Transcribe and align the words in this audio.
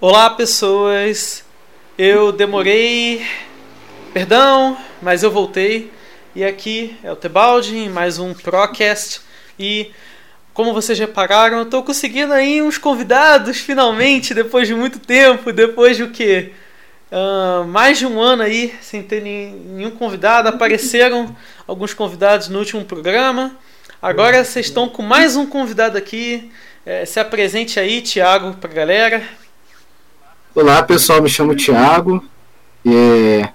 Olá, 0.00 0.28
pessoas. 0.28 1.44
Eu 1.96 2.32
demorei. 2.32 3.24
Perdão, 4.12 4.76
mas 5.00 5.22
eu 5.22 5.30
voltei. 5.30 5.90
E 6.34 6.44
aqui 6.44 6.98
é 7.04 7.12
o 7.12 7.16
Tebaldi 7.16 7.88
mais 7.88 8.18
um 8.18 8.34
Procast. 8.34 9.20
E 9.56 9.92
como 10.52 10.74
vocês 10.74 10.98
repararam, 10.98 11.58
eu 11.58 11.62
estou 11.62 11.84
conseguindo 11.84 12.32
aí 12.32 12.60
uns 12.60 12.76
convidados 12.76 13.58
finalmente, 13.58 14.34
depois 14.34 14.66
de 14.66 14.74
muito 14.74 14.98
tempo, 14.98 15.52
depois 15.52 15.96
de 15.96 16.02
o 16.02 16.10
quê? 16.10 16.50
Uh, 17.12 17.64
mais 17.64 17.96
de 17.96 18.04
um 18.04 18.20
ano 18.20 18.42
aí 18.42 18.74
sem 18.82 19.00
ter 19.00 19.22
nenhum 19.22 19.92
convidado. 19.92 20.48
Apareceram 20.48 21.34
alguns 21.68 21.94
convidados 21.94 22.48
no 22.48 22.58
último 22.58 22.84
programa. 22.84 23.56
Agora 24.02 24.44
vocês 24.44 24.66
estão 24.66 24.88
com 24.88 25.02
mais 25.02 25.36
um 25.36 25.46
convidado 25.46 25.96
aqui. 25.96 26.50
É, 26.84 27.06
se 27.06 27.20
apresente 27.20 27.78
aí, 27.78 28.02
Thiago, 28.02 28.54
para 28.54 28.70
a 28.70 28.74
galera. 28.74 29.43
Olá 30.56 30.80
pessoal, 30.84 31.20
me 31.20 31.28
chamo 31.28 31.56
Thiago. 31.56 32.22
É, 32.86 33.48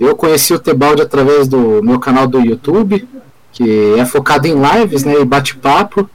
eu 0.00 0.16
conheci 0.16 0.54
o 0.54 0.58
Tebaldi 0.58 1.02
através 1.02 1.46
do 1.46 1.82
meu 1.82 2.00
canal 2.00 2.26
do 2.26 2.40
YouTube, 2.40 3.06
que 3.52 3.94
é 3.98 4.06
focado 4.06 4.46
em 4.46 4.54
lives 4.54 5.04
né, 5.04 5.12
e 5.20 5.24
bate-papo. 5.26 6.08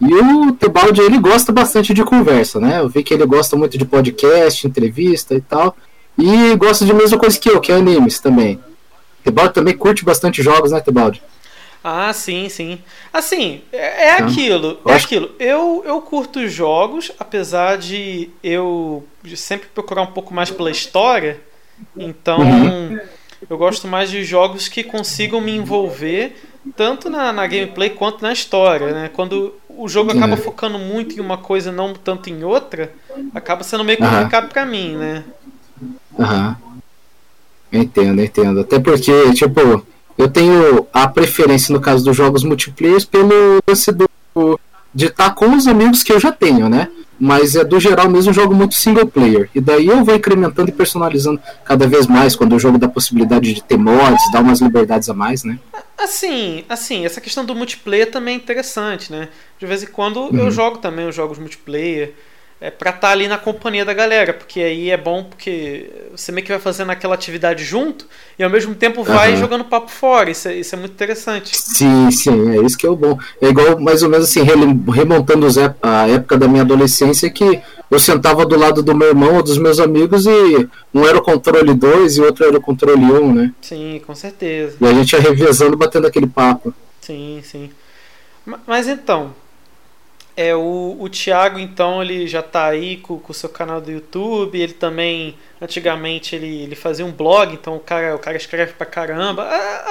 E 0.00 0.14
o 0.14 0.52
Tebaldi 0.52 1.00
ele 1.00 1.18
gosta 1.18 1.50
bastante 1.50 1.92
de 1.92 2.04
conversa, 2.04 2.60
né? 2.60 2.78
Eu 2.78 2.88
vi 2.88 3.02
que 3.02 3.12
ele 3.12 3.26
gosta 3.26 3.56
muito 3.56 3.76
de 3.76 3.84
podcast, 3.84 4.64
entrevista 4.64 5.34
e 5.34 5.40
tal. 5.40 5.76
E 6.16 6.54
gosta 6.54 6.86
de 6.86 6.94
mesma 6.94 7.18
coisa 7.18 7.36
que 7.36 7.50
eu, 7.50 7.60
que 7.60 7.72
é 7.72 7.74
animes 7.74 8.20
também. 8.20 8.60
Tebaldi 9.24 9.54
também 9.54 9.76
curte 9.76 10.04
bastante 10.04 10.40
jogos, 10.40 10.70
né, 10.70 10.78
Tebaldi? 10.78 11.20
Ah, 11.82 12.12
sim, 12.12 12.48
sim. 12.48 12.80
Assim, 13.12 13.62
é, 13.72 14.08
é 14.08 14.12
aquilo, 14.12 14.80
é 14.86 14.94
aquilo. 14.94 15.30
Eu, 15.38 15.82
eu 15.86 16.00
curto 16.00 16.46
jogos, 16.48 17.12
apesar 17.18 17.78
de 17.78 18.30
eu 18.42 19.06
sempre 19.36 19.68
procurar 19.68 20.02
um 20.02 20.12
pouco 20.12 20.34
mais 20.34 20.50
pela 20.50 20.70
história. 20.70 21.40
Então, 21.96 22.40
uhum. 22.40 22.98
eu 23.48 23.56
gosto 23.56 23.86
mais 23.86 24.10
de 24.10 24.24
jogos 24.24 24.68
que 24.68 24.82
consigam 24.82 25.40
me 25.40 25.56
envolver 25.56 26.36
tanto 26.76 27.08
na, 27.08 27.32
na 27.32 27.46
gameplay 27.46 27.90
quanto 27.90 28.22
na 28.22 28.32
história, 28.32 28.92
né? 28.92 29.10
Quando 29.14 29.54
o 29.68 29.88
jogo 29.88 30.10
acaba 30.10 30.34
uhum. 30.34 30.42
focando 30.42 30.78
muito 30.78 31.16
em 31.16 31.20
uma 31.20 31.38
coisa, 31.38 31.70
não 31.70 31.94
tanto 31.94 32.28
em 32.28 32.42
outra, 32.42 32.92
acaba 33.34 33.62
sendo 33.62 33.84
meio 33.84 33.98
complicado 33.98 34.44
uhum. 34.44 34.50
para 34.50 34.66
mim, 34.66 34.96
né? 34.96 35.24
Aham. 36.18 36.56
Entendo, 37.72 38.22
entendo. 38.22 38.60
Até 38.60 38.80
porque, 38.80 39.32
tipo, 39.34 39.86
eu 40.18 40.28
tenho 40.28 40.86
a 40.92 41.06
preferência, 41.06 41.72
no 41.72 41.80
caso 41.80 42.04
dos 42.04 42.16
jogos 42.16 42.42
multiplayer, 42.42 43.06
pelo 43.06 43.60
lance 43.66 43.92
do, 43.92 44.10
de 44.92 45.06
estar 45.06 45.30
com 45.30 45.54
os 45.54 45.68
amigos 45.68 46.02
que 46.02 46.12
eu 46.12 46.18
já 46.18 46.32
tenho, 46.32 46.68
né? 46.68 46.88
Mas 47.20 47.54
é 47.54 47.64
do 47.64 47.78
geral 47.80 48.08
mesmo 48.08 48.32
jogo 48.32 48.54
muito 48.54 48.74
single 48.74 49.06
player. 49.06 49.48
E 49.54 49.60
daí 49.60 49.86
eu 49.86 50.04
vou 50.04 50.14
incrementando 50.14 50.70
e 50.70 50.72
personalizando 50.72 51.40
cada 51.64 51.86
vez 51.86 52.06
mais 52.06 52.34
quando 52.34 52.54
o 52.54 52.58
jogo 52.58 52.78
dá 52.78 52.88
possibilidade 52.88 53.54
de 53.54 53.62
ter 53.62 53.76
mods, 53.76 54.30
dar 54.32 54.42
umas 54.42 54.60
liberdades 54.60 55.08
a 55.08 55.14
mais, 55.14 55.44
né? 55.44 55.58
Assim, 55.96 56.64
assim, 56.68 57.04
essa 57.04 57.20
questão 57.20 57.44
do 57.44 57.54
multiplayer 57.54 58.10
também 58.10 58.34
é 58.34 58.36
interessante, 58.36 59.10
né? 59.10 59.28
De 59.58 59.66
vez 59.66 59.82
em 59.82 59.86
quando 59.86 60.20
uhum. 60.20 60.38
eu 60.38 60.50
jogo 60.50 60.78
também 60.78 61.08
os 61.08 61.14
jogos 61.14 61.38
multiplayer 61.38 62.14
é 62.60 62.70
para 62.70 62.90
estar 62.90 63.00
tá 63.00 63.10
ali 63.10 63.28
na 63.28 63.38
companhia 63.38 63.84
da 63.84 63.94
galera, 63.94 64.32
porque 64.32 64.60
aí 64.60 64.90
é 64.90 64.96
bom 64.96 65.22
porque 65.22 65.88
você 66.10 66.32
meio 66.32 66.44
que 66.44 66.52
vai 66.52 66.60
fazendo 66.60 66.90
aquela 66.90 67.14
atividade 67.14 67.62
junto 67.62 68.04
e 68.36 68.42
ao 68.42 68.50
mesmo 68.50 68.74
tempo 68.74 69.04
vai 69.04 69.32
uhum. 69.32 69.38
jogando 69.38 69.64
papo 69.64 69.90
fora. 69.90 70.30
Isso 70.30 70.48
é, 70.48 70.56
isso 70.56 70.74
é 70.74 70.78
muito 70.78 70.92
interessante. 70.92 71.56
Sim, 71.56 72.10
sim, 72.10 72.58
é 72.58 72.62
isso 72.62 72.76
que 72.76 72.84
é 72.84 72.90
o 72.90 72.96
bom. 72.96 73.16
É 73.40 73.46
igual 73.46 73.78
mais 73.78 74.02
ou 74.02 74.08
menos 74.08 74.28
assim, 74.28 74.42
remontando 74.42 75.46
a 75.80 76.08
época 76.08 76.36
da 76.36 76.48
minha 76.48 76.62
adolescência 76.62 77.30
que 77.30 77.62
eu 77.88 77.98
sentava 78.00 78.44
do 78.44 78.58
lado 78.58 78.82
do 78.82 78.94
meu 78.94 79.08
irmão 79.08 79.36
ou 79.36 79.42
dos 79.42 79.56
meus 79.56 79.78
amigos 79.78 80.26
e 80.26 80.68
um 80.92 81.06
era 81.06 81.16
o 81.16 81.22
controle 81.22 81.72
2 81.72 82.16
e 82.16 82.20
o 82.20 82.24
outro 82.24 82.44
era 82.44 82.58
o 82.58 82.60
controle 82.60 83.00
1, 83.00 83.22
um, 83.22 83.32
né? 83.32 83.52
Sim, 83.62 84.02
com 84.04 84.14
certeza. 84.16 84.76
E 84.80 84.86
a 84.86 84.92
gente 84.92 85.12
ia 85.12 85.20
revezando 85.20 85.76
batendo 85.76 86.08
aquele 86.08 86.26
papo. 86.26 86.74
Sim, 87.00 87.40
sim. 87.44 87.70
Mas 88.66 88.88
então, 88.88 89.32
é, 90.38 90.54
o, 90.54 90.96
o 91.00 91.08
Thiago, 91.08 91.58
então, 91.58 92.00
ele 92.00 92.28
já 92.28 92.38
está 92.38 92.66
aí 92.66 92.98
com 92.98 93.20
o 93.28 93.34
seu 93.34 93.48
canal 93.48 93.80
do 93.80 93.90
YouTube. 93.90 94.56
Ele 94.56 94.72
também, 94.72 95.34
antigamente, 95.60 96.36
ele, 96.36 96.62
ele 96.62 96.76
fazia 96.76 97.04
um 97.04 97.10
blog, 97.10 97.52
então 97.52 97.74
o 97.74 97.80
cara, 97.80 98.14
o 98.14 98.20
cara 98.20 98.36
escreve 98.36 98.72
pra 98.74 98.86
caramba. 98.86 99.42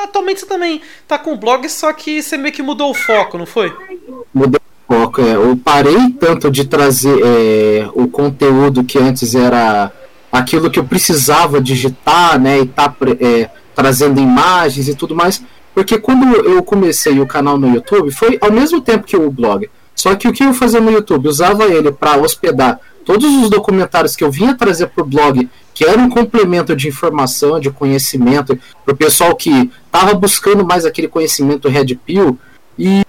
Atualmente 0.06 0.40
você 0.40 0.46
também 0.46 0.80
tá 1.06 1.20
com 1.20 1.34
um 1.34 1.38
blog, 1.38 1.68
só 1.68 1.92
que 1.92 2.24
você 2.24 2.38
meio 2.38 2.54
que 2.54 2.64
mudou 2.64 2.92
o 2.92 2.94
foco, 2.94 3.38
não 3.38 3.46
foi? 3.46 3.76
Mudou 4.34 4.62
o 4.88 4.94
foco, 4.94 5.20
é. 5.20 5.36
Eu 5.36 5.58
parei 5.58 6.12
tanto 6.18 6.50
de 6.50 6.64
trazer 6.64 7.20
é, 7.22 7.90
o 7.94 8.08
conteúdo 8.08 8.86
que 8.86 8.98
antes 8.98 9.36
era 9.36 9.92
aquilo 10.32 10.72
que 10.72 10.80
eu 10.80 10.86
precisava 10.86 11.60
digitar, 11.60 12.40
né, 12.40 12.60
e 12.60 12.66
tá 12.66 12.96
é, 13.20 13.50
trazendo 13.76 14.22
imagens 14.22 14.88
e 14.88 14.96
tudo 14.96 15.14
mais. 15.14 15.44
Porque 15.76 16.00
quando 16.00 16.26
eu 16.46 16.64
comecei 16.64 17.20
o 17.20 17.28
canal 17.28 17.58
no 17.58 17.68
YouTube, 17.76 18.12
foi 18.12 18.38
ao 18.40 18.50
mesmo 18.52 18.80
tempo 18.80 19.06
que 19.06 19.18
o 19.18 19.30
blog. 19.30 19.70
Só 19.98 20.16
que 20.16 20.28
o 20.28 20.32
que 20.32 20.44
eu 20.44 20.54
fazia 20.54 20.80
no 20.80 20.92
YouTube? 20.92 21.28
Usava 21.28 21.66
ele 21.66 21.92
para 21.92 22.16
hospedar 22.18 22.80
todos 23.04 23.26
os 23.44 23.50
documentários 23.50 24.16
que 24.16 24.24
eu 24.24 24.32
vinha 24.32 24.56
trazer 24.56 24.88
para 24.88 25.04
o 25.04 25.08
blog, 25.08 25.50
que 25.74 25.84
era 25.84 26.00
um 26.00 26.08
complemento 26.08 26.76
de 26.76 26.88
informação, 26.88 27.60
de 27.60 27.72
conhecimento, 27.72 28.58
para 28.86 28.94
o 28.94 28.98
pessoal 28.98 29.36
que 29.36 29.72
estava 29.86 30.14
buscando 30.14 30.64
mais 30.64 30.86
aquele 30.86 31.08
conhecimento 31.08 31.68
Red 31.68 31.96
Pill. 32.06 32.38
E 32.78 33.04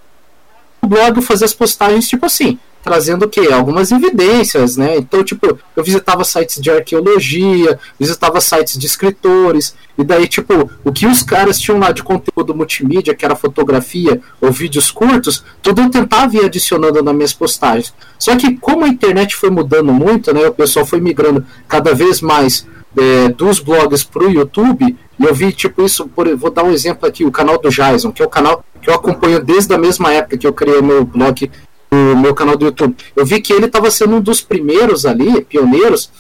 o 0.81 0.87
blog 0.87 1.21
fazia 1.21 1.45
as 1.45 1.53
postagens 1.53 2.09
tipo 2.09 2.25
assim: 2.25 2.59
trazendo 2.83 3.25
o 3.25 3.29
quê? 3.29 3.49
Algumas 3.53 3.91
evidências, 3.91 4.77
né? 4.77 4.97
Então, 4.97 5.23
tipo, 5.23 5.59
eu 5.77 5.85
visitava 5.85 6.25
sites 6.25 6.61
de 6.61 6.71
arqueologia, 6.71 7.79
visitava 7.99 8.41
sites 8.41 8.79
de 8.79 8.87
escritores, 8.87 9.75
e 9.97 10.05
daí, 10.05 10.29
tipo, 10.29 10.71
o 10.85 10.93
que 10.93 11.07
os 11.07 11.23
caras 11.23 11.59
tinham 11.59 11.79
lá 11.79 11.91
de 11.91 12.03
conteúdo 12.03 12.55
multimídia, 12.55 13.15
que 13.15 13.25
era 13.25 13.35
fotografia 13.35 14.21
ou 14.41 14.53
vídeos 14.53 14.91
curtos, 14.91 15.45
tudo 15.61 15.83
eu 15.83 15.91
tentava 15.91 16.37
ir 16.37 16.45
adicionando 16.45 17.03
nas 17.03 17.15
minhas 17.15 17.33
postagens. 17.33 17.93
Só 18.19 18.37
que 18.37 18.57
como 18.57 18.85
a 18.85 18.89
internet 18.89 19.35
foi 19.35 19.51
mudando 19.51 19.93
muito, 19.93 20.33
né? 20.33 20.47
O 20.47 20.55
pessoal 20.55 20.87
foi 20.87 21.01
migrando 21.01 21.45
cada 21.67 21.95
vez 21.95 22.21
mais 22.21 22.67
é, 22.97 23.29
dos 23.29 23.59
blogs 23.61 24.05
para 24.05 24.25
o 24.25 24.31
YouTube, 24.31 24.97
e 25.19 25.25
eu 25.25 25.35
vi, 25.35 25.53
tipo, 25.53 25.83
isso, 25.83 26.07
por, 26.09 26.29
vou 26.37 26.51
dar 26.51 26.63
um 26.65 26.71
exemplo 26.71 27.09
aqui, 27.09 27.25
o 27.25 27.31
canal 27.31 27.59
do 27.59 27.69
Jason, 27.69 28.13
que 28.13 28.23
é 28.23 28.25
o 28.25 28.31
canal 28.31 28.65
que 28.81 28.89
eu 28.89 28.95
acompanho 28.95 29.43
desde 29.43 29.75
a 29.75 29.79
mesma 29.79 30.13
época 30.13 30.39
que 30.39 30.47
eu 30.47 30.53
criei 30.53 30.81
meu 30.81 31.05
blog 31.05 31.51
no 31.91 32.17
meu 32.17 32.35
canal 32.35 32.57
do 32.57 32.67
YouTube. 32.67 32.97
Eu 33.17 33.25
vi 33.25 33.41
que 33.41 33.53
ele 33.53 33.67
estava 33.67 33.91
sendo 33.91 34.17
um 34.17 34.21
dos 34.21 34.41
primeiros 34.41 35.07
ali, 35.07 35.43
pioneiros, 35.43 36.11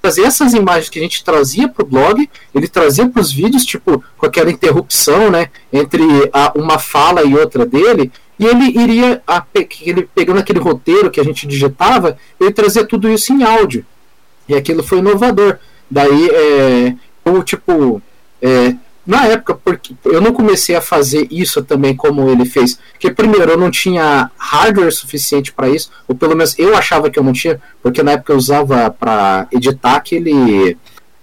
trazer 0.00 0.22
essas 0.22 0.52
imagens 0.52 0.90
que 0.90 0.98
a 0.98 1.02
gente 1.02 1.24
trazia 1.24 1.66
para 1.66 1.82
o 1.82 1.88
blog, 1.88 2.28
ele 2.54 2.68
trazia 2.68 3.08
para 3.08 3.22
os 3.22 3.32
vídeos, 3.32 3.64
tipo, 3.64 4.04
com 4.18 4.26
aquela 4.26 4.50
interrupção, 4.50 5.30
né, 5.30 5.48
entre 5.72 6.02
a, 6.30 6.52
uma 6.54 6.78
fala 6.78 7.22
e 7.24 7.34
outra 7.34 7.64
dele, 7.64 8.12
e 8.38 8.44
ele 8.44 8.78
iria, 8.78 9.22
a, 9.26 9.42
ele, 9.80 10.08
pegando 10.14 10.40
aquele 10.40 10.58
roteiro 10.58 11.10
que 11.10 11.20
a 11.20 11.24
gente 11.24 11.46
digitava, 11.46 12.18
ele 12.38 12.52
trazia 12.52 12.84
tudo 12.84 13.08
isso 13.08 13.32
em 13.32 13.44
áudio. 13.44 13.86
E 14.46 14.54
aquilo 14.54 14.82
foi 14.82 14.98
inovador. 14.98 15.58
Daí, 15.90 16.28
é, 16.30 16.94
tipo, 17.44 18.02
é, 18.42 18.74
na 19.06 19.26
época, 19.26 19.54
porque 19.54 19.94
eu 20.04 20.20
não 20.20 20.32
comecei 20.32 20.74
a 20.74 20.80
fazer 20.80 21.26
isso 21.30 21.62
também 21.62 21.94
como 21.94 22.28
ele 22.30 22.44
fez. 22.44 22.78
Porque, 22.92 23.10
primeiro, 23.10 23.52
eu 23.52 23.58
não 23.58 23.70
tinha 23.70 24.30
hardware 24.36 24.92
suficiente 24.92 25.52
para 25.52 25.68
isso, 25.68 25.90
ou 26.08 26.14
pelo 26.14 26.34
menos 26.34 26.58
eu 26.58 26.76
achava 26.76 27.10
que 27.10 27.18
eu 27.18 27.22
não 27.22 27.32
tinha, 27.32 27.60
porque 27.82 28.02
na 28.02 28.12
época 28.12 28.32
eu 28.32 28.36
usava 28.36 28.90
para 28.90 29.46
editar 29.52 29.96
aquele 29.96 30.76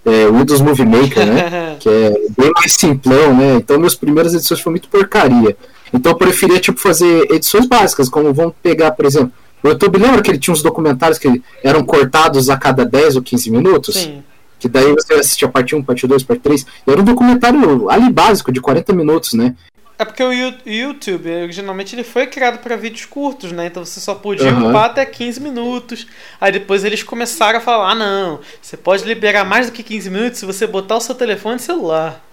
é, 0.05 0.27
Windows 0.27 0.61
Movie 0.61 0.85
Maker, 0.85 1.25
né? 1.25 1.75
que 1.81 1.89
é 1.89 2.09
bem 2.37 2.51
mais 2.55 2.73
simplão, 2.73 3.35
né? 3.35 3.55
Então, 3.55 3.77
minhas 3.77 3.95
primeiras 3.95 4.33
edições 4.33 4.59
foram 4.59 4.73
muito 4.73 4.87
porcaria. 4.87 5.57
Então, 5.91 6.11
eu 6.11 6.17
preferia 6.17 6.59
tipo, 6.59 6.79
fazer 6.79 7.31
edições 7.31 7.65
básicas, 7.65 8.09
como 8.09 8.33
vamos 8.33 8.53
pegar, 8.61 8.91
por 8.91 9.05
exemplo, 9.05 9.31
o 9.63 9.67
YouTube 9.67 9.97
lembra 9.97 10.21
que 10.21 10.31
ele 10.31 10.39
tinha 10.39 10.53
uns 10.53 10.63
documentários 10.63 11.19
que 11.19 11.41
eram 11.63 11.83
cortados 11.83 12.49
a 12.49 12.57
cada 12.57 12.83
10 12.83 13.17
ou 13.17 13.21
15 13.21 13.51
minutos? 13.51 13.95
Sim. 13.95 14.23
Que 14.61 14.69
daí 14.69 14.93
você 14.93 15.15
assistia 15.15 15.49
parte 15.49 15.75
1, 15.75 15.81
parte 15.81 16.05
2, 16.05 16.21
parte 16.21 16.41
3. 16.41 16.67
Era 16.87 17.01
um 17.01 17.03
documentário 17.03 17.89
ali 17.89 18.11
básico, 18.11 18.51
de 18.51 18.61
40 18.61 18.93
minutos, 18.93 19.33
né? 19.33 19.55
É 19.97 20.05
porque 20.05 20.23
o 20.23 20.31
YouTube, 20.31 21.29
originalmente, 21.29 21.95
ele 21.95 22.03
foi 22.03 22.27
criado 22.27 22.59
para 22.59 22.75
vídeos 22.75 23.05
curtos, 23.05 23.51
né? 23.51 23.65
Então 23.65 23.83
você 23.83 23.99
só 23.99 24.13
podia 24.13 24.53
uhum. 24.53 24.69
upar 24.69 24.85
até 24.85 25.03
15 25.03 25.39
minutos. 25.41 26.05
Aí 26.39 26.51
depois 26.51 26.83
eles 26.83 27.01
começaram 27.01 27.57
a 27.57 27.61
falar: 27.61 27.91
ah, 27.91 27.95
não, 27.95 28.39
você 28.61 28.77
pode 28.77 29.03
liberar 29.03 29.43
mais 29.43 29.65
do 29.65 29.71
que 29.71 29.81
15 29.81 30.09
minutos 30.11 30.39
se 30.39 30.45
você 30.45 30.67
botar 30.67 30.97
o 30.97 31.01
seu 31.01 31.15
telefone 31.15 31.57
celular. 31.57 32.23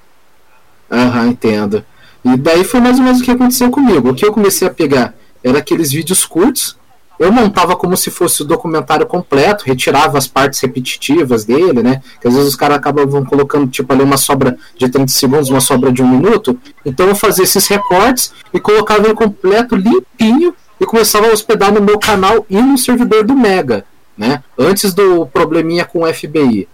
Aham, 0.90 1.22
uhum, 1.22 1.30
entendo. 1.30 1.82
E 2.22 2.36
daí 2.36 2.62
foi 2.62 2.80
mais 2.80 2.98
ou 2.98 3.04
menos 3.04 3.22
o 3.22 3.24
que 3.24 3.30
aconteceu 3.30 3.70
comigo. 3.70 4.10
O 4.10 4.14
que 4.14 4.24
eu 4.24 4.32
comecei 4.32 4.68
a 4.68 4.70
pegar 4.70 5.14
era 5.42 5.58
aqueles 5.58 5.90
vídeos 5.92 6.26
curtos 6.26 6.76
eu 7.18 7.32
montava 7.32 7.74
como 7.74 7.96
se 7.96 8.10
fosse 8.10 8.42
o 8.42 8.44
documentário 8.44 9.06
completo, 9.06 9.64
retirava 9.66 10.16
as 10.16 10.26
partes 10.26 10.60
repetitivas 10.60 11.44
dele, 11.44 11.82
né? 11.82 12.00
Que 12.20 12.28
às 12.28 12.34
vezes 12.34 12.50
os 12.50 12.56
caras 12.56 12.76
acabavam 12.76 13.24
colocando, 13.24 13.66
tipo, 13.68 13.92
ali 13.92 14.02
uma 14.02 14.16
sobra 14.16 14.56
de 14.76 14.88
30 14.88 15.12
segundos, 15.12 15.50
uma 15.50 15.60
sobra 15.60 15.90
de 15.90 16.02
um 16.02 16.08
minuto. 16.08 16.58
Então 16.84 17.08
eu 17.08 17.14
fazia 17.14 17.44
esses 17.44 17.66
recortes 17.66 18.32
e 18.52 18.60
colocava 18.60 19.04
ele 19.06 19.14
completo, 19.14 19.74
limpinho, 19.74 20.54
e 20.80 20.86
começava 20.86 21.26
a 21.26 21.32
hospedar 21.32 21.72
no 21.72 21.82
meu 21.82 21.98
canal 21.98 22.46
e 22.48 22.60
no 22.60 22.78
servidor 22.78 23.24
do 23.24 23.34
Mega. 23.34 23.84
né? 24.16 24.42
Antes 24.56 24.94
do 24.94 25.26
probleminha 25.26 25.84
com 25.84 26.02
o 26.02 26.14
FBI. 26.14 26.68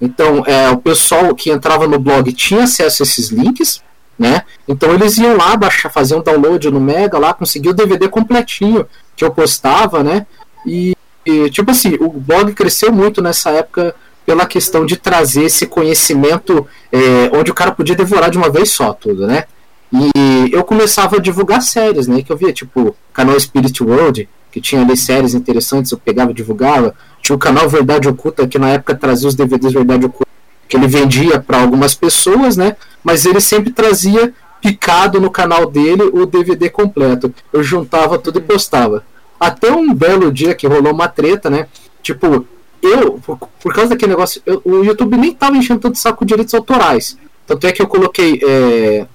Então, 0.00 0.42
é, 0.46 0.70
o 0.70 0.78
pessoal 0.78 1.34
que 1.34 1.50
entrava 1.50 1.86
no 1.86 1.98
blog 1.98 2.32
tinha 2.32 2.64
acesso 2.64 3.02
a 3.02 3.04
esses 3.04 3.28
links, 3.28 3.82
né? 4.18 4.42
Então 4.68 4.92
eles 4.92 5.16
iam 5.16 5.36
lá 5.36 5.56
baixar, 5.56 5.88
fazer 5.88 6.14
um 6.14 6.22
download 6.22 6.70
no 6.70 6.78
Mega 6.78 7.18
lá, 7.18 7.32
conseguir 7.32 7.70
o 7.70 7.74
DVD 7.74 8.06
completinho 8.06 8.86
que 9.20 9.24
eu 9.24 9.30
postava, 9.30 10.02
né? 10.02 10.26
E, 10.66 10.96
e 11.26 11.50
tipo 11.50 11.70
assim, 11.70 11.94
o 12.00 12.08
blog 12.08 12.54
cresceu 12.54 12.90
muito 12.90 13.20
nessa 13.20 13.50
época 13.50 13.94
pela 14.24 14.46
questão 14.46 14.86
de 14.86 14.96
trazer 14.96 15.44
esse 15.44 15.66
conhecimento 15.66 16.66
é, 16.90 17.30
onde 17.34 17.50
o 17.50 17.54
cara 17.54 17.70
podia 17.70 17.94
devorar 17.94 18.30
de 18.30 18.38
uma 18.38 18.48
vez 18.48 18.70
só 18.70 18.94
tudo, 18.94 19.26
né? 19.26 19.44
E 19.92 20.50
eu 20.52 20.64
começava 20.64 21.16
a 21.16 21.20
divulgar 21.20 21.60
séries, 21.60 22.06
né? 22.06 22.22
Que 22.22 22.32
eu 22.32 22.36
via, 22.36 22.50
tipo, 22.50 22.96
canal 23.12 23.38
Spirit 23.38 23.82
World, 23.82 24.26
que 24.50 24.60
tinha 24.60 24.80
ali 24.80 24.96
séries 24.96 25.34
interessantes, 25.34 25.92
eu 25.92 25.98
pegava 25.98 26.30
e 26.30 26.34
divulgava. 26.34 26.94
Tinha 27.20 27.36
o 27.36 27.38
canal 27.38 27.68
Verdade 27.68 28.08
Oculta, 28.08 28.46
que 28.48 28.58
na 28.58 28.70
época 28.70 28.94
trazia 28.94 29.28
os 29.28 29.34
DVDs 29.34 29.74
Verdade 29.74 30.06
Oculta, 30.06 30.30
que 30.66 30.76
ele 30.78 30.86
vendia 30.86 31.40
para 31.40 31.60
algumas 31.60 31.94
pessoas, 31.94 32.56
né? 32.56 32.74
Mas 33.04 33.26
ele 33.26 33.40
sempre 33.40 33.70
trazia 33.70 34.32
picado 34.62 35.20
no 35.20 35.30
canal 35.30 35.66
dele 35.66 36.04
o 36.04 36.24
DVD 36.24 36.70
completo. 36.70 37.34
Eu 37.52 37.62
juntava 37.62 38.18
tudo 38.18 38.38
e 38.38 38.42
postava. 38.42 39.04
Até 39.40 39.72
um 39.72 39.94
belo 39.94 40.30
dia 40.30 40.54
que 40.54 40.66
rolou 40.66 40.92
uma 40.92 41.08
treta, 41.08 41.48
né? 41.48 41.66
Tipo, 42.02 42.46
eu, 42.82 43.12
por, 43.20 43.38
por 43.38 43.74
causa 43.74 43.90
daquele 43.90 44.12
negócio, 44.12 44.42
eu, 44.44 44.60
o 44.64 44.84
YouTube 44.84 45.16
nem 45.16 45.34
tava 45.34 45.56
enchendo 45.56 45.80
tanto 45.80 45.98
saco 45.98 46.24
de 46.24 46.28
direitos 46.28 46.52
autorais. 46.52 47.16
Tanto 47.46 47.66
é 47.66 47.72
que 47.72 47.80
eu 47.80 47.86
coloquei. 47.86 48.38
É... 48.42 49.06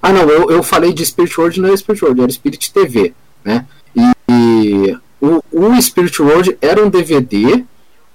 Ah, 0.00 0.12
não, 0.12 0.22
eu, 0.22 0.50
eu 0.50 0.62
falei 0.62 0.92
de 0.92 1.04
Spirit 1.04 1.38
World, 1.38 1.60
não 1.60 1.68
era 1.68 1.76
Spirit 1.76 2.04
World, 2.04 2.22
era 2.22 2.32
Spirit 2.32 2.72
TV, 2.72 3.12
né? 3.44 3.66
E, 3.94 4.12
e 4.30 4.98
o, 5.20 5.42
o 5.52 5.82
Spirit 5.82 6.22
World 6.22 6.56
era 6.60 6.82
um 6.82 6.88
DVD 6.88 7.64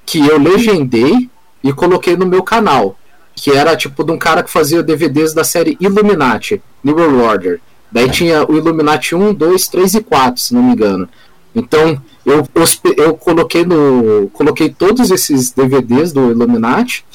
que 0.06 0.26
eu 0.26 0.40
legendei 0.40 1.30
e 1.64 1.74
coloquei 1.74 2.16
no 2.16 2.26
meu 2.26 2.44
canal. 2.44 2.98
Que 3.36 3.52
era 3.52 3.76
tipo 3.76 4.04
de 4.04 4.14
um 4.14 4.18
cara 4.18 4.42
que 4.42 4.50
fazia 4.50 4.82
DVDs 4.82 5.34
da 5.34 5.44
série 5.44 5.78
Illuminati, 5.80 6.62
New 6.82 6.96
World 6.96 7.22
Order. 7.22 7.62
Daí 7.96 8.12
tinha 8.12 8.46
o 8.46 8.58
Illuminati 8.58 9.16
1, 9.16 9.34
2, 9.34 9.68
3 9.70 9.94
e 9.94 10.04
4, 10.04 10.42
se 10.42 10.54
não 10.54 10.62
me 10.62 10.74
engano. 10.74 11.08
Então, 11.56 11.98
eu, 12.26 12.46
eu, 12.54 12.94
eu 12.98 13.16
coloquei 13.16 13.64
no. 13.64 14.30
Coloquei 14.34 14.70
todos 14.70 15.10
esses 15.10 15.52
DVDs 15.52 16.12
do 16.12 16.30
Illuminati 16.32 17.06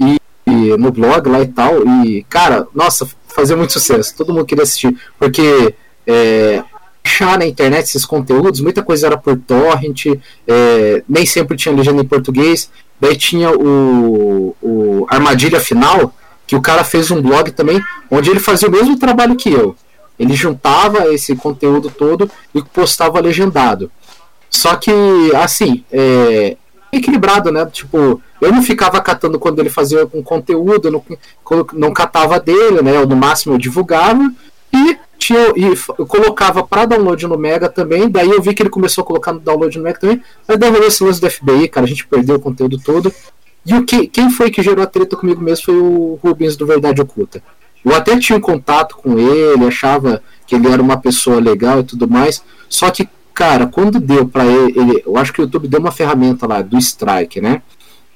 e, 0.00 0.16
e, 0.46 0.74
no 0.78 0.90
blog 0.90 1.28
lá 1.28 1.42
e 1.42 1.48
tal. 1.48 1.86
E, 1.86 2.24
cara, 2.30 2.66
nossa, 2.74 3.06
fazia 3.28 3.54
muito 3.58 3.74
sucesso. 3.74 4.16
Todo 4.16 4.32
mundo 4.32 4.46
queria 4.46 4.62
assistir. 4.62 4.96
Porque 5.18 5.74
é, 6.06 6.64
achar 7.04 7.38
na 7.38 7.44
internet 7.44 7.84
esses 7.84 8.06
conteúdos, 8.06 8.62
muita 8.62 8.82
coisa 8.82 9.08
era 9.08 9.18
por 9.18 9.36
torrent, 9.36 10.06
é, 10.48 11.04
nem 11.06 11.26
sempre 11.26 11.58
tinha 11.58 11.74
legenda 11.74 12.00
em 12.00 12.06
português. 12.06 12.70
Daí 12.98 13.18
tinha 13.18 13.50
o, 13.50 14.56
o 14.62 15.06
Armadilha 15.10 15.60
Final, 15.60 16.14
que 16.46 16.56
o 16.56 16.62
cara 16.62 16.84
fez 16.84 17.10
um 17.10 17.20
blog 17.20 17.50
também, 17.50 17.84
onde 18.10 18.30
ele 18.30 18.40
fazia 18.40 18.66
o 18.66 18.72
mesmo 18.72 18.98
trabalho 18.98 19.36
que 19.36 19.52
eu. 19.52 19.76
Ele 20.22 20.34
juntava 20.34 21.12
esse 21.12 21.34
conteúdo 21.34 21.90
todo 21.90 22.30
e 22.54 22.62
postava 22.62 23.20
legendado. 23.20 23.90
Só 24.48 24.76
que, 24.76 24.92
assim, 25.34 25.84
é 25.90 26.56
equilibrado, 26.92 27.50
né? 27.50 27.66
Tipo, 27.66 28.22
eu 28.40 28.52
não 28.52 28.62
ficava 28.62 29.00
catando 29.00 29.38
quando 29.38 29.58
ele 29.58 29.70
fazia 29.70 30.06
um 30.12 30.22
conteúdo, 30.22 30.90
não, 30.90 31.04
não 31.72 31.92
catava 31.92 32.38
dele, 32.38 32.82
né? 32.82 32.96
Eu, 32.96 33.06
no 33.06 33.16
máximo 33.16 33.54
eu 33.54 33.58
divulgava 33.58 34.30
e 34.72 34.96
tinha 35.18 35.52
e 35.56 35.64
eu 35.98 36.06
colocava 36.06 36.62
para 36.62 36.84
download 36.84 37.26
no 37.26 37.38
Mega 37.38 37.68
também. 37.68 38.10
Daí 38.10 38.30
eu 38.30 38.42
vi 38.42 38.52
que 38.54 38.62
ele 38.62 38.70
começou 38.70 39.02
a 39.02 39.06
colocar 39.06 39.32
no 39.32 39.40
download 39.40 39.76
no 39.78 39.84
Mega 39.84 39.98
também. 39.98 40.22
Aí 40.46 40.56
derrubou 40.56 40.86
esse 40.86 41.02
lance 41.02 41.20
do 41.20 41.30
FBI, 41.30 41.68
cara. 41.68 41.86
A 41.86 41.88
gente 41.88 42.06
perdeu 42.06 42.36
o 42.36 42.40
conteúdo 42.40 42.78
todo. 42.78 43.12
E 43.64 43.74
o 43.74 43.84
que, 43.84 44.06
quem 44.06 44.28
foi 44.28 44.50
que 44.50 44.62
gerou 44.62 44.84
a 44.84 44.86
treta 44.86 45.16
comigo 45.16 45.40
mesmo 45.40 45.64
foi 45.64 45.76
o 45.76 46.18
Rubens 46.22 46.56
do 46.56 46.66
Verdade 46.66 47.00
Oculta. 47.00 47.42
Eu 47.84 47.94
até 47.94 48.18
tinha 48.18 48.36
um 48.38 48.40
contato 48.40 48.96
com 48.96 49.18
ele, 49.18 49.66
achava 49.66 50.22
que 50.46 50.54
ele 50.54 50.68
era 50.68 50.80
uma 50.80 50.96
pessoa 50.96 51.40
legal 51.40 51.80
e 51.80 51.84
tudo 51.84 52.08
mais. 52.08 52.42
Só 52.68 52.90
que, 52.90 53.08
cara, 53.34 53.66
quando 53.66 53.98
deu 53.98 54.26
para 54.26 54.44
ele, 54.44 54.78
ele, 54.78 55.02
eu 55.04 55.16
acho 55.16 55.32
que 55.32 55.40
o 55.40 55.44
YouTube 55.44 55.68
deu 55.68 55.80
uma 55.80 55.92
ferramenta 55.92 56.46
lá 56.46 56.62
do 56.62 56.78
Strike, 56.78 57.40
né? 57.40 57.62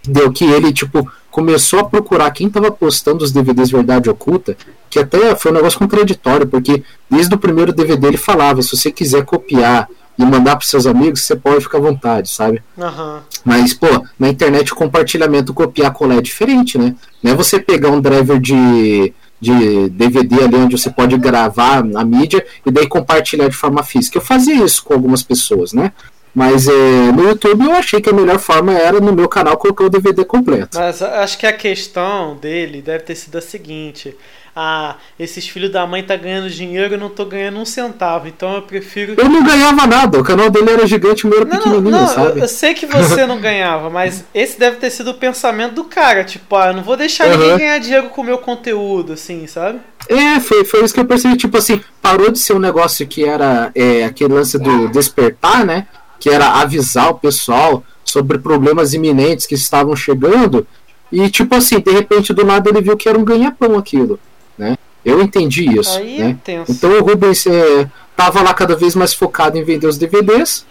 Deu 0.05 0.31
que 0.31 0.45
ele, 0.45 0.73
tipo, 0.73 1.11
começou 1.31 1.81
a 1.81 1.85
procurar 1.85 2.31
quem 2.31 2.47
estava 2.47 2.71
postando 2.71 3.25
os 3.25 3.33
DVDs 3.33 3.71
Verdade 3.71 4.09
Oculta, 4.09 4.57
que 4.89 4.99
até 4.99 5.35
foi 5.35 5.51
um 5.51 5.55
negócio 5.55 5.79
contraditório, 5.79 6.47
porque 6.47 6.83
desde 7.11 7.35
o 7.35 7.39
primeiro 7.39 7.73
DVD 7.73 8.07
ele 8.07 8.17
falava: 8.17 8.63
se 8.63 8.77
você 8.77 8.91
quiser 8.91 9.25
copiar 9.25 9.89
e 10.19 10.25
mandar 10.25 10.57
para 10.57 10.67
seus 10.67 10.87
amigos, 10.87 11.23
você 11.23 11.37
pode 11.37 11.63
ficar 11.63 11.79
à 11.79 11.83
vontade, 11.83 12.31
sabe? 12.31 12.63
Uhum. 12.77 13.21
Mas, 13.45 13.75
pô, 13.75 13.87
na 14.19 14.29
internet 14.29 14.73
o 14.73 14.77
compartilhamento 14.77 15.53
copiar 15.53 15.93
colar 15.93 16.17
é 16.17 16.23
diferente, 16.23 16.79
né? 16.79 16.95
Não 17.23 17.33
é 17.33 17.35
você 17.35 17.61
pegar 17.61 17.91
um 17.91 18.01
driver 18.01 18.41
de 18.41 19.13
de 19.41 19.89
DVD 19.91 20.45
ali 20.45 20.57
onde 20.57 20.79
você 20.79 20.91
pode 20.91 21.17
gravar 21.19 21.79
a 21.79 22.05
mídia 22.05 22.45
e 22.65 22.71
daí 22.71 22.87
compartilhar 22.87 23.49
de 23.49 23.57
forma 23.57 23.83
física. 23.83 24.19
Eu 24.19 24.23
fazia 24.23 24.65
isso 24.65 24.83
com 24.85 24.95
algumas 24.95 25.23
pessoas, 25.23 25.73
né? 25.73 25.93
Mas 26.35 26.69
é, 26.69 27.13
no 27.13 27.23
YouTube 27.23 27.65
eu 27.65 27.73
achei 27.73 27.99
que 27.99 28.11
a 28.11 28.13
melhor 28.13 28.39
forma 28.39 28.75
era 28.75 29.01
no 29.01 29.13
meu 29.13 29.27
canal 29.27 29.57
colocar 29.57 29.85
o 29.85 29.89
DVD 29.89 30.23
completo. 30.23 30.79
Mas 30.79 31.01
acho 31.01 31.39
que 31.39 31.47
a 31.47 31.53
questão 31.53 32.37
dele 32.37 32.83
deve 32.83 33.05
ter 33.05 33.15
sido 33.15 33.39
a 33.39 33.41
seguinte: 33.41 34.15
ah, 34.59 34.97
esses 35.21 35.47
filhos 35.47 35.71
da 35.71 35.87
mãe 35.87 36.03
tá 36.03 36.17
ganhando 36.17 36.49
dinheiro 36.49 36.95
e 36.95 36.97
eu 36.97 36.99
não 36.99 37.11
tô 37.11 37.27
ganhando 37.27 37.59
um 37.59 37.67
centavo, 37.67 38.27
então 38.27 38.55
eu 38.55 38.63
prefiro. 38.63 39.15
Eu 39.19 39.29
não 39.29 39.45
ganhava 39.45 39.87
nada, 39.87 40.19
o 40.19 40.25
canal 40.25 40.49
dele 40.49 40.71
era 40.71 40.87
gigante, 40.87 41.27
o 41.27 41.29
meu 41.29 41.41
era 41.41 41.47
não, 41.51 41.59
pequenininho, 41.59 41.91
não, 41.91 42.07
sabe? 42.09 42.39
Eu, 42.39 42.45
eu 42.45 42.49
sei 42.49 42.73
que 42.73 42.87
você 42.87 43.27
não 43.27 43.39
ganhava, 43.39 43.91
mas 43.91 44.25
esse 44.33 44.59
deve 44.59 44.79
ter 44.79 44.89
sido 44.89 45.11
o 45.11 45.15
pensamento 45.15 45.75
do 45.75 45.85
cara, 45.85 46.25
tipo, 46.25 46.57
ah, 46.57 46.69
eu 46.69 46.73
não 46.73 46.83
vou 46.83 46.97
deixar 46.97 47.27
uhum. 47.27 47.37
ninguém 47.37 47.59
ganhar 47.59 47.79
dinheiro 47.79 48.09
com 48.09 48.23
o 48.23 48.25
meu 48.25 48.39
conteúdo, 48.39 49.13
assim, 49.13 49.47
sabe? 49.47 49.79
É, 50.09 50.41
foi, 50.41 50.65
foi 50.65 50.83
isso 50.83 50.95
que 50.95 51.01
eu 51.01 51.05
percebi, 51.05 51.37
tipo 51.37 51.59
assim, 51.59 51.79
parou 52.01 52.31
de 52.31 52.39
ser 52.39 52.55
um 52.55 52.59
negócio 52.59 53.07
que 53.07 53.27
era 53.27 53.71
é, 53.75 54.05
aquele 54.07 54.33
lance 54.33 54.59
do 54.59 54.89
despertar, 54.89 55.67
né? 55.67 55.87
Que 56.19 56.31
era 56.31 56.63
avisar 56.63 57.11
o 57.11 57.19
pessoal 57.19 57.85
sobre 58.03 58.39
problemas 58.39 58.95
iminentes 58.95 59.45
que 59.45 59.55
estavam 59.55 59.95
chegando. 59.95 60.67
E, 61.13 61.29
tipo 61.29 61.55
assim, 61.55 61.79
de 61.79 61.91
repente, 61.91 62.33
do 62.33 62.43
nada 62.43 62.71
ele 62.71 62.81
viu 62.81 62.97
que 62.97 63.07
era 63.07 63.19
um 63.19 63.25
ganha-pão 63.25 63.77
aquilo 63.77 64.19
né? 64.59 64.77
Eu 65.05 65.23
entendi 65.23 65.79
isso. 65.79 65.97
Aí 65.99 66.19
né? 66.19 66.37
Então 66.69 66.91
o 66.91 67.03
Rubens 67.03 67.47
é, 67.47 67.89
lá 68.19 68.55
cada 68.55 68.75
vez 68.75 68.95
mais 68.95 69.15
focado 69.15 69.57
em 69.57 69.63
vender 69.63 69.87
os 69.87 69.97
DVDs. 69.97 70.67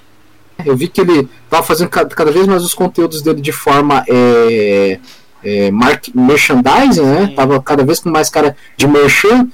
Eu 0.66 0.76
vi 0.76 0.88
que 0.88 1.02
ele 1.02 1.30
estava 1.46 1.64
fazendo 1.64 1.90
cada, 1.90 2.32
vez 2.32 2.48
mais 2.48 2.64
os 2.64 2.74
conteúdos 2.74 3.22
dele 3.22 3.42
de 3.42 3.52
forma 3.52 4.04
é, 4.08 5.00
é, 5.44 5.72
merchandising, 5.72 7.02
né? 7.02 7.28
Sim. 7.28 7.36
Tava 7.36 7.62
cada 7.62 7.84
vez 7.84 8.00
com 8.00 8.10
mais 8.10 8.30
cara 8.30 8.56
de 8.76 8.88
merchan. 8.88 9.48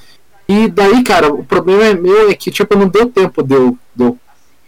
E 0.47 0.67
daí, 0.67 1.03
cara, 1.03 1.31
o 1.31 1.43
problema 1.43 1.85
é 1.85 1.93
meu 1.93 2.29
é 2.29 2.33
que 2.33 2.51
tipo 2.51 2.75
não 2.75 2.87
deu 2.87 3.07
tempo 3.07 3.43
de 3.43 3.55
eu, 3.55 3.77
de 3.95 4.03
eu 4.03 4.17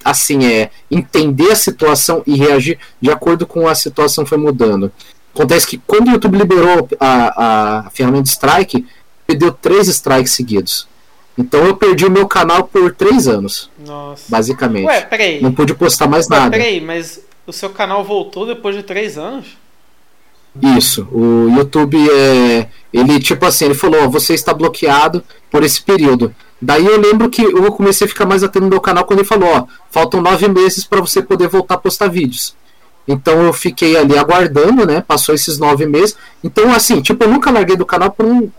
assim 0.03 0.45
é 0.45 0.69
entender 0.91 1.51
a 1.51 1.55
situação 1.55 2.21
e 2.27 2.35
reagir 2.35 2.77
de 3.01 3.09
acordo 3.09 3.45
com 3.45 3.67
a 3.67 3.75
situação 3.75 4.25
foi 4.25 4.37
mudando. 4.37 4.91
Acontece 5.33 5.65
que 5.65 5.81
quando 5.87 6.09
o 6.09 6.11
YouTube 6.11 6.37
liberou 6.37 6.87
a, 6.99 7.85
a 7.85 7.89
ferramenta 7.89 8.29
Strike, 8.29 8.85
deu 9.27 9.51
três 9.51 9.87
strikes 9.87 10.33
seguidos. 10.33 10.87
Então 11.37 11.65
eu 11.65 11.75
perdi 11.75 12.05
o 12.05 12.11
meu 12.11 12.27
canal 12.27 12.65
por 12.65 12.93
três 12.93 13.27
anos. 13.27 13.69
Nossa. 13.85 14.23
Basicamente. 14.27 14.85
Ué, 14.85 15.01
peraí. 15.01 15.41
Não 15.41 15.51
pude 15.51 15.73
postar 15.73 16.07
mais 16.07 16.29
Ué, 16.29 16.37
nada. 16.37 16.51
Peraí, 16.51 16.79
mas 16.79 17.19
o 17.47 17.51
seu 17.51 17.69
canal 17.69 18.03
voltou 18.03 18.45
depois 18.45 18.75
de 18.75 18.83
três 18.83 19.17
anos? 19.17 19.57
Isso. 20.77 21.07
O 21.11 21.49
YouTube 21.57 21.97
é. 22.11 22.67
Ele, 22.91 23.19
tipo 23.19 23.45
assim, 23.45 23.65
ele 23.65 23.73
falou: 23.73 24.09
você 24.09 24.33
está 24.33 24.53
bloqueado 24.53 25.23
por 25.49 25.63
esse 25.63 25.81
período. 25.81 26.33
Daí 26.61 26.85
eu 26.85 26.99
lembro 26.99 27.29
que 27.29 27.41
eu 27.41 27.71
comecei 27.71 28.05
a 28.05 28.09
ficar 28.09 28.25
mais 28.25 28.43
atento 28.43 28.65
no 28.65 28.69
meu 28.69 28.79
canal 28.79 29.05
quando 29.05 29.19
ele 29.19 29.27
falou: 29.27 29.49
ó, 29.49 29.65
faltam 29.89 30.21
nove 30.21 30.47
meses 30.47 30.85
para 30.85 31.01
você 31.01 31.21
poder 31.21 31.47
voltar 31.47 31.75
a 31.75 31.79
postar 31.79 32.07
vídeos. 32.07 32.55
Então 33.07 33.43
eu 33.43 33.53
fiquei 33.53 33.97
ali 33.97 34.17
aguardando, 34.17 34.85
né? 34.85 35.01
Passou 35.01 35.35
esses 35.35 35.57
nove 35.57 35.85
meses. 35.85 36.15
Então, 36.43 36.71
assim, 36.73 37.01
tipo, 37.01 37.23
eu 37.23 37.29
nunca 37.29 37.51
larguei 37.51 37.75
do 37.75 37.85
canal 37.85 38.11
por, 38.11 38.25
um, 38.25 38.49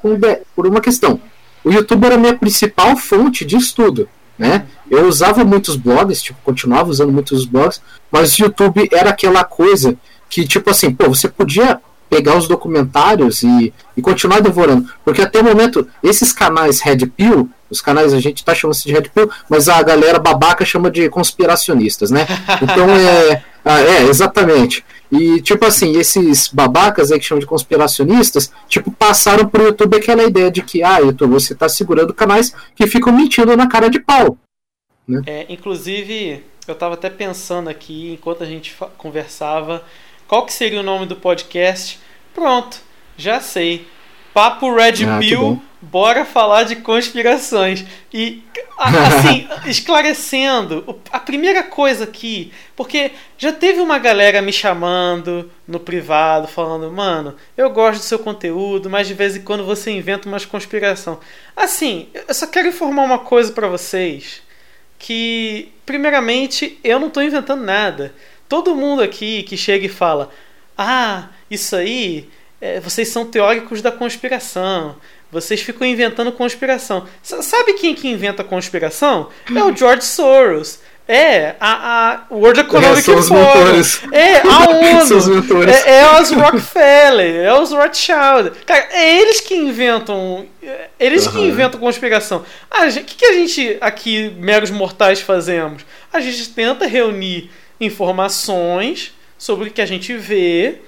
por 0.54 0.66
uma 0.66 0.80
questão. 0.80 1.20
O 1.64 1.72
YouTube 1.72 2.04
era 2.04 2.16
a 2.16 2.18
minha 2.18 2.36
principal 2.36 2.96
fonte 2.96 3.44
de 3.44 3.56
estudo, 3.56 4.08
né? 4.38 4.66
Eu 4.90 5.06
usava 5.06 5.44
muitos 5.44 5.76
blogs, 5.76 6.22
tipo, 6.22 6.38
continuava 6.44 6.90
usando 6.90 7.10
muitos 7.10 7.46
blogs, 7.46 7.80
mas 8.12 8.38
o 8.38 8.42
YouTube 8.42 8.88
era 8.92 9.10
aquela 9.10 9.44
coisa 9.44 9.96
que, 10.28 10.46
tipo 10.46 10.68
assim, 10.68 10.92
pô, 10.92 11.08
você 11.08 11.26
podia 11.26 11.80
pegar 12.10 12.36
os 12.36 12.46
documentários 12.46 13.42
e, 13.42 13.72
e 13.96 14.02
continuar 14.02 14.40
devorando. 14.40 14.88
Porque 15.04 15.22
até 15.22 15.40
o 15.40 15.44
momento, 15.44 15.88
esses 16.02 16.32
canais 16.32 16.80
Red 16.80 17.06
Pill, 17.06 17.48
os 17.70 17.80
canais 17.80 18.12
a 18.12 18.20
gente 18.20 18.44
tá 18.44 18.54
chamando 18.54 18.76
de 18.78 18.92
Red 18.92 19.10
Pill, 19.14 19.30
mas 19.48 19.68
a 19.68 19.82
galera 19.82 20.18
babaca 20.18 20.64
chama 20.64 20.90
de 20.90 21.08
conspiracionistas, 21.08 22.10
né? 22.10 22.26
Então 22.62 22.90
é. 22.90 23.42
Ah, 23.64 23.80
é, 23.80 24.02
exatamente. 24.02 24.84
E, 25.10 25.40
tipo 25.40 25.64
assim, 25.64 25.96
esses 25.96 26.48
babacas 26.48 27.10
aí 27.10 27.18
que 27.18 27.24
chamam 27.24 27.40
de 27.40 27.46
conspiracionistas, 27.46 28.52
tipo, 28.68 28.90
passaram 28.90 29.48
pro 29.48 29.64
YouTube 29.64 29.96
aquela 29.96 30.22
ideia 30.22 30.50
de 30.50 30.60
que, 30.60 30.82
ah, 30.82 30.98
YouTube, 30.98 31.30
você 31.30 31.54
tá 31.54 31.66
segurando 31.66 32.12
canais 32.12 32.54
que 32.74 32.86
ficam 32.86 33.10
mentindo 33.10 33.56
na 33.56 33.66
cara 33.66 33.88
de 33.88 33.98
pau. 33.98 34.36
Né? 35.08 35.22
É, 35.26 35.46
inclusive, 35.48 36.44
eu 36.68 36.74
tava 36.74 36.94
até 36.94 37.08
pensando 37.08 37.70
aqui, 37.70 38.12
enquanto 38.12 38.42
a 38.42 38.46
gente 38.46 38.76
conversava, 38.98 39.82
qual 40.28 40.44
que 40.44 40.52
seria 40.52 40.80
o 40.80 40.84
nome 40.84 41.06
do 41.06 41.16
podcast. 41.16 41.98
Pronto, 42.34 42.78
já 43.16 43.40
sei. 43.40 43.86
Papo 44.34 44.74
Red 44.74 45.04
ah, 45.08 45.18
Pill, 45.18 45.62
bora 45.90 46.24
falar 46.24 46.64
de 46.64 46.76
conspirações. 46.76 47.84
E, 48.12 48.42
assim, 48.78 49.48
esclarecendo, 49.68 51.00
a 51.10 51.18
primeira 51.18 51.62
coisa 51.62 52.04
aqui, 52.04 52.52
porque 52.74 53.12
já 53.36 53.52
teve 53.52 53.80
uma 53.80 53.98
galera 53.98 54.40
me 54.40 54.52
chamando 54.52 55.50
no 55.66 55.78
privado, 55.78 56.48
falando, 56.48 56.90
mano, 56.90 57.36
eu 57.56 57.70
gosto 57.70 58.00
do 58.00 58.04
seu 58.04 58.18
conteúdo, 58.18 58.88
mas 58.88 59.06
de 59.06 59.14
vez 59.14 59.36
em 59.36 59.42
quando 59.42 59.64
você 59.64 59.90
inventa 59.90 60.28
umas 60.28 60.44
conspiração. 60.44 61.20
Assim, 61.56 62.08
eu 62.14 62.34
só 62.34 62.46
quero 62.46 62.68
informar 62.68 63.04
uma 63.04 63.18
coisa 63.18 63.52
para 63.52 63.68
vocês, 63.68 64.42
que, 64.98 65.72
primeiramente, 65.84 66.78
eu 66.82 66.98
não 66.98 67.10
tô 67.10 67.20
inventando 67.20 67.62
nada. 67.62 68.14
Todo 68.48 68.74
mundo 68.74 69.02
aqui 69.02 69.42
que 69.42 69.56
chega 69.56 69.86
e 69.86 69.88
fala, 69.88 70.30
ah, 70.76 71.28
isso 71.50 71.76
aí 71.76 72.28
é, 72.64 72.80
vocês 72.80 73.08
são 73.08 73.26
teóricos 73.26 73.82
da 73.82 73.92
conspiração. 73.92 74.96
Vocês 75.34 75.60
ficam 75.60 75.86
inventando 75.86 76.30
conspiração. 76.32 77.06
S 77.22 77.42
sabe 77.42 77.74
quem 77.74 77.94
que 77.94 78.08
inventa 78.08 78.44
conspiração? 78.44 79.28
É 79.54 79.62
o 79.62 79.76
George 79.76 80.04
Soros. 80.04 80.78
É, 81.06 81.54
a, 81.60 82.24
a 82.30 82.34
World 82.34 82.60
Economic 82.60 83.10
é, 83.10 83.22
Forum. 83.22 83.82
É, 84.10 84.38
a 84.38 84.58
ONU. 84.70 85.68
é, 85.68 85.98
é 85.98 86.20
os 86.20 86.30
Rockefeller, 86.30 87.44
é 87.44 87.52
os 87.52 87.72
Rothschild. 87.72 88.52
Cara, 88.64 88.88
é 88.90 89.20
eles 89.20 89.40
que 89.40 89.54
inventam. 89.54 90.46
É, 90.62 90.88
eles 90.98 91.26
uhum. 91.26 91.32
que 91.32 91.38
inventam 91.40 91.78
conspiração. 91.78 92.42
O 92.70 93.04
que, 93.04 93.16
que 93.16 93.26
a 93.26 93.34
gente 93.34 93.76
aqui, 93.82 94.32
meros 94.38 94.70
mortais, 94.70 95.20
fazemos? 95.20 95.84
A 96.10 96.20
gente 96.20 96.48
tenta 96.48 96.86
reunir 96.86 97.50
informações 97.78 99.12
sobre 99.36 99.68
o 99.68 99.72
que 99.72 99.82
a 99.82 99.86
gente 99.86 100.16
vê 100.16 100.78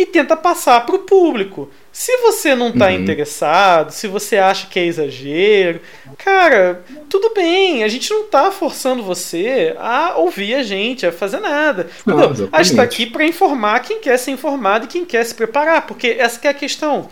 e 0.00 0.06
tenta 0.06 0.36
passar 0.36 0.86
para 0.86 0.94
o 0.94 1.00
público. 1.00 1.68
Se 1.92 2.16
você 2.18 2.54
não 2.54 2.68
está 2.68 2.86
uhum. 2.86 2.94
interessado, 2.94 3.90
se 3.90 4.06
você 4.06 4.38
acha 4.38 4.66
que 4.68 4.78
é 4.78 4.86
exagero, 4.86 5.80
cara, 6.16 6.84
tudo 7.08 7.32
bem, 7.34 7.84
a 7.84 7.88
gente 7.88 8.10
não 8.10 8.22
está 8.22 8.50
forçando 8.50 9.02
você 9.02 9.74
a 9.78 10.16
ouvir 10.16 10.54
a 10.54 10.62
gente, 10.62 11.04
a 11.04 11.12
fazer 11.12 11.40
nada. 11.40 11.90
Não, 12.06 12.18
a 12.52 12.62
gente 12.62 12.70
está 12.70 12.82
aqui 12.82 13.06
para 13.06 13.26
informar 13.26 13.80
quem 13.80 14.00
quer 14.00 14.16
ser 14.18 14.30
informado 14.30 14.84
e 14.84 14.88
quem 14.88 15.04
quer 15.04 15.24
se 15.24 15.34
preparar, 15.34 15.86
porque 15.86 16.16
essa 16.18 16.40
é 16.46 16.50
a 16.50 16.54
questão. 16.54 17.08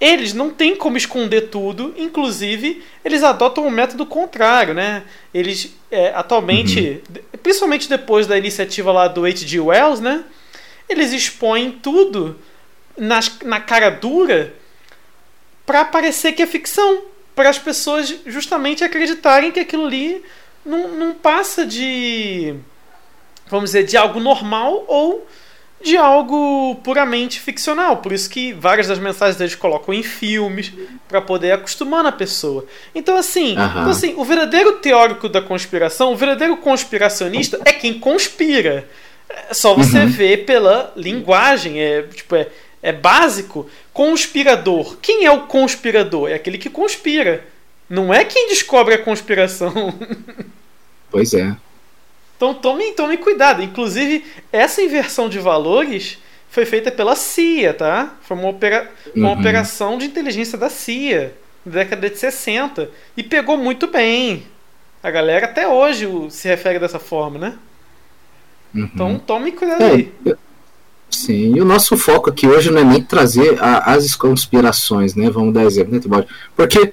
Eles 0.00 0.34
não 0.34 0.50
têm 0.50 0.76
como 0.76 0.96
esconder 0.96 1.42
tudo, 1.42 1.94
inclusive 1.96 2.82
eles 3.04 3.22
adotam 3.22 3.66
um 3.66 3.70
método 3.70 4.04
contrário, 4.04 4.74
né? 4.74 5.04
Eles 5.32 5.74
é, 5.90 6.12
atualmente, 6.14 7.02
uhum. 7.08 7.38
principalmente 7.42 7.88
depois 7.88 8.26
da 8.26 8.36
iniciativa 8.36 8.92
lá 8.92 9.08
do 9.08 9.24
H.G. 9.24 9.60
Wells, 9.60 10.00
né? 10.00 10.24
Eles 10.92 11.12
expõem 11.12 11.70
tudo 11.72 12.38
nas, 12.96 13.38
na 13.40 13.60
cara 13.60 13.90
dura 13.90 14.54
para 15.66 15.84
parecer 15.84 16.32
que 16.32 16.42
é 16.42 16.46
ficção. 16.46 17.02
Para 17.34 17.48
as 17.48 17.58
pessoas 17.58 18.14
justamente 18.26 18.84
acreditarem 18.84 19.50
que 19.50 19.60
aquilo 19.60 19.86
ali 19.86 20.22
não, 20.64 20.88
não 20.88 21.14
passa 21.14 21.64
de. 21.64 22.54
Vamos 23.48 23.70
dizer, 23.70 23.84
de 23.84 23.96
algo 23.96 24.20
normal 24.20 24.84
ou 24.86 25.26
de 25.82 25.96
algo 25.96 26.76
puramente 26.76 27.40
ficcional. 27.40 27.98
Por 27.98 28.12
isso 28.12 28.30
que 28.30 28.52
várias 28.52 28.86
das 28.86 28.98
mensagens 28.98 29.40
eles 29.40 29.54
colocam 29.54 29.92
em 29.92 30.02
filmes 30.02 30.72
para 31.08 31.20
poder 31.20 31.52
acostumar 31.52 32.06
a 32.06 32.12
pessoa. 32.12 32.64
Então 32.94 33.16
assim, 33.16 33.56
uhum. 33.56 33.64
então, 33.64 33.90
assim, 33.90 34.14
o 34.16 34.24
verdadeiro 34.24 34.74
teórico 34.74 35.28
da 35.28 35.42
conspiração, 35.42 36.12
o 36.12 36.16
verdadeiro 36.16 36.56
conspiracionista 36.56 37.60
é 37.64 37.72
quem 37.72 37.98
conspira. 37.98 38.88
É 39.50 39.54
só 39.54 39.74
você 39.74 39.98
uhum. 39.98 40.08
ver 40.08 40.44
pela 40.44 40.92
linguagem, 40.96 41.80
é, 41.80 42.02
tipo, 42.02 42.34
é, 42.34 42.48
é 42.82 42.92
básico. 42.92 43.68
Conspirador. 43.92 44.96
Quem 45.00 45.24
é 45.24 45.30
o 45.30 45.46
conspirador? 45.46 46.30
É 46.30 46.34
aquele 46.34 46.58
que 46.58 46.70
conspira. 46.70 47.44
Não 47.88 48.12
é 48.12 48.24
quem 48.24 48.48
descobre 48.48 48.94
a 48.94 48.98
conspiração. 48.98 49.72
Pois 51.12 51.34
é. 51.34 51.54
Então 52.36 52.54
tome, 52.54 52.90
tome 52.92 53.18
cuidado. 53.18 53.62
Inclusive, 53.62 54.24
essa 54.50 54.80
inversão 54.80 55.28
de 55.28 55.38
valores 55.38 56.16
foi 56.48 56.64
feita 56.64 56.90
pela 56.90 57.14
CIA, 57.14 57.74
tá? 57.74 58.16
Foi 58.22 58.36
uma, 58.36 58.48
opera 58.48 58.90
uma 59.14 59.28
uhum. 59.28 59.38
operação 59.38 59.98
de 59.98 60.06
inteligência 60.06 60.56
da 60.56 60.70
CIA, 60.70 61.34
na 61.64 61.72
década 61.72 62.08
de 62.08 62.18
60. 62.18 62.90
E 63.16 63.22
pegou 63.22 63.58
muito 63.58 63.86
bem. 63.86 64.46
A 65.02 65.10
galera 65.10 65.46
até 65.46 65.68
hoje 65.68 66.08
se 66.30 66.48
refere 66.48 66.78
dessa 66.78 66.98
forma, 66.98 67.38
né? 67.38 67.58
Uhum. 68.74 68.88
Então 68.94 69.18
tome 69.18 69.52
cuidado 69.52 69.82
é, 69.82 69.90
aí. 69.90 70.12
Sim, 71.10 71.54
e 71.56 71.60
o 71.60 71.64
nosso 71.64 71.96
foco 71.96 72.30
aqui 72.30 72.46
hoje 72.46 72.70
não 72.70 72.80
é 72.80 72.84
nem 72.84 73.02
trazer 73.02 73.62
a, 73.62 73.92
as 73.92 74.16
conspirações, 74.16 75.14
né? 75.14 75.28
Vamos 75.28 75.52
dar 75.52 75.64
exemplo, 75.64 75.92
né, 75.94 76.24
Porque 76.56 76.92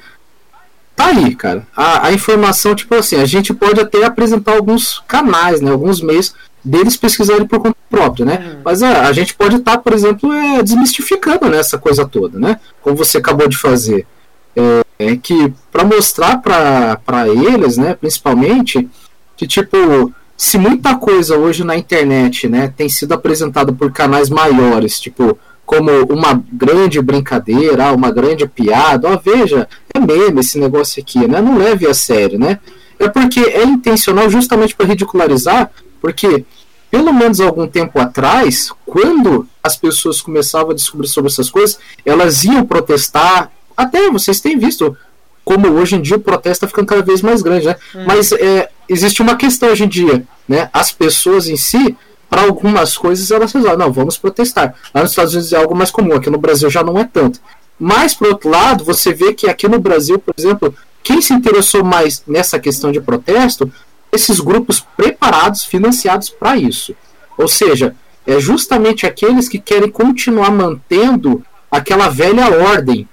tá 0.95 1.07
aí, 1.07 1.33
cara. 1.33 1.65
A, 1.75 2.07
a, 2.07 2.13
informação, 2.13 2.75
tipo 2.75 2.93
assim, 2.95 3.15
a 3.15 3.25
gente 3.25 3.53
pode 3.53 3.79
até 3.79 4.03
apresentar 4.03 4.55
alguns 4.55 5.01
canais, 5.07 5.61
né? 5.61 5.71
Alguns 5.71 6.01
meios 6.01 6.35
deles 6.63 6.97
pesquisarem 6.97 7.47
por 7.47 7.59
conta 7.59 7.77
própria, 7.89 8.25
né? 8.25 8.53
Uhum. 8.55 8.61
Mas 8.65 8.83
a, 8.83 9.07
a 9.07 9.13
gente 9.13 9.33
pode 9.33 9.55
estar, 9.55 9.77
tá, 9.77 9.77
por 9.77 9.93
exemplo, 9.93 10.31
é, 10.33 10.61
desmistificando 10.61 11.47
né, 11.47 11.57
essa 11.57 11.77
coisa 11.77 12.05
toda, 12.05 12.37
né? 12.37 12.59
Como 12.81 12.97
você 12.97 13.19
acabou 13.19 13.47
de 13.47 13.57
fazer. 13.57 14.05
É, 14.53 15.11
é 15.11 15.15
que 15.15 15.53
para 15.71 15.85
mostrar 15.85 16.37
para 16.39 17.29
eles, 17.29 17.77
né, 17.77 17.93
principalmente, 17.93 18.89
que 19.37 19.47
tipo 19.47 20.13
se 20.39 20.57
muita 20.57 20.95
coisa 20.95 21.37
hoje 21.37 21.65
na 21.65 21.75
internet, 21.75 22.47
né, 22.47 22.73
tem 22.75 22.87
sido 22.87 23.11
apresentada 23.11 23.73
por 23.73 23.91
canais 23.91 24.29
maiores, 24.29 24.97
tipo 24.97 25.37
como 25.65 25.91
uma 26.05 26.41
grande 26.51 27.01
brincadeira, 27.01 27.91
uma 27.91 28.09
grande 28.09 28.47
piada, 28.47 29.09
ó, 29.09 29.17
veja, 29.17 29.67
é 29.93 29.99
meme 29.99 30.39
esse 30.39 30.57
negócio 30.57 31.03
aqui, 31.03 31.27
né? 31.27 31.41
Não 31.41 31.57
leve 31.57 31.85
a 31.85 31.93
sério, 31.93 32.39
né? 32.39 32.57
É 32.97 33.09
porque 33.09 33.41
é 33.41 33.65
intencional 33.65 34.29
justamente 34.29 34.73
para 34.73 34.87
ridicularizar, 34.87 35.69
porque 36.01 36.45
pelo 36.89 37.13
menos 37.13 37.41
algum 37.41 37.67
tempo 37.67 37.99
atrás, 37.99 38.71
quando 38.85 39.45
as 39.61 39.75
pessoas 39.75 40.21
começavam 40.21 40.71
a 40.71 40.73
descobrir 40.73 41.07
sobre 41.07 41.29
essas 41.29 41.49
coisas, 41.51 41.77
elas 42.03 42.45
iam 42.45 42.65
protestar. 42.65 43.51
Até 43.75 44.09
vocês 44.09 44.39
têm 44.39 44.57
visto 44.57 44.97
como 45.43 45.67
hoje 45.67 45.97
em 45.97 46.01
dia 46.01 46.15
o 46.15 46.21
protesto 46.21 46.65
está 46.65 46.67
ficando 46.67 46.87
cada 46.87 47.01
vez 47.01 47.21
mais 47.21 47.41
grande, 47.41 47.67
né? 47.67 47.75
Hum. 47.93 48.05
Mas 48.07 48.31
é, 48.31 48.69
existe 48.89 49.21
uma 49.21 49.35
questão 49.35 49.69
hoje 49.69 49.85
em 49.85 49.87
dia, 49.87 50.25
né? 50.47 50.69
As 50.73 50.91
pessoas 50.91 51.47
em 51.47 51.55
si, 51.55 51.95
para 52.29 52.41
algumas 52.41 52.97
coisas, 52.97 53.29
elas 53.31 53.53
resolvem, 53.53 53.77
não, 53.77 53.93
vamos 53.93 54.17
protestar. 54.17 54.75
Lá 54.93 55.01
nos 55.01 55.11
Estados 55.11 55.33
Unidos 55.33 55.53
é 55.53 55.57
algo 55.57 55.75
mais 55.75 55.91
comum, 55.91 56.15
aqui 56.15 56.29
no 56.29 56.37
Brasil 56.37 56.69
já 56.69 56.83
não 56.83 56.97
é 56.97 57.03
tanto. 57.03 57.39
Mas, 57.79 58.13
por 58.13 58.27
outro 58.27 58.49
lado, 58.49 58.83
você 58.83 59.13
vê 59.13 59.33
que 59.33 59.49
aqui 59.49 59.67
no 59.67 59.79
Brasil, 59.79 60.19
por 60.19 60.33
exemplo, 60.37 60.75
quem 61.01 61.21
se 61.21 61.33
interessou 61.33 61.83
mais 61.83 62.23
nessa 62.27 62.59
questão 62.59 62.91
de 62.91 62.99
protesto, 62.99 63.71
esses 64.11 64.39
grupos 64.39 64.85
preparados, 64.97 65.63
financiados 65.63 66.29
para 66.29 66.57
isso. 66.57 66.95
Ou 67.37 67.47
seja, 67.47 67.95
é 68.27 68.39
justamente 68.39 69.05
aqueles 69.05 69.47
que 69.47 69.59
querem 69.59 69.89
continuar 69.89 70.51
mantendo 70.51 71.43
aquela 71.71 72.09
velha 72.09 72.49
ordem 72.49 73.07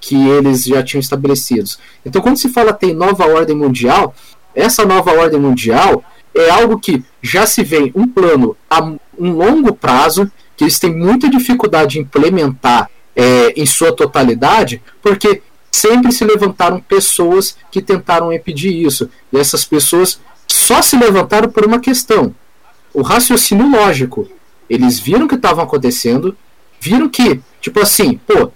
que 0.00 0.16
eles 0.16 0.64
já 0.64 0.82
tinham 0.82 1.00
estabelecidos. 1.00 1.78
Então, 2.04 2.22
quando 2.22 2.38
se 2.38 2.48
fala 2.48 2.72
tem 2.72 2.94
nova 2.94 3.26
ordem 3.26 3.56
mundial, 3.56 4.14
essa 4.58 4.84
nova 4.84 5.12
ordem 5.12 5.38
mundial 5.38 6.02
é 6.34 6.50
algo 6.50 6.78
que 6.78 7.04
já 7.22 7.46
se 7.46 7.62
vê 7.62 7.92
um 7.94 8.06
plano 8.06 8.56
a 8.68 8.82
um 8.82 9.32
longo 9.32 9.72
prazo, 9.72 10.30
que 10.56 10.64
eles 10.64 10.78
têm 10.78 10.94
muita 10.94 11.30
dificuldade 11.30 11.92
de 11.92 12.00
implementar 12.00 12.90
é, 13.14 13.52
em 13.56 13.66
sua 13.66 13.92
totalidade, 13.92 14.82
porque 15.02 15.42
sempre 15.70 16.12
se 16.12 16.24
levantaram 16.24 16.80
pessoas 16.80 17.56
que 17.70 17.80
tentaram 17.80 18.32
impedir 18.32 18.74
isso. 18.74 19.08
E 19.32 19.38
essas 19.38 19.64
pessoas 19.64 20.20
só 20.46 20.82
se 20.82 20.96
levantaram 20.96 21.50
por 21.50 21.64
uma 21.64 21.78
questão: 21.78 22.34
o 22.92 23.02
raciocínio 23.02 23.70
lógico. 23.70 24.28
Eles 24.68 24.98
viram 24.98 25.24
o 25.24 25.28
que 25.28 25.34
estava 25.34 25.62
acontecendo, 25.62 26.36
viram 26.78 27.08
que, 27.08 27.40
tipo 27.58 27.80
assim, 27.80 28.20
pô, 28.26 28.52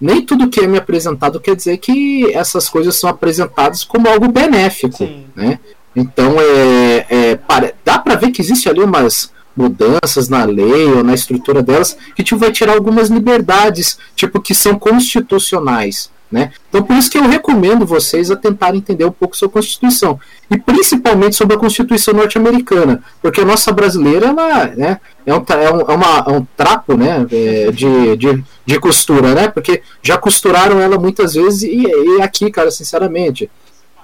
nem 0.00 0.24
tudo 0.24 0.48
que 0.48 0.60
é 0.60 0.66
me 0.66 0.78
apresentado 0.78 1.40
quer 1.40 1.56
dizer 1.56 1.78
que 1.78 2.32
essas 2.32 2.68
coisas 2.68 2.96
são 2.96 3.08
apresentadas 3.08 3.84
como 3.84 4.08
algo 4.08 4.28
benéfico, 4.28 4.98
Sim. 4.98 5.26
né? 5.34 5.58
Então 5.94 6.34
é, 6.40 7.06
é 7.08 7.38
dá 7.84 7.98
para 7.98 8.16
ver 8.16 8.30
que 8.30 8.42
existe 8.42 8.68
ali 8.68 8.80
umas 8.80 9.32
mudanças 9.56 10.28
na 10.28 10.44
lei 10.44 10.86
ou 10.86 11.04
na 11.04 11.14
estrutura 11.14 11.62
delas 11.62 11.96
que 12.16 12.24
tipo, 12.24 12.38
vai 12.38 12.50
tirar 12.50 12.72
algumas 12.72 13.08
liberdades, 13.08 13.98
tipo 14.16 14.40
que 14.40 14.54
são 14.54 14.78
constitucionais. 14.78 16.10
Né? 16.34 16.50
Então, 16.68 16.82
por 16.82 16.96
isso 16.96 17.08
que 17.08 17.16
eu 17.16 17.28
recomendo 17.28 17.86
vocês 17.86 18.28
a 18.28 18.34
tentar 18.34 18.74
entender 18.74 19.04
um 19.04 19.12
pouco 19.12 19.36
sobre 19.36 19.52
a 19.52 19.62
Constituição. 19.62 20.18
E 20.50 20.58
principalmente 20.58 21.36
sobre 21.36 21.54
a 21.54 21.58
Constituição 21.60 22.12
norte-americana. 22.12 23.04
Porque 23.22 23.40
a 23.40 23.44
nossa 23.44 23.70
brasileira 23.70 24.26
ela, 24.26 24.66
né, 24.66 25.00
é, 25.24 25.32
um, 25.32 25.36
é, 25.36 25.64
é, 25.64 25.94
uma, 25.94 26.24
é 26.26 26.30
um 26.32 26.44
trapo 26.56 26.96
né, 26.96 27.24
é, 27.30 27.70
de, 27.70 28.16
de, 28.16 28.44
de 28.66 28.80
costura, 28.80 29.32
né? 29.32 29.46
Porque 29.46 29.80
já 30.02 30.18
costuraram 30.18 30.80
ela 30.80 30.98
muitas 30.98 31.34
vezes 31.34 31.62
e, 31.62 31.84
e 31.86 32.20
aqui, 32.20 32.50
cara, 32.50 32.72
sinceramente, 32.72 33.48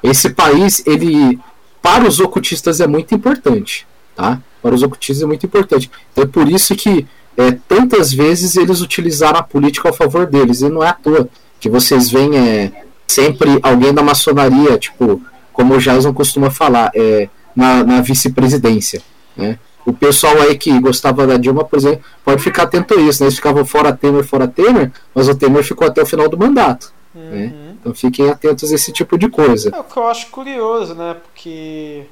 esse 0.01 0.31
país, 0.31 0.85
ele 0.87 1.37
para 1.83 2.07
os 2.07 2.21
ocultistas 2.21 2.81
é 2.81 2.87
muito 2.87 3.13
importante, 3.13 3.89
tá? 4.15 4.41
Para 4.63 4.73
os 4.73 4.85
ocultistas 4.85 5.21
é 5.21 5.27
muito 5.27 5.45
importante. 5.45 5.91
Então 6.13 6.23
é 6.23 6.29
por 6.29 6.49
isso 6.49 6.77
que 6.77 7.09
é, 7.37 7.51
tantas 7.67 8.13
vezes 8.13 8.55
eles 8.57 8.81
utilizaram 8.83 9.41
a 9.41 9.43
política 9.43 9.89
ao 9.89 9.95
favor 9.95 10.27
deles, 10.27 10.61
e 10.61 10.69
não 10.69 10.85
é 10.85 10.91
à 10.91 10.93
toa 10.93 11.29
que 11.61 11.69
vocês 11.69 12.11
veem 12.11 12.37
é, 12.37 12.73
sempre 13.07 13.59
alguém 13.63 13.93
da 13.93 14.03
maçonaria, 14.03 14.79
tipo, 14.79 15.23
como 15.53 15.75
o 15.75 15.79
Jason 15.79 16.13
costuma 16.13 16.51
falar, 16.51 16.91
é, 16.95 17.29
na, 17.55 17.85
na 17.85 18.01
vice-presidência, 18.01 19.03
né? 19.37 19.59
O 19.85 19.93
pessoal 19.93 20.41
aí 20.43 20.57
que 20.57 20.79
gostava 20.79 21.27
da 21.27 21.37
Dilma, 21.37 21.65
por 21.65 21.79
exemplo, 21.79 22.05
pode 22.25 22.43
ficar 22.43 22.65
atento 22.65 22.95
a 22.95 23.01
isso, 23.01 23.23
né? 23.23 23.27
Eles 23.27 23.37
ficavam 23.37 23.65
fora 23.65 23.93
Temer, 23.93 24.25
fora 24.25 24.47
Temer, 24.47 24.93
mas 25.15 25.29
o 25.29 25.35
Temer 25.35 25.65
ficou 25.65 25.87
até 25.87 26.03
o 26.03 26.07
final 26.07 26.29
do 26.29 26.39
mandato. 26.39 26.93
Né? 27.15 27.23
Uhum. 27.23 27.31
Né? 27.31 27.75
Então 27.81 27.95
fiquem 27.95 28.29
atentos 28.29 28.71
a 28.71 28.75
esse 28.75 28.93
tipo 28.93 29.19
de 29.19 29.29
coisa. 29.29 29.71
É 29.75 29.81
o 29.81 29.85
que 29.85 29.97
eu 29.97 30.07
acho 30.07 30.29
curioso, 30.29 30.95
né? 30.95 31.17
Porque 31.23 32.05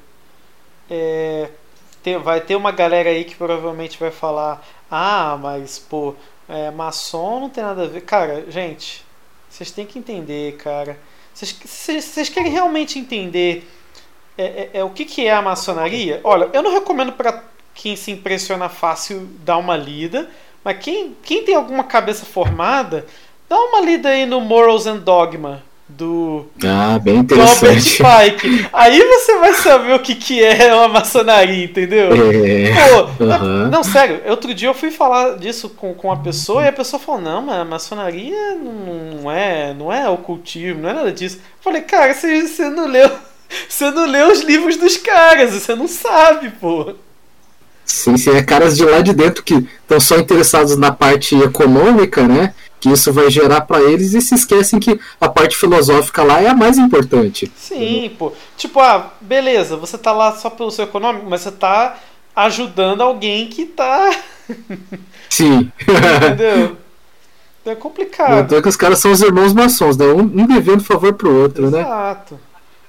é, 0.89 1.49
tem, 2.01 2.17
vai 2.17 2.41
ter 2.41 2.55
uma 2.55 2.71
galera 2.71 3.09
aí 3.09 3.23
que 3.23 3.35
provavelmente 3.35 3.99
vai 3.99 4.11
falar: 4.11 4.65
ah, 4.89 5.37
mas 5.39 5.77
pô, 5.77 6.15
é, 6.47 6.71
maçom 6.71 7.41
não 7.41 7.49
tem 7.49 7.63
nada 7.63 7.83
a 7.83 7.87
ver. 7.87 8.01
Cara, 8.01 8.45
gente, 8.49 9.05
vocês 9.59 9.71
têm 9.71 9.85
que 9.85 9.99
entender, 9.99 10.55
cara. 10.55 10.97
Vocês 11.33 12.29
querem 12.29 12.49
realmente 12.49 12.97
entender 12.97 13.69
é, 14.37 14.43
é, 14.43 14.69
é, 14.75 14.83
o 14.85 14.89
que, 14.89 15.03
que 15.03 15.27
é 15.27 15.33
a 15.33 15.41
maçonaria? 15.41 16.21
Olha, 16.23 16.49
eu 16.53 16.63
não 16.63 16.71
recomendo 16.71 17.11
para 17.11 17.43
quem 17.75 17.93
se 17.97 18.09
impressiona 18.09 18.69
fácil 18.69 19.27
dar 19.43 19.57
uma 19.57 19.75
lida, 19.75 20.29
mas 20.63 20.77
quem, 20.77 21.13
quem 21.21 21.43
tem 21.43 21.55
alguma 21.55 21.83
cabeça 21.83 22.25
formada, 22.25 23.05
dá 23.49 23.59
uma 23.59 23.81
lida 23.81 24.07
aí 24.07 24.25
no 24.25 24.39
Morals 24.39 24.87
and 24.87 24.99
Dogma 24.99 25.61
do 25.99 26.45
ah, 26.63 26.97
bem 26.97 27.17
interessante. 27.17 28.01
Robert 28.01 28.31
Pike. 28.31 28.69
Aí 28.71 29.01
você 29.01 29.37
vai 29.37 29.53
saber 29.53 29.93
o 29.93 29.99
que, 29.99 30.15
que 30.15 30.41
é 30.41 30.73
uma 30.73 30.87
maçonaria, 30.87 31.65
entendeu? 31.65 32.09
É. 32.13 32.89
Pô, 32.89 33.23
uhum. 33.23 33.69
Não, 33.69 33.83
sério, 33.83 34.21
outro 34.27 34.53
dia 34.53 34.69
eu 34.69 34.73
fui 34.73 34.91
falar 34.91 35.37
disso 35.37 35.69
com, 35.69 35.93
com 35.93 36.07
uma 36.07 36.23
pessoa 36.23 36.63
e 36.63 36.69
a 36.69 36.73
pessoa 36.73 37.01
falou: 37.01 37.21
não, 37.21 37.41
mas 37.41 37.59
a 37.59 37.65
maçonaria 37.65 38.55
não 38.55 39.29
é, 39.29 39.73
não 39.73 39.91
é 39.91 40.09
ocultismo, 40.09 40.81
não 40.81 40.89
é 40.89 40.93
nada 40.93 41.11
disso. 41.11 41.37
Eu 41.37 41.63
falei, 41.63 41.81
cara, 41.81 42.13
você, 42.13 42.47
você 42.47 42.69
não 42.69 42.87
leu. 42.87 43.11
Você 43.67 43.89
não 43.89 44.05
leu 44.05 44.31
os 44.31 44.41
livros 44.41 44.77
dos 44.77 44.95
caras, 44.95 45.53
você 45.53 45.73
não 45.73 45.87
sabe, 45.87 46.51
pô. 46.51 46.93
Sim, 47.83 48.15
sim, 48.15 48.29
é 48.29 48.43
caras 48.43 48.77
de 48.77 48.85
lá 48.85 49.01
de 49.01 49.11
dentro 49.11 49.43
que 49.43 49.67
estão 49.81 49.99
só 49.99 50.19
interessados 50.19 50.77
na 50.77 50.91
parte 50.91 51.35
econômica, 51.35 52.21
né? 52.27 52.53
Que 52.79 52.89
isso 52.89 53.11
vai 53.11 53.29
gerar 53.29 53.61
para 53.61 53.81
eles 53.81 54.13
e 54.13 54.21
se 54.21 54.33
esquecem 54.33 54.79
que 54.79 54.99
a 55.19 55.27
parte 55.27 55.57
filosófica 55.57 56.23
lá 56.23 56.41
é 56.41 56.47
a 56.47 56.55
mais 56.55 56.77
importante. 56.77 57.51
Sim, 57.57 58.11
pô. 58.17 58.31
Tipo, 58.55 58.79
ah, 58.79 59.11
beleza, 59.19 59.75
você 59.75 59.97
tá 59.97 60.11
lá 60.11 60.33
só 60.35 60.49
pelo 60.49 60.71
seu 60.71 60.85
econômico, 60.85 61.25
mas 61.29 61.41
você 61.41 61.51
tá 61.51 61.97
ajudando 62.35 63.01
alguém 63.01 63.47
que 63.47 63.65
tá. 63.65 64.11
Sim. 65.29 65.71
Entendeu? 65.81 66.77
Então 67.61 67.73
é 67.73 67.75
complicado. 67.75 68.45
Então 68.45 68.57
é 68.57 68.61
que 68.61 68.69
os 68.69 68.77
caras 68.77 68.99
são 68.99 69.11
os 69.11 69.21
irmãos 69.21 69.53
maçons, 69.53 69.97
né? 69.97 70.05
Um, 70.07 70.21
um 70.21 70.47
devendo 70.47 70.83
favor 70.83 71.13
pro 71.13 71.33
outro, 71.33 71.65
Exato. 71.65 71.77
né? 71.77 71.81
Exato. 71.83 72.39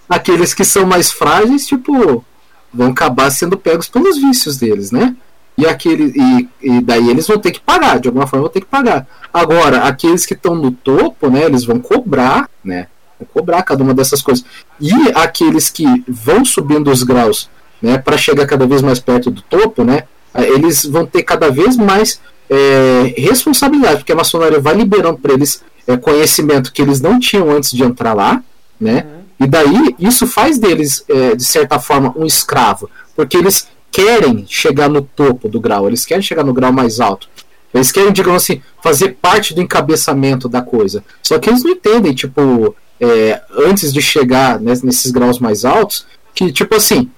Aqueles 0.09 0.55
que 0.55 0.65
são 0.65 0.87
mais 0.87 1.11
frágeis, 1.11 1.67
tipo, 1.67 2.25
vão 2.73 2.91
acabar 2.91 3.31
sendo 3.31 3.57
pegos 3.57 3.89
pelos 3.89 4.17
vícios 4.17 4.57
deles, 4.57 4.91
né? 4.91 5.17
E, 5.61 5.67
aquele, 5.67 6.13
e, 6.17 6.49
e 6.63 6.81
daí 6.81 7.11
eles 7.11 7.27
vão 7.27 7.39
ter 7.39 7.51
que 7.51 7.61
pagar, 7.61 8.01
de 8.01 8.09
alguma 8.09 8.27
forma 8.27 8.45
vão 8.45 8.53
ter 8.53 8.61
que 8.61 8.67
pagar. 8.67 9.07
Agora, 9.33 9.83
aqueles 9.83 10.25
que 10.25 10.35
estão 10.35 10.55
no 10.55 10.71
topo, 10.71 11.29
né, 11.29 11.45
eles 11.45 11.65
vão 11.65 11.79
cobrar, 11.79 12.49
né? 12.65 12.87
Vão 13.19 13.29
cobrar 13.33 13.63
cada 13.63 13.85
uma 13.85 13.93
dessas 13.93 14.23
coisas. 14.23 14.45
E 14.81 14.93
aqueles 15.15 15.69
que 15.69 15.85
vão 16.09 16.45
subindo 16.45 16.91
os 16.91 17.03
graus, 17.03 17.51
né, 17.83 17.99
para 17.99 18.17
chegar 18.17 18.47
cada 18.47 18.67
vez 18.67 18.81
mais 18.81 18.99
perto 18.99 19.31
do 19.31 19.43
topo, 19.43 19.85
né? 19.85 20.05
Eles 20.35 20.85
vão 20.85 21.05
ter 21.05 21.23
cada 21.25 21.51
vez 21.51 21.77
mais 21.77 22.21
é, 22.49 23.15
responsabilidade, 23.17 23.99
porque 23.99 24.13
a 24.13 24.17
maçonaria 24.17 24.61
vai 24.61 24.75
liberando 24.75 25.19
para 25.19 25.33
eles 25.33 25.63
é, 25.87 25.97
conhecimento 25.97 26.73
que 26.73 26.81
eles 26.81 27.01
não 27.01 27.19
tinham 27.19 27.51
antes 27.51 27.71
de 27.71 27.83
entrar 27.83 28.15
lá, 28.15 28.43
né? 28.81 29.05
Uhum. 29.05 29.21
E 29.41 29.47
daí 29.47 29.97
isso 29.99 30.27
faz 30.27 30.59
deles, 30.59 31.05
é, 31.09 31.35
de 31.35 31.45
certa 31.45 31.79
forma, 31.79 32.13
um 32.17 32.27
escravo, 32.27 32.91
porque 33.17 33.37
eles 33.37 33.69
querem 33.91 34.45
chegar 34.49 34.89
no 34.89 35.03
topo 35.03 35.49
do 35.49 35.61
grau, 35.61 35.87
eles 35.87 36.05
querem 36.05 36.23
chegar 36.23 36.45
no 36.45 36.55
grau 36.55 36.73
mais 36.73 37.01
alto. 37.01 37.29
Eles 37.73 37.93
querem, 37.93 38.13
digamos 38.13 38.43
assim, 38.43 38.61
fazer 38.83 39.17
parte 39.21 39.55
do 39.55 39.61
encabeçamento 39.61 40.49
da 40.49 40.61
coisa. 40.61 41.05
Só 41.23 41.39
que 41.39 41.49
eles 41.49 41.63
não 41.63 41.71
entendem, 41.71 42.15
tipo, 42.15 42.75
é, 43.01 43.41
antes 43.57 43.93
de 43.93 44.03
chegar 44.03 44.61
nesses 44.61 45.11
graus 45.11 45.39
mais 45.39 45.65
altos, 45.65 46.07
que, 46.35 46.53
tipo 46.53 46.75
assim, 46.75 47.11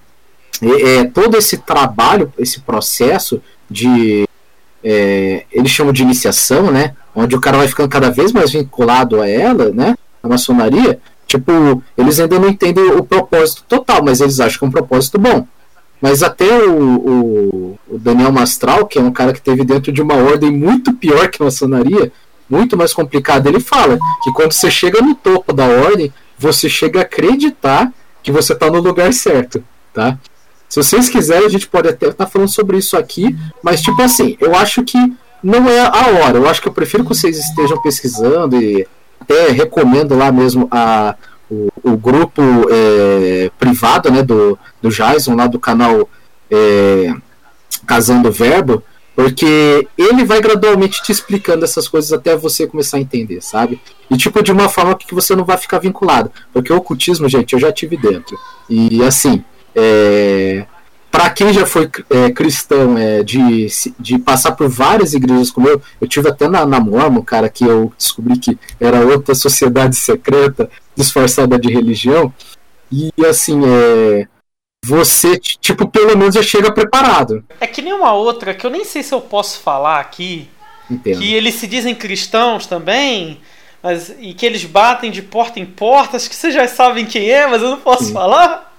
é, 0.61 0.95
é, 0.97 1.05
todo 1.05 1.37
esse 1.37 1.57
trabalho, 1.57 2.31
esse 2.37 2.61
processo 2.61 3.41
de. 3.69 4.27
É, 4.83 5.45
eles 5.51 5.71
chamam 5.71 5.93
de 5.93 6.03
iniciação, 6.03 6.71
né? 6.71 6.95
Onde 7.15 7.35
o 7.35 7.41
cara 7.41 7.57
vai 7.57 7.67
ficando 7.67 7.89
cada 7.89 8.09
vez 8.09 8.31
mais 8.31 8.51
vinculado 8.51 9.21
a 9.21 9.27
ela, 9.27 9.71
né? 9.71 9.95
A 10.21 10.27
maçonaria. 10.27 10.99
Tipo, 11.25 11.81
eles 11.97 12.19
ainda 12.19 12.37
não 12.37 12.49
entendem 12.49 12.91
o 12.91 13.03
propósito 13.03 13.63
total, 13.67 14.03
mas 14.03 14.19
eles 14.21 14.39
acham 14.39 14.59
que 14.59 14.65
é 14.65 14.67
um 14.67 14.71
propósito 14.71 15.17
bom. 15.17 15.47
Mas 16.03 16.21
até 16.21 16.67
o, 16.67 16.81
o, 16.81 17.79
o, 17.87 17.97
Daniel 17.97 18.29
Mastral, 18.29 18.85
que 18.85 18.99
é 18.99 19.01
um 19.01 19.09
cara 19.09 19.31
que 19.31 19.41
teve 19.41 19.63
dentro 19.63 19.89
de 19.89 20.01
uma 20.01 20.15
ordem 20.15 20.51
muito 20.51 20.91
pior 20.91 21.29
que 21.29 21.41
maçonaria, 21.41 22.11
muito 22.49 22.75
mais 22.75 22.93
complicada, 22.93 23.47
ele 23.47 23.61
fala 23.61 23.97
que 24.21 24.33
quando 24.33 24.51
você 24.51 24.69
chega 24.69 25.01
no 25.01 25.15
topo 25.15 25.53
da 25.53 25.65
ordem, 25.65 26.13
você 26.37 26.67
chega 26.67 26.99
a 26.99 27.03
acreditar 27.03 27.89
que 28.21 28.33
você 28.33 28.51
está 28.51 28.69
no 28.69 28.81
lugar 28.81 29.13
certo, 29.13 29.63
tá? 29.93 30.19
Se 30.67 30.83
vocês 30.83 31.07
quiserem, 31.07 31.45
a 31.45 31.49
gente 31.49 31.69
pode 31.69 31.87
até 31.87 32.07
estar 32.07 32.25
tá 32.25 32.29
falando 32.29 32.49
sobre 32.49 32.75
isso 32.75 32.97
aqui, 32.97 33.33
mas 33.63 33.81
tipo 33.81 34.01
assim, 34.01 34.35
eu 34.41 34.53
acho 34.55 34.83
que 34.83 34.97
não 35.41 35.69
é 35.69 35.79
a 35.85 36.07
hora. 36.19 36.37
Eu 36.37 36.49
acho 36.49 36.61
que 36.61 36.67
eu 36.67 36.73
prefiro 36.73 37.03
que 37.03 37.15
vocês 37.15 37.39
estejam 37.39 37.81
pesquisando 37.81 38.61
e 38.61 38.85
até 39.21 39.51
recomendo 39.51 40.17
lá 40.17 40.33
mesmo 40.33 40.67
a, 40.69 41.15
o, 41.83 41.97
grupo 41.97 42.41
é, 42.69 43.51
privado 43.59 44.11
né, 44.11 44.23
do, 44.23 44.57
do 44.81 44.89
Jason, 44.89 45.35
lá 45.35 45.47
do 45.47 45.59
canal 45.59 46.09
é, 46.49 47.13
Casando 47.85 48.31
Verbo, 48.31 48.83
porque 49.15 49.87
ele 49.97 50.25
vai 50.25 50.41
gradualmente 50.41 51.01
te 51.03 51.11
explicando 51.11 51.63
essas 51.63 51.87
coisas 51.87 52.11
até 52.11 52.35
você 52.35 52.65
começar 52.65 52.97
a 52.97 53.01
entender, 53.01 53.41
sabe? 53.41 53.79
E 54.09 54.17
tipo, 54.17 54.41
de 54.41 54.51
uma 54.51 54.67
forma 54.69 54.95
que 54.95 55.13
você 55.13 55.35
não 55.35 55.45
vai 55.45 55.57
ficar 55.57 55.79
vinculado. 55.79 56.31
Porque 56.51 56.73
o 56.73 56.77
ocultismo, 56.77 57.29
gente, 57.29 57.53
eu 57.53 57.59
já 57.59 57.71
tive 57.71 57.95
dentro. 57.95 58.37
E 58.67 59.03
assim, 59.03 59.43
é, 59.75 60.65
para 61.13 61.29
quem 61.29 61.53
já 61.53 61.63
foi 61.63 61.87
é, 62.09 62.31
cristão, 62.31 62.97
é, 62.97 63.21
de, 63.21 63.67
de 63.99 64.17
passar 64.17 64.53
por 64.53 64.67
várias 64.67 65.13
igrejas 65.13 65.51
como 65.51 65.69
eu, 65.69 65.79
eu 66.01 66.07
tive 66.07 66.27
até 66.27 66.47
na, 66.47 66.65
na 66.65 66.79
Mormon, 66.79 67.21
cara, 67.21 67.49
que 67.49 67.63
eu 67.63 67.93
descobri 67.95 68.39
que 68.39 68.57
era 68.79 69.05
outra 69.05 69.35
sociedade 69.35 69.95
secreta 69.97 70.67
disfarçada 70.95 71.57
de 71.59 71.71
religião. 71.71 72.33
E 72.91 73.11
assim, 73.25 73.61
é, 73.65 74.27
você, 74.85 75.37
tipo, 75.37 75.87
pelo 75.87 76.17
menos 76.17 76.35
já 76.35 76.43
chega 76.43 76.73
preparado. 76.73 77.43
É 77.59 77.65
que 77.65 77.81
nem 77.81 77.93
uma 77.93 78.13
outra 78.13 78.53
que 78.53 78.65
eu 78.65 78.69
nem 78.69 78.83
sei 78.83 79.01
se 79.01 79.13
eu 79.13 79.21
posso 79.21 79.59
falar 79.61 79.99
aqui. 79.99 80.49
Entendo. 80.89 81.19
Que 81.19 81.33
eles 81.33 81.55
se 81.55 81.65
dizem 81.65 81.95
cristãos 81.95 82.67
também, 82.67 83.39
mas, 83.81 84.13
e 84.19 84.33
que 84.33 84.45
eles 84.45 84.63
batem 84.65 85.09
de 85.09 85.21
porta 85.21 85.59
em 85.59 85.65
porta. 85.65 86.17
Acho 86.17 86.29
que 86.29 86.35
vocês 86.35 86.53
já 86.53 86.67
sabem 86.67 87.05
quem 87.05 87.29
é, 87.29 87.47
mas 87.47 87.61
eu 87.61 87.69
não 87.69 87.79
posso 87.79 88.05
Sim. 88.05 88.13
falar. 88.13 88.71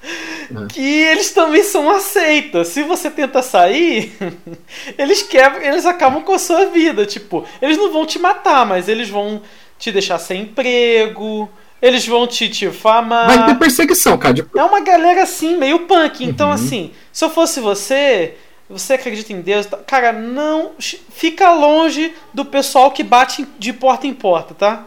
É. 0.44 0.66
que 0.68 0.80
eles 0.80 1.32
também 1.32 1.62
são 1.62 1.88
aceitas. 1.88 2.68
Se 2.68 2.82
você 2.82 3.10
tenta 3.10 3.40
sair, 3.40 4.12
eles 4.98 5.22
quebram, 5.22 5.62
eles 5.62 5.86
acabam 5.86 6.22
com 6.22 6.34
a 6.34 6.38
sua 6.38 6.66
vida. 6.66 7.06
Tipo, 7.06 7.46
eles 7.62 7.78
não 7.78 7.90
vão 7.90 8.04
te 8.04 8.18
matar, 8.18 8.66
mas 8.66 8.88
eles 8.88 9.08
vão 9.08 9.40
te 9.78 9.90
deixar 9.90 10.18
sem 10.18 10.42
emprego. 10.42 11.48
Eles 11.84 12.06
vão 12.06 12.26
te 12.26 12.48
difamar. 12.48 13.26
Vai 13.26 13.46
ter 13.46 13.58
perseguição, 13.58 14.16
cara. 14.16 14.34
É 14.56 14.62
uma 14.62 14.80
galera 14.80 15.22
assim, 15.22 15.54
meio 15.58 15.80
punk. 15.80 16.24
Então, 16.24 16.48
uhum. 16.48 16.54
assim, 16.54 16.92
se 17.12 17.22
eu 17.22 17.28
fosse 17.28 17.60
você, 17.60 18.36
você 18.70 18.94
acredita 18.94 19.34
em 19.34 19.42
Deus, 19.42 19.68
cara, 19.86 20.10
não 20.10 20.70
fica 20.78 21.52
longe 21.52 22.14
do 22.32 22.42
pessoal 22.42 22.90
que 22.90 23.02
bate 23.02 23.46
de 23.58 23.70
porta 23.74 24.06
em 24.06 24.14
porta, 24.14 24.54
tá? 24.54 24.86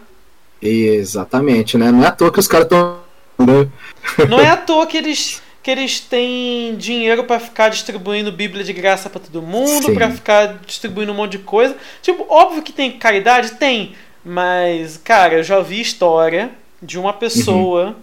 Exatamente, 0.59 1.77
né? 1.77 1.91
Não 1.91 2.03
é 2.03 2.07
à 2.07 2.11
toa 2.11 2.31
que 2.31 2.39
os 2.39 2.47
caras 2.47 2.65
estão 2.65 2.97
né? 3.37 3.69
Não 4.27 4.39
é 4.39 4.49
à 4.49 4.57
toa 4.57 4.87
que 4.87 4.97
eles 4.97 5.39
que 5.61 5.69
eles 5.69 5.99
têm 5.99 6.77
dinheiro 6.77 7.25
para 7.25 7.39
ficar 7.39 7.69
distribuindo 7.69 8.31
Bíblia 8.31 8.63
de 8.63 8.73
graça 8.73 9.07
para 9.07 9.19
todo 9.19 9.45
mundo, 9.45 9.93
para 9.93 10.09
ficar 10.09 10.59
distribuindo 10.65 11.11
um 11.11 11.15
monte 11.15 11.33
de 11.33 11.39
coisa. 11.39 11.75
Tipo, 12.01 12.25
óbvio 12.27 12.63
que 12.63 12.73
tem 12.73 12.93
caridade, 12.93 13.51
tem, 13.51 13.93
mas 14.25 14.97
cara, 14.97 15.35
eu 15.35 15.43
já 15.43 15.59
vi 15.59 15.79
história 15.79 16.49
de 16.87 16.97
uma 16.97 17.11
pessoa 17.11 17.87
uhum. 17.87 17.95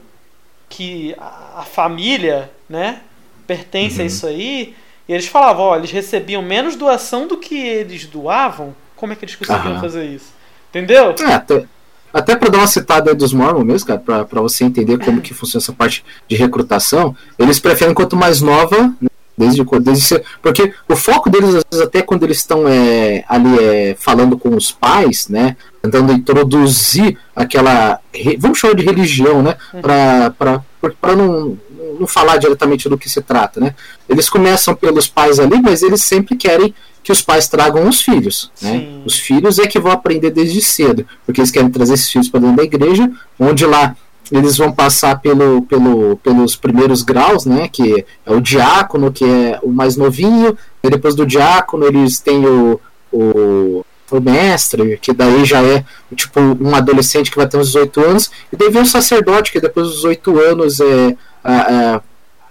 que 0.69 1.15
a, 1.19 1.61
a, 1.61 1.63
família, 1.63 2.51
né, 2.69 3.01
pertence 3.47 3.97
uhum. 3.97 4.03
a 4.03 4.07
isso 4.07 4.27
aí, 4.27 4.75
e 5.09 5.13
eles 5.13 5.27
falavam, 5.27 5.65
ó, 5.65 5.77
eles 5.77 5.91
recebiam 5.91 6.43
menos 6.43 6.77
doação 6.77 7.27
do 7.27 7.39
que 7.39 7.57
eles 7.57 8.07
doavam. 8.07 8.77
Como 8.95 9.13
é 9.13 9.17
que 9.17 9.25
eles 9.25 9.35
conseguiam 9.35 9.81
fazer 9.81 10.05
isso? 10.05 10.33
Entendeu? 10.69 11.15
É, 11.19 11.67
até 12.13 12.37
para 12.37 12.51
dar 12.51 12.59
uma 12.59 12.67
citada 12.67 13.15
dos 13.15 13.33
Mormons 13.33 13.65
mesmo, 13.65 13.89
cara, 13.89 14.25
para 14.25 14.41
você 14.41 14.65
entender 14.65 14.99
como 14.99 15.21
que 15.21 15.35
funciona 15.35 15.63
essa 15.63 15.73
parte 15.73 16.05
de 16.29 16.37
recrutação, 16.37 17.17
eles 17.39 17.59
preferem 17.59 17.95
quanto 17.95 18.17
mais 18.17 18.41
nova, 18.41 18.95
né, 19.01 19.09
desde, 19.37 19.65
desde 19.81 20.23
porque 20.41 20.73
o 20.89 20.95
foco 20.95 21.29
deles 21.29 21.55
às 21.57 21.65
vezes 21.71 21.87
até 21.87 22.03
quando 22.03 22.23
eles 22.23 22.39
estão 22.39 22.69
é, 22.69 23.25
ali 23.29 23.59
é, 23.59 23.97
falando 23.99 24.39
com 24.39 24.55
os 24.55 24.71
pais, 24.71 25.29
né, 25.29 25.57
tentando 25.85 26.13
introduzir 26.13 27.19
aquela, 27.37 28.01
vamos 28.39 28.59
chamar 28.59 28.75
de 28.75 28.85
religião, 28.85 29.43
né, 29.43 29.57
uhum. 29.73 29.83
para 29.83 31.17
não 31.17 31.59
não 31.99 32.09
falar 32.09 32.39
diretamente 32.39 32.89
do 32.89 32.99
que 32.99 33.09
se 33.09 33.23
trata, 33.23 33.61
né? 33.61 33.73
Eles 34.09 34.29
começam 34.29 34.75
pelos 34.75 35.07
pais 35.07 35.39
ali, 35.39 35.63
mas 35.63 35.81
eles 35.81 36.03
sempre 36.03 36.35
querem 36.35 36.75
que 37.05 37.13
os 37.13 37.23
pais 37.23 37.47
tragam 37.47 37.89
os 37.89 38.01
filhos, 38.01 38.51
né? 38.61 39.01
Os 39.05 39.17
filhos 39.17 39.61
é 39.61 39.67
que 39.69 39.79
vão 39.79 39.93
aprender 39.93 40.31
desde 40.31 40.61
cedo, 40.61 41.07
porque 41.25 41.41
eles 41.41 41.53
querem 41.53 41.71
trazer 41.71 41.95
esses 41.95 42.11
filhos 42.11 42.29
para 42.29 42.41
dentro 42.41 42.57
da 42.57 42.65
igreja, 42.65 43.09
onde 43.39 43.65
lá 43.65 43.95
eles 44.33 44.57
vão 44.57 44.73
passar 44.73 45.21
pelo, 45.21 45.63
pelo, 45.63 46.17
pelos 46.17 46.57
primeiros 46.57 47.03
graus, 47.03 47.47
né? 47.47 47.69
Que 47.69 48.05
é 48.27 48.33
o 48.33 48.41
diácono, 48.41 49.13
que 49.13 49.25
é 49.25 49.61
o 49.63 49.71
mais 49.71 49.97
novinho, 49.97 50.59
e 50.83 50.91
depois 50.91 51.15
do 51.15 51.25
diácono 51.25 51.87
eles 51.87 52.19
têm 52.19 52.45
o, 52.45 52.81
o 53.13 53.85
o 54.11 54.21
mestre, 54.21 54.99
que 55.01 55.13
daí 55.13 55.45
já 55.45 55.63
é 55.63 55.85
tipo 56.15 56.41
um 56.41 56.75
adolescente 56.75 57.31
que 57.31 57.37
vai 57.37 57.49
ter 57.49 57.57
uns 57.57 57.69
18 57.69 58.01
anos, 58.01 58.31
e 58.53 58.57
daí 58.57 58.71
vem 58.71 58.83
o 58.83 58.87
sacerdote, 58.87 59.51
que 59.51 59.61
depois 59.61 59.87
dos 59.87 59.97
18 59.97 60.41
anos 60.41 60.81
é, 60.81 60.85
uh, 60.85 61.97
uh, 61.97 62.03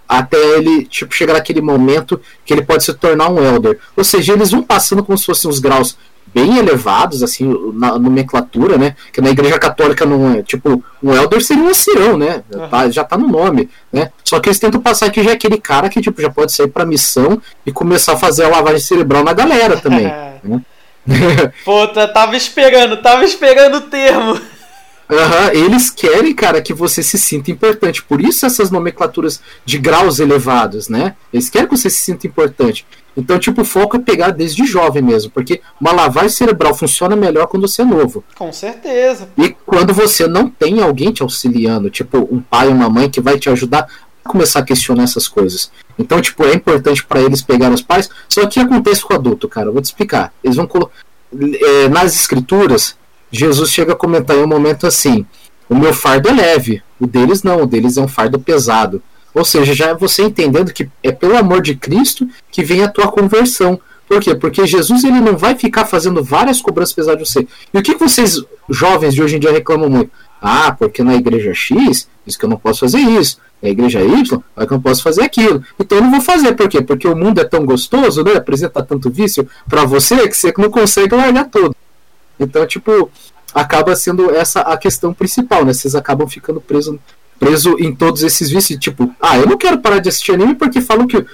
até 0.08 0.38
ele 0.58 0.86
tipo, 0.86 1.14
chegar 1.14 1.34
naquele 1.34 1.62
momento 1.62 2.20
que 2.46 2.54
ele 2.54 2.64
pode 2.64 2.84
se 2.84 2.94
tornar 2.94 3.30
um 3.30 3.44
elder. 3.44 3.80
Ou 3.96 4.04
seja, 4.04 4.34
eles 4.34 4.52
vão 4.52 4.64
passando 4.64 5.04
como 5.04 5.18
se 5.18 5.26
fossem 5.26 5.50
os 5.50 5.60
graus 5.60 5.98
bem 6.34 6.58
elevados, 6.58 7.22
assim, 7.22 7.54
na 7.74 7.98
nomenclatura, 8.00 8.78
né? 8.78 8.96
Que 9.12 9.22
na 9.22 9.30
igreja 9.30 9.60
católica 9.60 10.06
não 10.06 10.32
é, 10.32 10.42
tipo, 10.42 10.84
um 11.02 11.14
elder 11.14 11.44
seria 11.44 11.64
um 11.64 11.70
ancião, 11.70 12.18
né? 12.18 12.44
Uhum. 12.54 12.68
Tá, 12.68 12.90
já 12.90 13.04
tá 13.04 13.18
no 13.18 13.28
nome, 13.28 13.70
né? 13.92 14.10
Só 14.24 14.40
que 14.40 14.50
eles 14.50 14.58
tentam 14.58 14.82
passar 14.82 15.12
que 15.12 15.24
já 15.24 15.30
é 15.30 15.34
aquele 15.34 15.60
cara 15.60 15.90
que, 15.90 16.02
tipo, 16.02 16.20
já 16.20 16.32
pode 16.32 16.52
sair 16.52 16.68
pra 16.68 16.86
missão 16.86 17.40
e 17.66 17.72
começar 17.72 18.14
a 18.14 18.18
fazer 18.18 18.46
a 18.46 18.50
lavagem 18.50 18.80
cerebral 18.80 19.24
na 19.24 19.34
galera 19.34 19.78
também. 19.78 20.06
né? 20.44 20.62
Puta, 21.66 22.08
tava 22.08 22.36
esperando, 22.36 22.98
tava 22.98 23.24
esperando 23.24 23.78
o 23.78 23.82
termo. 23.82 24.40
Uhum, 25.10 25.50
eles 25.66 25.90
querem, 25.90 26.34
cara, 26.34 26.62
que 26.62 26.74
você 26.74 27.04
se 27.04 27.18
sinta 27.18 27.52
importante. 27.52 28.02
Por 28.04 28.22
isso 28.22 28.46
essas 28.46 28.72
nomenclaturas 28.72 29.42
de 29.66 29.78
graus 29.78 30.20
elevados, 30.20 30.88
né? 30.88 31.16
Eles 31.32 31.50
querem 31.50 31.68
que 31.68 31.78
você 31.78 31.90
se 31.90 32.00
sinta 32.00 32.26
importante. 32.26 32.86
Então, 33.16 33.38
tipo, 33.38 33.62
o 33.62 33.66
foco 33.66 33.98
é 33.98 34.00
pegar 34.00 34.32
desde 34.32 34.66
jovem 34.66 35.04
mesmo, 35.04 35.30
porque 35.30 35.62
uma 35.80 35.92
lavagem 35.92 36.30
cerebral 36.30 36.74
funciona 36.74 37.16
melhor 37.16 37.46
quando 37.48 37.68
você 37.68 37.84
é 37.84 37.86
novo. 37.86 38.24
Com 38.36 38.52
certeza. 38.52 39.30
E 39.38 39.56
quando 39.66 39.94
você 39.94 40.28
não 40.28 40.50
tem 40.50 40.82
alguém 40.82 41.12
te 41.12 41.22
auxiliando, 41.22 41.92
tipo 41.92 42.18
um 42.32 42.42
pai 42.42 42.70
ou 42.70 42.74
uma 42.74 42.90
mãe 42.90 43.10
que 43.10 43.22
vai 43.22 43.38
te 43.38 43.50
ajudar 43.50 43.88
começar 44.24 44.60
a 44.60 44.64
questionar 44.64 45.04
essas 45.04 45.28
coisas. 45.28 45.72
Então, 45.98 46.22
tipo, 46.22 46.44
é 46.46 46.54
importante 46.54 47.06
para 47.06 47.22
eles 47.22 47.42
pegar 47.42 47.72
os 47.72 47.82
pais. 47.82 48.10
Só 48.28 48.46
que 48.48 48.60
acontece 48.60 49.04
com 49.04 49.14
o 49.14 49.18
adulto, 49.18 49.48
cara. 49.48 49.72
Vou 49.72 49.82
te 49.82 49.86
explicar. 49.86 50.34
Eles 50.44 50.56
vão 50.56 50.68
colocar. 50.68 50.94
É, 51.34 51.90
nas 51.90 52.16
escrituras, 52.16 52.96
Jesus 53.32 53.72
chega 53.72 53.94
a 53.94 53.96
comentar 53.96 54.38
em 54.38 54.44
um 54.44 54.48
momento 54.48 54.86
assim: 54.86 55.26
o 55.70 55.76
meu 55.76 55.94
fardo 55.94 56.30
é 56.30 56.34
leve, 56.34 56.84
o 57.00 57.08
deles 57.08 57.42
não, 57.44 57.64
o 57.64 57.66
deles 57.66 57.98
é 57.98 58.02
um 58.02 58.08
fardo 58.08 58.40
pesado. 58.40 59.02
Ou 59.34 59.44
seja, 59.44 59.74
já 59.74 59.88
é 59.88 59.96
você 59.96 60.22
entendendo 60.22 60.72
que 60.72 60.88
é 61.02 61.12
pelo 61.12 61.36
amor 61.36 61.62
de 61.62 61.76
Cristo 61.76 62.28
que 62.52 62.64
vem 62.64 62.84
a 62.84 62.88
tua 62.88 63.12
conversão. 63.12 63.80
Por 64.08 64.22
quê? 64.22 64.36
Porque 64.36 64.68
Jesus 64.68 65.04
ele 65.04 65.20
não 65.20 65.36
vai 65.36 65.56
ficar 65.56 65.86
fazendo 65.86 66.24
várias 66.24 66.62
cobranças 66.62 66.94
pesadas 66.94 67.24
de 67.24 67.28
você. 67.28 67.48
E 67.74 67.78
o 67.78 67.82
que 67.82 67.96
vocês, 67.96 68.40
jovens 68.70 69.16
de 69.16 69.24
hoje 69.24 69.38
em 69.38 69.40
dia, 69.40 69.52
reclamam 69.52 69.90
muito? 69.90 70.12
Ah, 70.46 70.76
porque 70.78 71.02
na 71.02 71.16
igreja 71.16 71.54
X, 71.54 72.10
diz 72.26 72.36
que 72.36 72.44
eu 72.44 72.50
não 72.50 72.58
posso 72.58 72.82
fazer 72.82 73.00
isso. 73.00 73.38
Na 73.62 73.70
igreja 73.70 74.02
Y, 74.02 74.44
é 74.58 74.66
que 74.66 74.74
eu 74.74 74.76
não 74.76 74.82
posso 74.82 75.02
fazer 75.02 75.24
aquilo. 75.24 75.64
Então 75.80 76.00
eu 76.00 76.04
não 76.04 76.12
vou 76.12 76.20
fazer. 76.20 76.52
Por 76.54 76.68
quê? 76.68 76.82
Porque 76.82 77.08
o 77.08 77.16
mundo 77.16 77.40
é 77.40 77.46
tão 77.46 77.66
gostoso, 77.66 78.26
né? 78.26 78.34
apresenta 78.36 78.84
tanto 78.84 79.10
vício 79.10 79.48
para 79.70 79.86
você 79.86 80.28
que 80.28 80.36
você 80.36 80.54
não 80.58 80.70
consegue 80.70 81.16
largar 81.16 81.46
tudo. 81.46 81.74
Então, 82.38 82.68
tipo, 82.68 83.10
acaba 83.56 83.96
sendo 83.96 84.32
essa 84.32 84.60
a 84.60 84.76
questão 84.76 85.14
principal, 85.14 85.64
né? 85.64 85.72
Vocês 85.72 85.96
acabam 85.96 86.28
ficando 86.28 86.60
presos 86.60 87.00
preso 87.40 87.78
em 87.80 87.96
todos 87.96 88.22
esses 88.22 88.50
vícios. 88.50 88.78
Tipo, 88.80 89.14
ah, 89.22 89.38
eu 89.38 89.46
não 89.46 89.58
quero 89.58 89.80
parar 89.80 90.00
de 90.00 90.10
assistir 90.10 90.34
anime 90.34 90.56
porque 90.56 90.82
falam 90.82 91.08
que 91.08 91.26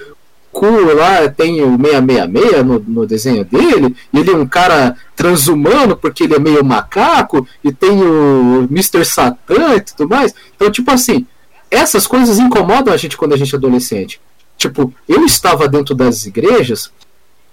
Ku 0.52 0.66
lá 0.94 1.28
tem 1.28 1.62
o 1.62 1.78
666 1.78 2.64
no, 2.64 2.80
no 2.80 3.06
desenho 3.06 3.44
dele, 3.44 3.94
e 4.12 4.18
ele 4.18 4.30
é 4.30 4.36
um 4.36 4.46
cara 4.46 4.96
transhumano 5.14 5.96
porque 5.96 6.24
ele 6.24 6.34
é 6.34 6.38
meio 6.38 6.64
macaco, 6.64 7.46
e 7.62 7.72
tem 7.72 8.02
o 8.02 8.66
Mr. 8.70 9.04
Satan 9.04 9.76
e 9.76 9.80
tudo 9.80 10.08
mais. 10.08 10.34
Então, 10.56 10.70
tipo 10.70 10.90
assim, 10.90 11.24
essas 11.70 12.06
coisas 12.06 12.38
incomodam 12.38 12.92
a 12.92 12.96
gente 12.96 13.16
quando 13.16 13.32
a 13.32 13.36
gente 13.36 13.54
é 13.54 13.58
adolescente. 13.58 14.20
Tipo, 14.58 14.92
eu 15.08 15.24
estava 15.24 15.68
dentro 15.68 15.94
das 15.94 16.26
igrejas 16.26 16.90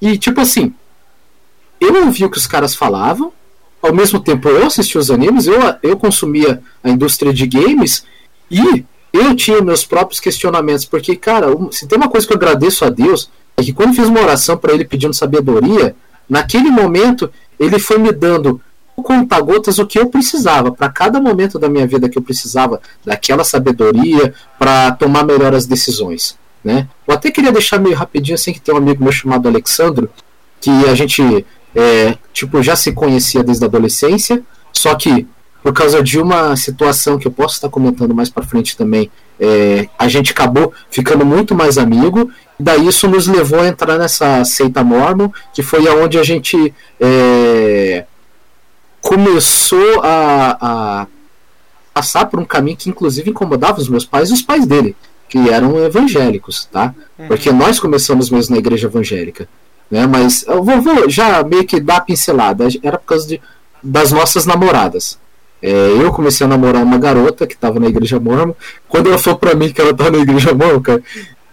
e, 0.02 0.18
tipo 0.18 0.42
assim, 0.42 0.74
eu 1.80 2.06
ouvi 2.06 2.26
o 2.26 2.30
que 2.30 2.38
os 2.38 2.48
caras 2.48 2.76
falavam, 2.76 3.32
ao 3.82 3.94
mesmo 3.94 4.20
tempo 4.20 4.50
eu 4.50 4.66
assistia 4.66 5.00
os 5.00 5.12
animes, 5.12 5.46
eu, 5.46 5.60
eu 5.84 5.98
consumia 5.98 6.62
a 6.84 6.90
indústria 6.90 7.32
de 7.32 7.46
games 7.46 8.04
e 8.50 8.84
eu 9.12 9.36
tinha 9.36 9.62
meus 9.62 9.86
próprios 9.86 10.20
questionamentos, 10.20 10.86
porque, 10.86 11.16
cara, 11.16 11.48
se 11.72 11.88
tem 11.88 11.98
uma 11.98 12.10
coisa 12.10 12.28
que 12.28 12.34
eu 12.34 12.38
agradeço 12.38 12.86
a 12.86 12.90
Deus, 12.90 13.30
é 13.56 13.64
que 13.64 13.74
quando 13.74 13.96
fiz 13.96 14.08
uma 14.08 14.22
oração 14.22 14.58
para 14.58 14.74
ele 14.74 14.86
pedindo 14.86 15.14
sabedoria, 15.14 15.96
naquele 16.30 16.70
momento 16.70 17.32
ele 17.60 17.80
foi 17.80 17.98
me 17.98 18.12
dando 18.12 18.62
conta-gotas 18.96 19.78
o 19.78 19.86
que 19.86 20.00
eu 20.00 20.10
precisava, 20.10 20.72
para 20.72 20.90
cada 20.90 21.22
momento 21.22 21.60
da 21.60 21.70
minha 21.70 21.86
vida 21.86 22.10
que 22.10 22.18
eu 22.18 22.22
precisava 22.22 22.82
daquela 23.06 23.44
sabedoria 23.44 24.34
para 24.58 24.92
tomar 24.92 25.24
melhores 25.24 25.66
decisões. 25.66 26.38
Né? 26.64 26.88
Eu 27.08 27.14
até 27.14 27.30
queria 27.32 27.52
deixar 27.52 27.80
meio 27.80 27.96
rapidinho 27.96 28.36
assim 28.36 28.52
que 28.52 28.60
tem 28.60 28.74
um 28.74 28.80
amigo 28.80 29.04
meu 29.04 29.12
chamado 29.12 29.48
Alexandro, 29.48 30.10
que 30.60 30.70
a 30.88 30.96
gente 30.96 31.46
é, 31.76 32.18
tipo, 32.34 32.62
já 32.64 32.76
se 32.76 32.92
conhecia 32.92 33.44
desde 33.44 33.64
a 33.64 33.68
adolescência, 33.68 34.44
só 34.74 34.96
que 34.96 35.28
por 35.64 35.74
causa 35.74 36.02
de 36.02 36.20
uma 36.20 36.56
situação 36.56 37.18
que 37.18 37.28
eu 37.28 37.32
posso 37.32 37.56
estar 37.56 37.70
comentando 37.70 38.14
mais 38.14 38.30
para 38.30 38.46
frente 38.46 38.78
também, 38.78 39.12
é, 39.40 39.88
a 39.98 40.08
gente 40.08 40.32
acabou 40.32 40.74
ficando 40.90 41.26
muito 41.26 41.54
mais 41.54 41.78
amigo, 41.78 42.32
e 42.60 42.64
daí 42.64 42.88
isso 42.88 43.08
nos 43.08 43.28
levou 43.28 43.60
a 43.60 43.68
entrar 43.68 43.98
nessa 43.98 44.44
seita 44.46 44.84
mormon, 44.84 45.30
que 45.54 45.62
foi 45.62 45.88
aonde 45.88 46.18
a 46.18 46.24
gente 46.24 46.74
é, 47.00 48.06
começou 49.02 50.02
a, 50.04 50.58
a, 50.60 51.08
passar 51.94 52.26
por 52.26 52.40
um 52.40 52.46
caminho 52.46 52.78
que 52.78 52.90
inclusive 52.90 53.30
incomodava 53.30 53.80
os 53.80 53.90
meus 53.90 54.06
pais 54.06 54.30
e 54.30 54.34
os 54.34 54.42
pais 54.42 54.66
dele, 54.66 54.96
que 55.30 55.50
eram 55.50 55.78
evangélicos, 55.84 56.66
tá? 56.72 56.94
Uhum. 57.18 57.28
Porque 57.28 57.52
nós 57.52 57.80
começamos 57.80 58.30
mesmo 58.30 58.56
na 58.56 58.60
igreja 58.60 58.88
evangélica. 58.88 59.48
Né? 59.90 60.06
Mas 60.06 60.46
eu 60.48 60.64
vou, 60.64 60.82
vou 60.82 61.10
já 61.10 61.44
meio 61.44 61.66
que 61.66 61.80
dar 61.80 61.98
a 61.98 62.02
pincelada. 62.02 62.68
Era 62.84 62.98
por 62.98 63.06
causa 63.06 63.28
de, 63.28 63.42
das 63.82 64.12
nossas 64.12 64.46
namoradas. 64.46 65.20
É, 65.62 65.70
eu 65.70 66.12
comecei 66.12 66.46
a 66.46 66.50
namorar 66.50 66.84
uma 66.84 66.98
garota 66.98 67.48
que 67.48 67.56
estava 67.56 67.80
na 67.80 67.88
igreja 67.88 68.20
mormon. 68.20 68.54
Quando 68.88 69.08
ela 69.08 69.18
falou 69.18 69.40
pra 69.40 69.56
mim 69.56 69.72
que 69.72 69.82
ela 69.82 69.92
estava 69.92 70.12
na 70.12 70.20
igreja 70.20 70.54
mormon, 70.54 70.82
cara, 70.82 71.04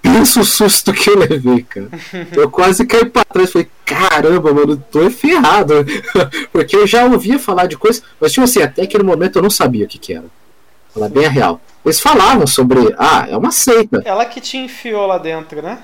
pensa 0.03 0.41
o 0.41 0.45
susto 0.45 0.93
que 0.93 1.09
eu 1.09 1.19
levei, 1.19 1.63
cara. 1.63 1.89
Eu 2.33 2.51
quase 2.51 2.85
caí 2.85 3.07
pra 3.07 3.25
trás. 3.25 3.51
Falei, 3.51 3.69
caramba, 3.85 4.53
mano, 4.53 4.77
tô 4.91 5.11
ferrado. 5.11 5.75
Porque 6.53 6.77
eu 6.77 6.87
já 6.87 7.05
ouvia 7.07 7.39
falar 7.39 7.67
de 7.67 7.77
coisas, 7.77 8.03
mas 8.21 8.33
tipo 8.33 8.45
assim, 8.45 8.63
até 8.63 8.83
aquele 8.83 9.03
momento 9.03 9.37
eu 9.37 9.43
não 9.43 9.51
sabia 9.51 9.85
o 9.85 9.89
que, 9.89 9.99
que 9.99 10.15
era. 10.15 10.25
Falar 10.93 11.09
bem 11.09 11.27
a 11.27 11.29
real. 11.29 11.61
Eles 11.85 12.01
falavam 12.01 12.47
sobre, 12.47 12.95
ah, 12.97 13.27
é 13.29 13.37
uma 13.37 13.51
seita. 13.51 14.03
Ela 14.05 14.25
que 14.25 14.41
te 14.41 14.57
enfiou 14.57 15.07
lá 15.07 15.19
dentro, 15.19 15.61
né? 15.61 15.81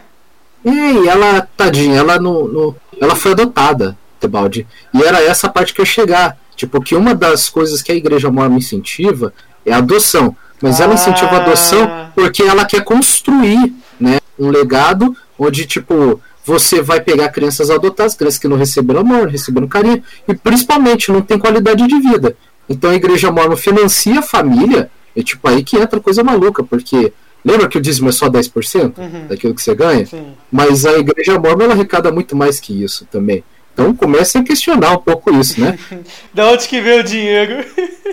E 0.64 1.08
ela, 1.08 1.48
tadinha, 1.56 1.98
ela 1.98 2.18
no, 2.18 2.46
no, 2.46 2.76
ela 3.00 3.16
foi 3.16 3.32
adotada, 3.32 3.96
Tebaldi. 4.18 4.66
E 4.94 5.02
era 5.02 5.22
essa 5.22 5.48
parte 5.48 5.74
que 5.74 5.80
eu 5.80 5.84
ia 5.84 5.90
chegar. 5.90 6.38
Tipo, 6.60 6.78
que 6.82 6.94
uma 6.94 7.14
das 7.14 7.48
coisas 7.48 7.80
que 7.80 7.90
a 7.90 7.94
igreja 7.94 8.30
mormon 8.30 8.58
incentiva 8.58 9.32
é 9.64 9.72
a 9.72 9.78
adoção. 9.78 10.36
Mas 10.60 10.78
ah. 10.78 10.84
ela 10.84 10.94
incentiva 10.94 11.30
a 11.30 11.36
adoção 11.38 12.10
porque 12.14 12.42
ela 12.42 12.66
quer 12.66 12.84
construir 12.84 13.72
né, 13.98 14.18
um 14.38 14.50
legado 14.50 15.16
onde, 15.38 15.64
tipo, 15.64 16.20
você 16.44 16.82
vai 16.82 17.00
pegar 17.00 17.30
crianças 17.30 17.70
adotadas, 17.70 18.14
crianças 18.14 18.38
que 18.38 18.46
não 18.46 18.58
receberam 18.58 19.00
amor, 19.00 19.22
não 19.22 19.30
receberam 19.30 19.66
carinho, 19.66 20.02
e 20.28 20.34
principalmente 20.34 21.10
não 21.10 21.22
tem 21.22 21.38
qualidade 21.38 21.86
de 21.86 21.98
vida. 21.98 22.36
Então 22.68 22.90
a 22.90 22.94
igreja 22.94 23.32
mormon 23.32 23.56
financia 23.56 24.18
a 24.18 24.22
família, 24.22 24.90
e 25.16 25.22
tipo, 25.22 25.48
aí 25.48 25.64
que 25.64 25.78
entra 25.78 25.98
coisa 25.98 26.22
maluca, 26.22 26.62
porque 26.62 27.10
Lembra 27.42 27.68
que 27.68 27.78
o 27.78 27.80
dízimo 27.80 28.10
é 28.10 28.12
só 28.12 28.28
10% 28.28 28.98
uhum. 28.98 29.26
daquilo 29.26 29.54
que 29.54 29.62
você 29.62 29.74
ganha? 29.74 30.04
Sim. 30.04 30.34
Mas 30.52 30.84
a 30.84 30.98
igreja 30.98 31.38
mormon 31.38 31.64
ela 31.64 31.72
arrecada 31.72 32.12
muito 32.12 32.36
mais 32.36 32.60
que 32.60 32.84
isso 32.84 33.06
também. 33.10 33.42
Então 33.72 33.94
comece 33.94 34.38
a 34.38 34.44
questionar 34.44 34.92
um 34.92 34.98
pouco 34.98 35.32
isso, 35.34 35.60
né? 35.60 35.78
da 36.34 36.50
onde 36.50 36.68
que 36.68 36.80
vem 36.80 37.00
o 37.00 37.04
dinheiro? 37.04 37.64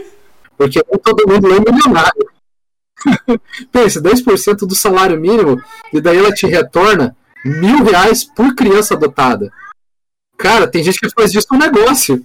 Porque 0.58 0.84
todo 1.04 1.28
mundo 1.28 1.48
é 1.52 1.60
milionário. 1.60 2.30
Pensa, 3.72 4.02
10% 4.02 4.60
do 4.60 4.76
salário 4.76 5.20
mínimo 5.20 5.62
e 5.94 6.02
daí 6.02 6.18
ela 6.18 6.34
te 6.34 6.48
retorna 6.48 7.16
mil 7.46 7.84
reais 7.84 8.24
por 8.24 8.56
criança 8.56 8.96
adotada. 8.96 9.52
Cara, 10.38 10.68
tem 10.68 10.84
gente 10.84 11.00
que 11.00 11.10
faz 11.10 11.32
disso 11.32 11.48
um 11.52 11.58
negócio. 11.58 12.24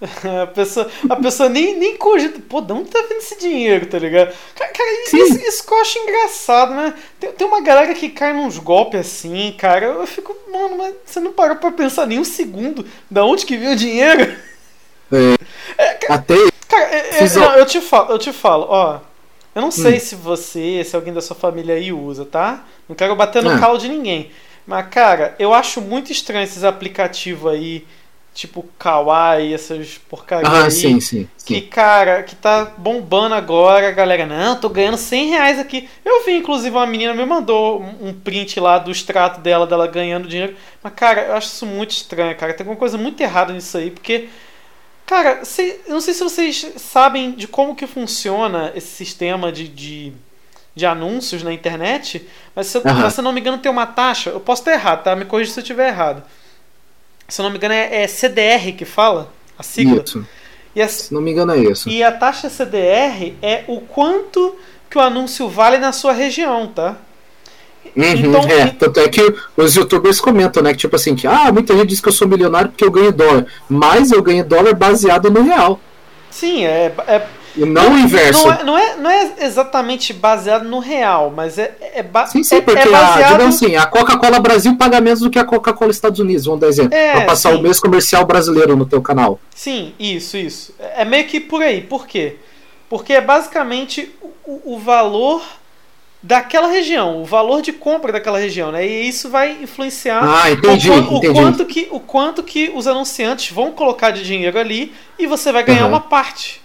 A 0.42 0.46
pessoa, 0.46 0.88
a 1.08 1.16
pessoa 1.16 1.48
nem, 1.48 1.76
nem 1.76 1.96
cogita. 1.96 2.40
Pô, 2.48 2.60
de 2.60 2.72
onde 2.72 2.90
tá 2.90 3.00
vindo 3.02 3.18
esse 3.18 3.38
dinheiro, 3.38 3.86
tá 3.86 3.98
ligado? 3.98 4.32
Cara, 4.54 4.72
cara 4.72 5.02
isso, 5.02 5.16
isso 5.16 5.66
que 5.66 5.72
eu 5.72 5.80
acho 5.80 5.98
engraçado, 5.98 6.74
né? 6.74 6.94
Tem, 7.18 7.32
tem 7.32 7.46
uma 7.46 7.60
galera 7.60 7.92
que 7.94 8.08
cai 8.08 8.32
nos 8.32 8.58
golpes 8.58 9.00
assim, 9.00 9.52
cara. 9.58 9.86
Eu 9.86 10.06
fico, 10.06 10.36
mano, 10.52 10.78
mas 10.78 10.94
você 11.04 11.18
não 11.18 11.32
parou 11.32 11.56
pra 11.56 11.72
pensar 11.72 12.06
nem 12.06 12.18
um 12.18 12.24
segundo 12.24 12.86
da 13.10 13.24
onde 13.24 13.44
que 13.44 13.56
veio 13.56 13.72
o 13.72 13.76
dinheiro? 13.76 14.36
É, 15.10 15.34
é, 15.76 15.94
cara, 15.94 16.14
até. 16.14 16.34
Cara, 16.68 16.94
é, 16.94 17.24
é 17.24 17.28
não, 17.34 17.54
eu 17.54 17.66
te 17.66 17.80
falo, 17.80 18.12
eu 18.12 18.18
te 18.18 18.32
falo, 18.32 18.66
ó. 18.68 19.00
Eu 19.54 19.62
não 19.62 19.72
sei 19.72 19.96
hum. 19.96 20.00
se 20.00 20.14
você, 20.14 20.84
se 20.84 20.94
alguém 20.94 21.12
da 21.12 21.20
sua 21.20 21.34
família 21.34 21.74
aí 21.74 21.92
usa, 21.92 22.24
tá? 22.24 22.64
Não 22.88 22.94
quero 22.94 23.16
bater 23.16 23.42
no 23.42 23.50
ah. 23.50 23.58
calo 23.58 23.78
de 23.78 23.88
ninguém. 23.88 24.30
Mas, 24.64 24.86
cara, 24.88 25.34
eu 25.38 25.52
acho 25.52 25.80
muito 25.80 26.12
estranho 26.12 26.44
esses 26.44 26.62
aplicativos 26.62 27.50
aí 27.50 27.84
tipo 28.38 28.64
Kawaii, 28.78 29.52
essas 29.52 29.98
porcarias 30.08 30.52
ah. 30.52 30.70
Sim, 30.70 31.00
sim, 31.00 31.28
sim. 31.36 31.44
Que, 31.44 31.60
cara, 31.60 32.22
que 32.22 32.36
tá 32.36 32.72
bombando 32.78 33.34
agora, 33.34 33.90
galera, 33.90 34.24
não, 34.26 34.54
tô 34.54 34.68
ganhando 34.68 34.96
100 34.96 35.30
reais 35.30 35.58
aqui. 35.58 35.88
Eu 36.04 36.24
vi, 36.24 36.36
inclusive, 36.36 36.70
uma 36.70 36.86
menina 36.86 37.12
me 37.12 37.24
mandou 37.26 37.82
um 38.00 38.14
print 38.14 38.60
lá 38.60 38.78
do 38.78 38.92
extrato 38.92 39.40
dela, 39.40 39.66
dela 39.66 39.88
ganhando 39.88 40.28
dinheiro. 40.28 40.54
Mas, 40.80 40.92
cara, 40.94 41.22
eu 41.22 41.32
acho 41.34 41.48
isso 41.48 41.66
muito 41.66 41.90
estranho, 41.90 42.36
cara. 42.36 42.54
Tem 42.54 42.62
alguma 42.62 42.78
coisa 42.78 42.96
muito 42.96 43.20
errada 43.20 43.52
nisso 43.52 43.76
aí, 43.76 43.90
porque. 43.90 44.28
Cara, 45.04 45.44
sei, 45.44 45.80
eu 45.86 45.94
não 45.94 46.00
sei 46.00 46.14
se 46.14 46.22
vocês 46.22 46.72
sabem 46.76 47.32
de 47.32 47.48
como 47.48 47.74
que 47.74 47.86
funciona 47.88 48.70
esse 48.76 48.88
sistema 48.88 49.50
de, 49.50 49.66
de, 49.66 50.12
de 50.76 50.86
anúncios 50.86 51.42
na 51.42 51.52
internet, 51.52 52.28
mas 52.54 52.66
se, 52.66 52.76
uhum. 52.76 53.10
se 53.10 53.18
eu 53.18 53.24
não 53.24 53.32
me 53.32 53.40
engano 53.40 53.56
tem 53.56 53.72
uma 53.72 53.86
taxa, 53.86 54.30
eu 54.30 54.38
posso 54.38 54.60
estar 54.60 54.72
errado, 54.74 55.04
tá? 55.04 55.16
Me 55.16 55.24
corrija 55.24 55.50
se 55.50 55.58
eu 55.58 55.62
estiver 55.62 55.88
errado 55.88 56.22
se 57.28 57.42
não 57.42 57.50
me 57.50 57.56
engano, 57.56 57.74
é, 57.74 58.02
é 58.02 58.06
CDR 58.06 58.72
que 58.72 58.84
fala, 58.84 59.30
a 59.58 59.62
sigla. 59.62 60.02
Isso. 60.02 60.26
A, 60.76 60.88
se 60.88 61.12
não 61.12 61.20
me 61.20 61.30
engano, 61.32 61.52
é 61.52 61.58
isso. 61.58 61.88
E 61.88 62.02
a 62.02 62.12
taxa 62.12 62.48
CDR 62.48 63.34
é 63.42 63.64
o 63.66 63.80
quanto 63.80 64.56
que 64.88 64.96
o 64.96 65.00
anúncio 65.00 65.48
vale 65.48 65.78
na 65.78 65.92
sua 65.92 66.12
região, 66.12 66.68
tá? 66.68 66.96
Uhum, 67.96 68.04
então, 68.04 68.40
é, 68.42 68.66
tanto 68.68 69.00
é 69.00 69.08
que 69.08 69.34
os 69.56 69.74
youtubers 69.74 70.20
comentam, 70.20 70.62
né? 70.62 70.72
Que 70.72 70.78
tipo 70.78 70.94
assim, 70.94 71.16
que 71.16 71.26
ah, 71.26 71.50
muita 71.52 71.76
gente 71.76 71.88
diz 71.88 72.00
que 72.00 72.08
eu 72.08 72.12
sou 72.12 72.28
milionário 72.28 72.70
porque 72.70 72.84
eu 72.84 72.90
ganho 72.90 73.12
dólar. 73.12 73.46
Mas 73.68 74.12
eu 74.12 74.22
ganho 74.22 74.44
dólar 74.44 74.74
baseado 74.74 75.30
no 75.30 75.42
real. 75.42 75.80
Sim, 76.30 76.64
é, 76.64 76.92
é 77.06 77.26
e 77.58 77.64
não 77.64 77.94
o 77.94 77.98
inverso. 77.98 78.46
Não 78.46 78.52
é, 78.52 78.64
não 78.64 78.78
é, 78.78 78.96
não 78.96 79.10
é 79.10 79.32
exatamente 79.40 80.12
baseado 80.12 80.64
no 80.64 80.78
real, 80.78 81.32
mas 81.34 81.58
é, 81.58 81.76
é, 81.94 82.02
ba 82.02 82.26
sim, 82.26 82.44
sim, 82.44 82.56
é, 82.56 82.60
porque 82.60 82.78
é 82.78 82.88
baseado... 82.88 83.40
a, 83.40 83.48
assim, 83.48 83.74
a 83.74 83.84
Coca-Cola 83.84 84.38
Brasil 84.38 84.76
paga 84.76 85.00
menos 85.00 85.20
do 85.20 85.28
que 85.28 85.38
a 85.38 85.44
Coca-Cola 85.44 85.90
Estados 85.90 86.20
Unidos, 86.20 86.44
vamos 86.44 86.60
dar 86.60 86.68
exemplo. 86.68 86.94
É, 86.94 87.12
pra 87.12 87.20
passar 87.22 87.50
sim. 87.50 87.56
o 87.56 87.62
mês 87.62 87.80
comercial 87.80 88.24
brasileiro 88.24 88.76
no 88.76 88.86
teu 88.86 89.02
canal. 89.02 89.40
Sim, 89.54 89.92
isso, 89.98 90.36
isso. 90.36 90.72
É 90.78 91.04
meio 91.04 91.26
que 91.26 91.40
por 91.40 91.60
aí. 91.62 91.80
Por 91.80 92.06
quê? 92.06 92.36
Porque 92.88 93.12
é 93.12 93.20
basicamente 93.20 94.14
o, 94.46 94.74
o 94.74 94.78
valor 94.78 95.42
daquela 96.22 96.68
região, 96.68 97.20
o 97.20 97.24
valor 97.24 97.62
de 97.62 97.72
compra 97.72 98.12
daquela 98.12 98.38
região, 98.38 98.72
né? 98.72 98.86
E 98.86 99.08
isso 99.08 99.28
vai 99.28 99.58
influenciar 99.62 100.22
ah, 100.22 100.50
entendi, 100.50 100.90
o, 100.90 101.16
o, 101.16 101.32
quanto 101.32 101.64
que 101.64 101.88
o 101.90 102.00
quanto 102.00 102.42
que 102.42 102.70
os 102.74 102.86
anunciantes 102.86 103.52
vão 103.52 103.70
colocar 103.72 104.10
de 104.10 104.24
dinheiro 104.24 104.58
ali 104.58 104.92
e 105.18 105.26
você 105.26 105.52
vai 105.52 105.62
ganhar 105.62 105.84
uhum. 105.84 105.90
uma 105.90 106.00
parte. 106.00 106.60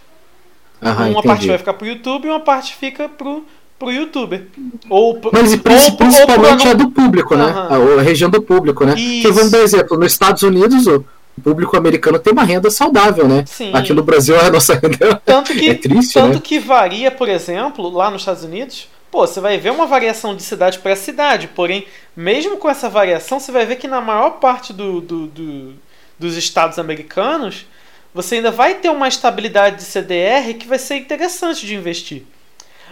Aham, 0.84 1.04
uma 1.04 1.10
entendi. 1.12 1.28
parte 1.28 1.48
vai 1.48 1.58
ficar 1.58 1.74
pro 1.74 1.88
YouTube 1.88 2.26
e 2.26 2.30
uma 2.30 2.40
parte 2.40 2.76
fica 2.76 3.10
pro, 3.10 3.44
pro 3.80 3.92
youtuber. 3.92 4.48
Ou 4.90 5.16
pro, 5.16 5.32
Mas 5.34 5.52
ou, 5.52 5.60
principalmente 5.60 6.68
ou 6.68 6.72
é 6.72 6.76
do 6.76 6.90
público, 6.90 7.36
né? 7.36 7.46
A, 7.46 7.76
a, 8.00 8.02
região 8.02 8.30
do 8.30 8.42
público, 8.42 8.86
né? 8.86 8.96
Isso. 8.96 9.34
vamos 9.34 9.52
dar 9.52 9.60
exemplo, 9.60 9.98
nos 9.98 10.12
Estados 10.12 10.44
Unidos 10.44 10.88
o 10.88 11.04
público 11.44 11.76
americano 11.76 12.20
tem 12.20 12.32
uma 12.32 12.44
renda 12.44 12.70
saudável, 12.70 13.28
né? 13.28 13.44
Sim. 13.48 13.72
Aqui 13.74 13.94
no 13.94 14.04
Brasil 14.04 14.40
a 14.40 14.50
nossa 14.50 14.76
renda 14.80 15.22
tanto 15.26 15.54
que, 15.54 15.70
é 15.70 15.74
triste, 15.74 16.14
Tanto 16.14 16.36
né? 16.36 16.42
que 16.44 16.60
varia, 16.60 17.10
por 17.10 17.28
exemplo, 17.28 17.90
lá 17.90 18.12
nos 18.12 18.22
Estados 18.22 18.44
Unidos, 18.44 18.88
pô, 19.10 19.26
você 19.26 19.40
vai 19.40 19.58
ver 19.58 19.72
uma 19.72 19.86
variação 19.86 20.36
de 20.36 20.44
cidade 20.44 20.80
para 20.80 20.96
cidade, 20.96 21.48
porém, 21.48 21.86
mesmo 22.16 22.58
com 22.58 22.70
essa 22.70 22.90
variação, 22.90 23.40
você 23.40 23.52
vai 23.52 23.66
ver 23.66 23.78
que 23.78 23.88
na 23.88 24.02
maior 24.02 24.32
parte 24.32 24.72
do, 24.72 25.02
do, 25.02 25.28
do 25.28 25.74
dos 26.20 26.38
estados 26.38 26.80
americanos 26.80 27.66
você 28.14 28.36
ainda 28.36 28.52
vai 28.52 28.76
ter 28.76 28.90
uma 28.90 29.08
estabilidade 29.08 29.78
de 29.78 29.84
CDR 29.84 30.54
que 30.54 30.68
vai 30.68 30.78
ser 30.78 30.98
interessante 30.98 31.66
de 31.66 31.76
investir. 31.76 32.24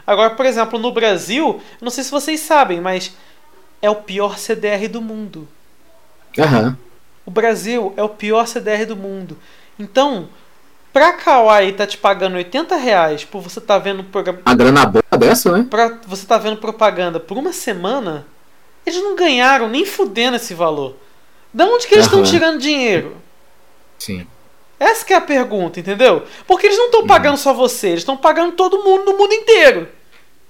Agora, 0.05 0.31
por 0.31 0.45
exemplo, 0.45 0.79
no 0.79 0.91
Brasil, 0.91 1.61
não 1.79 1.91
sei 1.91 2.03
se 2.03 2.11
vocês 2.11 2.39
sabem, 2.39 2.81
mas 2.81 3.13
é 3.81 3.89
o 3.89 3.95
pior 3.95 4.37
CDR 4.37 4.87
do 4.87 5.01
mundo. 5.01 5.47
Uhum. 6.37 6.75
O 7.25 7.31
Brasil 7.31 7.93
é 7.95 8.03
o 8.03 8.09
pior 8.09 8.47
CDR 8.47 8.85
do 8.85 8.95
mundo. 8.95 9.37
Então, 9.77 10.27
pra 10.91 11.13
Kawaii 11.13 11.73
tá 11.73 11.85
te 11.85 11.97
pagando 11.97 12.35
80 12.35 12.75
reais 12.75 13.23
por 13.23 13.41
você 13.41 13.61
tá 13.61 13.77
vendo 13.77 14.03
programa. 14.03 14.41
A 14.45 14.55
grana 14.55 14.85
boa 14.85 15.03
dessa, 15.19 15.51
né? 15.51 15.67
Pra 15.69 15.99
você 16.07 16.25
tá 16.25 16.37
vendo 16.37 16.57
propaganda 16.57 17.19
por 17.19 17.37
uma 17.37 17.53
semana, 17.53 18.25
eles 18.85 19.01
não 19.01 19.15
ganharam 19.15 19.69
nem 19.69 19.85
fudendo 19.85 20.35
esse 20.35 20.53
valor. 20.53 20.95
Da 21.53 21.65
onde 21.65 21.85
que 21.85 21.93
eles 21.93 22.05
estão 22.05 22.19
uhum. 22.19 22.25
tirando 22.25 22.59
dinheiro? 22.59 23.17
Sim. 23.99 24.25
Essa 24.81 25.13
é 25.13 25.15
a 25.15 25.21
pergunta, 25.21 25.79
entendeu? 25.79 26.23
Porque 26.47 26.65
eles 26.65 26.75
não 26.75 26.87
estão 26.87 27.05
pagando 27.05 27.37
só 27.37 27.53
você, 27.53 27.89
eles 27.89 27.99
estão 27.99 28.17
pagando 28.17 28.53
todo 28.53 28.83
mundo 28.83 29.11
no 29.11 29.15
mundo 29.15 29.31
inteiro. 29.31 29.87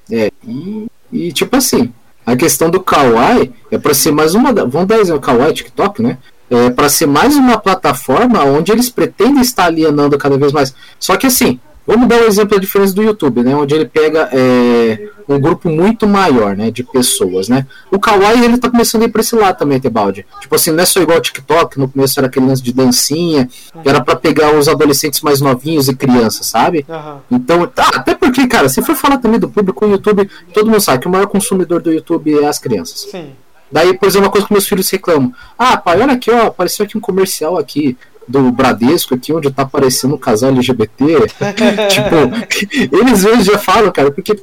É, 0.09 0.31
e, 0.47 0.87
e, 1.11 1.33
tipo 1.33 1.53
assim, 1.57 1.93
a 2.25 2.33
questão 2.37 2.69
do 2.69 2.79
Kawaii 2.79 3.51
é 3.69 3.77
para 3.77 3.93
ser 3.93 4.13
mais 4.13 4.33
uma. 4.33 4.53
Vamos 4.53 4.87
dar 4.87 4.99
exemplo, 4.99 5.19
Kawaii, 5.19 5.53
TikTok, 5.53 6.01
né? 6.01 6.17
É 6.49 6.69
para 6.69 6.87
ser 6.87 7.07
mais 7.07 7.35
uma 7.35 7.57
plataforma 7.57 8.41
onde 8.45 8.71
eles 8.71 8.89
pretendem 8.89 9.41
estar 9.41 9.65
alienando 9.65 10.17
cada 10.17 10.37
vez 10.37 10.53
mais. 10.53 10.73
Só 10.97 11.17
que 11.17 11.27
assim, 11.27 11.59
Vamos 11.85 12.07
dar 12.07 12.21
um 12.21 12.25
exemplo 12.25 12.55
da 12.55 12.61
diferença 12.61 12.93
do 12.93 13.01
YouTube, 13.01 13.43
né? 13.43 13.55
Onde 13.55 13.73
ele 13.73 13.85
pega 13.85 14.29
é, 14.31 15.09
um 15.27 15.39
grupo 15.39 15.67
muito 15.67 16.07
maior, 16.07 16.55
né? 16.55 16.69
De 16.69 16.83
pessoas, 16.83 17.49
né? 17.49 17.65
O 17.91 17.99
Kawaii, 17.99 18.43
ele 18.43 18.57
tá 18.57 18.69
começando 18.69 19.01
a 19.01 19.05
ir 19.05 19.09
pra 19.09 19.21
esse 19.21 19.35
lado 19.35 19.57
também, 19.57 19.79
Tebaldi. 19.79 20.25
Tipo 20.39 20.55
assim, 20.55 20.71
não 20.71 20.83
é 20.83 20.85
só 20.85 21.01
igual 21.01 21.17
o 21.17 21.21
TikTok, 21.21 21.79
no 21.79 21.89
começo 21.89 22.19
era 22.19 22.27
aquele 22.27 22.45
lance 22.45 22.61
de 22.61 22.71
dancinha, 22.71 23.49
que 23.81 23.89
era 23.89 23.99
para 24.01 24.15
pegar 24.15 24.55
os 24.55 24.67
adolescentes 24.67 25.21
mais 25.21 25.41
novinhos 25.41 25.87
e 25.87 25.95
crianças, 25.95 26.45
sabe? 26.45 26.85
Uhum. 26.87 27.17
Então, 27.31 27.65
tá, 27.67 27.89
até 27.95 28.13
porque, 28.13 28.47
cara, 28.47 28.69
se 28.69 28.81
for 28.83 28.95
falar 28.95 29.17
também 29.17 29.39
do 29.39 29.49
público, 29.49 29.85
o 29.85 29.89
YouTube, 29.89 30.29
todo 30.53 30.69
mundo 30.69 30.81
sabe 30.81 30.99
que 30.99 31.07
o 31.07 31.11
maior 31.11 31.27
consumidor 31.27 31.81
do 31.81 31.91
YouTube 31.91 32.39
é 32.39 32.45
as 32.45 32.59
crianças. 32.59 33.07
Sim. 33.09 33.31
Daí, 33.71 33.97
por 33.97 34.07
exemplo, 34.07 34.27
uma 34.27 34.31
coisa 34.31 34.45
que 34.45 34.53
meus 34.53 34.67
filhos 34.67 34.89
reclamam. 34.89 35.33
Ah, 35.57 35.77
pai, 35.77 36.01
olha 36.01 36.13
aqui, 36.13 36.29
ó, 36.29 36.47
apareceu 36.47 36.85
aqui 36.85 36.97
um 36.97 37.01
comercial 37.01 37.57
aqui 37.57 37.97
do 38.27 38.51
Bradesco 38.51 39.15
aqui, 39.15 39.33
onde 39.33 39.51
tá 39.51 39.63
aparecendo 39.63 40.15
um 40.15 40.17
casal 40.17 40.49
LGBT. 40.51 41.05
tipo, 41.89 42.95
eles 42.95 43.23
vezes 43.23 43.45
já 43.45 43.57
falam, 43.57 43.91
cara, 43.91 44.11
porque. 44.11 44.37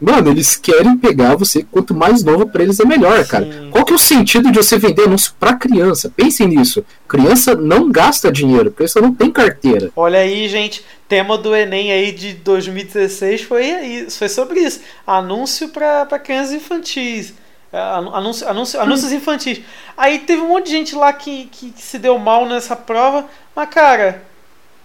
Mano, 0.00 0.30
eles 0.30 0.54
querem 0.54 0.96
pegar 0.96 1.34
você, 1.34 1.66
quanto 1.68 1.92
mais 1.92 2.22
novo 2.22 2.46
para 2.46 2.62
eles 2.62 2.78
é 2.78 2.84
melhor, 2.84 3.26
cara. 3.26 3.44
Sim. 3.44 3.68
Qual 3.72 3.84
que 3.84 3.92
é 3.92 3.96
o 3.96 3.98
sentido 3.98 4.52
de 4.52 4.58
você 4.58 4.78
vender 4.78 5.02
anúncio 5.02 5.32
pra 5.40 5.54
criança? 5.54 6.12
Pensem 6.14 6.46
nisso. 6.46 6.84
Criança 7.08 7.56
não 7.56 7.90
gasta 7.90 8.30
dinheiro, 8.30 8.70
criança 8.70 9.00
não 9.00 9.12
tem 9.12 9.28
carteira. 9.28 9.90
Olha 9.96 10.20
aí, 10.20 10.48
gente, 10.48 10.84
tema 11.08 11.36
do 11.36 11.52
Enem 11.52 11.90
aí 11.90 12.12
de 12.12 12.32
2016 12.34 13.42
foi, 13.42 14.06
foi 14.08 14.28
sobre 14.28 14.60
isso. 14.60 14.82
Anúncio 15.04 15.68
para 15.70 16.06
crianças 16.20 16.52
infantis. 16.52 17.34
É, 17.72 17.78
anúncio, 17.78 18.48
anúncio, 18.48 18.80
anúncios 18.80 19.12
infantis. 19.12 19.60
Aí 19.96 20.20
teve 20.20 20.40
um 20.40 20.48
monte 20.48 20.66
de 20.66 20.70
gente 20.70 20.94
lá 20.94 21.12
que, 21.12 21.46
que, 21.46 21.70
que, 21.70 21.82
se 21.82 21.98
deu 21.98 22.18
mal 22.18 22.46
nessa 22.46 22.74
prova. 22.74 23.26
Mas, 23.54 23.68
cara, 23.68 24.22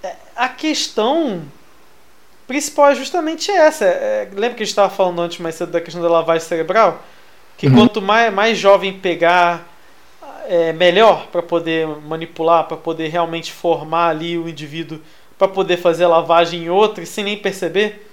é, 0.04 0.15
a 0.36 0.50
questão 0.50 1.41
principal 2.46 2.89
é 2.91 2.96
justamente 2.96 3.50
essa. 3.50 3.86
É, 3.86 4.28
lembra 4.34 4.56
que 4.56 4.63
a 4.63 4.65
gente 4.65 4.67
estava 4.67 4.93
falando 4.93 5.22
antes 5.22 5.39
mais 5.39 5.56
cedo 5.56 5.72
da 5.72 5.80
questão 5.80 6.02
da 6.02 6.10
lavagem 6.10 6.46
cerebral? 6.48 7.02
Que 7.58 7.67
uhum. 7.67 7.76
quanto 7.76 8.02
mais, 8.02 8.34
mais 8.34 8.58
jovem 8.58 9.00
pegar, 9.00 9.65
é 10.48 10.74
melhor 10.74 11.28
para 11.28 11.41
poder 11.41 11.88
manipular, 11.88 12.65
para 12.65 12.78
poder 12.78 13.08
realmente 13.08 13.52
formar 13.52 14.10
ali 14.10 14.38
o 14.38 14.50
indivíduo, 14.50 15.00
para 15.38 15.48
poder 15.48 15.78
fazer 15.78 16.04
a 16.04 16.10
lavagem 16.10 16.63
em 16.63 16.69
outro 16.69 17.06
sem 17.06 17.24
nem 17.24 17.38
perceber. 17.38 18.10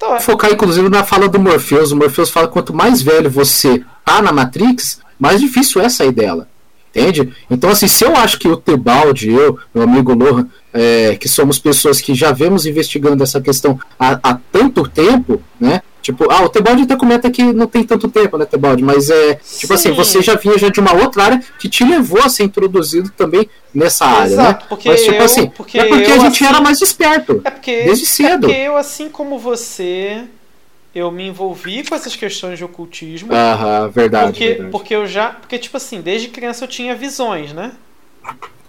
É. 0.00 0.20
Focar 0.20 0.52
inclusive 0.52 0.88
na 0.88 1.04
fala 1.04 1.28
do 1.28 1.40
Morpheus. 1.40 1.92
O 1.92 1.96
Morpheus 1.96 2.30
fala 2.30 2.46
que 2.46 2.52
quanto 2.52 2.74
mais 2.74 3.02
velho 3.02 3.28
você 3.28 3.82
tá 4.04 4.22
na 4.22 4.32
Matrix, 4.32 5.00
mais 5.18 5.40
difícil 5.40 5.80
é 5.80 5.88
sair 5.88 6.12
dela. 6.12 6.48
Entende? 6.94 7.32
Então, 7.50 7.70
assim, 7.70 7.86
se 7.86 8.04
eu 8.04 8.16
acho 8.16 8.38
que 8.38 8.48
o 8.48 8.56
Tebaldi, 8.56 9.30
eu, 9.30 9.58
meu 9.74 9.84
amigo 9.84 10.14
Lohan, 10.14 10.48
é, 10.72 11.16
que 11.16 11.28
somos 11.28 11.58
pessoas 11.58 12.00
que 12.00 12.14
já 12.14 12.32
vemos 12.32 12.66
investigando 12.66 13.22
essa 13.22 13.40
questão 13.40 13.78
há, 13.98 14.18
há 14.22 14.38
tanto 14.50 14.88
tempo, 14.88 15.42
né? 15.60 15.82
Tipo, 16.00 16.30
ah, 16.30 16.44
o 16.44 16.48
Tebaldi 16.48 16.82
até 16.82 16.96
comenta 16.96 17.30
que 17.30 17.42
não 17.42 17.66
tem 17.66 17.84
tanto 17.84 18.08
tempo, 18.08 18.38
né, 18.38 18.44
Tebaldi? 18.44 18.82
Mas 18.82 19.10
é, 19.10 19.34
tipo 19.34 19.66
Sim. 19.66 19.74
assim, 19.74 19.92
você 19.92 20.22
já 20.22 20.36
vinha 20.36 20.56
já 20.56 20.68
de 20.68 20.80
uma 20.80 20.94
outra 20.94 21.24
área 21.24 21.42
que 21.58 21.68
te 21.68 21.84
levou 21.84 22.22
a 22.22 22.28
ser 22.28 22.44
introduzido 22.44 23.10
também 23.10 23.48
nessa 23.74 24.04
Exato, 24.04 24.22
área, 24.22 24.36
né? 24.36 24.58
Porque 24.68 24.88
Mas, 24.88 25.02
tipo 25.02 25.16
eu, 25.16 25.24
assim, 25.24 25.48
porque 25.50 25.78
é 25.78 25.84
porque 25.84 26.10
eu, 26.10 26.14
a 26.14 26.18
gente 26.18 26.44
assim, 26.44 26.46
era 26.46 26.60
mais 26.60 26.80
esperto. 26.80 27.40
É 27.44 27.50
porque, 27.50 27.82
desde 27.84 28.06
cedo. 28.06 28.46
É 28.46 28.48
porque 28.48 28.52
eu, 28.52 28.76
assim 28.76 29.08
como 29.08 29.38
você, 29.38 30.24
eu 30.94 31.10
me 31.10 31.26
envolvi 31.26 31.84
com 31.84 31.94
essas 31.94 32.16
questões 32.16 32.58
de 32.58 32.64
ocultismo. 32.64 33.32
Aham, 33.32 33.88
verdade 33.88 34.32
porque, 34.32 34.48
verdade. 34.48 34.70
porque 34.70 34.94
eu 34.94 35.06
já. 35.06 35.30
Porque, 35.30 35.58
tipo 35.58 35.76
assim, 35.76 36.00
desde 36.00 36.28
criança 36.28 36.64
eu 36.64 36.68
tinha 36.68 36.94
visões, 36.94 37.52
né? 37.52 37.72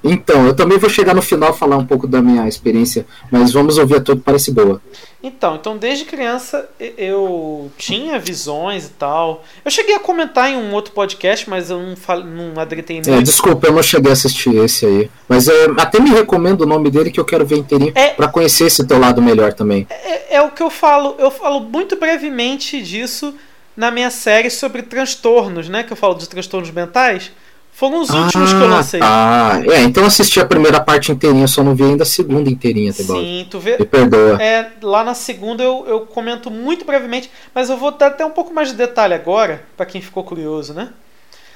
Então, 0.03 0.47
eu 0.47 0.55
também 0.55 0.77
vou 0.77 0.89
chegar 0.89 1.13
no 1.13 1.21
final 1.21 1.53
falar 1.53 1.77
um 1.77 1.85
pouco 1.85 2.07
da 2.07 2.21
minha 2.21 2.47
experiência, 2.47 3.05
mas 3.29 3.51
vamos 3.51 3.77
ouvir 3.77 3.97
a 3.97 4.01
tua 4.01 4.15
que 4.15 4.21
parece 4.21 4.51
boa. 4.51 4.81
Então, 5.21 5.55
então 5.55 5.77
desde 5.77 6.05
criança 6.05 6.69
eu 6.97 7.69
tinha 7.77 8.17
visões 8.17 8.85
e 8.85 8.89
tal. 8.91 9.43
Eu 9.65 9.69
cheguei 9.69 9.95
a 9.95 9.99
comentar 9.99 10.49
em 10.49 10.55
um 10.55 10.73
outro 10.73 10.93
podcast, 10.93 11.49
mas 11.49 11.69
eu 11.69 11.81
não, 11.81 11.95
fal... 11.97 12.23
não 12.23 12.59
adretei 12.59 12.97
é, 12.97 13.01
muito. 13.01 13.19
É, 13.19 13.21
desculpa, 13.21 13.67
eu 13.67 13.73
não 13.73 13.83
cheguei 13.83 14.09
a 14.09 14.13
assistir 14.13 14.55
esse 14.55 14.85
aí. 14.85 15.11
Mas 15.27 15.49
é, 15.49 15.65
até 15.77 15.99
me 15.99 16.09
recomendo 16.09 16.61
o 16.61 16.65
nome 16.65 16.89
dele 16.89 17.11
que 17.11 17.19
eu 17.19 17.25
quero 17.25 17.45
ver 17.45 17.57
inteirinho 17.57 17.91
é, 17.95 18.09
para 18.09 18.29
conhecer 18.29 18.67
esse 18.67 18.85
teu 18.87 18.97
lado 18.97 19.21
melhor 19.21 19.53
também. 19.53 19.85
É, 19.89 20.35
é 20.37 20.41
o 20.41 20.51
que 20.51 20.63
eu 20.63 20.69
falo. 20.69 21.15
Eu 21.19 21.29
falo 21.29 21.59
muito 21.59 21.97
brevemente 21.97 22.81
disso 22.81 23.35
na 23.75 23.91
minha 23.91 24.09
série 24.09 24.49
sobre 24.49 24.83
transtornos, 24.83 25.67
né? 25.67 25.83
Que 25.83 25.91
eu 25.91 25.97
falo 25.97 26.15
de 26.15 26.29
transtornos 26.29 26.71
mentais. 26.71 27.31
Foram 27.79 28.01
os 28.01 28.09
últimos 28.09 28.51
ah, 28.51 28.57
que 28.57 28.61
eu 28.61 28.67
lancei. 28.67 28.99
Ah, 29.01 29.61
é, 29.71 29.83
então 29.83 30.03
assisti 30.03 30.37
a 30.37 30.45
primeira 30.45 30.81
parte 30.81 31.13
inteirinha, 31.13 31.47
só 31.47 31.63
não 31.63 31.73
vi 31.73 31.85
ainda 31.85 32.03
a 32.03 32.05
segunda 32.05 32.49
inteirinha, 32.49 32.91
tá 32.91 33.03
Sim, 33.03 33.47
tu 33.49 33.57
vê. 33.57 33.77
Me 33.79 33.85
perdoa. 33.85 34.35
É, 34.43 34.71
lá 34.81 35.01
na 35.01 35.13
segunda 35.13 35.63
eu, 35.63 35.85
eu 35.87 36.01
comento 36.01 36.51
muito 36.51 36.83
brevemente, 36.83 37.31
mas 37.55 37.69
eu 37.69 37.77
vou 37.77 37.91
dar 37.91 38.07
até 38.07 38.25
um 38.25 38.31
pouco 38.31 38.53
mais 38.53 38.67
de 38.67 38.75
detalhe 38.75 39.13
agora, 39.13 39.63
para 39.77 39.85
quem 39.85 40.01
ficou 40.01 40.25
curioso, 40.25 40.73
né? 40.73 40.89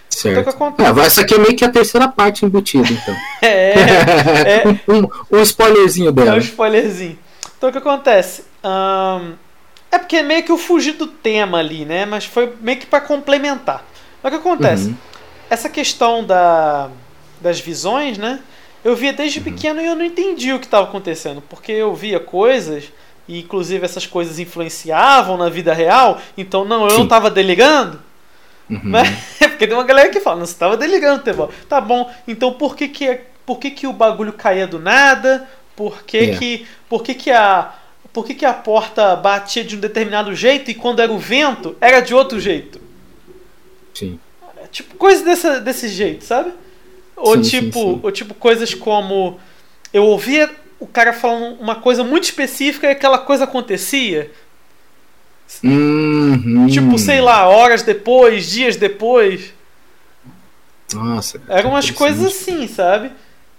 Certo. 0.10 0.50
Então, 0.50 0.98
é, 0.98 1.06
essa 1.06 1.24
aqui 1.24 1.34
é 1.34 1.38
meio 1.38 1.58
que 1.58 1.66
a 1.66 1.70
terceira 1.70 2.08
parte 2.08 2.46
embutida, 2.46 2.88
então. 2.90 3.16
é, 3.44 3.74
é. 3.74 4.64
um, 4.88 5.10
um 5.30 5.42
spoilerzinho 5.42 6.10
dela. 6.14 6.30
É 6.30 6.34
um 6.36 6.38
spoilerzinho. 6.38 7.20
Então 7.58 7.68
o 7.70 7.72
que 7.74 7.80
acontece? 7.80 8.46
É 9.92 10.00
porque 10.00 10.16
é 10.16 10.24
meio 10.24 10.42
que 10.42 10.54
eu 10.54 10.58
fugi 10.58 10.94
do 10.94 11.08
tema 11.08 11.58
ali, 11.58 11.84
né? 11.84 12.06
Mas 12.06 12.24
foi 12.24 12.54
meio 12.62 12.78
que 12.78 12.86
para 12.86 13.02
complementar. 13.02 13.84
O 14.24 14.30
que 14.30 14.36
acontece? 14.38 14.86
Uhum 14.86 15.13
essa 15.54 15.70
questão 15.70 16.24
da, 16.24 16.90
das 17.40 17.60
visões, 17.60 18.18
né? 18.18 18.40
Eu 18.84 18.96
via 18.96 19.14
desde 19.14 19.40
uhum. 19.40 19.46
pequeno 19.46 19.82
e 19.82 19.86
eu 19.86 19.96
não 19.96 20.04
entendi 20.04 20.52
o 20.52 20.60
que 20.60 20.66
estava 20.66 20.86
acontecendo, 20.88 21.42
porque 21.42 21.72
eu 21.72 21.96
via 21.96 22.20
coisas 22.20 22.92
e 23.28 23.40
inclusive 23.40 23.86
essas 23.86 24.06
coisas 24.06 24.40
influenciavam 24.40 25.38
na 25.38 25.50
vida 25.50 25.74
real, 25.74 26.20
então 26.38 26.66
não, 26.66 26.84
eu 26.84 26.90
Sim. 26.90 26.98
não 26.98 27.04
estava 27.06 27.32
delirando. 27.32 28.00
Uhum. 28.70 28.80
Né? 28.84 29.04
Porque 29.40 29.68
tem 29.68 29.76
uma 29.76 29.84
galera 29.84 30.10
que 30.10 30.20
fala, 30.20 30.38
não, 30.38 30.46
você 30.46 30.54
estava 30.54 30.76
delirando, 30.76 31.22
Tevão. 31.22 31.50
Tá 31.70 31.80
bom, 31.80 32.12
então 32.28 32.54
por 32.54 32.76
que 32.76 32.88
que, 32.88 33.20
por 33.46 33.60
que 33.60 33.72
que 33.72 33.88
o 33.88 33.94
bagulho 33.94 34.34
caía 34.34 34.66
do 34.66 34.80
nada? 34.80 35.48
Por 35.76 36.04
que 36.04 36.18
é. 36.18 36.38
que, 36.38 36.68
por 36.90 37.04
que 37.04 37.14
que 37.14 37.32
a 37.32 37.74
por 38.12 38.26
que, 38.28 38.36
que 38.36 38.46
a 38.46 38.54
porta 38.54 39.16
batia 39.16 39.64
de 39.64 39.76
um 39.76 39.80
determinado 39.80 40.36
jeito 40.36 40.70
e 40.70 40.76
quando 40.76 41.02
era 41.02 41.12
o 41.12 41.18
vento 41.18 41.76
era 41.82 42.00
de 42.00 42.14
outro 42.14 42.40
jeito? 42.40 42.80
Sim. 43.92 44.20
Tipo, 44.74 44.96
coisas 44.96 45.24
desse, 45.24 45.60
desse 45.60 45.88
jeito, 45.88 46.26
sabe? 46.26 46.52
Ou, 47.16 47.36
sim, 47.36 47.50
tipo, 47.50 47.80
sim, 47.80 47.94
sim. 47.94 48.00
ou 48.02 48.12
tipo, 48.12 48.34
coisas 48.34 48.74
como. 48.74 49.40
Eu 49.94 50.04
ouvia 50.04 50.50
o 50.80 50.88
cara 50.88 51.14
falando 51.14 51.62
uma 51.62 51.76
coisa 51.76 52.04
muito 52.04 52.24
específica 52.24 52.88
e 52.88 52.92
aquela 52.92 53.20
coisa 53.20 53.44
acontecia. 53.44 54.32
Uhum. 55.64 56.66
Tipo, 56.68 56.98
sei 56.98 57.22
lá, 57.22 57.48
horas 57.48 57.84
depois, 57.84 58.50
dias 58.50 58.76
depois. 58.76 59.54
Nossa. 60.92 61.40
Eram 61.48 61.70
umas 61.70 61.92
coisas 61.92 62.26
assim, 62.26 62.68
sabe? 62.68 63.12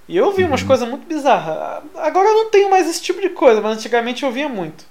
E 0.09 0.17
eu 0.17 0.33
vi 0.33 0.43
uhum. 0.43 0.49
umas 0.49 0.65
coisas 0.65 0.87
muito 0.89 1.07
bizarras. 1.07 1.85
Agora 1.95 2.29
eu 2.29 2.35
não 2.35 2.51
tenho 2.51 2.69
mais 2.69 2.91
esse 2.91 3.01
tipo 3.01 3.21
de 3.21 3.29
coisa, 3.29 3.61
mas 3.61 3.79
antigamente 3.79 4.25
eu 4.25 4.33
via 4.33 4.49
muito. 4.49 4.85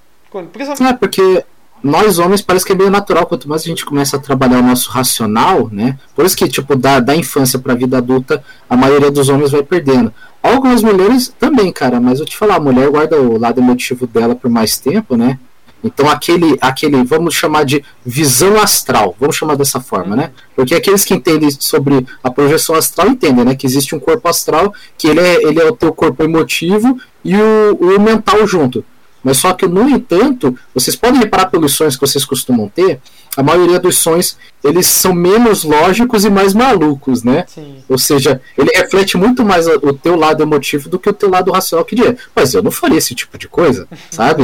Principalmente... 0.54 0.96
É, 0.96 0.98
porque 0.98 1.44
nós 1.84 2.18
homens 2.18 2.42
parece 2.42 2.66
que 2.66 2.72
é 2.72 2.76
meio 2.76 2.90
natural, 2.90 3.26
quanto 3.26 3.50
mais 3.50 3.62
a 3.62 3.66
gente 3.66 3.86
começa 3.86 4.16
a 4.16 4.20
trabalhar 4.20 4.60
o 4.60 4.64
nosso 4.64 4.90
racional, 4.90 5.70
né? 5.70 6.00
Por 6.16 6.26
isso 6.26 6.38
que, 6.38 6.48
tipo, 6.48 6.78
da, 6.78 7.02
da 7.02 7.14
infância 7.14 7.60
pra 7.60 7.76
vida 7.76 7.98
adulta, 7.98 8.42
a 8.70 8.78
maioria 8.78 9.12
dos 9.12 9.28
homens 9.28 9.52
vai 9.52 9.62
perdendo. 9.62 10.14
Algumas 10.42 10.82
mulheres 10.82 11.34
também, 11.38 11.74
cara, 11.74 12.00
mas 12.00 12.22
eu 12.22 12.26
te 12.26 12.38
falar, 12.38 12.56
a 12.56 12.60
mulher 12.60 12.90
guarda 12.90 13.20
o 13.20 13.38
lado 13.38 13.60
emotivo 13.60 14.08
dela 14.08 14.34
por 14.34 14.50
mais 14.50 14.78
tempo, 14.78 15.18
né? 15.18 15.38
Então 15.84 16.10
aquele, 16.10 16.58
aquele, 16.62 17.04
vamos 17.04 17.36
chamar 17.36 17.66
de 17.66 17.84
visão 18.06 18.62
astral, 18.62 19.16
vamos 19.20 19.36
chamar 19.36 19.56
dessa 19.56 19.82
forma, 19.82 20.16
né? 20.16 20.32
Porque 20.56 20.74
aqueles 20.74 21.04
que 21.04 21.14
entendem 21.14 21.52
sobre 21.52 22.08
a 22.24 22.32
projeção 22.32 22.76
astral 22.76 23.10
entendem, 23.10 23.44
né? 23.44 23.56
Que 23.56 23.66
existe 23.66 23.94
um 23.94 24.00
corpo 24.00 24.28
astral, 24.30 24.74
que 24.98 25.08
ele 25.08 25.20
é, 25.20 25.44
ele 25.44 25.60
é 25.60 25.66
o 25.66 25.76
teu 25.76 25.94
corpo 25.94 26.24
emotivo 26.24 26.98
e 27.26 27.36
o, 27.36 27.76
o 27.82 28.00
mental 28.00 28.48
junto. 28.48 28.86
Mas 29.24 29.38
só 29.38 29.54
que, 29.54 29.66
no 29.66 29.88
entanto, 29.90 30.58
vocês 30.74 30.96
podem 30.96 31.20
reparar 31.20 31.46
pelos 31.48 31.74
sonhos 31.74 31.96
que 31.96 32.02
vocês 32.02 32.26
costumam 32.26 32.68
ter, 32.68 33.00
a 33.36 33.42
maioria 33.42 33.80
dos 33.80 33.98
sonhos 33.98 34.38
eles 34.64 34.86
são 34.86 35.14
menos 35.14 35.64
lógicos 35.64 36.24
e 36.24 36.30
mais 36.30 36.54
malucos, 36.54 37.24
né? 37.24 37.46
Sim. 37.48 37.78
Ou 37.90 37.98
seja, 37.98 38.42
ele 38.58 38.70
reflete 38.76 39.18
muito 39.18 39.44
mais 39.44 39.66
o 39.68 39.94
teu 39.94 40.16
lado 40.16 40.44
emotivo 40.44 40.90
do 40.90 41.00
que 41.00 41.10
o 41.10 41.14
teu 41.14 41.30
lado 41.30 41.52
racional 41.52 41.86
que 41.86 41.96
diria. 41.96 42.18
Mas 42.36 42.54
eu 42.54 42.62
não 42.62 42.72
faria 42.72 42.98
esse 42.98 43.16
tipo 43.16 43.38
de 43.38 43.48
coisa, 43.48 43.88
sabe? 44.12 44.44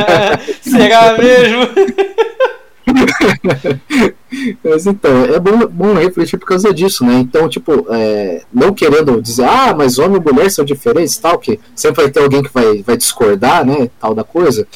será 0.62 1.16
mesmo? 1.16 1.68
mas 4.62 4.86
então, 4.86 5.24
é 5.24 5.40
bom, 5.40 5.66
bom 5.66 5.94
refletir 5.94 6.38
por 6.38 6.46
causa 6.46 6.72
disso, 6.72 7.04
né? 7.04 7.14
Então, 7.14 7.48
tipo, 7.48 7.86
é, 7.90 8.42
não 8.52 8.72
querendo 8.72 9.20
dizer, 9.20 9.44
ah, 9.44 9.74
mas 9.76 9.98
homem 9.98 10.20
e 10.20 10.32
mulher 10.32 10.50
são 10.50 10.64
diferentes, 10.64 11.16
tal, 11.16 11.38
que 11.38 11.58
sempre 11.74 12.04
vai 12.04 12.12
ter 12.12 12.20
alguém 12.20 12.42
que 12.42 12.52
vai, 12.52 12.82
vai 12.82 12.96
discordar, 12.96 13.64
né? 13.64 13.90
Tal 14.00 14.14
da 14.14 14.22
coisa. 14.22 14.66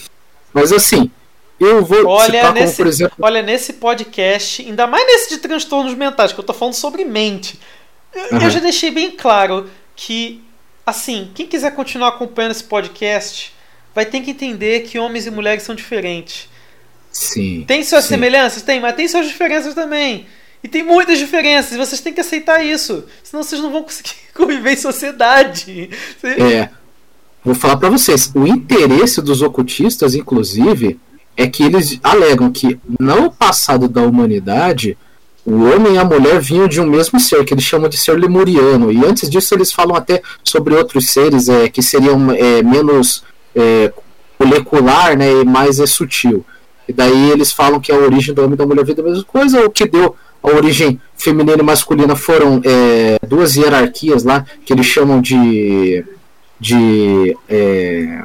Mas 0.52 0.72
assim, 0.72 1.10
eu 1.60 1.84
vou 1.84 2.06
olha 2.06 2.52
nesse, 2.52 2.78
como, 2.78 2.88
exemplo... 2.88 3.16
Olha, 3.20 3.42
nesse 3.42 3.74
podcast, 3.74 4.62
ainda 4.62 4.86
mais 4.86 5.06
nesse 5.06 5.30
de 5.30 5.38
transtornos 5.38 5.94
mentais, 5.94 6.32
que 6.32 6.40
eu 6.40 6.44
tô 6.44 6.52
falando 6.52 6.74
sobre 6.74 7.04
mente, 7.04 7.60
eu, 8.12 8.38
uhum. 8.38 8.42
eu 8.42 8.50
já 8.50 8.58
deixei 8.58 8.90
bem 8.90 9.12
claro 9.12 9.70
que, 9.94 10.42
assim, 10.84 11.30
quem 11.34 11.46
quiser 11.46 11.74
continuar 11.74 12.08
acompanhando 12.08 12.52
esse 12.52 12.64
podcast 12.64 13.54
vai 13.94 14.06
ter 14.06 14.20
que 14.20 14.30
entender 14.30 14.80
que 14.80 14.98
homens 14.98 15.26
e 15.26 15.30
mulheres 15.30 15.62
são 15.62 15.74
diferentes. 15.74 16.48
Sim. 17.10 17.64
Tem 17.66 17.82
suas 17.82 18.04
sim. 18.04 18.10
semelhanças? 18.10 18.62
Tem, 18.62 18.80
mas 18.80 18.94
tem 18.94 19.08
suas 19.08 19.26
diferenças 19.26 19.74
também. 19.74 20.26
E 20.62 20.68
tem 20.68 20.82
muitas 20.82 21.18
diferenças, 21.18 21.72
e 21.72 21.78
vocês 21.78 22.00
têm 22.00 22.12
que 22.12 22.20
aceitar 22.20 22.62
isso. 22.64 23.04
Senão 23.22 23.42
vocês 23.42 23.60
não 23.60 23.72
vão 23.72 23.82
conseguir 23.82 24.14
conviver 24.34 24.72
em 24.72 24.76
sociedade. 24.76 25.90
É. 26.22 26.68
Vou 27.42 27.54
falar 27.54 27.78
para 27.78 27.88
vocês, 27.88 28.30
o 28.34 28.46
interesse 28.46 29.22
dos 29.22 29.40
ocultistas, 29.40 30.14
inclusive, 30.14 31.00
é 31.36 31.46
que 31.46 31.62
eles 31.62 31.98
alegam 32.02 32.52
que 32.52 32.78
no 32.98 33.30
passado 33.32 33.88
da 33.88 34.02
humanidade, 34.02 34.98
o 35.44 35.64
homem 35.64 35.94
e 35.94 35.98
a 35.98 36.04
mulher 36.04 36.38
vinham 36.38 36.68
de 36.68 36.80
um 36.80 36.86
mesmo 36.86 37.18
ser, 37.18 37.42
que 37.46 37.54
eles 37.54 37.64
chamam 37.64 37.88
de 37.88 37.96
ser 37.96 38.18
lemuriano. 38.18 38.92
E 38.92 39.02
antes 39.04 39.30
disso 39.30 39.54
eles 39.54 39.72
falam 39.72 39.96
até 39.96 40.20
sobre 40.44 40.74
outros 40.74 41.08
seres 41.08 41.48
é, 41.48 41.68
que 41.70 41.82
seriam 41.82 42.30
é, 42.32 42.62
menos 42.62 43.24
é, 43.54 43.90
molecular 44.38 45.16
né, 45.16 45.40
e 45.40 45.44
mais 45.44 45.80
é, 45.80 45.86
sutil. 45.86 46.44
E 46.90 46.92
daí 46.92 47.30
eles 47.30 47.52
falam 47.52 47.78
que 47.78 47.92
a 47.92 47.96
origem 47.96 48.34
do 48.34 48.42
homem 48.42 48.54
e 48.54 48.56
da 48.56 48.66
mulher 48.66 48.84
vida 48.84 49.00
é 49.00 49.04
a 49.04 49.08
mesma 49.08 49.24
coisa, 49.24 49.64
o 49.64 49.70
que 49.70 49.86
deu 49.86 50.16
a 50.42 50.48
origem 50.48 51.00
feminina 51.16 51.60
e 51.60 51.62
masculina 51.62 52.16
foram 52.16 52.60
é, 52.64 53.16
duas 53.24 53.54
hierarquias 53.54 54.24
lá, 54.24 54.44
que 54.66 54.72
eles 54.72 54.86
chamam 54.86 55.20
de. 55.20 56.04
de 56.58 57.36
é, 57.48 58.24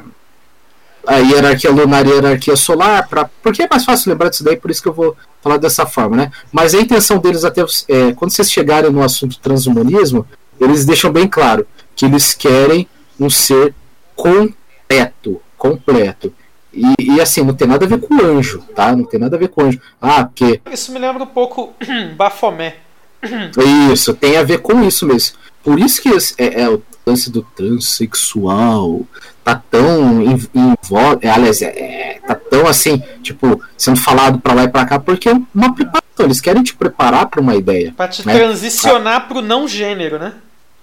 a 1.06 1.18
hierarquia 1.18 1.70
lunar 1.70 2.04
e 2.04 2.10
a 2.10 2.14
hierarquia 2.14 2.56
solar, 2.56 3.08
pra, 3.08 3.30
porque 3.40 3.62
é 3.62 3.68
mais 3.70 3.84
fácil 3.84 4.10
lembrar 4.10 4.30
disso 4.30 4.42
daí, 4.42 4.56
por 4.56 4.68
isso 4.68 4.82
que 4.82 4.88
eu 4.88 4.92
vou 4.92 5.16
falar 5.40 5.58
dessa 5.58 5.86
forma, 5.86 6.16
né? 6.16 6.32
Mas 6.50 6.74
a 6.74 6.80
intenção 6.80 7.18
deles, 7.18 7.44
até 7.44 7.64
é, 7.86 8.12
quando 8.14 8.32
vocês 8.32 8.50
chegarem 8.50 8.90
no 8.90 9.00
assunto 9.00 9.38
transhumanismo, 9.38 10.26
eles 10.60 10.84
deixam 10.84 11.12
bem 11.12 11.28
claro 11.28 11.64
que 11.94 12.04
eles 12.04 12.34
querem 12.34 12.88
um 13.20 13.30
ser 13.30 13.72
completo, 14.16 15.40
completo. 15.56 16.32
E, 16.76 17.14
e, 17.14 17.20
assim, 17.20 17.42
não 17.42 17.54
tem 17.54 17.66
nada 17.66 17.84
a 17.84 17.88
ver 17.88 18.00
com 18.00 18.14
anjo, 18.22 18.62
tá? 18.74 18.94
Não 18.94 19.04
tem 19.04 19.18
nada 19.18 19.36
a 19.36 19.38
ver 19.38 19.48
com 19.48 19.62
anjo. 19.62 19.80
Ah, 20.00 20.24
porque. 20.24 20.60
Isso 20.70 20.92
me 20.92 20.98
lembra 20.98 21.22
um 21.22 21.26
pouco 21.26 21.72
Bafomé. 22.16 22.76
Isso, 23.92 24.14
tem 24.14 24.36
a 24.36 24.42
ver 24.42 24.58
com 24.58 24.84
isso 24.84 25.06
mesmo. 25.06 25.36
Por 25.64 25.80
isso 25.80 26.00
que 26.00 26.10
é, 26.38 26.60
é 26.60 26.68
o 26.68 26.80
lance 27.04 27.30
do 27.30 27.42
transexual 27.42 29.04
tá 29.46 29.62
tão 29.70 30.22
em, 30.22 30.34
em 30.54 30.74
é, 31.22 31.30
aliás, 31.30 31.62
é, 31.62 31.66
é, 31.66 32.20
tá 32.26 32.34
tão 32.34 32.66
assim, 32.66 33.00
tipo, 33.22 33.62
sendo 33.78 33.96
falado 34.00 34.40
para 34.40 34.54
lá 34.54 34.64
e 34.64 34.68
para 34.68 34.84
cá, 34.84 34.98
porque 34.98 35.28
é 35.28 35.40
uma 35.54 35.72
preparação. 35.72 36.02
Eles 36.18 36.40
querem 36.40 36.64
te 36.64 36.74
preparar 36.74 37.26
para 37.26 37.40
uma 37.40 37.54
ideia. 37.54 37.94
Para 37.96 38.08
te 38.08 38.26
né? 38.26 38.34
transicionar 38.34 39.28
para 39.28 39.38
o 39.38 39.42
não 39.42 39.68
gênero, 39.68 40.18
né? 40.18 40.34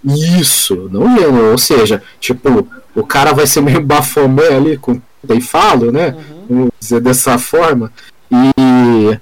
Isso, 0.05 0.89
não 0.91 1.13
gênero. 1.13 1.51
Ou 1.51 1.57
seja, 1.57 2.01
tipo, 2.21 2.65
o 2.95 3.03
cara 3.05 3.33
vai 3.33 3.45
ser 3.45 3.59
meio 3.61 3.81
bafomé 3.81 4.55
ali 4.55 4.77
com 4.77 5.01
daí 5.23 5.41
falo, 5.41 5.91
né? 5.91 6.15
Uhum. 6.15 6.45
Vamos 6.49 6.71
dizer 6.79 6.99
dessa 7.01 7.37
forma. 7.37 7.91
E 8.31 9.19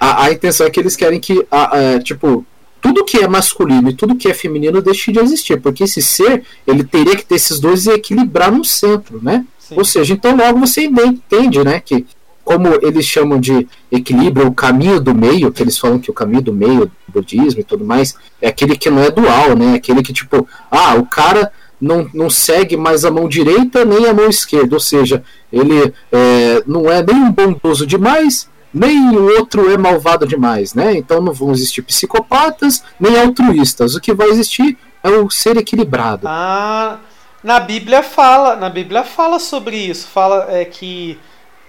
a, 0.00 0.24
a 0.24 0.32
intenção 0.32 0.66
é 0.66 0.70
que 0.70 0.80
eles 0.80 0.96
querem 0.96 1.20
que, 1.20 1.46
a, 1.50 1.78
a, 1.78 1.98
tipo, 2.00 2.44
tudo 2.80 3.04
que 3.04 3.18
é 3.18 3.28
masculino 3.28 3.90
e 3.90 3.94
tudo 3.94 4.16
que 4.16 4.28
é 4.28 4.34
feminino 4.34 4.82
deixe 4.82 5.10
de 5.10 5.18
existir, 5.18 5.60
porque 5.60 5.84
esse 5.84 6.02
ser 6.02 6.44
ele 6.66 6.84
teria 6.84 7.16
que 7.16 7.24
ter 7.24 7.34
esses 7.36 7.58
dois 7.58 7.86
e 7.86 7.90
equilibrar 7.90 8.52
no 8.52 8.64
centro, 8.64 9.20
né? 9.22 9.44
Sim. 9.58 9.74
Ou 9.76 9.84
seja, 9.84 10.14
então 10.14 10.36
logo 10.36 10.60
você 10.60 10.82
entende, 10.84 11.64
né, 11.64 11.80
que 11.80 12.06
como 12.46 12.68
eles 12.80 13.04
chamam 13.04 13.40
de 13.40 13.66
equilíbrio, 13.90 14.46
o 14.46 14.54
caminho 14.54 15.00
do 15.00 15.12
meio, 15.12 15.50
que 15.50 15.60
eles 15.64 15.76
falam 15.76 15.98
que 15.98 16.12
o 16.12 16.14
caminho 16.14 16.42
do 16.42 16.52
meio 16.52 16.86
do 16.86 16.92
budismo 17.12 17.60
e 17.60 17.64
tudo 17.64 17.84
mais, 17.84 18.14
é 18.40 18.46
aquele 18.46 18.76
que 18.76 18.88
não 18.88 19.02
é 19.02 19.10
dual, 19.10 19.56
né? 19.56 19.74
Aquele 19.74 20.00
que, 20.00 20.12
tipo, 20.12 20.46
ah, 20.70 20.94
o 20.94 21.04
cara 21.06 21.50
não, 21.80 22.08
não 22.12 22.30
segue 22.30 22.76
mais 22.76 23.04
a 23.04 23.10
mão 23.10 23.28
direita 23.28 23.84
nem 23.84 24.06
a 24.06 24.14
mão 24.14 24.28
esquerda, 24.28 24.74
ou 24.74 24.80
seja, 24.80 25.22
ele 25.52 25.92
é, 26.10 26.62
não 26.66 26.90
é 26.90 27.02
nem 27.02 27.30
bondoso 27.30 27.86
demais, 27.86 28.48
nem 28.72 29.16
o 29.16 29.38
outro 29.38 29.70
é 29.70 29.76
malvado 29.76 30.26
demais, 30.26 30.74
né? 30.74 30.94
Então 30.96 31.20
não 31.20 31.32
vão 31.32 31.52
existir 31.52 31.82
psicopatas 31.82 32.82
nem 33.00 33.18
altruístas. 33.18 33.94
O 33.94 34.00
que 34.00 34.12
vai 34.12 34.28
existir 34.28 34.76
é 35.02 35.08
o 35.08 35.30
ser 35.30 35.56
equilibrado. 35.56 36.26
Ah, 36.28 36.98
na 37.42 37.60
Bíblia 37.60 38.02
fala, 38.02 38.56
na 38.56 38.68
Bíblia 38.68 39.04
fala 39.04 39.38
sobre 39.38 39.76
isso, 39.76 40.08
fala 40.08 40.46
é, 40.50 40.64
que 40.64 41.18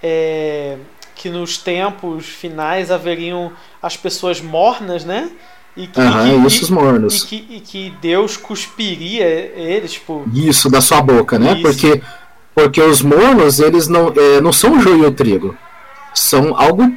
é, 0.01 0.77
que 1.15 1.29
nos 1.29 1.57
tempos 1.57 2.27
finais 2.27 2.91
haveriam 2.91 3.51
as 3.81 3.97
pessoas 3.97 4.39
mornas, 4.39 5.03
né? 5.03 5.31
E 5.77 5.85
que, 5.85 5.99
uhum, 5.99 6.47
e, 6.47 6.71
mornos. 6.71 7.23
E 7.23 7.27
que, 7.27 7.47
e 7.51 7.59
que 7.59 7.93
Deus 8.01 8.35
cuspiria 8.35 9.25
eles, 9.25 9.93
tipo. 9.93 10.25
Isso, 10.33 10.69
da 10.69 10.81
sua 10.81 11.01
boca, 11.03 11.37
né? 11.37 11.53
Isso. 11.53 11.61
Porque, 11.61 12.01
porque 12.55 12.81
os 12.81 13.03
mornos, 13.03 13.59
eles 13.59 13.87
não, 13.87 14.11
é, 14.15 14.41
não 14.41 14.51
são 14.51 14.81
joio 14.81 15.05
ou 15.05 15.11
trigo. 15.11 15.55
São 16.15 16.59
algo 16.59 16.91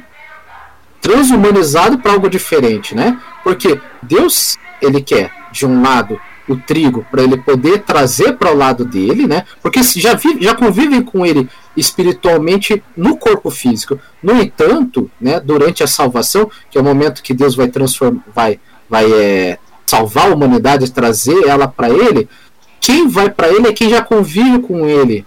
transhumanizado 0.99 1.99
para 1.99 2.13
algo 2.13 2.27
diferente, 2.27 2.95
né? 2.95 3.19
Porque 3.43 3.79
Deus, 4.01 4.57
ele 4.81 4.99
quer, 4.99 5.31
de 5.51 5.63
um 5.63 5.83
lado, 5.83 6.19
o 6.47 6.57
trigo 6.57 7.05
para 7.09 7.23
ele 7.23 7.37
poder 7.37 7.79
trazer 7.83 8.33
para 8.33 8.51
o 8.51 8.57
lado 8.57 8.83
dele, 8.83 9.27
né? 9.27 9.45
Porque 9.61 9.81
já, 9.83 10.15
vive, 10.15 10.43
já 10.43 10.55
convivem 10.55 11.01
com 11.01 11.25
ele 11.25 11.47
espiritualmente 11.75 12.83
no 12.95 13.17
corpo 13.17 13.49
físico. 13.49 13.99
No 14.21 14.41
entanto, 14.41 15.09
né, 15.19 15.39
durante 15.39 15.83
a 15.83 15.87
salvação, 15.87 16.49
que 16.69 16.77
é 16.77 16.81
o 16.81 16.83
momento 16.83 17.23
que 17.23 17.33
Deus 17.33 17.55
vai 17.55 17.67
transformar, 17.67 18.23
vai, 18.33 18.59
vai 18.91 19.09
é, 19.09 19.57
salvar 19.85 20.29
a 20.29 20.33
humanidade, 20.33 20.91
trazer 20.91 21.47
ela 21.47 21.65
para 21.65 21.89
ele, 21.89 22.27
quem 22.81 23.07
vai 23.07 23.29
para 23.29 23.47
ele 23.47 23.67
é 23.67 23.73
quem 23.73 23.89
já 23.89 24.01
convive 24.01 24.59
com 24.59 24.85
ele. 24.85 25.25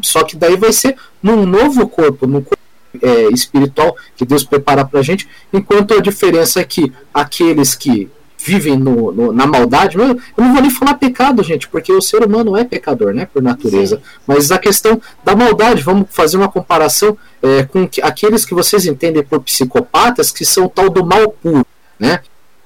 Só 0.00 0.24
que 0.24 0.34
daí 0.34 0.56
vai 0.56 0.72
ser 0.72 0.96
num 1.22 1.44
novo 1.44 1.86
corpo, 1.86 2.26
num 2.26 2.40
corpo 2.40 2.62
é, 3.02 3.28
espiritual 3.28 3.94
que 4.16 4.24
Deus 4.24 4.44
prepara 4.44 4.82
para 4.84 5.00
a 5.00 5.02
gente, 5.02 5.28
enquanto 5.52 5.92
a 5.92 6.00
diferença 6.00 6.60
é 6.60 6.64
que 6.64 6.90
aqueles 7.12 7.74
que 7.74 8.08
vivem 8.38 8.76
no, 8.78 9.10
no, 9.12 9.32
na 9.32 9.46
maldade. 9.46 9.98
Eu 9.98 10.18
não 10.36 10.52
vou 10.52 10.62
nem 10.62 10.70
falar 10.70 10.94
pecado, 10.94 11.42
gente, 11.42 11.68
porque 11.68 11.92
o 11.92 12.00
ser 12.00 12.22
humano 12.24 12.56
é 12.56 12.64
pecador, 12.64 13.12
né, 13.12 13.26
por 13.26 13.42
natureza. 13.42 13.96
Sim. 13.96 14.02
Mas 14.26 14.52
a 14.52 14.58
questão 14.58 15.02
da 15.24 15.34
maldade, 15.34 15.82
vamos 15.82 16.06
fazer 16.10 16.36
uma 16.36 16.48
comparação 16.48 17.18
é, 17.42 17.64
com 17.64 17.88
que, 17.88 18.00
aqueles 18.00 18.44
que 18.44 18.54
vocês 18.54 18.86
entendem 18.86 19.22
por 19.22 19.40
psicopatas, 19.40 20.30
que 20.30 20.44
são 20.44 20.66
o 20.66 20.68
tal 20.68 20.88
do 20.88 21.04
mal 21.04 21.30
puro, 21.30 21.66
né? 21.98 22.20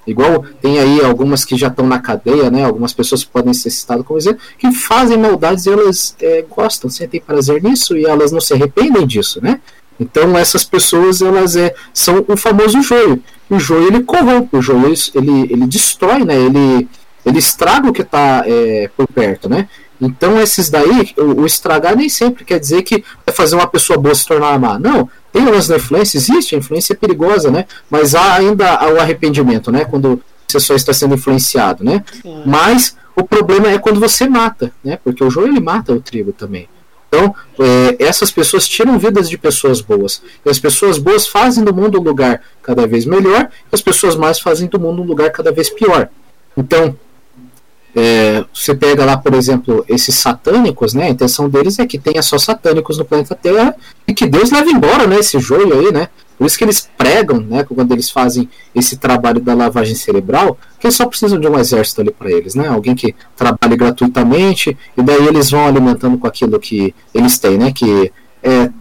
Igual 0.05 0.43
tem 0.61 0.79
aí 0.79 1.03
algumas 1.03 1.45
que 1.45 1.55
já 1.55 1.67
estão 1.67 1.87
na 1.87 1.99
cadeia, 1.99 2.49
né? 2.49 2.65
Algumas 2.65 2.93
pessoas 2.93 3.23
podem 3.23 3.53
ser 3.53 3.69
citadas 3.69 4.05
como 4.05 4.19
exemplo, 4.19 4.41
que 4.57 4.71
fazem 4.71 5.17
maldades 5.17 5.65
e 5.65 5.69
elas 5.69 6.15
é, 6.21 6.43
gostam, 6.49 6.89
sentem 6.89 7.21
prazer 7.21 7.61
nisso 7.61 7.95
e 7.95 8.05
elas 8.05 8.31
não 8.31 8.41
se 8.41 8.53
arrependem 8.53 9.05
disso, 9.05 9.39
né? 9.41 9.59
Então 9.99 10.35
essas 10.35 10.63
pessoas 10.63 11.21
elas 11.21 11.55
é, 11.55 11.75
são 11.93 12.25
o 12.27 12.35
famoso 12.35 12.81
joio. 12.81 13.21
O 13.47 13.59
joio 13.59 13.87
ele 13.87 14.03
corrompe, 14.03 14.57
o 14.57 14.61
joio 14.61 14.91
ele, 15.13 15.41
ele 15.51 15.67
destrói, 15.67 16.23
né? 16.23 16.35
Ele, 16.35 16.87
ele 17.23 17.37
estraga 17.37 17.87
o 17.87 17.93
que 17.93 18.01
está 18.01 18.43
é, 18.47 18.89
por 18.97 19.07
perto, 19.07 19.47
né? 19.47 19.69
Então 20.01 20.41
esses 20.41 20.71
daí, 20.71 21.13
o, 21.15 21.41
o, 21.41 21.45
estragar 21.45 21.95
nem 21.95 22.09
sempre 22.09 22.43
quer 22.43 22.59
dizer 22.59 22.81
que 22.81 23.03
vai 23.23 23.35
fazer 23.35 23.55
uma 23.55 23.67
pessoa 23.67 23.99
boa 23.99 24.15
se 24.15 24.25
tornar 24.25 24.59
má. 24.59 24.79
Não, 24.79 25.07
tem 25.31 25.43
umas 25.43 25.67
da 25.67 25.77
influência, 25.77 26.17
existe, 26.17 26.55
a 26.55 26.57
influência 26.57 26.93
é 26.93 26.95
perigosa, 26.95 27.49
né? 27.49 27.65
Mas 27.89 28.15
há 28.15 28.35
ainda 28.35 28.93
o 28.93 28.99
arrependimento, 28.99 29.71
né? 29.71 29.85
Quando 29.85 30.21
você 30.47 30.59
só 30.59 30.75
está 30.75 30.93
sendo 30.93 31.15
influenciado, 31.15 31.83
né? 31.83 32.03
Sim. 32.21 32.43
Mas 32.45 32.97
o 33.15 33.23
problema 33.23 33.69
é 33.69 33.77
quando 33.77 33.99
você 33.99 34.27
mata, 34.27 34.71
né? 34.83 34.99
Porque 35.03 35.23
o 35.23 35.29
joio 35.29 35.47
ele 35.47 35.59
mata 35.59 35.93
o 35.93 36.01
trigo 36.01 36.33
também. 36.33 36.67
Então, 37.07 37.35
é, 37.59 38.03
essas 38.03 38.31
pessoas 38.31 38.67
tiram 38.67 38.97
vidas 38.97 39.29
de 39.29 39.37
pessoas 39.37 39.81
boas. 39.81 40.21
E 40.45 40.49
as 40.49 40.59
pessoas 40.59 40.97
boas 40.97 41.27
fazem 41.27 41.63
do 41.63 41.73
mundo 41.73 41.99
um 41.99 42.03
lugar 42.03 42.41
cada 42.63 42.87
vez 42.87 43.05
melhor, 43.05 43.49
e 43.71 43.75
as 43.75 43.81
pessoas 43.81 44.15
más 44.15 44.39
fazem 44.39 44.67
do 44.67 44.79
mundo 44.79 45.01
um 45.01 45.05
lugar 45.05 45.29
cada 45.31 45.51
vez 45.51 45.69
pior. 45.69 46.09
Então, 46.55 46.95
é, 47.95 48.45
você 48.53 48.73
pega 48.73 49.05
lá, 49.05 49.17
por 49.17 49.33
exemplo, 49.33 49.83
esses 49.87 50.15
satânicos, 50.15 50.93
né? 50.93 51.05
A 51.05 51.09
intenção 51.09 51.49
deles 51.49 51.77
é 51.79 51.85
que 51.85 51.99
tenha 51.99 52.21
só 52.21 52.37
satânicos 52.37 52.97
no 52.97 53.05
planeta 53.05 53.35
Terra 53.35 53.75
e 54.07 54.13
que 54.13 54.25
Deus 54.25 54.51
leve 54.51 54.71
embora, 54.71 55.07
né? 55.07 55.19
Esse 55.19 55.39
joio 55.39 55.73
aí, 55.73 55.91
né? 55.91 56.07
Por 56.37 56.47
isso 56.47 56.57
que 56.57 56.63
eles 56.63 56.89
pregam, 56.97 57.39
né, 57.39 57.63
quando 57.63 57.91
eles 57.91 58.09
fazem 58.09 58.49
esse 58.73 58.97
trabalho 58.97 59.39
da 59.39 59.53
lavagem 59.53 59.93
cerebral, 59.93 60.57
que 60.79 60.89
só 60.89 61.05
precisam 61.05 61.39
de 61.39 61.47
um 61.47 61.59
exército 61.59 62.01
ali 62.01 62.09
para 62.09 62.31
eles, 62.31 62.55
né? 62.55 62.67
Alguém 62.67 62.95
que 62.95 63.13
trabalhe 63.35 63.75
gratuitamente 63.75 64.75
e 64.97 65.03
daí 65.03 65.27
eles 65.27 65.51
vão 65.51 65.67
alimentando 65.67 66.17
com 66.17 66.25
aquilo 66.25 66.59
que 66.59 66.95
eles 67.13 67.37
têm, 67.37 67.59
né? 67.59 67.71
Que 67.71 68.11
é 68.41 68.71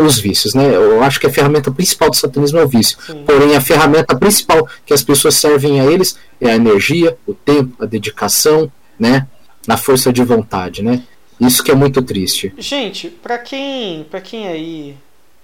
os 0.00 0.18
vícios, 0.18 0.54
né? 0.54 0.74
Eu 0.74 1.02
acho 1.02 1.20
que 1.20 1.26
a 1.26 1.32
ferramenta 1.32 1.70
principal 1.70 2.10
do 2.10 2.16
satanismo 2.16 2.58
é 2.58 2.64
o 2.64 2.68
vício. 2.68 2.98
Sim. 3.04 3.24
Porém, 3.24 3.56
a 3.56 3.60
ferramenta 3.60 4.16
principal 4.16 4.68
que 4.84 4.92
as 4.92 5.02
pessoas 5.02 5.34
servem 5.34 5.80
a 5.80 5.84
eles 5.84 6.18
é 6.40 6.50
a 6.50 6.54
energia, 6.54 7.16
o 7.26 7.34
tempo, 7.34 7.82
a 7.82 7.86
dedicação, 7.86 8.70
né? 8.98 9.26
A 9.68 9.76
força 9.76 10.12
de 10.12 10.22
vontade, 10.24 10.82
né? 10.82 11.02
Isso 11.40 11.62
que 11.62 11.70
é 11.70 11.74
muito 11.74 12.02
triste. 12.02 12.52
Gente, 12.58 13.08
para 13.08 13.38
quem, 13.38 14.04
para 14.04 14.20
quem 14.20 14.46
aí 14.46 14.96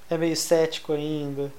é 0.08 0.16
meio 0.16 0.36
cético 0.36 0.92
ainda 0.92 1.52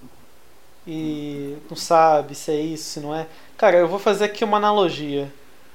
e 0.87 1.55
não 1.69 1.75
sabe 1.75 2.33
se 2.35 2.51
é 2.51 2.59
isso, 2.59 2.85
se 2.85 2.99
não 2.99 3.13
é. 3.13 3.27
Cara, 3.57 3.77
eu 3.77 3.87
vou 3.87 3.99
fazer 3.99 4.25
aqui 4.25 4.43
uma 4.43 4.57
analogia. 4.57 5.31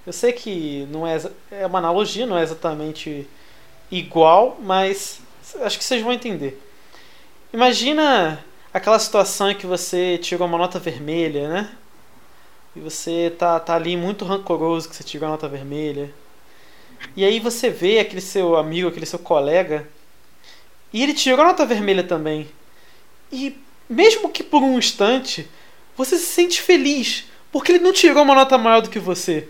Eu 0.06 0.12
sei 0.12 0.32
que 0.32 0.86
não 0.90 1.06
é, 1.06 1.20
é 1.50 1.66
uma 1.66 1.78
analogia, 1.78 2.26
não 2.26 2.36
é 2.36 2.42
exatamente 2.42 3.26
igual, 3.90 4.58
mas 4.62 5.20
acho 5.60 5.78
que 5.78 5.84
vocês 5.84 6.02
vão 6.02 6.12
entender. 6.12 6.60
Imagina 7.54 8.44
aquela 8.72 8.98
situação 8.98 9.48
em 9.48 9.54
que 9.54 9.64
você 9.64 10.18
tirou 10.18 10.48
uma 10.48 10.58
nota 10.58 10.80
vermelha, 10.80 11.48
né? 11.48 11.70
E 12.74 12.80
você 12.80 13.32
tá, 13.38 13.60
tá 13.60 13.76
ali 13.76 13.96
muito 13.96 14.24
rancoroso 14.24 14.88
que 14.88 14.96
você 14.96 15.04
tirou 15.04 15.28
a 15.28 15.30
nota 15.30 15.46
vermelha. 15.46 16.12
E 17.16 17.24
aí 17.24 17.38
você 17.38 17.70
vê 17.70 18.00
aquele 18.00 18.20
seu 18.20 18.56
amigo, 18.56 18.88
aquele 18.88 19.06
seu 19.06 19.20
colega, 19.20 19.88
e 20.92 21.00
ele 21.00 21.14
tirou 21.14 21.42
a 21.42 21.48
nota 21.50 21.64
vermelha 21.64 22.02
também. 22.02 22.48
E 23.30 23.56
mesmo 23.88 24.30
que 24.30 24.42
por 24.42 24.60
um 24.60 24.76
instante, 24.76 25.48
você 25.96 26.18
se 26.18 26.26
sente 26.26 26.60
feliz, 26.60 27.26
porque 27.52 27.70
ele 27.70 27.84
não 27.84 27.92
tirou 27.92 28.24
uma 28.24 28.34
nota 28.34 28.58
maior 28.58 28.80
do 28.80 28.90
que 28.90 28.98
você. 28.98 29.46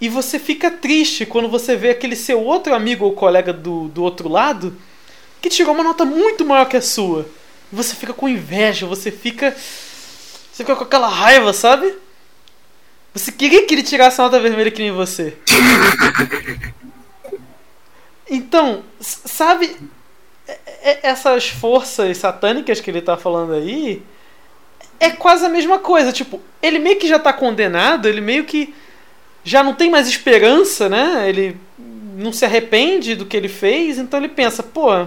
E 0.00 0.08
você 0.08 0.38
fica 0.38 0.70
triste 0.70 1.26
quando 1.26 1.48
você 1.48 1.74
vê 1.74 1.90
aquele 1.90 2.14
seu 2.14 2.40
outro 2.40 2.72
amigo 2.72 3.04
ou 3.04 3.12
colega 3.12 3.52
do, 3.52 3.88
do 3.88 4.04
outro 4.04 4.28
lado 4.28 4.72
que 5.44 5.50
tirou 5.50 5.74
uma 5.74 5.84
nota 5.84 6.06
muito 6.06 6.42
maior 6.42 6.64
que 6.64 6.78
a 6.78 6.80
sua. 6.80 7.26
E 7.70 7.76
você 7.76 7.94
fica 7.94 8.14
com 8.14 8.26
inveja, 8.26 8.86
você 8.86 9.10
fica. 9.10 9.50
Você 9.50 10.64
fica 10.64 10.74
com 10.74 10.84
aquela 10.84 11.06
raiva, 11.06 11.52
sabe? 11.52 11.94
Você 13.12 13.30
queria 13.30 13.66
que 13.66 13.74
ele 13.74 13.82
tirasse 13.82 14.18
a 14.20 14.24
nota 14.24 14.40
vermelha 14.40 14.70
que 14.70 14.82
nem 14.82 14.90
você. 14.90 15.36
Então, 18.26 18.82
sabe, 19.00 19.76
é, 20.48 20.58
é, 20.82 21.00
essas 21.02 21.50
forças 21.50 22.16
satânicas 22.16 22.80
que 22.80 22.90
ele 22.90 23.02
tá 23.02 23.18
falando 23.18 23.52
aí 23.52 24.02
é 24.98 25.10
quase 25.10 25.44
a 25.44 25.48
mesma 25.50 25.78
coisa. 25.78 26.10
Tipo, 26.10 26.40
ele 26.62 26.78
meio 26.78 26.98
que 26.98 27.06
já 27.06 27.18
tá 27.18 27.34
condenado, 27.34 28.08
ele 28.08 28.22
meio 28.22 28.44
que 28.44 28.74
já 29.44 29.62
não 29.62 29.74
tem 29.74 29.90
mais 29.90 30.08
esperança, 30.08 30.88
né? 30.88 31.28
Ele 31.28 31.60
não 32.16 32.32
se 32.32 32.46
arrepende 32.46 33.14
do 33.14 33.26
que 33.26 33.36
ele 33.36 33.48
fez, 33.48 33.98
então 33.98 34.18
ele 34.18 34.30
pensa, 34.30 34.62
pô, 34.62 35.06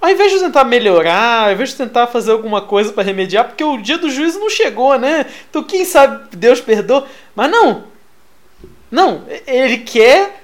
ao 0.00 0.10
invés 0.10 0.32
de 0.32 0.40
tentar 0.40 0.64
melhorar, 0.64 1.46
ao 1.46 1.52
invés 1.52 1.70
de 1.70 1.76
tentar 1.76 2.06
fazer 2.06 2.32
alguma 2.32 2.60
coisa 2.62 2.92
para 2.92 3.02
remediar, 3.02 3.46
porque 3.46 3.64
o 3.64 3.78
dia 3.78 3.98
do 3.98 4.10
juízo 4.10 4.38
não 4.38 4.48
chegou, 4.48 4.98
né? 4.98 5.26
Então 5.50 5.62
quem 5.62 5.84
sabe 5.84 6.36
Deus 6.36 6.60
perdoa. 6.60 7.06
Mas 7.34 7.50
não. 7.50 7.84
Não, 8.90 9.24
ele 9.46 9.78
quer 9.78 10.42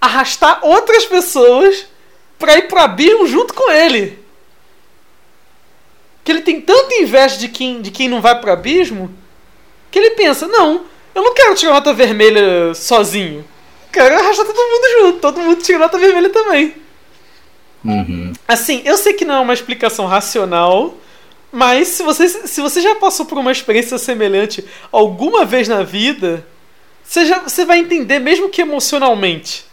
arrastar 0.00 0.60
outras 0.62 1.06
pessoas 1.06 1.86
para 2.38 2.56
ir 2.56 2.68
pro 2.68 2.80
abismo 2.80 3.26
junto 3.26 3.54
com 3.54 3.70
ele. 3.70 4.18
Que 6.24 6.32
ele 6.32 6.42
tem 6.42 6.60
tanta 6.60 6.94
inveja 6.96 7.36
de 7.38 7.48
quem, 7.48 7.80
de 7.80 7.90
quem 7.90 8.08
não 8.08 8.20
vai 8.20 8.38
pro 8.38 8.52
abismo 8.52 9.14
que 9.90 9.98
ele 9.98 10.10
pensa: 10.10 10.46
não, 10.46 10.84
eu 11.14 11.22
não 11.22 11.34
quero 11.34 11.54
tirar 11.54 11.74
nota 11.74 11.92
vermelha 11.92 12.74
sozinho. 12.74 13.44
Quero 13.92 14.14
arrastar 14.14 14.46
todo 14.46 14.56
mundo 14.56 15.00
junto, 15.00 15.20
todo 15.20 15.40
mundo 15.40 15.62
tira 15.62 15.78
nota 15.78 15.98
vermelha 15.98 16.30
também. 16.30 16.74
Uhum. 17.84 18.32
Assim, 18.46 18.82
eu 18.84 18.96
sei 18.96 19.12
que 19.14 19.24
não 19.24 19.36
é 19.36 19.40
uma 19.40 19.54
explicação 19.54 20.06
racional, 20.06 20.94
mas 21.52 21.88
se 21.88 22.02
você, 22.02 22.28
se 22.28 22.60
você 22.60 22.80
já 22.80 22.94
passou 22.96 23.26
por 23.26 23.38
uma 23.38 23.50
experiência 23.50 23.98
semelhante 23.98 24.64
alguma 24.92 25.44
vez 25.44 25.66
na 25.66 25.82
vida, 25.82 26.46
você, 27.02 27.26
já, 27.26 27.40
você 27.40 27.64
vai 27.64 27.78
entender, 27.78 28.18
mesmo 28.18 28.48
que 28.48 28.60
emocionalmente. 28.60 29.64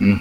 Uhum. 0.00 0.20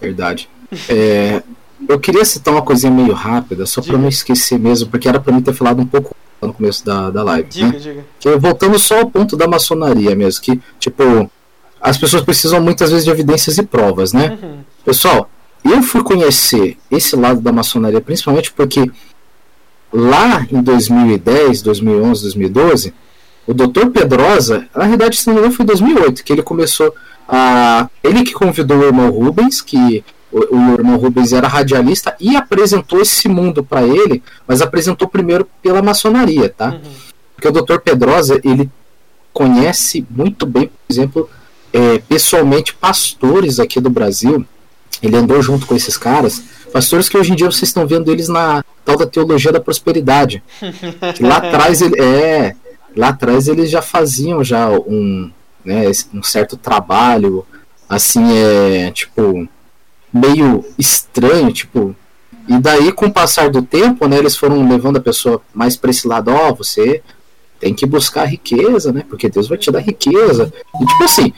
Verdade. 0.00 0.48
É, 0.88 1.42
eu 1.88 1.98
queria 1.98 2.24
citar 2.24 2.54
uma 2.54 2.62
coisinha 2.62 2.92
meio 2.92 3.12
rápida, 3.12 3.66
só 3.66 3.82
para 3.82 3.98
não 3.98 4.08
esquecer 4.08 4.58
mesmo, 4.58 4.88
porque 4.90 5.08
era 5.08 5.18
para 5.18 5.32
mim 5.32 5.42
ter 5.42 5.52
falado 5.52 5.80
um 5.80 5.86
pouco 5.86 6.14
no 6.40 6.52
começo 6.52 6.84
da, 6.84 7.10
da 7.10 7.22
live. 7.22 7.48
Diga, 7.48 7.66
né? 7.66 7.78
diga. 7.78 8.04
Que, 8.20 8.36
voltando 8.36 8.78
só 8.78 9.00
ao 9.00 9.10
ponto 9.10 9.36
da 9.36 9.48
maçonaria 9.48 10.14
mesmo, 10.14 10.42
que, 10.42 10.60
tipo, 10.78 11.30
as 11.80 11.96
pessoas 11.96 12.22
precisam 12.22 12.60
muitas 12.60 12.90
vezes 12.90 13.04
de 13.04 13.10
evidências 13.10 13.58
e 13.58 13.62
provas, 13.62 14.12
né? 14.12 14.38
Uhum. 14.42 14.58
Pessoal, 14.84 15.30
eu 15.64 15.82
fui 15.82 16.02
conhecer 16.02 16.76
esse 16.90 17.16
lado 17.16 17.40
da 17.40 17.52
maçonaria 17.52 18.00
principalmente 18.00 18.52
porque 18.52 18.90
lá 19.92 20.46
em 20.50 20.62
2010, 20.62 21.62
2011, 21.62 22.22
2012, 22.22 22.94
o 23.46 23.54
Dr. 23.54 23.86
Pedrosa, 23.92 24.66
na 24.74 24.86
verdade, 24.86 25.16
se 25.16 25.26
não 25.26 25.34
me 25.34 25.40
engano, 25.40 25.54
foi 25.54 25.64
em 25.64 25.66
2008 25.66 26.24
que 26.24 26.32
ele 26.32 26.42
começou 26.42 26.94
a. 27.28 27.88
Ele 28.02 28.22
que 28.22 28.32
convidou 28.32 28.78
o 28.78 28.84
irmão 28.84 29.10
Rubens, 29.10 29.62
que 29.62 30.04
o, 30.30 30.54
o 30.54 30.72
irmão 30.74 30.96
Rubens 30.96 31.32
era 31.32 31.48
radialista, 31.48 32.14
e 32.20 32.36
apresentou 32.36 33.00
esse 33.00 33.28
mundo 33.28 33.64
para 33.64 33.82
ele, 33.82 34.22
mas 34.46 34.60
apresentou 34.60 35.08
primeiro 35.08 35.48
pela 35.62 35.80
maçonaria, 35.80 36.48
tá? 36.50 36.72
Uhum. 36.72 36.80
Porque 37.34 37.48
o 37.48 37.52
Dr. 37.52 37.78
Pedrosa, 37.78 38.40
ele 38.44 38.68
conhece 39.32 40.04
muito 40.10 40.44
bem, 40.44 40.66
por 40.66 40.92
exemplo, 40.92 41.30
é, 41.72 41.98
pessoalmente 41.98 42.74
pastores 42.74 43.58
aqui 43.58 43.80
do 43.80 43.90
Brasil. 43.90 44.44
Ele 45.02 45.16
andou 45.16 45.40
junto 45.40 45.66
com 45.66 45.76
esses 45.76 45.96
caras, 45.96 46.42
pastores 46.72 47.08
que 47.08 47.16
hoje 47.16 47.32
em 47.32 47.36
dia 47.36 47.46
vocês 47.46 47.68
estão 47.68 47.86
vendo 47.86 48.10
eles 48.10 48.28
na 48.28 48.64
tal 48.84 48.96
da 48.96 49.06
teologia 49.06 49.52
da 49.52 49.60
prosperidade. 49.60 50.42
lá 51.20 51.36
atrás 51.36 51.80
ele 51.80 52.00
é, 52.00 52.54
lá 52.96 53.08
atrás 53.08 53.48
eles 53.48 53.70
já 53.70 53.80
faziam 53.80 54.42
já 54.42 54.68
um, 54.70 55.30
né, 55.64 55.84
um 56.12 56.22
certo 56.22 56.56
trabalho 56.56 57.46
assim 57.88 58.24
é 58.36 58.90
tipo 58.90 59.48
meio 60.12 60.64
estranho, 60.78 61.52
tipo 61.52 61.94
e 62.48 62.58
daí 62.58 62.90
com 62.92 63.06
o 63.06 63.12
passar 63.12 63.50
do 63.50 63.60
tempo, 63.60 64.08
né, 64.08 64.16
eles 64.16 64.34
foram 64.34 64.66
levando 64.66 64.96
a 64.96 65.02
pessoa 65.02 65.42
mais 65.52 65.76
para 65.76 65.90
esse 65.90 66.08
lado, 66.08 66.30
ó, 66.30 66.48
oh, 66.48 66.54
você 66.54 67.02
tem 67.60 67.74
que 67.74 67.86
buscar 67.86 68.24
riqueza, 68.24 68.92
né? 68.92 69.04
Porque 69.08 69.28
Deus 69.28 69.48
vai 69.48 69.58
te 69.58 69.70
dar 69.70 69.80
riqueza. 69.80 70.52
E 70.80 70.86
tipo 70.86 71.04
assim, 71.04 71.32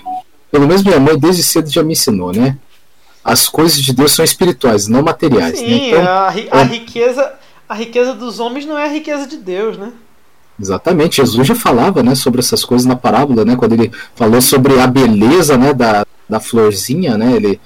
pelo 0.50 0.66
menos 0.66 0.82
minha 0.82 1.00
mãe 1.00 1.18
desde 1.18 1.42
cedo 1.42 1.70
já 1.70 1.82
me 1.82 1.92
ensinou, 1.92 2.32
né? 2.32 2.56
As 3.24 3.48
coisas 3.48 3.80
de 3.80 3.92
Deus 3.92 4.12
são 4.12 4.24
espirituais, 4.24 4.88
não 4.88 5.02
materiais. 5.02 5.60
Né? 5.60 5.68
Sim, 5.68 5.68
né? 5.68 5.88
então, 5.88 6.02
a, 6.02 6.28
a 6.28 6.60
é... 6.60 6.64
riqueza, 6.64 7.32
a 7.68 7.74
riqueza 7.74 8.14
dos 8.14 8.40
homens 8.40 8.66
não 8.66 8.78
é 8.78 8.84
a 8.84 8.92
riqueza 8.92 9.26
de 9.26 9.36
Deus, 9.36 9.76
né? 9.76 9.92
Exatamente, 10.60 11.16
Jesus 11.16 11.46
já 11.46 11.54
falava, 11.54 12.02
né, 12.02 12.14
sobre 12.14 12.40
essas 12.40 12.62
coisas 12.62 12.86
na 12.86 12.94
parábola, 12.94 13.46
né, 13.46 13.56
quando 13.56 13.72
ele 13.72 13.90
falou 14.14 14.42
sobre 14.42 14.78
a 14.78 14.86
beleza, 14.86 15.56
né, 15.56 15.72
da, 15.72 16.06
da 16.28 16.38
florzinha, 16.38 17.16
né, 17.16 17.32
ele 17.34 17.58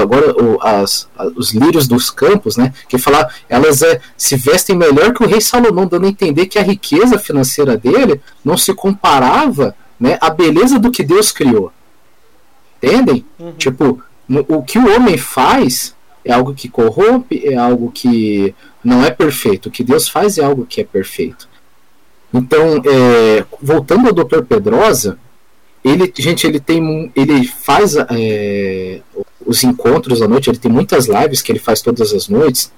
agora 0.00 0.34
o, 0.42 0.58
as, 0.60 1.08
os 1.36 1.52
lírios 1.52 1.88
dos 1.88 2.10
campos, 2.10 2.56
né, 2.56 2.72
que 2.88 2.98
falar, 2.98 3.34
elas 3.48 3.82
é, 3.82 4.00
se 4.16 4.36
vestem 4.36 4.76
melhor 4.76 5.12
que 5.14 5.22
o 5.22 5.26
rei 5.26 5.40
Salomão, 5.40 5.86
dando 5.86 6.06
a 6.06 6.10
entender 6.10 6.46
que 6.46 6.58
a 6.58 6.62
riqueza 6.62 7.18
financeira 7.18 7.76
dele 7.76 8.20
não 8.44 8.56
se 8.56 8.74
comparava, 8.74 9.74
né, 9.98 10.18
à 10.20 10.28
beleza 10.28 10.78
do 10.78 10.90
que 10.90 11.02
Deus 11.02 11.32
criou. 11.32 11.72
Entendem? 12.82 13.24
Uhum. 13.38 13.52
Tipo, 13.52 14.02
no, 14.28 14.44
o 14.48 14.62
que 14.62 14.78
o 14.78 14.94
homem 14.94 15.16
faz 15.16 15.94
é 16.24 16.32
algo 16.32 16.54
que 16.54 16.68
corrompe, 16.68 17.46
é 17.46 17.56
algo 17.56 17.90
que 17.92 18.54
não 18.82 19.04
é 19.04 19.10
perfeito. 19.10 19.68
O 19.68 19.72
que 19.72 19.84
Deus 19.84 20.08
faz 20.08 20.38
é 20.38 20.44
algo 20.44 20.66
que 20.66 20.80
é 20.80 20.84
perfeito. 20.84 21.48
Então, 22.32 22.82
é, 22.84 23.44
voltando 23.62 24.08
ao 24.08 24.12
Dr. 24.12 24.42
Pedrosa, 24.42 25.18
ele, 25.84 26.12
gente, 26.16 26.46
ele 26.46 26.58
tem, 26.58 27.12
ele 27.14 27.46
faz 27.46 27.94
é, 28.10 29.00
os 29.46 29.62
encontros 29.64 30.22
à 30.22 30.28
noite. 30.28 30.50
Ele 30.50 30.58
tem 30.58 30.70
muitas 30.70 31.06
lives 31.06 31.42
que 31.42 31.52
ele 31.52 31.58
faz 31.58 31.80
todas 31.80 32.12
as 32.12 32.28
noites, 32.28 32.72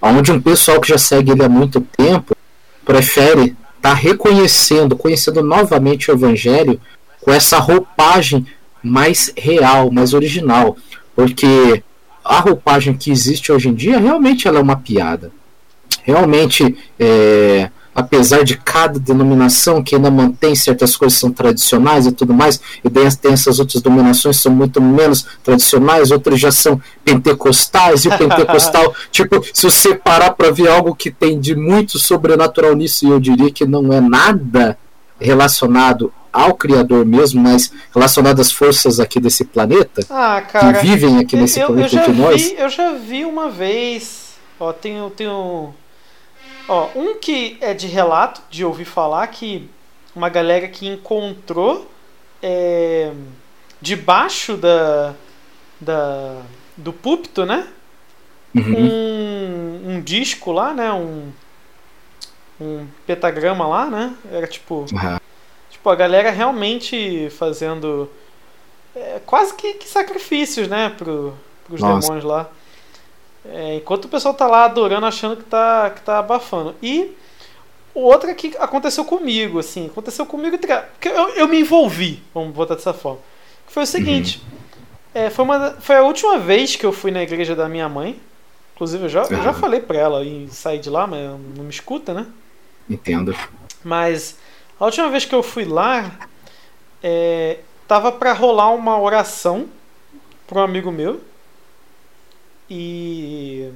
onde 0.00 0.32
um 0.32 0.40
pessoal 0.40 0.80
que 0.80 0.88
já 0.88 0.98
segue 0.98 1.32
ele 1.32 1.44
há 1.44 1.48
muito 1.48 1.80
tempo 1.80 2.36
prefere 2.84 3.56
estar 3.76 3.80
tá 3.80 3.94
reconhecendo, 3.94 4.96
conhecendo 4.96 5.42
novamente 5.42 6.10
o 6.10 6.14
Evangelho 6.14 6.80
com 7.20 7.32
essa 7.32 7.58
roupagem 7.58 8.46
mais 8.82 9.32
real, 9.36 9.90
mais 9.90 10.14
original, 10.14 10.76
porque 11.14 11.82
a 12.24 12.40
roupagem 12.40 12.94
que 12.94 13.10
existe 13.10 13.50
hoje 13.50 13.68
em 13.68 13.74
dia 13.74 13.98
realmente 13.98 14.46
ela 14.46 14.58
é 14.58 14.62
uma 14.62 14.76
piada. 14.76 15.32
Realmente, 16.02 16.76
é, 16.98 17.70
apesar 17.96 18.44
de 18.44 18.58
cada 18.58 18.98
denominação 18.98 19.82
que 19.82 19.94
ainda 19.94 20.10
mantém 20.10 20.54
certas 20.54 20.94
coisas 20.94 21.18
são 21.18 21.32
tradicionais 21.32 22.06
e 22.06 22.12
tudo 22.12 22.34
mais, 22.34 22.60
e 22.84 22.90
daí 22.90 23.10
tem 23.16 23.32
essas 23.32 23.58
outras 23.58 23.82
denominações 23.82 24.36
que 24.36 24.42
são 24.42 24.52
muito 24.52 24.82
menos 24.82 25.26
tradicionais, 25.42 26.10
outras 26.10 26.38
já 26.38 26.52
são 26.52 26.78
pentecostais, 27.02 28.04
e 28.04 28.08
o 28.08 28.18
pentecostal, 28.18 28.94
tipo, 29.10 29.42
se 29.50 29.64
você 29.64 29.94
parar 29.94 30.32
para 30.32 30.50
ver 30.50 30.68
algo 30.68 30.94
que 30.94 31.10
tem 31.10 31.40
de 31.40 31.56
muito 31.56 31.98
sobrenatural 31.98 32.76
nisso, 32.76 33.08
eu 33.08 33.18
diria 33.18 33.50
que 33.50 33.64
não 33.64 33.90
é 33.90 34.00
nada 34.00 34.76
relacionado 35.18 36.12
ao 36.30 36.54
Criador 36.54 37.06
mesmo, 37.06 37.42
mas 37.42 37.72
relacionado 37.94 38.40
às 38.40 38.52
forças 38.52 39.00
aqui 39.00 39.18
desse 39.18 39.42
planeta 39.42 40.02
ah, 40.10 40.42
cara, 40.42 40.74
que 40.74 40.86
vivem 40.86 41.18
aqui 41.18 41.34
nesse 41.34 41.60
eu, 41.60 41.68
planeta 41.68 41.96
eu 41.96 42.12
de 42.12 42.20
nós. 42.20 42.42
Vi, 42.42 42.56
eu 42.58 42.68
já 42.68 42.92
vi 42.92 43.24
uma 43.24 43.48
vez, 43.48 44.34
ó, 44.60 44.70
tenho, 44.70 45.08
tenho, 45.08 45.72
ó, 46.68 46.88
um 46.94 47.14
que 47.14 47.56
é 47.60 47.74
de 47.74 47.86
relato, 47.86 48.42
de 48.50 48.64
ouvir 48.64 48.84
falar 48.84 49.26
que 49.28 49.68
uma 50.14 50.28
galera 50.28 50.68
que 50.68 50.86
encontrou 50.86 51.90
é, 52.42 53.12
debaixo 53.80 54.56
da, 54.56 55.14
da 55.80 56.42
do 56.76 56.92
púlpito, 56.92 57.44
né? 57.44 57.68
Uhum. 58.54 58.74
Um, 58.78 59.90
um 59.90 60.00
disco 60.00 60.52
lá, 60.52 60.72
né? 60.72 60.92
Um, 60.92 61.32
um 62.60 62.86
pentagrama 63.06 63.66
lá, 63.66 63.86
né? 63.86 64.14
Era 64.30 64.46
tipo. 64.46 64.86
Uhum. 64.92 65.18
Tipo, 65.70 65.90
a 65.90 65.94
galera 65.94 66.30
realmente 66.30 67.28
fazendo 67.30 68.10
é, 68.94 69.20
quase 69.26 69.54
que, 69.54 69.74
que, 69.74 69.86
sacrifícios, 69.86 70.68
né, 70.68 70.88
pro, 70.96 71.36
pros 71.64 71.80
Nossa. 71.80 72.00
demônios 72.00 72.24
lá. 72.24 72.48
É, 73.52 73.76
enquanto 73.76 74.06
o 74.06 74.08
pessoal 74.08 74.34
tá 74.34 74.46
lá 74.46 74.64
adorando, 74.64 75.06
achando 75.06 75.36
que 75.36 75.44
tá, 75.44 75.90
que 75.90 76.00
tá 76.02 76.18
abafando. 76.18 76.74
E 76.82 77.14
o 77.94 78.00
outro 78.00 78.28
é 78.28 78.34
que 78.34 78.54
aconteceu 78.58 79.04
comigo, 79.04 79.58
assim, 79.58 79.86
aconteceu 79.86 80.26
comigo 80.26 80.58
porque 80.58 81.08
eu, 81.08 81.28
eu 81.30 81.48
me 81.48 81.60
envolvi, 81.60 82.22
vamos 82.34 82.54
botar 82.54 82.74
dessa 82.74 82.92
forma. 82.92 83.20
Foi 83.66 83.84
o 83.84 83.86
seguinte, 83.86 84.42
uhum. 84.44 84.58
é, 85.14 85.30
foi, 85.30 85.44
uma, 85.44 85.70
foi 85.80 85.96
a 85.96 86.02
última 86.02 86.38
vez 86.38 86.76
que 86.76 86.84
eu 86.84 86.92
fui 86.92 87.10
na 87.10 87.22
igreja 87.22 87.54
da 87.54 87.68
minha 87.68 87.88
mãe. 87.88 88.20
Inclusive, 88.74 89.04
eu 89.04 89.08
já, 89.08 89.22
uhum. 89.22 89.28
eu 89.30 89.42
já 89.42 89.54
falei 89.54 89.80
pra 89.80 89.96
ela 89.96 90.22
e 90.22 90.48
sair 90.48 90.78
de 90.78 90.90
lá, 90.90 91.06
mas 91.06 91.20
não 91.56 91.64
me 91.64 91.70
escuta, 91.70 92.12
né? 92.12 92.26
Entendo. 92.88 93.34
Mas 93.82 94.36
a 94.78 94.84
última 94.84 95.08
vez 95.08 95.24
que 95.24 95.34
eu 95.34 95.42
fui 95.42 95.64
lá, 95.64 96.18
é, 97.02 97.60
tava 97.88 98.12
para 98.12 98.34
rolar 98.34 98.70
uma 98.70 99.00
oração 99.00 99.66
para 100.46 100.60
um 100.60 100.62
amigo 100.62 100.92
meu. 100.92 101.20
E. 102.68 103.70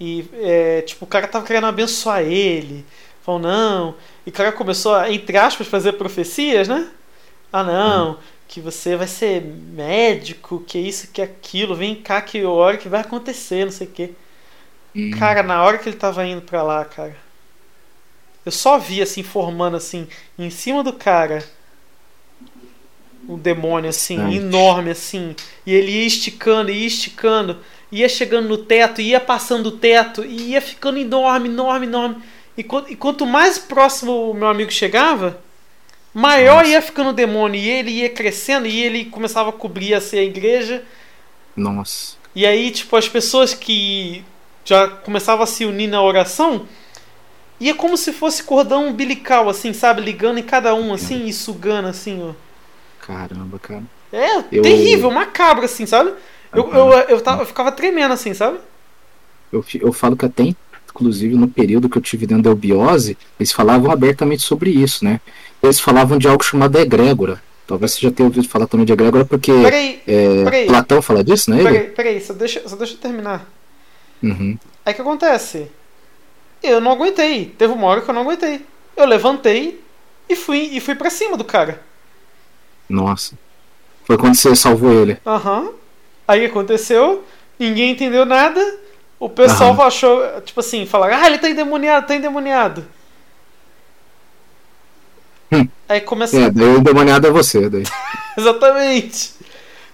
E, 0.00 0.28
é, 0.34 0.82
tipo, 0.82 1.04
o 1.04 1.08
cara 1.08 1.28
tava 1.28 1.46
querendo 1.46 1.66
abençoar 1.66 2.22
ele. 2.22 2.84
Falou, 3.22 3.40
não. 3.40 3.94
E 4.26 4.30
o 4.30 4.32
cara 4.32 4.50
começou 4.52 4.94
a, 4.94 5.10
entre 5.10 5.36
aspas, 5.36 5.66
fazer 5.66 5.92
profecias, 5.92 6.66
né? 6.68 6.90
Ah, 7.52 7.62
não. 7.62 8.12
Hum. 8.12 8.16
Que 8.48 8.60
você 8.60 8.96
vai 8.96 9.06
ser 9.06 9.42
médico, 9.42 10.60
que 10.66 10.78
isso, 10.78 11.08
que 11.12 11.22
aquilo. 11.22 11.74
Vem 11.74 11.94
cá 11.94 12.20
que 12.20 12.44
hora 12.44 12.76
que 12.76 12.88
vai 12.88 13.00
acontecer, 13.00 13.64
não 13.64 13.72
sei 13.72 13.86
o 13.86 13.90
quê. 13.90 14.10
Hum. 14.94 15.10
Cara, 15.18 15.42
na 15.42 15.62
hora 15.62 15.78
que 15.78 15.88
ele 15.88 15.96
tava 15.96 16.26
indo 16.26 16.42
pra 16.42 16.62
lá, 16.62 16.84
cara 16.84 17.16
eu 18.44 18.52
só 18.52 18.78
vi 18.78 19.00
assim, 19.00 19.22
formando 19.22 19.76
assim, 19.76 20.08
em 20.38 20.50
cima 20.50 20.82
do 20.82 20.92
cara. 20.92 21.44
Um 23.28 23.36
demônio 23.36 23.88
assim, 23.88 24.20
Ai. 24.20 24.36
enorme 24.36 24.90
assim. 24.90 25.34
E 25.64 25.74
ele 25.74 25.92
ia 25.92 26.06
esticando, 26.06 26.70
ia 26.70 26.86
esticando. 26.86 27.58
Ia 27.90 28.08
chegando 28.08 28.48
no 28.48 28.58
teto, 28.58 29.00
ia 29.00 29.20
passando 29.20 29.66
o 29.66 29.72
teto. 29.72 30.24
E 30.24 30.50
ia 30.50 30.60
ficando 30.60 30.98
enorme, 30.98 31.48
enorme, 31.48 31.86
enorme. 31.86 32.16
E, 32.56 32.66
e 32.88 32.96
quanto 32.96 33.26
mais 33.26 33.58
próximo 33.58 34.30
o 34.30 34.34
meu 34.34 34.48
amigo 34.48 34.70
chegava, 34.70 35.38
maior 36.12 36.58
Nossa. 36.58 36.70
ia 36.70 36.82
ficando 36.82 37.10
o 37.10 37.14
demônio. 37.14 37.60
E 37.60 37.68
ele 37.68 37.90
ia 37.90 38.08
crescendo. 38.08 38.66
E 38.66 38.82
ele 38.82 39.04
começava 39.06 39.50
a 39.50 39.52
cobrir 39.52 39.94
assim, 39.94 40.18
a 40.18 40.22
igreja. 40.22 40.82
Nossa. 41.56 42.16
E 42.34 42.46
aí, 42.46 42.70
tipo, 42.70 42.96
as 42.96 43.08
pessoas 43.08 43.52
que 43.54 44.24
já 44.64 44.88
começavam 44.88 45.44
a 45.44 45.46
se 45.46 45.64
unir 45.64 45.88
na 45.88 46.02
oração 46.02 46.66
e 47.62 47.70
é 47.70 47.74
como 47.74 47.96
se 47.96 48.12
fosse 48.12 48.42
cordão 48.42 48.88
umbilical, 48.88 49.48
assim, 49.48 49.72
sabe? 49.72 50.00
Ligando 50.00 50.38
em 50.38 50.42
cada 50.42 50.74
um, 50.74 50.92
assim, 50.92 51.26
e 51.26 51.32
sugando, 51.32 51.86
assim, 51.86 52.20
ó. 52.20 52.32
Caramba, 53.02 53.58
cara. 53.58 53.82
É, 54.12 54.38
eu... 54.52 54.62
terrível, 54.62 55.10
macabro, 55.10 55.64
assim, 55.64 55.86
sabe? 55.86 56.12
Eu, 56.54 56.70
eu, 56.72 56.92
eu, 56.92 56.98
eu, 57.08 57.20
tava, 57.20 57.42
eu 57.42 57.46
ficava 57.46 57.72
tremendo, 57.72 58.12
assim, 58.12 58.32
sabe? 58.32 58.58
Eu, 59.52 59.64
eu 59.80 59.92
falo 59.92 60.16
que 60.16 60.24
até, 60.24 60.54
inclusive, 60.90 61.34
no 61.34 61.48
período 61.48 61.88
que 61.88 61.98
eu 61.98 62.02
tive 62.02 62.26
dentro 62.26 62.44
da 62.44 62.50
eubiose, 62.50 63.18
eles 63.40 63.52
falavam 63.52 63.90
abertamente 63.90 64.42
sobre 64.42 64.70
isso, 64.70 65.04
né? 65.04 65.20
Eles 65.62 65.80
falavam 65.80 66.18
de 66.18 66.28
algo 66.28 66.44
chamado 66.44 66.78
egrégora. 66.78 67.42
Talvez 67.66 67.92
você 67.92 68.00
já 68.02 68.10
tenha 68.10 68.26
ouvido 68.26 68.48
falar 68.48 68.66
também 68.66 68.86
de 68.86 68.92
egrégora, 68.92 69.24
porque 69.24 69.52
Peraí, 69.52 70.02
é, 70.06 70.44
peraí. 70.44 70.66
Platão 70.66 71.02
fala 71.02 71.24
disso, 71.24 71.50
né? 71.50 71.62
Peraí, 71.62 71.80
peraí, 71.90 72.20
só 72.20 72.34
deixa, 72.34 72.68
só 72.68 72.76
deixa 72.76 72.94
eu 72.94 72.98
terminar. 72.98 73.48
Uhum. 74.22 74.58
Aí 74.84 74.92
o 74.92 74.94
que 74.94 75.02
acontece? 75.02 75.68
Eu 76.62 76.80
não 76.80 76.92
aguentei. 76.92 77.46
Teve 77.58 77.72
uma 77.72 77.86
hora 77.86 78.00
que 78.00 78.10
eu 78.10 78.14
não 78.14 78.22
aguentei. 78.22 78.60
Eu 78.96 79.06
levantei 79.06 79.80
e 80.28 80.36
fui 80.36 80.70
e 80.72 80.80
fui 80.80 80.94
para 80.94 81.10
cima 81.10 81.36
do 81.36 81.44
cara. 81.44 81.80
Nossa. 82.88 83.38
Foi 84.04 84.16
quando 84.18 84.34
você 84.34 84.54
salvou 84.54 84.92
ele. 84.92 85.18
Aham. 85.26 85.70
Aí 86.26 86.44
aconteceu, 86.44 87.24
ninguém 87.58 87.92
entendeu 87.92 88.24
nada. 88.24 88.60
O 89.18 89.28
pessoal 89.28 89.72
Aham. 89.72 89.86
achou, 89.86 90.40
tipo 90.42 90.60
assim, 90.60 90.84
falaram, 90.84 91.16
ah, 91.16 91.26
ele 91.26 91.38
tá 91.38 91.48
endemoniado, 91.48 92.06
tá 92.06 92.14
endemoniado. 92.14 92.84
Hum. 95.52 95.68
Aí 95.88 96.00
começou. 96.00 96.40
É, 96.40 96.50
daí 96.50 96.66
o 96.66 96.78
endemoniado 96.78 97.26
é 97.26 97.30
você. 97.30 97.68
Daí. 97.68 97.84
Exatamente. 98.36 99.34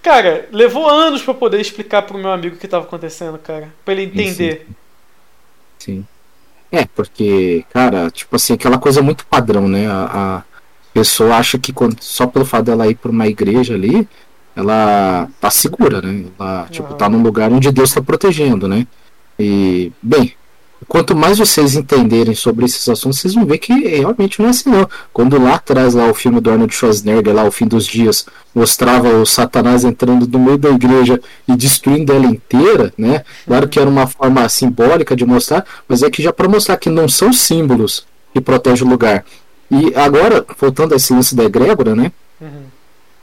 Cara, 0.01 0.47
levou 0.51 0.89
anos 0.89 1.21
pra 1.21 1.33
poder 1.33 1.59
explicar 1.59 2.03
pro 2.03 2.17
meu 2.17 2.31
amigo 2.31 2.55
o 2.55 2.59
que 2.59 2.67
tava 2.67 2.85
acontecendo, 2.85 3.37
cara. 3.37 3.73
Pra 3.83 3.93
ele 3.93 4.03
entender. 4.03 4.65
Sim. 5.77 6.07
É, 6.71 6.85
porque, 6.85 7.65
cara, 7.71 8.09
tipo 8.09 8.35
assim, 8.35 8.53
aquela 8.53 8.77
coisa 8.77 9.01
muito 9.01 9.25
padrão, 9.25 9.67
né? 9.67 9.87
A 9.89 10.43
pessoa 10.93 11.35
acha 11.35 11.57
que 11.57 11.73
só 11.99 12.27
pelo 12.27 12.45
fato 12.45 12.65
dela 12.65 12.87
ir 12.87 12.95
pra 12.95 13.11
uma 13.11 13.27
igreja 13.27 13.73
ali, 13.73 14.07
ela 14.55 15.27
tá 15.39 15.49
segura, 15.49 16.01
né? 16.01 16.25
Ela, 16.37 16.67
tipo, 16.69 16.93
tá 16.95 17.09
num 17.09 17.21
lugar 17.21 17.51
onde 17.51 17.71
Deus 17.71 17.93
tá 17.93 18.01
protegendo, 18.01 18.67
né? 18.67 18.85
E, 19.39 19.91
bem, 20.01 20.33
quanto 20.87 21.15
mais 21.15 21.37
vocês 21.37 21.75
entenderem 21.75 22.35
sobre 22.35 22.65
esses 22.65 22.87
assuntos, 22.89 23.19
vocês 23.19 23.33
vão 23.33 23.45
ver 23.45 23.57
que 23.57 23.73
realmente 23.73 24.39
não 24.39 24.47
é 24.47 24.49
assim, 24.49 24.69
não. 24.69 24.89
Quando 25.13 25.41
lá 25.41 25.55
atrás, 25.55 25.93
lá, 25.93 26.09
o 26.09 26.13
filme 26.13 26.41
do 26.41 26.51
Arnold 26.51 26.73
Schwarzenegger, 26.73 27.33
lá, 27.33 27.45
O 27.45 27.51
Fim 27.51 27.67
dos 27.67 27.85
Dias, 27.85 28.25
mostrava 28.53 29.09
o 29.09 29.25
Satanás 29.25 29.85
entrando 29.85 30.27
no 30.27 30.39
meio 30.39 30.57
da 30.57 30.69
igreja 30.69 31.19
e 31.47 31.55
destruindo 31.55 32.11
ela 32.11 32.25
inteira, 32.25 32.93
né? 32.97 33.23
Claro 33.45 33.69
que 33.69 33.79
era 33.79 33.89
uma 33.89 34.07
forma 34.07 34.47
simbólica 34.49 35.15
de 35.15 35.25
mostrar, 35.25 35.65
mas 35.87 36.03
é 36.03 36.09
que 36.09 36.21
já 36.21 36.33
para 36.33 36.49
mostrar 36.49 36.75
que 36.77 36.89
não 36.89 37.07
são 37.07 37.31
símbolos 37.31 38.05
que 38.33 38.41
protegem 38.41 38.85
o 38.85 38.89
lugar. 38.89 39.23
E 39.71 39.93
agora, 39.95 40.45
voltando 40.57 40.93
a 40.93 40.97
esse 40.97 41.13
lance 41.13 41.35
da 41.35 41.43
egrégora, 41.43 41.95
né? 41.95 42.11
Uhum. 42.41 42.63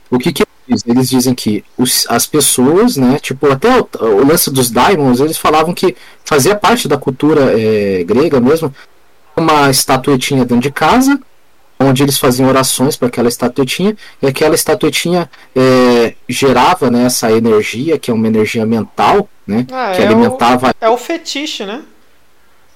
O 0.09 0.17
que, 0.17 0.31
que 0.31 0.43
eles 0.43 0.81
dizem? 0.83 0.91
Eles 0.95 1.09
dizem 1.09 1.35
que 1.35 1.63
os, 1.77 2.05
as 2.09 2.25
pessoas, 2.25 2.95
né? 2.95 3.19
Tipo, 3.19 3.51
até 3.51 3.79
o, 3.79 3.87
o 3.99 4.25
lance 4.25 4.49
dos 4.49 4.69
daimons, 4.71 5.19
eles 5.19 5.37
falavam 5.37 5.73
que 5.73 5.95
fazia 6.23 6.55
parte 6.55 6.87
da 6.87 6.97
cultura 6.97 7.53
eh, 7.59 8.03
grega 8.05 8.39
mesmo. 8.39 8.73
Uma 9.35 9.69
estatuetinha 9.69 10.45
dentro 10.45 10.61
de 10.63 10.71
casa, 10.71 11.19
onde 11.79 12.01
eles 12.01 12.17
faziam 12.17 12.47
orações 12.49 12.95
para 12.95 13.07
aquela 13.07 13.27
estatuetinha, 13.27 13.95
e 14.21 14.25
aquela 14.27 14.55
estatuetinha 14.55 15.29
eh, 15.55 16.15
gerava 16.27 16.89
né, 16.89 17.03
essa 17.05 17.31
energia, 17.31 17.99
que 17.99 18.09
é 18.09 18.13
uma 18.13 18.25
energia 18.27 18.65
mental, 18.65 19.29
né? 19.45 19.67
Ah, 19.71 19.91
que 19.95 20.01
é 20.01 20.05
o- 20.05 20.07
alimentava 20.07 20.73
É 20.79 20.89
o 20.89 20.97
fetiche, 20.97 21.65
né? 21.65 21.81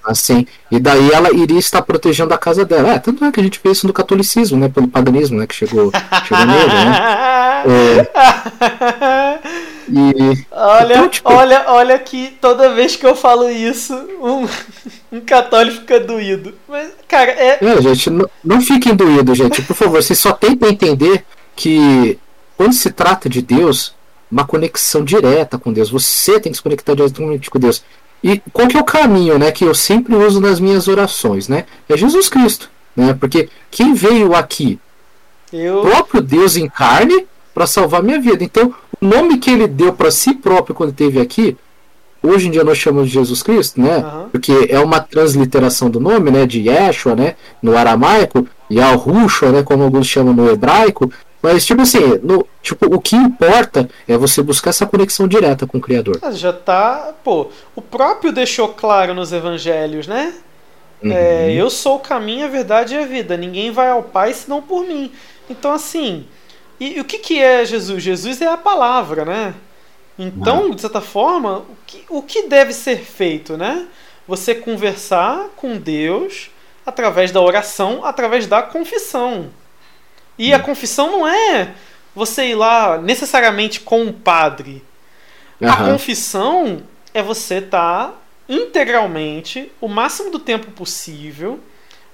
Assim. 0.04 0.46
E 0.70 0.78
daí 0.80 1.10
ela 1.12 1.32
iria 1.32 1.58
estar 1.58 1.82
protegendo 1.82 2.32
a 2.34 2.38
casa 2.38 2.64
dela. 2.64 2.94
É, 2.94 2.98
tanto 2.98 3.24
é 3.24 3.32
que 3.32 3.40
a 3.40 3.42
gente 3.42 3.60
vê 3.62 3.70
isso 3.70 3.86
no 3.86 3.92
catolicismo, 3.92 4.58
né? 4.58 4.68
Pelo 4.68 4.88
paganismo, 4.88 5.38
né? 5.38 5.46
Que 5.46 5.54
chegou, 5.54 5.90
chegou 6.26 6.46
nele, 6.46 6.66
né? 6.72 8.08
E 9.88 10.46
olha, 10.50 10.94
Então, 10.94 11.08
tipo- 11.08 11.32
olha, 11.32 11.64
olha 11.66 11.98
que 11.98 12.36
toda 12.40 12.72
vez 12.74 12.96
que 12.96 13.04
eu 13.04 13.14
falo 13.14 13.50
isso, 13.50 13.92
um, 13.94 14.46
um 15.16 15.20
católico 15.20 15.80
fica 15.80 16.00
doído. 16.00 16.54
Mas, 16.68 16.90
cara, 17.08 17.32
é. 17.32 17.58
É, 17.60 17.82
gente, 17.82 18.08
não, 18.08 18.28
não 18.42 18.60
fiquem 18.60 18.94
doídos, 18.94 19.36
gente. 19.36 19.60
Por 19.62 19.74
favor, 19.74 20.00
vocês 20.02 20.18
só 20.18 20.32
tentem 20.32 20.70
entender 20.70 21.24
que 21.54 22.18
quando 22.56 22.72
se 22.72 22.90
trata 22.90 23.28
de 23.28 23.42
Deus, 23.42 23.94
uma 24.30 24.46
conexão 24.46 25.04
direta 25.04 25.58
com 25.58 25.72
Deus. 25.72 25.90
Você 25.90 26.40
tem 26.40 26.50
que 26.52 26.56
se 26.56 26.62
conectar 26.62 26.94
diretamente 26.94 27.50
com 27.50 27.58
Deus. 27.58 27.84
E 28.22 28.40
qual 28.52 28.68
que 28.68 28.76
é 28.76 28.80
o 28.80 28.84
caminho, 28.84 29.38
né, 29.38 29.50
que 29.50 29.64
eu 29.64 29.74
sempre 29.74 30.14
uso 30.14 30.40
nas 30.40 30.60
minhas 30.60 30.86
orações, 30.86 31.48
né? 31.48 31.64
É 31.88 31.96
Jesus 31.96 32.28
Cristo, 32.28 32.70
né? 32.96 33.16
Porque 33.18 33.48
quem 33.70 33.94
veio 33.94 34.34
aqui, 34.34 34.78
o 35.52 35.56
Eu. 35.56 35.80
próprio 35.80 36.22
Deus 36.22 36.56
em 36.56 36.68
carne, 36.68 37.26
para 37.52 37.66
salvar 37.66 38.02
minha 38.02 38.20
vida. 38.20 38.42
Então, 38.42 38.74
o 39.00 39.06
nome 39.06 39.38
que 39.38 39.50
ele 39.50 39.66
deu 39.66 39.92
para 39.92 40.10
si 40.10 40.34
próprio 40.34 40.74
quando 40.74 40.90
esteve 40.90 41.20
aqui, 41.20 41.56
hoje 42.22 42.48
em 42.48 42.50
dia 42.50 42.64
nós 42.64 42.78
chamamos 42.78 43.08
de 43.08 43.14
Jesus 43.14 43.42
Cristo, 43.42 43.80
né? 43.80 43.96
Aham. 43.96 44.28
Porque 44.30 44.66
é 44.70 44.78
uma 44.78 45.00
transliteração 45.00 45.90
do 45.90 46.00
nome, 46.00 46.30
né? 46.30 46.46
De 46.46 46.60
Yeshua, 46.68 47.14
né? 47.14 47.34
No 47.60 47.76
aramaico, 47.76 48.46
Yahushua, 48.70 49.50
né? 49.50 49.62
Como 49.62 49.82
alguns 49.82 50.06
chamam 50.06 50.32
no 50.32 50.48
hebraico. 50.50 51.10
Mas, 51.42 51.66
tipo 51.66 51.82
assim, 51.82 51.98
no, 52.22 52.46
tipo, 52.62 52.86
o 52.94 53.00
que 53.00 53.16
importa 53.16 53.88
é 54.06 54.16
você 54.16 54.40
buscar 54.42 54.70
essa 54.70 54.86
conexão 54.86 55.26
direta 55.26 55.66
com 55.66 55.78
o 55.78 55.80
Criador. 55.80 56.20
Já 56.32 56.52
tá. 56.52 57.12
Pô, 57.24 57.48
o 57.74 57.82
próprio 57.82 58.30
deixou 58.32 58.68
claro 58.68 59.12
nos 59.12 59.32
evangelhos, 59.32 60.06
né? 60.06 60.34
É, 61.02 61.46
Uhum. 61.46 61.50
eu 61.50 61.68
sou 61.68 61.96
o 61.96 62.00
caminho, 62.00 62.46
a 62.46 62.48
verdade 62.48 62.94
e 62.94 62.98
a 62.98 63.04
vida. 63.04 63.36
Ninguém 63.36 63.72
vai 63.72 63.88
ao 63.90 64.04
Pai 64.04 64.32
senão 64.32 64.62
por 64.62 64.86
mim. 64.86 65.10
Então, 65.50 65.72
assim. 65.72 66.24
E, 66.78 66.96
e 66.96 67.00
o 67.00 67.04
que, 67.04 67.18
que 67.18 67.40
é 67.40 67.64
Jesus? 67.64 68.00
Jesus 68.02 68.40
é 68.40 68.46
a 68.46 68.56
palavra, 68.56 69.24
né? 69.24 69.54
Então, 70.16 70.70
de 70.70 70.80
certa 70.80 71.00
forma, 71.00 71.58
o 71.58 71.76
que, 71.86 72.04
o 72.08 72.22
que 72.22 72.42
deve 72.46 72.72
ser 72.72 72.98
feito, 72.98 73.56
né? 73.56 73.86
Você 74.28 74.54
conversar 74.54 75.48
com 75.56 75.76
Deus 75.76 76.50
através 76.86 77.32
da 77.32 77.40
oração, 77.40 78.04
através 78.04 78.46
da 78.46 78.62
confissão. 78.62 79.50
E 80.38 80.52
a 80.54 80.58
confissão 80.58 81.10
não 81.10 81.28
é 81.28 81.74
você 82.14 82.48
ir 82.48 82.54
lá 82.54 82.98
necessariamente 82.98 83.80
com 83.80 84.02
um 84.02 84.12
padre. 84.12 84.82
A 85.60 85.72
Aham. 85.72 85.92
confissão 85.92 86.82
é 87.14 87.22
você 87.22 87.56
estar 87.56 88.20
integralmente, 88.48 89.70
o 89.80 89.88
máximo 89.88 90.30
do 90.30 90.38
tempo 90.38 90.70
possível, 90.72 91.60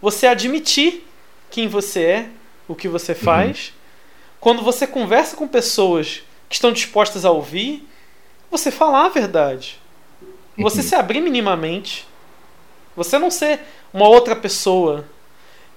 você 0.01 0.27
admitir 0.27 1.07
quem 1.51 1.67
você 1.67 2.03
é, 2.03 2.29
o 2.67 2.75
que 2.75 2.89
você 2.89 3.15
faz. 3.15 3.73
Quando 4.39 4.63
você 4.63 4.87
conversa 4.87 5.37
com 5.37 5.49
pessoas 5.49 6.23
que 6.49 6.55
estão 6.55 6.73
dispostas 6.73 7.25
a 7.25 7.31
ouvir, 7.31 7.89
você 8.51 8.71
falar 8.71 9.07
a 9.07 9.09
verdade. 9.09 9.81
Você 10.57 10.83
se 10.83 10.95
abrir 10.95 11.21
minimamente. 11.21 12.07
Você 12.97 13.19
não 13.19 13.31
ser 13.31 13.61
uma 13.93 14.09
outra 14.09 14.35
pessoa. 14.35 15.05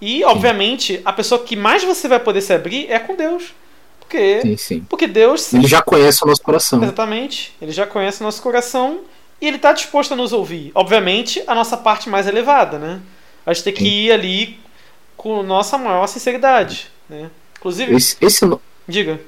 E, 0.01 0.23
obviamente, 0.23 0.99
a 1.05 1.13
pessoa 1.13 1.43
que 1.43 1.55
mais 1.55 1.83
você 1.83 2.07
vai 2.07 2.19
poder 2.19 2.41
se 2.41 2.51
abrir 2.51 2.91
é 2.91 2.97
com 2.97 3.15
Deus. 3.15 3.53
Porque, 3.99 4.41
Sim, 4.41 4.57
sim. 4.57 4.85
porque 4.89 5.07
Deus 5.07 5.53
Ele 5.53 5.67
já 5.67 5.81
conhece 5.81 6.23
o 6.23 6.27
nosso 6.27 6.41
coração. 6.41 6.81
Exatamente. 6.83 7.55
Ele 7.61 7.71
já 7.71 7.85
conhece 7.87 8.19
o 8.21 8.23
nosso 8.25 8.41
coração 8.41 9.01
e 9.39 9.47
ele 9.47 9.55
está 9.55 9.71
disposto 9.71 10.13
a 10.13 10.15
nos 10.17 10.33
ouvir. 10.33 10.71
Obviamente, 10.75 11.41
a 11.47 11.55
nossa 11.55 11.77
parte 11.77 12.09
mais 12.09 12.27
elevada, 12.27 12.77
né? 12.77 12.99
A 13.45 13.53
gente 13.53 13.63
tem 13.63 13.73
que 13.73 13.87
ir 13.87 14.11
ali 14.11 14.59
com 15.15 15.41
nossa 15.43 15.77
maior 15.77 16.07
sinceridade, 16.07 16.89
né? 17.07 17.29
Inclusive, 17.57 17.95
Esse, 17.95 18.17
esse, 18.19 18.57
diga. 18.87 19.21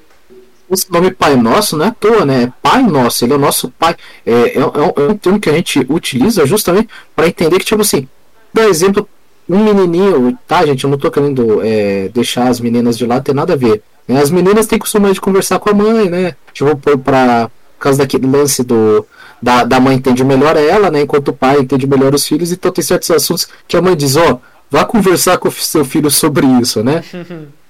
esse 0.69 0.91
nome 0.91 1.11
Pai 1.11 1.35
Nosso 1.35 1.77
não 1.77 1.85
é 1.85 1.89
à 1.89 1.91
toa, 1.93 2.25
né? 2.25 2.43
É 2.43 2.51
Pai 2.61 2.81
Nosso, 2.83 3.23
ele 3.23 3.33
é 3.33 3.35
o 3.35 3.39
nosso 3.39 3.69
Pai. 3.69 3.95
É, 4.25 4.31
é, 4.31 4.57
é 4.57 4.65
um, 4.65 5.05
é 5.05 5.11
um 5.11 5.17
termo 5.17 5.39
que 5.39 5.49
a 5.49 5.53
gente 5.53 5.85
utiliza 5.87 6.45
justamente 6.45 6.89
para 7.15 7.27
entender 7.27 7.59
que, 7.59 7.65
tipo 7.65 7.81
assim, 7.81 8.07
dá 8.53 8.63
exemplo, 8.65 9.07
um 9.49 9.63
menininho, 9.63 10.37
tá, 10.47 10.65
gente? 10.65 10.83
Eu 10.83 10.89
não 10.89 10.97
tô 10.97 11.11
querendo 11.11 11.61
é, 11.63 12.09
deixar 12.13 12.47
as 12.47 12.59
meninas 12.59 12.97
de 12.97 13.05
lado, 13.05 13.23
tem 13.23 13.35
nada 13.35 13.53
a 13.53 13.57
ver. 13.57 13.81
né? 14.07 14.21
As 14.21 14.31
meninas 14.31 14.67
têm 14.67 14.79
costume 14.79 15.11
de 15.13 15.21
conversar 15.21 15.59
com 15.59 15.69
a 15.69 15.73
mãe, 15.73 16.09
né? 16.09 16.35
Tipo, 16.53 16.75
por, 16.77 16.97
pra, 16.97 17.49
por 17.77 17.83
causa 17.83 17.99
daquele 17.99 18.27
lance 18.27 18.63
do. 18.63 19.05
Da, 19.41 19.65
da 19.65 19.77
mãe 19.79 19.97
entende 19.97 20.23
melhor 20.23 20.55
ela, 20.55 20.89
né? 20.89 21.01
Enquanto 21.01 21.27
o 21.29 21.33
pai 21.33 21.59
entende 21.59 21.85
melhor 21.85 22.13
os 22.15 22.25
filhos, 22.25 22.51
então 22.53 22.71
tem 22.71 22.83
certos 22.83 23.11
assuntos 23.11 23.47
que 23.67 23.75
a 23.75 23.81
mãe 23.81 23.93
diz, 23.95 24.15
ó, 24.15 24.39
vá 24.71 24.85
conversar 24.85 25.37
com 25.37 25.49
o 25.49 25.51
seu 25.51 25.83
filho 25.83 26.09
sobre 26.09 26.45
isso, 26.61 26.83
né? 26.83 27.03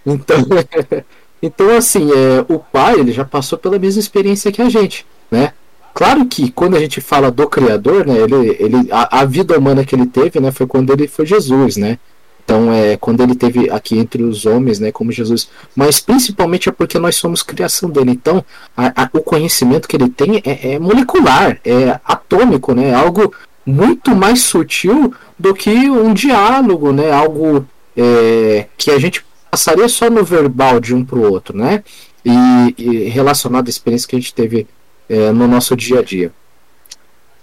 Então, 0.05 0.45
então 1.41 1.77
assim, 1.77 2.09
é, 2.11 2.45
o 2.53 2.59
pai 2.59 2.99
ele 2.99 3.13
já 3.13 3.23
passou 3.23 3.57
pela 3.57 3.79
mesma 3.79 4.01
experiência 4.01 4.51
que 4.51 4.61
a 4.61 4.67
gente, 4.67 5.05
né? 5.31 5.53
Claro 5.93 6.25
que 6.25 6.51
quando 6.51 6.75
a 6.75 6.79
gente 6.79 6.99
fala 6.99 7.29
do 7.29 7.47
Criador, 7.47 8.05
né, 8.05 8.17
ele, 8.17 8.57
ele, 8.59 8.87
a, 8.91 9.19
a 9.21 9.25
vida 9.25 9.57
humana 9.57 9.85
que 9.85 9.95
ele 9.95 10.07
teve, 10.07 10.39
né, 10.39 10.51
foi 10.51 10.65
quando 10.65 10.91
ele 10.91 11.07
foi 11.07 11.25
Jesus, 11.25 11.77
né? 11.77 11.99
Então 12.43 12.73
é 12.73 12.97
quando 12.97 13.21
ele 13.21 13.35
teve 13.35 13.69
aqui 13.69 13.97
entre 13.97 14.21
os 14.23 14.45
homens, 14.45 14.79
né, 14.79 14.91
como 14.91 15.11
Jesus. 15.11 15.49
Mas 15.75 15.99
principalmente 16.01 16.67
é 16.67 16.71
porque 16.71 16.99
nós 16.99 17.15
somos 17.15 17.41
criação 17.41 17.89
dele. 17.89 18.11
Então 18.11 18.43
a- 18.75 19.03
a- 19.03 19.09
o 19.13 19.21
conhecimento 19.21 19.87
que 19.87 19.95
ele 19.95 20.09
tem 20.09 20.41
é, 20.43 20.73
é 20.73 20.79
molecular, 20.79 21.59
é 21.63 21.99
atômico, 22.03 22.73
né? 22.73 22.89
É 22.89 22.93
algo 22.93 23.33
muito 23.65 24.13
mais 24.15 24.41
sutil 24.41 25.13
do 25.39 25.53
que 25.53 25.69
um 25.89 26.13
diálogo, 26.13 26.91
né? 26.91 27.11
Algo 27.11 27.65
é, 27.95 28.65
que 28.77 28.91
a 28.91 28.99
gente 28.99 29.23
passaria 29.49 29.87
só 29.87 30.09
no 30.09 30.23
verbal 30.25 30.79
de 30.79 30.93
um 30.93 31.05
para 31.05 31.19
o 31.19 31.31
outro, 31.31 31.55
né? 31.57 31.83
E, 32.25 32.75
e 32.77 33.09
relacionado 33.09 33.67
à 33.67 33.69
experiência 33.69 34.07
que 34.07 34.15
a 34.15 34.19
gente 34.19 34.33
teve 34.33 34.67
é, 35.09 35.31
no 35.31 35.47
nosso 35.47 35.75
dia 35.75 35.99
a 35.99 36.03
dia. 36.03 36.31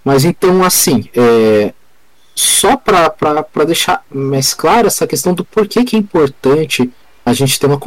Mas 0.03 0.25
então, 0.25 0.63
assim, 0.63 1.09
é, 1.15 1.73
só 2.33 2.75
para 2.75 3.65
deixar 3.65 4.03
mais 4.09 4.53
claro 4.53 4.87
essa 4.87 5.05
questão 5.05 5.33
do 5.33 5.45
porquê 5.45 5.83
que 5.83 5.95
é 5.95 5.99
importante 5.99 6.91
a 7.25 7.33
gente 7.33 7.59
tem 7.59 7.69
uma, 7.69 7.79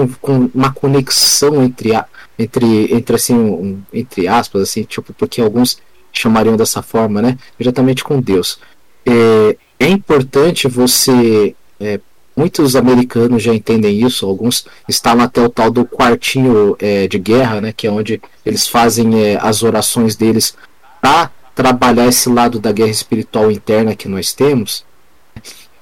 uma 0.54 0.72
conexão 0.72 1.62
entre, 1.62 1.94
a, 1.94 2.06
entre, 2.38 2.94
entre 2.94 3.16
assim, 3.16 3.34
um, 3.34 3.82
entre 3.92 4.28
aspas, 4.28 4.62
assim, 4.62 4.84
tipo, 4.84 5.12
porque 5.12 5.40
alguns 5.40 5.78
chamariam 6.12 6.56
dessa 6.56 6.82
forma, 6.82 7.20
né? 7.20 7.36
Diretamente 7.58 8.04
com 8.04 8.20
Deus. 8.20 8.60
É, 9.04 9.56
é 9.78 9.88
importante 9.88 10.68
você. 10.68 11.54
É, 11.80 12.00
muitos 12.36 12.74
americanos 12.76 13.42
já 13.42 13.54
entendem 13.54 14.04
isso, 14.04 14.26
alguns 14.26 14.66
estavam 14.88 15.24
até 15.24 15.40
o 15.40 15.48
tal 15.48 15.70
do 15.70 15.84
quartinho 15.84 16.76
é, 16.78 17.06
de 17.06 17.18
guerra, 17.18 17.60
né? 17.60 17.72
Que 17.72 17.86
é 17.86 17.90
onde 17.90 18.20
eles 18.44 18.66
fazem 18.66 19.22
é, 19.22 19.38
as 19.40 19.62
orações 19.62 20.16
deles 20.16 20.56
para 21.00 21.30
trabalhar 21.54 22.06
esse 22.06 22.28
lado 22.28 22.58
da 22.58 22.72
guerra 22.72 22.90
espiritual 22.90 23.50
interna 23.50 23.94
que 23.94 24.08
nós 24.08 24.32
temos, 24.32 24.84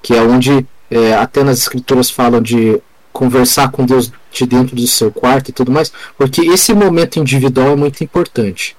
que 0.02 0.14
é 0.14 0.22
onde 0.22 0.66
é, 0.90 1.14
até 1.14 1.42
nas 1.42 1.58
escrituras 1.58 2.10
falam 2.10 2.42
de 2.42 2.80
conversar 3.12 3.70
com 3.70 3.84
Deus 3.86 4.12
de 4.30 4.46
dentro 4.46 4.74
do 4.74 4.86
seu 4.86 5.12
quarto 5.12 5.50
e 5.50 5.52
tudo 5.52 5.70
mais, 5.70 5.92
porque 6.16 6.42
esse 6.42 6.72
momento 6.74 7.18
individual 7.18 7.72
é 7.72 7.76
muito 7.76 8.02
importante. 8.02 8.76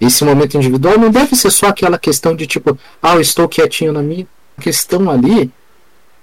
Esse 0.00 0.24
momento 0.24 0.56
individual 0.56 0.98
não 0.98 1.10
deve 1.10 1.36
ser 1.36 1.50
só 1.50 1.66
aquela 1.66 1.98
questão 1.98 2.34
de 2.34 2.46
tipo, 2.46 2.78
ah, 3.02 3.14
eu 3.14 3.20
estou 3.20 3.48
quietinho 3.48 3.92
na 3.92 4.02
minha. 4.02 4.26
A 4.56 4.62
questão 4.62 5.10
ali 5.10 5.50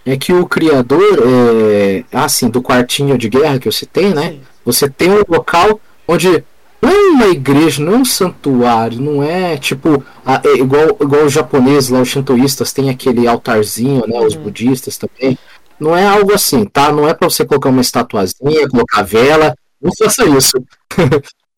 é 0.06 0.18
que 0.18 0.34
o 0.34 0.45
criador, 0.45 1.20
é, 1.26 2.04
assim, 2.12 2.49
do 2.49 2.62
quartinho 2.62 3.18
de 3.18 3.30
guerra 3.30 3.60
que 3.60 3.68
eu 3.68 3.72
citei, 3.72 4.14
né? 4.14 4.32
Sim. 4.32 4.41
Você 4.66 4.89
tem 4.89 5.12
um 5.12 5.24
local 5.28 5.80
onde 6.08 6.43
não 6.82 6.89
é 6.89 7.10
uma 7.10 7.28
igreja, 7.28 7.84
não 7.84 7.93
é 7.93 7.97
um 7.97 8.06
santuário, 8.06 8.99
não 8.99 9.22
é 9.22 9.56
tipo 9.58 10.04
a, 10.26 10.41
é 10.43 10.58
igual, 10.58 10.97
igual 10.99 11.26
os 11.26 11.34
japoneses 11.34 11.89
lá, 11.89 12.02
os 12.02 12.10
shintoístas 12.10 12.74
tem 12.74 12.89
aquele 12.89 13.28
altarzinho, 13.28 14.04
né? 14.08 14.20
Uhum. 14.20 14.26
Os 14.26 14.36
budistas 14.36 14.97
também. 14.97 15.38
Não 15.80 15.95
é 15.95 16.06
algo 16.06 16.34
assim, 16.34 16.66
tá? 16.66 16.91
Não 16.91 17.08
é 17.08 17.14
para 17.14 17.30
você 17.30 17.45
colocar 17.45 17.70
uma 17.70 17.82
estatuazinha, 17.82 18.70
colocar 18.70 19.04
vela. 19.04 19.56
Não 19.82 19.91
faça 19.97 20.26
isso. 20.26 20.58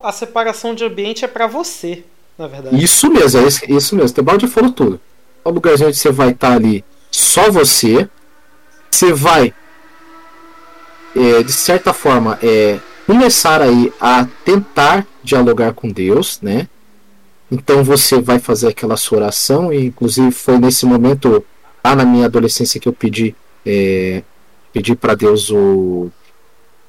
a 0.00 0.12
separação 0.12 0.74
de 0.74 0.84
ambiente 0.84 1.24
é 1.24 1.28
para 1.28 1.46
você, 1.46 2.04
na 2.38 2.46
verdade. 2.46 2.82
Isso 2.82 3.10
mesmo, 3.10 3.40
é 3.40 3.72
isso 3.72 3.96
mesmo. 3.96 4.14
Tebaldi 4.14 4.46
falou 4.46 4.72
tudo. 4.72 5.00
É 5.44 5.48
o 5.48 5.52
lugarzinho 5.52 5.88
onde 5.88 5.98
você 5.98 6.10
vai 6.10 6.30
estar 6.30 6.50
tá 6.50 6.54
ali 6.54 6.84
só 7.10 7.50
você. 7.50 8.08
Você 8.94 9.12
vai, 9.12 9.52
é, 11.16 11.42
de 11.42 11.52
certa 11.52 11.92
forma, 11.92 12.38
é, 12.40 12.78
começar 13.04 13.60
aí 13.60 13.92
a 14.00 14.24
tentar 14.44 15.04
dialogar 15.20 15.72
com 15.72 15.90
Deus, 15.90 16.38
né? 16.40 16.68
Então 17.50 17.82
você 17.82 18.20
vai 18.20 18.38
fazer 18.38 18.68
aquela 18.68 18.96
sua 18.96 19.18
oração, 19.18 19.72
e 19.72 19.86
inclusive 19.86 20.30
foi 20.30 20.58
nesse 20.58 20.86
momento, 20.86 21.44
lá 21.84 21.96
na 21.96 22.04
minha 22.04 22.26
adolescência, 22.26 22.78
que 22.78 22.86
eu 22.86 22.92
pedi, 22.92 23.34
é, 23.66 24.22
pedi 24.72 24.94
para 24.94 25.16
Deus 25.16 25.50
o, 25.50 26.08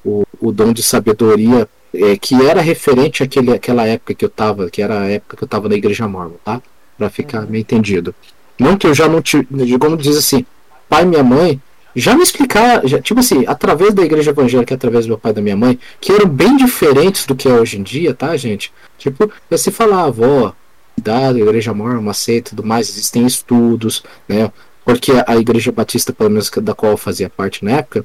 o, 0.04 0.22
o 0.40 0.52
dom 0.52 0.72
de 0.72 0.84
sabedoria 0.84 1.68
é, 1.92 2.16
que 2.16 2.36
era 2.36 2.60
referente 2.60 3.24
àquele, 3.24 3.52
àquela 3.52 3.84
época 3.84 4.14
que 4.14 4.24
eu 4.24 4.30
tava, 4.30 4.70
que 4.70 4.80
era 4.80 5.00
a 5.00 5.10
época 5.10 5.36
que 5.38 5.42
eu 5.42 5.48
tava 5.48 5.68
na 5.68 5.74
igreja 5.74 6.06
mormon, 6.06 6.36
tá? 6.44 6.62
Pra 6.96 7.10
ficar 7.10 7.40
uhum. 7.40 7.50
meio 7.50 7.62
entendido. 7.62 8.14
Não 8.56 8.76
que 8.76 8.86
eu 8.86 8.94
já 8.94 9.08
não 9.08 9.20
tive, 9.20 9.44
como 9.76 9.96
diz 9.96 10.16
assim, 10.16 10.46
pai 10.88 11.02
e 11.02 11.06
minha 11.06 11.24
mãe 11.24 11.60
já 11.96 12.14
me 12.14 12.22
explicar, 12.22 12.86
já, 12.86 13.00
tipo 13.00 13.20
assim, 13.20 13.44
através 13.46 13.94
da 13.94 14.04
igreja 14.04 14.30
evangélica, 14.30 14.74
através 14.74 15.06
do 15.06 15.08
meu 15.08 15.18
pai 15.18 15.32
e 15.32 15.34
da 15.34 15.40
minha 15.40 15.56
mãe, 15.56 15.78
que 15.98 16.12
eram 16.12 16.28
bem 16.28 16.56
diferentes 16.56 17.24
do 17.24 17.34
que 17.34 17.48
é 17.48 17.52
hoje 17.52 17.78
em 17.78 17.82
dia, 17.82 18.14
tá, 18.14 18.36
gente? 18.36 18.70
Tipo, 18.98 19.32
você 19.48 19.70
falava, 19.70 20.26
ó, 20.26 20.52
da 21.00 21.30
igreja 21.30 21.72
mormon, 21.72 22.00
uma 22.00 22.14
seita 22.14 22.50
tudo 22.50 22.64
mais, 22.64 22.90
existem 22.90 23.26
estudos, 23.26 24.02
né? 24.28 24.52
Porque 24.84 25.12
a 25.26 25.36
igreja 25.36 25.72
batista, 25.72 26.12
pelo 26.12 26.30
menos 26.30 26.50
da 26.50 26.74
qual 26.74 26.92
eu 26.92 26.98
fazia 26.98 27.30
parte 27.30 27.64
na 27.64 27.72
época, 27.72 28.04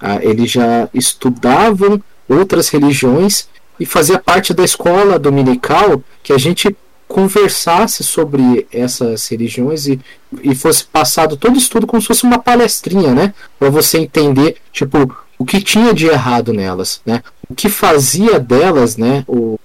ah, 0.00 0.18
eles 0.22 0.50
já 0.50 0.88
estudavam 0.92 2.02
outras 2.28 2.68
religiões 2.68 3.48
e 3.80 3.86
fazia 3.86 4.18
parte 4.18 4.52
da 4.52 4.62
escola 4.62 5.18
dominical 5.18 6.02
que 6.22 6.32
a 6.32 6.38
gente 6.38 6.76
conversasse 7.12 8.02
sobre 8.02 8.66
essas 8.72 9.28
religiões 9.28 9.86
e, 9.86 10.00
e 10.42 10.54
fosse 10.54 10.84
passado 10.84 11.36
todo 11.36 11.58
estudo 11.58 11.86
como 11.86 12.00
se 12.00 12.08
fosse 12.08 12.24
uma 12.24 12.38
palestrinha, 12.38 13.14
né? 13.14 13.34
Para 13.58 13.70
você 13.70 13.98
entender, 13.98 14.56
tipo, 14.72 15.14
o 15.38 15.44
que 15.44 15.60
tinha 15.60 15.92
de 15.92 16.06
errado 16.06 16.52
nelas, 16.52 17.00
né? 17.04 17.22
O 17.48 17.54
que 17.54 17.68
fazia 17.68 18.40
delas, 18.40 18.96
né? 18.96 19.24
O, 19.28 19.58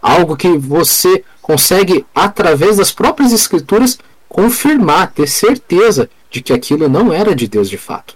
algo 0.00 0.36
que 0.36 0.56
você 0.56 1.24
consegue, 1.42 2.06
através 2.14 2.76
das 2.76 2.92
próprias 2.92 3.32
escrituras, 3.32 3.98
confirmar, 4.28 5.12
ter 5.12 5.26
certeza 5.26 6.08
de 6.30 6.40
que 6.40 6.52
aquilo 6.52 6.88
não 6.88 7.12
era 7.12 7.34
de 7.34 7.48
Deus 7.48 7.68
de 7.68 7.76
fato, 7.76 8.14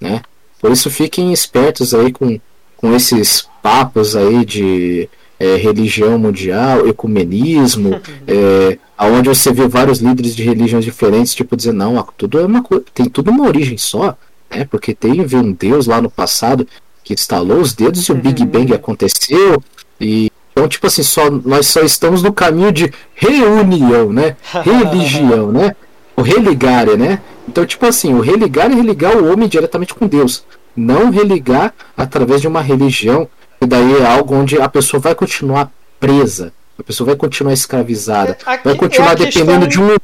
né? 0.00 0.22
Por 0.60 0.70
isso 0.70 0.90
fiquem 0.90 1.32
espertos 1.32 1.92
aí 1.92 2.12
com 2.12 2.40
com 2.84 2.94
esses 2.94 3.48
papos 3.62 4.14
aí 4.14 4.44
de 4.44 5.08
é, 5.44 5.56
religião 5.56 6.18
mundial, 6.18 6.86
ecumenismo, 6.86 8.00
é, 8.26 8.78
aonde 8.96 9.28
você 9.28 9.52
vê 9.52 9.68
vários 9.68 9.98
líderes 9.98 10.34
de 10.34 10.42
religiões 10.42 10.84
diferentes, 10.84 11.34
tipo, 11.34 11.56
dizer, 11.56 11.72
não, 11.72 12.04
tudo 12.16 12.38
é 12.38 12.46
uma 12.46 12.64
tem 12.94 13.06
tudo 13.06 13.30
uma 13.30 13.46
origem 13.46 13.76
só, 13.76 14.16
né? 14.50 14.66
Porque 14.70 14.94
teve 14.94 15.36
um 15.36 15.52
Deus 15.52 15.86
lá 15.86 16.00
no 16.00 16.10
passado 16.10 16.66
que 17.02 17.12
instalou 17.12 17.60
os 17.60 17.74
dedos 17.74 18.04
e 18.04 18.12
o 18.12 18.14
Big 18.14 18.42
uhum. 18.42 18.48
Bang 18.48 18.72
aconteceu. 18.72 19.62
E 20.00 20.30
então, 20.52 20.68
tipo 20.68 20.86
assim, 20.86 21.02
só, 21.02 21.28
nós 21.30 21.66
só 21.66 21.80
estamos 21.80 22.22
no 22.22 22.32
caminho 22.32 22.70
de 22.72 22.90
reunião, 23.14 24.12
né? 24.12 24.36
Religião, 24.62 25.50
né? 25.50 25.74
O 26.16 26.22
religare, 26.22 26.96
né? 26.96 27.20
Então, 27.48 27.66
tipo 27.66 27.84
assim, 27.84 28.14
o 28.14 28.20
religar 28.20 28.70
é 28.70 28.74
religar 28.74 29.16
o 29.16 29.30
homem 29.30 29.48
diretamente 29.48 29.92
com 29.92 30.06
Deus 30.06 30.44
não 30.76 31.10
religar 31.10 31.72
através 31.96 32.40
de 32.40 32.48
uma 32.48 32.60
religião, 32.60 33.28
e 33.60 33.66
daí 33.66 33.98
é 33.98 34.06
algo 34.06 34.34
onde 34.34 34.60
a 34.60 34.68
pessoa 34.68 35.00
vai 35.00 35.14
continuar 35.14 35.70
presa, 35.98 36.52
a 36.78 36.82
pessoa 36.82 37.06
vai 37.06 37.16
continuar 37.16 37.52
escravizada, 37.52 38.38
é, 38.46 38.50
Aqui 38.50 38.64
vai 38.64 38.76
continuar 38.76 39.12
é 39.12 39.16
dependendo 39.16 39.66
questão... 39.66 39.86
de 39.86 39.92
um 39.92 39.96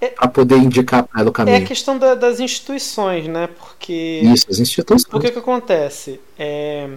é, 0.00 0.08
para 0.08 0.28
poder 0.28 0.56
indicar 0.56 1.02
para 1.02 1.20
ela 1.20 1.30
o 1.30 1.32
caminho. 1.32 1.56
É 1.56 1.60
a 1.60 1.66
questão 1.66 1.98
da, 1.98 2.14
das 2.14 2.38
instituições, 2.40 3.26
né? 3.26 3.48
Porque 3.58 4.20
isso, 4.22 4.46
as 4.48 4.58
instituições. 4.60 5.12
O 5.12 5.20
que 5.20 5.32
que 5.32 5.38
acontece? 5.38 6.20
É, 6.38 6.88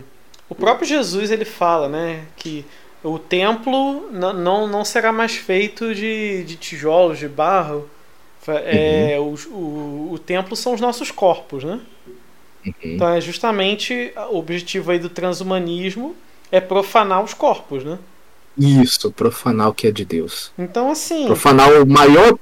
o 0.48 0.56
próprio 0.56 0.88
Jesus 0.88 1.32
ele 1.32 1.46
fala, 1.46 1.90
né, 1.90 2.26
que 2.36 2.66
o 3.04 3.18
templo 3.18 4.10
não, 4.12 4.34
não, 4.34 4.68
não 4.68 4.86
será 4.86 5.12
mais 5.12 5.36
feito 5.36 5.96
de, 5.96 6.44
de 6.44 6.56
tijolos, 6.56 7.18
de 7.18 7.28
barro. 7.28 7.90
É, 8.48 9.18
uhum. 9.20 9.36
o, 9.52 9.56
o, 9.56 10.14
o 10.14 10.20
templo 10.20 10.56
são 10.56 10.74
os 10.74 10.82
nossos 10.82 11.12
corpos, 11.12 11.64
né? 11.64 11.80
Uhum. 12.66 12.74
Então 12.84 13.10
é 13.10 13.22
justamente 13.22 14.14
o 14.30 14.38
objetivo 14.38 14.92
aí 14.92 15.00
do 15.00 15.10
transhumanismo 15.10 16.16
é 16.52 16.60
profanar 16.60 17.24
os 17.24 17.34
corpos, 17.34 17.84
né? 17.84 17.98
Isso, 18.58 19.12
profanar 19.12 19.70
o 19.70 19.74
que 19.74 19.88
é 19.88 19.92
de 19.92 20.04
Deus. 20.04 20.52
Então 20.58 20.92
assim. 20.92 21.26
Profanar 21.26 21.72
o 21.82 21.86
maior 21.86 22.38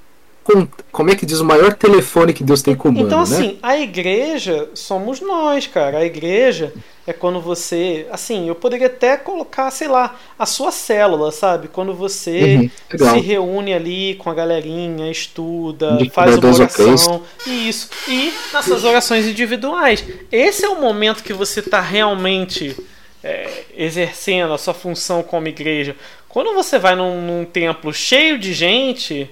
como 0.92 1.12
é 1.12 1.16
que 1.16 1.26
diz 1.26 1.40
o 1.40 1.46
maior 1.46 1.74
telefone 1.74 2.34
que 2.34 2.44
Deus 2.44 2.62
tem 2.62 2.76
comando, 2.76 3.06
Então 3.06 3.20
né? 3.20 3.24
assim, 3.24 3.48
né? 3.48 3.58
a 3.62 3.78
igreja 3.78 4.70
somos 4.74 5.22
nós, 5.22 5.68
cara. 5.68 6.00
A 6.00 6.06
igreja 6.06 6.74
é 7.06 7.14
quando 7.14 7.40
você, 7.40 8.08
assim, 8.12 8.48
eu 8.48 8.56
poderia 8.56 8.88
até 8.88 9.18
colocar, 9.18 9.70
sei 9.72 9.88
lá, 9.88 10.16
a 10.38 10.46
sua 10.46 10.72
célula, 10.72 11.32
sabe? 11.32 11.68
Quando 11.68 11.94
você 11.94 12.72
uhum, 12.92 13.14
se 13.14 13.20
reúne 13.20 13.74
ali 13.74 14.16
com 14.16 14.30
a 14.30 14.34
galerinha, 14.34 15.12
estuda, 15.12 15.98
De 15.98 16.10
faz 16.10 16.38
uma 16.38 16.54
oração, 16.54 17.24
isso. 17.46 17.90
E 18.08 18.34
nessas 18.54 18.84
orações 18.84 19.26
individuais, 19.28 20.04
esse 20.32 20.66
é 20.66 20.70
o 20.70 20.82
momento 20.82 21.24
que 21.24 21.34
você 21.34 21.60
está 21.60 21.80
realmente 21.80 22.76
é, 23.24 23.64
exercendo 23.76 24.54
a 24.54 24.58
sua 24.58 24.74
função 24.74 25.22
como 25.22 25.48
igreja. 25.48 25.96
Quando 26.28 26.54
você 26.54 26.78
vai 26.78 26.96
num, 26.96 27.22
num 27.22 27.46
templo 27.46 27.94
cheio 27.94 28.38
de 28.38 28.54
gente, 28.54 29.30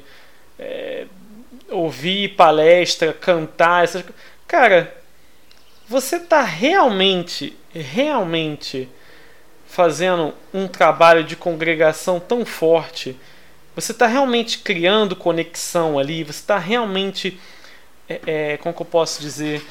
é, 0.59 1.05
ouvir 1.69 2.35
palestra, 2.35 3.13
cantar, 3.13 3.83
essas 3.83 4.03
cara, 4.47 4.95
você 5.87 6.17
está 6.17 6.41
realmente 6.41 7.55
realmente 7.73 8.89
fazendo 9.67 10.33
um 10.53 10.67
trabalho 10.67 11.23
de 11.23 11.35
congregação 11.35 12.19
tão 12.19 12.45
forte, 12.45 13.15
você 13.75 13.91
está 13.91 14.07
realmente 14.07 14.59
criando 14.59 15.15
conexão 15.15 15.99
ali, 15.99 16.23
você 16.23 16.39
está 16.39 16.57
realmente, 16.57 17.39
é, 18.09 18.19
é, 18.25 18.57
como 18.57 18.75
eu 18.77 18.85
posso 18.85 19.21
dizer, 19.21 19.63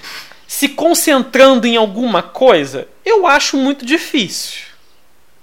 se 0.46 0.68
concentrando 0.68 1.66
em 1.66 1.76
alguma 1.76 2.22
coisa, 2.22 2.86
eu 3.04 3.26
acho 3.26 3.56
muito 3.56 3.84
difícil. 3.84 4.75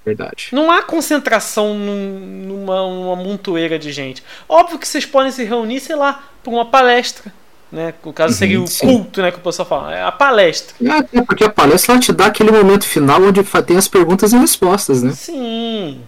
Verdade. 0.05 0.49
Não 0.51 0.71
há 0.71 0.83
concentração 0.83 1.73
num, 1.75 2.19
numa 2.45 2.83
uma 2.83 3.15
montoeira 3.15 3.79
de 3.79 3.91
gente. 3.91 4.23
Óbvio 4.49 4.77
que 4.77 4.87
vocês 4.87 5.05
podem 5.05 5.31
se 5.31 5.43
reunir, 5.43 5.79
sei 5.79 5.95
lá, 5.95 6.23
por 6.43 6.53
uma 6.53 6.65
palestra 6.65 7.31
né? 7.73 7.91
No 8.05 8.13
caso 8.13 8.35
seria 8.35 8.59
uhum, 8.59 8.65
o 8.65 8.67
sim. 8.67 8.85
culto, 8.85 9.19
né? 9.19 9.31
Que 9.31 9.39
o 9.39 9.41
pessoal 9.41 9.67
fala. 9.67 9.95
É 9.95 10.03
a 10.03 10.11
palestra. 10.11 10.75
É, 11.11 11.21
porque 11.23 11.43
a 11.43 11.49
palestra 11.49 11.93
ela 11.93 11.99
te 11.99 12.13
dá 12.13 12.27
aquele 12.27 12.51
momento 12.51 12.87
final 12.87 13.19
onde 13.19 13.43
tem 13.65 13.75
as 13.75 13.87
perguntas 13.87 14.31
e 14.31 14.37
respostas, 14.37 15.01
né? 15.01 15.11
Sim. 15.11 16.03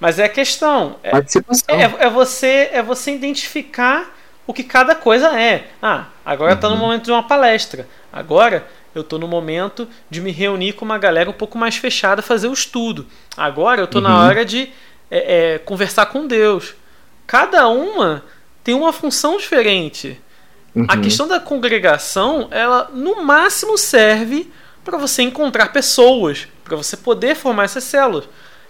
Mas 0.00 0.18
é 0.18 0.24
a 0.24 0.28
questão. 0.28 0.96
É, 1.02 1.10
Participação. 1.10 1.64
É, 1.68 2.06
é, 2.06 2.08
você, 2.08 2.70
é 2.72 2.82
você 2.82 3.12
identificar 3.14 4.10
o 4.46 4.54
que 4.54 4.64
cada 4.64 4.94
coisa 4.94 5.38
é. 5.38 5.66
Ah, 5.82 6.06
agora 6.24 6.54
está 6.54 6.66
no 6.68 6.76
uhum. 6.76 6.80
momento 6.80 7.04
de 7.04 7.12
uma 7.12 7.22
palestra. 7.22 7.86
Agora 8.10 8.66
eu 8.94 9.02
estou 9.02 9.18
no 9.18 9.26
momento 9.26 9.88
de 10.10 10.20
me 10.20 10.30
reunir 10.30 10.74
com 10.74 10.84
uma 10.84 10.98
galera 10.98 11.30
um 11.30 11.34
pouco 11.34 11.56
mais 11.56 11.76
fechada, 11.76 12.22
fazer 12.22 12.48
o 12.48 12.52
estudo. 12.52 13.06
Agora 13.36 13.80
eu 13.80 13.84
estou 13.84 14.02
uhum. 14.02 14.08
na 14.08 14.20
hora 14.20 14.44
de 14.44 14.70
é, 15.10 15.54
é, 15.54 15.58
conversar 15.58 16.06
com 16.06 16.26
Deus. 16.26 16.74
Cada 17.26 17.68
uma 17.68 18.24
tem 18.62 18.74
uma 18.74 18.92
função 18.92 19.36
diferente. 19.36 20.20
Uhum. 20.74 20.86
A 20.88 20.96
questão 20.96 21.28
da 21.28 21.40
congregação, 21.40 22.48
ela 22.50 22.90
no 22.92 23.22
máximo 23.22 23.76
serve 23.76 24.50
para 24.84 24.98
você 24.98 25.22
encontrar 25.22 25.72
pessoas, 25.72 26.48
para 26.64 26.76
você 26.76 26.96
poder 26.96 27.36
formar 27.36 27.64
essas 27.64 27.84
células. 27.84 28.24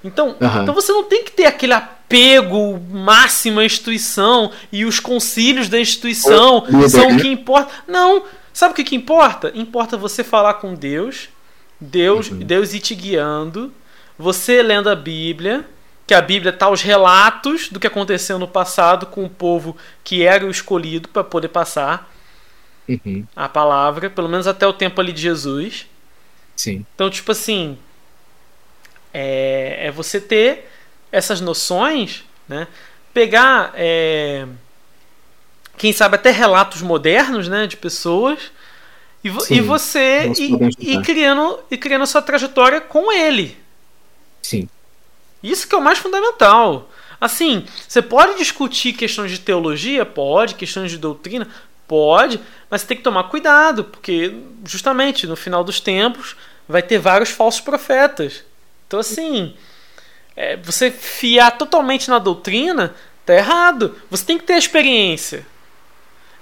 Então, 0.04 0.36
uhum. 0.40 0.62
então 0.62 0.74
você 0.74 0.92
não 0.92 1.04
tem 1.04 1.24
que 1.24 1.30
ter 1.30 1.46
aquele 1.46 1.72
apego 1.72 2.80
máximo 2.90 3.60
à 3.60 3.64
instituição 3.64 4.50
e 4.70 4.84
os 4.84 4.98
concílios 4.98 5.68
da 5.68 5.78
instituição 5.78 6.64
são 6.88 7.12
o 7.12 7.16
que 7.18 7.28
importa. 7.28 7.72
Não, 7.86 8.24
Sabe 8.52 8.72
o 8.72 8.74
que, 8.74 8.84
que 8.84 8.96
importa? 8.96 9.50
Importa 9.54 9.96
você 9.96 10.22
falar 10.22 10.54
com 10.54 10.74
Deus, 10.74 11.28
Deus, 11.80 12.30
uhum. 12.30 12.38
Deus 12.38 12.74
ir 12.74 12.80
te 12.80 12.94
guiando, 12.94 13.72
você 14.18 14.62
lendo 14.62 14.90
a 14.90 14.94
Bíblia, 14.94 15.64
que 16.06 16.14
a 16.14 16.20
Bíblia 16.20 16.52
tá 16.52 16.68
os 16.68 16.82
relatos 16.82 17.68
do 17.68 17.80
que 17.80 17.86
aconteceu 17.86 18.38
no 18.38 18.46
passado 18.46 19.06
com 19.06 19.24
o 19.24 19.30
povo 19.30 19.76
que 20.04 20.22
era 20.22 20.44
o 20.44 20.50
escolhido 20.50 21.08
para 21.08 21.24
poder 21.24 21.48
passar 21.48 22.12
uhum. 22.88 23.26
a 23.34 23.48
palavra, 23.48 24.10
pelo 24.10 24.28
menos 24.28 24.46
até 24.46 24.66
o 24.66 24.72
tempo 24.72 25.00
ali 25.00 25.12
de 25.12 25.22
Jesus. 25.22 25.86
Sim. 26.54 26.84
Então, 26.94 27.08
tipo 27.08 27.32
assim, 27.32 27.78
é, 29.12 29.86
é 29.86 29.90
você 29.90 30.20
ter 30.20 30.70
essas 31.10 31.40
noções, 31.40 32.24
né? 32.48 32.66
Pegar 33.12 33.72
é, 33.74 34.46
quem 35.76 35.92
sabe 35.92 36.16
até 36.16 36.30
relatos 36.30 36.82
modernos, 36.82 37.48
né, 37.48 37.66
de 37.66 37.76
pessoas. 37.76 38.38
E, 39.24 39.30
Sim, 39.40 39.54
e 39.54 39.60
você 39.60 40.32
e, 40.36 40.94
e, 40.94 41.02
criando 41.02 41.60
e 41.70 41.76
criando 41.76 42.02
a 42.02 42.06
sua 42.06 42.20
trajetória 42.20 42.80
com 42.80 43.12
ele. 43.12 43.56
Sim. 44.42 44.68
Isso 45.42 45.66
que 45.68 45.74
é 45.74 45.78
o 45.78 45.82
mais 45.82 45.98
fundamental. 45.98 46.90
Assim, 47.20 47.64
você 47.86 48.02
pode 48.02 48.36
discutir 48.36 48.92
questões 48.94 49.30
de 49.30 49.38
teologia, 49.38 50.04
pode, 50.04 50.56
questões 50.56 50.90
de 50.90 50.98
doutrina, 50.98 51.48
pode, 51.86 52.40
mas 52.68 52.80
você 52.80 52.88
tem 52.88 52.96
que 52.96 53.02
tomar 53.04 53.24
cuidado, 53.24 53.84
porque 53.84 54.34
justamente 54.64 55.26
no 55.26 55.36
final 55.36 55.62
dos 55.62 55.78
tempos 55.78 56.34
vai 56.68 56.82
ter 56.82 56.98
vários 56.98 57.30
falsos 57.30 57.60
profetas. 57.60 58.42
Então 58.88 58.98
assim, 58.98 59.54
é, 60.34 60.56
você 60.56 60.90
fiar 60.90 61.56
totalmente 61.56 62.10
na 62.10 62.18
doutrina 62.18 62.94
tá 63.24 63.34
errado. 63.34 63.96
Você 64.10 64.24
tem 64.24 64.38
que 64.38 64.44
ter 64.44 64.54
a 64.54 64.58
experiência. 64.58 65.46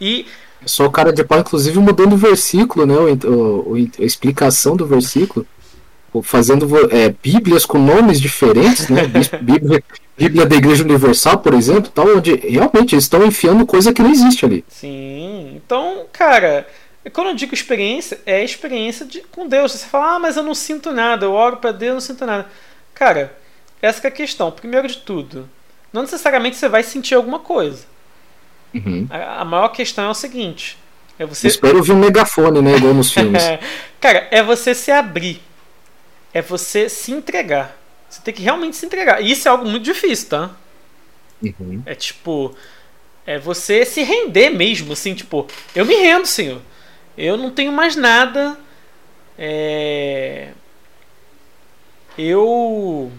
E 0.01 0.27
eu 0.63 0.69
sou 0.69 0.87
o 0.87 0.91
cara 0.91 1.13
de 1.13 1.25
pau, 1.25 1.41
inclusive 1.41 1.79
mudando 1.79 2.13
o 2.13 2.19
versículo, 2.19 2.87
né? 2.87 2.95
O, 2.95 3.73
o, 3.73 3.75
a 3.77 4.05
explicação 4.05 4.77
do 4.77 4.87
versículo. 4.87 5.47
Fazendo 6.23 6.67
é, 6.93 7.15
bíblias 7.23 7.65
com 7.65 7.79
nomes 7.79 8.21
diferentes, 8.21 8.89
né? 8.89 9.03
Bíblia, 9.41 9.83
Bíblia 10.19 10.45
da 10.45 10.57
Igreja 10.57 10.83
Universal, 10.83 11.39
por 11.39 11.55
exemplo, 11.55 11.91
tal, 11.95 12.17
onde 12.17 12.35
realmente 12.35 12.95
eles 12.95 13.05
estão 13.05 13.25
enfiando 13.25 13.65
coisa 13.65 13.93
que 13.93 14.03
não 14.03 14.11
existe 14.11 14.45
ali. 14.45 14.65
Sim. 14.69 15.53
Então, 15.55 16.07
cara, 16.13 16.67
quando 17.13 17.29
eu 17.29 17.35
digo 17.35 17.55
experiência, 17.55 18.21
é 18.27 18.45
experiência 18.45 19.07
de, 19.07 19.21
com 19.21 19.49
Deus. 19.49 19.73
Você 19.73 19.87
fala, 19.87 20.17
ah, 20.17 20.19
mas 20.19 20.37
eu 20.37 20.43
não 20.43 20.55
sinto 20.55 20.93
nada, 20.93 21.25
eu 21.25 21.33
oro 21.33 21.57
para 21.57 21.73
Deus, 21.73 21.95
não 21.95 22.01
sinto 22.01 22.27
nada. 22.27 22.47
Cara, 22.93 23.35
essa 23.81 24.07
é 24.07 24.09
a 24.09 24.11
questão. 24.13 24.51
Primeiro 24.51 24.89
de 24.89 24.99
tudo, 24.99 25.49
não 25.93 26.03
necessariamente 26.03 26.57
você 26.57 26.69
vai 26.69 26.83
sentir 26.83 27.15
alguma 27.15 27.39
coisa. 27.39 27.85
Uhum. 28.75 29.07
A, 29.11 29.41
a, 29.41 29.45
maior 29.45 29.69
questão 29.69 30.05
é 30.05 30.11
o 30.11 30.15
seguinte: 30.15 30.79
é 31.19 31.27
você. 31.27 31.49
Espero 31.49 31.79
ouvir 31.79 31.93
um 31.93 31.99
megafone, 31.99 32.63
né? 32.63 32.77
Igual 32.77 32.95
nos 32.95 33.11
filmes. 33.15 33.43
Cara, 34.01 34.29
é 34.31 34.43
você 34.43 34.75
se 34.75 34.91
abrir. 34.91 35.41
É 36.33 36.41
você 36.41 36.89
se 36.89 37.13
entregar. 37.13 37.77
Você 38.09 38.21
tem 38.23 38.35
que 38.35 38.43
realmente 38.43 38.77
se 38.77 38.87
entregar. 38.87 39.21
E 39.21 39.31
isso 39.31 39.49
é 39.49 39.51
algo 39.51 39.67
muito 39.67 39.85
difícil, 39.85 40.29
tá? 40.29 40.51
Uhum. 41.43 41.83
É 41.87 41.95
tipo. 41.95 42.55
É 43.27 43.39
você 43.39 43.85
se 43.85 44.03
render 44.03 44.51
mesmo, 44.51 44.93
assim, 44.93 45.15
tipo, 45.15 45.47
eu 45.75 45.85
me 45.85 45.95
rendo, 45.95 46.27
senhor. 46.27 46.61
Eu 47.17 47.37
não 47.37 47.51
tenho 47.51 47.71
mais 47.71 47.95
nada. 47.95 48.59
É... 49.39 50.49
Eu. 52.17 53.13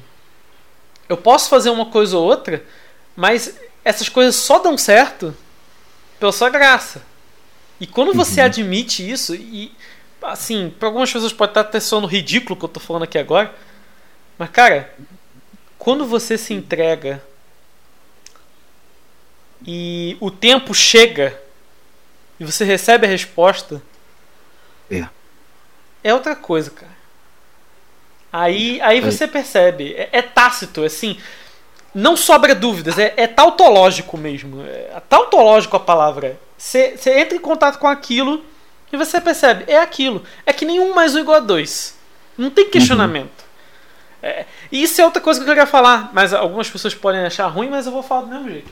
Eu 1.08 1.18
posso 1.18 1.50
fazer 1.50 1.70
uma 1.70 1.88
coisa 1.88 2.18
ou 2.18 2.24
outra, 2.24 2.64
mas 3.16 3.58
essas 3.84 4.10
coisas 4.10 4.36
só 4.36 4.60
dão 4.60 4.78
certo 4.78 5.36
pela 6.20 6.32
sua 6.32 6.50
graça. 6.50 7.02
E 7.80 7.88
quando 7.88 8.14
você 8.14 8.40
uhum. 8.42 8.46
admite 8.46 9.10
isso, 9.10 9.34
e 9.34 9.74
assim, 10.22 10.70
para 10.78 10.88
algumas 10.88 11.12
pessoas 11.12 11.34
pode 11.34 11.52
estar 11.52 11.62
até 11.62 11.80
soando 11.80 12.06
ridículo 12.06 12.56
que 12.56 12.64
eu 12.64 12.70
tô 12.70 12.80
falando 12.80 13.04
aqui 13.04 13.18
agora, 13.18 13.54
mas 14.38 14.50
cara, 14.52 14.94
quando 15.80 16.06
você 16.06 16.38
se 16.38 16.54
entrega 16.54 17.24
e 19.66 20.16
o 20.20 20.30
tempo 20.30 20.76
chega 20.76 21.40
e 22.40 22.46
você 22.46 22.64
recebe 22.64 23.08
a 23.08 23.10
resposta, 23.10 23.82
é, 24.90 25.08
é 26.04 26.14
outra 26.14 26.36
coisa, 26.36 26.70
cara. 26.70 27.02
Aí, 28.32 28.80
aí 28.82 29.02
você 29.02 29.28
percebe, 29.28 29.94
é, 29.94 30.10
é 30.12 30.22
tácito, 30.22 30.84
assim 30.84 31.20
não 31.94 32.16
sobra 32.16 32.56
dúvidas, 32.56 32.98
é, 32.98 33.14
é 33.18 33.28
tautológico 33.28 34.18
mesmo. 34.18 34.64
É 34.66 35.02
tautológico 35.10 35.76
a 35.76 35.80
palavra. 35.80 36.40
Você 36.58 36.96
entra 37.06 37.36
em 37.36 37.42
contato 37.42 37.80
com 37.80 37.88
aquilo 37.88 38.44
e 38.92 38.98
você 38.98 39.20
percebe, 39.20 39.66
é 39.68 39.78
aquilo. 39.78 40.24
É 40.46 40.54
que 40.54 40.66
nenhum 40.66 40.94
mais 40.94 41.16
um 41.16 41.20
igual 41.20 41.38
a 41.38 41.42
dois. 41.42 41.98
Não 42.38 42.50
tem 42.50 42.70
questionamento. 42.70 43.42
Uhum. 43.42 43.52
É, 44.24 44.46
e 44.72 44.84
isso 44.84 45.02
é 45.02 45.06
outra 45.06 45.22
coisa 45.22 45.40
que 45.40 45.44
eu 45.44 45.54
queria 45.54 45.66
falar, 45.66 46.12
mas 46.14 46.34
algumas 46.34 46.70
pessoas 46.70 46.94
podem 46.94 47.22
achar 47.22 47.48
ruim, 47.48 47.70
mas 47.70 47.86
eu 47.86 47.92
vou 47.92 48.04
falar 48.04 48.22
do 48.22 48.28
mesmo 48.28 48.50
jeito. 48.50 48.72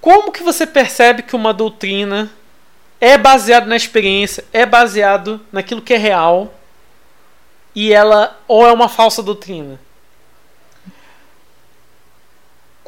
Como 0.00 0.32
que 0.32 0.42
você 0.42 0.66
percebe 0.66 1.22
que 1.22 1.36
uma 1.36 1.52
doutrina 1.52 2.30
é 3.00 3.18
baseada 3.18 3.66
na 3.66 3.76
experiência, 3.76 4.44
é 4.52 4.64
baseado 4.64 5.40
naquilo 5.52 5.82
que 5.82 5.92
é 5.92 5.98
real 5.98 6.54
e 7.74 7.92
ela 7.92 8.38
ou 8.48 8.66
é 8.66 8.72
uma 8.72 8.88
falsa 8.88 9.22
doutrina? 9.22 9.78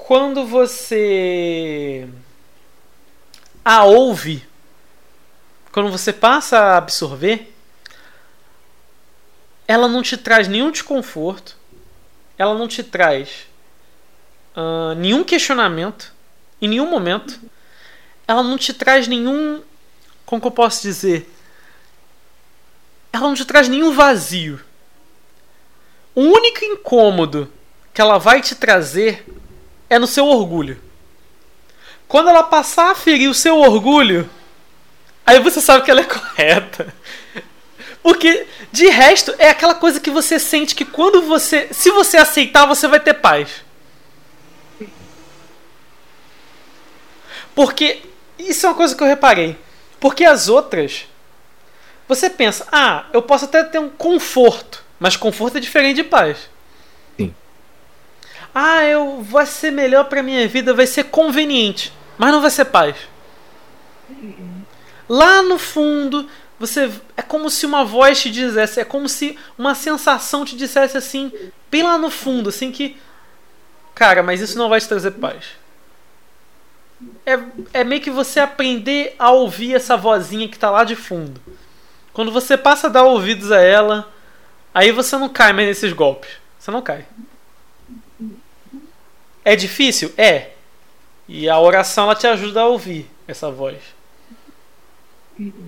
Quando 0.08 0.46
você 0.46 2.08
a 3.62 3.84
ouve, 3.84 4.42
quando 5.70 5.92
você 5.92 6.14
passa 6.14 6.58
a 6.58 6.76
absorver, 6.78 7.54
ela 9.66 9.86
não 9.86 10.00
te 10.00 10.16
traz 10.16 10.48
nenhum 10.48 10.70
desconforto, 10.70 11.58
ela 12.38 12.54
não 12.54 12.66
te 12.66 12.82
traz 12.82 13.48
uh, 14.56 14.94
nenhum 14.94 15.22
questionamento 15.22 16.14
em 16.58 16.68
nenhum 16.68 16.88
momento, 16.88 17.38
ela 18.26 18.42
não 18.42 18.56
te 18.56 18.72
traz 18.72 19.06
nenhum, 19.06 19.62
como 20.24 20.40
que 20.40 20.46
eu 20.46 20.52
posso 20.52 20.80
dizer, 20.80 21.30
ela 23.12 23.26
não 23.26 23.34
te 23.34 23.44
traz 23.44 23.68
nenhum 23.68 23.92
vazio. 23.92 24.58
O 26.14 26.22
único 26.22 26.64
incômodo 26.64 27.52
que 27.92 28.00
ela 28.00 28.16
vai 28.16 28.40
te 28.40 28.54
trazer 28.54 29.26
é 29.88 29.98
no 29.98 30.06
seu 30.06 30.26
orgulho. 30.26 30.80
Quando 32.06 32.30
ela 32.30 32.42
passar 32.42 32.90
a 32.90 32.94
ferir 32.94 33.28
o 33.28 33.34
seu 33.34 33.58
orgulho, 33.58 34.28
aí 35.26 35.38
você 35.40 35.60
sabe 35.60 35.84
que 35.84 35.90
ela 35.90 36.00
é 36.00 36.04
correta. 36.04 36.94
Porque 38.02 38.46
de 38.72 38.88
resto 38.88 39.34
é 39.38 39.50
aquela 39.50 39.74
coisa 39.74 40.00
que 40.00 40.10
você 40.10 40.38
sente 40.38 40.74
que 40.74 40.84
quando 40.84 41.22
você, 41.22 41.68
se 41.72 41.90
você 41.90 42.16
aceitar, 42.16 42.66
você 42.66 42.88
vai 42.88 43.00
ter 43.00 43.14
paz. 43.14 43.62
Porque 47.54 48.02
isso 48.38 48.64
é 48.64 48.68
uma 48.68 48.74
coisa 48.74 48.94
que 48.94 49.02
eu 49.02 49.06
reparei. 49.06 49.58
Porque 50.00 50.24
as 50.24 50.48
outras 50.48 51.06
você 52.06 52.30
pensa, 52.30 52.66
ah, 52.72 53.04
eu 53.12 53.20
posso 53.20 53.44
até 53.44 53.62
ter 53.62 53.78
um 53.78 53.90
conforto, 53.90 54.82
mas 54.98 55.14
conforto 55.14 55.58
é 55.58 55.60
diferente 55.60 55.96
de 55.96 56.04
paz 56.04 56.48
ah, 58.54 58.84
eu 58.84 59.22
vai 59.22 59.46
ser 59.46 59.70
melhor 59.70 60.04
para 60.04 60.22
minha 60.22 60.46
vida, 60.48 60.74
vai 60.74 60.86
ser 60.86 61.04
conveniente, 61.04 61.92
mas 62.16 62.32
não 62.32 62.40
vai 62.40 62.50
ser 62.50 62.66
paz. 62.66 62.96
Lá 65.08 65.42
no 65.42 65.58
fundo, 65.58 66.28
você 66.58 66.90
é 67.16 67.22
como 67.22 67.48
se 67.48 67.64
uma 67.64 67.84
voz 67.84 68.20
te 68.20 68.30
dissesse, 68.30 68.80
é 68.80 68.84
como 68.84 69.08
se 69.08 69.38
uma 69.56 69.74
sensação 69.74 70.44
te 70.44 70.56
dissesse 70.56 70.96
assim, 70.96 71.32
bem 71.70 71.82
lá 71.82 71.96
no 71.96 72.10
fundo, 72.10 72.48
assim 72.48 72.72
que 72.72 72.96
cara, 73.94 74.22
mas 74.22 74.40
isso 74.40 74.56
não 74.56 74.68
vai 74.68 74.80
te 74.80 74.88
trazer 74.88 75.12
paz. 75.12 75.44
É, 77.26 77.38
é 77.80 77.84
meio 77.84 78.00
que 78.00 78.10
você 78.10 78.40
aprender 78.40 79.14
a 79.18 79.30
ouvir 79.30 79.74
essa 79.74 79.96
vozinha 79.96 80.48
que 80.48 80.56
está 80.56 80.70
lá 80.70 80.84
de 80.84 80.96
fundo. 80.96 81.40
Quando 82.12 82.32
você 82.32 82.56
passa 82.56 82.86
a 82.86 82.90
dar 82.90 83.04
ouvidos 83.04 83.52
a 83.52 83.60
ela, 83.60 84.12
aí 84.74 84.90
você 84.92 85.16
não 85.16 85.28
cai 85.28 85.52
mais 85.52 85.68
nesses 85.68 85.92
golpes. 85.92 86.30
Você 86.58 86.70
não 86.70 86.82
cai. 86.82 87.06
É 89.48 89.56
difícil? 89.56 90.12
É. 90.18 90.50
E 91.26 91.48
a 91.48 91.58
oração 91.58 92.04
ela 92.04 92.14
te 92.14 92.26
ajuda 92.26 92.60
a 92.60 92.66
ouvir 92.66 93.10
essa 93.26 93.50
voz. 93.50 93.78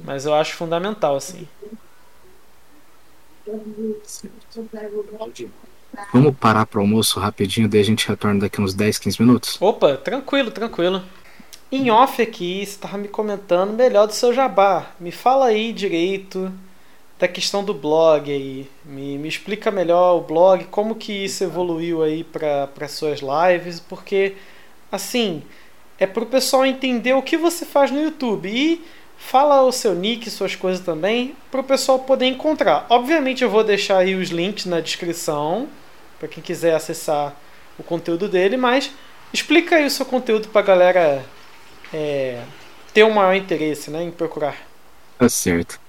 Mas 0.05 0.27
eu 0.27 0.35
acho 0.35 0.55
fundamental, 0.55 1.17
assim. 1.17 1.49
Vamos 6.13 6.37
parar 6.39 6.67
para 6.67 6.79
almoço 6.79 7.19
rapidinho, 7.19 7.71
daí 7.71 7.81
a 7.81 7.85
gente 7.85 8.07
retorna 8.07 8.41
daqui 8.41 8.61
uns 8.61 8.75
10, 8.75 8.99
15 8.99 9.23
minutos? 9.23 9.57
Opa, 9.59 9.97
tranquilo, 9.97 10.51
tranquilo. 10.51 11.03
Em 11.73 11.91
off 11.91 12.21
aqui, 12.21 12.59
você 12.59 12.73
estava 12.73 12.99
me 12.99 13.09
comentando 13.09 13.73
melhor 13.73 14.07
do 14.07 14.13
seu 14.13 14.35
jabá. 14.35 14.91
Me 15.01 15.11
fala 15.11 15.47
aí 15.47 15.73
direito 15.73 16.53
da 17.21 17.29
questão 17.29 17.63
do 17.63 17.75
blog 17.75 18.33
aí. 18.33 18.67
Me, 18.85 19.19
me 19.19 19.29
explica 19.29 19.71
melhor 19.71 20.17
o 20.17 20.23
blog, 20.23 20.65
como 20.65 20.95
que 20.95 21.13
isso 21.13 21.45
evoluiu 21.45 22.03
aí 22.03 22.25
para 22.25 22.89
suas 22.89 23.21
lives, 23.21 23.79
porque 23.79 24.35
assim, 24.91 25.43
é 25.99 26.07
para 26.07 26.23
o 26.23 26.27
pessoal 26.27 26.65
entender 26.65 27.13
o 27.13 27.23
que 27.23 27.37
você 27.37 27.67
faz 27.67 27.91
no 27.91 28.03
YouTube 28.03 28.49
e 28.49 28.83
fala 29.19 29.61
o 29.63 29.71
seu 29.71 29.95
nick, 29.95 30.31
suas 30.31 30.57
coisas 30.57 30.83
também, 30.83 31.37
para 31.51 31.61
o 31.61 31.65
pessoal 31.65 31.99
poder 31.99 32.25
encontrar. 32.25 32.87
Obviamente 32.89 33.45
eu 33.45 33.51
vou 33.51 33.63
deixar 33.63 33.99
aí 33.99 34.15
os 34.15 34.31
links 34.31 34.65
na 34.65 34.81
descrição 34.81 35.69
para 36.19 36.27
quem 36.27 36.43
quiser 36.43 36.75
acessar 36.75 37.37
o 37.79 37.83
conteúdo 37.83 38.29
dele, 38.29 38.57
mas 38.57 38.91
explica 39.33 39.77
aí 39.77 39.85
o 39.85 39.91
seu 39.91 40.07
conteúdo 40.07 40.49
para 40.49 40.61
a 40.61 40.65
galera 40.65 41.25
é, 41.93 42.43
ter 42.95 43.05
um 43.05 43.11
maior 43.11 43.35
interesse 43.35 43.91
né, 43.91 44.03
em 44.03 44.11
procurar. 44.11 44.57
Tá 45.19 45.29
certo. 45.29 45.80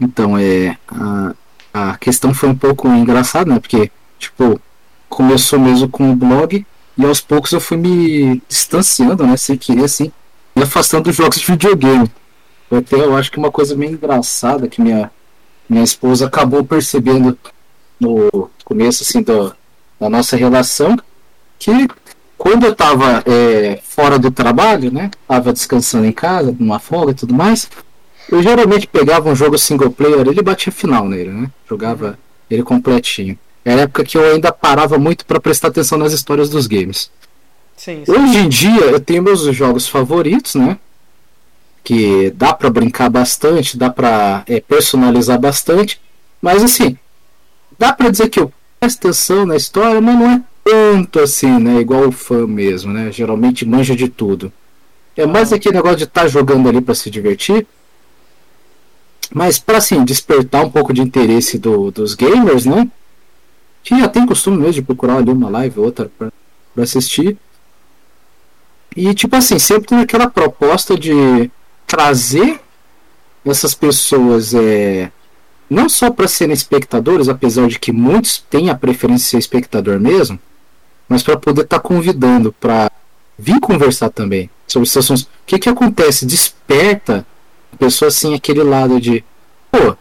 Então, 0.00 0.36
é. 0.36 0.76
A, 0.88 1.34
a 1.72 1.96
questão 1.98 2.32
foi 2.32 2.48
um 2.48 2.56
pouco 2.56 2.88
engraçada, 2.88 3.52
né? 3.52 3.60
Porque, 3.60 3.90
tipo, 4.18 4.58
começou 5.08 5.58
mesmo 5.58 5.88
com 5.88 6.10
o 6.10 6.16
blog 6.16 6.64
e 6.96 7.04
aos 7.04 7.20
poucos 7.20 7.52
eu 7.52 7.60
fui 7.60 7.76
me 7.76 8.42
distanciando, 8.48 9.26
né? 9.26 9.36
Sem 9.36 9.58
querer, 9.58 9.84
assim, 9.84 10.10
me 10.54 10.62
afastando 10.62 11.04
dos 11.04 11.16
jogos 11.16 11.38
de 11.38 11.46
videogame. 11.46 12.10
Até 12.70 12.96
eu 12.96 13.14
acho 13.16 13.30
que 13.30 13.38
uma 13.38 13.50
coisa 13.50 13.76
meio 13.76 13.92
engraçada 13.92 14.68
que 14.68 14.80
minha, 14.80 15.10
minha 15.68 15.84
esposa 15.84 16.26
acabou 16.26 16.64
percebendo 16.64 17.38
no 18.00 18.50
começo, 18.64 19.02
assim, 19.02 19.22
do, 19.22 19.54
da 20.00 20.08
nossa 20.08 20.36
relação, 20.36 20.96
que 21.58 21.86
quando 22.38 22.64
eu 22.64 22.74
tava 22.74 23.22
é, 23.26 23.80
fora 23.84 24.18
do 24.18 24.30
trabalho, 24.30 24.90
né? 24.90 25.10
Tava 25.28 25.52
descansando 25.52 26.06
em 26.06 26.12
casa, 26.12 26.56
numa 26.58 26.78
folga 26.78 27.12
e 27.12 27.14
tudo 27.14 27.34
mais 27.34 27.68
eu 28.30 28.42
geralmente 28.42 28.86
pegava 28.86 29.28
um 29.28 29.36
jogo 29.36 29.56
single 29.58 29.90
player, 29.90 30.26
ele 30.26 30.42
batia 30.42 30.72
final 30.72 31.08
nele, 31.08 31.30
né? 31.30 31.50
Jogava 31.68 32.18
ele 32.50 32.62
completinho. 32.62 33.38
Era 33.64 33.80
a 33.80 33.84
época 33.84 34.04
que 34.04 34.16
eu 34.16 34.24
ainda 34.32 34.52
parava 34.52 34.98
muito 34.98 35.24
para 35.26 35.40
prestar 35.40 35.68
atenção 35.68 35.98
nas 35.98 36.12
histórias 36.12 36.48
dos 36.48 36.66
games. 36.66 37.10
Sim, 37.76 38.04
sim. 38.04 38.12
Hoje 38.12 38.38
em 38.38 38.48
dia 38.48 38.84
eu 38.84 39.00
tenho 39.00 39.22
meus 39.22 39.42
jogos 39.54 39.88
favoritos, 39.88 40.54
né? 40.54 40.78
Que 41.84 42.30
dá 42.30 42.52
para 42.52 42.70
brincar 42.70 43.08
bastante, 43.08 43.76
dá 43.76 43.90
para 43.90 44.42
é, 44.46 44.60
personalizar 44.60 45.38
bastante, 45.38 46.00
mas 46.40 46.64
assim, 46.64 46.96
dá 47.78 47.92
para 47.92 48.10
dizer 48.10 48.28
que 48.28 48.40
eu 48.40 48.52
presto 48.80 49.06
atenção 49.06 49.46
na 49.46 49.56
história, 49.56 50.00
mas 50.00 50.14
não 50.14 50.30
é 50.30 50.42
tanto 50.64 51.20
assim, 51.20 51.58
né? 51.58 51.80
Igual 51.80 52.08
o 52.08 52.12
fã 52.12 52.46
mesmo, 52.46 52.92
né? 52.92 53.12
Geralmente 53.12 53.64
manja 53.64 53.94
de 53.94 54.08
tudo. 54.08 54.52
É 55.16 55.26
mais 55.26 55.52
aquele 55.52 55.76
negócio 55.76 55.98
de 55.98 56.04
estar 56.04 56.22
tá 56.22 56.28
jogando 56.28 56.68
ali 56.68 56.80
para 56.80 56.94
se 56.94 57.08
divertir 57.08 57.66
mas 59.34 59.58
para 59.58 59.78
assim, 59.78 60.04
despertar 60.04 60.64
um 60.64 60.70
pouco 60.70 60.92
de 60.92 61.02
interesse 61.02 61.58
do, 61.58 61.90
dos 61.90 62.14
gamers, 62.14 62.64
né? 62.64 62.88
Que 63.82 63.98
já 63.98 64.08
tem 64.08 64.26
costume 64.26 64.58
mesmo 64.58 64.74
de 64.74 64.82
procurar 64.82 65.16
ali 65.16 65.30
uma 65.30 65.48
live 65.48 65.78
ou 65.78 65.86
outra 65.86 66.10
para 66.18 66.82
assistir. 66.82 67.36
E 68.96 69.14
tipo 69.14 69.36
assim, 69.36 69.58
sempre 69.58 69.88
tem 69.88 69.98
aquela 69.98 70.28
proposta 70.28 70.98
de 70.98 71.50
trazer 71.86 72.60
essas 73.44 73.74
pessoas 73.74 74.54
é, 74.54 75.10
não 75.68 75.88
só 75.88 76.10
para 76.10 76.26
serem 76.26 76.54
espectadores, 76.54 77.28
apesar 77.28 77.68
de 77.68 77.78
que 77.78 77.92
muitos 77.92 78.38
têm 78.50 78.70
a 78.70 78.74
preferência 78.74 79.24
de 79.24 79.30
ser 79.30 79.38
espectador 79.38 80.00
mesmo, 80.00 80.38
mas 81.08 81.22
para 81.22 81.36
poder 81.36 81.62
estar 81.62 81.78
tá 81.78 81.88
convidando 81.88 82.52
para 82.52 82.90
vir 83.38 83.60
conversar 83.60 84.10
também 84.10 84.50
sobre 84.66 84.88
assuntos. 84.88 85.22
O 85.22 85.28
que, 85.46 85.58
que 85.58 85.68
acontece? 85.68 86.26
Desperta 86.26 87.26
pessoa 87.76 88.08
assim, 88.08 88.34
aquele 88.34 88.62
lado 88.62 89.00
de, 89.00 89.24
pô, 89.70 89.96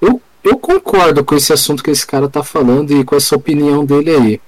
eu, 0.00 0.20
eu 0.42 0.58
concordo 0.58 1.24
com 1.24 1.34
esse 1.34 1.52
assunto 1.52 1.82
que 1.82 1.90
esse 1.90 2.06
cara 2.06 2.28
tá 2.28 2.42
falando 2.42 2.92
e 2.92 3.04
com 3.04 3.16
essa 3.16 3.36
opinião 3.36 3.84
dele 3.84 4.10
aí. 4.10 4.40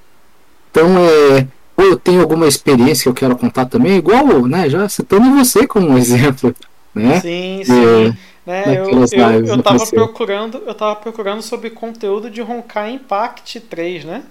Então, 0.70 0.86
é, 0.98 1.46
ou 1.76 1.84
eu 1.84 1.96
tenho 1.96 2.20
alguma 2.20 2.46
experiência 2.46 3.04
que 3.04 3.08
eu 3.08 3.14
quero 3.14 3.36
contar 3.36 3.66
também, 3.66 3.96
igual, 3.96 4.46
né, 4.46 4.68
já 4.68 4.88
citando 4.88 5.30
você 5.36 5.66
como 5.66 5.88
um 5.88 5.98
exemplo, 5.98 6.54
né? 6.94 7.20
Sim, 7.20 7.62
sim. 7.64 8.16
né, 8.46 8.64
eu, 8.66 8.90
eu, 8.90 9.46
eu 9.46 9.62
tava 9.62 9.86
procurando, 9.86 10.62
eu 10.66 10.74
tava 10.74 10.96
procurando 10.96 11.42
sobre 11.42 11.70
conteúdo 11.70 12.30
de 12.30 12.42
Honkai 12.42 12.92
Impact 12.92 13.60
3, 13.60 14.04
né? 14.04 14.22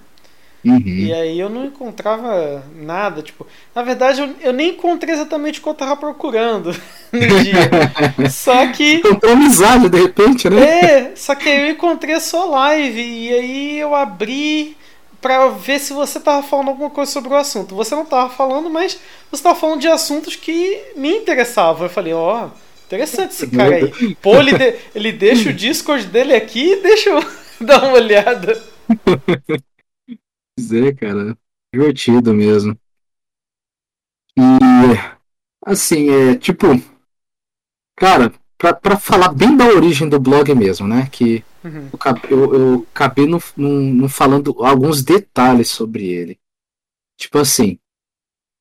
Uhum. 0.63 0.81
E 0.85 1.13
aí 1.13 1.39
eu 1.39 1.49
não 1.49 1.65
encontrava 1.65 2.63
nada, 2.75 3.21
tipo, 3.21 3.47
na 3.73 3.81
verdade 3.81 4.21
eu, 4.21 4.35
eu 4.41 4.51
nem 4.51 4.71
encontrei 4.71 5.15
exatamente 5.15 5.59
o 5.59 5.63
que 5.63 5.69
eu 5.69 5.73
tava 5.73 5.95
procurando 5.95 6.75
no 7.13 7.43
dia. 7.43 8.29
só 8.29 8.67
que. 8.67 8.95
Encontrou 8.95 9.33
amizade 9.33 9.87
de 9.87 10.01
repente, 10.01 10.49
né? 10.49 10.61
É, 10.61 11.11
só 11.15 11.33
que 11.33 11.47
aí 11.47 11.67
eu 11.67 11.71
encontrei 11.71 12.15
a 12.15 12.19
sua 12.19 12.43
live 12.45 13.01
e 13.01 13.33
aí 13.33 13.79
eu 13.79 13.95
abri 13.95 14.75
para 15.21 15.49
ver 15.49 15.79
se 15.79 15.93
você 15.93 16.19
tava 16.19 16.45
falando 16.45 16.69
alguma 16.69 16.89
coisa 16.89 17.11
sobre 17.11 17.29
o 17.29 17.35
assunto. 17.35 17.75
Você 17.75 17.95
não 17.95 18.05
tava 18.05 18.29
falando, 18.29 18.69
mas 18.69 18.99
você 19.31 19.43
tava 19.43 19.57
falando 19.57 19.81
de 19.81 19.87
assuntos 19.87 20.35
que 20.35 20.81
me 20.95 21.17
interessavam. 21.17 21.83
Eu 21.83 21.89
falei, 21.89 22.13
ó, 22.13 22.45
oh, 22.45 22.49
interessante 22.85 23.31
esse 23.31 23.47
cara 23.47 23.75
aí. 23.75 24.15
Pô, 24.21 24.35
ele, 24.37 24.57
de, 24.57 24.75
ele 24.95 25.11
deixa 25.11 25.49
o 25.49 25.53
Discord 25.53 26.05
dele 26.05 26.33
aqui 26.33 26.73
e 26.73 26.81
deixa 26.81 27.09
eu 27.09 27.25
dar 27.61 27.83
uma 27.83 27.93
olhada. 27.93 28.61
É, 30.71 30.93
cara. 30.93 31.37
Divertido 31.73 32.33
mesmo. 32.33 32.77
E 34.37 34.41
assim, 35.65 36.09
é 36.09 36.35
tipo. 36.35 36.67
Cara, 37.95 38.33
pra, 38.57 38.73
pra 38.73 38.97
falar 38.97 39.33
bem 39.33 39.55
da 39.55 39.65
origem 39.67 40.07
do 40.07 40.19
blog 40.19 40.53
mesmo, 40.53 40.87
né? 40.87 41.07
Que 41.11 41.43
uhum. 41.63 41.89
eu, 42.29 42.53
eu, 42.53 42.87
acabei 42.93 43.27
não, 43.27 43.39
não, 43.55 44.09
falando 44.09 44.55
alguns 44.63 45.03
detalhes 45.03 45.69
sobre 45.69 46.05
ele. 46.07 46.39
Tipo 47.17 47.39
assim, 47.39 47.77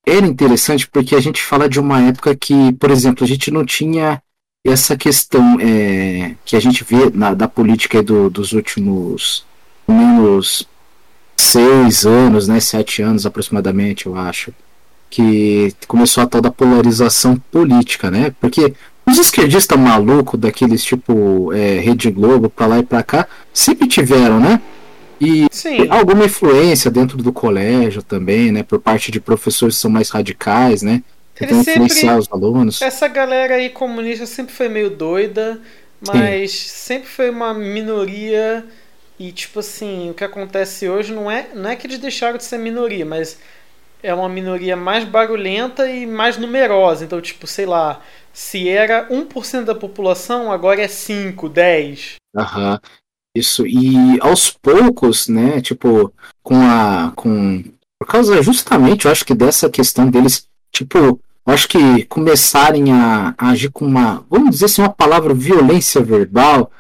era 0.07 0.27
interessante 0.27 0.89
porque 0.89 1.15
a 1.15 1.21
gente 1.21 1.43
fala 1.43 1.69
de 1.69 1.79
uma 1.79 2.01
época 2.03 2.35
que, 2.35 2.73
por 2.75 2.91
exemplo, 2.91 3.25
a 3.25 3.27
gente 3.27 3.51
não 3.51 3.65
tinha 3.65 4.23
essa 4.65 4.97
questão 4.97 5.59
é, 5.61 6.35
que 6.45 6.57
a 6.57 6.61
gente 6.61 6.83
vê 6.83 7.11
na, 7.11 7.35
da 7.35 7.49
política 7.49 8.03
do, 8.03 8.29
dos 8.29 8.53
últimos 8.53 9.47
menos 9.87 10.69
seis 11.39 12.05
anos, 12.05 12.49
né, 12.49 12.59
sete 12.59 13.01
anos 13.01 13.25
aproximadamente, 13.25 14.07
eu 14.07 14.17
acho, 14.17 14.53
que 15.09 15.73
começou 15.87 16.23
a 16.23 16.27
tal 16.27 16.41
da 16.41 16.51
polarização 16.51 17.41
política, 17.51 18.11
né? 18.11 18.35
Porque 18.41 18.75
os 19.07 19.19
esquerdistas 19.19 19.79
malucos 19.79 20.39
daqueles 20.39 20.85
tipo 20.85 21.53
é, 21.55 21.79
Rede 21.79 22.11
Globo 22.11 22.51
pra 22.51 22.67
lá 22.67 22.79
e 22.79 22.83
pra 22.83 23.03
cá 23.03 23.27
sempre 23.55 23.89
tiveram, 23.89 24.39
né? 24.39 24.61
E 25.21 25.47
Sim. 25.51 25.87
alguma 25.89 26.27
influência 26.27 26.91
dentro 26.91 27.17
do 27.17 27.33
colégio 27.33 28.03
também, 28.03 28.53
né? 28.53 28.63
Por 28.63 28.79
parte 28.79 29.11
de 29.11 29.19
professores 29.19 29.77
que 29.77 29.81
são 29.81 29.91
mais 29.91 30.11
radicais, 30.11 30.83
né? 30.83 31.03
Tentam 31.35 31.61
influenciar 31.61 32.19
os 32.19 32.29
alunos. 32.31 32.83
Essa 32.83 33.09
galera 33.09 33.55
aí 33.55 33.71
comunista 33.71 34.27
sempre 34.27 34.53
foi 34.53 34.69
meio 34.69 34.91
doida, 34.91 35.61
mas 36.07 36.51
Sim. 36.51 36.69
sempre 36.69 37.09
foi 37.09 37.31
uma 37.31 37.55
minoria 37.55 38.65
e 39.19 39.33
tipo 39.33 39.61
assim, 39.61 40.11
o 40.11 40.15
que 40.15 40.25
acontece 40.25 40.89
hoje 40.89 41.13
não 41.13 41.31
é, 41.31 41.51
não 41.55 41.71
é 41.71 41.77
que 41.77 41.87
eles 41.87 41.99
deixaram 41.99 42.37
de 42.37 42.45
ser 42.45 42.59
minoria, 42.59 43.05
mas 43.05 43.39
é 44.03 44.15
uma 44.15 44.29
minoria 44.29 44.77
mais 44.77 45.05
barulhenta 45.05 45.89
e 45.89 46.07
mais 46.07 46.37
numerosa. 46.37 47.05
Então, 47.05 47.21
tipo, 47.21 47.47
sei 47.47 47.67
lá, 47.67 48.01
se 48.33 48.69
era 48.69 49.09
1% 49.09 49.65
da 49.65 49.75
população, 49.75 50.53
agora 50.53 50.81
é 50.81 50.89
5, 50.89 51.49
10. 51.49 52.17
Aham. 52.37 52.81
Isso. 53.35 53.67
E 53.67 54.19
aos 54.21 54.51
poucos, 54.51 55.29
né, 55.29 55.61
tipo, 55.61 56.13
com 56.43 56.57
a 56.57 57.13
com 57.15 57.63
por 58.01 58.07
causa 58.07 58.41
justamente, 58.43 59.05
eu 59.05 59.11
acho 59.11 59.25
que 59.25 59.35
dessa 59.35 59.69
questão 59.69 60.09
deles, 60.09 60.47
tipo, 60.73 60.99
eu 60.99 61.21
acho 61.47 61.69
que 61.69 62.05
começarem 62.05 62.93
a, 62.93 63.35
a 63.37 63.51
agir 63.51 63.71
com 63.71 63.85
uma, 63.85 64.25
vamos 64.31 64.51
dizer 64.51 64.67
assim, 64.67 64.83
uma 64.83 64.93
palavra 64.93 65.35
violência 65.35 66.01
verbal, 66.01 66.71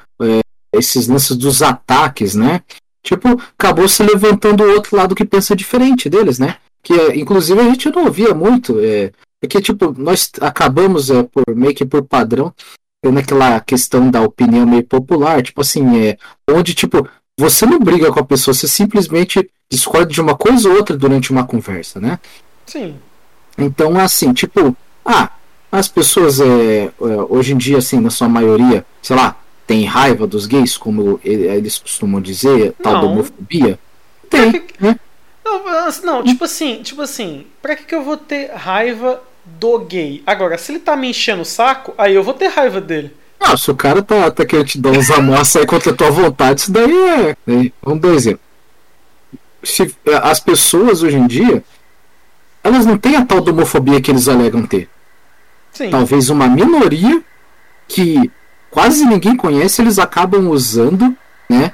esses 0.72 1.08
lances 1.08 1.36
dos 1.36 1.62
ataques, 1.62 2.34
né? 2.34 2.62
Tipo, 3.02 3.40
acabou 3.58 3.88
se 3.88 4.02
levantando 4.02 4.64
o 4.64 4.70
outro 4.70 4.96
lado 4.96 5.14
que 5.14 5.24
pensa 5.24 5.56
diferente 5.56 6.08
deles, 6.08 6.38
né? 6.38 6.56
Que 6.82 6.94
inclusive 7.14 7.60
a 7.60 7.64
gente 7.64 7.90
não 7.90 8.04
ouvia 8.04 8.34
muito, 8.34 8.78
é, 8.80 9.12
porque 9.40 9.60
tipo, 9.60 9.94
nós 9.96 10.30
acabamos 10.40 11.10
é, 11.10 11.22
por 11.22 11.44
meio 11.54 11.74
que 11.74 11.84
por 11.84 12.02
padrão 12.02 12.52
tendo 13.00 13.18
aquela 13.18 13.60
questão 13.60 14.10
da 14.10 14.22
opinião 14.22 14.66
meio 14.66 14.84
popular, 14.84 15.42
tipo 15.42 15.60
assim, 15.60 15.98
é, 15.98 16.18
onde 16.50 16.74
tipo, 16.74 17.08
você 17.38 17.64
não 17.64 17.78
briga 17.78 18.12
com 18.12 18.18
a 18.18 18.24
pessoa, 18.24 18.52
você 18.52 18.66
simplesmente 18.66 19.48
discorda 19.70 20.12
de 20.12 20.20
uma 20.20 20.36
coisa 20.36 20.68
ou 20.68 20.76
outra 20.76 20.96
durante 20.96 21.30
uma 21.30 21.46
conversa, 21.46 22.00
né? 22.00 22.18
Sim. 22.66 22.96
Então, 23.56 23.98
assim, 23.98 24.32
tipo, 24.32 24.76
ah, 25.04 25.30
as 25.70 25.88
pessoas 25.88 26.40
é, 26.40 26.84
é, 26.86 26.92
hoje 27.28 27.54
em 27.54 27.56
dia, 27.56 27.78
assim, 27.78 28.00
na 28.00 28.10
sua 28.10 28.28
maioria, 28.28 28.84
sei 29.00 29.16
lá, 29.16 29.36
tem 29.68 29.84
raiva 29.84 30.26
dos 30.26 30.46
gays, 30.46 30.78
como 30.78 31.20
eles 31.22 31.78
costumam 31.78 32.22
dizer, 32.22 32.72
tal 32.82 32.94
da 32.94 33.02
homofobia? 33.02 33.78
Tem, 34.30 34.50
que... 34.50 34.82
né? 34.82 34.98
Não, 35.44 35.62
não, 36.04 36.24
tipo 36.24 36.44
assim, 36.44 36.82
tipo 36.82 37.02
assim, 37.02 37.46
pra 37.60 37.76
que, 37.76 37.84
que 37.84 37.94
eu 37.94 38.02
vou 38.02 38.16
ter 38.16 38.50
raiva 38.50 39.22
do 39.44 39.78
gay? 39.80 40.22
Agora, 40.26 40.56
se 40.56 40.72
ele 40.72 40.78
tá 40.78 40.96
me 40.96 41.10
enchendo 41.10 41.42
o 41.42 41.44
saco, 41.44 41.92
aí 41.98 42.14
eu 42.14 42.24
vou 42.24 42.32
ter 42.32 42.48
raiva 42.48 42.80
dele. 42.80 43.14
Ah, 43.38 43.58
se 43.58 43.70
o 43.70 43.76
cara 43.76 44.02
tá, 44.02 44.30
tá 44.30 44.46
querendo 44.46 44.66
te 44.66 44.78
dar 44.78 44.90
uns 44.90 45.10
amassos 45.10 45.56
aí 45.56 45.66
contra 45.66 45.92
a 45.92 45.94
tua 45.94 46.10
vontade, 46.10 46.62
isso 46.62 46.72
daí 46.72 46.90
é. 46.90 47.36
Né? 47.46 47.70
Vamos 47.82 48.00
dar 48.00 48.08
um 48.08 48.14
exemplo. 48.14 48.40
Se, 49.62 49.94
as 50.22 50.40
pessoas 50.40 51.02
hoje 51.02 51.18
em 51.18 51.26
dia, 51.26 51.62
elas 52.64 52.86
não 52.86 52.96
têm 52.96 53.16
a 53.16 53.24
tal 53.24 53.42
da 53.42 53.52
homofobia 53.52 54.00
que 54.00 54.10
eles 54.10 54.28
alegam 54.28 54.64
ter. 54.64 54.88
Sim. 55.72 55.90
Talvez 55.90 56.30
uma 56.30 56.48
minoria 56.48 57.22
que 57.86 58.30
quase 58.78 59.04
ninguém 59.04 59.36
conhece, 59.36 59.82
eles 59.82 59.98
acabam 59.98 60.50
usando, 60.50 61.12
né? 61.50 61.72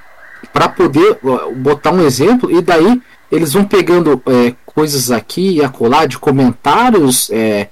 Para 0.55 0.71
poder 0.71 1.19
botar 1.57 1.93
um 1.93 2.01
exemplo, 2.01 2.51
e 2.51 2.63
daí 2.63 3.03
eles 3.31 3.53
vão 3.53 3.63
pegando 3.63 4.23
é, 4.25 4.55
coisas 4.65 5.11
aqui 5.11 5.57
e 5.57 5.63
acolá 5.63 6.07
de 6.07 6.17
comentários 6.19 7.29
é, 7.31 7.69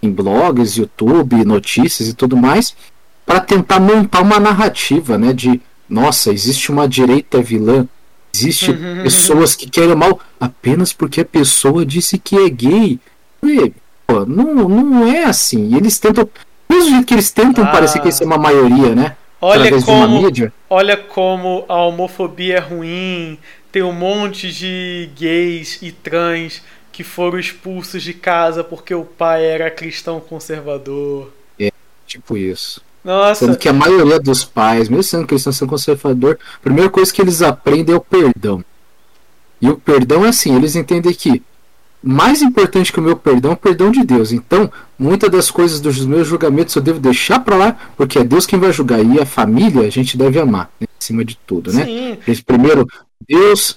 em 0.00 0.08
blogs, 0.08 0.76
YouTube, 0.76 1.44
notícias 1.44 2.08
e 2.08 2.14
tudo 2.14 2.36
mais, 2.36 2.76
para 3.24 3.40
tentar 3.40 3.80
montar 3.80 4.20
uma 4.20 4.38
narrativa, 4.38 5.18
né? 5.18 5.32
De 5.32 5.60
nossa, 5.88 6.32
existe 6.32 6.70
uma 6.70 6.86
direita 6.86 7.42
vilã, 7.42 7.88
existe 8.32 8.70
uhum. 8.70 9.02
pessoas 9.02 9.56
que 9.56 9.68
querem 9.68 9.96
mal 9.96 10.20
apenas 10.38 10.92
porque 10.92 11.22
a 11.22 11.24
pessoa 11.24 11.84
disse 11.84 12.18
que 12.18 12.36
é 12.36 12.48
gay. 12.48 13.00
E, 13.42 13.72
pô, 14.06 14.24
não, 14.24 14.68
não 14.68 15.08
é 15.08 15.24
assim. 15.24 15.70
E 15.70 15.74
eles 15.74 15.98
tentam 15.98 16.28
mesmo 16.68 16.90
jeito 16.90 17.06
que 17.06 17.14
eles 17.14 17.30
tentam 17.30 17.64
ah. 17.64 17.68
parecer 17.68 18.00
que 18.00 18.08
isso 18.08 18.22
é 18.22 18.26
uma 18.26 18.38
maioria, 18.38 18.94
né? 18.94 19.16
Olha 19.40 19.82
como, 19.82 20.52
olha 20.70 20.96
como 20.96 21.64
a 21.68 21.76
homofobia 21.84 22.56
é 22.56 22.58
ruim. 22.58 23.38
Tem 23.70 23.82
um 23.82 23.92
monte 23.92 24.50
de 24.50 25.10
gays 25.14 25.78
e 25.82 25.92
trans 25.92 26.62
que 26.90 27.04
foram 27.04 27.38
expulsos 27.38 28.02
de 28.02 28.14
casa 28.14 28.64
porque 28.64 28.94
o 28.94 29.04
pai 29.04 29.44
era 29.44 29.70
cristão 29.70 30.18
conservador. 30.18 31.30
É, 31.60 31.70
tipo 32.06 32.36
isso. 32.36 32.80
Nossa. 33.04 33.44
Sendo 33.44 33.58
que 33.58 33.68
a 33.68 33.72
maioria 33.72 34.18
dos 34.18 34.44
pais, 34.44 34.88
mesmo 34.88 35.02
sendo 35.02 35.26
cristão 35.26 35.52
conservador, 35.68 36.38
a 36.56 36.60
primeira 36.60 36.90
coisa 36.90 37.12
que 37.12 37.20
eles 37.20 37.42
aprendem 37.42 37.94
é 37.94 37.98
o 37.98 38.00
perdão. 38.00 38.64
E 39.60 39.68
o 39.68 39.76
perdão 39.76 40.24
é 40.24 40.30
assim, 40.30 40.56
eles 40.56 40.74
entendem 40.74 41.14
que 41.14 41.42
mais 42.06 42.40
importante 42.40 42.92
que 42.92 43.00
o 43.00 43.02
meu 43.02 43.16
perdão 43.16 43.50
é 43.50 43.54
o 43.54 43.56
perdão 43.56 43.90
de 43.90 44.04
Deus. 44.04 44.30
Então, 44.30 44.70
muitas 44.96 45.28
das 45.28 45.50
coisas 45.50 45.80
dos 45.80 46.06
meus 46.06 46.28
julgamentos 46.28 46.76
eu 46.76 46.82
devo 46.82 47.00
deixar 47.00 47.40
para 47.40 47.56
lá, 47.56 47.76
porque 47.96 48.20
é 48.20 48.24
Deus 48.24 48.46
quem 48.46 48.60
vai 48.60 48.72
julgar. 48.72 49.04
E 49.04 49.20
a 49.20 49.26
família 49.26 49.82
a 49.82 49.90
gente 49.90 50.16
deve 50.16 50.38
amar, 50.38 50.70
né? 50.80 50.86
acima 51.00 51.24
de 51.24 51.36
tudo, 51.46 51.72
né? 51.72 51.84
Sim. 51.84 52.42
Primeiro, 52.46 52.86
Deus, 53.28 53.76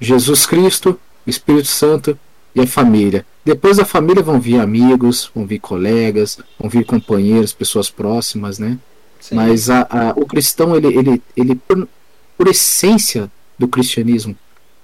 Jesus 0.00 0.44
Cristo, 0.44 0.98
Espírito 1.24 1.68
Santo 1.68 2.18
e 2.52 2.60
a 2.60 2.66
família. 2.66 3.24
Depois 3.44 3.76
da 3.76 3.84
família 3.84 4.24
vão 4.24 4.40
vir 4.40 4.60
amigos, 4.60 5.30
vão 5.32 5.46
vir 5.46 5.60
colegas, 5.60 6.38
vão 6.58 6.68
vir 6.68 6.84
companheiros, 6.84 7.52
pessoas 7.52 7.88
próximas, 7.88 8.58
né? 8.58 8.76
Sim. 9.20 9.36
Mas 9.36 9.70
a, 9.70 9.86
a, 9.88 10.12
o 10.16 10.26
cristão, 10.26 10.76
ele, 10.76 10.88
ele, 10.88 11.22
ele 11.36 11.54
por, 11.54 11.88
por 12.36 12.48
essência 12.48 13.30
do 13.56 13.68
cristianismo, 13.68 14.36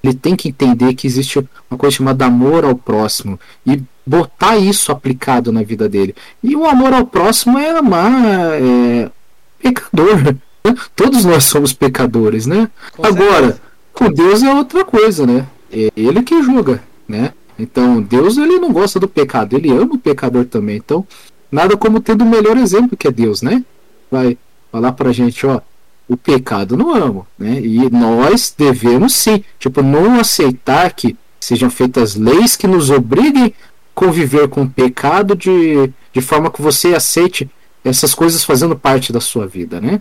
ele 0.04 0.14
tem 0.14 0.36
que 0.36 0.48
entender 0.48 0.94
que 0.94 1.06
existe 1.06 1.38
uma 1.70 1.78
coisa 1.78 1.96
chamada 1.96 2.26
amor 2.26 2.62
ao 2.64 2.74
próximo 2.74 3.40
e 3.66 3.82
botar 4.04 4.58
isso 4.58 4.92
aplicado 4.92 5.50
na 5.50 5.62
vida 5.62 5.88
dele. 5.88 6.14
E 6.42 6.54
o 6.54 6.66
amor 6.66 6.92
ao 6.92 7.06
próximo 7.06 7.58
é 7.58 7.70
amar 7.70 8.12
é, 8.52 9.10
pecador. 9.58 10.22
Né? 10.22 10.74
Todos 10.94 11.24
nós 11.24 11.44
somos 11.44 11.72
pecadores, 11.72 12.44
né? 12.46 12.70
Com 12.94 13.06
Agora, 13.06 13.46
certeza. 13.46 13.60
com 13.94 14.12
Deus 14.12 14.42
é 14.42 14.52
outra 14.52 14.84
coisa, 14.84 15.26
né? 15.26 15.46
É 15.72 15.88
ele 15.96 16.22
que 16.22 16.42
julga, 16.42 16.82
né? 17.08 17.32
Então, 17.58 18.02
Deus 18.02 18.36
ele 18.36 18.58
não 18.58 18.72
gosta 18.72 19.00
do 19.00 19.08
pecado, 19.08 19.56
ele 19.56 19.70
ama 19.70 19.94
o 19.94 19.98
pecador 19.98 20.44
também. 20.44 20.76
Então, 20.76 21.06
nada 21.50 21.76
como 21.76 22.00
tendo 22.00 22.24
o 22.24 22.28
melhor 22.28 22.58
exemplo 22.58 22.96
que 22.96 23.08
é 23.08 23.10
Deus, 23.10 23.40
né? 23.40 23.64
Vai 24.10 24.36
falar 24.70 24.92
pra 24.92 25.12
gente, 25.12 25.46
ó, 25.46 25.60
o 26.08 26.16
pecado 26.16 26.76
no 26.76 26.94
amo, 26.94 27.26
né? 27.38 27.60
E 27.60 27.90
nós 27.90 28.54
devemos 28.56 29.14
sim, 29.14 29.42
tipo, 29.58 29.82
não 29.82 30.20
aceitar 30.20 30.92
que 30.92 31.16
sejam 31.40 31.70
feitas 31.70 32.14
leis 32.14 32.56
que 32.56 32.66
nos 32.66 32.90
obriguem 32.90 33.46
a 33.46 33.52
conviver 33.94 34.48
com 34.48 34.62
o 34.62 34.70
pecado 34.70 35.34
de, 35.34 35.90
de 36.12 36.20
forma 36.20 36.50
que 36.50 36.60
você 36.60 36.94
aceite 36.94 37.48
essas 37.84 38.14
coisas 38.14 38.44
fazendo 38.44 38.76
parte 38.76 39.12
da 39.12 39.20
sua 39.20 39.46
vida, 39.46 39.80
né? 39.80 40.00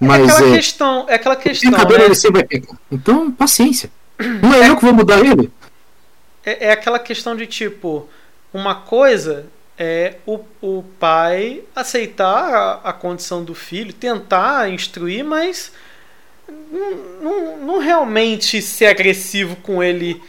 É 0.00 0.06
Mas, 0.06 0.28
é 0.28 0.32
aquela 0.32 0.48
é, 0.48 0.56
questão, 0.56 1.06
é 1.08 1.14
aquela 1.14 1.36
questão. 1.36 1.70
O 1.70 1.72
pecador 1.72 1.98
né? 1.98 2.04
ele 2.04 2.14
sempre 2.14 2.40
vai 2.40 2.44
pecar. 2.44 2.76
Então, 2.90 3.30
paciência. 3.30 3.90
Não 4.18 4.52
é, 4.52 4.62
é 4.62 4.68
eu 4.68 4.76
que 4.76 4.84
vou 4.84 4.92
mudar 4.94 5.24
ele. 5.24 5.50
É, 6.44 6.68
é 6.68 6.72
aquela 6.72 6.98
questão 6.98 7.36
de 7.36 7.46
tipo, 7.46 8.08
uma 8.52 8.74
coisa 8.74 9.46
é 9.78 10.16
o, 10.26 10.40
o 10.60 10.84
pai 10.98 11.62
aceitar 11.74 12.54
a, 12.54 12.80
a 12.90 12.92
condição 12.92 13.42
do 13.42 13.54
filho, 13.54 13.92
tentar 13.92 14.70
instruir, 14.70 15.24
mas 15.24 15.72
não, 16.70 16.96
não, 17.22 17.56
não 17.58 17.78
realmente 17.78 18.60
ser 18.60 18.86
agressivo 18.86 19.56
com 19.56 19.82
ele 19.82 20.20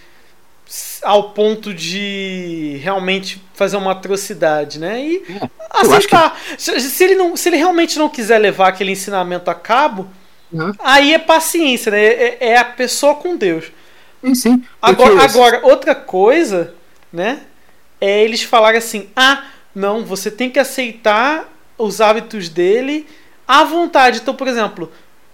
ao 1.04 1.32
ponto 1.32 1.74
de 1.74 2.80
realmente 2.82 3.42
fazer 3.54 3.78
uma 3.78 3.92
atrocidade, 3.92 4.80
né? 4.80 5.06
E 5.06 5.24
é, 5.30 5.50
aceitar. 5.70 6.36
Que... 6.36 6.62
Se, 6.62 6.80
se, 6.80 7.04
ele 7.04 7.16
não, 7.16 7.36
se 7.36 7.50
ele 7.50 7.58
realmente 7.58 8.00
não 8.00 8.10
quiser 8.10 8.40
levar 8.40 8.70
aquele 8.70 8.92
ensinamento 8.92 9.52
a 9.52 9.56
cabo, 9.56 10.08
uhum. 10.52 10.72
aí 10.80 11.14
é 11.14 11.20
paciência, 11.20 11.92
né? 11.92 12.04
É, 12.04 12.38
é, 12.40 12.58
a 12.58 12.66
pessoa 12.66 13.16
com 13.16 13.36
Deus. 13.36 13.66
Sim, 14.24 14.36
sim. 14.36 14.64
Agora, 14.82 15.22
agora, 15.22 15.60
outra 15.64 15.94
coisa, 15.94 16.74
né? 17.12 17.42
É 18.04 18.22
eles 18.22 18.44
falarem 18.44 18.78
assim: 18.78 19.08
ah, 19.16 19.46
não, 19.74 20.04
você 20.04 20.30
tem 20.30 20.50
que 20.50 20.60
aceitar 20.60 21.50
os 21.78 22.02
hábitos 22.02 22.50
dele 22.50 23.08
à 23.48 23.64
vontade. 23.64 24.20
Então, 24.20 24.36
por 24.36 24.48
exemplo, 24.48 24.92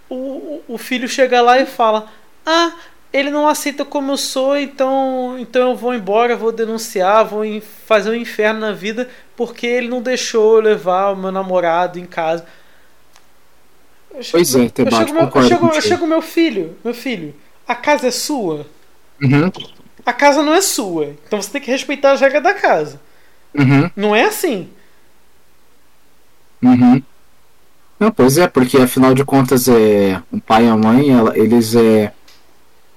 o, 0.07 0.61
o 0.67 0.77
filho 0.77 1.07
chega 1.09 1.41
lá 1.41 1.59
e 1.59 1.65
fala: 1.65 2.07
ah, 2.45 2.71
ele 3.11 3.31
não 3.31 3.47
aceita 3.47 3.83
como 3.83 4.11
eu 4.11 4.17
sou, 4.17 4.55
então, 4.55 5.35
então 5.39 5.71
eu 5.71 5.75
vou 5.75 5.95
embora, 5.95 6.37
vou 6.37 6.51
denunciar, 6.51 7.25
vou 7.25 7.43
fazer 7.87 8.11
um 8.11 8.15
inferno 8.15 8.59
na 8.59 8.71
vida 8.71 9.09
porque 9.35 9.65
ele 9.65 9.87
não 9.87 9.99
deixou 9.99 10.57
eu 10.57 10.61
levar 10.61 11.13
o 11.13 11.15
meu 11.15 11.31
namorado 11.31 11.97
em 11.97 12.05
casa. 12.05 12.45
Eu 14.13 14.21
chego, 14.21 14.31
pois 14.31 14.55
é, 14.55 14.59
eu 14.59 14.91
chego, 14.91 15.19
eu, 15.19 15.47
chego, 15.47 15.67
eu 15.73 15.81
chego 15.81 16.07
meu 16.07 16.21
filho, 16.21 16.77
meu 16.83 16.93
filho, 16.93 17.33
a 17.67 17.73
casa 17.73 18.09
é 18.09 18.11
sua? 18.11 18.67
Uhum 19.19 19.51
a 20.05 20.13
casa 20.13 20.41
não 20.41 20.53
é 20.53 20.61
sua. 20.61 21.15
Então 21.25 21.41
você 21.41 21.51
tem 21.51 21.61
que 21.61 21.71
respeitar 21.71 22.11
as 22.11 22.21
regras 22.21 22.43
da 22.43 22.53
casa. 22.53 22.99
Uhum. 23.53 23.89
Não 23.95 24.15
é 24.15 24.25
assim. 24.25 24.69
Uhum. 26.61 27.01
Não, 27.99 28.11
pois 28.11 28.37
é, 28.37 28.47
porque 28.47 28.77
afinal 28.77 29.13
de 29.13 29.25
contas 29.25 29.67
é 29.67 30.21
o 30.31 30.39
pai 30.39 30.65
e 30.65 30.69
a 30.69 30.77
mãe, 30.77 31.09
ela, 31.09 31.37
eles 31.37 31.75
é 31.75 32.13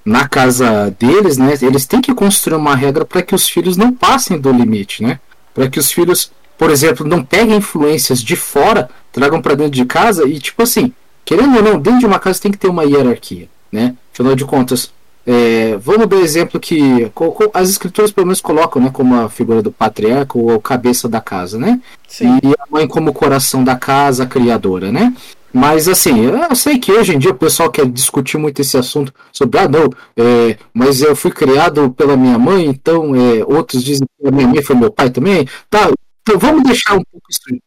na 0.05 0.28
casa 0.28 0.94
deles, 0.98 1.36
né? 1.36 1.55
Eles 1.60 1.86
têm 1.86 2.01
que 2.01 2.14
construir 2.14 2.56
uma 2.56 2.74
regra 2.74 3.05
para 3.05 3.22
que 3.22 3.35
os 3.35 3.48
filhos 3.48 3.76
não 3.76 3.93
passem 3.93 4.39
do 4.39 4.52
limite, 4.52 5.02
né? 5.02 5.18
Para 5.55 5.68
que 5.68 5.78
os 5.78 5.90
filhos, 5.90 6.31
por 6.56 6.70
exemplo, 6.70 7.06
não 7.06 7.24
peguem 7.24 7.56
influências 7.56 8.22
de 8.22 8.36
fora, 8.36 8.90
tragam 9.12 9.40
para 9.40 9.55
dentro 9.55 9.72
de 9.72 9.85
casa 9.85 10.26
e 10.26 10.39
tipo 10.39 10.62
assim, 10.62 10.93
querendo 11.24 11.56
ou 11.56 11.62
não, 11.62 11.81
dentro 11.81 12.01
de 12.01 12.06
uma 12.06 12.18
casa 12.18 12.40
tem 12.40 12.52
que 12.52 12.59
ter 12.59 12.68
uma 12.68 12.85
hierarquia, 12.85 13.48
né? 13.70 13.94
Afinal 14.12 14.35
de 14.35 14.44
contas, 14.44 14.93
é, 15.27 15.77
vamos 15.77 16.07
dar 16.09 16.16
exemplo 16.16 16.59
que 16.59 17.11
as 17.55 17.70
escrituras 17.70 18.11
pelo 18.11 18.27
menos 18.27 18.40
colocam 18.40 18.82
né, 18.82 18.90
como 18.93 19.15
a 19.15 19.28
figura 19.28 19.62
do 19.62 19.70
patriarca 19.70 20.36
ou 20.36 20.61
cabeça 20.61 21.09
da 21.09 21.20
casa, 21.20 21.59
né? 21.59 21.81
Sim. 22.09 22.39
E 22.43 22.49
a 22.59 22.65
mãe 22.69 22.89
como 22.89 23.11
o 23.11 23.15
coração 23.15 23.62
da 23.62 23.77
casa, 23.77 24.24
a 24.24 24.27
criadora, 24.27 24.90
né? 24.90 25.15
Mas 25.53 25.86
assim, 25.86 26.24
eu 26.24 26.57
sei 26.57 26.78
que 26.78 26.90
hoje 26.90 27.15
em 27.15 27.19
dia 27.19 27.31
o 27.31 27.36
pessoal 27.36 27.70
quer 27.70 27.86
discutir 27.86 28.39
muito 28.39 28.61
esse 28.61 28.77
assunto 28.77 29.12
sobre, 29.31 29.61
ah 29.61 29.69
não, 29.69 29.90
é, 30.16 30.57
mas 30.73 31.03
eu 31.03 31.15
fui 31.15 31.31
criado 31.31 31.93
pela 31.93 32.16
minha 32.16 32.39
mãe, 32.39 32.65
então 32.65 33.15
é, 33.15 33.44
outros 33.44 33.85
dizem 33.85 34.07
que 34.19 34.28
a 34.28 34.31
minha 34.31 34.49
mãe 34.49 34.62
foi 34.62 34.74
meu 34.74 34.90
pai 34.90 35.11
também. 35.11 35.47
Tá, 35.69 35.90
então 36.23 36.39
vamos 36.39 36.62
deixar 36.65 36.94
um 36.94 37.03
pouco 37.05 37.27
isso. 37.31 37.61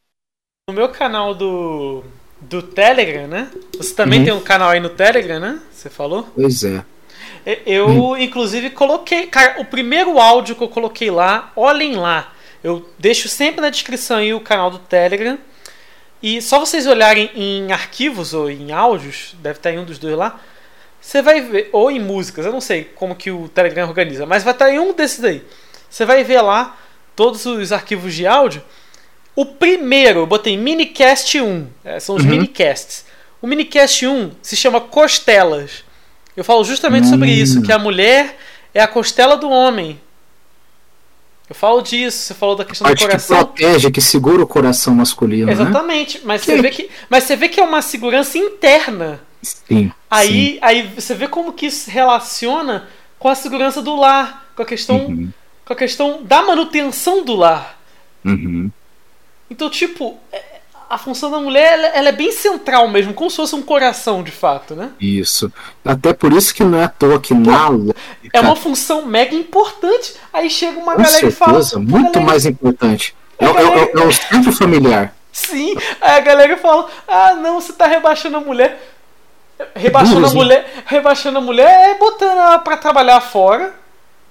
No 0.67 0.73
meu 0.73 0.89
canal 0.89 1.35
do, 1.35 2.03
do 2.41 2.61
Telegram, 2.63 3.27
né? 3.27 3.51
Você 3.77 3.93
também 3.93 4.19
uhum. 4.19 4.25
tem 4.25 4.33
um 4.33 4.41
canal 4.41 4.69
aí 4.69 4.79
no 4.79 4.89
Telegram, 4.89 5.39
né? 5.39 5.59
Você 5.71 5.89
falou? 5.89 6.27
Pois 6.35 6.63
é. 6.63 6.83
Eu, 7.65 8.17
inclusive, 8.17 8.69
coloquei. 8.71 9.27
Cara, 9.27 9.61
o 9.61 9.65
primeiro 9.65 10.19
áudio 10.19 10.55
que 10.55 10.63
eu 10.63 10.69
coloquei 10.69 11.11
lá, 11.11 11.51
olhem 11.55 11.95
lá. 11.95 12.33
Eu 12.63 12.89
deixo 12.97 13.29
sempre 13.29 13.61
na 13.61 13.69
descrição 13.69 14.17
aí 14.17 14.33
o 14.33 14.39
canal 14.39 14.71
do 14.71 14.79
Telegram. 14.79 15.37
E 16.23 16.41
só 16.41 16.59
vocês 16.59 16.87
olharem 16.87 17.29
em 17.35 17.71
arquivos 17.71 18.33
ou 18.33 18.49
em 18.49 18.71
áudios, 18.71 19.35
deve 19.39 19.59
estar 19.59 19.71
em 19.71 19.77
um 19.77 19.83
dos 19.85 19.99
dois 19.99 20.17
lá. 20.17 20.39
Você 20.99 21.21
vai 21.21 21.39
ver, 21.41 21.69
ou 21.71 21.91
em 21.91 21.99
músicas, 21.99 22.47
eu 22.47 22.51
não 22.51 22.61
sei 22.61 22.83
como 22.95 23.15
que 23.15 23.29
o 23.29 23.47
Telegram 23.49 23.87
organiza, 23.87 24.25
mas 24.25 24.43
vai 24.43 24.53
estar 24.53 24.71
em 24.71 24.79
um 24.79 24.91
desses 24.91 25.23
aí. 25.23 25.43
Você 25.87 26.03
vai 26.03 26.23
ver 26.23 26.41
lá 26.41 26.75
todos 27.15 27.45
os 27.45 27.71
arquivos 27.71 28.15
de 28.15 28.25
áudio. 28.25 28.63
O 29.35 29.45
primeiro, 29.45 30.21
eu 30.21 30.25
botei 30.25 30.57
minicast 30.57 31.39
1. 31.39 31.67
É, 31.83 31.99
são 31.99 32.15
os 32.15 32.23
Uhum. 32.23 32.29
minicasts. 32.31 33.05
O 33.39 33.45
minicast 33.45 34.07
1 34.07 34.31
se 34.41 34.55
chama 34.55 34.81
Costelas. 34.81 35.84
Eu 36.35 36.43
falo 36.43 36.63
justamente 36.63 37.07
sobre 37.07 37.29
Hum. 37.29 37.33
isso, 37.33 37.61
que 37.61 37.71
a 37.71 37.79
mulher 37.79 38.37
é 38.73 38.81
a 38.81 38.87
costela 38.87 39.37
do 39.37 39.49
homem. 39.49 39.99
Eu 41.47 41.55
falo 41.55 41.81
disso, 41.81 42.17
você 42.17 42.33
falou 42.33 42.55
da 42.55 42.65
questão 42.65 42.85
do 42.85 42.89
Parte 42.89 42.99
que 43.01 43.05
coração. 43.05 43.37
protege, 43.37 43.91
que 43.91 44.01
segura 44.01 44.41
o 44.43 44.47
coração 44.47 44.95
masculino, 44.95 45.45
né? 45.45 45.51
Exatamente, 45.53 46.21
mas 46.23 46.41
Que- 46.43 46.51
você, 46.55 46.61
vê 46.61 46.69
que, 46.71 46.89
mas 47.09 47.23
você 47.23 47.35
vê 47.35 47.47
que 47.49 47.59
é 47.59 47.63
uma 47.63 47.81
segurança 47.81 48.37
interna. 48.37 49.19
Sim. 49.43 49.63
sim. 49.67 49.91
Aí, 50.09 50.57
aí 50.61 50.81
você 50.87 51.13
vê 51.13 51.27
como 51.27 51.53
que 51.53 51.67
isso 51.67 51.85
se 51.85 51.91
relaciona 51.91 52.87
com 53.19 53.29
a 53.29 53.35
segurança 53.35 53.79
do 53.81 53.95
lar, 53.95 54.51
com 54.55 54.63
a 54.63 54.65
questão, 54.65 55.05
Uhum. 55.05 55.31
com 55.63 55.73
a 55.73 55.75
questão 55.75 56.23
da 56.23 56.41
manutenção 56.41 57.23
do 57.23 57.35
lar. 57.35 57.79
Uhum. 58.25 58.71
Então, 59.49 59.69
tipo, 59.69 60.17
é- 60.31 60.54
a 60.89 60.97
função 60.97 61.29
da 61.31 61.39
mulher 61.39 61.73
ela, 61.73 61.87
ela 61.87 62.09
é 62.09 62.11
bem 62.11 62.31
central 62.31 62.87
mesmo, 62.87 63.13
como 63.13 63.29
se 63.29 63.35
fosse 63.37 63.55
um 63.55 63.61
coração 63.61 64.21
de 64.23 64.31
fato, 64.31 64.75
né? 64.75 64.91
Isso. 64.99 65.51
Até 65.83 66.13
por 66.13 66.31
isso 66.33 66.53
que 66.53 66.63
não 66.63 66.77
é 66.79 66.83
à 66.85 66.89
toa 66.89 67.19
que 67.19 67.33
na 67.33 67.69
É 68.33 68.39
uma 68.41 68.55
função 68.55 69.05
mega 69.05 69.35
importante. 69.35 70.15
Aí 70.33 70.49
chega 70.49 70.79
uma 70.79 70.95
com 70.95 71.01
galera 71.03 71.27
e 71.27 71.31
fala. 71.31 71.63
certeza, 71.63 71.79
muito 71.79 72.11
galera- 72.13 72.21
mais 72.31 72.45
importante. 72.45 73.15
É, 73.39 73.45
é- 73.45 73.49
é- 73.49 73.91
é 73.93 74.05
o 74.05 74.11
centro 74.11 74.51
familiar. 74.51 75.13
Sim, 75.31 75.75
aí 75.99 76.17
a 76.17 76.19
galera 76.21 76.55
fala: 76.57 76.87
ah, 77.07 77.33
não, 77.35 77.59
você 77.59 77.73
tá 77.73 77.87
rebaixando 77.87 78.37
a 78.37 78.39
mulher. 78.41 78.91
Rebaixando 79.75 80.25
a 80.25 80.29
né? 80.29 80.35
mulher, 80.35 80.83
rebaixando 80.85 81.37
a 81.37 81.41
mulher 81.41 81.91
é 81.91 81.97
botando 81.97 82.37
ela 82.37 82.59
pra 82.59 82.75
trabalhar 82.77 83.19
fora. 83.21 83.73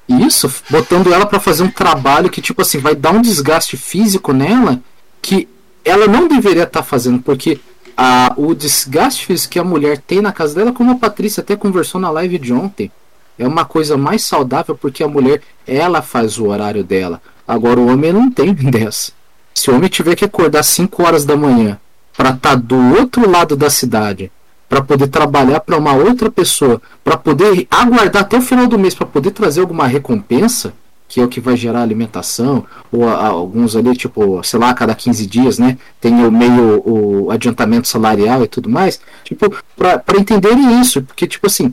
Isso, 0.07 0.53
botando 0.69 1.13
ela 1.13 1.25
pra 1.25 1.41
fazer 1.41 1.63
um 1.63 1.71
trabalho 1.71 2.29
que, 2.29 2.43
tipo 2.43 2.61
assim, 2.61 2.79
vai 2.79 2.95
dar 2.95 3.11
um 3.13 3.23
desgaste 3.23 3.75
físico 3.77 4.33
nela 4.35 4.79
que 5.23 5.49
ela 5.85 6.07
não 6.07 6.27
deveria 6.29 6.65
estar 6.65 6.83
fazendo, 6.83 7.21
porque 7.21 7.61
a, 7.97 8.33
o 8.37 8.55
desgaste 8.55 9.27
físico 9.27 9.53
que 9.53 9.59
a 9.59 9.65
mulher 9.65 9.99
tem 9.99 10.21
na 10.21 10.33
casa 10.33 10.55
dela, 10.55 10.73
como 10.73 10.93
a 10.93 10.97
Patrícia 10.97 11.41
até 11.41 11.57
conversou 11.57 12.01
na 12.01 12.11
live 12.11 12.39
de 12.39 12.53
ontem, 12.53 12.91
é 13.39 13.47
uma 13.47 13.65
coisa 13.65 13.97
mais 13.97 14.25
saudável 14.25 14.77
porque 14.77 15.03
a 15.03 15.09
mulher, 15.09 15.43
ela 15.67 16.03
faz 16.03 16.39
o 16.39 16.47
horário 16.47 16.85
dela. 16.85 17.21
Agora 17.47 17.81
o 17.81 17.89
homem 17.89 18.13
não 18.13 18.31
tem 18.31 18.55
dessa. 18.55 19.13
Se 19.55 19.71
o 19.71 19.75
homem 19.75 19.89
tiver 19.89 20.15
que 20.17 20.25
acordar 20.25 20.63
5 20.63 21.03
horas 21.03 21.25
da 21.25 21.37
manhã 21.37 21.79
pra 22.17 22.31
estar 22.31 22.55
do 22.55 22.77
outro 22.97 23.29
lado 23.29 23.57
da 23.57 23.69
cidade, 23.71 24.31
pra 24.69 24.83
poder 24.83 25.09
trabalhar 25.09 25.61
pra 25.61 25.77
uma 25.77 25.93
outra 25.93 26.31
pessoa, 26.31 26.81
pra 27.03 27.17
poder 27.17 27.67
aguardar 27.71 28.23
até 28.23 28.37
o 28.39 28.43
final 28.43 28.67
do 28.67 28.79
mês 28.79 28.95
pra 28.95 29.07
poder 29.07 29.31
trazer 29.31 29.61
alguma 29.61 29.87
recompensa, 29.87 30.73
que 31.15 31.21
é 31.21 31.25
o 31.25 31.29
que 31.29 31.39
vai 31.41 31.57
gerar 31.57 31.81
alimentação, 31.81 32.67
ou 32.91 33.09
a- 33.09 33.29
alguns 33.29 33.77
ali, 33.77 33.95
tipo, 33.97 34.43
sei 34.43 34.59
lá, 34.59 34.71
a 34.71 34.75
cada 34.75 34.97
15 34.97 35.25
dias, 35.29 35.61
né? 35.61 35.79
Tem 36.01 36.13
o 36.27 36.33
meio 36.33 36.83
o 36.85 37.31
adiantamento 37.31 37.87
salarial 37.87 38.43
e 38.43 38.49
tudo 38.49 38.69
mais. 38.69 39.01
Tipo, 39.23 39.49
pra 39.77 40.03
entenderem 40.19 40.81
isso, 40.81 41.03
porque, 41.03 41.29
tipo 41.29 41.47
assim, 41.47 41.73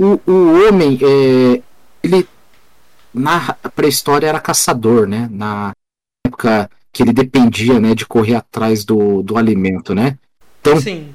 o, 0.00 0.18
o 0.26 0.66
homem, 0.66 0.98
é, 1.00 1.62
ele 2.02 2.26
na 3.14 3.54
pré-história 3.76 4.26
era 4.26 4.40
caçador, 4.40 5.06
né? 5.06 5.28
Na 5.30 5.72
época 6.26 6.68
que 6.92 7.04
ele 7.04 7.12
dependia, 7.12 7.78
né, 7.78 7.94
de 7.94 8.04
correr 8.04 8.34
atrás 8.34 8.84
do, 8.84 9.22
do 9.22 9.36
alimento, 9.36 9.94
né? 9.94 10.18
Então, 10.60 10.80
Sim. 10.80 11.14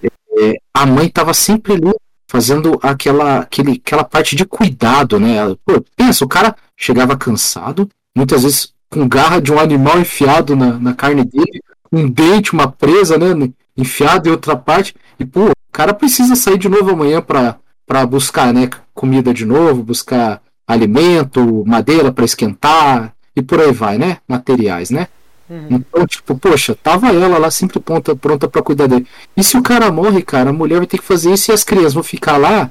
a 0.73 0.85
mãe 0.85 1.07
estava 1.07 1.33
sempre 1.33 1.73
ali 1.73 1.91
fazendo 2.29 2.79
aquela, 2.81 3.39
aquele, 3.39 3.81
aquela 3.85 4.05
parte 4.05 4.37
de 4.37 4.45
cuidado, 4.45 5.19
né? 5.19 5.35
Pô, 5.65 5.83
pensa, 5.97 6.23
o 6.23 6.27
cara 6.29 6.55
chegava 6.79 7.17
cansado, 7.17 7.89
muitas 8.15 8.43
vezes 8.43 8.73
com 8.89 9.07
garra 9.07 9.41
de 9.41 9.51
um 9.51 9.59
animal 9.59 9.99
enfiado 9.99 10.55
na, 10.55 10.79
na 10.79 10.93
carne 10.93 11.25
dele, 11.25 11.61
um 11.91 12.09
dente, 12.09 12.53
uma 12.53 12.71
presa, 12.71 13.17
né? 13.17 13.49
Enfiado 13.77 14.29
em 14.29 14.31
outra 14.31 14.55
parte, 14.55 14.95
e 15.19 15.25
pô, 15.25 15.49
o 15.49 15.71
cara 15.71 15.93
precisa 15.93 16.35
sair 16.35 16.57
de 16.57 16.69
novo 16.69 16.89
amanhã 16.89 17.21
para 17.21 17.57
para 17.85 18.05
buscar, 18.05 18.53
né? 18.53 18.69
Comida 18.93 19.33
de 19.33 19.45
novo, 19.45 19.81
buscar 19.81 20.43
alimento, 20.67 21.65
madeira 21.65 22.11
para 22.11 22.23
esquentar 22.23 23.11
e 23.35 23.41
por 23.41 23.59
aí 23.59 23.71
vai, 23.71 23.97
né? 23.97 24.17
Materiais, 24.27 24.91
né? 24.91 25.07
Uhum. 25.49 25.67
Então, 25.71 26.05
tipo, 26.05 26.37
poxa, 26.37 26.75
tava 26.75 27.07
ela 27.07 27.39
lá 27.39 27.49
sempre 27.49 27.79
pronta, 27.79 28.15
pronta 28.15 28.47
pra 28.47 28.61
cuidar 28.61 28.85
dele. 28.85 29.07
E 29.35 29.43
se 29.43 29.57
o 29.57 29.63
cara 29.63 29.91
morre, 29.91 30.21
cara, 30.21 30.51
a 30.51 30.53
mulher 30.53 30.77
vai 30.77 30.85
ter 30.85 30.99
que 30.99 31.03
fazer 31.03 31.33
isso 31.33 31.49
e 31.49 31.53
as 31.53 31.63
crianças 31.63 31.95
vão 31.95 32.03
ficar 32.03 32.37
lá. 32.37 32.69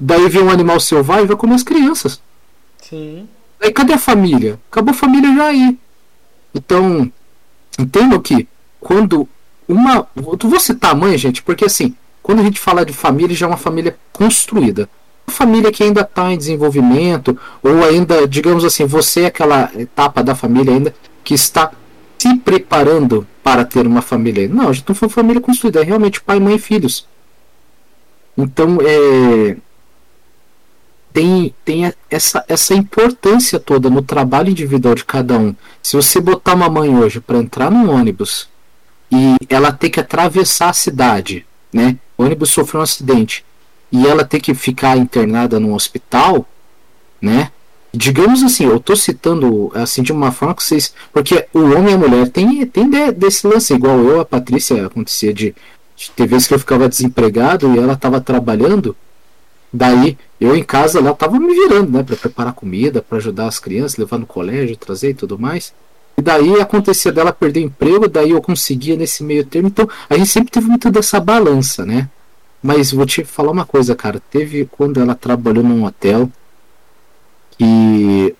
Daí 0.00 0.28
vem 0.28 0.42
um 0.42 0.50
animal 0.50 0.80
selvagem 0.80 1.24
e 1.24 1.28
vai 1.28 1.36
comer 1.36 1.54
as 1.54 1.62
crianças. 1.62 2.20
Sim. 2.82 3.28
Daí 3.60 3.72
cadê 3.72 3.94
a 3.94 3.98
família? 3.98 4.58
Acabou 4.70 4.92
a 4.92 4.96
família 4.96 5.34
já 5.34 5.44
aí. 5.46 5.78
Então, 6.54 7.10
entendam 7.78 8.20
que 8.20 8.48
quando 8.80 9.28
uma. 9.68 10.06
Eu 10.16 10.48
vou 10.48 10.60
citar 10.60 10.92
a 10.92 10.94
mãe, 10.94 11.16
gente, 11.18 11.42
porque 11.42 11.64
assim, 11.64 11.94
quando 12.22 12.40
a 12.40 12.44
gente 12.44 12.60
fala 12.60 12.84
de 12.84 12.92
família, 12.92 13.36
já 13.36 13.46
é 13.46 13.48
uma 13.48 13.56
família 13.56 13.96
construída. 14.12 14.88
Uma 15.26 15.34
família 15.34 15.70
que 15.70 15.82
ainda 15.82 16.02
está 16.02 16.32
em 16.32 16.38
desenvolvimento, 16.38 17.38
ou 17.62 17.84
ainda, 17.84 18.26
digamos 18.26 18.64
assim, 18.64 18.86
você 18.86 19.22
é 19.22 19.26
aquela 19.26 19.70
etapa 19.76 20.22
da 20.22 20.34
família 20.34 20.72
ainda 20.72 20.94
que 21.22 21.34
está 21.34 21.70
se 22.18 22.34
preparando 22.38 23.26
para 23.42 23.64
ter 23.64 23.86
uma 23.86 24.02
família. 24.02 24.48
Não, 24.48 24.68
a 24.68 24.72
gente 24.72 24.88
não 24.88 24.94
foi 24.94 25.08
uma 25.08 25.14
família 25.14 25.40
construída, 25.40 25.80
é 25.80 25.84
realmente 25.84 26.20
pai, 26.20 26.40
mãe 26.40 26.56
e 26.56 26.58
filhos. 26.58 27.06
Então, 28.36 28.78
é, 28.80 29.56
tem, 31.18 31.52
tem 31.64 31.92
essa, 32.08 32.44
essa 32.46 32.74
importância 32.74 33.58
toda 33.58 33.90
no 33.90 34.02
trabalho 34.02 34.50
individual 34.50 34.94
de 34.94 35.04
cada 35.04 35.36
um. 35.36 35.52
Se 35.82 35.96
você 35.96 36.20
botar 36.20 36.54
uma 36.54 36.68
mãe 36.68 36.96
hoje 36.96 37.18
para 37.18 37.38
entrar 37.38 37.72
num 37.72 37.90
ônibus 37.90 38.48
e 39.10 39.34
ela 39.48 39.72
ter 39.72 39.90
que 39.90 39.98
atravessar 39.98 40.68
a 40.68 40.72
cidade, 40.72 41.44
né? 41.72 41.96
O 42.16 42.22
ônibus 42.22 42.50
sofreu 42.50 42.80
um 42.80 42.84
acidente 42.84 43.44
e 43.90 44.06
ela 44.06 44.24
ter 44.24 44.38
que 44.38 44.54
ficar 44.54 44.96
internada 44.96 45.58
num 45.58 45.74
hospital, 45.74 46.46
né? 47.20 47.50
Digamos 47.92 48.44
assim, 48.44 48.66
eu 48.66 48.78
tô 48.78 48.94
citando 48.94 49.72
assim 49.74 50.04
de 50.04 50.12
uma 50.12 50.30
forma 50.30 50.54
que 50.54 50.62
vocês. 50.62 50.94
Porque 51.12 51.48
o 51.52 51.58
homem 51.74 51.90
e 51.90 51.94
a 51.94 51.98
mulher 51.98 52.28
tem, 52.28 52.64
tem 52.64 52.88
de- 52.88 53.10
desse 53.10 53.44
lance, 53.44 53.74
igual 53.74 53.98
eu, 54.04 54.20
a 54.20 54.24
Patrícia, 54.24 54.86
acontecia 54.86 55.34
de, 55.34 55.52
de 55.96 56.10
ter 56.12 56.28
vezes 56.28 56.46
que 56.46 56.54
eu 56.54 56.60
ficava 56.60 56.88
desempregado 56.88 57.74
e 57.74 57.78
ela 57.78 57.96
tava 57.96 58.20
trabalhando. 58.20 58.94
Daí 59.72 60.16
eu 60.40 60.56
em 60.56 60.62
casa 60.62 61.00
lá 61.00 61.12
tava 61.12 61.38
me 61.38 61.52
virando, 61.52 61.90
né, 61.90 62.02
para 62.02 62.16
preparar 62.16 62.52
comida, 62.52 63.02
para 63.02 63.18
ajudar 63.18 63.46
as 63.46 63.58
crianças, 63.58 63.98
levar 63.98 64.18
no 64.18 64.26
colégio, 64.26 64.76
trazer 64.76 65.10
e 65.10 65.14
tudo 65.14 65.38
mais. 65.38 65.74
E 66.16 66.22
daí 66.22 66.60
acontecia 66.60 67.12
dela 67.12 67.32
perder 67.32 67.60
emprego, 67.60 68.08
daí 68.08 68.30
eu 68.30 68.40
conseguia 68.40 68.96
nesse 68.96 69.22
meio 69.22 69.44
termo. 69.44 69.68
Então 69.68 69.88
a 70.08 70.16
gente 70.16 70.30
sempre 70.30 70.50
teve 70.50 70.66
muito 70.66 70.90
dessa 70.90 71.20
balança, 71.20 71.84
né? 71.84 72.08
Mas 72.62 72.90
vou 72.92 73.06
te 73.06 73.24
falar 73.24 73.52
uma 73.52 73.64
coisa, 73.64 73.94
cara. 73.94 74.20
Teve 74.30 74.64
quando 74.66 75.00
ela 75.00 75.14
trabalhou 75.14 75.62
num 75.62 75.84
hotel 75.84 76.30
que 77.56 78.34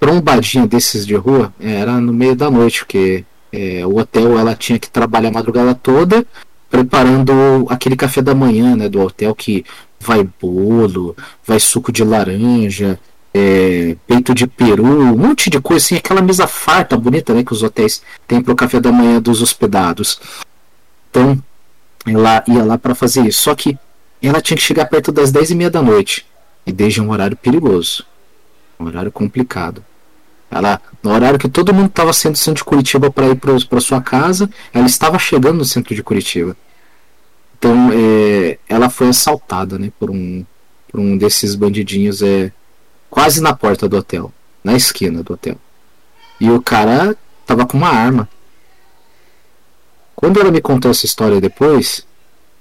trombadinha 0.00 0.66
desses 0.66 1.06
de 1.06 1.14
rua 1.14 1.52
era 1.60 2.00
no 2.00 2.12
meio 2.12 2.34
da 2.34 2.50
noite, 2.50 2.80
porque 2.80 3.24
é, 3.52 3.86
o 3.86 3.98
hotel 3.98 4.38
ela 4.38 4.54
tinha 4.54 4.78
que 4.78 4.90
trabalhar 4.90 5.28
a 5.28 5.32
madrugada 5.32 5.74
toda 5.74 6.26
preparando 6.68 7.66
aquele 7.68 7.96
café 7.96 8.20
da 8.20 8.34
manhã, 8.34 8.76
né, 8.76 8.88
do 8.88 9.00
hotel 9.00 9.34
que 9.34 9.64
vai 10.06 10.28
bolo, 10.40 11.16
vai 11.44 11.58
suco 11.58 11.90
de 11.90 12.04
laranja, 12.04 12.98
é, 13.34 13.96
peito 14.06 14.32
de 14.32 14.46
peru, 14.46 14.84
um 14.84 15.16
monte 15.16 15.50
de 15.50 15.60
coisa 15.60 15.84
assim, 15.84 15.96
aquela 15.96 16.22
mesa 16.22 16.46
farta, 16.46 16.96
bonita, 16.96 17.34
né, 17.34 17.42
que 17.42 17.52
os 17.52 17.62
hotéis 17.62 18.02
têm 18.26 18.40
para 18.40 18.52
o 18.52 18.56
café 18.56 18.80
da 18.80 18.92
manhã 18.92 19.20
dos 19.20 19.42
hospedados. 19.42 20.20
Então, 21.10 21.42
ela 22.06 22.44
ia 22.46 22.64
lá 22.64 22.78
para 22.78 22.94
fazer 22.94 23.26
isso. 23.26 23.42
Só 23.42 23.54
que 23.54 23.76
ela 24.22 24.40
tinha 24.40 24.56
que 24.56 24.62
chegar 24.62 24.86
perto 24.86 25.10
das 25.10 25.32
10 25.32 25.50
e 25.50 25.54
meia 25.54 25.70
da 25.70 25.82
noite. 25.82 26.24
E 26.64 26.72
desde 26.72 27.00
um 27.00 27.10
horário 27.10 27.36
perigoso. 27.36 28.04
Um 28.78 28.86
horário 28.86 29.10
complicado. 29.10 29.84
Ela, 30.50 30.80
no 31.02 31.12
horário 31.12 31.38
que 31.38 31.48
todo 31.48 31.74
mundo 31.74 31.88
estava 31.88 32.12
saindo 32.12 32.34
do 32.34 32.38
centro 32.38 32.62
de 32.62 32.64
Curitiba 32.64 33.10
para 33.10 33.28
ir 33.28 33.36
para 33.36 33.80
sua 33.80 34.00
casa, 34.00 34.48
ela 34.72 34.86
estava 34.86 35.18
chegando 35.18 35.58
no 35.58 35.64
centro 35.64 35.94
de 35.94 36.02
Curitiba. 36.02 36.56
Então, 37.58 37.90
é, 37.90 38.58
ela 38.68 38.90
foi 38.90 39.08
assaltada, 39.08 39.78
né, 39.78 39.90
por 39.98 40.10
um, 40.10 40.44
por 40.88 41.00
um 41.00 41.16
desses 41.16 41.54
bandidinhos, 41.54 42.20
é, 42.20 42.52
quase 43.08 43.40
na 43.40 43.54
porta 43.54 43.88
do 43.88 43.96
hotel, 43.96 44.30
na 44.62 44.74
esquina 44.74 45.22
do 45.22 45.32
hotel. 45.32 45.56
E 46.38 46.50
o 46.50 46.60
cara 46.60 47.16
tava 47.46 47.66
com 47.66 47.78
uma 47.78 47.88
arma. 47.88 48.28
Quando 50.14 50.38
ela 50.38 50.50
me 50.50 50.60
contou 50.60 50.90
essa 50.90 51.06
história 51.06 51.40
depois, 51.40 52.06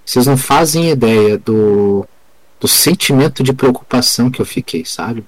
vocês 0.06 0.26
não 0.26 0.38
fazem 0.38 0.90
ideia 0.90 1.38
do, 1.38 2.08
do 2.60 2.68
sentimento 2.68 3.44
de 3.44 3.52
preocupação 3.52 4.32
que 4.32 4.42
eu 4.42 4.46
fiquei, 4.46 4.86
sabe? 4.86 5.26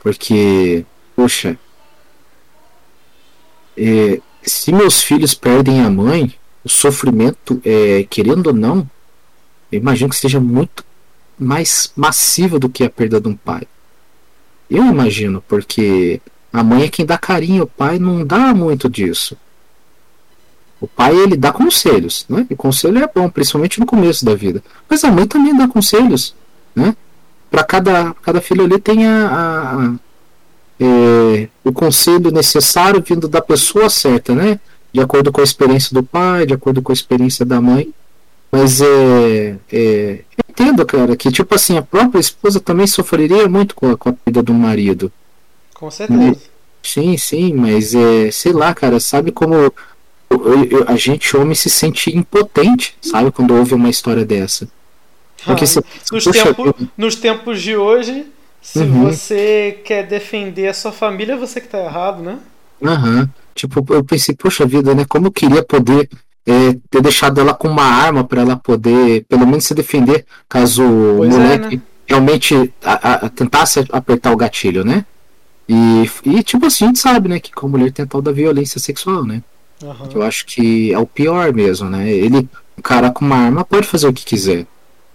Porque, 0.00 0.86
poxa, 1.14 1.58
é, 3.76 4.20
se 4.42 4.72
meus 4.72 5.02
filhos 5.02 5.34
perdem 5.34 5.82
a 5.82 5.90
mãe, 5.90 6.34
o 6.64 6.68
sofrimento, 6.68 7.60
é, 7.64 8.04
querendo 8.08 8.48
ou 8.48 8.52
não, 8.52 8.88
eu 9.70 9.78
imagino 9.78 10.10
que 10.10 10.16
seja 10.16 10.38
muito 10.40 10.84
mais 11.38 11.92
massivo 11.96 12.58
do 12.58 12.68
que 12.68 12.84
a 12.84 12.90
perda 12.90 13.20
de 13.20 13.28
um 13.28 13.36
pai. 13.36 13.66
Eu 14.70 14.84
imagino, 14.86 15.42
porque 15.48 16.20
A 16.52 16.62
mãe 16.62 16.84
é 16.84 16.88
quem 16.88 17.06
dá 17.06 17.16
carinho, 17.16 17.64
o 17.64 17.66
pai 17.66 17.98
não 17.98 18.24
dá 18.26 18.52
muito 18.52 18.88
disso. 18.90 19.36
O 20.80 20.86
pai 20.86 21.16
ele 21.16 21.36
dá 21.36 21.52
conselhos, 21.52 22.26
né? 22.28 22.46
E 22.50 22.56
conselho 22.56 22.98
é 22.98 23.08
bom, 23.12 23.30
principalmente 23.30 23.80
no 23.80 23.86
começo 23.86 24.24
da 24.24 24.34
vida. 24.34 24.62
Mas 24.88 25.02
a 25.04 25.10
mãe 25.10 25.26
também 25.26 25.56
dá 25.56 25.66
conselhos, 25.66 26.34
né? 26.74 26.94
Para 27.50 27.64
cada 27.64 28.12
cada 28.14 28.40
filho 28.40 28.64
ali 28.64 28.78
tem 28.78 29.06
a, 29.06 29.28
a, 29.28 29.86
a 29.86 29.94
é, 30.80 31.48
o 31.64 31.72
conselho 31.72 32.30
necessário 32.30 33.02
vindo 33.06 33.28
da 33.28 33.40
pessoa 33.40 33.88
certa, 33.88 34.34
né? 34.34 34.60
De 34.92 35.00
acordo 35.00 35.32
com 35.32 35.40
a 35.40 35.44
experiência 35.44 35.94
do 35.94 36.02
pai, 36.02 36.46
de 36.46 36.54
acordo 36.54 36.82
com 36.82 36.92
a 36.92 36.94
experiência 36.94 37.44
da 37.44 37.60
mãe. 37.60 37.92
Mas 38.50 38.82
é, 38.82 39.56
é, 39.72 40.20
eu 40.36 40.44
entendo, 40.50 40.84
cara, 40.84 41.16
que 41.16 41.32
tipo 41.32 41.54
assim, 41.54 41.78
a 41.78 41.82
própria 41.82 42.20
esposa 42.20 42.60
também 42.60 42.86
sofreria 42.86 43.48
muito 43.48 43.74
com 43.74 43.90
a, 43.90 43.96
com 43.96 44.10
a 44.10 44.12
perda 44.12 44.42
do 44.42 44.52
marido. 44.52 45.10
Com 45.74 45.90
certeza. 45.90 46.38
Sim, 46.82 47.16
sim, 47.16 47.54
mas 47.54 47.94
é, 47.94 48.30
sei 48.30 48.52
lá, 48.52 48.74
cara, 48.74 49.00
sabe 49.00 49.30
como 49.32 49.54
eu, 49.54 49.72
eu, 50.30 50.84
a 50.88 50.96
gente 50.96 51.36
homem 51.36 51.54
se 51.54 51.70
sente 51.70 52.14
impotente, 52.14 52.96
sabe, 53.00 53.30
quando 53.30 53.54
ouve 53.54 53.74
uma 53.74 53.88
história 53.88 54.24
dessa. 54.24 54.68
Porque 55.44 55.64
ah, 55.64 55.66
você, 55.66 55.82
nos, 56.12 56.24
tempo, 56.24 56.74
nos 56.96 57.14
tempos 57.16 57.62
de 57.62 57.76
hoje, 57.76 58.26
se 58.60 58.80
uhum. 58.80 59.04
você 59.04 59.80
quer 59.84 60.06
defender 60.06 60.68
a 60.68 60.74
sua 60.74 60.92
família, 60.92 61.36
você 61.36 61.60
que 61.60 61.68
tá 61.68 61.78
errado, 61.78 62.22
né? 62.22 62.38
Aham. 62.82 63.20
Uhum. 63.20 63.28
Tipo, 63.54 63.84
eu 63.94 64.02
pensei, 64.02 64.34
poxa 64.34 64.66
vida, 64.66 64.94
né? 64.94 65.04
Como 65.06 65.26
eu 65.26 65.32
queria 65.32 65.62
poder 65.62 66.08
é, 66.46 66.76
ter 66.90 67.02
deixado 67.02 67.40
ela 67.40 67.54
com 67.54 67.68
uma 67.68 67.84
arma 67.84 68.24
para 68.24 68.40
ela 68.40 68.56
poder, 68.56 69.24
pelo 69.28 69.46
menos, 69.46 69.64
se 69.64 69.74
defender 69.74 70.24
caso 70.48 70.82
pois 71.16 71.34
o 71.34 71.38
moleque 71.38 71.74
é, 71.74 71.76
né? 71.76 71.82
realmente 72.06 72.72
a, 72.82 73.26
a, 73.26 73.28
tentasse 73.28 73.84
apertar 73.90 74.32
o 74.32 74.36
gatilho, 74.36 74.84
né? 74.84 75.04
E, 75.68 76.10
e, 76.24 76.42
tipo 76.42 76.66
assim, 76.66 76.84
a 76.84 76.88
gente 76.88 76.98
sabe, 76.98 77.28
né, 77.28 77.38
que 77.38 77.52
com 77.52 77.66
a 77.66 77.70
mulher 77.70 77.92
tem 77.92 78.04
a 78.04 78.08
tal 78.08 78.20
da 78.20 78.32
violência 78.32 78.80
sexual, 78.80 79.24
né? 79.24 79.42
Uhum. 79.82 80.08
Eu 80.14 80.22
acho 80.22 80.44
que 80.46 80.92
é 80.92 80.98
o 80.98 81.06
pior 81.06 81.52
mesmo, 81.52 81.88
né? 81.88 82.10
Ele, 82.10 82.48
o 82.76 82.82
cara 82.82 83.10
com 83.10 83.24
uma 83.24 83.36
arma 83.36 83.64
pode 83.64 83.86
fazer 83.86 84.08
o 84.08 84.12
que 84.12 84.24
quiser. 84.24 84.66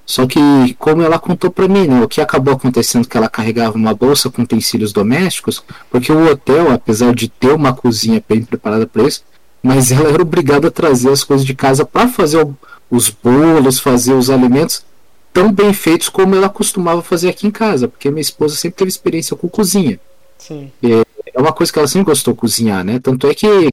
Só 0.07 0.25
que, 0.25 0.39
como 0.79 1.01
ela 1.01 1.19
contou 1.19 1.51
para 1.51 1.67
mim, 1.67 1.85
né, 1.85 2.01
o 2.01 2.07
que 2.07 2.21
acabou 2.21 2.53
acontecendo 2.53 3.05
que 3.05 3.17
ela 3.17 3.27
carregava 3.27 3.75
uma 3.75 3.93
bolsa 3.93 4.29
com 4.29 4.41
utensílios 4.41 4.93
domésticos, 4.93 5.61
porque 5.91 6.13
o 6.13 6.31
hotel, 6.31 6.71
apesar 6.71 7.13
de 7.13 7.27
ter 7.27 7.53
uma 7.53 7.73
cozinha 7.73 8.23
bem 8.27 8.41
preparada 8.41 8.87
para 8.87 9.03
isso, 9.03 9.21
mas 9.61 9.91
ela 9.91 10.07
era 10.07 10.21
obrigada 10.21 10.69
a 10.69 10.71
trazer 10.71 11.11
as 11.11 11.25
coisas 11.25 11.45
de 11.45 11.53
casa 11.53 11.85
para 11.85 12.07
fazer 12.07 12.47
os 12.89 13.09
bolos, 13.09 13.79
fazer 13.79 14.13
os 14.13 14.29
alimentos 14.29 14.85
tão 15.33 15.51
bem 15.51 15.73
feitos 15.73 16.07
como 16.07 16.35
ela 16.35 16.47
costumava 16.47 17.01
fazer 17.01 17.27
aqui 17.27 17.45
em 17.45 17.51
casa, 17.51 17.89
porque 17.89 18.09
minha 18.09 18.21
esposa 18.21 18.55
sempre 18.55 18.77
teve 18.77 18.89
experiência 18.89 19.35
com 19.35 19.49
cozinha. 19.49 19.99
Sim. 20.37 20.71
É, 20.81 21.03
é 21.33 21.39
uma 21.39 21.51
coisa 21.51 21.71
que 21.71 21.79
ela 21.79 21.87
sempre 21.87 22.05
gostou 22.05 22.33
de 22.33 22.39
cozinhar, 22.39 22.81
né? 22.81 22.97
Tanto 22.99 23.27
é 23.27 23.35
que 23.35 23.67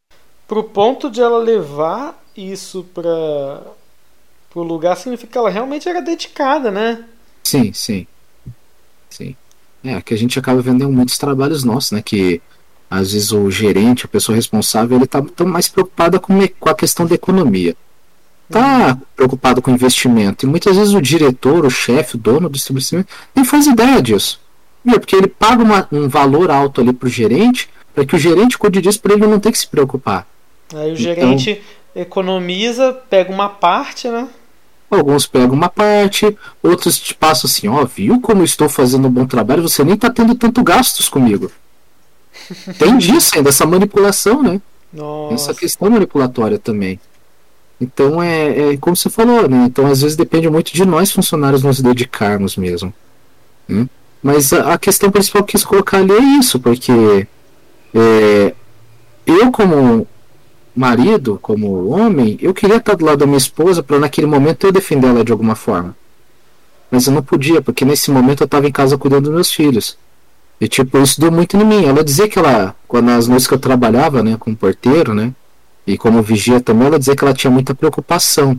pro 0.48 0.64
ponto 0.64 1.08
de 1.08 1.20
ela 1.20 1.38
levar 1.38 2.20
isso 2.36 2.84
para 2.92 3.62
pro 4.54 4.62
lugar 4.62 4.96
significa 4.96 5.32
que 5.32 5.38
ela 5.38 5.50
realmente 5.50 5.88
era 5.88 6.00
dedicada, 6.00 6.70
né? 6.70 7.04
Sim, 7.42 7.72
sim. 7.72 8.06
Sim. 9.10 9.34
É, 9.82 10.00
que 10.00 10.14
a 10.14 10.16
gente 10.16 10.38
acaba 10.38 10.62
vendo 10.62 10.84
em 10.84 10.92
muitos 10.92 11.18
trabalhos 11.18 11.64
nossos, 11.64 11.90
né? 11.90 12.00
Que 12.00 12.40
às 12.88 13.12
vezes 13.12 13.32
o 13.32 13.50
gerente, 13.50 14.04
a 14.04 14.08
pessoa 14.08 14.36
responsável, 14.36 14.96
ele 14.96 15.08
tá, 15.08 15.20
tá 15.20 15.44
mais 15.44 15.68
preocupada 15.68 16.20
com, 16.20 16.34
com 16.60 16.68
a 16.68 16.74
questão 16.74 17.04
da 17.04 17.16
economia. 17.16 17.76
Tá 18.48 18.90
uhum. 18.90 19.00
preocupado 19.16 19.60
com 19.60 19.72
investimento. 19.72 20.46
E 20.46 20.48
muitas 20.48 20.76
vezes 20.76 20.94
o 20.94 21.02
diretor, 21.02 21.66
o 21.66 21.70
chefe, 21.70 22.14
o 22.14 22.18
dono 22.18 22.48
do 22.48 22.56
estabelecimento, 22.56 23.08
nem 23.34 23.44
faz 23.44 23.66
ideia 23.66 24.00
disso. 24.00 24.40
Porque 24.84 25.16
ele 25.16 25.26
paga 25.26 25.64
uma, 25.64 25.88
um 25.90 26.08
valor 26.08 26.48
alto 26.50 26.80
ali 26.80 26.92
pro 26.92 27.08
gerente, 27.08 27.68
para 27.92 28.06
que 28.06 28.14
o 28.14 28.18
gerente 28.18 28.56
cuide 28.56 28.80
disso 28.80 29.00
para 29.00 29.14
ele 29.14 29.26
não 29.26 29.40
ter 29.40 29.50
que 29.50 29.58
se 29.58 29.66
preocupar. 29.66 30.28
Aí 30.72 30.92
o 30.92 30.96
gerente 30.96 31.50
então, 31.50 32.02
economiza, 32.02 32.92
pega 33.10 33.32
uma 33.32 33.48
parte, 33.48 34.08
né? 34.08 34.28
Alguns 34.90 35.26
pegam 35.26 35.54
uma 35.54 35.68
parte, 35.68 36.36
outros 36.62 36.98
te 36.98 37.14
passam 37.14 37.48
assim, 37.48 37.68
ó, 37.68 37.84
viu 37.84 38.20
como 38.20 38.44
estou 38.44 38.68
fazendo 38.68 39.08
um 39.08 39.10
bom 39.10 39.26
trabalho, 39.26 39.62
você 39.62 39.82
nem 39.82 39.94
está 39.94 40.10
tendo 40.10 40.34
tanto 40.34 40.62
gastos 40.62 41.08
comigo. 41.08 41.50
Tem 42.78 42.96
disso 42.96 43.32
ainda, 43.34 43.48
essa 43.48 43.66
manipulação, 43.66 44.42
né? 44.42 44.60
Nossa. 44.92 45.34
Essa 45.34 45.54
questão 45.54 45.90
manipulatória 45.90 46.58
também. 46.58 47.00
Então 47.80 48.22
é, 48.22 48.72
é, 48.72 48.76
como 48.76 48.94
você 48.94 49.10
falou, 49.10 49.48
né? 49.48 49.64
Então 49.66 49.86
às 49.86 50.00
vezes 50.02 50.16
depende 50.16 50.48
muito 50.48 50.72
de 50.72 50.84
nós 50.84 51.10
funcionários 51.10 51.62
nos 51.62 51.80
dedicarmos 51.80 52.56
mesmo. 52.56 52.94
Né? 53.68 53.88
Mas 54.22 54.52
a, 54.52 54.74
a, 54.74 54.78
questão 54.78 55.10
principal 55.10 55.42
que 55.42 55.56
eu 55.56 55.58
quis 55.58 55.64
colocar 55.64 55.98
ali 55.98 56.12
é 56.12 56.38
isso, 56.38 56.60
porque 56.60 57.26
é, 57.94 58.54
eu 59.26 59.50
como 59.50 60.06
marido, 60.74 61.38
como 61.40 61.88
homem, 61.88 62.38
eu 62.40 62.52
queria 62.52 62.76
estar 62.76 62.94
do 62.94 63.04
lado 63.04 63.18
da 63.18 63.26
minha 63.26 63.38
esposa 63.38 63.82
para 63.82 63.98
naquele 63.98 64.26
momento 64.26 64.66
eu 64.66 64.72
defender 64.72 65.08
ela 65.08 65.24
de 65.24 65.32
alguma 65.32 65.54
forma. 65.54 65.96
Mas 66.90 67.06
eu 67.06 67.12
não 67.12 67.22
podia, 67.22 67.62
porque 67.62 67.84
nesse 67.84 68.10
momento 68.10 68.42
eu 68.42 68.46
estava 68.46 68.66
em 68.66 68.72
casa 68.72 68.98
cuidando 68.98 69.24
dos 69.24 69.34
meus 69.34 69.52
filhos. 69.52 69.96
E 70.60 70.68
tipo, 70.68 70.98
isso 70.98 71.20
deu 71.20 71.30
muito 71.30 71.56
em 71.56 71.64
mim. 71.64 71.84
Ela 71.84 72.04
dizia 72.04 72.28
que 72.28 72.38
ela, 72.38 72.74
quando 72.86 73.06
nas 73.06 73.26
noites 73.26 73.46
que 73.46 73.54
eu 73.54 73.58
trabalhava, 73.58 74.22
né, 74.22 74.36
como 74.38 74.56
porteiro, 74.56 75.14
né, 75.14 75.32
e 75.86 75.98
como 75.98 76.22
vigia 76.22 76.60
também, 76.60 76.86
ela 76.86 76.98
dizia 76.98 77.16
que 77.16 77.24
ela 77.24 77.34
tinha 77.34 77.50
muita 77.50 77.74
preocupação. 77.74 78.58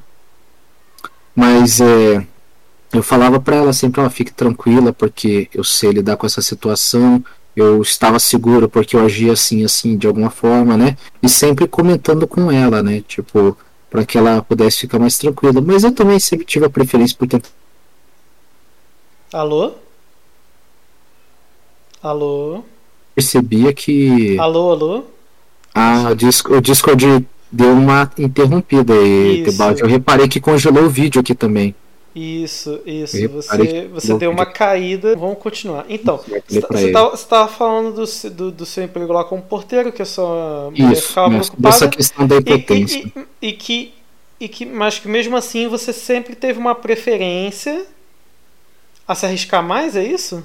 Mas 1.36 1.82
é, 1.82 2.26
eu 2.94 3.04
falava 3.04 3.40
para 3.40 3.58
ela 3.58 3.74
sempre, 3.74 4.00
ela 4.00 4.10
fique 4.10 4.34
tranquila, 4.34 4.94
porque 4.94 5.50
eu 5.54 5.64
sei 5.64 5.92
lidar 5.92 6.18
com 6.18 6.26
essa 6.26 6.42
situação, 6.42 7.24
eu 7.56 7.82
estava 7.82 8.20
seguro 8.20 8.68
porque 8.68 8.96
eu 8.96 9.06
agia 9.06 9.32
assim, 9.32 9.64
assim, 9.64 9.98
de 9.98 10.08
alguma 10.08 10.30
forma, 10.30 10.76
né? 10.76 10.98
E 11.22 11.30
sempre 11.30 11.68
comentando 11.68 12.28
com 12.28 12.52
ela, 12.52 12.84
né? 12.84 13.02
Tipo, 13.08 13.58
para 13.90 14.06
que 14.06 14.18
ela 14.18 14.42
pudesse 14.42 14.82
ficar 14.82 15.00
mais 15.00 15.18
tranquila. 15.18 15.62
Mas 15.62 15.84
eu 15.84 15.92
também 15.92 16.20
sempre 16.20 16.46
tive 16.46 16.66
a 16.66 16.70
preferência 16.70 17.16
por 17.18 17.28
tentar. 17.28 17.50
Alô? 19.32 19.74
Alô? 22.04 22.64
Percebia 23.16 23.74
que. 23.74 24.38
Alô, 24.38 24.72
alô? 24.72 25.04
Ah, 25.74 26.10
o, 26.12 26.16
disco, 26.16 26.54
o 26.54 26.62
Discord 26.62 27.26
deu 27.52 27.72
uma 27.72 28.12
interrompida 28.18 28.94
aí, 28.94 29.44
Tebaldi. 29.46 29.82
Eu 29.82 29.88
reparei 29.88 30.28
que 30.28 30.40
congelou 30.40 30.84
o 30.84 30.90
vídeo 30.90 31.22
aqui 31.22 31.34
também. 31.34 31.74
Isso, 32.16 32.80
isso. 32.86 33.28
Você, 33.28 33.90
você 33.92 34.14
deu 34.14 34.32
uma 34.32 34.46
caída. 34.46 35.18
Vamos 35.18 35.38
continuar. 35.38 35.86
Então, 35.90 36.24
você 36.48 36.88
estava 36.88 37.18
tá, 37.18 37.46
falando 37.46 37.94
do, 37.94 38.30
do, 38.30 38.52
do, 38.52 38.66
seu 38.66 38.86
emprego 38.86 39.12
lá 39.12 39.26
como 39.26 39.42
porteiro, 39.42 39.92
que 39.92 40.02
a 40.02 40.06
sua 40.06 40.72
mulher 40.72 40.94
isso, 40.94 41.10
ficava 41.10 41.30
preocupada. 41.30 41.62
Dessa 41.62 41.88
questão 41.90 42.26
da 42.26 42.38
impotência. 42.38 43.00
E, 43.00 43.20
e, 43.42 43.50
e, 43.50 43.52
que, 43.52 43.94
e 44.40 44.48
que, 44.48 44.66
mas 44.66 44.98
que 44.98 45.10
mesmo 45.10 45.36
assim 45.36 45.68
você 45.68 45.92
sempre 45.92 46.36
teve 46.36 46.58
uma 46.58 46.74
preferência 46.74 47.86
a 49.06 49.14
se 49.14 49.26
arriscar 49.26 49.62
mais, 49.62 49.98
é 49.98 50.04
isso? 50.06 50.42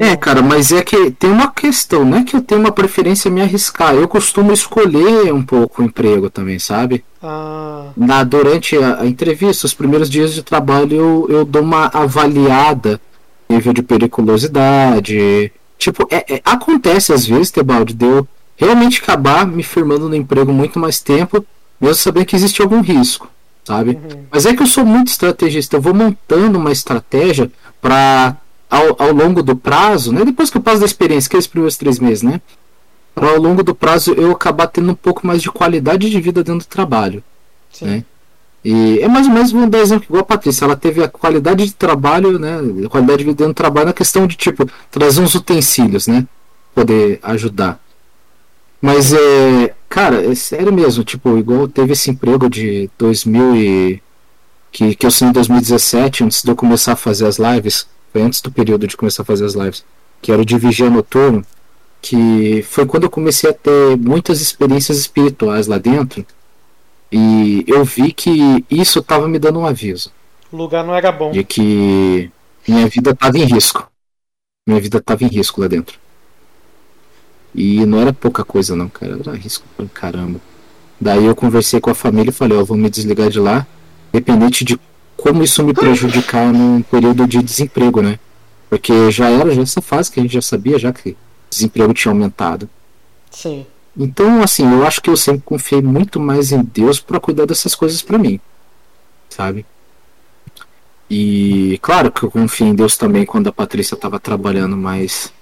É, 0.00 0.16
cara, 0.16 0.42
mas 0.42 0.72
é 0.72 0.82
que 0.82 1.12
tem 1.12 1.30
uma 1.30 1.50
questão, 1.50 2.04
não 2.04 2.18
é 2.18 2.24
que 2.24 2.34
eu 2.34 2.42
tenho 2.42 2.60
uma 2.60 2.72
preferência 2.72 3.30
a 3.30 3.32
me 3.32 3.40
arriscar. 3.40 3.94
Eu 3.94 4.08
costumo 4.08 4.52
escolher 4.52 5.32
um 5.32 5.42
pouco 5.42 5.80
o 5.80 5.84
emprego 5.84 6.28
também, 6.28 6.58
sabe? 6.58 7.04
Ah. 7.22 7.90
Na, 7.96 8.22
durante 8.22 8.76
a, 8.76 9.00
a, 9.00 9.06
entrevista, 9.06 9.66
os 9.66 9.74
primeiros 9.74 10.08
dias 10.08 10.34
de 10.34 10.42
trabalho, 10.42 10.94
eu, 10.94 11.26
eu 11.28 11.44
dou 11.44 11.62
uma 11.62 11.86
avaliada 11.92 13.00
nível 13.48 13.72
de 13.72 13.82
periculosidade. 13.82 15.52
Tipo, 15.78 16.06
é, 16.10 16.34
é, 16.34 16.42
acontece 16.44 17.12
às 17.12 17.26
vezes, 17.26 17.50
Tebaldi, 17.50 17.94
de 17.94 18.04
eu 18.04 18.28
realmente 18.56 19.00
acabar 19.02 19.46
me 19.46 19.62
firmando 19.62 20.08
no 20.08 20.14
emprego 20.14 20.52
muito 20.52 20.78
mais 20.78 21.00
tempo, 21.00 21.44
mesmo 21.80 21.94
sabendo 21.96 22.26
que 22.26 22.36
existe 22.36 22.60
algum 22.60 22.80
risco, 22.80 23.28
sabe? 23.64 23.90
Uhum. 23.90 24.24
Mas 24.30 24.46
é 24.46 24.54
que 24.54 24.62
eu 24.62 24.66
sou 24.66 24.84
muito 24.84 25.08
estrategista, 25.08 25.76
eu 25.76 25.80
vou 25.80 25.94
montando 25.94 26.58
uma 26.58 26.72
estratégia 26.72 27.50
para 27.80 28.36
ao, 28.70 29.02
ao 29.02 29.12
longo 29.12 29.42
do 29.42 29.56
prazo, 29.56 30.12
né? 30.12 30.24
Depois 30.24 30.50
que 30.50 30.58
eu 30.58 30.62
passo 30.62 30.80
da 30.80 30.86
experiência, 30.86 31.30
que 31.30 31.36
é 31.36 31.38
os 31.38 31.46
primeiros 31.46 31.76
três 31.76 31.98
meses, 31.98 32.22
né? 32.22 32.40
Para 33.14 33.30
ao 33.30 33.38
longo 33.38 33.62
do 33.62 33.74
prazo 33.74 34.12
eu 34.12 34.30
acabar 34.30 34.66
tendo 34.68 34.92
um 34.92 34.94
pouco 34.94 35.26
mais 35.26 35.42
de 35.42 35.50
qualidade 35.50 36.08
de 36.08 36.20
vida 36.20 36.42
dentro 36.42 36.66
do 36.66 36.70
trabalho. 36.70 37.22
Sim. 37.70 37.86
Né? 37.86 38.04
E 38.64 38.98
é 39.00 39.08
mais 39.08 39.26
ou 39.26 39.32
menos 39.32 39.52
um 39.52 39.64
exemplo 39.76 40.06
igual 40.08 40.22
a 40.22 40.26
Patrícia, 40.26 40.64
ela 40.64 40.76
teve 40.76 41.02
a 41.02 41.08
qualidade 41.08 41.64
de 41.64 41.72
trabalho, 41.72 42.38
né? 42.38 42.58
A 42.84 42.88
qualidade 42.88 43.18
de 43.18 43.24
vida 43.24 43.36
dentro 43.36 43.52
do 43.52 43.56
trabalho 43.56 43.86
na 43.86 43.92
questão 43.92 44.26
de 44.26 44.36
tipo 44.36 44.68
trazer 44.90 45.20
uns 45.20 45.34
utensílios, 45.34 46.06
né? 46.06 46.26
Poder 46.74 47.20
ajudar. 47.22 47.80
Mas 48.80 49.12
é, 49.12 49.74
cara, 49.88 50.24
é 50.24 50.34
sério 50.34 50.72
mesmo, 50.72 51.04
tipo, 51.04 51.38
igual 51.38 51.68
teve 51.68 51.92
esse 51.92 52.10
emprego 52.10 52.48
de 52.48 52.90
2000 52.98 53.56
e 53.56 54.02
que 54.70 54.94
que 54.94 55.06
eu 55.06 55.10
saí 55.10 55.28
em 55.28 55.32
2017, 55.32 56.24
antes 56.24 56.42
de 56.42 56.50
eu 56.50 56.56
começar 56.56 56.92
a 56.92 56.96
fazer 56.96 57.26
as 57.26 57.38
lives 57.38 57.86
foi 58.12 58.22
antes 58.22 58.40
do 58.40 58.50
período 58.50 58.86
de 58.86 58.96
começar 58.96 59.22
a 59.22 59.24
fazer 59.24 59.44
as 59.44 59.54
lives, 59.54 59.84
que 60.20 60.32
era 60.32 60.40
o 60.40 60.44
de 60.44 60.58
vigia 60.58 60.90
noturno, 60.90 61.44
que 62.00 62.62
foi 62.62 62.86
quando 62.86 63.04
eu 63.04 63.10
comecei 63.10 63.50
a 63.50 63.54
ter 63.54 63.96
muitas 63.96 64.40
experiências 64.40 64.98
espirituais 64.98 65.66
lá 65.66 65.78
dentro, 65.78 66.24
e 67.10 67.64
eu 67.66 67.84
vi 67.84 68.12
que 68.12 68.64
isso 68.70 68.98
estava 68.98 69.28
me 69.28 69.38
dando 69.38 69.58
um 69.58 69.66
aviso. 69.66 70.12
O 70.52 70.56
lugar 70.56 70.84
não 70.84 70.94
era 70.94 71.10
bom. 71.10 71.30
De 71.30 71.42
que 71.44 72.30
minha 72.66 72.86
vida 72.88 73.10
estava 73.10 73.38
em 73.38 73.44
risco. 73.44 73.90
Minha 74.66 74.80
vida 74.80 74.98
estava 74.98 75.24
em 75.24 75.28
risco 75.28 75.60
lá 75.60 75.68
dentro. 75.68 75.98
E 77.54 77.84
não 77.86 78.00
era 78.00 78.12
pouca 78.12 78.44
coisa 78.44 78.76
não, 78.76 78.88
cara, 78.88 79.18
era 79.18 79.34
risco 79.34 79.64
pra 79.76 79.86
caramba. 79.86 80.40
Daí 81.00 81.24
eu 81.24 81.34
conversei 81.34 81.80
com 81.80 81.90
a 81.90 81.94
família 81.94 82.30
e 82.30 82.34
falei, 82.34 82.58
ó, 82.58 82.64
vou 82.64 82.76
me 82.76 82.90
desligar 82.90 83.30
de 83.30 83.40
lá, 83.40 83.66
dependente 84.12 84.64
de 84.64 84.78
como 85.16 85.42
isso 85.42 85.64
me 85.64 85.72
prejudicar 85.72 86.52
num 86.52 86.82
período 86.82 87.26
de 87.26 87.42
desemprego, 87.42 88.02
né? 88.02 88.18
Porque 88.68 89.10
já 89.10 89.30
era 89.30 89.54
já 89.54 89.62
essa 89.62 89.80
fase 89.80 90.10
que 90.10 90.20
a 90.20 90.22
gente 90.22 90.34
já 90.34 90.42
sabia 90.42 90.78
já 90.78 90.92
que 90.92 91.16
desemprego 91.50 91.94
tinha 91.94 92.12
aumentado. 92.12 92.68
Sim. 93.30 93.66
Então, 93.96 94.42
assim, 94.42 94.70
eu 94.70 94.86
acho 94.86 95.00
que 95.00 95.10
eu 95.10 95.16
sempre 95.16 95.42
confiei 95.44 95.82
muito 95.82 96.20
mais 96.20 96.52
em 96.52 96.62
Deus 96.62 97.00
para 97.00 97.18
cuidar 97.18 97.46
dessas 97.46 97.74
coisas 97.74 98.00
para 98.00 98.18
mim, 98.18 98.38
sabe? 99.28 99.66
E 101.10 101.78
claro 101.82 102.12
que 102.12 102.22
eu 102.22 102.30
confio 102.30 102.66
em 102.66 102.74
Deus 102.74 102.96
também 102.96 103.24
quando 103.24 103.48
a 103.48 103.52
Patrícia 103.52 103.94
estava 103.94 104.20
trabalhando, 104.20 104.76
mas 104.76 105.32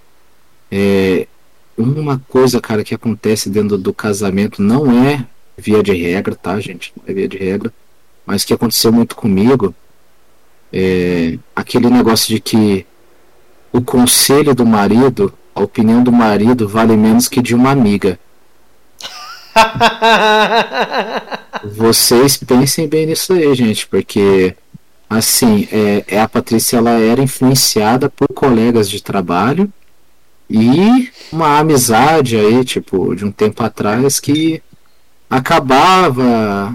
é, 0.70 1.27
uma 1.77 2.19
coisa, 2.28 2.61
cara, 2.61 2.85
que 2.85 2.95
acontece 2.95 3.51
dentro 3.51 3.77
do 3.77 3.93
casamento 3.93 4.62
não 4.62 5.07
é 5.07 5.27
via 5.57 5.83
de 5.83 5.93
regra, 5.93 6.35
tá, 6.35 6.59
gente? 6.61 6.93
Não 6.97 7.05
é 7.07 7.12
via 7.12 7.28
de 7.28 7.37
regra, 7.37 7.73
mas 8.24 8.45
que 8.45 8.55
aconteceu 8.55 8.93
muito 8.93 9.16
comigo 9.16 9.74
é 10.73 11.39
aquele 11.55 11.89
negócio 11.89 12.35
de 12.35 12.41
que 12.41 12.87
o 13.73 13.81
conselho 13.81 14.55
do 14.55 14.66
marido, 14.66 15.33
a 15.57 15.62
opinião 15.62 16.03
do 16.03 16.12
marido 16.12 16.69
vale 16.69 16.97
menos 16.97 17.28
que 17.28 17.41
de 17.41 17.55
uma 17.55 17.70
amiga. 17.70 18.19
Vocês 21.65 22.37
pensem 22.37 22.87
bem 22.87 23.07
nisso 23.07 23.33
aí, 23.33 23.55
gente, 23.55 23.87
porque 23.87 24.55
assim, 25.09 25.66
é, 25.73 26.05
é, 26.09 26.20
a 26.20 26.28
Patrícia 26.28 26.77
ela 26.77 26.91
era 26.91 27.23
influenciada 27.23 28.11
por 28.11 28.28
colegas 28.28 28.91
de 28.91 29.03
trabalho 29.03 29.73
e 30.49 31.11
uma 31.33 31.59
amizade 31.59 32.37
aí, 32.37 32.62
tipo, 32.62 33.16
de 33.16 33.24
um 33.24 33.33
tempo 33.33 33.62
atrás 33.62 34.20
que 34.20 34.62
acabava 35.31 36.74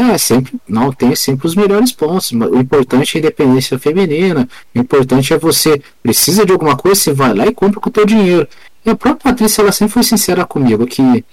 é, 0.00 0.18
sempre, 0.18 0.58
não 0.68 0.92
tem 0.92 1.14
sempre 1.14 1.46
os 1.46 1.54
melhores 1.54 1.92
pontos. 1.92 2.32
O 2.32 2.58
importante 2.58 3.16
é 3.16 3.18
a 3.18 3.20
independência 3.20 3.78
feminina. 3.78 4.48
O 4.74 4.78
importante 4.78 5.32
é 5.32 5.38
você 5.38 5.82
precisa 6.02 6.44
de 6.46 6.52
alguma 6.52 6.76
coisa, 6.76 7.00
você 7.00 7.12
vai 7.12 7.34
lá 7.34 7.46
e 7.46 7.54
compra 7.54 7.80
com 7.80 7.88
o 7.88 7.92
teu 7.92 8.06
dinheiro. 8.06 8.48
E 8.84 8.90
a 8.90 8.96
própria 8.96 9.32
Patrícia, 9.32 9.62
ela 9.62 9.72
sempre 9.72 9.94
foi 9.94 10.02
sincera 10.02 10.44
comigo 10.44 10.86
que 10.86 11.24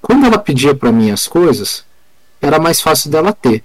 quando 0.00 0.26
ela 0.26 0.38
pedia 0.38 0.74
para 0.74 0.92
mim 0.92 1.10
as 1.10 1.26
coisas, 1.28 1.84
era 2.40 2.58
mais 2.58 2.80
fácil 2.80 3.10
dela 3.10 3.32
ter. 3.32 3.62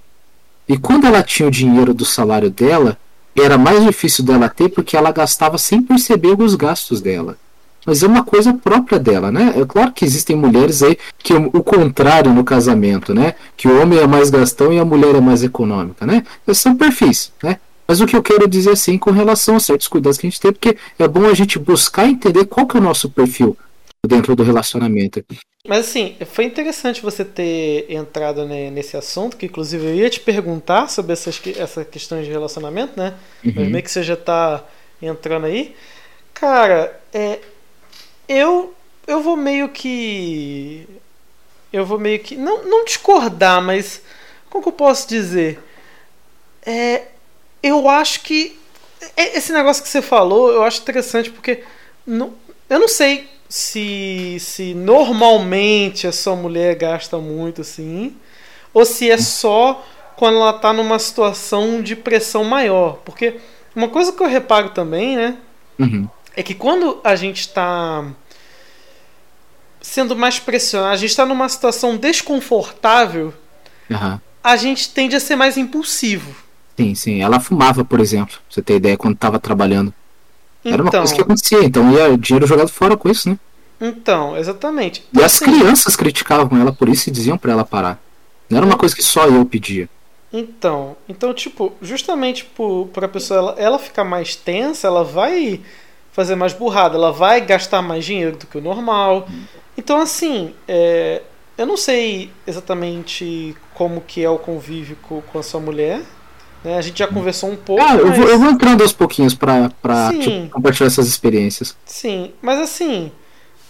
E 0.68 0.78
quando 0.78 1.06
ela 1.06 1.22
tinha 1.22 1.48
o 1.48 1.50
dinheiro 1.50 1.92
do 1.92 2.04
salário 2.04 2.50
dela, 2.50 2.98
era 3.36 3.58
mais 3.58 3.84
difícil 3.84 4.24
dela 4.24 4.48
ter 4.48 4.68
porque 4.68 4.96
ela 4.96 5.10
gastava 5.10 5.58
sem 5.58 5.82
perceber 5.82 6.40
os 6.40 6.54
gastos 6.54 7.00
dela 7.00 7.36
mas 7.84 8.02
é 8.02 8.06
uma 8.06 8.24
coisa 8.24 8.54
própria 8.54 8.98
dela, 8.98 9.32
né? 9.32 9.54
É 9.56 9.64
claro 9.64 9.92
que 9.92 10.04
existem 10.04 10.36
mulheres 10.36 10.82
aí 10.82 10.96
que 11.18 11.32
o, 11.34 11.62
contrário 11.62 12.32
no 12.32 12.44
casamento, 12.44 13.12
né? 13.12 13.34
Que 13.56 13.68
o 13.68 13.80
homem 13.80 13.98
é 13.98 14.06
mais 14.06 14.30
gastão 14.30 14.72
e 14.72 14.78
a 14.78 14.84
mulher 14.84 15.14
é 15.14 15.20
mais 15.20 15.42
econômica, 15.42 16.06
né? 16.06 16.24
São 16.52 16.76
perfis, 16.76 17.32
né? 17.42 17.58
Mas 17.86 18.00
o 18.00 18.06
que 18.06 18.16
eu 18.16 18.22
quero 18.22 18.48
dizer 18.48 18.70
assim 18.70 18.96
com 18.96 19.10
relação 19.10 19.56
a 19.56 19.60
certos 19.60 19.88
cuidados 19.88 20.16
que 20.16 20.26
a 20.26 20.30
gente 20.30 20.40
tem, 20.40 20.52
porque 20.52 20.76
é 20.98 21.08
bom 21.08 21.26
a 21.26 21.34
gente 21.34 21.58
buscar 21.58 22.06
entender 22.06 22.46
qual 22.46 22.66
que 22.66 22.76
é 22.76 22.80
o 22.80 22.82
nosso 22.82 23.10
perfil 23.10 23.56
dentro 24.06 24.34
do 24.34 24.42
relacionamento. 24.42 25.24
Mas 25.66 25.86
assim, 25.86 26.16
foi 26.26 26.44
interessante 26.44 27.00
você 27.00 27.24
ter 27.24 27.86
entrado 27.88 28.44
nesse 28.44 28.96
assunto, 28.96 29.36
que 29.36 29.46
inclusive 29.46 29.84
eu 29.84 29.94
ia 29.94 30.10
te 30.10 30.18
perguntar 30.20 30.88
sobre 30.88 31.12
essas, 31.12 31.40
essa 31.56 31.84
questões 31.84 32.24
de 32.24 32.32
relacionamento, 32.32 32.94
né? 32.96 33.14
Uhum. 33.44 33.52
Mas 33.56 33.68
meio 33.68 33.84
que 33.84 33.90
você 33.90 34.02
já 34.02 34.14
está 34.14 34.64
entrando 35.00 35.46
aí. 35.46 35.74
Cara, 36.34 37.00
é, 37.12 37.38
eu 38.28 38.74
eu 39.06 39.20
vou 39.20 39.36
meio 39.36 39.68
que 39.68 40.86
eu 41.72 41.84
vou 41.84 41.98
meio 41.98 42.20
que 42.20 42.36
não, 42.36 42.64
não 42.64 42.84
discordar, 42.84 43.62
mas 43.62 44.02
como 44.50 44.62
que 44.62 44.68
eu 44.68 44.72
posso 44.72 45.08
dizer? 45.08 45.58
É, 46.64 47.02
eu 47.62 47.88
acho 47.88 48.20
que 48.20 48.58
esse 49.16 49.52
negócio 49.52 49.82
que 49.82 49.88
você 49.88 50.02
falou, 50.02 50.50
eu 50.50 50.62
acho 50.62 50.82
interessante 50.82 51.30
porque 51.30 51.64
não, 52.06 52.34
eu 52.68 52.78
não 52.78 52.88
sei 52.88 53.28
se 53.48 54.36
se 54.40 54.74
normalmente 54.74 56.06
a 56.06 56.12
sua 56.12 56.36
mulher 56.36 56.74
gasta 56.76 57.18
muito 57.18 57.62
assim, 57.62 58.16
ou 58.72 58.84
se 58.84 59.10
é 59.10 59.18
só 59.18 59.84
quando 60.16 60.36
ela 60.36 60.56
está 60.56 60.72
numa 60.72 60.98
situação 60.98 61.82
de 61.82 61.96
pressão 61.96 62.44
maior, 62.44 62.98
porque 63.04 63.40
uma 63.74 63.88
coisa 63.88 64.12
que 64.12 64.22
eu 64.22 64.28
reparo 64.28 64.70
também, 64.70 65.16
né, 65.16 65.36
uhum. 65.78 66.08
É 66.36 66.42
que 66.42 66.54
quando 66.54 67.00
a 67.04 67.14
gente 67.14 67.40
está 67.40 68.04
sendo 69.80 70.16
mais 70.16 70.38
pressionado, 70.38 70.92
a 70.92 70.96
gente 70.96 71.10
está 71.10 71.26
numa 71.26 71.48
situação 71.48 71.96
desconfortável, 71.96 73.34
uhum. 73.90 74.18
a 74.42 74.56
gente 74.56 74.88
tende 74.90 75.16
a 75.16 75.20
ser 75.20 75.36
mais 75.36 75.56
impulsivo. 75.56 76.34
Sim, 76.76 76.94
sim. 76.94 77.22
Ela 77.22 77.40
fumava, 77.40 77.84
por 77.84 78.00
exemplo, 78.00 78.34
pra 78.34 78.42
você 78.48 78.62
ter 78.62 78.76
ideia, 78.76 78.96
quando 78.96 79.14
estava 79.14 79.38
trabalhando. 79.38 79.92
Então, 80.64 80.72
Era 80.72 80.82
uma 80.82 80.90
coisa 80.90 81.12
que 81.12 81.20
então. 81.20 81.34
acontecia, 81.34 81.64
então 81.64 81.92
ia 81.92 82.16
dinheiro 82.16 82.46
jogado 82.46 82.68
fora 82.68 82.96
com 82.96 83.10
isso, 83.10 83.28
né? 83.28 83.38
Então, 83.80 84.36
exatamente. 84.36 85.04
E 85.12 85.20
as 85.22 85.34
assim, 85.34 85.44
crianças 85.44 85.96
criticavam 85.96 86.60
ela 86.60 86.72
por 86.72 86.88
isso 86.88 87.08
e 87.08 87.12
diziam 87.12 87.36
para 87.36 87.52
ela 87.52 87.64
parar. 87.64 88.00
Não 88.48 88.58
era 88.58 88.66
uma 88.66 88.78
coisa 88.78 88.94
que 88.94 89.02
só 89.02 89.26
eu 89.26 89.44
pedia. 89.44 89.88
Então, 90.32 90.96
então 91.08 91.34
tipo, 91.34 91.72
justamente 91.82 92.48
para 92.92 93.06
a 93.06 93.08
pessoa 93.08 93.38
ela, 93.38 93.54
ela 93.58 93.78
ficar 93.78 94.04
mais 94.04 94.36
tensa, 94.36 94.86
ela 94.86 95.04
vai 95.04 95.60
fazer 96.12 96.34
mais 96.34 96.52
burrada, 96.52 96.96
ela 96.96 97.10
vai 97.10 97.40
gastar 97.40 97.82
mais 97.82 98.04
dinheiro 98.04 98.36
do 98.36 98.46
que 98.46 98.58
o 98.58 98.60
normal. 98.60 99.26
Então, 99.76 99.98
assim, 99.98 100.54
é, 100.68 101.22
eu 101.56 101.66
não 101.66 101.76
sei 101.76 102.30
exatamente 102.46 103.56
como 103.74 104.00
que 104.00 104.22
é 104.22 104.28
o 104.28 104.38
convívio 104.38 104.96
com, 105.02 105.20
com 105.22 105.38
a 105.38 105.42
sua 105.42 105.60
mulher. 105.60 106.02
Né? 106.62 106.76
A 106.76 106.82
gente 106.82 106.98
já 106.98 107.06
conversou 107.06 107.50
um 107.50 107.56
pouco. 107.56 107.82
Ah, 107.82 107.94
mas... 107.94 108.00
eu, 108.00 108.12
vou, 108.12 108.28
eu 108.28 108.38
vou 108.38 108.50
entrando 108.50 108.82
aos 108.82 108.92
pouquinhos 108.92 109.34
para 109.34 109.70
tipo, 110.20 110.50
compartilhar 110.50 110.86
essas 110.86 111.08
experiências. 111.08 111.76
Sim, 111.84 112.32
mas 112.40 112.60
assim, 112.60 113.10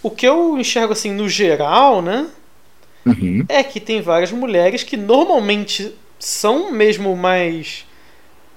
o 0.01 0.11
que 0.11 0.27
eu 0.27 0.57
enxergo 0.57 0.93
assim 0.93 1.11
no 1.11 1.27
geral, 1.27 2.01
né? 2.01 2.27
Uhum. 3.05 3.45
É 3.49 3.63
que 3.63 3.79
tem 3.79 4.01
várias 4.01 4.31
mulheres 4.31 4.83
que 4.83 4.95
normalmente 4.95 5.93
são 6.19 6.71
mesmo 6.71 7.15
mais 7.17 7.85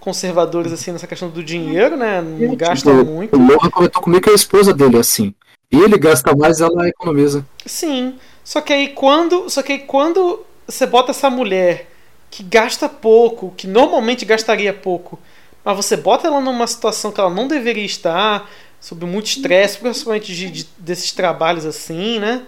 conservadores 0.07 0.73
assim 0.73 0.93
nessa 0.93 1.07
questão 1.09 1.29
do 1.29 1.43
dinheiro, 1.43 1.97
né? 1.97 2.21
Não 2.23 2.53
é, 2.53 2.55
gastam 2.55 3.01
tipo, 3.01 3.11
muito. 3.11 3.37
O 3.37 3.45
Lohan 3.45 3.71
comentou 3.71 4.01
comigo 4.01 4.23
que 4.23 4.31
a 4.31 4.35
esposa 4.35 4.73
dele 4.73 4.99
é 4.99 5.01
assim. 5.01 5.35
Ele 5.69 5.99
gasta 5.99 6.35
mais, 6.37 6.61
ela 6.61 6.89
economiza. 6.89 7.45
Sim. 7.67 8.15
Só 8.45 8.61
que 8.61 8.73
aí 8.73 8.91
quando, 8.91 9.51
só 9.51 9.65
que 9.65 9.73
aí 9.73 9.79
quando 9.81 10.45
você 10.65 10.87
bota 10.87 11.11
essa 11.11 11.29
mulher 11.29 11.91
que 12.31 12.45
gasta 12.45 12.89
pouco, 12.89 13.53
que 13.57 13.67
normalmente 13.67 14.25
gastaria 14.25 14.73
pouco, 14.73 15.19
mas 15.65 15.77
você 15.77 15.97
bota 15.97 16.29
ela 16.29 16.41
numa 16.41 16.69
situação 16.69 17.11
que 17.11 17.19
ela 17.19 17.29
não 17.31 17.49
deveria 17.49 17.85
estar, 17.85 18.49
sob 18.81 19.05
muito 19.07 19.27
estresse, 19.27 19.79
principalmente 19.79 20.33
de, 20.33 20.51
de, 20.53 20.69
desses 20.79 21.11
trabalhos 21.11 21.67
assim, 21.67 22.21
né? 22.21 22.43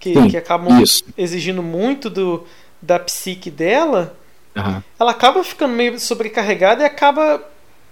Que, 0.00 0.14
Sim, 0.14 0.28
que 0.28 0.36
acabam 0.38 0.80
isso. 0.80 1.04
exigindo 1.14 1.62
muito 1.62 2.08
do, 2.08 2.46
da 2.80 2.98
psique 2.98 3.50
dela. 3.50 4.16
Uhum. 4.56 4.82
Ela 4.98 5.10
acaba 5.10 5.42
ficando 5.42 5.72
meio 5.74 5.98
sobrecarregada 5.98 6.82
e 6.82 6.86
acaba 6.86 7.42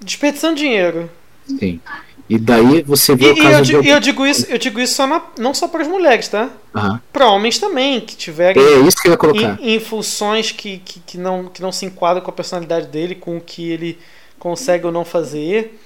desperdiçando 0.01 0.57
dinheiro. 0.57 1.11
Sim. 1.47 1.81
E 2.29 2.39
daí 2.39 2.83
você 2.83 3.17
vê 3.17 3.27
e, 3.27 3.33
o 3.33 3.37
caso 3.37 3.73
e 3.73 3.75
eu, 3.75 3.83
de... 3.83 3.89
eu 3.89 4.01
digo 4.01 4.25
isso, 4.25 4.47
eu 4.49 4.57
digo 4.57 4.79
isso 4.79 4.95
só 4.95 5.05
na, 5.05 5.21
não 5.37 5.53
só 5.53 5.67
para 5.67 5.83
as 5.83 5.89
mulheres, 5.89 6.29
tá? 6.29 6.49
Uhum. 6.73 7.01
Para 7.13 7.29
homens 7.29 7.59
também, 7.59 8.01
que 8.01 8.15
tiverem 8.15 8.63
é 8.63 8.79
isso 8.87 8.99
que 8.99 9.09
eu 9.09 9.13
ia 9.13 9.19
colocar. 9.19 9.59
Em, 9.61 9.75
em 9.75 9.81
funções 9.81 10.53
que, 10.53 10.79
que, 10.79 11.01
que, 11.01 11.19
não, 11.19 11.47
que 11.47 11.61
não 11.61 11.73
se 11.73 11.87
enquadram 11.87 12.23
com 12.23 12.31
a 12.31 12.33
personalidade 12.33 12.87
dele, 12.87 13.17
com 13.17 13.37
o 13.37 13.41
que 13.41 13.69
ele 13.69 13.99
consegue 14.39 14.87
ou 14.87 14.93
não 14.93 15.05
fazer. 15.05 15.77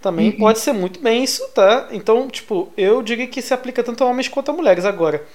Também 0.00 0.30
uhum. 0.30 0.38
pode 0.38 0.60
ser 0.60 0.72
muito 0.72 1.00
bem 1.00 1.24
isso, 1.24 1.44
tá? 1.48 1.88
Então, 1.90 2.28
tipo, 2.28 2.72
eu 2.76 3.02
diria 3.02 3.26
que 3.26 3.42
se 3.42 3.52
aplica 3.52 3.82
tanto 3.82 4.04
a 4.04 4.06
homens 4.06 4.28
quanto 4.28 4.52
a 4.52 4.54
mulheres. 4.54 4.84
Agora, 4.84 5.26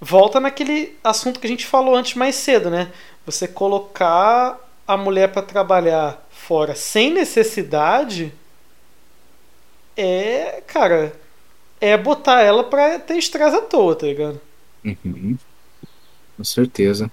volta 0.00 0.40
naquele 0.40 0.96
assunto 1.02 1.40
que 1.40 1.46
a 1.46 1.50
gente 1.50 1.66
falou 1.66 1.94
antes 1.94 2.14
mais 2.14 2.34
cedo, 2.34 2.70
né? 2.70 2.92
Você 3.24 3.48
colocar 3.48 4.58
a 4.86 4.96
mulher 4.96 5.32
para 5.32 5.42
trabalhar 5.42 6.24
fora 6.30 6.74
sem 6.74 7.12
necessidade 7.12 8.32
é, 9.96 10.62
cara, 10.66 11.12
é 11.80 11.96
botar 11.96 12.42
ela 12.42 12.62
pra 12.62 12.98
ter 12.98 13.16
estresse 13.16 13.56
à 13.56 13.62
toa, 13.62 13.96
tá 13.96 14.06
ligado? 14.06 14.40
Uhum. 14.84 15.36
Com 16.36 16.44
certeza. 16.44 17.10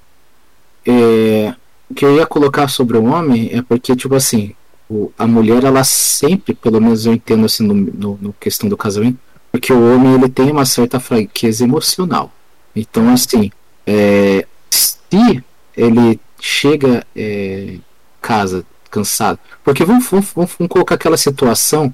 É, 0.86 1.56
o 1.90 1.94
que 1.94 2.04
eu 2.04 2.16
ia 2.16 2.26
colocar 2.26 2.68
sobre 2.68 2.98
o 2.98 3.06
homem 3.06 3.50
é 3.54 3.62
porque, 3.62 3.96
tipo 3.96 4.14
assim, 4.16 4.54
o, 4.90 5.12
a 5.18 5.26
mulher, 5.26 5.64
ela 5.64 5.84
sempre, 5.84 6.54
pelo 6.54 6.82
menos 6.82 7.06
eu 7.06 7.14
entendo 7.14 7.46
assim 7.46 7.66
no, 7.66 7.74
no, 7.74 8.20
no, 8.22 8.34
questão 8.34 8.68
do 8.68 8.76
casamento, 8.76 9.18
porque 9.52 9.72
o 9.72 9.96
homem 9.96 10.16
ele 10.16 10.30
tem 10.30 10.52
uma 10.52 10.66
certa 10.66 11.00
fraqueza 11.00 11.64
emocional. 11.64 12.32
Então, 12.76 13.12
assim, 13.14 13.52
é, 13.86 14.46
se 14.70 15.44
ele 15.76 16.20
chega 16.40 17.06
é, 17.16 17.78
casa 18.22 18.66
cansado, 18.90 19.40
porque 19.64 19.86
vamos, 19.86 20.08
vamos, 20.08 20.32
vamos 20.36 20.70
colocar 20.70 20.96
aquela 20.96 21.18
situação 21.18 21.94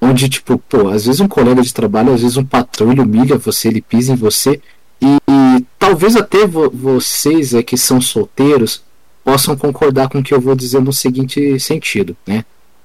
onde, 0.00 0.28
tipo, 0.28 0.58
pô, 0.58 0.88
às 0.88 1.06
vezes 1.06 1.20
um 1.20 1.28
colega 1.28 1.60
de 1.62 1.74
trabalho, 1.74 2.14
às 2.14 2.22
vezes 2.22 2.36
um 2.36 2.44
patrão 2.44 2.92
ele 2.92 3.00
humilha 3.00 3.36
você, 3.36 3.68
ele 3.68 3.82
pisa 3.82 4.12
em 4.12 4.16
você, 4.16 4.60
e, 5.00 5.16
e 5.28 5.66
talvez 5.78 6.16
até 6.16 6.46
vo 6.46 6.70
vocês 6.70 7.54
é, 7.54 7.62
que 7.62 7.76
são 7.76 8.00
solteiros 8.00 8.82
possam 9.24 9.56
concordar 9.56 10.08
com 10.08 10.20
o 10.20 10.22
que 10.22 10.32
eu 10.32 10.40
vou 10.40 10.54
dizer 10.54 10.80
no 10.80 10.92
seguinte 10.92 11.60
sentido, 11.60 12.16
né? 12.26 12.44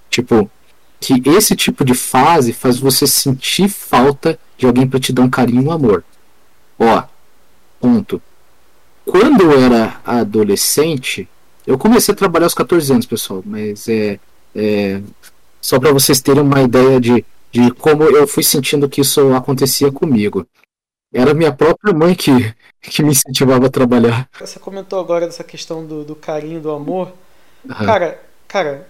Tipo, 0.10 0.50
que 1.00 1.22
esse 1.30 1.56
tipo 1.56 1.86
de 1.86 1.94
fase 1.94 2.52
faz 2.54 2.78
você 2.78 3.08
sentir 3.08 3.70
falta 3.70 4.38
de 4.58 4.66
alguém 4.66 4.88
para 4.88 5.00
te 5.00 5.14
dar 5.14 5.24
um 5.24 5.30
carinho 5.30 5.64
e 5.64 5.66
um 5.66 5.72
amor. 5.72 6.04
Ó, 6.78 7.04
ponto. 7.84 8.22
Quando 9.06 9.42
eu 9.42 9.60
era 9.60 10.00
adolescente, 10.06 11.28
eu 11.68 11.78
comecei 11.78 12.14
a 12.14 12.18
trabalhar 12.18 12.46
aos 12.46 12.54
14 12.54 12.94
anos, 12.94 13.06
pessoal, 13.06 13.44
mas 13.46 13.90
é, 13.90 14.18
é 14.56 15.02
só 15.60 15.78
para 15.78 15.92
vocês 15.92 16.22
terem 16.22 16.42
uma 16.42 16.62
ideia 16.62 17.02
de, 17.02 17.26
de 17.52 17.72
como 17.72 18.04
eu 18.04 18.26
fui 18.26 18.42
sentindo 18.42 18.88
que 18.88 19.02
isso 19.02 19.34
acontecia 19.34 19.92
comigo. 19.92 20.48
Era 21.14 21.34
minha 21.34 21.52
própria 21.52 21.94
mãe 21.94 22.16
que, 22.16 22.32
que 22.80 23.04
me 23.04 23.10
incentivava 23.10 23.66
a 23.66 23.70
trabalhar. 23.70 24.30
Você 24.40 24.58
comentou 24.58 25.02
agora 25.02 25.26
dessa 25.26 25.44
questão 25.44 25.86
do, 25.86 26.06
do 26.06 26.16
carinho, 26.16 26.62
do 26.62 26.72
amor. 26.72 27.12
Uhum. 27.66 27.86
Cara, 27.86 28.24
cara, 28.48 28.88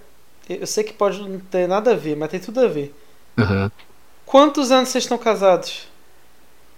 eu 0.48 0.68
sei 0.68 0.84
que 0.84 0.94
pode 0.94 1.20
não 1.20 1.40
ter 1.40 1.68
nada 1.68 1.94
a 1.94 1.96
ver, 1.96 2.16
mas 2.16 2.30
tem 2.30 2.40
tudo 2.40 2.60
a 2.60 2.68
ver. 2.68 2.94
Uhum. 3.40 3.72
Quantos 4.24 4.72
anos 4.72 4.90
vocês 4.90 5.04
estão 5.04 5.18
casados? 5.18 5.92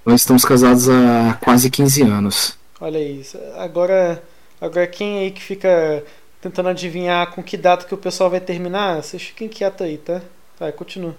Nós 0.05 0.21
estamos 0.21 0.45
casados 0.45 0.87
há 0.87 1.33
quase 1.41 1.69
15 1.69 2.03
anos. 2.03 2.57
Olha 2.79 2.99
isso. 2.99 3.37
Agora, 3.57 4.21
agora 4.61 4.85
quem 4.85 5.19
aí 5.19 5.31
que 5.31 5.41
fica 5.41 6.03
tentando 6.39 6.69
adivinhar 6.69 7.31
com 7.31 7.41
que 7.41 7.57
data 7.57 7.85
que 7.85 7.93
o 7.93 7.97
pessoal 7.97 8.29
vai 8.29 8.39
terminar, 8.39 9.01
vocês 9.01 9.23
fiquem 9.23 9.49
quietos 9.49 9.85
aí, 9.85 9.97
tá? 9.97 10.21
Vai, 10.59 10.71
continua. 10.71 11.15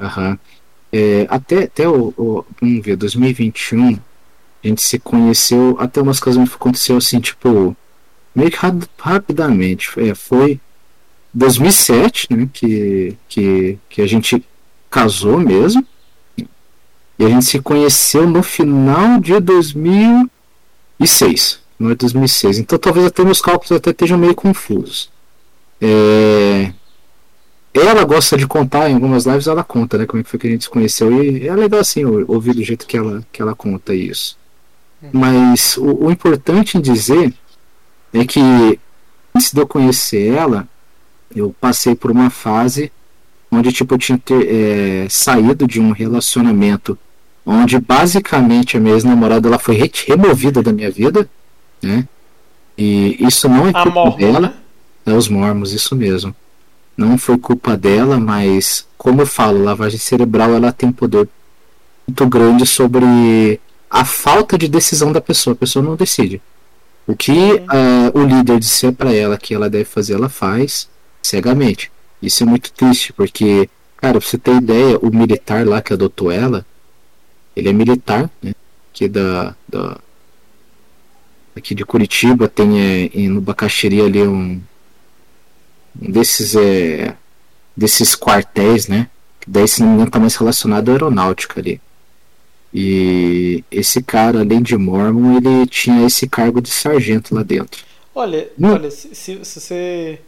Aham. 0.00 0.30
Uhum. 0.30 0.38
É, 0.90 1.26
até 1.28 1.64
até 1.64 1.88
o, 1.88 2.14
o, 2.16 2.44
vamos 2.60 2.84
ver, 2.84 2.96
2021, 2.96 3.98
a 4.64 4.68
gente 4.68 4.80
se 4.80 4.98
conheceu, 4.98 5.76
até 5.80 6.00
umas 6.00 6.20
coisas 6.20 6.54
aconteceu 6.54 6.96
assim, 6.96 7.20
tipo, 7.20 7.76
meio 8.34 8.50
que 8.50 8.56
rapidamente. 8.98 9.90
É, 10.00 10.14
foi 10.14 10.60
2007, 11.34 12.28
né, 12.32 12.48
que, 12.52 13.16
que, 13.28 13.78
que 13.88 14.00
a 14.00 14.06
gente 14.06 14.42
casou 14.88 15.38
mesmo. 15.38 15.84
E 17.24 17.26
a 17.26 17.30
gente 17.30 17.46
se 17.46 17.58
conheceu 17.58 18.28
no 18.28 18.42
final 18.42 19.18
de 19.18 19.40
2006. 19.40 21.58
No 21.78 21.88
de 21.88 21.94
2006. 21.94 22.58
Então 22.58 22.78
talvez 22.78 23.06
até 23.06 23.24
meus 23.24 23.40
cálculos 23.40 23.72
até 23.72 23.92
estejam 23.92 24.18
meio 24.18 24.34
confusos. 24.34 25.10
É... 25.80 26.70
Ela 27.72 28.04
gosta 28.04 28.36
de 28.36 28.46
contar, 28.46 28.90
em 28.90 28.94
algumas 28.94 29.24
lives 29.24 29.46
ela 29.46 29.64
conta, 29.64 29.96
né? 29.96 30.04
Como 30.04 30.20
é 30.20 30.24
que 30.24 30.28
foi 30.28 30.38
que 30.38 30.46
a 30.46 30.50
gente 30.50 30.64
se 30.64 30.70
conheceu. 30.70 31.24
E 31.24 31.48
é 31.48 31.56
legal 31.56 31.80
assim 31.80 32.04
ouvir 32.04 32.54
do 32.54 32.62
jeito 32.62 32.86
que 32.86 32.96
ela, 32.96 33.24
que 33.32 33.40
ela 33.40 33.54
conta 33.54 33.94
isso. 33.94 34.36
Uhum. 35.02 35.08
Mas 35.14 35.78
o, 35.78 36.04
o 36.04 36.10
importante 36.10 36.76
em 36.76 36.80
dizer 36.80 37.32
é 38.12 38.26
que 38.26 38.78
antes 39.34 39.50
de 39.50 39.60
eu 39.60 39.66
conhecer 39.66 40.34
ela, 40.34 40.68
eu 41.34 41.56
passei 41.58 41.94
por 41.94 42.10
uma 42.10 42.28
fase 42.28 42.92
onde 43.50 43.72
tipo 43.72 43.94
eu 43.94 43.98
tinha 43.98 44.18
ter, 44.18 44.46
é, 44.46 45.08
saído 45.08 45.66
de 45.66 45.80
um 45.80 45.90
relacionamento 45.90 46.98
onde 47.44 47.78
basicamente 47.78 48.76
a 48.76 48.80
minha 48.80 48.94
ex-namorada 48.94 49.48
ela 49.48 49.58
foi 49.58 49.76
removida 50.06 50.62
da 50.62 50.72
minha 50.72 50.90
vida, 50.90 51.28
né? 51.82 52.08
E 52.76 53.16
isso 53.20 53.48
não 53.48 53.68
é 53.68 53.72
culpa 53.72 54.10
dela, 54.16 54.40
né? 54.40 54.54
é 55.06 55.12
os 55.12 55.28
mormos, 55.28 55.72
isso 55.72 55.94
mesmo. 55.94 56.34
Não 56.96 57.18
foi 57.18 57.36
culpa 57.38 57.76
dela, 57.76 58.18
mas 58.18 58.86
como 58.96 59.22
eu 59.22 59.26
falo, 59.26 59.62
lavagem 59.62 59.98
cerebral 59.98 60.54
ela 60.54 60.72
tem 60.72 60.90
poder 60.90 61.28
muito 62.06 62.26
grande 62.26 62.66
sobre 62.66 63.60
a 63.90 64.04
falta 64.04 64.56
de 64.56 64.68
decisão 64.68 65.12
da 65.12 65.20
pessoa. 65.20 65.54
A 65.54 65.58
pessoa 65.58 65.84
não 65.84 65.96
decide. 65.96 66.40
O 67.06 67.14
que 67.14 67.32
uh, 67.32 68.18
o 68.18 68.24
líder 68.24 68.58
disser 68.58 68.92
para 68.92 69.12
ela 69.12 69.36
que 69.36 69.54
ela 69.54 69.68
deve 69.68 69.84
fazer, 69.84 70.14
ela 70.14 70.28
faz 70.28 70.88
cegamente. 71.22 71.92
Isso 72.22 72.42
é 72.42 72.46
muito 72.46 72.72
triste, 72.72 73.12
porque, 73.12 73.68
cara, 73.96 74.18
pra 74.18 74.28
você 74.28 74.38
ter 74.38 74.56
ideia, 74.56 74.98
o 74.98 75.14
militar 75.14 75.66
lá 75.66 75.82
que 75.82 75.92
adotou 75.92 76.30
ela, 76.30 76.64
ele 77.56 77.68
é 77.68 77.72
militar, 77.72 78.30
né? 78.42 78.52
É 79.00 79.08
da, 79.08 79.56
da 79.68 79.98
aqui 81.56 81.74
de 81.74 81.84
Curitiba 81.84 82.48
tem 82.48 82.80
é, 82.80 83.28
no 83.28 83.40
Bacaxiri 83.40 84.00
ali 84.00 84.22
um, 84.22 84.60
um 86.00 86.10
desses 86.10 86.54
é, 86.54 87.16
desses 87.76 88.14
quartéis, 88.14 88.86
né? 88.86 89.08
Que 89.40 89.50
daí 89.50 89.66
se 89.66 89.80
não 89.80 89.88
me 89.88 89.94
engano 89.94 90.10
tá 90.10 90.18
mais 90.20 90.36
relacionado 90.36 90.88
à 90.88 90.92
aeronáutica 90.92 91.60
ali. 91.60 91.80
E 92.72 93.62
esse 93.70 94.02
cara, 94.02 94.40
além 94.40 94.60
de 94.60 94.76
Mormon, 94.76 95.36
ele 95.36 95.66
tinha 95.66 96.04
esse 96.06 96.28
cargo 96.28 96.60
de 96.60 96.70
sargento 96.70 97.34
lá 97.34 97.42
dentro. 97.42 97.84
Olha, 98.14 98.48
hum. 98.58 98.72
olha, 98.72 98.90
se, 98.90 99.14
se, 99.14 99.44
se 99.44 99.60
você 99.60 100.20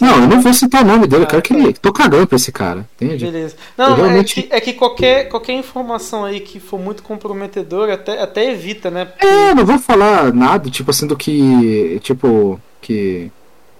não, 0.00 0.22
eu 0.22 0.28
não 0.28 0.40
vou 0.40 0.52
citar 0.52 0.82
o 0.82 0.86
nome 0.86 1.06
dele, 1.06 1.22
ah, 1.22 1.24
eu 1.24 1.28
quero 1.28 1.42
que 1.42 1.54
tá. 1.54 1.60
ele. 1.60 1.72
Tô 1.74 1.92
cagando 1.92 2.26
pra 2.26 2.36
esse 2.36 2.50
cara, 2.50 2.88
entende? 2.96 3.24
Beleza. 3.24 3.56
Não, 3.76 3.94
realmente... 3.94 4.40
é, 4.40 4.42
que, 4.42 4.54
é 4.56 4.60
que 4.60 4.72
qualquer, 4.72 5.28
qualquer 5.28 5.52
informação 5.52 6.24
aí 6.24 6.40
que 6.40 6.58
for 6.58 6.80
muito 6.80 7.02
comprometedora 7.02 7.94
até, 7.94 8.20
até 8.20 8.50
evita, 8.50 8.90
né? 8.90 9.04
Porque... 9.04 9.26
É, 9.26 9.54
não 9.54 9.64
vou 9.64 9.78
falar 9.78 10.32
nada, 10.34 10.68
tipo 10.68 10.90
assim, 10.90 11.06
do 11.06 11.16
que. 11.16 12.00
Tipo, 12.02 12.60
que 12.80 13.30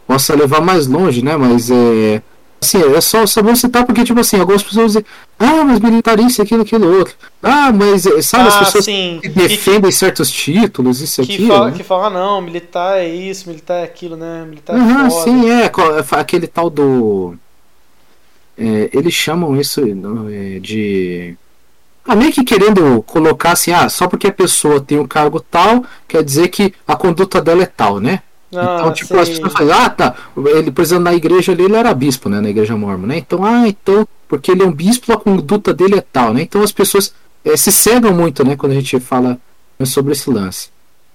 possa 0.06 0.34
levar 0.34 0.60
mais 0.60 0.86
longe, 0.86 1.22
né? 1.22 1.36
Mas 1.36 1.70
é. 1.70 2.22
Assim, 2.60 2.82
é 2.82 3.00
só, 3.00 3.24
só 3.24 3.40
vou 3.40 3.54
citar 3.54 3.86
porque, 3.86 4.02
tipo 4.02 4.18
assim, 4.18 4.38
algumas 4.38 4.62
pessoas 4.62 4.88
dizem, 4.88 5.04
ah, 5.38 5.64
mas 5.64 5.78
militarice, 5.78 6.42
aquilo, 6.42 6.62
aquilo, 6.62 6.98
outro. 6.98 7.14
Ah, 7.40 7.72
mas 7.72 8.04
eh, 8.04 8.20
sabe 8.20 8.44
ah, 8.44 8.48
as 8.48 8.58
pessoas 8.58 8.84
sim. 8.84 9.20
que 9.22 9.28
defendem 9.28 9.90
que, 9.90 9.92
certos 9.92 10.28
títulos, 10.28 11.00
isso 11.00 11.22
que 11.22 11.34
aquilo. 11.34 11.48
Fala, 11.54 11.70
né? 11.70 11.76
Que 11.76 11.84
falam, 11.84 12.06
ah, 12.06 12.10
não, 12.10 12.40
militar 12.40 12.98
é 12.98 13.08
isso, 13.08 13.48
militar 13.48 13.76
é 13.76 13.84
aquilo, 13.84 14.16
né? 14.16 14.44
Militar 14.44 14.76
é 14.76 14.78
uhum, 14.78 15.10
sim, 15.10 15.48
é. 15.48 15.70
Aquele 16.10 16.48
tal 16.48 16.68
do. 16.68 17.36
É, 18.56 18.90
eles 18.92 19.14
chamam 19.14 19.58
isso 19.58 19.80
é, 19.80 20.58
de. 20.58 21.36
Ah, 22.04 22.16
meio 22.16 22.32
que 22.32 22.42
querendo 22.42 23.02
colocar 23.04 23.52
assim, 23.52 23.70
ah, 23.70 23.88
só 23.88 24.08
porque 24.08 24.26
a 24.26 24.32
pessoa 24.32 24.80
tem 24.80 24.98
um 24.98 25.06
cargo 25.06 25.38
tal, 25.38 25.84
quer 26.08 26.24
dizer 26.24 26.48
que 26.48 26.74
a 26.86 26.96
conduta 26.96 27.40
dela 27.40 27.62
é 27.62 27.66
tal, 27.66 28.00
né? 28.00 28.22
Ah, 28.54 28.78
então, 28.80 28.92
tipo, 28.92 29.08
sei. 29.08 29.20
as 29.20 29.28
pessoas 29.28 29.52
falam, 29.52 29.78
ah, 29.78 29.90
tá, 29.90 30.14
ele, 30.36 30.70
por 30.70 30.82
exemplo, 30.82 31.04
na 31.04 31.14
igreja 31.14 31.52
ali 31.52 31.64
ele 31.64 31.76
era 31.76 31.92
bispo, 31.92 32.28
né, 32.28 32.40
na 32.40 32.48
igreja 32.48 32.76
mormon, 32.76 33.06
né? 33.06 33.18
Então, 33.18 33.44
ah, 33.44 33.68
então, 33.68 34.06
porque 34.26 34.50
ele 34.50 34.62
é 34.62 34.66
um 34.66 34.72
bispo, 34.72 35.12
a 35.12 35.18
conduta 35.18 35.74
dele 35.74 35.96
é 35.96 36.00
tal, 36.00 36.32
né? 36.32 36.42
Então 36.42 36.62
as 36.62 36.72
pessoas 36.72 37.12
é, 37.44 37.56
se 37.56 37.70
cegam 37.70 38.12
muito, 38.12 38.44
né, 38.44 38.56
quando 38.56 38.72
a 38.72 38.74
gente 38.74 38.98
fala 39.00 39.38
né, 39.78 39.86
sobre 39.86 40.12
esse 40.12 40.30
lance. 40.30 40.70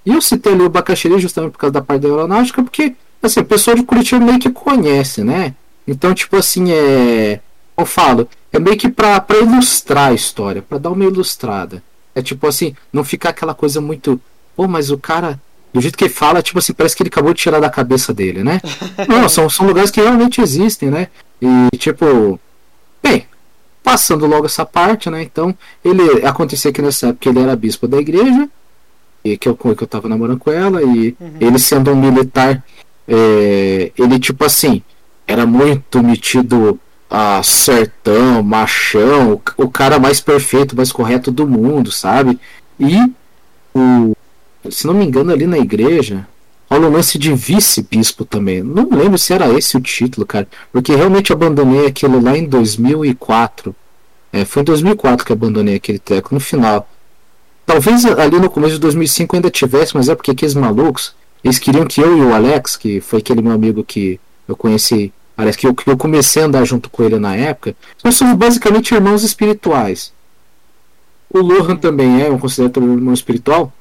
E 0.05 0.11
eu 0.11 0.21
citei 0.21 0.53
ali 0.53 0.63
o 0.63 0.69
Bacaxiri 0.69 1.19
justamente 1.19 1.53
por 1.53 1.59
causa 1.59 1.73
da 1.73 1.81
parte 1.81 2.01
da 2.01 2.09
aeronáutica, 2.09 2.61
porque, 2.61 2.93
assim, 3.21 3.39
o 3.39 3.45
pessoal 3.45 3.75
de 3.75 3.83
Curitiba 3.83 4.23
meio 4.23 4.39
que 4.39 4.49
conhece, 4.49 5.23
né? 5.23 5.55
Então, 5.87 6.13
tipo 6.13 6.35
assim, 6.35 6.71
é. 6.71 7.39
Eu 7.75 7.85
falo, 7.87 8.29
é 8.51 8.59
meio 8.59 8.77
que 8.77 8.87
pra 8.87 9.25
ilustrar 9.41 10.11
a 10.11 10.13
história, 10.13 10.61
pra 10.61 10.77
dar 10.77 10.91
uma 10.91 11.03
ilustrada. 11.03 11.81
É 12.13 12.21
tipo 12.21 12.45
assim, 12.45 12.75
não 12.91 13.03
ficar 13.03 13.29
aquela 13.29 13.55
coisa 13.55 13.81
muito. 13.81 14.21
Pô, 14.55 14.67
mas 14.67 14.91
o 14.91 14.97
cara 14.97 15.41
do 15.73 15.81
jeito 15.81 15.97
que 15.97 16.03
ele 16.03 16.13
fala, 16.13 16.41
tipo 16.41 16.59
assim, 16.59 16.73
parece 16.73 16.95
que 16.95 17.01
ele 17.01 17.09
acabou 17.09 17.33
de 17.33 17.41
tirar 17.41 17.59
da 17.59 17.69
cabeça 17.69 18.13
dele, 18.13 18.43
né? 18.43 18.61
Não, 19.09 19.27
são, 19.27 19.49
são 19.49 19.65
lugares 19.65 19.89
que 19.89 19.99
realmente 19.99 20.39
existem, 20.39 20.91
né? 20.91 21.07
E 21.41 21.77
tipo, 21.77 22.39
bem, 23.01 23.25
passando 23.83 24.27
logo 24.27 24.45
essa 24.45 24.65
parte, 24.65 25.09
né? 25.09 25.23
Então, 25.23 25.53
ele 25.83 26.25
acontecia 26.25 26.71
que 26.71 26.81
nessa 26.81 27.07
época 27.07 27.29
ele 27.29 27.39
era 27.39 27.55
bispo 27.55 27.87
da 27.87 27.97
igreja, 27.97 28.47
e 29.23 29.37
que 29.37 29.49
eu, 29.49 29.55
que 29.55 29.83
eu 29.83 29.87
tava 29.87 30.07
namorando 30.07 30.39
com 30.39 30.51
ela, 30.51 30.83
e 30.83 31.15
uhum. 31.19 31.33
ele 31.39 31.57
sendo 31.57 31.91
um 31.91 31.95
militar, 31.95 32.63
é, 33.07 33.91
ele 33.97 34.19
tipo 34.19 34.45
assim, 34.45 34.83
era 35.25 35.45
muito 35.45 36.03
metido 36.03 36.79
a 37.09 37.41
sertão, 37.43 38.43
machão, 38.43 39.41
o 39.57 39.69
cara 39.69 39.99
mais 39.99 40.19
perfeito, 40.19 40.75
mais 40.75 40.91
correto 40.91 41.31
do 41.31 41.47
mundo, 41.47 41.91
sabe? 41.91 42.39
E 42.79 42.97
o 43.73 44.15
se 44.69 44.87
não 44.87 44.93
me 44.93 45.05
engano, 45.05 45.31
ali 45.31 45.45
na 45.45 45.57
igreja, 45.57 46.27
rola 46.69 46.87
um 46.87 46.91
lance 46.91 47.17
de 47.17 47.33
vice-bispo 47.33 48.25
também. 48.25 48.63
Não 48.63 48.89
lembro 48.89 49.17
se 49.17 49.33
era 49.33 49.49
esse 49.57 49.77
o 49.77 49.81
título, 49.81 50.25
cara. 50.25 50.47
Porque 50.71 50.95
realmente 50.95 51.31
abandonei 51.31 51.85
aquilo 51.85 52.21
lá 52.21 52.37
em 52.37 52.45
2004. 52.45 53.75
É, 54.31 54.45
foi 54.45 54.61
em 54.61 54.65
2004 54.65 55.25
que 55.25 55.33
abandonei 55.33 55.75
aquele 55.75 55.99
treco, 55.99 56.33
no 56.33 56.39
final. 56.39 56.89
Talvez 57.65 58.05
ali 58.05 58.39
no 58.39 58.49
começo 58.49 58.73
de 58.73 58.79
2005 58.79 59.35
ainda 59.35 59.49
tivesse, 59.49 59.95
mas 59.95 60.09
é 60.09 60.15
porque 60.15 60.31
aqueles 60.31 60.55
malucos, 60.55 61.15
eles 61.43 61.59
queriam 61.59 61.85
que 61.85 62.01
eu 62.01 62.17
e 62.17 62.21
o 62.21 62.33
Alex, 62.33 62.75
que 62.75 62.99
foi 62.99 63.19
aquele 63.19 63.41
meu 63.41 63.51
amigo 63.51 63.83
que 63.83 64.19
eu 64.47 64.55
conheci, 64.55 65.13
aliás, 65.37 65.55
que 65.55 65.67
eu, 65.67 65.73
que 65.73 65.89
eu 65.89 65.95
comecei 65.95 66.41
a 66.41 66.45
andar 66.45 66.65
junto 66.65 66.89
com 66.89 67.03
ele 67.03 67.19
na 67.19 67.35
época, 67.35 67.75
nós 68.03 68.15
somos 68.15 68.35
basicamente 68.35 68.93
irmãos 68.93 69.23
espirituais. 69.23 70.11
O 71.29 71.39
Lohan 71.39 71.75
também 71.75 72.21
é, 72.21 72.29
um 72.29 72.37
considerado 72.37 72.81
irmão 72.81 73.13
espiritual, 73.13 73.71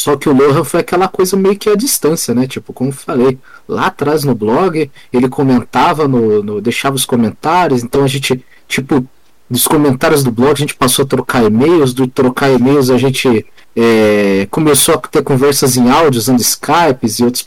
só 0.00 0.16
que 0.16 0.30
o 0.30 0.32
Lohan 0.32 0.64
foi 0.64 0.80
aquela 0.80 1.08
coisa 1.08 1.36
meio 1.36 1.58
que 1.58 1.68
à 1.68 1.76
distância, 1.76 2.34
né? 2.34 2.46
Tipo, 2.46 2.72
como 2.72 2.90
falei, 2.90 3.38
lá 3.68 3.88
atrás 3.88 4.24
no 4.24 4.34
blog, 4.34 4.90
ele 5.12 5.28
comentava, 5.28 6.08
no, 6.08 6.42
no, 6.42 6.58
deixava 6.58 6.96
os 6.96 7.04
comentários, 7.04 7.82
então 7.82 8.02
a 8.02 8.06
gente, 8.06 8.42
tipo, 8.66 9.06
dos 9.48 9.66
comentários 9.66 10.24
do 10.24 10.32
blog, 10.32 10.52
a 10.52 10.54
gente 10.54 10.74
passou 10.74 11.04
a 11.04 11.08
trocar 11.08 11.44
e-mails, 11.44 11.92
do 11.92 12.08
trocar 12.08 12.50
e-mails 12.50 12.88
a 12.88 12.96
gente 12.96 13.44
é, 13.76 14.48
começou 14.50 14.94
a 14.94 14.98
ter 14.98 15.22
conversas 15.22 15.76
em 15.76 15.90
áudio 15.90 16.18
usando 16.18 16.40
Skype 16.40 17.06
e 17.18 17.22
outros 17.22 17.44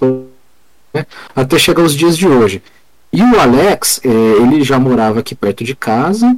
né, 0.93 1.07
até 1.35 1.57
chegar 1.57 1.81
os 1.81 1.95
dias 1.95 2.15
de 2.15 2.27
hoje. 2.27 2.61
E 3.11 3.23
o 3.23 3.39
Alex, 3.39 3.99
é, 4.03 4.07
ele 4.07 4.63
já 4.63 4.77
morava 4.77 5.21
aqui 5.21 5.33
perto 5.33 5.63
de 5.63 5.75
casa 5.75 6.37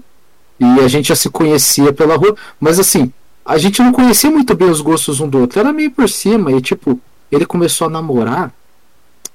e 0.58 0.80
a 0.80 0.88
gente 0.88 1.10
já 1.10 1.16
se 1.16 1.30
conhecia 1.30 1.92
pela 1.92 2.16
rua, 2.16 2.38
mas 2.58 2.80
assim, 2.80 3.12
a 3.46 3.58
gente 3.58 3.82
não 3.82 3.92
conhecia 3.92 4.32
muito 4.32 4.56
bem 4.56 4.70
os 4.70 4.82
gostos 4.82 5.20
um 5.20 5.30
do 5.30 5.40
outro, 5.40 5.60
era 5.60 5.72
meio 5.72 5.92
por 5.92 6.10
cima 6.10 6.52
e 6.52 6.62
tipo, 6.62 7.00
ele 7.32 7.46
começou 7.46 7.88
a 7.88 7.90
namorar 7.90 8.52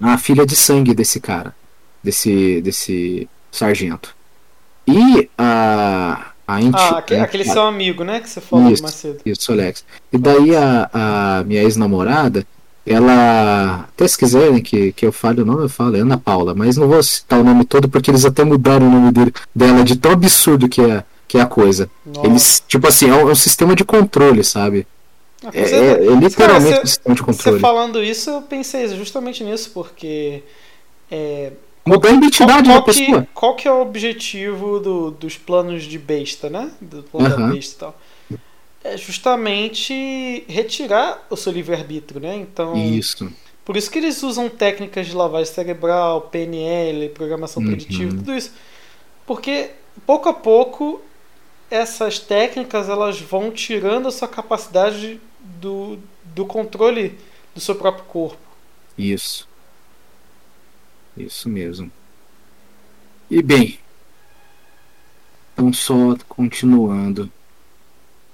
a 0.01 0.19
filha 0.19 0.45
de 0.45 0.57
sangue 0.57 0.95
desse 0.95 1.20
cara, 1.20 1.55
desse 2.03 2.61
desse 2.62 3.28
sargento. 3.53 4.15
E 4.87 5.28
a 5.39 6.31
a 6.51 6.59
ah, 6.73 6.99
aquele, 6.99 7.20
aquele 7.20 7.45
seu 7.45 7.62
amigo, 7.62 8.03
né? 8.03 8.19
Que 8.19 8.28
você 8.28 8.41
falou 8.41 8.73
isso, 8.73 8.82
mais 8.82 8.95
cedo. 8.97 9.20
Isso, 9.24 9.53
Alex. 9.53 9.85
E 10.12 10.19
daí 10.19 10.57
a, 10.57 10.91
a 10.93 11.45
minha 11.45 11.62
ex-namorada, 11.62 12.45
ela. 12.85 13.87
Até 13.89 14.09
se 14.09 14.19
quiserem 14.19 14.61
que, 14.61 14.93
que 14.93 15.07
eu 15.07 15.12
fale 15.12 15.43
o 15.43 15.45
nome, 15.45 15.62
eu 15.62 15.69
falo, 15.69 15.97
é 15.97 16.01
Ana 16.01 16.19
Paula, 16.19 16.55
mas 16.55 16.77
não 16.77 16.89
vou 16.89 17.01
citar 17.03 17.41
o 17.41 17.45
nome 17.45 17.65
todo 17.65 17.89
porque 17.89 18.11
eles 18.11 18.24
até 18.24 18.43
mudaram 18.43 18.89
o 18.89 18.91
nome 18.91 19.12
dele, 19.12 19.32
dela 19.55 19.85
de 19.85 19.97
tão 19.97 20.12
absurdo 20.12 20.69
que 20.69 20.81
é, 20.81 21.05
que 21.31 21.39
é 21.39 21.43
a 21.43 21.47
coisa. 21.47 21.89
Nossa. 22.05 22.27
Eles, 22.27 22.65
tipo 22.66 22.89
assim, 22.89 23.09
é 23.09 23.15
um, 23.15 23.28
é 23.28 23.32
um, 23.32 23.36
sistema 23.36 23.77
de 23.77 23.85
controle, 23.85 24.43
sabe? 24.43 24.85
Ah, 25.44 25.51
é, 25.55 25.61
é, 25.61 25.90
é, 25.93 25.97
literalmente 26.16 26.35
cara, 26.70 26.82
um 26.82 26.86
sistema 26.86 27.15
de 27.15 27.23
controle. 27.23 27.57
Você 27.57 27.61
falando 27.61 28.02
isso, 28.02 28.31
eu 28.31 28.43
pensei 28.43 28.89
justamente 28.89 29.44
nisso, 29.44 29.70
porque. 29.73 30.43
É, 31.09 31.52
Mudar 31.86 32.09
a 32.09 32.12
identidade 32.15 32.65
qual, 32.65 32.65
qual 32.65 32.78
da 32.81 32.82
pessoa. 32.82 33.23
Que, 33.23 33.28
qual 33.32 33.55
que 33.55 33.69
é 33.69 33.73
o 33.73 33.81
objetivo 33.81 34.81
do, 34.81 35.12
dos 35.12 35.36
planos 35.39 35.85
de 35.85 35.98
besta, 36.01 36.51
né? 36.51 36.73
Do 36.81 37.05
plano 37.05 37.32
uhum. 37.32 37.47
da 37.47 37.55
besta 37.55 37.74
e 37.74 37.78
tal. 37.78 38.01
É 38.82 38.97
justamente 38.97 40.44
retirar 40.48 41.27
o 41.31 41.36
seu 41.36 41.52
livre-arbítrio, 41.52 42.20
né? 42.20 42.35
Então. 42.35 42.77
Isso. 42.77 43.32
Por 43.65 43.77
isso 43.77 43.89
que 43.89 43.98
eles 43.98 44.20
usam 44.24 44.48
técnicas 44.48 45.07
de 45.07 45.15
lavagem 45.15 45.52
cerebral, 45.52 46.23
PNL, 46.23 47.09
programação 47.11 47.62
uhum. 47.62 47.69
preditiva, 47.69 48.16
tudo 48.16 48.35
isso. 48.35 48.52
Porque 49.24 49.70
pouco 50.05 50.28
a 50.28 50.35
pouco 50.35 51.01
essas 51.71 52.19
técnicas 52.19 52.89
elas 52.89 53.21
vão 53.21 53.51
tirando 53.51 54.09
a 54.09 54.11
sua 54.11 54.29
capacidade 54.29 55.21
do, 55.39 55.99
do 56.25 56.45
controle 56.45 57.19
do 57.55 57.61
seu 57.61 57.75
próprio 57.75 58.05
corpo. 58.05 58.39
Isso. 58.99 59.49
Isso 61.17 61.49
mesmo. 61.49 61.91
E 63.31 63.43
bem, 63.43 63.79
então 65.53 65.73
só 65.73 66.17
continuando. 66.29 67.31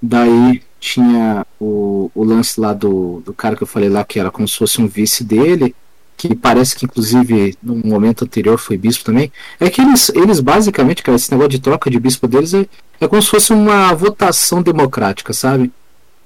Daí 0.01 0.63
tinha 0.79 1.45
o, 1.59 2.09
o 2.13 2.23
lance 2.23 2.59
lá 2.59 2.73
do, 2.73 3.21
do 3.21 3.33
cara 3.33 3.55
que 3.55 3.63
eu 3.63 3.67
falei 3.67 3.89
lá, 3.89 4.03
que 4.03 4.19
era 4.19 4.31
como 4.31 4.47
se 4.47 4.57
fosse 4.57 4.81
um 4.81 4.87
vice 4.87 5.23
dele, 5.23 5.75
que 6.17 6.35
parece 6.35 6.75
que 6.75 6.85
inclusive 6.85 7.55
no 7.61 7.75
momento 7.75 8.25
anterior 8.25 8.57
foi 8.57 8.77
bispo 8.77 9.05
também. 9.05 9.31
É 9.59 9.69
que 9.69 9.81
eles, 9.81 10.09
eles 10.09 10.39
basicamente, 10.39 11.03
cara, 11.03 11.15
esse 11.15 11.31
negócio 11.31 11.51
de 11.51 11.59
troca 11.59 11.89
de 11.89 11.99
bispo 11.99 12.27
deles 12.27 12.53
é, 12.53 12.65
é 12.99 13.07
como 13.07 13.21
se 13.21 13.29
fosse 13.29 13.53
uma 13.53 13.93
votação 13.93 14.61
democrática, 14.61 15.31
sabe? 15.31 15.71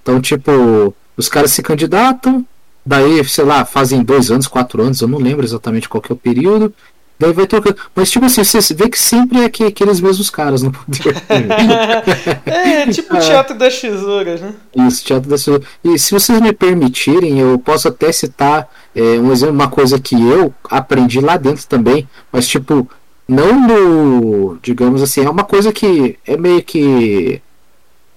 Então, 0.01 0.21
tipo, 0.21 0.95
os 1.17 1.27
caras 1.27 1.51
se 1.51 1.61
candidatam, 1.61 2.45
Daí, 2.85 3.23
sei 3.25 3.45
lá, 3.45 3.63
fazem 3.63 4.03
dois 4.03 4.31
anos, 4.31 4.47
quatro 4.47 4.81
anos, 4.81 5.01
eu 5.01 5.07
não 5.07 5.19
lembro 5.19 5.45
exatamente 5.45 5.87
qual 5.87 6.01
que 6.01 6.11
é 6.11 6.15
o 6.15 6.17
período. 6.17 6.73
Daí 7.19 7.31
vai 7.31 7.45
trocando. 7.45 7.77
Mas, 7.93 8.09
tipo 8.09 8.25
assim, 8.25 8.43
você 8.43 8.73
vê 8.73 8.89
que 8.89 8.97
sempre 8.97 9.41
é 9.41 9.49
que, 9.49 9.63
aqueles 9.63 10.01
mesmos 10.01 10.31
caras 10.31 10.63
no 10.63 10.71
poder. 10.71 11.15
é, 12.47 12.87
tipo 12.87 13.15
o 13.15 13.19
teatro 13.19 13.55
das 13.55 13.79
tesouras, 13.79 14.41
né? 14.41 14.55
Isso, 14.75 15.05
teatro 15.05 15.29
das 15.29 15.43
tesouras. 15.43 15.67
E 15.83 15.99
se 15.99 16.11
vocês 16.11 16.41
me 16.41 16.51
permitirem, 16.51 17.37
eu 17.37 17.59
posso 17.59 17.87
até 17.87 18.11
citar 18.11 18.67
é, 18.95 19.01
um 19.19 19.31
exemplo, 19.31 19.55
uma 19.55 19.69
coisa 19.69 19.99
que 19.99 20.15
eu 20.15 20.53
aprendi 20.69 21.19
lá 21.19 21.37
dentro 21.37 21.65
também, 21.67 22.07
mas, 22.31 22.47
tipo, 22.47 22.89
não 23.27 23.67
no. 23.67 24.57
Digamos 24.61 25.01
assim, 25.01 25.23
é 25.23 25.29
uma 25.29 25.43
coisa 25.43 25.71
que 25.71 26.17
é 26.25 26.35
meio 26.37 26.61
que 26.63 27.41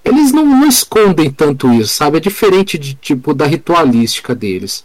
eles 0.05 0.33
não, 0.33 0.45
não, 0.45 0.67
escondem 0.67 1.31
tanto 1.31 1.73
isso, 1.73 1.97
sabe? 1.97 2.19
É 2.19 2.21
diferente 2.21 2.77
de 2.77 2.95
tipo 2.95 3.33
da 3.33 3.47
ritualística 3.47 4.35
deles. 4.35 4.85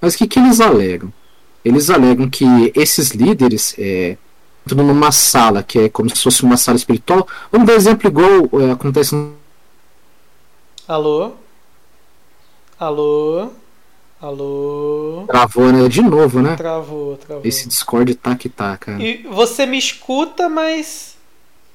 Mas 0.00 0.14
o 0.14 0.18
que, 0.18 0.26
que 0.26 0.38
eles 0.38 0.60
alegam? 0.60 1.12
Eles 1.64 1.90
alegam 1.90 2.28
que 2.28 2.44
esses 2.74 3.10
líderes 3.10 3.74
é, 3.78 4.16
entram 4.66 4.86
numa 4.86 5.10
sala 5.10 5.62
que 5.62 5.78
é 5.78 5.88
como 5.88 6.14
se 6.14 6.22
fosse 6.22 6.42
uma 6.42 6.56
sala 6.56 6.76
espiritual. 6.76 7.26
Vamos 7.50 7.66
dar 7.66 7.74
exemplo 7.74 8.08
igual 8.08 8.60
é, 8.60 8.72
acontece 8.72 9.14
no. 9.14 9.34
Alô? 10.86 11.32
Alô? 12.78 13.50
Alô? 14.20 15.24
Travou, 15.28 15.72
né? 15.72 15.88
De 15.88 16.02
novo, 16.02 16.42
né? 16.42 16.56
Travou, 16.56 17.16
travou. 17.16 17.42
Esse 17.44 17.68
Discord 17.68 18.14
tá 18.16 18.34
que 18.34 18.48
tá, 18.48 18.76
cara. 18.76 19.00
E 19.00 19.22
você 19.30 19.64
me 19.64 19.78
escuta, 19.78 20.48
mas 20.48 21.16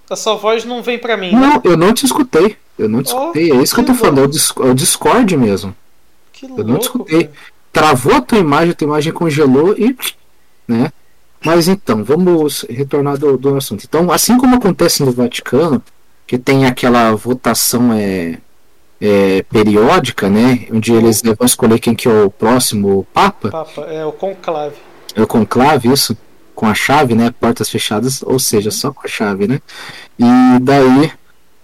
a 0.09 0.15
sua 0.15 0.35
voz 0.35 0.65
não 0.65 0.83
vem 0.83 0.99
para 0.99 1.15
mim. 1.15 1.31
Não, 1.31 1.55
né? 1.55 1.61
eu 1.63 1.77
não 1.77 1.93
te 1.93 2.05
escutei. 2.05 2.57
Eu 2.77 2.89
não 2.89 3.01
discutei, 3.01 3.51
oh, 3.51 3.59
é 3.59 3.63
isso 3.63 3.75
que, 3.75 3.83
que 3.83 3.91
eu 3.91 3.95
tô 3.95 4.01
falando, 4.01 4.19
é 4.19 4.61
o, 4.61 4.67
é 4.67 4.71
o 4.71 4.73
Discord 4.73 5.37
mesmo. 5.37 5.75
Que 6.31 6.45
eu 6.45 6.49
louco, 6.49 6.63
não 6.63 6.77
discutei. 6.79 7.25
Cara. 7.25 7.37
Travou 7.71 8.15
a 8.15 8.21
tua 8.21 8.39
imagem, 8.39 8.71
a 8.71 8.73
tua 8.73 8.85
imagem 8.85 9.13
congelou 9.13 9.75
e. 9.77 9.95
né? 10.67 10.91
Mas 11.45 11.67
então, 11.67 12.03
vamos 12.03 12.65
retornar 12.69 13.17
do, 13.17 13.37
do 13.37 13.55
assunto. 13.55 13.83
Então, 13.87 14.11
assim 14.11 14.37
como 14.37 14.55
acontece 14.55 15.03
no 15.03 15.11
Vaticano, 15.11 15.83
que 16.25 16.37
tem 16.37 16.65
aquela 16.65 17.13
votação 17.15 17.93
é, 17.93 18.39
é, 18.99 19.43
periódica, 19.43 20.29
né? 20.29 20.67
Onde 20.71 20.93
eles 20.93 21.21
vão 21.21 21.45
escolher 21.45 21.79
quem 21.79 21.95
que 21.95 22.07
é 22.07 22.23
o 22.23 22.29
próximo 22.29 23.05
Papa. 23.13 23.49
Papa, 23.49 23.81
é 23.83 24.05
o 24.05 24.11
conclave. 24.11 24.75
É 25.15 25.21
o 25.21 25.27
conclave, 25.27 25.91
isso. 25.91 26.17
Com 26.55 26.67
a 26.67 26.73
chave, 26.73 27.15
né? 27.15 27.33
Portas 27.39 27.69
fechadas, 27.69 28.21
ou 28.23 28.39
seja, 28.39 28.71
só 28.71 28.91
com 28.91 29.01
a 29.05 29.09
chave, 29.09 29.47
né? 29.47 29.59
E 30.19 30.59
daí 30.61 31.11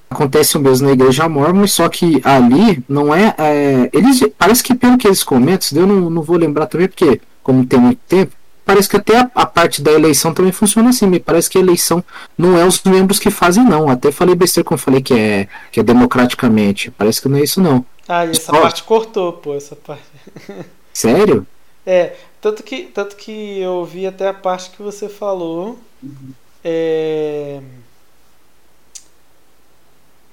acontece 0.09 0.57
o 0.57 0.59
mesmo 0.59 0.87
na 0.87 0.93
igreja 0.93 1.29
mormon, 1.29 1.67
só 1.67 1.87
que 1.87 2.19
ali 2.23 2.83
não 2.89 3.13
é, 3.13 3.35
é, 3.37 3.89
eles 3.93 4.25
parece 4.37 4.63
que 4.63 4.73
pelo 4.73 4.97
que 4.97 5.07
eles 5.07 5.23
comentam, 5.23 5.77
eu 5.77 5.85
não, 5.85 6.09
não 6.09 6.21
vou 6.23 6.35
lembrar 6.35 6.65
também 6.65 6.87
porque 6.87 7.21
como 7.43 7.65
tem 7.65 7.79
muito 7.79 7.99
tempo, 8.07 8.35
parece 8.69 8.87
que 8.87 8.97
até 8.97 9.17
a, 9.17 9.31
a, 9.33 9.45
parte 9.47 9.81
da 9.81 9.91
eleição 9.91 10.31
também 10.31 10.51
funciona 10.51 10.89
assim, 10.89 11.07
me 11.07 11.19
parece 11.19 11.49
que 11.49 11.57
a 11.57 11.61
eleição 11.61 12.03
não 12.37 12.55
é 12.55 12.63
os 12.63 12.79
membros 12.83 13.17
que 13.17 13.31
fazem 13.31 13.63
não, 13.63 13.89
até 13.89 14.11
falei 14.11 14.35
besteira 14.35 14.67
quando 14.67 14.79
falei 14.79 15.01
que 15.01 15.13
é 15.15 15.47
que 15.71 15.79
é 15.79 15.83
democraticamente, 15.83 16.91
parece 16.91 17.19
que 17.19 17.27
não 17.27 17.39
é 17.39 17.41
isso 17.41 17.59
não. 17.59 17.83
Ah, 18.07 18.27
e 18.27 18.31
essa 18.31 18.51
só... 18.51 18.61
parte 18.61 18.83
cortou, 18.83 19.33
pô, 19.33 19.55
essa 19.55 19.75
parte. 19.75 20.03
Sério? 20.93 21.47
É, 21.83 22.13
tanto 22.39 22.61
que 22.61 22.83
tanto 22.83 23.15
que 23.15 23.59
eu 23.59 23.83
vi 23.85 24.05
até 24.05 24.27
a 24.27 24.33
parte 24.33 24.69
que 24.69 24.83
você 24.83 25.09
falou. 25.09 25.79
Uhum. 26.03 26.33
É 26.63 27.59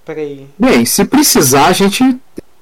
Peraí. 0.07 0.49
Bem, 0.57 0.85
se 0.85 1.05
precisar, 1.05 1.67
a 1.67 1.73
gente 1.73 2.17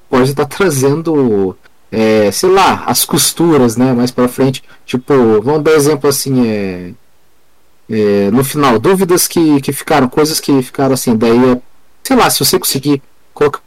pode 0.09 0.31
estar 0.31 0.47
trazendo, 0.47 1.55
é, 1.95 2.29
sei 2.31 2.49
lá, 2.49 2.83
as 2.85 3.05
costuras, 3.05 3.77
né? 3.77 3.93
Mais 3.93 4.11
pra 4.11 4.27
frente. 4.27 4.61
Tipo, 4.85 5.41
vamos 5.41 5.63
dar 5.63 5.71
exemplo 5.71 6.09
assim, 6.09 6.45
é, 6.45 6.91
é, 7.89 8.29
no 8.31 8.43
final, 8.43 8.77
dúvidas 8.77 9.27
que, 9.27 9.61
que 9.61 9.71
ficaram, 9.71 10.09
coisas 10.09 10.41
que 10.41 10.61
ficaram 10.61 10.93
assim. 10.93 11.15
Daí, 11.15 11.51
é, 11.51 11.61
sei 12.03 12.17
lá, 12.17 12.29
se 12.29 12.43
você 12.43 12.59
conseguir. 12.59 13.01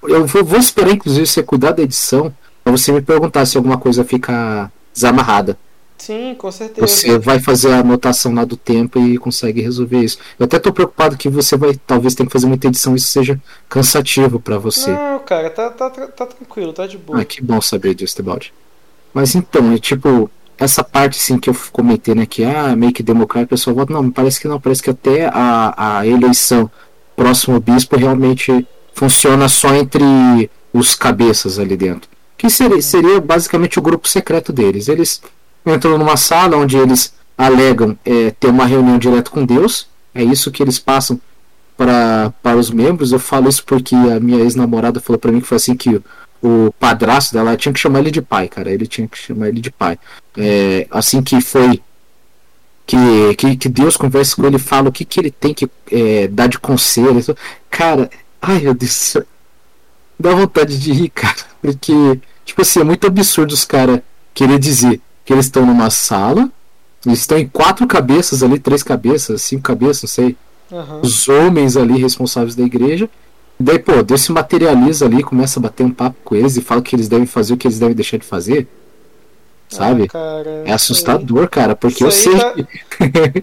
Eu 0.02 0.26
vou, 0.26 0.44
vou 0.44 0.59
esperar, 0.59 0.92
inclusive, 0.92 1.26
você 1.26 1.42
cuidar 1.42 1.72
da 1.72 1.82
edição 1.82 2.34
pra 2.62 2.70
você 2.70 2.92
me 2.92 3.00
perguntar 3.00 3.46
se 3.46 3.56
alguma 3.56 3.78
coisa 3.78 4.05
fica 4.05 4.70
desamarrada. 4.92 5.59
Sim, 5.98 6.34
com 6.36 6.50
certeza. 6.50 6.86
Você 6.86 7.18
vai 7.18 7.40
fazer 7.40 7.72
a 7.72 7.80
anotação 7.80 8.32
lá 8.32 8.44
do 8.44 8.56
tempo 8.56 9.00
e 9.00 9.18
consegue 9.18 9.60
resolver 9.60 9.98
isso. 9.98 10.18
Eu 10.38 10.46
até 10.46 10.58
tô 10.58 10.72
preocupado 10.72 11.16
que 11.16 11.28
você 11.28 11.56
vai 11.56 11.74
talvez 11.86 12.14
tenha 12.14 12.26
que 12.26 12.32
fazer 12.32 12.46
muita 12.46 12.68
edição 12.68 12.94
e 12.94 12.96
isso 12.96 13.08
seja 13.08 13.38
cansativo 13.68 14.38
para 14.38 14.58
você. 14.58 14.92
Não, 14.92 15.18
cara, 15.18 15.50
tá, 15.50 15.68
tá, 15.70 15.90
tá 15.90 16.26
tranquilo, 16.26 16.72
tá 16.72 16.86
de 16.86 16.96
boa. 16.96 17.20
Ah, 17.20 17.24
que 17.24 17.42
bom 17.42 17.60
saber 17.60 17.94
disso, 17.94 18.16
Tebaldi. 18.16 18.54
Mas 19.12 19.34
então, 19.34 19.72
é 19.72 19.78
tipo, 19.78 20.30
essa 20.56 20.84
parte 20.84 21.18
assim 21.18 21.38
que 21.38 21.50
eu 21.50 21.56
comentei, 21.72 22.14
né, 22.14 22.26
que 22.26 22.44
ah, 22.44 22.76
meio 22.76 22.92
que 22.92 23.02
democrático, 23.02 23.54
o 23.54 23.56
pessoal 23.56 23.74
vota, 23.74 23.92
não, 23.92 24.10
parece 24.10 24.40
que 24.40 24.46
não, 24.46 24.60
parece 24.60 24.82
que 24.82 24.90
até 24.90 25.26
a, 25.26 25.98
a 25.98 26.06
eleição 26.06 26.70
próximo 27.16 27.58
bispo 27.58 27.96
realmente 27.96 28.66
funciona 28.94 29.48
só 29.48 29.74
entre 29.74 30.48
os 30.72 30.94
cabeças 30.94 31.58
ali 31.58 31.76
dentro. 31.76 32.08
Que 32.36 32.48
seria, 32.48 32.80
seria 32.80 33.20
basicamente 33.20 33.78
o 33.78 33.82
grupo 33.82 34.06
secreto 34.06 34.52
deles. 34.52 34.88
Eles 34.88 35.20
entram 35.74 35.98
numa 35.98 36.16
sala 36.16 36.56
onde 36.56 36.76
eles 36.76 37.12
alegam 37.36 37.96
é, 38.04 38.30
ter 38.32 38.48
uma 38.48 38.66
reunião 38.66 38.98
direto 38.98 39.30
com 39.30 39.44
Deus. 39.44 39.88
É 40.14 40.22
isso 40.22 40.50
que 40.50 40.62
eles 40.62 40.78
passam 40.78 41.20
para, 41.76 42.56
os 42.56 42.70
membros. 42.70 43.12
Eu 43.12 43.20
falo 43.20 43.48
isso 43.48 43.64
porque 43.64 43.94
a 43.94 44.18
minha 44.18 44.40
ex-namorada 44.40 45.00
falou 45.00 45.18
para 45.18 45.30
mim 45.30 45.40
que 45.40 45.46
foi 45.46 45.56
assim 45.56 45.76
que 45.76 46.00
o 46.42 46.72
padrasto 46.78 47.32
dela 47.32 47.56
tinha 47.56 47.72
que 47.72 47.80
chamar 47.80 48.00
ele 48.00 48.10
de 48.10 48.20
pai, 48.20 48.48
cara. 48.48 48.70
Ele 48.70 48.86
tinha 48.86 49.06
que 49.06 49.16
chamar 49.16 49.48
ele 49.48 49.60
de 49.60 49.70
pai. 49.70 49.98
É, 50.36 50.86
assim 50.90 51.22
que 51.22 51.40
foi 51.40 51.80
que, 52.86 53.34
que, 53.36 53.56
que 53.56 53.68
Deus 53.68 53.96
conversa 53.96 54.34
com 54.34 54.46
ele 54.46 54.58
fala 54.58 54.88
o 54.88 54.92
que, 54.92 55.04
que 55.04 55.20
ele 55.20 55.30
tem 55.30 55.54
que 55.54 55.70
é, 55.92 56.26
dar 56.28 56.48
de 56.48 56.58
conselho. 56.58 57.22
Cara, 57.70 58.10
ai 58.40 58.60
meu 58.60 58.74
Deus, 58.74 59.16
dá 60.18 60.34
vontade 60.34 60.78
de 60.78 60.92
rir, 60.92 61.10
cara. 61.10 61.36
Porque, 61.60 62.20
tipo 62.44 62.62
assim, 62.62 62.80
é 62.80 62.84
muito 62.84 63.06
absurdo 63.06 63.52
os 63.52 63.64
caras 63.64 64.00
querer 64.34 64.58
dizer 64.58 65.00
que 65.28 65.34
eles 65.34 65.44
estão 65.44 65.66
numa 65.66 65.90
sala, 65.90 66.50
eles 67.05 67.18
estão 67.18 67.36
em 67.36 67.46
quatro 67.46 67.86
cabeças 67.86 68.42
ali, 68.42 68.59
três 68.59 68.82
cabeças, 68.82 69.42
cinco 69.42 69.62
cabeças, 69.62 70.05
não 70.05 70.09
sei. 70.09 70.36
Uhum. 70.70 71.00
Os 71.02 71.28
homens 71.28 71.76
ali 71.76 72.00
responsáveis 72.00 72.55
da 72.55 72.62
igreja. 72.62 73.10
Daí, 73.60 73.78
pô, 73.78 74.02
Deus 74.02 74.22
se 74.22 74.32
materializa 74.32 75.05
ali, 75.05 75.22
começa 75.22 75.60
a 75.60 75.62
bater 75.62 75.84
um 75.84 75.90
papo 75.90 76.16
com 76.24 76.34
eles 76.34 76.56
e 76.56 76.62
fala 76.62 76.80
que 76.80 76.96
eles 76.96 77.09
devem 77.09 77.26
fazer 77.26 77.52
o 77.52 77.59
que 77.59 77.66
eles 77.66 77.78
devem 77.78 77.94
deixar 77.94 78.16
de 78.16 78.24
fazer. 78.24 78.66
Sabe? 79.68 80.05
Ah, 80.05 80.09
cara, 80.09 80.62
é 80.64 80.72
assustador, 80.72 81.42
aí... 81.42 81.48
cara, 81.48 81.76
porque 81.76 82.06
isso 82.06 82.30
eu 82.30 82.38
sei. 82.38 82.38
Tá... 82.38 82.55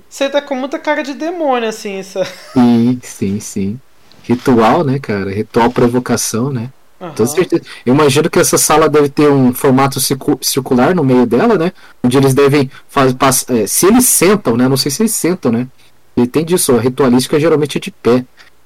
você 0.09 0.27
tá 0.27 0.41
com 0.41 0.55
muita 0.55 0.79
cara 0.79 1.03
de 1.03 1.13
demônio, 1.13 1.69
assim, 1.69 1.99
isso. 1.99 2.17
Sim, 2.51 2.99
sim, 3.03 3.39
sim. 3.39 3.79
Ritual, 4.23 4.83
né, 4.83 4.97
cara? 4.97 5.31
Ritual 5.31 5.69
provocação, 5.69 6.51
né? 6.51 6.71
Uhum. 6.99 7.13
Eu 7.85 7.93
imagino 7.93 8.29
que 8.29 8.39
essa 8.39 8.57
sala 8.57 8.87
deve 8.87 9.09
ter 9.09 9.29
um 9.29 9.53
formato 9.53 9.99
circular 10.41 10.95
no 10.95 11.03
meio 11.03 11.25
dela, 11.25 11.57
né? 11.57 11.73
Onde 12.01 12.17
eles 12.17 12.33
devem 12.33 12.71
fazer. 12.87 13.15
É, 13.49 13.67
se 13.67 13.85
eles 13.85 14.05
sentam, 14.05 14.55
né? 14.55 14.67
Não 14.67 14.77
sei 14.77 14.91
se 14.91 15.01
eles 15.01 15.13
sentam, 15.13 15.51
né? 15.51 15.67
E 16.15 16.25
tem 16.25 16.45
disso, 16.45 16.73
a 16.73 16.79
ritualística 16.79 17.39
geralmente 17.39 17.77
é 17.77 17.81
de 17.81 17.91
pé. 17.91 18.25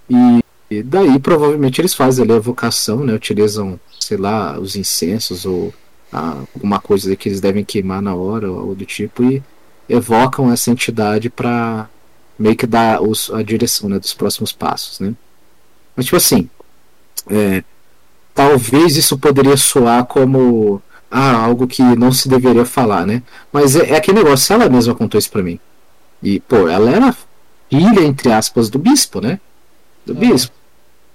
E 0.09 0.43
e 0.69 0.83
daí 0.83 1.17
provavelmente 1.17 1.81
eles 1.81 1.95
fazem 1.95 2.23
ali 2.23 2.33
a 2.33 2.39
vocação, 2.39 3.03
né? 3.03 3.13
Utilizam, 3.13 3.79
sei 3.99 4.17
lá, 4.17 4.59
os 4.59 4.75
incensos 4.75 5.45
ou 5.45 5.73
ah, 6.13 6.43
alguma 6.53 6.79
coisa 6.79 7.15
que 7.15 7.27
eles 7.27 7.41
devem 7.41 7.65
queimar 7.65 8.01
na 8.01 8.13
hora 8.13 8.51
ou 8.51 8.75
do 8.75 8.85
tipo 8.85 9.23
e 9.23 9.41
evocam 9.87 10.51
essa 10.51 10.69
entidade 10.69 11.29
para 11.29 11.89
meio 12.37 12.55
que 12.55 12.67
dar 12.67 13.01
os, 13.01 13.31
a 13.31 13.41
direção 13.41 13.89
né, 13.89 13.97
dos 13.97 14.13
próximos 14.13 14.51
passos, 14.51 14.99
né? 14.99 15.15
Mas 15.95 16.05
tipo 16.05 16.17
assim, 16.17 16.47
é, 17.27 17.63
talvez 18.39 18.95
isso 18.95 19.17
poderia 19.17 19.57
soar 19.57 20.05
como 20.05 20.81
ah, 21.11 21.43
algo 21.43 21.67
que 21.67 21.81
não 21.81 22.09
se 22.09 22.29
deveria 22.29 22.63
falar, 22.63 23.05
né? 23.05 23.21
Mas 23.51 23.75
é, 23.75 23.89
é 23.89 23.97
aquele 23.97 24.23
negócio, 24.23 24.53
ela 24.53 24.69
mesma 24.69 24.95
contou 24.95 25.19
isso 25.19 25.29
pra 25.29 25.43
mim. 25.43 25.59
E, 26.23 26.39
pô, 26.39 26.69
ela 26.69 26.89
era 26.89 27.15
filha, 27.69 28.01
entre 28.01 28.31
aspas, 28.31 28.69
do 28.69 28.79
bispo, 28.79 29.19
né? 29.19 29.41
Do 30.05 30.13
é. 30.13 30.15
bispo. 30.15 30.55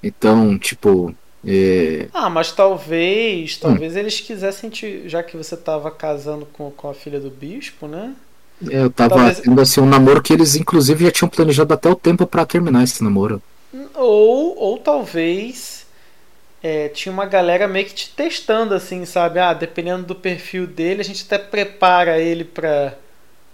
Então, 0.03 0.59
tipo. 0.59 1.15
É... 1.47 2.09
Ah, 2.13 2.29
mas 2.29 2.53
talvez. 2.53 3.57
Talvez 3.57 3.95
hum. 3.95 3.99
eles 3.99 4.21
quisessem 4.21 4.69
te. 4.69 5.09
Já 5.09 5.23
que 5.23 5.35
você 5.35 5.57
tava 5.57 5.91
casando 5.91 6.47
com, 6.53 6.71
com 6.71 6.91
a 6.91 6.95
filha 6.95 7.19
do 7.19 7.31
bispo, 7.31 7.87
né? 7.87 8.15
É, 8.69 8.83
eu 8.83 8.91
tava 8.91 9.15
talvez... 9.15 9.41
tendo 9.41 9.61
assim 9.63 9.81
um 9.81 9.87
namoro 9.87 10.23
que 10.23 10.33
eles 10.33 10.57
inclusive 10.57 11.07
já 11.07 11.11
tinham 11.11 11.29
planejado 11.29 11.73
até 11.73 11.89
o 11.89 11.97
tempo 11.97 12.27
para 12.27 12.45
terminar 12.45 12.85
esse 12.85 13.03
namoro. 13.03 13.43
Ou, 13.95 14.57
ou 14.59 14.79
talvez 14.79 15.84
é, 16.65 16.89
tinha 16.89 17.13
uma 17.13 17.27
galera 17.27 17.69
meio 17.69 17.85
que 17.85 17.93
te 17.93 18.09
testando, 18.09 18.73
assim, 18.73 19.05
sabe? 19.05 19.39
Ah, 19.39 19.53
dependendo 19.53 20.03
do 20.03 20.15
perfil 20.15 20.67
dele, 20.67 21.03
a 21.03 21.05
gente 21.05 21.23
até 21.27 21.37
prepara 21.37 22.19
ele 22.19 22.43
pra. 22.43 22.95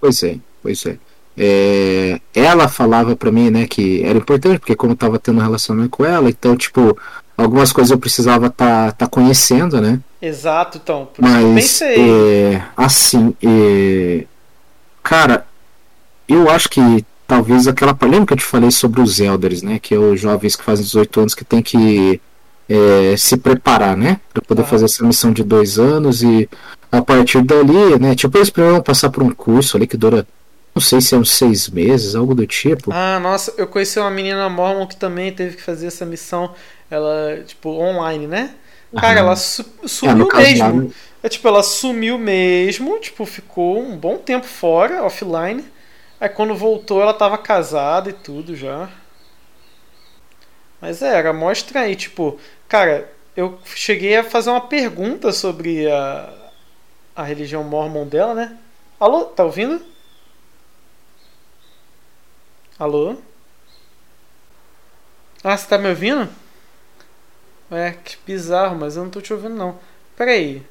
Pois 0.01 0.23
é, 0.23 0.37
pois 0.63 0.87
é. 0.87 0.97
É, 1.37 2.21
ela 2.33 2.69
falava 2.69 3.17
para 3.17 3.33
mim, 3.33 3.51
né, 3.51 3.67
que 3.67 4.05
era 4.05 4.17
importante, 4.17 4.61
porque 4.61 4.77
como 4.77 4.93
eu 4.93 4.97
tava 4.97 5.19
tendo 5.19 5.39
um 5.39 5.43
relacionamento 5.43 5.91
com 5.91 6.05
ela, 6.05 6.31
então, 6.31 6.57
tipo, 6.57 6.97
algumas 7.37 7.73
coisas 7.73 7.91
eu 7.91 7.99
precisava 7.99 8.47
estar 8.47 8.93
tá, 8.93 8.93
tá 8.93 9.07
conhecendo, 9.09 9.81
né? 9.81 9.99
Exato, 10.23 10.79
então, 10.81 11.09
por 11.13 11.21
Mas, 11.21 11.43
eu 11.43 11.55
pensei. 11.55 12.11
É, 12.11 12.63
assim, 12.77 13.35
é, 13.43 14.25
cara, 15.03 15.45
eu 16.29 16.49
acho 16.49 16.69
que 16.69 17.05
talvez 17.27 17.67
aquela. 17.67 17.97
Lembra 18.03 18.27
que 18.27 18.33
eu 18.35 18.39
te 18.39 18.45
falei 18.45 18.71
sobre 18.71 19.01
os 19.01 19.19
elders, 19.19 19.63
né? 19.63 19.81
Que 19.81 19.97
é 19.97 19.99
os 19.99 20.21
jovens 20.21 20.55
que 20.55 20.63
fazem 20.63 20.85
18 20.85 21.21
anos 21.21 21.35
que 21.35 21.45
tem 21.45 21.61
que 21.61 22.21
é, 22.71 23.17
se 23.17 23.37
preparar, 23.37 23.97
né? 23.97 24.21
Para 24.33 24.43
poder 24.43 24.63
ah. 24.63 24.67
fazer 24.67 24.85
essa 24.85 25.05
missão 25.05 25.33
de 25.33 25.43
dois 25.43 25.79
anos 25.79 26.23
e 26.23 26.49
a 26.91 27.03
partir 27.03 27.43
dali, 27.43 27.99
né? 28.01 28.15
Tipo, 28.15 28.39
eles 28.39 28.49
precisam 28.49 28.81
passar 28.81 29.11
por 29.11 29.23
um 29.23 29.31
curso 29.33 29.77
ali 29.77 29.87
que 29.87 29.97
dura 29.97 30.27
não 30.73 30.81
sei 30.81 31.01
se 31.01 31.17
é 31.17 31.19
uns 31.19 31.33
seis 31.33 31.69
meses, 31.69 32.15
algo 32.15 32.33
do 32.33 32.47
tipo. 32.47 32.93
Ah, 32.93 33.19
nossa, 33.19 33.53
eu 33.59 33.67
conheci 33.67 33.99
uma 33.99 34.11
menina 34.11 34.49
mormon 34.49 34.87
que 34.87 34.97
também 34.97 35.33
teve 35.33 35.57
que 35.57 35.63
fazer 35.63 35.89
essa 35.89 36.07
missão, 36.07 36.55
ela, 36.89 37.43
tipo, 37.45 37.71
online, 37.71 38.29
né? 38.29 38.55
Cara, 38.97 39.19
ela 39.19 39.35
su 39.35 39.65
sumiu 39.85 40.29
é, 40.33 40.37
mesmo. 40.37 40.83
Né? 40.83 40.91
É 41.25 41.29
tipo, 41.29 41.47
ela 41.49 41.63
sumiu 41.63 42.17
mesmo, 42.19 42.99
tipo, 42.99 43.27
ficou 43.27 43.81
um 43.81 43.97
bom 43.97 44.17
tempo 44.17 44.47
fora, 44.47 45.03
offline. 45.05 45.65
Aí 46.21 46.29
quando 46.29 46.55
voltou 46.55 47.01
ela 47.03 47.15
tava 47.15 47.37
casada 47.37 48.11
e 48.11 48.13
tudo 48.13 48.55
já. 48.55 48.89
Mas 50.81 51.03
é, 51.03 51.15
era 51.17 51.33
mostra 51.33 51.81
aí, 51.81 51.95
tipo, 51.97 52.39
cara, 52.69 53.11
eu 53.37 53.59
cheguei 53.65 54.17
a 54.17 54.25
fazer 54.25 54.51
uma 54.51 54.61
pergunta 54.61 55.33
sobre 55.33 55.91
a, 55.91 56.51
a 57.15 57.23
religião 57.23 57.65
mormon 57.65 58.07
dela, 58.07 58.35
né? 58.35 58.59
Alô, 58.99 59.25
tá 59.25 59.45
ouvindo? 59.45 59.83
Alô? 62.79 63.17
Ah, 65.45 65.57
você 65.57 65.67
tá 65.69 65.79
me 65.79 65.89
ouvindo? 65.89 66.29
É, 67.71 67.93
que 67.93 68.17
bizarro, 68.27 68.77
mas 68.77 68.97
eu 68.97 69.05
não 69.05 69.11
tô 69.11 69.21
te 69.21 69.33
ouvindo 69.33 69.55
não. 69.55 69.79
Pera 70.17 70.33
aí. 70.33 70.63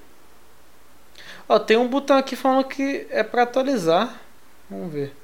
Ó, 1.47 1.57
tem 1.59 1.77
um 1.77 1.87
botão 1.87 2.17
aqui 2.17 2.35
falando 2.35 2.65
que 2.65 3.07
é 3.09 3.23
pra 3.23 3.43
atualizar. 3.43 4.21
Vamos 4.69 4.93
ver. 4.93 5.15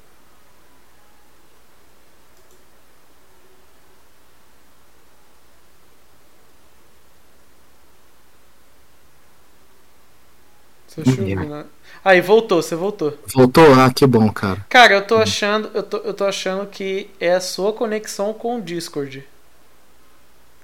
Deixa 10.98 11.22
eu 11.22 11.26
ver. 11.26 11.66
Aí, 12.04 12.22
voltou, 12.22 12.62
você 12.62 12.76
voltou. 12.76 13.18
Voltou? 13.34 13.74
Ah, 13.74 13.92
que 13.92 14.06
bom, 14.06 14.32
cara. 14.32 14.66
Cara, 14.70 14.94
eu 14.94 15.02
tô 15.02 15.18
achando, 15.18 15.72
eu 15.74 15.82
tô, 15.82 15.98
eu 15.98 16.14
tô 16.14 16.26
achando 16.26 16.68
que 16.68 17.10
é 17.20 17.34
a 17.34 17.42
sua 17.42 17.74
conexão 17.74 18.34
com 18.34 18.58
o 18.58 18.62
Discord. 18.62 19.26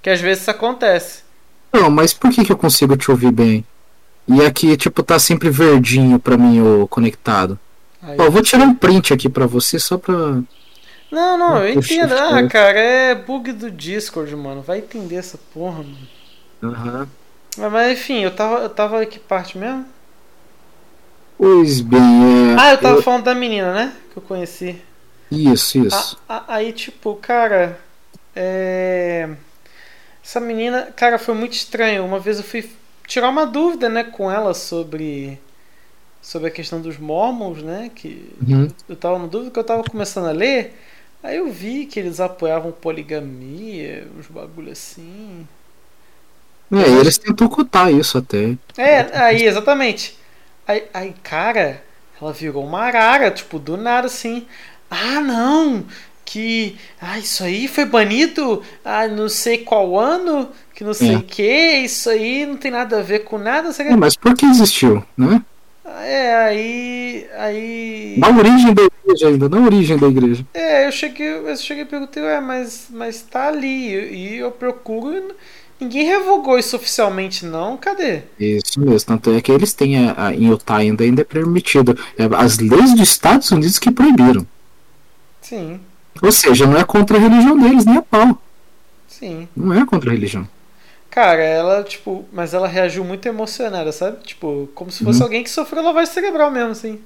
Que 0.01 0.09
às 0.09 0.21
vezes 0.21 0.41
isso 0.43 0.51
acontece. 0.51 1.23
Não, 1.73 1.89
mas 1.89 2.13
por 2.13 2.31
que, 2.31 2.43
que 2.43 2.51
eu 2.51 2.57
consigo 2.57 2.95
te 2.95 3.09
ouvir 3.09 3.31
bem? 3.31 3.65
E 4.27 4.41
aqui, 4.43 4.77
tipo, 4.77 5.01
tá 5.01 5.17
sempre 5.17 5.49
verdinho 5.49 6.19
pra 6.19 6.37
mim 6.37 6.61
o 6.61 6.87
conectado. 6.87 7.59
Aí, 8.01 8.17
Ó, 8.19 8.25
eu 8.25 8.31
vou 8.31 8.41
tirar 8.41 8.63
um 8.63 8.73
print 8.73 9.13
aqui 9.13 9.27
pra 9.27 9.45
você 9.45 9.79
só 9.79 9.97
pra. 9.97 10.13
Não, 11.11 11.37
não, 11.37 11.57
eu 11.57 11.73
entendo. 11.73 12.13
Ah, 12.13 12.47
cara, 12.47 12.79
é 12.79 13.15
bug 13.15 13.51
do 13.51 13.69
Discord, 13.69 14.33
mano. 14.35 14.61
Vai 14.61 14.77
entender 14.77 15.15
essa 15.15 15.39
porra, 15.53 15.83
mano. 15.83 16.07
Aham. 16.63 17.07
Uhum. 17.57 17.69
Mas 17.69 17.99
enfim, 17.99 18.23
eu 18.23 18.31
tava, 18.31 18.59
eu 18.59 18.69
tava 18.69 19.05
que 19.05 19.19
parte 19.19 19.57
mesmo? 19.57 19.85
Pois 21.41 21.81
bem, 21.81 21.99
é. 21.99 22.55
Ah, 22.55 22.71
eu 22.73 22.77
tava 22.77 22.97
eu... 22.97 23.01
falando 23.01 23.23
da 23.23 23.33
menina, 23.33 23.73
né? 23.73 23.93
Que 24.11 24.17
eu 24.19 24.21
conheci. 24.21 24.79
Isso, 25.31 25.79
isso. 25.87 26.21
A, 26.29 26.35
a, 26.35 26.55
aí, 26.57 26.71
tipo, 26.71 27.15
cara. 27.15 27.79
É. 28.35 29.27
Essa 30.23 30.39
menina, 30.39 30.93
cara, 30.95 31.17
foi 31.17 31.33
muito 31.33 31.53
estranho. 31.53 32.05
Uma 32.05 32.19
vez 32.19 32.37
eu 32.37 32.43
fui 32.43 32.69
tirar 33.07 33.27
uma 33.27 33.47
dúvida, 33.47 33.89
né, 33.89 34.03
com 34.03 34.31
ela 34.31 34.53
sobre 34.53 35.39
sobre 36.21 36.49
a 36.49 36.51
questão 36.51 36.79
dos 36.79 36.99
mormons, 36.99 37.63
né, 37.63 37.89
que 37.95 38.31
uhum. 38.47 38.67
eu 38.87 38.95
tava 38.95 39.17
na 39.17 39.25
dúvida 39.25 39.49
que 39.49 39.57
eu 39.57 39.63
tava 39.63 39.83
começando 39.83 40.27
a 40.27 40.31
ler. 40.31 40.79
Aí 41.23 41.37
eu 41.37 41.51
vi 41.51 41.87
que 41.87 41.99
eles 41.99 42.19
apoiavam 42.19 42.71
poligamia, 42.71 44.07
uns 44.15 44.27
bagulho 44.27 44.71
assim. 44.71 45.47
É, 46.71 46.99
eles 46.99 47.17
tentam 47.17 47.47
ocultar 47.47 47.91
isso 47.91 48.19
até. 48.19 48.55
É, 48.77 49.17
aí, 49.17 49.43
exatamente. 49.43 50.20
Aí, 50.67 50.83
aí, 50.93 51.13
cara, 51.23 51.83
ela 52.21 52.31
virou 52.31 52.63
uma 52.63 52.81
arara, 52.81 53.31
tipo, 53.31 53.57
do 53.57 53.77
nada 53.77 54.07
assim. 54.07 54.45
Ah, 54.89 55.19
não! 55.19 55.85
Que. 56.23 56.77
Ah, 57.01 57.19
isso 57.19 57.43
aí 57.43 57.67
foi 57.67 57.83
banido 57.83 58.63
ah, 58.85 59.07
não 59.07 59.27
sei 59.27 59.57
qual 59.59 59.99
ano, 59.99 60.49
que 60.73 60.83
não 60.83 60.93
sei 60.93 61.15
o 61.15 61.19
é. 61.19 61.23
que, 61.23 61.71
isso 61.83 62.09
aí 62.09 62.45
não 62.45 62.55
tem 62.55 62.71
nada 62.71 62.99
a 62.99 63.03
ver 63.03 63.25
com 63.25 63.37
nada. 63.37 63.71
Sei 63.73 63.87
é, 63.87 63.95
mas 63.95 64.15
por 64.15 64.35
que 64.35 64.45
existiu, 64.45 65.03
né? 65.17 65.41
É, 66.03 66.35
aí. 66.35 67.27
aí... 67.37 68.15
Na 68.17 68.29
origem 68.29 68.73
da 68.73 68.83
igreja 68.83 69.27
ainda, 69.27 69.49
na 69.49 69.59
origem 69.59 69.97
da 69.97 70.07
igreja. 70.07 70.45
É, 70.53 70.87
eu 70.87 70.91
cheguei, 70.91 71.27
eu 71.27 71.57
cheguei 71.57 71.83
e 71.83 71.87
perguntei, 71.87 72.23
ué, 72.23 72.39
mas, 72.39 72.87
mas 72.89 73.21
tá 73.21 73.47
ali. 73.47 73.93
E 73.93 74.37
eu 74.37 74.51
procuro 74.51 75.35
Ninguém 75.81 76.05
revogou 76.05 76.59
isso 76.59 76.75
oficialmente, 76.75 77.43
não? 77.43 77.75
Cadê? 77.75 78.21
Isso 78.39 78.79
mesmo, 78.79 79.07
tanto 79.07 79.31
é 79.31 79.41
que 79.41 79.51
eles 79.51 79.73
têm 79.73 80.09
a, 80.09 80.27
a, 80.27 80.33
em 80.33 80.47
Utah 80.47 80.77
ainda, 80.77 81.03
ainda 81.03 81.21
é 81.21 81.25
permitido. 81.25 81.97
É, 82.15 82.25
as 82.37 82.59
leis 82.59 82.93
dos 82.93 83.09
Estados 83.09 83.49
Unidos 83.49 83.79
que 83.79 83.89
proibiram. 83.89 84.45
Sim. 85.41 85.81
Ou 86.21 86.31
seja, 86.31 86.67
não 86.67 86.77
é 86.77 86.83
contra 86.83 87.17
a 87.17 87.19
religião 87.19 87.57
deles, 87.57 87.83
nem 87.83 87.97
a 87.97 88.01
pau. 88.03 88.39
Sim. 89.07 89.47
Não 89.57 89.73
é 89.73 89.83
contra 89.83 90.11
a 90.11 90.13
religião. 90.13 90.47
Cara, 91.09 91.41
ela, 91.41 91.83
tipo, 91.83 92.25
mas 92.31 92.53
ela 92.53 92.67
reagiu 92.67 93.03
muito 93.03 93.25
emocionada, 93.25 93.91
sabe? 93.91 94.23
Tipo, 94.23 94.69
como 94.75 94.91
se 94.91 95.03
fosse 95.03 95.17
uhum. 95.17 95.25
alguém 95.25 95.43
que 95.43 95.49
sofreu 95.49 95.81
lavagem 95.81 96.13
cerebral 96.13 96.51
mesmo, 96.51 96.69
assim. 96.69 97.01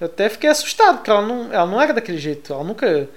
Eu 0.00 0.06
até 0.06 0.30
fiquei 0.30 0.48
assustado, 0.48 0.96
porque 0.96 1.10
ela 1.10 1.20
não, 1.20 1.52
ela 1.52 1.66
não 1.66 1.82
era 1.82 1.92
daquele 1.92 2.18
jeito. 2.18 2.50
Ela 2.50 2.64
nunca. 2.64 3.08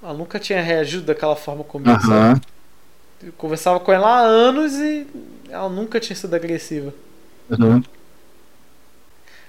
Ela 0.00 0.14
nunca 0.14 0.38
tinha 0.38 0.62
reagido 0.62 1.02
daquela 1.02 1.34
forma 1.34 1.64
comigo. 1.64 1.90
Aham. 1.90 2.40
Eu 3.22 3.32
conversava 3.32 3.80
com 3.80 3.92
ela 3.92 4.08
há 4.08 4.20
anos 4.20 4.74
e 4.74 5.06
ela 5.48 5.68
nunca 5.68 6.00
tinha 6.00 6.16
sido 6.16 6.34
agressiva. 6.34 6.92
Uhum. 7.50 7.82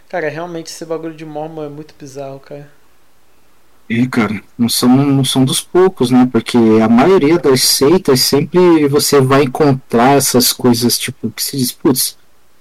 Cara, 0.07 0.29
realmente 0.29 0.67
esse 0.67 0.85
bagulho 0.85 1.13
de 1.13 1.25
Mormon 1.25 1.63
é 1.63 1.69
muito 1.69 1.93
bizarro, 1.99 2.39
cara. 2.39 2.69
E, 3.89 4.07
cara, 4.07 4.41
não 4.57 4.67
são, 4.67 4.89
não 4.89 5.23
são 5.23 5.45
dos 5.45 5.61
poucos, 5.61 6.09
né? 6.09 6.27
Porque 6.31 6.57
a 6.83 6.89
maioria 6.89 7.37
das 7.37 7.63
seitas 7.63 8.21
sempre 8.21 8.87
você 8.87 9.21
vai 9.21 9.43
encontrar 9.43 10.17
essas 10.17 10.51
coisas, 10.51 10.97
tipo, 10.97 11.29
que 11.29 11.43
se 11.43 11.57
diz, 11.57 11.71
putz, 11.71 12.17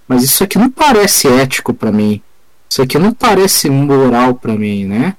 mas 0.06 0.22
isso 0.22 0.44
aqui 0.44 0.58
não 0.58 0.70
parece 0.70 1.28
ético 1.28 1.72
pra 1.72 1.90
mim. 1.90 2.20
Isso 2.68 2.82
aqui 2.82 2.98
não 2.98 3.12
parece 3.14 3.70
moral 3.70 4.34
pra 4.34 4.54
mim, 4.54 4.84
né? 4.84 5.16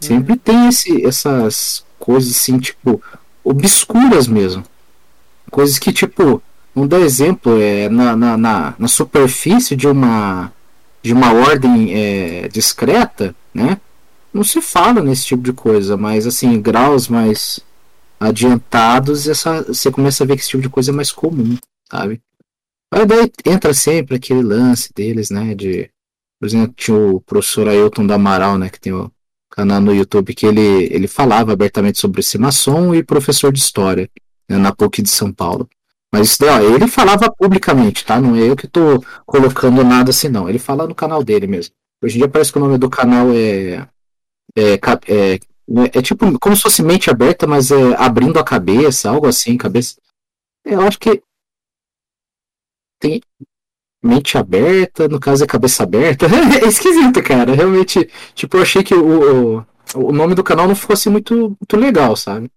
Sempre 0.00 0.36
tem 0.36 0.68
esse, 0.68 1.04
essas 1.04 1.84
coisas 1.98 2.30
assim, 2.30 2.58
tipo, 2.58 3.02
obscuras 3.44 4.28
mesmo. 4.28 4.64
Coisas 5.50 5.78
que, 5.78 5.92
tipo, 5.92 6.42
vamos 6.74 6.88
dar 6.88 7.00
exemplo, 7.00 7.60
é, 7.60 7.88
na, 7.88 8.16
na, 8.16 8.36
na, 8.36 8.74
na 8.78 8.88
superfície 8.88 9.74
de 9.74 9.86
uma, 9.86 10.52
de 11.02 11.12
uma 11.12 11.32
ordem 11.32 11.92
é, 11.94 12.48
discreta, 12.48 13.34
né? 13.52 13.80
Não 14.32 14.44
se 14.44 14.60
fala 14.60 15.02
nesse 15.02 15.26
tipo 15.26 15.42
de 15.42 15.52
coisa, 15.52 15.96
mas 15.96 16.26
assim, 16.26 16.60
graus 16.60 17.08
mais 17.08 17.60
adiantados, 18.18 19.26
essa, 19.26 19.62
você 19.62 19.90
começa 19.90 20.22
a 20.22 20.26
ver 20.26 20.36
que 20.36 20.42
esse 20.42 20.50
tipo 20.50 20.62
de 20.62 20.68
coisa 20.68 20.90
é 20.92 20.94
mais 20.94 21.10
comum, 21.10 21.56
sabe? 21.90 22.20
Aí 22.92 23.06
daí 23.06 23.32
entra 23.44 23.74
sempre 23.74 24.16
aquele 24.16 24.42
lance 24.42 24.92
deles, 24.94 25.30
né? 25.30 25.54
De, 25.54 25.90
por 26.38 26.46
exemplo, 26.46 26.74
tinha 26.76 26.96
o 26.96 27.20
professor 27.20 27.68
Ailton 27.68 28.06
da 28.06 28.14
Amaral, 28.14 28.58
né? 28.58 28.68
Que 28.68 28.80
tem 28.80 28.92
o 28.92 29.10
canal 29.50 29.80
no 29.80 29.94
YouTube, 29.94 30.34
que 30.34 30.46
ele, 30.46 30.88
ele 30.92 31.08
falava 31.08 31.52
abertamente 31.52 31.98
sobre 31.98 32.20
esse 32.20 32.38
maçom 32.38 32.94
e 32.94 33.02
professor 33.02 33.52
de 33.52 33.58
história 33.58 34.08
na 34.58 34.72
PUC 34.74 35.02
de 35.02 35.10
São 35.10 35.32
Paulo. 35.32 35.68
Mas 36.12 36.36
ó, 36.40 36.60
ele 36.60 36.88
falava 36.88 37.30
publicamente, 37.30 38.04
tá? 38.04 38.20
Não 38.20 38.34
é 38.34 38.40
eu 38.40 38.56
que 38.56 38.66
tô 38.66 39.02
colocando 39.24 39.84
nada 39.84 40.10
assim, 40.10 40.28
não. 40.28 40.48
Ele 40.48 40.58
fala 40.58 40.86
no 40.86 40.94
canal 40.94 41.22
dele 41.22 41.46
mesmo. 41.46 41.74
Hoje 42.02 42.16
em 42.16 42.18
dia 42.18 42.28
parece 42.28 42.50
que 42.52 42.58
o 42.58 42.60
nome 42.60 42.78
do 42.78 42.90
canal 42.90 43.30
é. 43.32 43.86
É, 44.56 44.74
é, 44.74 45.38
é 45.94 46.02
tipo 46.02 46.36
como 46.40 46.56
se 46.56 46.62
fosse 46.62 46.82
mente 46.82 47.08
aberta, 47.08 47.46
mas 47.46 47.70
é 47.70 47.94
abrindo 47.96 48.38
a 48.38 48.44
cabeça, 48.44 49.08
algo 49.08 49.28
assim, 49.28 49.56
cabeça. 49.56 49.96
Eu 50.64 50.80
acho 50.80 50.98
que 50.98 51.22
tem 52.98 53.22
mente 54.02 54.36
aberta, 54.36 55.06
no 55.06 55.20
caso 55.20 55.44
é 55.44 55.46
cabeça 55.46 55.84
aberta. 55.84 56.26
É 56.62 56.66
esquisito, 56.66 57.22
cara. 57.22 57.54
Realmente, 57.54 58.08
tipo, 58.34 58.56
eu 58.56 58.62
achei 58.62 58.82
que 58.82 58.94
o, 58.94 59.58
o, 59.58 59.66
o 59.94 60.12
nome 60.12 60.34
do 60.34 60.42
canal 60.42 60.66
não 60.66 60.74
fosse 60.74 61.08
muito, 61.08 61.34
muito 61.34 61.76
legal, 61.76 62.16
sabe? 62.16 62.50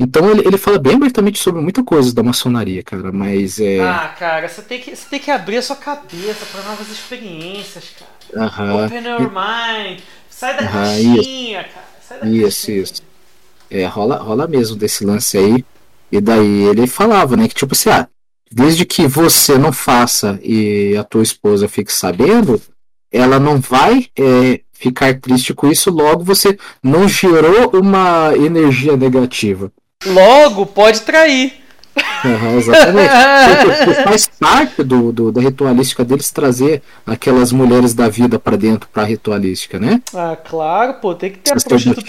Então 0.00 0.28
ele, 0.30 0.46
ele 0.46 0.58
fala 0.58 0.78
bem 0.78 0.96
abertamente 0.96 1.38
sobre 1.38 1.60
muita 1.62 1.84
coisa 1.84 2.12
da 2.12 2.22
maçonaria, 2.22 2.82
cara, 2.82 3.12
mas 3.12 3.60
é. 3.60 3.80
Ah, 3.80 4.12
cara, 4.18 4.48
você 4.48 4.62
tem 4.62 4.80
que, 4.80 4.94
você 4.94 5.08
tem 5.08 5.20
que 5.20 5.30
abrir 5.30 5.58
a 5.58 5.62
sua 5.62 5.76
cabeça 5.76 6.44
para 6.50 6.62
novas 6.62 6.88
experiências, 6.90 7.84
cara. 7.98 8.46
Aham. 8.46 8.86
Open 8.86 9.04
your 9.06 9.30
mind. 9.30 10.00
Sai 10.28 10.56
da 10.56 10.66
caixinha, 10.66 11.64
cara. 11.64 11.86
Sai 12.02 12.20
da 12.20 12.26
Isso, 12.26 12.66
caixinha. 12.66 12.82
isso. 12.82 13.02
É, 13.70 13.86
rola, 13.86 14.16
rola 14.16 14.48
mesmo 14.48 14.76
desse 14.76 15.04
lance 15.04 15.38
aí. 15.38 15.64
E 16.10 16.20
daí 16.20 16.62
ele 16.64 16.86
falava, 16.86 17.36
né, 17.36 17.48
que 17.48 17.54
tipo 17.54 17.72
assim, 17.74 17.90
ah, 17.90 18.08
desde 18.50 18.84
que 18.84 19.06
você 19.06 19.56
não 19.58 19.72
faça 19.72 20.38
e 20.42 20.96
a 20.96 21.04
tua 21.04 21.22
esposa 21.22 21.68
fique 21.68 21.92
sabendo, 21.92 22.60
ela 23.12 23.38
não 23.40 23.60
vai 23.60 24.06
é, 24.16 24.60
ficar 24.72 25.18
triste 25.20 25.54
com 25.54 25.68
isso, 25.68 25.90
logo 25.90 26.22
você 26.24 26.58
não 26.82 27.08
gerou 27.08 27.70
uma 27.74 28.32
energia 28.36 28.96
negativa. 28.96 29.72
Logo, 30.06 30.66
pode 30.66 31.00
trair. 31.02 31.60
Aham, 32.24 32.56
exatamente. 32.56 33.08
Faz 34.04 34.26
parte 34.26 34.82
do, 34.82 35.12
do- 35.12 35.30
da 35.30 35.40
ritualística 35.40 36.04
deles 36.04 36.30
trazer 36.30 36.82
aquelas 37.06 37.52
mulheres 37.52 37.94
da 37.94 38.08
vida 38.08 38.36
pra 38.38 38.56
dentro 38.56 38.88
pra 38.92 39.04
ritualística, 39.04 39.78
né? 39.78 40.00
Ah, 40.12 40.34
claro, 40.36 40.94
pô, 40.94 41.14
tem 41.14 41.30
que 41.30 41.38
ter 41.38 41.50
a 41.52 41.54
Essas 41.54 41.64
prostituta. 41.64 42.00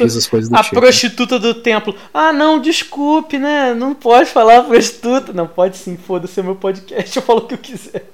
do 0.50 0.56
A 0.58 0.64
tipo. 0.64 0.76
prostituta 0.82 1.38
do 1.40 1.54
templo. 1.54 1.96
Ah, 2.14 2.34
não, 2.34 2.60
desculpe, 2.60 3.38
né? 3.38 3.76
Não 3.76 3.94
pode 3.94 4.28
falar 4.30 4.64
prostituta. 4.64 5.32
Não, 5.34 5.46
pode 5.46 5.78
sim, 5.78 5.98
foda-se, 5.98 6.40
é 6.40 6.44
meu 6.44 6.56
podcast, 6.56 7.16
eu 7.18 7.22
falo 7.24 7.40
o 7.42 7.48
que 7.48 7.54
eu 7.54 7.60
quiser. 7.60 8.06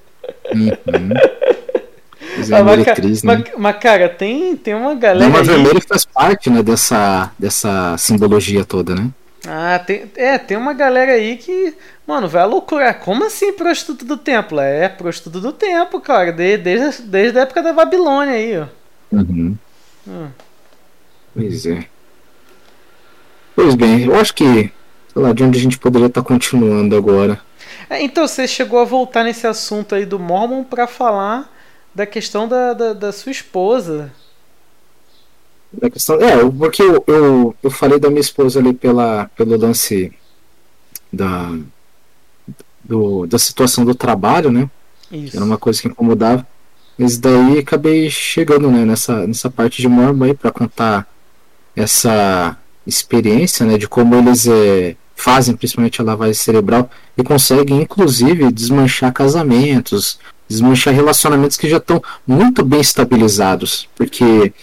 Uhum. 0.53 0.71
É, 1.13 2.55
Ah, 2.55 2.63
mas, 2.63 2.77
né? 2.79 2.95
mas- 3.23 3.43
mas, 3.57 3.77
cara, 3.79 4.09
tem, 4.09 4.55
tem 4.57 4.73
uma 4.73 4.93
galera. 4.95 5.31
Dama 5.31 5.43
vermelha 5.43 5.81
faz 5.87 6.03
parte, 6.05 6.49
né, 6.49 6.61
dessa, 6.61 7.31
dessa 7.39 7.95
simbologia 7.97 8.63
toda, 8.65 8.93
né? 8.95 9.09
Ah, 9.47 9.79
tem, 9.79 10.11
é, 10.15 10.37
tem 10.37 10.55
uma 10.55 10.73
galera 10.73 11.13
aí 11.13 11.35
que, 11.37 11.75
mano, 12.05 12.27
vai 12.27 12.43
à 12.43 12.45
loucura. 12.45 12.93
Como 12.93 13.25
assim 13.25 13.53
prostituta 13.53 14.05
do 14.05 14.15
templo? 14.17 14.59
É, 14.59 14.87
prostituta 14.87 15.39
do 15.39 15.51
templo, 15.51 15.99
cara, 15.99 16.31
de- 16.31 16.57
desde, 16.57 17.01
desde 17.03 17.39
a 17.39 17.41
época 17.41 17.63
da 17.63 17.73
Babilônia 17.73 18.33
aí, 18.35 18.59
ó. 18.59 18.67
Uhum. 19.11 19.57
Hum. 20.07 20.27
Pois 21.33 21.65
é. 21.65 21.85
Pois 23.55 23.75
bem, 23.75 24.05
eu 24.05 24.15
acho 24.15 24.33
que, 24.33 24.45
sei 24.45 24.71
lá, 25.21 25.33
de 25.33 25.43
onde 25.43 25.57
a 25.59 25.61
gente 25.61 25.77
poderia 25.79 26.07
estar 26.07 26.21
continuando 26.21 26.95
agora. 26.95 27.39
É, 27.89 28.01
então 28.01 28.27
você 28.27 28.47
chegou 28.47 28.79
a 28.79 28.85
voltar 28.85 29.23
nesse 29.23 29.45
assunto 29.47 29.95
aí 29.95 30.05
do 30.05 30.19
Mormon 30.19 30.63
pra 30.63 30.87
falar 30.87 31.51
da 31.93 32.05
questão 32.05 32.47
da, 32.47 32.73
da, 32.73 32.93
da 32.93 33.11
sua 33.11 33.31
esposa. 33.31 34.11
Questão, 35.93 36.19
é, 36.19 36.37
porque 36.49 36.81
eu, 36.81 37.03
eu, 37.07 37.55
eu 37.63 37.71
falei 37.71 37.97
da 37.97 38.09
minha 38.09 38.19
esposa 38.19 38.59
ali 38.59 38.73
pela, 38.73 39.29
pelo 39.37 39.57
lance 39.57 40.11
da, 41.11 41.57
do, 42.83 43.25
da 43.25 43.39
situação 43.39 43.85
do 43.85 43.95
trabalho, 43.95 44.51
né? 44.51 44.69
Isso. 45.11 45.35
Era 45.35 45.45
uma 45.45 45.57
coisa 45.57 45.81
que 45.81 45.87
incomodava. 45.87 46.45
Mas 46.97 47.17
daí 47.17 47.59
acabei 47.59 48.09
chegando 48.09 48.69
né, 48.69 48.85
nessa, 48.85 49.25
nessa 49.25 49.49
parte 49.49 49.81
de 49.81 49.87
Mormon 49.87 50.25
aí 50.25 50.33
para 50.33 50.51
contar 50.51 51.07
essa 51.75 52.57
experiência 52.85 53.65
né, 53.65 53.77
de 53.77 53.87
como 53.87 54.15
eles 54.15 54.47
é, 54.47 54.95
fazem 55.15 55.55
principalmente 55.55 56.01
a 56.01 56.03
lavagem 56.03 56.33
cerebral 56.33 56.89
e 57.17 57.23
conseguem 57.23 57.81
inclusive 57.81 58.51
desmanchar 58.51 59.13
casamentos, 59.13 60.19
desmanchar 60.47 60.93
relacionamentos 60.93 61.57
que 61.57 61.69
já 61.69 61.77
estão 61.77 62.01
muito 62.27 62.63
bem 62.63 62.81
estabilizados. 62.81 63.87
Porque 63.95 64.53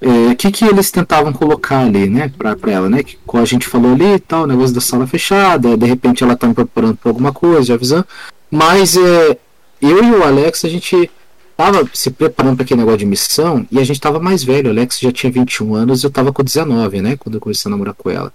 o 0.00 0.36
que, 0.36 0.50
que 0.52 0.64
eles 0.64 0.90
tentavam 0.90 1.32
colocar 1.32 1.80
ali, 1.80 2.08
né, 2.08 2.30
pra, 2.36 2.54
pra 2.54 2.72
ela, 2.72 2.88
né? 2.88 3.02
Que 3.02 3.18
como 3.26 3.42
a 3.42 3.46
gente 3.46 3.66
falou 3.66 3.92
ali 3.92 4.14
e 4.14 4.18
tal, 4.18 4.44
o 4.44 4.46
negócio 4.46 4.74
da 4.74 4.80
sala 4.80 5.06
fechada, 5.06 5.76
de 5.76 5.86
repente 5.86 6.22
ela 6.22 6.36
tá 6.36 6.46
me 6.46 6.54
preparando 6.54 6.96
pra 6.96 7.10
alguma 7.10 7.32
coisa, 7.32 7.74
avisando. 7.74 8.06
Mas 8.50 8.96
é, 8.96 9.36
eu 9.82 10.04
e 10.04 10.10
o 10.12 10.22
Alex, 10.22 10.64
a 10.64 10.68
gente 10.68 11.10
tava 11.56 11.88
se 11.92 12.10
preparando 12.10 12.56
para 12.56 12.64
aquele 12.64 12.78
negócio 12.78 12.98
de 12.98 13.06
missão 13.06 13.66
e 13.70 13.80
a 13.80 13.84
gente 13.84 14.00
tava 14.00 14.20
mais 14.20 14.44
velho. 14.44 14.68
O 14.68 14.70
Alex 14.70 15.00
já 15.00 15.10
tinha 15.10 15.32
21 15.32 15.74
anos 15.74 16.02
e 16.02 16.06
eu 16.06 16.10
tava 16.10 16.32
com 16.32 16.44
19, 16.44 17.02
né? 17.02 17.16
Quando 17.16 17.34
eu 17.34 17.40
comecei 17.40 17.68
a 17.68 17.70
namorar 17.70 17.94
com 17.94 18.08
ela. 18.08 18.32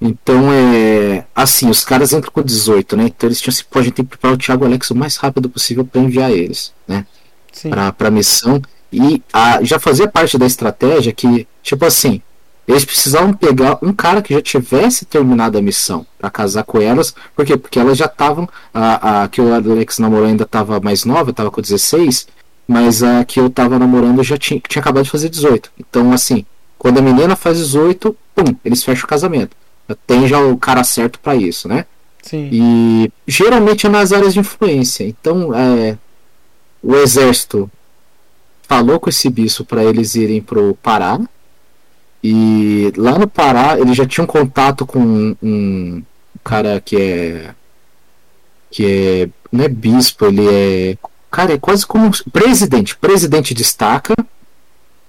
Então 0.00 0.52
é. 0.52 1.26
Assim, 1.34 1.68
os 1.68 1.84
caras 1.84 2.12
entram 2.12 2.32
com 2.32 2.42
18, 2.42 2.96
né? 2.96 3.04
Então 3.04 3.28
eles 3.28 3.40
tinham 3.40 3.52
assim, 3.52 3.64
pô, 3.68 3.78
a 3.78 3.82
gente 3.82 3.94
tem 3.94 4.04
que 4.04 4.10
preparar 4.10 4.34
o 4.36 4.38
Thiago 4.38 4.64
e 4.64 4.66
o 4.66 4.68
Alex 4.68 4.90
o 4.90 4.94
mais 4.94 5.16
rápido 5.16 5.50
possível 5.50 5.84
para 5.84 6.00
enviar 6.00 6.30
eles, 6.30 6.72
né? 6.86 7.04
Sim. 7.52 7.70
Pra, 7.70 7.92
pra 7.92 8.10
missão. 8.10 8.62
E 8.92 9.22
a, 9.32 9.62
já 9.62 9.78
fazia 9.78 10.08
parte 10.08 10.38
da 10.38 10.46
estratégia 10.46 11.12
que, 11.12 11.46
tipo 11.62 11.84
assim, 11.84 12.22
eles 12.66 12.84
precisavam 12.84 13.32
pegar 13.32 13.78
um 13.80 13.92
cara 13.94 14.20
que 14.20 14.34
já 14.34 14.42
tivesse 14.42 15.06
terminado 15.06 15.56
a 15.56 15.62
missão 15.62 16.06
para 16.18 16.30
casar 16.30 16.64
com 16.64 16.80
elas. 16.80 17.14
Por 17.34 17.46
quê? 17.46 17.56
Porque 17.56 17.78
elas 17.78 17.96
já 17.96 18.04
estavam. 18.04 18.46
A, 18.74 19.22
a 19.22 19.28
que 19.28 19.40
o 19.40 19.54
Alex 19.54 19.98
namorou 19.98 20.26
ainda 20.26 20.44
estava 20.44 20.78
mais 20.78 21.04
nova, 21.06 21.30
estava 21.30 21.50
com 21.50 21.62
16. 21.62 22.28
Mas 22.66 23.02
a 23.02 23.24
que 23.24 23.40
eu 23.40 23.48
tava 23.48 23.78
namorando 23.78 24.22
já 24.22 24.36
tinha, 24.36 24.60
tinha 24.68 24.82
acabado 24.82 25.04
de 25.04 25.10
fazer 25.10 25.30
18. 25.30 25.72
Então, 25.78 26.12
assim, 26.12 26.44
quando 26.78 26.98
a 26.98 27.02
menina 27.02 27.34
faz 27.34 27.56
18, 27.56 28.14
pum, 28.34 28.54
eles 28.62 28.84
fecham 28.84 29.04
o 29.04 29.08
casamento. 29.08 29.56
Tem 30.06 30.28
já 30.28 30.38
o 30.38 30.58
cara 30.58 30.84
certo 30.84 31.18
para 31.18 31.34
isso, 31.34 31.66
né? 31.66 31.86
Sim. 32.22 32.50
E 32.52 33.12
geralmente 33.26 33.86
é 33.86 33.88
nas 33.88 34.12
áreas 34.12 34.34
de 34.34 34.40
influência. 34.40 35.04
Então, 35.04 35.54
é, 35.54 35.96
o 36.82 36.94
exército 36.96 37.70
falou 38.68 39.00
com 39.00 39.08
esse 39.08 39.30
bicho 39.30 39.64
para 39.64 39.82
eles 39.82 40.14
irem 40.14 40.42
pro 40.42 40.74
Pará. 40.82 41.18
E 42.22 42.92
lá 42.96 43.18
no 43.18 43.26
Pará, 43.26 43.78
eles 43.78 43.96
já 43.96 44.06
tinham 44.06 44.26
contato 44.26 44.84
com 44.84 45.00
um, 45.00 45.36
um 45.42 46.02
cara 46.44 46.80
que 46.80 46.96
é. 46.96 47.54
que 48.70 48.84
é. 48.84 49.28
não 49.50 49.64
é 49.64 49.68
bispo, 49.68 50.26
ele 50.26 50.46
é. 50.46 50.98
Cara, 51.30 51.54
é 51.54 51.58
quase 51.58 51.86
como 51.86 52.06
um 52.06 52.10
presidente. 52.30 52.96
Presidente 52.96 53.54
destaca. 53.54 54.14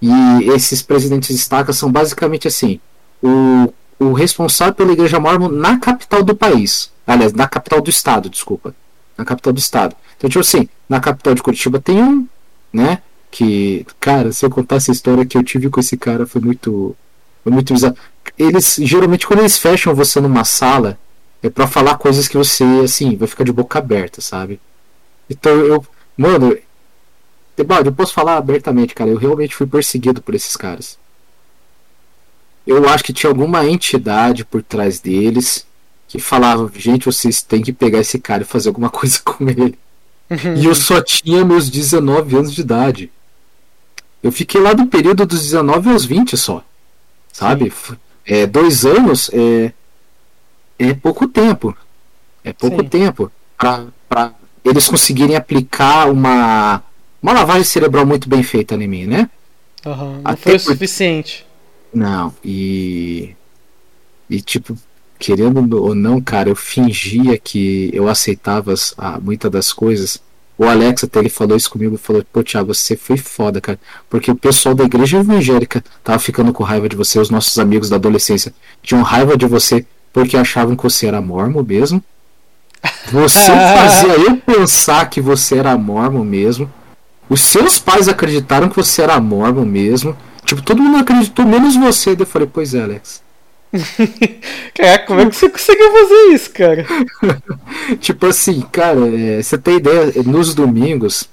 E 0.01 0.09
esses 0.51 0.81
presidentes 0.81 1.35
destaca 1.35 1.73
são 1.73 1.91
basicamente 1.91 2.47
assim: 2.47 2.79
o, 3.21 3.73
o 3.99 4.13
responsável 4.13 4.73
pela 4.73 4.93
igreja 4.93 5.19
mormon 5.19 5.49
na 5.49 5.77
capital 5.77 6.23
do 6.23 6.35
país. 6.35 6.91
Aliás, 7.05 7.33
na 7.33 7.47
capital 7.47 7.81
do 7.81 7.89
estado, 7.89 8.29
desculpa. 8.29 8.73
Na 9.17 9.25
capital 9.25 9.51
do 9.51 9.59
estado. 9.59 9.95
Então, 10.15 10.29
tipo 10.29 10.39
assim, 10.39 10.69
na 10.87 11.01
capital 11.01 11.33
de 11.33 11.43
Curitiba 11.43 11.79
tem 11.79 12.01
um, 12.01 12.27
né? 12.71 13.01
Que, 13.31 13.85
cara, 13.99 14.31
se 14.31 14.45
eu 14.45 14.49
contar 14.49 14.77
essa 14.77 14.91
história 14.91 15.25
que 15.25 15.37
eu 15.37 15.43
tive 15.43 15.69
com 15.69 15.79
esse 15.79 15.97
cara, 15.97 16.25
foi 16.25 16.41
muito. 16.41 16.95
Foi 17.43 17.51
muito 17.51 17.73
bizarro. 17.73 17.95
Eles, 18.37 18.77
geralmente, 18.81 19.25
quando 19.25 19.39
eles 19.39 19.57
fecham 19.57 19.95
você 19.95 20.19
numa 20.19 20.43
sala, 20.43 20.97
é 21.41 21.49
para 21.49 21.67
falar 21.67 21.97
coisas 21.97 22.27
que 22.27 22.37
você, 22.37 22.63
assim, 22.83 23.15
vai 23.15 23.27
ficar 23.27 23.43
de 23.43 23.51
boca 23.51 23.79
aberta, 23.79 24.21
sabe? 24.21 24.59
Então 25.29 25.51
eu. 25.51 25.85
Mano, 26.17 26.57
eu 27.57 27.91
posso 27.93 28.13
falar 28.13 28.37
abertamente, 28.37 28.95
cara. 28.95 29.09
Eu 29.09 29.17
realmente 29.17 29.55
fui 29.55 29.67
perseguido 29.67 30.21
por 30.21 30.35
esses 30.35 30.55
caras. 30.55 30.97
Eu 32.65 32.87
acho 32.89 33.03
que 33.03 33.13
tinha 33.13 33.29
alguma 33.29 33.65
entidade 33.65 34.45
por 34.45 34.61
trás 34.61 34.99
deles 34.99 35.65
que 36.07 36.19
falava: 36.19 36.69
gente, 36.75 37.05
vocês 37.05 37.41
têm 37.41 37.61
que 37.61 37.71
pegar 37.71 37.99
esse 37.99 38.19
cara 38.19 38.43
e 38.43 38.45
fazer 38.45 38.69
alguma 38.69 38.89
coisa 38.91 39.19
com 39.23 39.47
ele. 39.49 39.77
e 40.57 40.65
eu 40.65 40.75
só 40.75 41.01
tinha 41.01 41.45
meus 41.45 41.69
19 41.69 42.35
anos 42.35 42.53
de 42.53 42.61
idade. 42.61 43.11
Eu 44.21 44.31
fiquei 44.31 44.59
lá 44.59 44.73
do 44.73 44.85
período 44.85 45.25
dos 45.25 45.41
19 45.41 45.89
aos 45.89 46.05
20 46.05 46.35
só. 46.37 46.63
Sabe? 47.31 47.71
É, 48.25 48.45
dois 48.45 48.85
anos 48.85 49.29
é, 49.33 49.71
é 50.77 50.93
pouco 50.93 51.27
tempo. 51.27 51.75
É 52.43 52.53
pouco 52.53 52.81
Sim. 52.81 52.89
tempo 52.89 53.31
para 53.57 54.33
eles 54.63 54.87
conseguirem 54.87 55.35
aplicar 55.35 56.09
uma, 56.09 56.83
uma 57.21 57.33
lavagem 57.33 57.63
cerebral 57.63 58.05
muito 58.05 58.29
bem 58.29 58.43
feita 58.43 58.75
em 58.75 58.87
mim, 58.87 59.05
né? 59.05 59.29
Uhum, 59.85 60.21
não 60.21 60.37
foi 60.37 60.55
o 60.55 60.59
suficiente. 60.59 61.45
Não, 61.93 62.33
e. 62.43 63.35
E 64.29 64.41
tipo, 64.41 64.77
querendo 65.17 65.81
ou 65.81 65.95
não, 65.95 66.21
cara, 66.21 66.49
eu 66.49 66.55
fingia 66.55 67.37
que 67.37 67.89
eu 67.93 68.07
aceitava 68.07 68.71
as, 68.71 68.93
ah, 68.97 69.19
muitas 69.19 69.51
das 69.51 69.73
coisas. 69.73 70.21
O 70.59 70.65
Alex 70.65 71.05
até 71.05 71.19
ele 71.19 71.29
falou 71.29 71.55
isso 71.55 71.69
comigo, 71.69 71.97
falou, 71.97 72.21
pô, 72.33 72.43
Thiago, 72.43 72.75
você 72.75 72.97
foi 72.97 73.15
foda, 73.15 73.61
cara. 73.61 73.79
Porque 74.09 74.29
o 74.29 74.35
pessoal 74.35 74.75
da 74.75 74.83
igreja 74.83 75.19
evangélica 75.19 75.81
tava 76.03 76.19
ficando 76.19 76.51
com 76.51 76.65
raiva 76.65 76.89
de 76.89 76.97
você, 76.97 77.17
os 77.17 77.29
nossos 77.29 77.57
amigos 77.57 77.87
da 77.87 77.95
adolescência 77.95 78.53
tinham 78.83 79.01
raiva 79.01 79.37
de 79.37 79.45
você 79.45 79.85
porque 80.11 80.35
achavam 80.35 80.75
que 80.75 80.83
você 80.83 81.07
era 81.07 81.21
mormon 81.21 81.63
mesmo. 81.63 82.03
Você 83.09 83.39
fazia 83.77 84.19
eu 84.19 84.35
pensar 84.35 85.09
que 85.09 85.21
você 85.21 85.59
era 85.59 85.77
mormon 85.77 86.25
mesmo. 86.25 86.69
Os 87.29 87.39
seus 87.39 87.79
pais 87.79 88.09
acreditaram 88.09 88.67
que 88.67 88.75
você 88.75 89.01
era 89.01 89.17
mormon 89.17 89.63
mesmo. 89.63 90.13
Tipo, 90.43 90.61
todo 90.61 90.83
mundo 90.83 90.97
acreditou, 90.97 91.45
menos 91.45 91.77
você. 91.77 92.17
Eu 92.19 92.25
falei, 92.25 92.49
pois 92.51 92.73
é, 92.73 92.83
Alex. 92.83 93.21
Caraca, 94.73 95.05
como 95.05 95.21
é 95.21 95.29
que 95.29 95.35
você 95.35 95.49
conseguiu 95.49 95.91
fazer 95.91 96.33
isso, 96.33 96.51
cara? 96.51 96.85
tipo 97.99 98.25
assim, 98.25 98.61
cara, 98.71 98.99
é, 99.15 99.41
você 99.41 99.57
tem 99.57 99.77
ideia, 99.77 100.11
nos 100.25 100.53
domingos, 100.55 101.29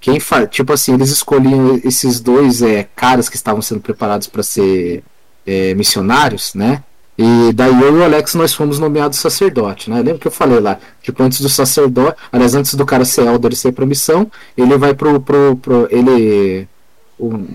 quem 0.00 0.18
faz. 0.18 0.48
Tipo 0.50 0.72
assim, 0.72 0.94
eles 0.94 1.10
escolhiam 1.10 1.80
esses 1.84 2.20
dois 2.20 2.62
é, 2.62 2.88
caras 2.96 3.28
que 3.28 3.36
estavam 3.36 3.62
sendo 3.62 3.80
preparados 3.80 4.26
para 4.26 4.42
ser 4.42 5.04
é, 5.46 5.74
missionários, 5.74 6.54
né? 6.54 6.82
E 7.16 7.52
daí 7.52 7.70
eu 7.80 7.96
e 7.96 8.00
o 8.00 8.04
Alex 8.04 8.34
nós 8.34 8.54
fomos 8.54 8.78
nomeados 8.78 9.18
sacerdote, 9.18 9.90
né? 9.90 9.96
Lembra 9.96 10.18
que 10.18 10.26
eu 10.26 10.32
falei 10.32 10.60
lá? 10.60 10.78
Tipo, 11.02 11.22
antes 11.22 11.40
do 11.40 11.48
sacerdote, 11.48 12.16
aliás, 12.32 12.54
antes 12.54 12.74
do 12.74 12.86
cara 12.86 13.04
ser 13.04 13.26
elder 13.26 13.52
e 13.52 13.56
ser 13.56 13.72
pra 13.72 13.84
missão, 13.86 14.30
ele 14.56 14.76
vai 14.78 14.94
pro. 14.94 15.20
pro, 15.20 15.56
pro 15.56 15.88
ele. 15.90 16.66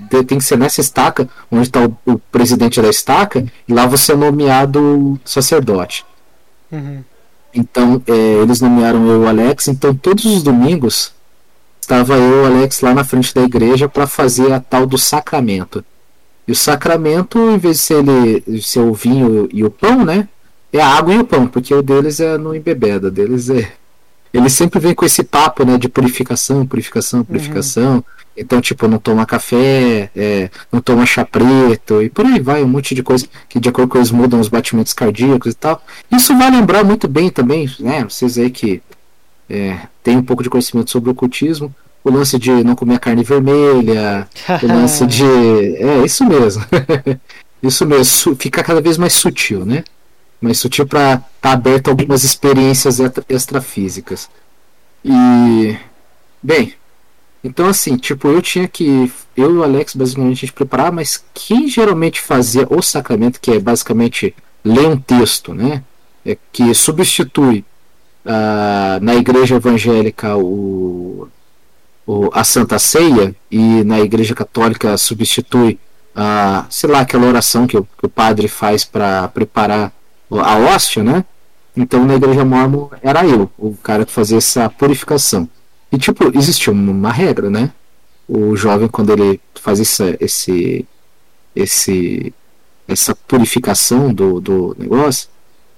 Tem 0.10 0.38
que 0.38 0.44
ser 0.44 0.58
nessa 0.58 0.82
estaca, 0.82 1.28
onde 1.52 1.64
está 1.64 1.86
o, 1.86 1.98
o, 2.06 2.20
presidente 2.20 2.82
da 2.82 2.90
estaca, 2.90 3.46
e 3.68 3.74
lá 3.74 3.86
você 3.86 4.14
é 4.14 4.16
nomeado 4.16 5.20
sacerdote. 5.26 6.06
Uhum. 6.72 7.04
Então, 7.54 8.02
é, 8.08 8.12
eles 8.42 8.62
nomearam 8.62 9.08
eu 9.08 9.22
e 9.22 9.26
o 9.26 9.28
Alex, 9.28 9.68
então 9.68 9.94
todos 9.94 10.26
os 10.26 10.44
domingos 10.44 11.12
estava 11.82 12.16
eu 12.16 12.44
e 12.44 12.44
o 12.44 12.46
Alex 12.46 12.82
lá 12.82 12.94
na 12.94 13.04
frente 13.04 13.34
da 13.34 13.42
igreja 13.42 13.90
para 13.90 14.06
fazer 14.06 14.52
a 14.54 14.60
tal 14.60 14.86
do 14.86 14.98
sacramento. 14.98 15.84
E 16.48 16.52
o 16.52 16.56
sacramento, 16.56 17.38
em 17.50 17.58
vez 17.58 17.78
de 17.78 17.84
ser, 17.84 18.08
ele, 18.08 18.62
ser 18.62 18.80
o 18.80 18.94
vinho 18.94 19.50
e 19.52 19.66
o 19.66 19.70
pão, 19.70 20.06
né? 20.06 20.30
É 20.72 20.82
a 20.82 20.88
água 20.88 21.14
e 21.14 21.20
o 21.20 21.26
pão, 21.26 21.48
porque 21.48 21.74
o 21.74 21.82
deles 21.82 22.20
é 22.20 22.38
no 22.38 22.56
embebeda, 22.56 23.12
deles 23.12 23.50
é. 23.50 23.72
Ele 24.34 24.50
sempre 24.50 24.80
vem 24.80 24.94
com 24.94 25.06
esse 25.06 25.24
papo, 25.24 25.66
né, 25.66 25.78
de 25.78 25.90
purificação, 25.90 26.66
purificação, 26.66 27.24
purificação. 27.24 27.96
Uhum. 27.96 28.04
Então, 28.38 28.62
tipo, 28.62 28.88
não 28.88 29.00
toma 29.00 29.26
café, 29.26 30.12
é, 30.16 30.50
não 30.72 30.80
toma 30.80 31.06
chá 31.08 31.26
preto, 31.26 32.04
e 32.04 32.10
por 32.10 32.26
aí 32.26 32.40
vai, 32.40 32.64
um 32.64 32.68
monte 32.68 32.94
de 32.94 33.02
coisa 33.02 33.28
que 33.50 33.60
de 33.60 33.68
acordo 33.68 33.90
com 33.90 33.98
eles 33.98 34.12
mudam 34.12 34.40
os 34.40 34.48
batimentos 34.48 34.94
cardíacos 34.94 35.54
e 35.54 35.56
tal. 35.56 35.84
Isso 36.12 36.38
vai 36.38 36.52
lembrar 36.52 36.84
muito 36.84 37.08
bem 37.08 37.32
também, 37.32 37.68
né? 37.80 38.04
Vocês 38.04 38.38
aí 38.38 38.52
que 38.52 38.82
é, 39.50 39.80
têm 40.04 40.18
um 40.18 40.24
pouco 40.24 40.44
de 40.44 40.50
conhecimento 40.50 40.92
sobre 40.92 41.10
o 41.10 41.14
ocultismo, 41.14 41.74
o 42.04 42.12
lance 42.12 42.38
de 42.38 42.52
não 42.64 42.76
comer 42.76 43.00
carne 43.00 43.24
vermelha, 43.24 44.28
o 44.62 44.68
lance 44.68 45.06
de. 45.08 45.26
É, 45.26 46.06
isso 46.06 46.24
mesmo. 46.24 46.64
isso 47.64 47.86
mesmo, 47.88 48.36
fica 48.36 48.64
cada 48.64 48.82
vez 48.82 49.00
mais 49.00 49.14
sutil, 49.14 49.66
né? 49.66 49.84
Mais 50.40 50.60
sutil 50.60 50.86
para 50.86 51.14
estar 51.14 51.30
tá 51.42 51.52
aberto 51.52 51.88
a 51.88 51.92
algumas 51.92 52.24
experiências 52.24 53.00
extrafísicas. 53.28 54.30
E. 55.04 55.76
Bem, 56.42 56.74
então 57.44 57.68
assim, 57.68 57.98
tipo, 57.98 58.28
eu 58.28 58.42
tinha 58.42 58.68
que. 58.68 59.12
Eu 59.36 59.52
e 59.52 59.58
o 59.58 59.64
Alex 59.64 59.96
basicamente 59.96 60.38
a 60.38 60.42
gente 60.42 60.54
preparar, 60.54 60.92
mas 60.92 61.24
quem 61.34 61.68
geralmente 61.68 62.22
fazia 62.22 62.68
o 62.70 62.82
sacramento, 62.82 63.40
que 63.40 63.52
é 63.52 63.60
basicamente 63.60 64.36
ler 64.64 64.88
um 64.88 64.98
texto, 64.98 65.54
né? 65.54 65.84
É, 66.26 66.38
que 66.52 66.74
substitui 66.74 67.64
uh, 68.26 69.02
na 69.02 69.16
igreja 69.16 69.56
evangélica 69.56 70.36
o 70.36 71.30
o, 72.08 72.30
a 72.34 72.44
Santa 72.44 72.80
Ceia 72.80 73.36
e 73.52 73.84
na 73.84 74.00
Igreja 74.00 74.34
Católica 74.34 74.98
substitui 74.98 75.78
a, 76.16 76.66
sei 76.70 76.90
lá, 76.90 77.02
aquela 77.02 77.28
oração 77.28 77.68
que 77.68 77.78
o, 77.78 77.84
que 77.84 78.06
o 78.06 78.10
padre 78.10 78.48
faz 78.48 78.86
para 78.86 79.28
preparar 79.28 79.92
a 80.32 80.58
hóstia, 80.58 81.04
né? 81.04 81.26
Então 81.76 82.06
na 82.06 82.16
Igreja 82.16 82.46
Mormon 82.46 82.90
era 83.04 83.28
eu, 83.28 83.52
o 83.58 83.76
cara 83.76 84.06
que 84.06 84.12
fazia 84.12 84.38
essa 84.38 84.70
purificação. 84.70 85.48
E 85.92 85.98
tipo, 85.98 86.38
existia 86.38 86.72
uma 86.74 87.12
regra, 87.12 87.50
né? 87.50 87.72
O 88.28 88.56
jovem 88.56 88.88
quando 88.88 89.12
ele 89.12 89.40
faz 89.56 89.80
essa, 89.80 90.16
esse, 90.20 90.86
esse, 91.56 92.34
essa 92.88 93.16
purificação 93.16 94.14
do, 94.14 94.42
do 94.42 94.76
negócio, 94.78 95.30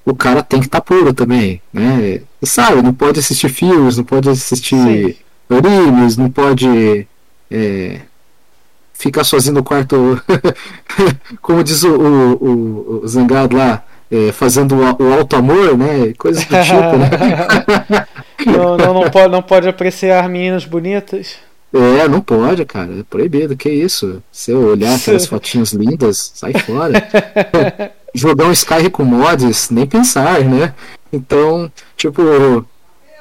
o 0.05 0.15
cara 0.15 0.41
tem 0.41 0.59
que 0.59 0.65
estar 0.65 0.81
tá 0.81 0.85
puro 0.85 1.13
também, 1.13 1.61
né? 1.71 2.21
Sabe, 2.43 2.81
não 2.81 2.93
pode 2.93 3.19
assistir 3.19 3.49
filmes, 3.49 3.97
não 3.97 4.03
pode 4.03 4.29
assistir 4.29 5.17
animes, 5.49 6.17
não 6.17 6.29
pode 6.29 7.07
é, 7.51 8.01
ficar 8.93 9.23
sozinho 9.23 9.55
no 9.55 9.63
quarto, 9.63 10.21
como 11.41 11.63
diz 11.63 11.83
o, 11.83 11.95
o, 11.95 13.01
o 13.03 13.07
Zangado 13.07 13.55
lá, 13.55 13.83
é, 14.11 14.31
fazendo 14.31 14.75
o, 14.75 15.03
o 15.03 15.13
alto 15.13 15.35
amor, 15.35 15.77
né? 15.77 16.13
Coisas 16.17 16.43
do 16.45 16.55
tipo, 16.61 16.97
né? 16.97 18.07
não, 18.45 18.77
não, 18.77 18.93
não, 18.93 19.11
pode, 19.11 19.31
não 19.31 19.41
pode 19.41 19.67
apreciar 19.67 20.27
meninas 20.29 20.65
bonitas. 20.65 21.37
É, 21.73 22.07
não 22.07 22.21
pode, 22.21 22.65
cara. 22.65 22.99
É 22.99 23.03
proibido. 23.03 23.55
Que 23.55 23.69
isso? 23.69 24.23
Se 24.31 24.51
eu 24.51 24.61
olhar 24.69 24.95
aquelas 24.95 25.25
fotinhas 25.27 25.71
lindas, 25.73 26.31
sai 26.33 26.53
fora. 26.53 27.07
Jogar 28.13 28.45
um 28.45 28.51
Sky 28.51 28.89
com 28.89 29.03
mods, 29.03 29.69
nem 29.69 29.85
pensar, 29.85 30.43
né? 30.43 30.73
Então, 31.13 31.71
tipo, 31.95 32.65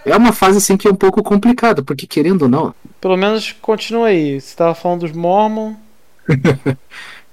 é 0.04 0.16
uma 0.16 0.32
fase 0.32 0.58
assim 0.58 0.76
que 0.76 0.88
é 0.88 0.90
um 0.90 0.96
pouco 0.96 1.22
complicada, 1.22 1.82
porque 1.82 2.06
querendo 2.06 2.42
ou 2.42 2.48
não. 2.48 2.74
Pelo 3.00 3.16
menos 3.16 3.52
continua 3.60 4.08
aí. 4.08 4.40
Você 4.40 4.46
estava 4.48 4.74
falando 4.74 5.00
dos 5.00 5.12
Mormon. 5.12 5.74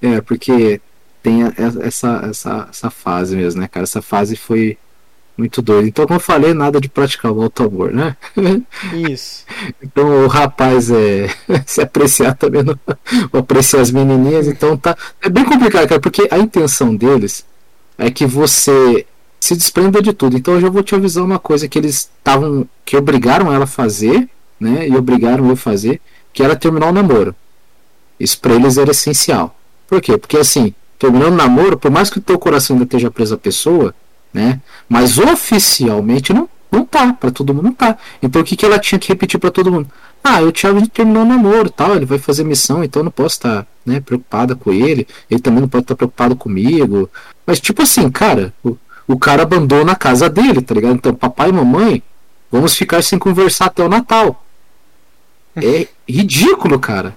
é, 0.02 0.20
porque 0.20 0.82
tem 1.24 1.44
essa, 1.82 2.26
essa, 2.30 2.68
essa 2.70 2.90
fase 2.90 3.38
mesmo, 3.38 3.62
né, 3.62 3.68
cara? 3.70 3.86
Essa 3.86 4.02
fase 4.02 4.36
foi 4.36 4.78
muito 5.38 5.62
doida. 5.62 5.88
Então, 5.88 6.06
como 6.06 6.18
eu 6.18 6.24
falei, 6.24 6.54
nada 6.54 6.80
de 6.80 6.88
praticar 6.88 7.32
o 7.32 7.42
alto 7.42 7.64
amor, 7.64 7.92
né? 7.92 8.16
Isso. 8.94 9.46
então 9.82 10.24
o 10.24 10.28
rapaz 10.28 10.90
é 10.92 11.30
se 11.66 11.82
apreciar 11.82 12.36
também, 12.36 12.64
não, 12.64 12.78
apreciar 13.34 13.82
as 13.82 13.92
menininhas, 13.92 14.48
então 14.48 14.78
tá. 14.78 14.96
É 15.22 15.30
bem 15.30 15.46
complicado, 15.46 15.88
cara, 15.88 16.02
porque 16.02 16.28
a 16.32 16.38
intenção 16.38 16.96
deles 16.96 17.46
é 17.98 18.10
que 18.10 18.26
você 18.26 19.06
se 19.40 19.56
desprenda 19.56 20.02
de 20.02 20.14
tudo. 20.14 20.38
Então 20.38 20.56
eu 20.56 20.62
já 20.62 20.70
vou 20.70 20.82
te 20.82 20.96
avisar 20.96 21.24
uma 21.24 21.40
coisa 21.40 21.68
que 21.68 21.78
eles 21.78 21.96
estavam. 21.96 22.68
que 22.84 22.98
obrigaram 22.98 23.54
ela 23.54 23.66
a 23.66 23.68
fazer, 23.68 24.28
né? 24.60 24.88
E 24.88 24.96
obrigaram 24.96 25.46
eu 25.46 25.54
a 25.54 25.58
fazer, 25.58 26.02
que 26.34 26.42
era 26.42 26.56
terminar 26.56 26.90
o 26.90 26.94
namoro. 26.94 27.36
Isso 28.20 28.40
pra 28.40 28.56
eles 28.56 28.78
era 28.78 28.92
essencial. 28.92 29.56
Por 29.88 30.02
quê? 30.02 30.18
Porque 30.18 30.38
assim, 30.38 30.74
terminando 30.98 31.34
o 31.34 31.36
namoro, 31.36 31.78
por 31.78 31.92
mais 31.92 32.10
que 32.10 32.18
o 32.18 32.22
teu 32.22 32.40
coração 32.40 32.76
ainda 32.76 32.86
esteja 32.86 33.12
preso 33.12 33.36
à 33.36 33.38
pessoa, 33.38 33.94
né? 34.36 34.60
Mas 34.90 35.18
oficialmente 35.18 36.34
não, 36.34 36.50
não 36.70 36.84
tá, 36.84 37.14
para 37.14 37.32
todo 37.32 37.54
mundo 37.54 37.64
não 37.64 37.74
tá. 37.74 37.98
Então 38.22 38.42
o 38.42 38.46
que, 38.46 38.58
que 38.58 38.66
ela 38.66 38.78
tinha 38.78 39.00
que 39.00 39.08
repetir 39.08 39.40
para 39.40 39.50
todo 39.50 39.72
mundo? 39.72 39.90
Ah, 40.22 40.42
o 40.42 40.52
Thiago 40.52 40.86
terminou 40.90 41.24
o 41.24 41.26
namoro 41.26 41.70
tal, 41.70 41.96
ele 41.96 42.06
vai 42.06 42.20
fazer 42.20 42.44
missão, 42.44 42.84
então 42.84 43.02
não 43.02 43.12
posso 43.12 43.36
estar 43.36 43.64
tá, 43.64 43.68
né, 43.86 44.02
preocupada 44.02 44.54
com 44.54 44.74
ele, 44.74 45.08
ele 45.32 45.40
também 45.40 45.62
não 45.62 45.70
pode 45.70 45.84
estar 45.84 45.94
tá 45.96 45.98
preocupado 46.00 46.36
comigo. 46.36 47.10
Mas 47.48 47.62
tipo 47.62 47.82
assim, 47.82 48.10
cara, 48.12 48.54
o 49.08 49.18
cara 49.18 49.44
abandona 49.44 49.94
a 49.94 49.96
casa 49.96 50.30
dele, 50.30 50.62
tá 50.62 50.76
ligado? 50.76 50.96
Então, 50.96 51.16
papai 51.16 51.50
e 51.50 51.54
mamãe, 51.54 52.04
vamos 52.52 52.76
ficar 52.76 53.02
sem 53.02 53.18
conversar 53.18 53.68
até 53.68 53.84
o 53.84 53.90
Natal. 53.90 54.44
É 55.56 55.88
ridículo, 56.10 56.78
cara. 56.78 57.16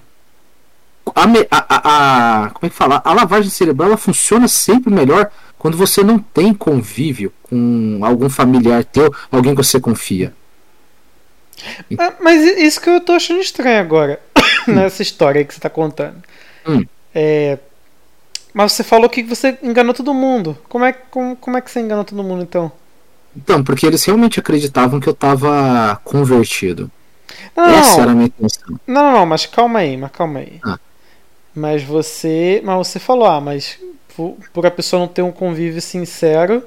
a, 1.16 1.24
a, 1.50 2.44
a, 2.44 2.50
como 2.50 2.66
é 2.66 2.68
que 2.68 2.76
fala? 2.76 3.02
A 3.04 3.12
lavagem 3.12 3.50
cerebral 3.50 3.88
ela 3.88 3.96
funciona 3.96 4.46
sempre 4.46 4.92
melhor 4.94 5.28
quando 5.58 5.76
você 5.76 6.02
não 6.02 6.18
tem 6.18 6.54
convívio 6.54 7.32
com 7.42 8.00
algum 8.02 8.30
familiar 8.30 8.84
teu, 8.84 9.12
alguém 9.30 9.54
que 9.54 9.62
você 9.62 9.80
confia. 9.80 10.32
Ah, 11.98 12.14
mas 12.20 12.42
isso 12.58 12.80
que 12.80 12.88
eu 12.88 13.00
tô 13.00 13.12
achando 13.12 13.40
estranho 13.40 13.80
agora, 13.80 14.20
hum. 14.68 14.74
nessa 14.74 15.02
história 15.02 15.44
que 15.44 15.52
você 15.52 15.60
tá 15.60 15.68
contando. 15.68 16.22
Hum. 16.66 16.84
É, 17.14 17.58
mas 18.54 18.72
você 18.72 18.84
falou 18.84 19.08
que 19.08 19.22
você 19.22 19.58
enganou 19.62 19.94
todo 19.94 20.14
mundo. 20.14 20.56
Como 20.68 20.84
é, 20.84 20.92
como, 20.92 21.36
como 21.36 21.56
é 21.56 21.60
que 21.60 21.70
você 21.70 21.80
enganou 21.80 22.04
todo 22.04 22.22
mundo 22.22 22.42
então? 22.42 22.70
Então, 23.36 23.62
porque 23.62 23.86
eles 23.86 24.04
realmente 24.04 24.40
acreditavam 24.40 25.00
que 25.00 25.08
eu 25.08 25.14
tava 25.14 26.00
convertido. 26.04 26.90
Não, 27.56 27.66
Essa 27.66 28.00
era 28.02 28.10
a 28.10 28.14
minha 28.14 28.26
intenção. 28.26 28.80
Não, 28.86 29.02
não, 29.02 29.12
não, 29.12 29.26
mas 29.26 29.46
calma 29.46 29.80
aí, 29.80 29.96
mas 29.96 30.10
calma 30.10 30.40
aí. 30.40 30.60
Ah. 30.64 30.78
Mas 31.54 31.82
você. 31.82 32.60
Mas 32.64 32.88
você 32.88 32.98
falou, 32.98 33.26
ah, 33.26 33.40
mas 33.40 33.78
por, 34.18 34.36
por 34.52 34.66
a 34.66 34.70
pessoa 34.70 34.98
não 34.98 35.06
ter 35.06 35.22
um 35.22 35.30
convívio 35.30 35.80
sincero. 35.80 36.64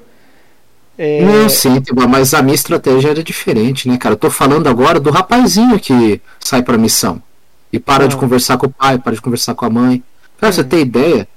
É... 0.96 1.22
Não, 1.22 1.50
sim, 1.50 1.82
mas 2.08 2.32
a 2.32 2.40
minha 2.40 2.54
estratégia 2.54 3.10
era 3.10 3.22
diferente, 3.22 3.86
né, 3.86 3.98
cara? 3.98 4.14
Eu 4.14 4.18
tô 4.18 4.30
falando 4.30 4.68
agora 4.68 4.98
do 4.98 5.10
rapazinho 5.10 5.78
que 5.78 6.18
sai 6.40 6.62
pra 6.62 6.78
missão. 6.78 7.22
E 7.70 7.78
para 7.78 8.04
ah. 8.04 8.08
de 8.08 8.16
conversar 8.16 8.56
com 8.56 8.66
o 8.66 8.70
pai, 8.70 8.98
para 8.98 9.12
de 9.12 9.20
conversar 9.20 9.54
com 9.54 9.66
a 9.66 9.70
mãe. 9.70 10.02
Pra 10.38 10.48
hum. 10.48 10.52
você 10.52 10.64
ter 10.64 10.80
ideia. 10.80 11.28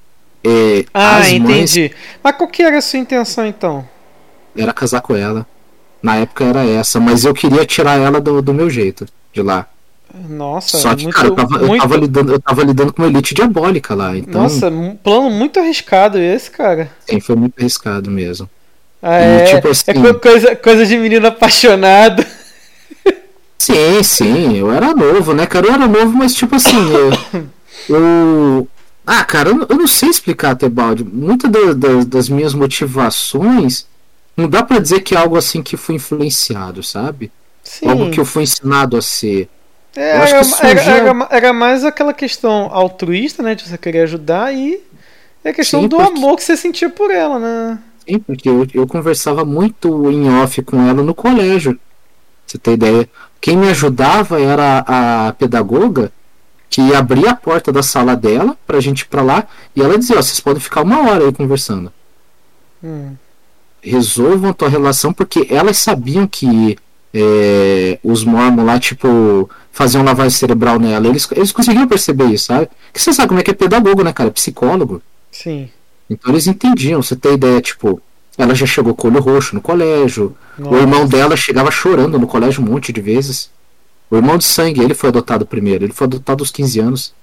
É, 0.42 0.86
ah, 0.94 1.30
entendi. 1.30 1.82
Mães... 1.82 1.92
Mas 2.24 2.38
qual 2.38 2.50
que 2.50 2.64
era 2.64 2.78
a 2.78 2.82
sua 2.82 3.00
intenção 3.00 3.46
então? 3.46 3.86
Era 4.56 4.72
casar 4.72 5.02
com 5.02 5.18
ela. 5.18 5.46
Na 6.02 6.16
época 6.16 6.46
era 6.46 6.66
essa, 6.66 7.00
mas 7.00 7.26
eu 7.26 7.34
queria 7.34 7.66
tirar 7.66 8.00
ela 8.00 8.22
do, 8.22 8.42
do 8.42 8.54
meu 8.54 8.70
jeito 8.70 9.06
de 9.34 9.42
lá. 9.42 9.68
Nossa, 10.30 10.78
Só 10.78 10.96
que, 10.96 11.04
muito, 11.04 11.16
cara, 11.16 11.28
eu 11.28 11.36
tava, 11.36 11.58
muito... 11.60 11.74
eu, 11.74 11.80
tava 11.80 11.98
lidando, 11.98 12.32
eu 12.34 12.40
tava 12.40 12.64
lidando 12.64 12.94
com 12.94 13.02
uma 13.02 13.08
elite 13.10 13.34
diabólica 13.34 13.94
lá. 13.94 14.18
Então... 14.18 14.44
Nossa, 14.44 14.70
um 14.70 14.96
plano 14.96 15.30
muito 15.30 15.60
arriscado 15.60 16.18
esse, 16.18 16.50
cara. 16.50 16.90
Sim, 17.10 17.20
foi 17.20 17.36
muito 17.36 17.60
arriscado 17.60 18.10
mesmo. 18.10 18.50
Ah, 19.02 19.20
e, 19.20 19.24
é, 19.24 19.44
tipo, 19.56 19.68
assim, 19.68 19.92
é 19.92 20.14
coisa, 20.14 20.56
coisa 20.56 20.86
de 20.86 20.98
menino 20.98 21.28
apaixonado. 21.28 22.26
Sim, 23.58 24.04
sim, 24.04 24.58
eu 24.58 24.72
era 24.72 24.94
novo, 24.94 25.34
né, 25.34 25.46
cara? 25.46 25.68
Eu 25.68 25.74
era 25.74 25.88
novo, 25.88 26.18
mas 26.18 26.34
tipo 26.34 26.56
assim, 26.56 26.78
eu. 26.92 27.46
eu... 27.96 28.68
Ah, 29.06 29.24
cara, 29.24 29.50
eu, 29.50 29.66
eu 29.70 29.78
não 29.78 29.88
sei 29.88 30.10
explicar, 30.10 30.56
Tebaldi. 30.56 31.04
Muitas 31.04 31.52
das, 31.76 32.06
das 32.06 32.30
minhas 32.30 32.54
motivações 32.54 33.86
não 34.36 34.50
dá 34.50 34.64
para 34.64 34.80
dizer 34.80 35.02
que 35.02 35.16
é 35.16 35.18
algo 35.18 35.38
assim 35.38 35.64
que 35.64 35.78
fui 35.78 35.96
influenciado, 35.96 36.84
sabe? 36.84 37.32
Sim. 37.64 37.88
Algo 37.88 38.12
que 38.12 38.20
eu 38.20 38.26
fui 38.26 38.44
ensinado 38.44 38.98
a 38.98 39.02
ser. 39.02 39.50
É, 39.95 40.09
era, 40.09 40.41
era, 40.61 40.81
era, 40.81 41.27
era, 41.31 41.53
mais 41.53 41.84
aquela 41.85 42.13
questão 42.13 42.69
altruísta, 42.72 43.41
né? 43.41 43.55
De 43.55 43.67
você 43.67 43.77
querer 43.77 44.01
ajudar 44.01 44.53
e 44.53 44.81
é 45.43 45.49
a 45.49 45.53
questão 45.53 45.81
Sim, 45.81 45.88
do 45.88 45.97
porque... 45.97 46.17
amor 46.17 46.35
que 46.35 46.43
você 46.43 46.57
sentia 46.57 46.89
por 46.89 47.11
ela, 47.11 47.39
né? 47.39 47.80
Sim, 48.07 48.19
porque 48.19 48.49
eu, 48.49 48.67
eu 48.73 48.88
conversava 48.88 49.45
muito 49.45 50.11
em 50.11 50.30
off 50.41 50.61
com 50.63 50.81
ela 50.88 51.01
no 51.01 51.13
colégio. 51.13 51.80
Você 52.45 52.57
tem 52.57 52.73
ideia? 52.73 53.09
Quem 53.39 53.55
me 53.55 53.69
ajudava 53.69 54.39
era 54.41 54.84
a 54.88 55.34
pedagoga 55.34 56.11
que 56.69 56.93
abria 56.93 57.31
a 57.31 57.35
porta 57.35 57.72
da 57.72 57.81
sala 57.81 58.15
dela 58.15 58.57
pra 58.65 58.80
gente 58.80 59.01
ir 59.01 59.07
pra 59.07 59.22
lá 59.22 59.47
e 59.76 59.81
ela 59.81 59.97
dizia, 59.97 60.17
ó, 60.17 60.22
vocês 60.22 60.39
podem 60.39 60.59
ficar 60.59 60.81
uma 60.81 61.09
hora 61.09 61.26
aí 61.26 61.31
conversando. 61.31 61.91
Hum. 62.84 63.13
Resolvam 63.81 64.49
a 64.49 64.53
tua 64.53 64.67
relação 64.67 65.13
porque 65.13 65.47
elas 65.49 65.77
sabiam 65.77 66.27
que 66.27 66.77
é, 67.13 67.99
os 68.03 68.23
mormons 68.23 68.65
lá, 68.65 68.80
tipo, 68.80 69.49
faziam 69.76 70.03
lavagem 70.03 70.31
cerebral 70.31 70.80
nela. 70.80 71.07
Eles, 71.07 71.27
eles 71.31 71.52
conseguiam 71.52 71.85
perceber 71.85 72.26
isso, 72.27 72.45
sabe? 72.45 72.69
Que 72.93 73.02
você 73.02 73.11
sabe 73.11 73.27
como 73.27 73.41
é 73.41 73.43
que 73.43 73.52
é 73.52 73.53
pedagogo, 73.53 74.03
né, 74.03 74.14
cara? 74.14 74.31
Psicólogo. 74.31 75.02
Sim. 75.30 75.69
Então 76.10 76.31
eles 76.31 76.47
entendiam, 76.47 77.02
você 77.02 77.14
tem 77.15 77.34
ideia, 77.34 77.60
tipo, 77.60 78.02
ela 78.38 78.56
já 78.56 78.65
chegou 78.65 78.95
com 78.95 79.10
o 79.10 79.11
olho 79.11 79.19
roxo 79.19 79.53
no 79.53 79.61
colégio. 79.61 80.35
Nossa. 80.57 80.73
O 80.73 80.77
irmão 80.80 81.06
dela 81.06 81.35
chegava 81.35 81.69
chorando 81.72 82.18
no 82.18 82.26
colégio 82.26 82.64
um 82.64 82.65
monte 82.65 82.93
de 82.93 83.02
vezes. 83.02 83.52
O 84.10 84.15
irmão 84.15 84.38
de 84.38 84.45
sangue, 84.45 84.81
ele 84.81 84.93
foi 84.93 85.10
adotado 85.10 85.45
primeiro. 85.45 85.84
Ele 85.84 85.93
foi 85.93 86.07
adotado 86.07 86.41
aos 86.41 86.52
15 86.52 86.80
anos. 86.80 87.14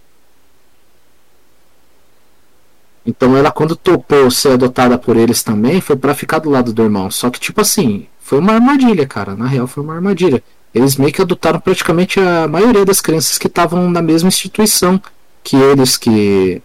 Então 3.07 3.35
ela, 3.35 3.51
quando 3.51 3.75
topou 3.75 4.31
ser 4.31 4.53
adotada 4.53 4.99
por 4.99 5.17
eles 5.17 5.43
também, 5.43 5.81
foi 5.81 5.97
para 5.97 6.15
ficar 6.15 6.39
do 6.39 6.51
lado 6.51 6.71
do 6.71 6.83
irmão. 6.83 7.11
Só 7.11 7.31
que, 7.31 7.41
tipo 7.41 7.63
assim, 7.63 8.07
foi 8.21 8.39
uma 8.39 8.53
armadilha, 8.53 9.07
cara. 9.07 9.35
Na 9.35 9.47
real, 9.47 9.67
foi 9.67 9.83
uma 9.83 9.95
armadilha. 9.95 10.43
Eles 10.75 10.97
meio 10.97 11.13
que 11.13 11.21
adotaram 11.21 11.61
praticamente 11.61 12.19
a 12.19 12.49
maioria 12.49 12.85
das 12.85 13.01
crianças 13.01 13.39
que 13.39 13.47
estavam 13.47 13.91
na 13.91 14.01
mesma 14.01 14.29
instituição 14.29 15.01
que 15.45 15.57
eles, 15.57 15.97
que 15.97 16.63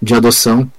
de 0.00 0.14
adoção. 0.14 0.70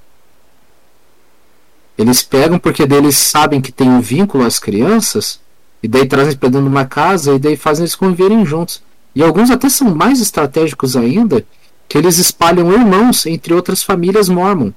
Eles 1.98 2.22
pegam 2.22 2.60
porque 2.60 2.84
eles 2.84 3.18
sabem 3.18 3.60
que 3.60 3.72
tem 3.72 3.90
um 3.90 4.02
vínculo 4.02 4.46
às 4.46 4.60
crianças, 4.60 5.40
e 5.82 5.88
daí 5.88 6.06
trazem 6.08 6.38
para 6.38 6.50
dentro 6.50 6.68
de 6.68 6.72
uma 6.72 6.86
casa, 6.86 7.34
e 7.34 7.40
daí 7.40 7.58
fazem 7.58 7.84
eles 7.84 7.96
conviverem 7.96 8.46
juntos. 8.46 8.84
E 9.16 9.24
alguns 9.24 9.50
até 9.50 9.68
são 9.68 9.96
mais 9.96 10.22
estratégicos 10.22 10.96
ainda, 10.96 11.44
que 11.90 11.98
eles 11.98 12.20
espalham 12.20 12.72
irmãos 12.72 13.26
entre 13.26 13.54
outras 13.54 13.82
famílias 13.82 14.30
mormon. 14.30 14.72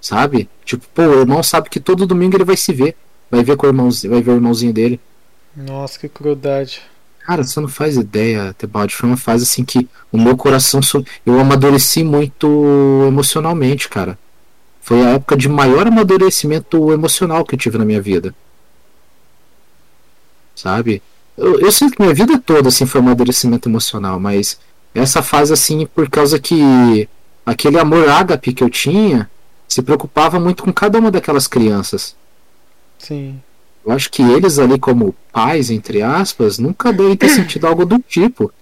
Sabe? 0.00 0.48
Tipo, 0.64 0.84
pô, 0.92 1.02
o 1.02 1.20
irmão 1.20 1.42
sabe 1.42 1.70
que 1.70 1.80
todo 1.80 2.06
domingo 2.06 2.36
ele 2.36 2.44
vai 2.44 2.56
se 2.56 2.72
ver. 2.72 2.96
Vai 3.30 3.42
ver 3.42 3.56
com 3.56 3.66
o 3.66 3.70
irmãozinho, 3.70 4.12
vai 4.12 4.20
ver 4.20 4.32
o 4.32 4.34
irmãozinho 4.34 4.72
dele. 4.72 5.00
Nossa, 5.56 5.98
que 5.98 6.08
crueldade. 6.08 6.82
Cara, 7.20 7.44
você 7.44 7.60
não 7.60 7.68
faz 7.68 7.96
ideia, 7.96 8.54
Tebaldi. 8.54 8.94
Foi 8.94 9.08
uma 9.08 9.16
fase 9.16 9.44
assim 9.44 9.64
que 9.64 9.88
o 10.10 10.18
meu 10.18 10.36
coração. 10.36 10.80
Eu 11.24 11.38
amadureci 11.38 12.02
muito 12.02 13.04
emocionalmente, 13.06 13.88
cara. 13.88 14.18
Foi 14.80 15.00
a 15.02 15.10
época 15.10 15.36
de 15.36 15.48
maior 15.48 15.86
amadurecimento 15.86 16.92
emocional 16.92 17.44
que 17.44 17.54
eu 17.54 17.58
tive 17.58 17.78
na 17.78 17.84
minha 17.84 18.02
vida. 18.02 18.34
Sabe? 20.56 21.00
Eu, 21.36 21.60
eu 21.60 21.70
sinto 21.70 21.96
que 21.96 22.02
minha 22.02 22.14
vida 22.14 22.38
toda 22.38 22.68
assim 22.68 22.84
foi 22.84 23.00
amadurecimento 23.00 23.68
emocional, 23.68 24.18
mas 24.18 24.58
essa 24.94 25.22
fase 25.22 25.52
assim, 25.52 25.86
por 25.86 26.10
causa 26.10 26.38
que 26.38 27.08
aquele 27.46 27.78
amor 27.78 28.08
ágape 28.08 28.52
que 28.52 28.62
eu 28.62 28.68
tinha 28.68 29.30
se 29.68 29.80
preocupava 29.80 30.38
muito 30.40 30.64
com 30.64 30.72
cada 30.72 30.98
uma 30.98 31.10
daquelas 31.10 31.46
crianças. 31.46 32.14
Sim. 32.98 33.40
Eu 33.84 33.92
acho 33.92 34.10
que 34.10 34.22
eles 34.22 34.58
ali 34.58 34.78
como 34.78 35.14
pais, 35.32 35.70
entre 35.70 36.02
aspas, 36.02 36.58
nunca 36.58 36.92
devem 36.92 37.16
ter 37.16 37.28
sentido 37.28 37.66
algo 37.66 37.84
do 37.84 37.98
tipo, 37.98 38.52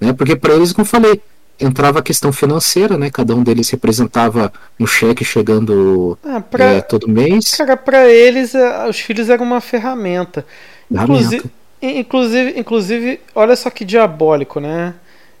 né? 0.00 0.12
Porque 0.12 0.36
para 0.36 0.54
eles, 0.54 0.72
como 0.72 0.84
eu 0.84 0.88
falei, 0.88 1.20
entrava 1.58 1.98
a 1.98 2.02
questão 2.02 2.32
financeira, 2.32 2.96
né? 2.96 3.10
Cada 3.10 3.34
um 3.34 3.42
deles 3.42 3.68
representava 3.70 4.52
um 4.78 4.86
cheque 4.86 5.24
chegando 5.24 6.16
ah, 6.24 6.40
pra... 6.40 6.64
é, 6.64 6.80
todo 6.80 7.08
mês. 7.08 7.50
Cara, 7.56 7.76
para 7.76 8.08
eles, 8.08 8.54
é, 8.54 8.88
os 8.88 9.00
filhos 9.00 9.28
eram 9.28 9.44
uma 9.44 9.60
ferramenta. 9.60 10.46
Inclusive, 10.90 11.44
inclusive, 11.82 12.58
inclusive, 12.58 13.20
olha 13.34 13.56
só 13.56 13.70
que 13.70 13.84
diabólico, 13.84 14.60
né? 14.60 14.94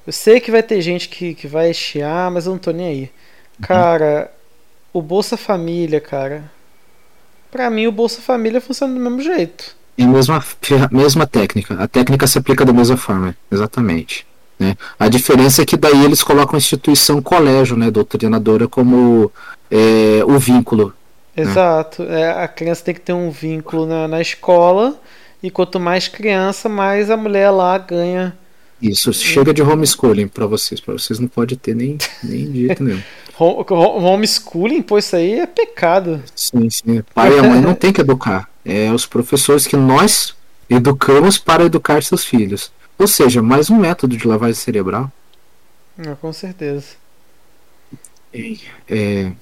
Eu 0.06 0.12
sei 0.12 0.40
que 0.40 0.50
vai 0.50 0.62
ter 0.62 0.80
gente 0.80 1.08
que, 1.08 1.34
que 1.34 1.46
vai 1.46 1.72
chiar, 1.72 2.30
mas 2.30 2.46
eu 2.46 2.52
não 2.52 2.58
tô 2.58 2.72
nem 2.72 2.86
aí. 2.86 3.02
Uhum. 3.02 3.08
Cara, 3.62 4.30
uhum. 4.92 5.00
o 5.00 5.02
Bolsa 5.02 5.36
Família, 5.36 6.00
cara 6.00 6.44
para 7.50 7.68
mim, 7.70 7.86
o 7.86 7.92
Bolsa 7.92 8.20
Família 8.20 8.60
funciona 8.60 8.94
do 8.94 9.00
mesmo 9.00 9.20
jeito. 9.20 9.76
É 9.98 10.02
a 10.02 10.06
mesma, 10.06 10.42
mesma 10.90 11.26
técnica. 11.26 11.74
A 11.74 11.86
técnica 11.86 12.26
se 12.26 12.38
aplica 12.38 12.64
da 12.64 12.72
mesma 12.72 12.96
forma, 12.96 13.36
exatamente. 13.50 14.26
Né? 14.58 14.76
A 14.98 15.08
diferença 15.08 15.62
é 15.62 15.66
que 15.66 15.76
daí 15.76 16.04
eles 16.04 16.22
colocam 16.22 16.54
a 16.54 16.58
instituição 16.58 17.20
colégio, 17.20 17.76
né, 17.76 17.90
doutrinadora, 17.90 18.68
como 18.68 19.30
é, 19.70 20.22
o 20.24 20.38
vínculo. 20.38 20.94
Né? 21.34 21.42
Exato. 21.42 22.02
Né? 22.02 22.20
É, 22.20 22.30
a 22.30 22.48
criança 22.48 22.84
tem 22.84 22.94
que 22.94 23.00
ter 23.00 23.12
um 23.12 23.30
vínculo 23.30 23.86
na, 23.86 24.06
na 24.06 24.20
escola, 24.20 25.00
e 25.42 25.50
quanto 25.50 25.80
mais 25.80 26.08
criança, 26.08 26.68
mais 26.68 27.10
a 27.10 27.16
mulher 27.16 27.50
lá 27.50 27.76
ganha. 27.78 28.36
Isso, 28.80 29.12
chega 29.12 29.52
de 29.52 29.62
homeschooling 29.62 30.28
para 30.28 30.46
vocês. 30.46 30.80
Para 30.80 30.94
vocês 30.94 31.18
não 31.18 31.28
pode 31.28 31.56
ter 31.56 31.74
nem, 31.74 31.98
nem 32.22 32.52
jeito 32.52 32.82
nenhum. 32.82 33.02
Homeschooling, 33.40 34.82
pô, 34.82 34.98
isso 34.98 35.16
aí 35.16 35.40
é 35.40 35.46
pecado. 35.46 36.22
Sim, 36.36 36.68
sim. 36.68 37.02
Pai 37.14 37.34
e 37.34 37.38
a 37.38 37.42
mãe 37.42 37.60
não 37.60 37.74
tem 37.74 37.92
que 37.92 38.00
educar. 38.00 38.50
É 38.64 38.92
os 38.92 39.06
professores 39.06 39.66
que 39.66 39.76
nós 39.76 40.36
educamos 40.68 41.38
para 41.38 41.64
educar 41.64 42.02
seus 42.02 42.24
filhos. 42.24 42.70
Ou 42.98 43.06
seja, 43.06 43.40
mais 43.40 43.70
um 43.70 43.76
método 43.76 44.16
de 44.16 44.28
lavagem 44.28 44.54
cerebral. 44.54 45.10
Ah, 45.98 46.14
com 46.20 46.32
certeza. 46.32 46.88
É... 48.88 49.32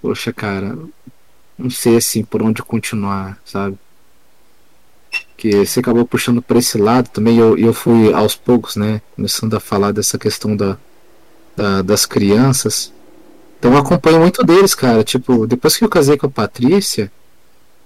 Poxa, 0.00 0.32
cara, 0.32 0.78
não 1.58 1.70
sei 1.70 1.96
assim 1.96 2.24
por 2.24 2.42
onde 2.42 2.62
continuar, 2.62 3.38
sabe? 3.44 3.78
Que 5.36 5.64
você 5.64 5.80
acabou 5.80 6.06
puxando 6.06 6.40
para 6.40 6.58
esse 6.58 6.78
lado 6.78 7.10
também. 7.10 7.36
Eu, 7.36 7.58
eu 7.58 7.74
fui 7.74 8.12
aos 8.12 8.34
poucos, 8.34 8.76
né? 8.76 9.02
Começando 9.14 9.54
a 9.54 9.60
falar 9.60 9.92
dessa 9.92 10.18
questão 10.18 10.56
da, 10.56 10.78
da, 11.56 11.82
das 11.82 12.04
crianças. 12.06 12.92
Então 13.58 13.72
eu 13.72 13.78
acompanho 13.78 14.20
muito 14.20 14.44
deles, 14.44 14.74
cara. 14.74 15.02
Tipo, 15.02 15.46
depois 15.46 15.76
que 15.76 15.84
eu 15.84 15.88
casei 15.88 16.16
com 16.16 16.26
a 16.26 16.30
Patrícia, 16.30 17.10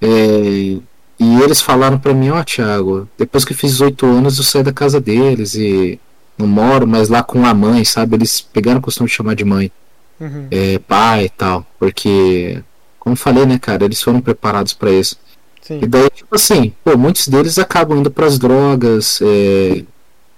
é, 0.00 0.78
e 1.18 1.42
eles 1.42 1.60
falaram 1.60 1.98
para 1.98 2.14
mim, 2.14 2.30
ó, 2.30 2.40
oh, 2.40 2.44
Thiago, 2.44 3.08
depois 3.18 3.44
que 3.44 3.52
eu 3.52 3.56
fiz 3.56 3.72
18 3.72 4.06
anos 4.06 4.38
eu 4.38 4.44
saí 4.44 4.62
da 4.62 4.72
casa 4.72 5.00
deles 5.00 5.54
e 5.54 6.00
não 6.36 6.46
moro, 6.46 6.86
mas 6.86 7.08
lá 7.08 7.22
com 7.22 7.44
a 7.44 7.52
mãe, 7.54 7.84
sabe? 7.84 8.16
Eles 8.16 8.40
pegaram 8.40 8.78
o 8.78 8.82
costume 8.82 9.08
de 9.08 9.14
chamar 9.14 9.34
de 9.34 9.44
mãe, 9.44 9.70
Uhum. 10.18 10.48
é, 10.50 10.78
pai 10.78 11.24
e 11.26 11.28
tal, 11.30 11.66
porque, 11.78 12.62
como 12.98 13.14
eu 13.14 13.16
falei, 13.18 13.46
né, 13.46 13.58
cara, 13.58 13.84
eles 13.86 14.02
foram 14.02 14.20
preparados 14.20 14.74
para 14.74 14.90
isso. 14.92 15.16
Sim. 15.62 15.80
E 15.82 15.86
daí, 15.86 16.10
tipo 16.10 16.34
assim, 16.34 16.72
pô, 16.84 16.96
muitos 16.96 17.28
deles 17.28 17.58
acabam 17.58 17.98
indo 17.98 18.10
pras 18.10 18.38
drogas, 18.38 19.18
é, 19.22 19.82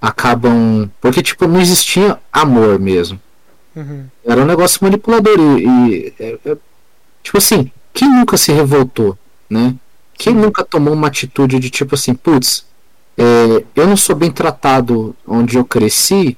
acabam. 0.02 0.90
Porque, 1.00 1.22
tipo, 1.22 1.46
não 1.46 1.60
existia 1.60 2.18
amor 2.32 2.80
mesmo. 2.80 3.20
Uhum. 3.76 4.06
Era 4.24 4.42
um 4.42 4.46
negócio 4.46 4.80
manipulador. 4.82 5.38
E, 5.38 5.64
e, 5.64 6.14
é, 6.18 6.38
é, 6.44 6.56
tipo 7.22 7.38
assim, 7.38 7.70
quem 7.94 8.10
nunca 8.10 8.36
se 8.36 8.50
revoltou, 8.52 9.16
né? 9.48 9.76
Quem 10.14 10.34
nunca 10.34 10.64
tomou 10.64 10.92
uma 10.92 11.06
atitude 11.06 11.58
de 11.58 11.70
tipo 11.70 11.94
assim, 11.94 12.14
putz, 12.14 12.66
é, 13.16 13.64
eu 13.74 13.86
não 13.86 13.96
sou 13.96 14.14
bem 14.14 14.30
tratado 14.30 15.16
onde 15.26 15.56
eu 15.56 15.64
cresci, 15.64 16.36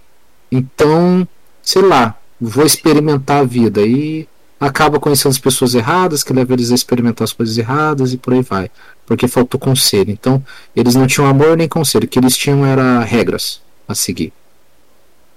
então, 0.50 1.26
sei 1.62 1.82
lá, 1.82 2.16
vou 2.40 2.64
experimentar 2.64 3.40
a 3.40 3.44
vida. 3.44 3.82
E 3.82 4.28
acaba 4.60 5.00
conhecendo 5.00 5.32
as 5.32 5.38
pessoas 5.38 5.74
erradas, 5.74 6.22
que 6.22 6.32
leva 6.32 6.52
eles 6.52 6.70
a 6.70 6.74
experimentar 6.74 7.24
as 7.24 7.32
coisas 7.32 7.58
erradas 7.58 8.12
e 8.12 8.16
por 8.16 8.34
aí 8.34 8.42
vai. 8.42 8.70
Porque 9.06 9.28
faltou 9.28 9.60
conselho. 9.60 10.10
Então, 10.10 10.42
eles 10.74 10.94
não 10.94 11.06
tinham 11.06 11.28
amor 11.28 11.56
nem 11.56 11.68
conselho. 11.68 12.06
O 12.06 12.08
que 12.08 12.18
eles 12.18 12.36
tinham 12.36 12.64
era 12.64 13.00
regras 13.04 13.60
a 13.88 13.94
seguir. 13.94 14.32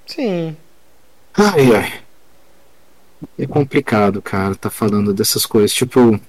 Sim. 0.06 0.56
Ai, 1.36 1.76
ai. 1.76 1.94
É 3.38 3.48
complicado, 3.48 4.22
cara, 4.22 4.56
tá 4.56 4.70
falando 4.70 5.14
dessas 5.14 5.46
coisas. 5.46 5.74
Tipo, 5.74 6.20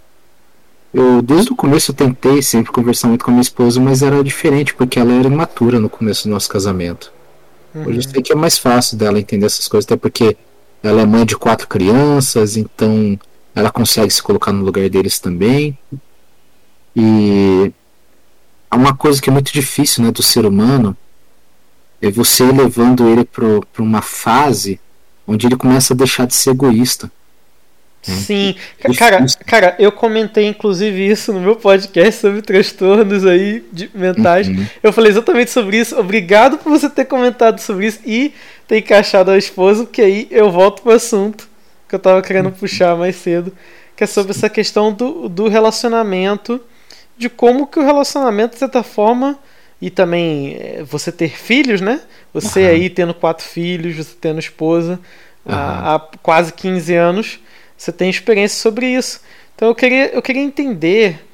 eu 0.93 1.23
desde 1.23 1.52
o 1.52 1.56
começo 1.56 1.90
eu 1.90 1.94
tentei 1.94 2.43
sempre 2.43 2.73
conversar 2.73 3.09
muito 3.09 3.24
com 3.24 3.31
a 3.31 3.35
minha 3.35 3.43
esposa, 3.43 3.81
mas 3.81 4.02
era 4.02 4.23
diferente, 4.24 4.74
porque 4.74 4.98
ela 4.98 5.12
era 5.12 5.28
imatura 5.28 5.78
no 5.81 5.90
começo 5.90 6.28
do 6.28 6.31
nosso 6.32 6.48
casamento. 6.48 7.12
Hoje 7.85 7.98
eu 8.01 8.05
Uhum. 8.05 8.10
sei 8.10 8.23
que 8.23 8.32
é 8.32 8.36
mais 8.36 8.59
fácil 8.59 8.98
dela 8.98 9.20
entender 9.20 9.47
essas 9.47 9.69
coisas, 9.69 9.86
até 9.86 9.97
porque 9.97 10.36
ela 10.82 11.02
é 11.02 11.06
mãe 11.06 11.27
de 11.27 11.36
quatro 11.36 11.69
crianças, 11.69 12.56
então 12.56 13.19
ela 13.55 13.70
consegue 13.70 14.12
se 14.12 14.23
colocar 14.23 14.52
no 14.52 14.65
lugar 14.65 14.89
deles 14.90 15.19
também. 15.20 15.78
E 17.00 17.72
há 18.68 18.76
uma 18.76 18.96
coisa 18.96 19.22
que 19.22 19.30
é 19.30 19.32
muito 19.32 19.52
difícil 19.52 20.02
né, 20.02 20.10
do 20.10 20.22
ser 20.22 20.44
humano 20.44 20.96
é 22.02 22.10
você 22.10 22.44
levando 22.50 23.08
ele 23.08 23.24
para 23.24 23.60
uma 23.82 24.02
fase 24.02 24.80
onde 25.26 25.46
ele 25.46 25.56
começa 25.56 25.94
a 25.94 25.96
deixar 25.96 26.26
de 26.26 26.34
ser 26.34 26.50
egoísta. 26.50 27.10
Sim. 28.02 28.54
Ca- 28.80 28.88
Difícil. 28.88 28.98
Cara, 28.98 29.26
cara, 29.46 29.76
eu 29.78 29.92
comentei 29.92 30.46
inclusive 30.46 31.06
isso 31.08 31.32
no 31.32 31.40
meu 31.40 31.56
podcast 31.56 32.20
sobre 32.20 32.40
transtornos 32.42 33.24
aí 33.26 33.64
de- 33.72 33.90
mentais. 33.94 34.48
Uhum. 34.48 34.66
Eu 34.82 34.92
falei 34.92 35.10
exatamente 35.12 35.50
sobre 35.50 35.78
isso. 35.78 35.98
Obrigado 35.98 36.58
por 36.58 36.70
você 36.70 36.88
ter 36.88 37.04
comentado 37.04 37.60
sobre 37.60 37.86
isso 37.86 38.00
e 38.06 38.32
ter 38.66 38.78
encaixado 38.78 39.30
a 39.30 39.38
esposa, 39.38 39.84
porque 39.84 40.00
aí 40.02 40.26
eu 40.30 40.50
volto 40.50 40.82
pro 40.82 40.92
assunto 40.92 41.48
que 41.88 41.94
eu 41.94 41.98
tava 41.98 42.22
querendo 42.22 42.50
puxar 42.52 42.96
mais 42.96 43.16
cedo, 43.16 43.52
que 43.96 44.04
é 44.04 44.06
sobre 44.06 44.30
essa 44.32 44.48
questão 44.48 44.92
do, 44.92 45.28
do 45.28 45.48
relacionamento, 45.48 46.60
de 47.19 47.28
como 47.28 47.66
que 47.66 47.78
o 47.81 47.85
relacionamento, 47.85 48.55
de 48.55 48.61
certa 48.61 48.82
forma, 48.82 49.39
e 49.81 49.90
também 49.90 50.55
eh, 50.59 50.82
você 50.85 51.12
ter 51.12 51.31
filhos, 51.36 51.81
né? 51.81 52.01
Você 52.32 52.61
Aham. 52.61 52.69
aí 52.70 52.90
tendo 52.90 53.15
quatro 53.15 53.45
filhos, 53.45 53.97
você 53.97 54.15
tendo 54.20 54.39
esposa 54.39 54.99
há, 55.47 55.95
há 55.97 56.01
quase 56.23 56.53
15 56.53 56.95
anos, 56.95 57.40
você 57.77 57.93
tem 57.93 58.09
experiência 58.11 58.61
sobre 58.61 58.86
isso. 58.86 59.20
Então 59.55 59.69
eu 59.69 59.74
queria, 59.74 60.07
eu 60.15 60.23
queria 60.23 60.43
entender 60.43 61.24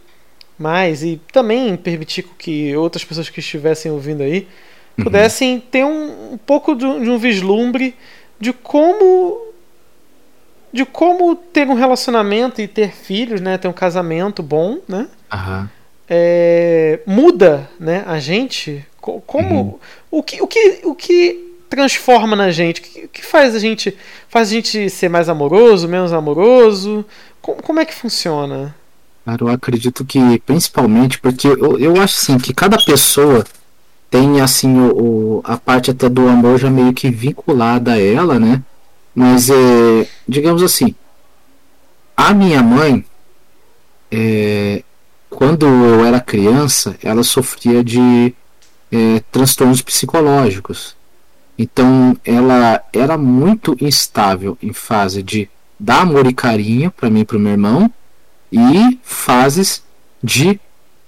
mais 0.59 1.03
e 1.03 1.21
também 1.33 1.77
permitir 1.77 2.25
que 2.39 2.75
outras 2.77 3.05
pessoas 3.05 3.29
que 3.29 3.41
estivessem 3.41 3.91
ouvindo 3.93 4.23
aí 4.23 4.47
Uhum. 4.97 5.05
pudessem 5.07 5.59
ter 5.61 5.85
um, 5.85 6.35
um 6.35 6.39
pouco 6.39 6.77
de, 6.77 6.87
um- 6.87 7.03
de 7.03 7.11
um 7.11 7.19
vislumbre 7.19 7.97
de 8.41 8.53
como 8.53 9.41
de 10.73 10.85
como 10.85 11.37
ter 11.37 11.69
um 11.69 11.75
relacionamento 11.75 12.61
e 12.61 12.67
ter 12.67 12.93
filhos, 12.93 13.41
né, 13.41 13.57
ter 13.59 13.69
um 13.69 13.73
casamento 13.73 14.43
bom, 14.43 14.79
né, 14.89 15.09
Aham. 15.33 15.69
É, 16.09 17.01
muda, 17.07 17.69
né, 17.79 18.03
a 18.07 18.19
gente. 18.19 18.85
Co- 19.01 19.21
Como 19.27 19.55
Uhum. 19.61 19.79
o 20.11 20.23
que 20.23 20.43
o 20.43 20.47
que 20.47 20.81
o 20.85 20.95
que 20.95 21.55
transforma 21.69 22.37
na 22.37 22.51
gente? 22.51 22.81
O 22.81 22.85
que, 22.85 23.05
o 23.05 23.09
que 23.09 23.25
faz 23.25 23.55
a 23.55 23.59
gente 23.59 23.97
faz 24.29 24.49
a 24.49 24.53
gente 24.53 24.89
ser 24.91 25.09
mais 25.09 25.29
amoroso, 25.29 25.89
menos 25.89 26.13
amoroso? 26.13 27.05
Como, 27.43 27.63
como 27.63 27.81
é 27.81 27.85
que 27.85 27.95
funciona? 27.95 28.75
Cara, 29.25 29.43
eu 29.43 29.49
acredito 29.49 30.05
que 30.05 30.39
principalmente 30.47 31.19
porque 31.19 31.49
eu, 31.49 31.79
eu 31.79 31.93
acho 32.01 32.19
assim 32.19 32.39
que 32.39 32.53
cada 32.53 32.77
pessoa 32.79 33.45
tem 34.11 34.41
assim 34.41 34.79
o, 34.79 35.39
o- 35.39 35.41
a 35.45 35.57
parte 35.57 35.91
até 35.91 36.09
do 36.09 36.29
amor 36.29 36.59
já 36.59 36.71
meio 36.71 36.93
que 36.93 37.11
vinculada 37.11 37.93
a 37.95 38.01
ela, 38.01 38.39
né? 38.39 38.63
Mas 39.15 39.49
é, 39.51 40.07
digamos 40.29 40.63
assim, 40.63 40.95
a 42.17 42.33
minha 42.35 42.63
mãe, 42.63 43.05
é, 44.11 44.83
quando 45.35 45.67
eu 45.67 46.05
era 46.05 46.21
criança, 46.21 46.97
ela 47.03 47.25
sofria 47.25 47.83
de 47.83 48.33
é, 48.91 49.23
transtornos 49.33 49.83
psicológicos. 49.83 50.97
Então 51.59 52.17
ela 52.25 52.83
era 52.93 53.19
muito 53.19 53.77
instável 53.81 54.57
em 54.63 54.73
fase 54.73 55.23
de 55.23 55.49
dar 55.79 56.03
amor 56.03 56.27
e 56.27 56.33
carinho 56.33 56.91
para 56.91 57.11
mim 57.11 57.21
e 57.21 57.25
para 57.25 57.37
o 57.37 57.41
meu 57.41 57.53
irmão 57.53 57.91
e 58.51 58.99
fases 59.03 59.83
de 60.23 60.59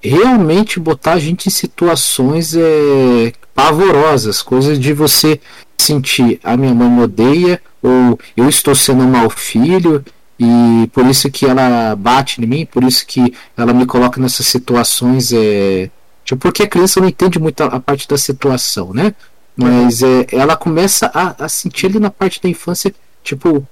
realmente 0.03 0.78
botar 0.78 1.15
a 1.15 1.19
gente 1.19 1.48
em 1.48 1.51
situações 1.51 2.55
é, 2.55 3.32
pavorosas, 3.55 4.43
coisas 4.43 4.78
de 4.78 4.93
você 4.93 5.40
sentir 5.78 6.40
a 6.43 6.57
minha 6.57 6.74
mãe 6.74 6.89
me 6.89 7.03
odeia 7.03 7.61
ou 7.82 8.19
eu 8.36 8.48
estou 8.48 8.74
sendo 8.74 9.05
um 9.05 9.11
mau 9.11 9.31
filho 9.31 10.05
e 10.38 10.86
por 10.92 11.06
isso 11.06 11.30
que 11.30 11.46
ela 11.46 11.96
bate 11.96 12.42
em 12.42 12.46
mim, 12.46 12.66
por 12.66 12.84
isso 12.84 13.06
que 13.06 13.34
ela 13.56 13.72
me 13.72 13.86
coloca 13.86 14.20
nessas 14.20 14.46
situações 14.46 15.32
é, 15.32 15.90
tipo, 16.24 16.40
porque 16.40 16.62
a 16.64 16.68
criança 16.68 17.00
não 17.00 17.08
entende 17.08 17.38
muito 17.38 17.62
a, 17.62 17.66
a 17.66 17.80
parte 17.80 18.06
da 18.06 18.18
situação, 18.18 18.92
né? 18.92 19.14
Mas 19.56 20.02
é, 20.02 20.26
ela 20.32 20.56
começa 20.56 21.10
a, 21.14 21.44
a 21.44 21.48
sentir 21.48 21.86
ali 21.86 21.98
na 21.98 22.10
parte 22.10 22.42
da 22.42 22.48
infância, 22.48 22.94
tipo, 23.24 23.66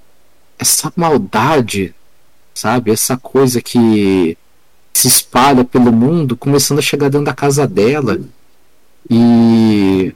essa 0.58 0.90
maldade, 0.96 1.94
sabe? 2.54 2.90
Essa 2.90 3.18
coisa 3.18 3.60
que 3.60 4.38
se 4.94 5.08
espalha 5.08 5.64
pelo 5.64 5.92
mundo, 5.92 6.36
começando 6.36 6.78
a 6.78 6.82
chegar 6.82 7.10
dentro 7.10 7.26
da 7.26 7.34
casa 7.34 7.66
dela. 7.66 8.18
E 9.10 10.14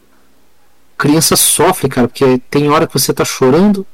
criança 0.96 1.36
sofre, 1.36 1.88
cara, 1.88 2.08
porque 2.08 2.40
tem 2.50 2.70
hora 2.70 2.86
que 2.86 2.94
você 2.94 3.12
tá 3.12 3.24
chorando, 3.24 3.86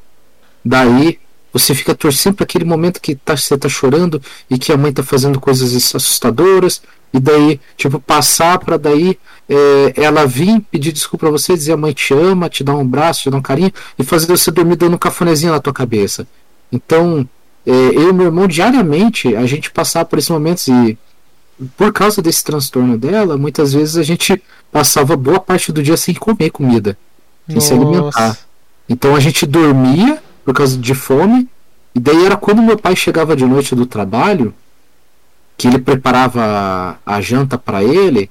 daí 0.65 1.19
você 1.55 1.75
fica 1.75 1.95
torcendo 1.95 2.35
para 2.35 2.45
aquele 2.45 2.65
momento 2.65 3.01
que 3.01 3.15
tá, 3.15 3.37
você 3.37 3.57
tá 3.57 3.69
chorando 3.69 4.21
e 4.51 4.59
que 4.59 4.73
a 4.73 4.77
mãe 4.77 4.93
tá 4.93 5.05
fazendo 5.05 5.41
coisas 5.41 5.73
assustadoras, 5.95 6.83
e 7.13 7.21
daí, 7.21 7.61
tipo, 7.77 8.01
passar 8.01 8.59
para 8.59 8.77
daí 8.77 9.17
é, 9.49 9.93
ela 9.95 10.27
vir 10.27 10.61
pedir 10.69 10.91
desculpa 10.91 11.27
pra 11.27 11.31
você, 11.31 11.55
dizer 11.55 11.73
a 11.73 11.77
mãe 11.77 11.93
te 11.93 12.13
ama, 12.13 12.51
te 12.51 12.65
dar 12.65 12.75
um 12.75 12.85
braço, 12.85 13.23
te 13.23 13.31
dar 13.31 13.37
um 13.37 13.43
carinho, 13.43 13.73
e 13.97 14.03
fazer 14.03 14.27
você 14.27 14.51
dormir 14.51 14.75
dando 14.75 14.95
um 14.95 14.99
cafunézinho 14.99 15.53
na 15.53 15.61
tua 15.61 15.73
cabeça. 15.73 16.27
Então, 16.73 17.27
é, 17.65 17.71
eu 17.71 18.11
e 18.11 18.13
meu 18.13 18.27
irmão, 18.27 18.49
diariamente, 18.49 19.37
a 19.37 19.47
gente 19.47 19.71
passava 19.71 20.05
por 20.07 20.19
esses 20.19 20.31
momentos 20.31 20.67
e 20.67 20.99
por 21.77 21.93
causa 21.93 22.21
desse 22.21 22.43
transtorno 22.43 22.99
dela, 22.99 23.39
muitas 23.39 23.73
vezes 23.73 23.97
a 23.97 24.03
gente 24.03 24.43
passava 24.73 25.17
boa 25.17 25.39
parte 25.39 25.71
do 25.71 25.85
dia 25.85 25.97
sem 25.97 26.17
comer 26.17 26.51
comida, 26.51 26.99
sem 27.49 27.61
se 27.61 27.73
alimentar. 27.73 28.37
Então 28.89 29.15
a 29.15 29.21
gente 29.21 29.47
dormia 29.47 30.21
por 30.45 30.55
causa 30.55 30.77
de 30.77 30.95
fome, 30.95 31.49
e 31.95 32.01
daí 32.01 32.27
era 32.27 32.37
quando 32.37 32.63
meu 32.63 32.77
pai 32.77 32.95
chegava 32.95 33.37
de 33.37 33.45
noite 33.45 33.75
do 33.75 33.87
trabalho, 33.87 34.53
que 35.57 35.69
ele 35.69 35.79
preparava 35.79 36.99
a, 37.07 37.21
janta 37.21 37.57
para 37.57 37.83
ele, 37.83 38.31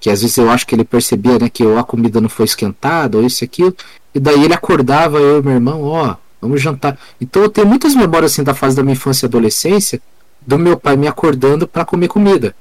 que 0.00 0.08
às 0.08 0.22
vezes 0.22 0.36
eu 0.36 0.50
acho 0.50 0.66
que 0.66 0.74
ele 0.74 0.84
percebia 0.84 1.38
né, 1.38 1.48
que 1.48 1.64
a 1.64 1.82
comida 1.82 2.20
não 2.20 2.28
foi 2.28 2.44
esquentada, 2.44 3.18
ou 3.18 3.24
isso 3.24 3.42
e 3.42 3.46
aquilo, 3.46 3.76
e 4.14 4.20
daí 4.20 4.44
ele 4.44 4.54
acordava 4.54 5.18
eu 5.18 5.40
e 5.40 5.42
meu 5.42 5.52
irmão, 5.52 5.82
ó, 5.82 6.16
vamos 6.40 6.60
jantar. 6.60 6.98
Então 7.20 7.42
eu 7.42 7.48
tenho 7.48 7.66
muitas 7.66 7.94
memórias 7.94 8.32
assim 8.32 8.42
da 8.42 8.54
fase 8.54 8.76
da 8.76 8.82
minha 8.82 8.94
infância 8.94 9.26
e 9.26 9.28
adolescência 9.28 10.00
do 10.40 10.58
meu 10.58 10.76
pai 10.76 10.96
me 10.96 11.06
acordando 11.06 11.66
para 11.66 11.84
comer 11.84 12.08
comida. 12.08 12.54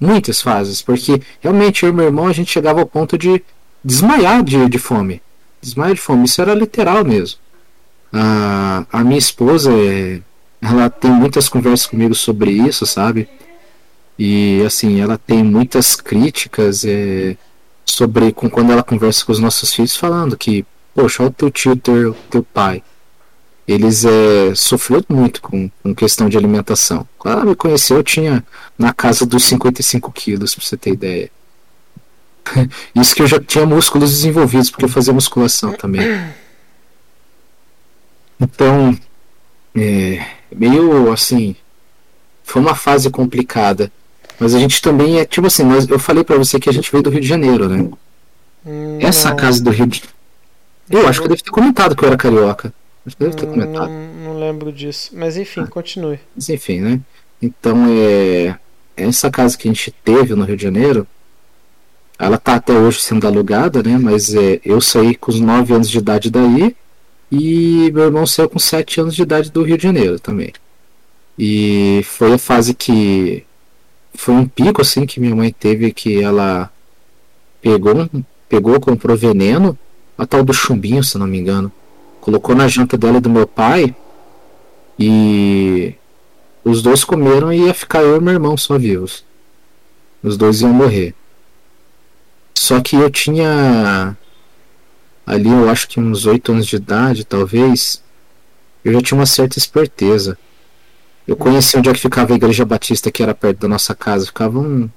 Muitas 0.00 0.40
fases, 0.40 0.80
porque 0.80 1.20
realmente 1.40 1.84
eu 1.84 1.90
e 1.90 1.92
meu 1.92 2.06
irmão 2.06 2.26
a 2.26 2.32
gente 2.32 2.50
chegava 2.50 2.80
ao 2.80 2.86
ponto 2.86 3.18
de 3.18 3.42
desmaiar 3.82 4.42
de, 4.42 4.68
de 4.68 4.78
fome. 4.78 5.20
Desmaiar 5.60 5.94
de 5.94 6.00
fome, 6.00 6.24
isso 6.24 6.40
era 6.40 6.54
literal 6.54 7.04
mesmo. 7.04 7.38
A, 8.12 8.86
a 8.90 9.04
minha 9.04 9.18
esposa, 9.18 9.72
é, 9.72 10.20
ela 10.60 10.88
tem 10.90 11.10
muitas 11.10 11.48
conversas 11.48 11.86
comigo 11.86 12.14
sobre 12.14 12.50
isso, 12.50 12.86
sabe? 12.86 13.28
E 14.18 14.62
assim, 14.66 15.00
ela 15.00 15.16
tem 15.16 15.44
muitas 15.44 15.94
críticas 15.94 16.84
é, 16.84 17.36
sobre 17.84 18.32
com 18.32 18.50
quando 18.50 18.72
ela 18.72 18.82
conversa 18.82 19.24
com 19.24 19.32
os 19.32 19.38
nossos 19.38 19.72
filhos 19.72 19.96
falando 19.96 20.36
que, 20.36 20.66
poxa, 20.94 21.22
olha 21.22 21.30
o 21.30 21.34
teu 21.34 21.50
tio, 21.50 21.76
teu, 21.76 22.14
teu 22.30 22.42
pai. 22.42 22.82
Eles 23.66 24.04
é, 24.04 24.54
sofreram 24.54 25.04
muito 25.10 25.42
com, 25.42 25.70
com 25.82 25.94
questão 25.94 26.28
de 26.28 26.38
alimentação. 26.38 27.06
Quando 27.18 27.34
ela 27.34 27.44
me 27.44 27.54
conheceu, 27.54 27.98
eu 27.98 28.02
tinha 28.02 28.44
na 28.78 28.94
casa 28.94 29.26
dos 29.26 29.44
55 29.44 30.10
quilos, 30.10 30.54
pra 30.54 30.64
você 30.64 30.76
ter 30.76 30.92
ideia. 30.92 31.30
Isso 32.96 33.14
que 33.14 33.22
eu 33.22 33.26
já 33.26 33.38
tinha 33.38 33.66
músculos 33.66 34.10
desenvolvidos, 34.10 34.70
porque 34.70 34.86
eu 34.86 34.88
fazia 34.88 35.12
musculação 35.12 35.72
também. 35.72 36.00
Então, 38.40 38.96
é, 39.76 40.24
meio 40.54 41.12
assim, 41.12 41.56
foi 42.44 42.62
uma 42.62 42.74
fase 42.74 43.10
complicada. 43.10 43.90
Mas 44.38 44.54
a 44.54 44.58
gente 44.58 44.80
também 44.80 45.18
é, 45.18 45.24
tipo 45.24 45.46
assim, 45.46 45.64
nós, 45.64 45.88
eu 45.88 45.98
falei 45.98 46.22
para 46.22 46.36
você 46.38 46.60
que 46.60 46.68
a 46.68 46.72
gente 46.72 46.90
veio 46.90 47.02
do 47.02 47.10
Rio 47.10 47.20
de 47.20 47.26
Janeiro, 47.26 47.68
né? 47.68 47.88
Hum, 48.64 48.98
Essa 49.00 49.34
casa 49.34 49.62
do 49.62 49.70
Rio 49.70 49.86
de 49.86 50.02
Eu 50.88 51.06
acho 51.08 51.20
que 51.20 51.26
eu 51.26 51.30
devo 51.30 51.42
ter 51.42 51.50
comentado 51.50 51.96
que 51.96 52.04
eu 52.04 52.08
era 52.08 52.16
carioca. 52.16 52.72
Acho 53.04 53.16
que 53.16 53.22
eu 53.22 53.30
devo 53.30 53.40
ter 53.40 53.46
comentado. 53.46 53.90
Não, 53.90 54.14
não 54.24 54.38
lembro 54.38 54.72
disso. 54.72 55.10
Mas 55.12 55.36
enfim, 55.36 55.62
ah, 55.62 55.66
continue. 55.66 56.20
Mas 56.36 56.48
enfim, 56.48 56.80
né? 56.80 57.00
Então, 57.42 57.86
é. 57.88 58.56
Essa 58.96 59.30
casa 59.30 59.56
que 59.56 59.68
a 59.68 59.72
gente 59.72 59.92
teve 59.92 60.34
no 60.34 60.44
Rio 60.44 60.56
de 60.56 60.62
Janeiro, 60.62 61.06
ela 62.18 62.36
tá 62.36 62.54
até 62.54 62.72
hoje 62.72 63.00
sendo 63.00 63.26
alugada, 63.26 63.82
né? 63.82 63.96
Mas 63.96 64.34
é, 64.34 64.60
eu 64.64 64.80
saí 64.80 65.14
com 65.14 65.30
os 65.30 65.38
9 65.38 65.74
anos 65.74 65.88
de 65.88 65.98
idade 65.98 66.30
daí 66.30 66.74
e 67.30 67.90
meu 67.92 68.04
irmão 68.04 68.26
saiu 68.26 68.48
com 68.48 68.58
7 68.58 69.00
anos 69.00 69.14
de 69.14 69.22
idade 69.22 69.50
do 69.50 69.62
Rio 69.62 69.76
de 69.76 69.82
Janeiro 69.82 70.18
também. 70.18 70.52
E 71.38 72.02
foi 72.04 72.34
a 72.34 72.38
fase 72.38 72.74
que 72.74 73.44
foi 74.14 74.34
um 74.34 74.46
pico 74.46 74.80
assim 74.80 75.06
que 75.06 75.20
minha 75.20 75.36
mãe 75.36 75.52
teve 75.52 75.92
que 75.92 76.20
ela 76.20 76.70
pegou, 77.60 78.08
pegou, 78.48 78.80
comprou 78.80 79.16
veneno, 79.16 79.78
a 80.16 80.26
tal 80.26 80.42
do 80.42 80.52
chumbinho, 80.52 81.04
se 81.04 81.18
não 81.18 81.26
me 81.26 81.38
engano. 81.38 81.70
Colocou 82.20 82.54
na 82.54 82.66
janta 82.66 82.96
dela 82.96 83.18
e 83.18 83.20
do 83.20 83.30
meu 83.30 83.46
pai 83.46 83.94
e 84.98 85.94
os 86.64 86.82
dois 86.82 87.04
comeram 87.04 87.52
e 87.52 87.66
ia 87.66 87.74
ficar 87.74 88.02
eu 88.02 88.16
e 88.16 88.20
meu 88.20 88.32
irmão 88.32 88.56
só 88.56 88.76
vivos. 88.76 89.24
Os 90.22 90.36
dois 90.36 90.60
iam 90.60 90.72
morrer. 90.72 91.14
Só 92.56 92.80
que 92.80 92.96
eu 92.96 93.08
tinha 93.08 94.16
ali 95.28 95.50
eu 95.50 95.68
acho 95.68 95.86
que 95.88 96.00
uns 96.00 96.24
8 96.24 96.52
anos 96.52 96.66
de 96.66 96.76
idade, 96.76 97.24
talvez, 97.24 98.02
eu 98.82 98.94
já 98.94 99.00
tinha 99.02 99.18
uma 99.18 99.26
certa 99.26 99.58
esperteza. 99.58 100.38
Eu 101.26 101.36
conheci 101.36 101.76
onde 101.76 101.90
é 101.90 101.92
que 101.92 102.00
ficava 102.00 102.32
a 102.32 102.36
igreja 102.36 102.64
batista 102.64 103.10
que 103.10 103.22
era 103.22 103.34
perto 103.34 103.60
da 103.60 103.68
nossa 103.68 103.94
casa. 103.94 104.24
Ficava 104.24 104.58
um, 104.58 104.88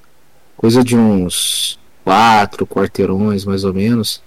coisa 0.55 0.81
de 0.81 0.95
uns 0.95 1.77
quatro 2.05 2.65
quarteirões, 2.65 3.43
mais 3.43 3.65
ou 3.65 3.73
menos. 3.73 4.21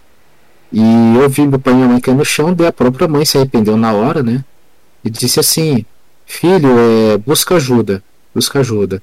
E 0.70 0.82
eu 1.16 1.28
vi 1.30 1.46
meu 1.46 1.58
pai 1.58 1.72
e 1.72 1.76
minha 1.76 1.88
mãe 1.88 2.00
cair 2.00 2.14
no 2.14 2.24
chão, 2.24 2.52
daí 2.52 2.66
a 2.66 2.72
própria 2.72 3.08
mãe 3.08 3.24
se 3.24 3.38
arrependeu 3.38 3.76
na 3.76 3.92
hora, 3.92 4.22
né? 4.22 4.44
E 5.02 5.08
disse 5.08 5.40
assim: 5.40 5.86
Filho, 6.26 6.68
é, 6.78 7.16
busca 7.16 7.56
ajuda, 7.56 8.02
busca 8.34 8.60
ajuda. 8.60 9.02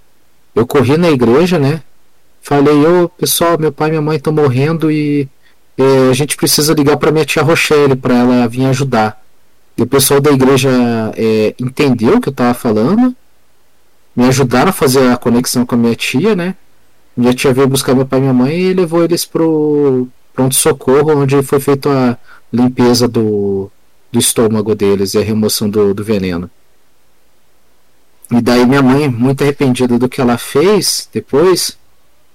Eu 0.54 0.68
corri 0.68 0.98
na 0.98 1.10
igreja, 1.10 1.58
né? 1.58 1.82
Falei: 2.42 2.86
Ô 2.86 3.10
pessoal, 3.10 3.58
meu 3.58 3.72
pai 3.72 3.88
e 3.88 3.92
minha 3.92 4.02
mãe 4.02 4.18
estão 4.18 4.32
morrendo 4.32 4.92
e 4.92 5.28
é, 5.78 6.10
a 6.10 6.14
gente 6.14 6.36
precisa 6.36 6.74
ligar 6.74 6.98
para 6.98 7.12
minha 7.12 7.26
tia 7.26 7.44
Rochelle 7.44 7.96
para 7.96 8.16
ela 8.16 8.48
vir 8.48 8.66
ajudar. 8.66 9.22
E 9.78 9.82
o 9.82 9.88
pessoal 9.88 10.20
da 10.20 10.32
igreja 10.32 10.70
é, 11.16 11.56
entendeu 11.60 12.18
o 12.18 12.22
que 12.22 12.30
eu 12.30 12.32
estava 12.32 12.54
falando, 12.54 13.16
me 14.16 14.26
ajudaram 14.26 14.70
a 14.70 14.74
fazer 14.74 15.10
a 15.10 15.18
conexão 15.18 15.66
com 15.66 15.76
a 15.76 15.78
minha 15.78 15.96
tia, 15.96 16.36
né? 16.36 16.56
Minha 17.16 17.34
tia 17.34 17.54
veio 17.54 17.68
buscar 17.68 17.96
meu 17.96 18.06
pai 18.06 18.20
e 18.20 18.22
minha 18.22 18.34
mãe 18.34 18.56
e 18.56 18.74
levou 18.74 19.04
eles 19.04 19.26
pro 19.26 20.08
pronto-socorro, 20.34 21.18
onde 21.18 21.42
foi 21.44 21.60
feita 21.60 21.90
a 21.90 22.18
limpeza 22.56 23.08
do, 23.08 23.70
do 24.12 24.20
estômago 24.20 24.76
deles 24.76 25.14
e 25.14 25.18
a 25.18 25.24
remoção 25.24 25.70
do, 25.70 25.94
do 25.94 26.04
veneno. 26.04 26.50
E 28.30 28.42
daí 28.42 28.66
minha 28.66 28.82
mãe, 28.82 29.10
muito 29.10 29.44
arrependida 29.44 30.00
do 30.00 30.08
que 30.08 30.22
ela 30.22 30.38
fez 30.38 31.10
depois, 31.14 31.78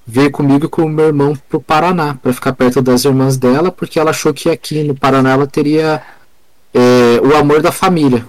veio 0.07 0.31
comigo 0.31 0.69
com 0.69 0.83
o 0.83 0.89
meu 0.89 1.07
irmão 1.07 1.37
pro 1.49 1.61
Paraná, 1.61 2.15
para 2.15 2.33
ficar 2.33 2.53
perto 2.53 2.81
das 2.81 3.05
irmãs 3.05 3.37
dela, 3.37 3.73
porque 3.73 3.99
ela 3.99 4.11
achou 4.11 4.33
que 4.33 4.49
aqui 4.49 4.85
no 4.85 4.95
Paraná 4.95 5.33
ela 5.33 5.47
teria 5.47 6.01
é, 6.73 7.21
o 7.21 7.35
amor 7.37 7.61
da 7.61 7.73
família. 7.73 8.25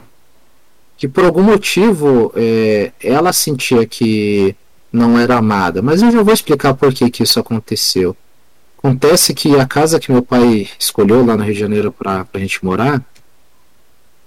Que 0.98 1.08
por 1.08 1.24
algum 1.24 1.44
motivo 1.44 2.34
é, 2.36 2.91
ela 3.04 3.32
sentia 3.32 3.86
que 3.86 4.56
não 4.91 5.20
era 5.20 5.38
amada. 5.38 5.82
Mas 5.84 6.02
eu 6.02 6.12
já 6.12 6.24
vou 6.24 6.34
explicar 6.34 6.74
por 6.74 6.91
que, 6.91 7.12
que 7.12 7.22
isso 7.22 7.40
aconteceu. 7.40 8.18
Acontece 8.80 9.34
que 9.34 9.60
a 9.60 9.66
casa 9.66 9.99
que 9.99 10.12
meu 10.12 10.24
pai 10.24 10.68
escolheu 10.80 11.24
lá 11.24 11.38
no 11.38 11.44
Rio 11.44 11.54
de 11.54 11.60
Janeiro 11.60 11.91
para 11.91 12.26
a 12.34 12.40
gente 12.40 12.66
morar, 12.66 13.04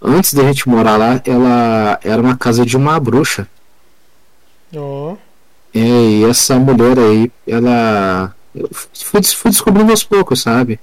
antes 0.00 0.34
da 0.34 0.44
gente 0.44 0.68
morar 0.68 0.96
lá, 0.96 1.20
ela 1.24 1.98
era 2.04 2.22
uma 2.22 2.36
casa 2.36 2.64
de 2.64 2.76
uma 2.76 3.00
bruxa. 3.00 3.48
Oh. 4.72 5.16
É, 5.74 5.78
e 5.78 6.24
essa 6.24 6.58
mulher 6.58 6.98
aí, 6.98 7.30
ela. 7.46 8.34
Eu 8.54 8.68
fui, 8.72 9.22
fui 9.22 9.50
descobrindo 9.50 9.90
aos 9.90 10.02
poucos, 10.02 10.42
sabe? 10.42 10.80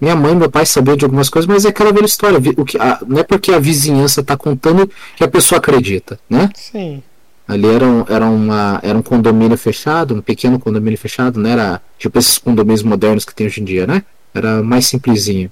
Minha 0.00 0.16
mãe 0.16 0.34
meu 0.34 0.50
pai 0.50 0.66
sabiam 0.66 0.96
de 0.96 1.04
algumas 1.04 1.28
coisas, 1.28 1.46
mas 1.46 1.64
é 1.64 1.68
aquela 1.68 1.92
velha 1.92 2.04
história. 2.04 2.38
O 2.56 2.64
que, 2.64 2.76
a, 2.76 2.98
não 3.06 3.20
é 3.20 3.22
porque 3.22 3.52
a 3.52 3.58
vizinhança 3.58 4.22
tá 4.22 4.36
contando 4.36 4.90
que 5.16 5.22
a 5.22 5.28
pessoa 5.28 5.58
acredita, 5.58 6.18
né? 6.28 6.50
Sim. 6.54 7.02
Ali 7.46 7.68
era 7.68 7.86
um, 7.86 8.04
era, 8.08 8.26
uma, 8.26 8.80
era 8.82 8.98
um 8.98 9.02
condomínio 9.02 9.56
fechado, 9.56 10.14
um 10.14 10.20
pequeno 10.20 10.58
condomínio 10.58 10.98
fechado, 10.98 11.38
não 11.38 11.48
era 11.48 11.80
tipo 11.98 12.18
esses 12.18 12.36
condomínios 12.38 12.82
modernos 12.82 13.24
que 13.24 13.34
tem 13.34 13.46
hoje 13.46 13.60
em 13.60 13.64
dia, 13.64 13.86
né? 13.86 14.02
Era 14.34 14.62
mais 14.62 14.86
simplesinho. 14.86 15.50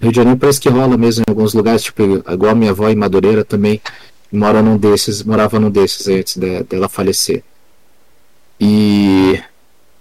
Rio 0.00 0.10
de 0.10 0.16
Janeiro 0.16 0.38
parece 0.38 0.60
que 0.60 0.68
rola 0.68 0.96
mesmo 0.96 1.24
em 1.26 1.30
alguns 1.30 1.54
lugares, 1.54 1.82
tipo, 1.82 2.02
igual 2.02 2.52
a 2.52 2.54
minha 2.54 2.72
avó 2.72 2.88
em 2.88 2.96
Madureira 2.96 3.44
também 3.44 3.80
mora 4.30 4.60
num 4.60 4.76
desses, 4.76 5.22
morava 5.22 5.58
num 5.58 5.70
desses 5.70 6.06
antes 6.08 6.36
de, 6.36 6.62
dela 6.64 6.88
falecer. 6.88 7.42
E 8.60 9.42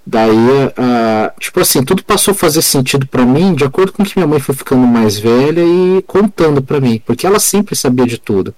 daí, 0.06 0.32
uh, 0.32 1.40
tipo 1.40 1.60
assim, 1.60 1.84
tudo 1.84 2.04
passou 2.04 2.32
a 2.32 2.36
fazer 2.36 2.62
sentido 2.62 3.08
para 3.08 3.26
mim 3.26 3.54
de 3.54 3.64
acordo 3.64 3.92
com 3.92 4.04
que 4.04 4.18
minha 4.18 4.28
mãe 4.28 4.40
foi 4.40 4.56
ficando 4.56 4.86
mais 4.86 5.18
velha 5.18 5.62
e 5.62 6.02
contando 6.04 6.62
para 6.62 6.80
mim, 6.80 7.02
porque 7.06 7.26
ela 7.26 7.40
sempre 7.40 7.76
sabia 7.76 8.06
de 8.06 8.18
tudo. 8.18 8.54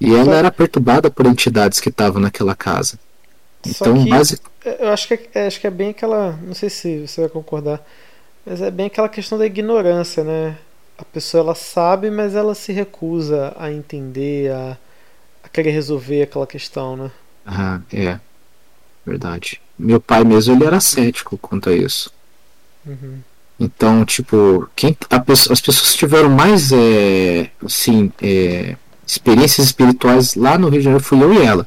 E 0.00 0.14
ela 0.14 0.34
era 0.34 0.50
perturbada 0.50 1.10
por 1.10 1.26
entidades 1.26 1.80
que 1.80 1.88
estavam 1.88 2.20
naquela 2.20 2.54
casa. 2.54 2.98
Então, 3.66 4.04
base... 4.06 4.38
eu 4.64 4.88
acho 4.90 5.08
que, 5.08 5.28
é, 5.34 5.46
acho 5.46 5.60
que 5.60 5.66
é 5.66 5.70
bem 5.70 5.90
aquela, 5.90 6.38
não 6.42 6.54
sei 6.54 6.70
se 6.70 7.06
você 7.06 7.22
vai 7.22 7.30
concordar, 7.30 7.84
mas 8.44 8.60
é 8.62 8.70
bem 8.70 8.86
aquela 8.86 9.08
questão 9.08 9.38
da 9.38 9.46
ignorância, 9.46 10.22
né? 10.22 10.56
A 10.98 11.04
pessoa 11.04 11.42
ela 11.42 11.54
sabe, 11.54 12.10
mas 12.10 12.34
ela 12.34 12.54
se 12.54 12.72
recusa 12.72 13.54
a 13.58 13.72
entender, 13.72 14.52
a, 14.52 14.78
a 15.42 15.48
querer 15.48 15.70
resolver 15.70 16.22
aquela 16.22 16.46
questão, 16.46 16.96
né? 16.96 17.10
Ah, 17.44 17.80
é 17.92 18.18
verdade. 19.06 19.60
Meu 19.78 20.00
pai 20.00 20.24
mesmo 20.24 20.54
ele 20.54 20.64
era 20.64 20.80
cético 20.80 21.38
quanto 21.38 21.70
a 21.70 21.72
isso. 21.74 22.10
Uhum. 22.84 23.20
Então, 23.58 24.04
tipo, 24.04 24.68
quem 24.76 24.96
pessoa, 25.24 25.52
as 25.52 25.60
pessoas 25.60 25.92
que 25.92 25.98
tiveram 25.98 26.28
mais 26.28 26.72
é, 26.72 27.50
assim, 27.64 28.12
é, 28.20 28.76
experiências 29.06 29.68
espirituais 29.68 30.34
lá 30.34 30.58
no 30.58 30.68
Rio 30.68 30.80
de 30.80 30.84
Janeiro 30.84 31.04
fui 31.04 31.22
eu 31.22 31.32
e 31.32 31.38
ela. 31.38 31.66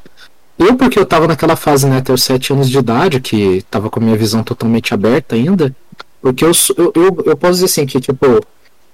Eu, 0.57 0.75
porque 0.75 0.99
eu 0.99 1.05
tava 1.05 1.25
naquela 1.27 1.55
fase, 1.55 1.87
né, 1.87 1.97
até 1.97 2.11
os 2.11 2.21
7 2.23 2.53
anos 2.53 2.69
de 2.69 2.77
idade, 2.77 3.21
que 3.21 3.63
tava 3.71 3.89
com 3.89 3.99
a 3.99 4.03
minha 4.03 4.17
visão 4.17 4.43
totalmente 4.43 4.93
aberta 4.93 5.35
ainda. 5.35 5.73
Porque 6.21 6.43
eu, 6.43 6.51
eu, 6.77 6.91
eu, 6.95 7.23
eu 7.27 7.37
posso 7.37 7.53
dizer 7.53 7.65
assim, 7.65 7.85
que, 7.85 7.99
tipo, 7.99 8.25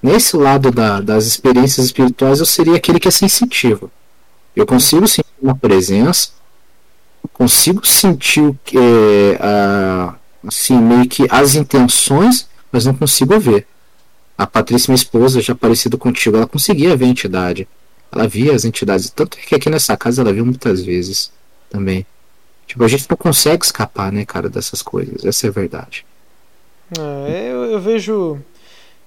nesse 0.02 0.38
lado 0.38 0.72
da, 0.72 1.02
das 1.02 1.26
experiências 1.26 1.88
espirituais, 1.88 2.40
eu 2.40 2.46
seria 2.46 2.76
aquele 2.76 3.00
que 3.00 3.08
é 3.08 3.12
sensitivo. 3.12 3.92
Eu 4.56 4.66
consigo 4.66 5.08
sentir 5.08 5.28
uma 5.42 5.56
presença, 5.56 6.30
consigo 7.28 7.86
sentir 7.86 8.56
é, 8.74 9.38
a, 9.40 10.16
assim, 10.48 10.78
meio 10.78 11.08
que 11.08 11.26
as 11.30 11.56
intenções, 11.56 12.48
mas 12.72 12.86
não 12.86 12.94
consigo 12.94 13.40
ver. 13.40 13.68
A 14.38 14.46
Patrícia, 14.46 14.92
minha 14.92 14.96
esposa, 14.96 15.42
já 15.42 15.56
parecida 15.56 15.98
contigo, 15.98 16.36
ela 16.36 16.48
conseguia 16.48 16.96
ver 16.96 17.06
a 17.06 17.10
entidade. 17.10 17.68
Ela 18.12 18.28
via 18.28 18.54
as 18.54 18.66
entidades. 18.66 19.10
Tanto 19.10 19.38
que 19.38 19.56
aqui 19.56 19.70
nessa 19.70 19.96
casa 19.96 20.22
ela 20.22 20.34
viu 20.34 20.46
muitas 20.46 20.84
vezes 20.84 21.32
também. 21.70 22.06
Tipo, 22.68 22.84
a 22.84 22.88
gente 22.88 23.10
não 23.10 23.18
consegue 23.18 23.64
escapar, 23.64 24.12
né, 24.12 24.26
cara, 24.26 24.50
dessas 24.50 24.82
coisas. 24.82 25.24
Essa 25.24 25.48
é 25.48 25.50
a 25.50 25.54
verdade. 25.54 26.06
É, 27.00 27.52
eu, 27.52 27.66
eu 27.72 27.80
vejo. 27.80 28.40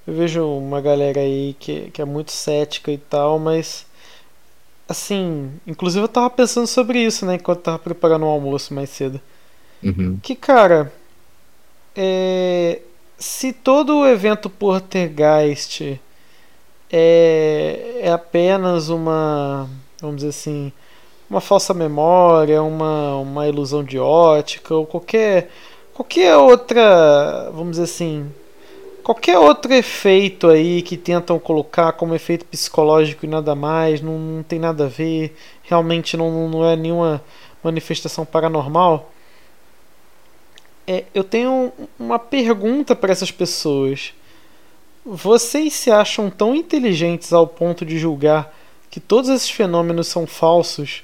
Eu 0.07 0.15
vejo 0.15 0.43
uma 0.43 0.81
galera 0.81 1.20
aí 1.20 1.55
que, 1.59 1.90
que 1.90 2.01
é 2.01 2.05
muito 2.05 2.32
cética 2.32 2.90
e 2.90 2.97
tal, 2.97 3.39
mas 3.39 3.85
assim, 4.89 5.52
inclusive 5.66 6.02
eu 6.05 6.09
tava 6.09 6.31
pensando 6.31 6.66
sobre 6.66 6.98
isso, 7.05 7.27
né, 7.27 7.35
enquanto 7.35 7.60
tava 7.60 7.78
preparando 7.78 8.24
o 8.24 8.28
almoço 8.28 8.73
mais 8.73 8.90
cedo. 8.90 9.20
Uhum. 9.82 10.19
Que, 10.23 10.35
cara, 10.35 10.93
é, 11.94 12.81
se 13.19 13.52
todo 13.52 13.98
o 13.98 14.06
evento 14.06 14.48
Portergeist 14.48 16.01
é, 16.90 18.01
é 18.01 18.10
apenas 18.10 18.89
uma, 18.89 19.69
vamos 20.01 20.16
dizer 20.16 20.31
assim, 20.31 20.73
uma 21.28 21.40
falsa 21.40 21.74
memória, 21.74 22.62
uma, 22.62 23.16
uma 23.16 23.47
ilusão 23.47 23.85
de 23.85 23.98
ótica 23.98 24.74
ou 24.74 24.86
qualquer 24.86 25.51
qualquer 25.93 26.36
outra, 26.36 27.51
vamos 27.52 27.73
dizer 27.73 27.82
assim, 27.82 28.32
qualquer 29.09 29.39
outro 29.39 29.73
efeito 29.73 30.49
aí 30.49 30.83
que 30.83 30.95
tentam 30.95 31.39
colocar 31.39 31.93
como 31.93 32.15
efeito 32.15 32.45
psicológico 32.45 33.25
e 33.25 33.29
nada 33.29 33.55
mais, 33.55 34.03
não, 34.03 34.19
não 34.19 34.43
tem 34.43 34.59
nada 34.59 34.85
a 34.85 34.89
ver, 34.89 35.35
realmente 35.63 36.15
não, 36.15 36.47
não 36.47 36.63
é 36.63 36.77
nenhuma 36.77 37.25
manifestação 37.65 38.27
paranormal. 38.27 39.11
é, 40.87 41.05
eu 41.15 41.25
tenho 41.25 41.73
uma 41.99 42.19
pergunta 42.19 42.95
para 42.95 43.11
essas 43.11 43.31
pessoas. 43.31 44.13
Vocês 45.07 45.73
se 45.73 45.91
acham 45.91 46.29
tão 46.31 46.55
inteligentes 46.55 47.33
ao 47.33 47.47
ponto 47.47 47.87
de 47.87 47.99
julgar 47.99 48.55
que 48.91 49.01
todos 49.01 49.31
esses 49.31 49.49
fenômenos 49.51 50.07
são 50.09 50.27
falsos, 50.27 51.03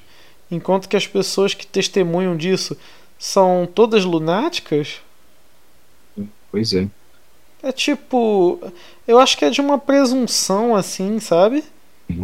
enquanto 0.51 0.87
que 0.87 0.95
as 0.95 1.07
pessoas 1.07 1.55
que 1.55 1.65
testemunham 1.65 2.37
disso 2.37 2.77
são 3.17 3.67
todas 3.73 4.05
lunáticas? 4.05 5.01
Pois 6.51 6.71
é. 6.73 6.87
É 7.65 7.71
tipo. 7.71 8.59
Eu 9.07 9.19
acho 9.19 9.35
que 9.35 9.43
é 9.43 9.49
de 9.49 9.59
uma 9.59 9.79
presunção 9.79 10.75
assim, 10.75 11.19
sabe? 11.19 11.63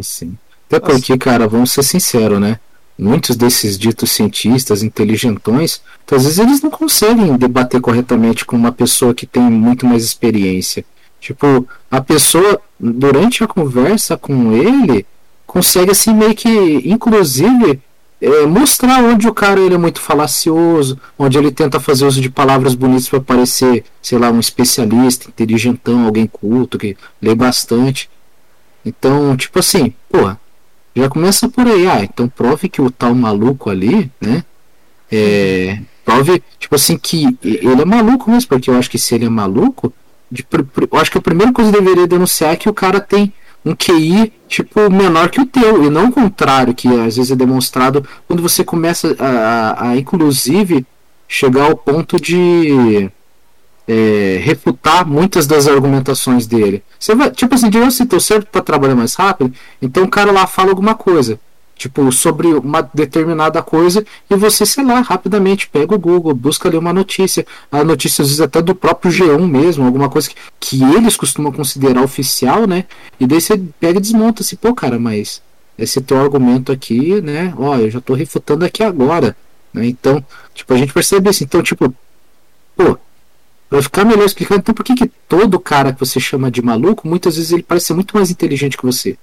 Sim. 0.00 0.38
Até 0.68 0.78
porque, 0.78 1.18
cara, 1.18 1.48
vamos 1.48 1.72
ser 1.72 1.82
sinceros, 1.82 2.40
né? 2.40 2.60
Muitos 2.96 3.34
desses 3.34 3.76
ditos 3.76 4.12
cientistas, 4.12 4.84
inteligentões, 4.84 5.82
então, 6.04 6.16
às 6.16 6.24
vezes 6.24 6.38
eles 6.38 6.62
não 6.62 6.70
conseguem 6.70 7.36
debater 7.36 7.80
corretamente 7.80 8.44
com 8.44 8.54
uma 8.54 8.70
pessoa 8.70 9.12
que 9.12 9.26
tem 9.26 9.42
muito 9.42 9.84
mais 9.84 10.04
experiência. 10.04 10.84
Tipo, 11.20 11.66
a 11.90 12.00
pessoa, 12.00 12.60
durante 12.78 13.42
a 13.42 13.48
conversa 13.48 14.16
com 14.16 14.52
ele, 14.52 15.04
consegue 15.44 15.90
assim 15.90 16.14
meio 16.14 16.36
que, 16.36 16.48
inclusive, 16.84 17.80
é, 18.22 18.46
mostrar 18.46 19.02
onde 19.02 19.26
o 19.26 19.34
cara 19.34 19.60
ele 19.60 19.74
é 19.74 19.78
muito 19.78 20.00
falacioso, 20.00 20.96
onde 21.18 21.36
ele 21.36 21.50
tenta 21.50 21.80
fazer 21.80 22.06
uso 22.06 22.20
de 22.20 22.30
palavras 22.30 22.72
bonitas 22.72 23.08
para 23.08 23.20
parecer, 23.20 23.84
sei 24.00 24.16
lá, 24.16 24.30
um 24.30 24.38
especialista, 24.38 25.28
inteligentão, 25.28 26.04
alguém 26.04 26.28
culto, 26.28 26.78
que 26.78 26.96
lê 27.20 27.34
bastante. 27.34 28.08
Então, 28.86 29.36
tipo 29.36 29.58
assim, 29.58 29.92
porra, 30.08 30.40
já 30.94 31.08
começa 31.08 31.48
por 31.48 31.66
aí. 31.66 31.88
Ah, 31.88 32.04
então 32.04 32.28
prove 32.28 32.68
que 32.68 32.80
o 32.80 32.92
tal 32.92 33.12
maluco 33.12 33.68
ali, 33.68 34.08
né? 34.20 34.44
É, 35.10 35.80
prove, 36.04 36.40
tipo 36.60 36.76
assim, 36.76 36.96
que 36.96 37.36
ele 37.42 37.82
é 37.82 37.84
maluco 37.84 38.30
mesmo, 38.30 38.48
porque 38.48 38.70
eu 38.70 38.76
acho 38.76 38.88
que 38.88 38.98
se 38.98 39.16
ele 39.16 39.24
é 39.24 39.28
maluco, 39.28 39.92
de, 40.30 40.46
eu 40.92 40.98
acho 40.98 41.10
que 41.10 41.18
a 41.18 41.22
primeira 41.22 41.52
coisa 41.52 41.72
que 41.72 41.78
deveria 41.78 42.06
denunciar 42.06 42.52
é 42.52 42.56
que 42.56 42.68
o 42.68 42.74
cara 42.74 43.00
tem 43.00 43.32
um 43.64 43.74
QI 43.74 44.32
tipo 44.48 44.90
menor 44.90 45.30
que 45.30 45.40
o 45.40 45.46
teu 45.46 45.84
e 45.84 45.90
não 45.90 46.08
o 46.08 46.12
contrário 46.12 46.74
que 46.74 46.88
às 46.88 47.16
vezes 47.16 47.30
é 47.30 47.36
demonstrado 47.36 48.06
quando 48.26 48.42
você 48.42 48.64
começa 48.64 49.16
a, 49.18 49.26
a, 49.26 49.90
a 49.90 49.96
inclusive 49.96 50.84
chegar 51.28 51.64
ao 51.64 51.76
ponto 51.76 52.20
de 52.20 53.10
é, 53.86 54.40
refutar 54.42 55.06
muitas 55.06 55.46
das 55.46 55.66
argumentações 55.66 56.46
dele. 56.46 56.82
Você 56.98 57.14
vai, 57.14 57.30
tipo 57.30 57.54
assim, 57.54 57.70
digamos 57.70 57.96
se 57.96 58.06
teu 58.06 58.20
certo 58.20 58.46
para 58.46 58.62
trabalhar 58.62 58.94
mais 58.94 59.14
rápido, 59.14 59.52
então 59.80 60.04
o 60.04 60.08
cara 60.08 60.30
lá 60.30 60.46
fala 60.46 60.70
alguma 60.70 60.94
coisa 60.94 61.38
tipo, 61.82 62.12
sobre 62.12 62.46
uma 62.46 62.80
determinada 62.94 63.60
coisa 63.60 64.04
e 64.30 64.36
você, 64.36 64.64
sei 64.64 64.84
lá, 64.84 65.00
rapidamente 65.00 65.68
pega 65.68 65.92
o 65.94 65.98
Google, 65.98 66.32
busca 66.32 66.68
ali 66.68 66.76
uma 66.76 66.92
notícia, 66.92 67.44
a 67.72 67.82
notícia 67.82 68.22
às 68.22 68.28
vezes 68.28 68.40
até 68.40 68.62
do 68.62 68.72
próprio 68.72 69.10
G1 69.10 69.48
mesmo, 69.48 69.84
alguma 69.84 70.08
coisa 70.08 70.30
que, 70.30 70.36
que 70.60 70.82
eles 70.84 71.16
costumam 71.16 71.50
considerar 71.50 72.02
oficial, 72.02 72.68
né? 72.68 72.84
E 73.18 73.26
daí 73.26 73.40
você 73.40 73.60
pega 73.80 73.98
e 73.98 74.00
desmonta 74.00 74.42
assim, 74.42 74.54
pô, 74.54 74.72
cara, 74.72 74.96
mas 74.96 75.42
esse 75.76 76.00
teu 76.00 76.20
argumento 76.20 76.70
aqui, 76.70 77.20
né? 77.20 77.52
Ó, 77.58 77.76
eu 77.76 77.90
já 77.90 78.00
tô 78.00 78.14
refutando 78.14 78.64
aqui 78.64 78.84
agora, 78.84 79.36
né? 79.74 79.84
Então, 79.86 80.24
tipo, 80.54 80.72
a 80.72 80.76
gente 80.76 80.92
percebe 80.92 81.28
isso. 81.30 81.42
Então, 81.42 81.62
tipo, 81.62 81.92
pô, 82.76 82.96
Pra 83.68 83.80
ficar 83.80 84.04
melhor 84.04 84.26
explicando, 84.26 84.60
então 84.60 84.74
por 84.74 84.84
que, 84.84 84.94
que 84.94 85.10
todo 85.26 85.58
cara 85.58 85.94
que 85.94 85.98
você 85.98 86.20
chama 86.20 86.50
de 86.50 86.60
maluco, 86.60 87.08
muitas 87.08 87.36
vezes 87.36 87.52
ele 87.52 87.62
parece 87.62 87.86
ser 87.86 87.94
muito 87.94 88.14
mais 88.14 88.30
inteligente 88.30 88.76
que 88.76 88.84
você? 88.84 89.16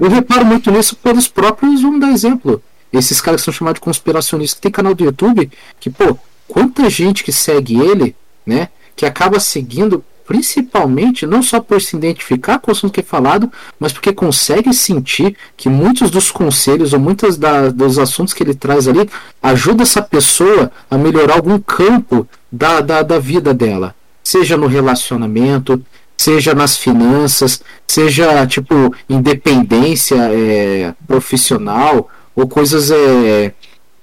Eu 0.00 0.08
reparo 0.08 0.44
muito 0.44 0.70
nisso 0.70 0.96
pelos 0.96 1.28
próprios, 1.28 1.82
vamos 1.82 2.00
dar 2.00 2.10
exemplo. 2.10 2.62
Esses 2.92 3.20
caras 3.20 3.40
que 3.40 3.46
são 3.46 3.54
chamados 3.54 3.80
de 3.80 3.84
conspiracionistas, 3.84 4.60
tem 4.60 4.70
canal 4.70 4.94
do 4.94 5.04
YouTube, 5.04 5.50
que, 5.80 5.88
pô, 5.88 6.18
quanta 6.46 6.88
gente 6.90 7.24
que 7.24 7.32
segue 7.32 7.80
ele, 7.80 8.14
né? 8.46 8.68
Que 8.94 9.06
acaba 9.06 9.40
seguindo 9.40 10.04
principalmente 10.26 11.26
não 11.26 11.42
só 11.42 11.60
por 11.60 11.80
se 11.80 11.96
identificar 11.96 12.58
com 12.58 12.70
o 12.70 12.72
assunto 12.72 12.92
que 12.92 13.00
é 13.00 13.02
falado, 13.02 13.50
mas 13.78 13.92
porque 13.92 14.12
consegue 14.12 14.72
sentir 14.72 15.36
que 15.56 15.68
muitos 15.68 16.10
dos 16.10 16.30
conselhos 16.30 16.92
ou 16.92 17.00
muitos 17.00 17.36
da, 17.36 17.68
dos 17.68 17.98
assuntos 17.98 18.32
que 18.32 18.42
ele 18.42 18.54
traz 18.54 18.88
ali 18.88 19.08
ajuda 19.42 19.82
essa 19.82 20.00
pessoa 20.00 20.70
a 20.90 20.96
melhorar 20.96 21.34
algum 21.34 21.58
campo 21.58 22.26
da, 22.50 22.80
da, 22.80 23.02
da 23.02 23.18
vida 23.18 23.52
dela, 23.52 23.94
seja 24.22 24.56
no 24.56 24.66
relacionamento, 24.66 25.84
seja 26.22 26.54
nas 26.54 26.76
finanças, 26.76 27.62
seja 27.86 28.46
tipo 28.46 28.94
independência 29.08 30.16
é, 30.16 30.94
profissional 31.06 32.08
ou 32.34 32.48
coisas 32.48 32.90
é, 32.90 33.52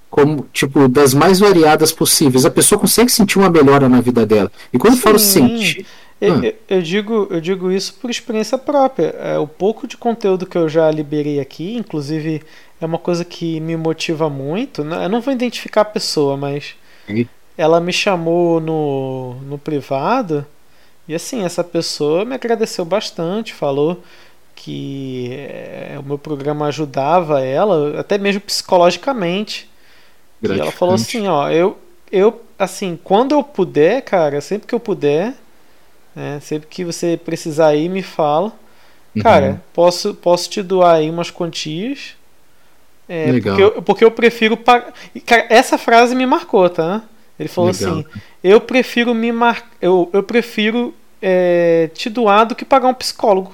como 0.09 0.45
tipo 0.51 0.87
das 0.87 1.13
mais 1.13 1.39
variadas 1.39 1.91
possíveis. 1.91 2.45
A 2.45 2.51
pessoa 2.51 2.79
consegue 2.79 3.11
sentir 3.11 3.39
uma 3.39 3.49
melhora 3.49 3.87
na 3.87 4.01
vida 4.01 4.25
dela. 4.25 4.51
E 4.73 4.77
quando 4.77 4.93
Sim. 4.93 4.99
eu 4.99 5.03
falo 5.03 5.19
sentir 5.19 5.85
eu, 6.21 6.35
ah. 6.35 6.53
eu, 6.67 6.81
digo, 6.81 7.27
eu 7.29 7.39
digo 7.39 7.71
isso 7.71 7.93
por 7.93 8.09
experiência 8.09 8.57
própria. 8.57 9.15
É, 9.19 9.37
o 9.39 9.47
pouco 9.47 9.87
de 9.87 9.95
conteúdo 9.95 10.45
que 10.45 10.57
eu 10.57 10.67
já 10.67 10.91
liberei 10.91 11.39
aqui, 11.39 11.77
inclusive, 11.77 12.41
é 12.81 12.85
uma 12.85 12.97
coisa 12.97 13.23
que 13.23 13.59
me 13.61 13.77
motiva 13.77 14.29
muito. 14.29 14.83
Né? 14.83 15.05
Eu 15.05 15.09
não 15.09 15.21
vou 15.21 15.33
identificar 15.33 15.81
a 15.81 15.85
pessoa, 15.85 16.35
mas 16.35 16.75
ela 17.57 17.79
me 17.79 17.93
chamou 17.93 18.59
no, 18.59 19.35
no 19.47 19.57
privado 19.57 20.45
e 21.10 21.15
assim, 21.15 21.44
essa 21.44 21.64
pessoa 21.64 22.23
me 22.23 22.36
agradeceu 22.36 22.86
bastante, 22.86 23.52
falou 23.52 24.03
que 24.53 25.31
é, 25.31 25.98
o 25.99 26.03
meu 26.03 26.19
programa 26.19 26.68
ajudava 26.68 27.41
ela, 27.41 27.99
até 27.99 28.15
mesmo 28.19 28.41
psicologicamente. 28.41 29.68
E 30.40 30.52
ela 30.52 30.72
falou 30.72 30.94
assim, 30.94 31.27
ó, 31.27 31.49
eu, 31.49 31.80
eu, 32.11 32.44
assim, 32.60 32.99
quando 33.03 33.34
eu 33.34 33.41
puder, 33.41 34.03
cara, 34.03 34.40
sempre 34.40 34.68
que 34.68 34.76
eu 34.76 34.80
puder, 34.80 35.34
né, 36.15 36.40
sempre 36.44 36.68
que 36.68 36.86
você 36.86 37.18
precisar 37.18 37.73
ir, 37.73 37.90
me 37.90 38.03
fala. 38.03 38.53
Uhum. 39.15 39.23
Cara, 39.23 39.64
posso, 39.73 40.14
posso 40.14 40.48
te 40.48 40.61
doar 40.61 40.98
aí 40.98 41.10
umas 41.10 41.31
quantias. 41.31 42.15
É, 43.07 43.31
Legal. 43.31 43.56
Porque 43.56 43.64
eu, 43.64 43.81
porque 43.81 44.06
eu 44.06 44.11
prefiro 44.11 44.56
pagar. 44.56 44.94
Cara, 45.26 45.48
essa 45.49 45.76
frase 45.76 46.14
me 46.14 46.27
marcou, 46.27 46.69
tá? 46.69 47.02
Ele 47.39 47.47
falou 47.49 47.71
Legal. 47.71 47.91
assim: 47.91 48.05
eu 48.43 48.59
prefiro 48.59 49.13
me 49.13 49.31
mar... 49.31 49.67
eu, 49.81 50.09
eu 50.11 50.21
prefiro 50.21 50.93
é, 51.21 51.89
te 51.93 52.09
doar 52.09 52.45
do 52.45 52.55
que 52.55 52.65
pagar 52.65 52.89
um 52.89 52.93
psicólogo. 52.93 53.53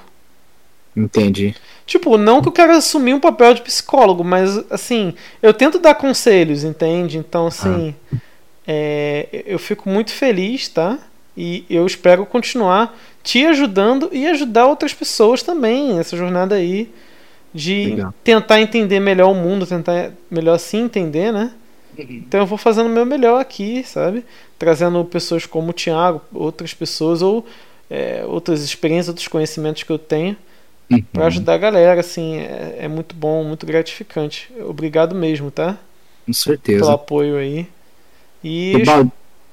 Entendi. 0.96 1.54
Tipo, 1.86 2.18
não 2.18 2.42
que 2.42 2.48
eu 2.48 2.52
quero 2.52 2.72
assumir 2.72 3.14
um 3.14 3.20
papel 3.20 3.54
de 3.54 3.62
psicólogo, 3.62 4.24
mas 4.24 4.58
assim, 4.72 5.14
eu 5.42 5.54
tento 5.54 5.78
dar 5.78 5.94
conselhos, 5.96 6.64
entende? 6.64 7.18
Então, 7.18 7.48
assim, 7.48 7.94
ah. 8.12 8.18
é, 8.66 9.44
eu 9.46 9.60
fico 9.60 9.90
muito 9.90 10.12
feliz, 10.12 10.68
tá? 10.68 10.98
E 11.38 11.66
eu 11.70 11.86
espero 11.86 12.26
continuar 12.26 12.98
te 13.22 13.46
ajudando 13.46 14.10
e 14.12 14.26
ajudar 14.28 14.68
outras 14.68 14.94
pessoas 14.94 15.44
também 15.44 15.94
nessa 15.94 16.16
jornada 16.16 16.56
aí 16.56 16.90
de 17.54 17.88
Legal. 17.88 18.14
tentar 18.24 18.62
entender 18.62 19.00
melhor 19.00 19.32
o 19.32 19.36
mundo, 19.36 19.66
tentar 19.68 20.12
melhor 20.32 20.58
se 20.58 20.78
entender, 20.78 21.32
né? 21.32 21.52
Então 21.98 22.42
eu 22.42 22.46
vou 22.46 22.58
fazendo 22.58 22.88
o 22.88 22.90
meu 22.90 23.06
melhor 23.06 23.40
aqui, 23.40 23.84
sabe? 23.84 24.24
Trazendo 24.58 25.04
pessoas 25.06 25.46
como 25.46 25.70
o 25.70 25.74
Thiago, 25.74 26.22
outras 26.34 26.74
pessoas 26.74 27.22
ou 27.22 27.46
é, 27.90 28.24
outras 28.26 28.64
experiências, 28.64 29.10
outros 29.10 29.28
conhecimentos 29.28 29.84
que 29.84 29.92
eu 29.92 30.00
tenho 30.00 30.36
uhum. 30.90 31.02
para 31.14 31.28
ajudar 31.28 31.54
a 31.56 31.58
galera, 31.58 32.00
assim, 32.00 32.38
é, 32.38 32.78
é, 32.82 32.88
muito 32.88 33.16
bom, 33.16 33.44
muito 33.44 33.66
gratificante. 33.66 34.52
Obrigado 34.60 35.16
mesmo, 35.16 35.52
tá? 35.52 35.78
Com 36.26 36.34
certeza. 36.34 36.80
Pelo 36.80 36.92
apoio 36.92 37.38
aí. 37.38 37.68
E 38.44 38.74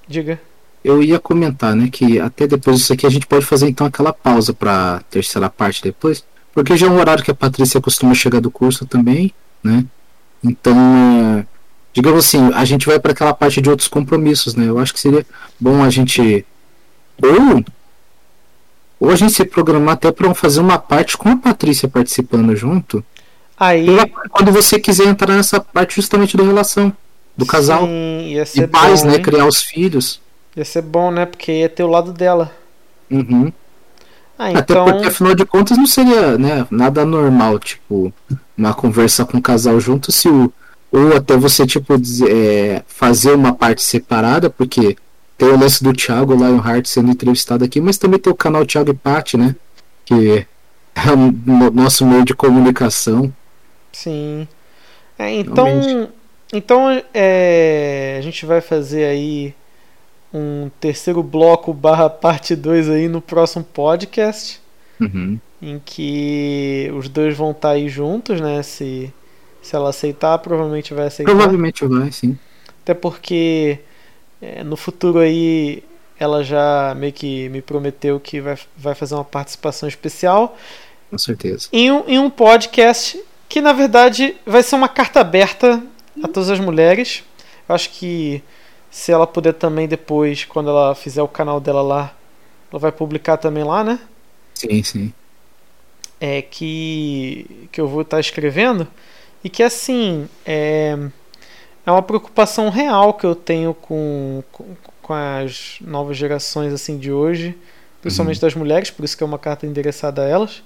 diga. 0.06 0.40
Eu 0.84 1.02
ia 1.02 1.18
comentar, 1.20 1.76
né, 1.76 1.88
que 1.90 2.18
até 2.18 2.46
depois 2.46 2.78
disso 2.78 2.92
aqui 2.92 3.06
a 3.06 3.10
gente 3.10 3.26
pode 3.26 3.46
fazer 3.46 3.68
então 3.68 3.86
aquela 3.86 4.12
pausa 4.12 4.52
para 4.52 5.00
terceira 5.08 5.48
parte 5.48 5.80
depois, 5.80 6.24
porque 6.52 6.76
já 6.76 6.88
é 6.88 6.90
um 6.90 6.98
horário 6.98 7.22
que 7.22 7.30
a 7.30 7.34
Patrícia 7.34 7.80
costuma 7.80 8.14
chegar 8.14 8.40
do 8.40 8.50
curso 8.50 8.84
também, 8.84 9.32
né? 9.62 9.84
Então, 10.42 10.76
é, 11.38 11.46
digamos 11.92 12.24
assim, 12.24 12.50
a 12.54 12.64
gente 12.64 12.86
vai 12.86 12.98
para 12.98 13.12
aquela 13.12 13.34
parte 13.34 13.60
de 13.60 13.68
outros 13.68 13.88
compromissos, 13.88 14.54
né? 14.54 14.68
Eu 14.68 14.78
acho 14.78 14.92
que 14.92 15.00
seria 15.00 15.24
bom 15.60 15.82
a 15.82 15.90
gente 15.90 16.44
ou 17.22 17.64
ou 18.98 19.10
a 19.10 19.16
gente 19.16 19.32
se 19.32 19.44
programar 19.44 19.94
até 19.94 20.12
para 20.12 20.32
fazer 20.32 20.60
uma 20.60 20.78
parte 20.78 21.16
com 21.16 21.28
a 21.28 21.36
Patrícia 21.36 21.88
participando 21.88 22.54
junto. 22.54 23.04
Aí 23.58 23.86
quando 24.30 24.52
você 24.52 24.78
quiser 24.78 25.06
entrar 25.06 25.34
nessa 25.34 25.60
parte 25.60 25.96
justamente 25.96 26.36
da 26.36 26.44
relação 26.44 26.92
do 27.36 27.44
casal 27.44 27.84
Sim, 27.84 28.28
ia 28.28 28.46
ser 28.46 28.62
e 28.62 28.66
pais, 28.66 29.02
bom, 29.02 29.08
né, 29.08 29.16
hein? 29.16 29.22
criar 29.22 29.46
os 29.46 29.62
filhos. 29.62 30.20
Ia 30.56 30.64
ser 30.64 30.82
bom, 30.82 31.10
né? 31.10 31.26
Porque 31.26 31.50
ia 31.50 31.68
ter 31.68 31.82
o 31.82 31.88
lado 31.88 32.12
dela. 32.12 32.52
Uhum. 33.10 33.52
Ah, 34.38 34.50
então... 34.50 34.82
Até 34.82 34.92
porque, 34.92 35.08
afinal 35.08 35.34
de 35.34 35.44
contas, 35.44 35.78
não 35.78 35.86
seria 35.86 36.36
né, 36.38 36.66
nada 36.70 37.04
normal, 37.04 37.58
tipo, 37.58 38.12
uma 38.56 38.74
conversa 38.74 39.24
com 39.24 39.38
o 39.38 39.42
casal 39.42 39.78
junto 39.80 40.10
se 40.12 40.28
o, 40.28 40.52
ou 40.92 41.16
até 41.16 41.36
você 41.36 41.66
tipo 41.66 41.94
é, 42.28 42.82
fazer 42.86 43.32
uma 43.34 43.54
parte 43.54 43.82
separada, 43.82 44.50
porque 44.50 44.96
tem 45.38 45.48
o 45.48 45.58
lance 45.58 45.82
do 45.82 45.92
Thiago 45.92 46.34
Lionheart 46.34 46.86
sendo 46.86 47.10
entrevistado 47.10 47.64
aqui, 47.64 47.80
mas 47.80 47.96
também 47.96 48.20
tem 48.20 48.32
o 48.32 48.36
canal 48.36 48.66
Thiago 48.66 48.90
e 48.90 48.94
Paty, 48.94 49.38
né? 49.38 49.56
Que 50.04 50.46
é 50.94 51.10
o 51.10 51.70
nosso 51.70 52.06
meio 52.06 52.24
de 52.24 52.34
comunicação. 52.34 53.32
Sim. 53.90 54.46
É, 55.18 55.32
então, 55.32 56.08
então 56.52 57.02
é, 57.14 58.16
a 58.18 58.20
gente 58.20 58.44
vai 58.44 58.60
fazer 58.60 59.04
aí 59.04 59.54
um 60.32 60.70
terceiro 60.80 61.22
bloco 61.22 61.72
barra 61.72 62.08
parte 62.08 62.54
2 62.54 62.90
aí 62.90 63.08
no 63.08 63.20
próximo 63.20 63.64
podcast. 63.64 64.60
Uhum. 65.00 65.38
Em 65.60 65.80
que 65.84 66.92
os 66.94 67.08
dois 67.08 67.36
vão 67.36 67.52
estar 67.52 67.68
tá 67.68 67.74
aí 67.74 67.88
juntos, 67.88 68.40
né? 68.40 68.62
Se, 68.62 69.12
se 69.62 69.76
ela 69.76 69.90
aceitar, 69.90 70.36
provavelmente 70.38 70.92
vai 70.92 71.06
aceitar. 71.06 71.32
Provavelmente 71.32 71.86
vai, 71.86 72.10
sim. 72.10 72.36
Até 72.82 72.92
porque 72.92 73.78
é, 74.40 74.64
no 74.64 74.76
futuro 74.76 75.20
aí 75.20 75.84
ela 76.18 76.42
já 76.42 76.94
meio 76.96 77.12
que 77.12 77.48
me 77.48 77.62
prometeu 77.62 78.18
que 78.20 78.40
vai, 78.40 78.58
vai 78.76 78.94
fazer 78.94 79.14
uma 79.14 79.24
participação 79.24 79.88
especial. 79.88 80.56
Com 81.10 81.18
certeza. 81.18 81.68
Em 81.72 81.90
um, 81.90 82.08
em 82.08 82.18
um 82.18 82.28
podcast 82.28 83.22
que 83.48 83.60
na 83.60 83.72
verdade 83.72 84.36
vai 84.44 84.62
ser 84.62 84.74
uma 84.74 84.88
carta 84.88 85.20
aberta 85.20 85.82
a 86.22 86.28
todas 86.28 86.50
as 86.50 86.58
mulheres. 86.58 87.22
Eu 87.68 87.74
acho 87.74 87.90
que 87.90 88.42
se 88.90 89.12
ela 89.12 89.26
puder 89.26 89.54
também 89.54 89.86
depois, 89.86 90.44
quando 90.44 90.70
ela 90.70 90.94
fizer 90.94 91.22
o 91.22 91.28
canal 91.28 91.60
dela 91.60 91.82
lá, 91.82 92.14
ela 92.70 92.80
vai 92.80 92.90
publicar 92.90 93.36
também 93.36 93.62
lá, 93.62 93.84
né? 93.84 93.98
Sim, 94.54 94.82
sim. 94.82 95.12
É 96.20 96.42
que, 96.42 97.68
que 97.70 97.80
eu 97.80 97.88
vou 97.88 98.02
estar 98.02 98.20
escrevendo 98.20 98.86
e 99.42 99.50
que 99.50 99.62
assim 99.62 100.28
é, 100.46 100.96
é 101.86 101.90
uma 101.90 102.02
preocupação 102.02 102.70
real 102.70 103.14
que 103.14 103.24
eu 103.24 103.34
tenho 103.34 103.74
com, 103.74 104.42
com, 104.52 104.64
com 105.02 105.12
as 105.12 105.78
novas 105.80 106.16
gerações 106.16 106.72
assim 106.72 106.98
de 106.98 107.12
hoje, 107.12 107.56
principalmente 108.00 108.36
uhum. 108.36 108.42
das 108.42 108.54
mulheres, 108.54 108.90
por 108.90 109.04
isso 109.04 109.16
que 109.16 109.22
é 109.22 109.26
uma 109.26 109.38
carta 109.38 109.66
endereçada 109.66 110.22
a 110.22 110.28
elas. 110.28 110.62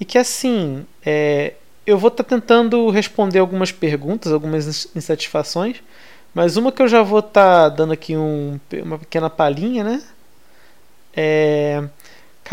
E 0.00 0.04
que 0.04 0.18
assim, 0.18 0.86
é, 1.04 1.54
eu 1.86 1.98
vou 1.98 2.08
estar 2.08 2.24
tentando 2.24 2.90
responder 2.90 3.38
algumas 3.38 3.70
perguntas, 3.70 4.32
algumas 4.32 4.88
insatisfações 4.96 5.82
mas 6.34 6.56
uma 6.56 6.72
que 6.72 6.82
eu 6.82 6.88
já 6.88 7.02
vou 7.02 7.18
estar 7.18 7.64
tá 7.64 7.68
dando 7.68 7.92
aqui 7.92 8.16
um, 8.16 8.58
uma 8.82 8.98
pequena 8.98 9.28
palhinha, 9.28 9.84
né? 9.84 10.02
É, 11.14 11.82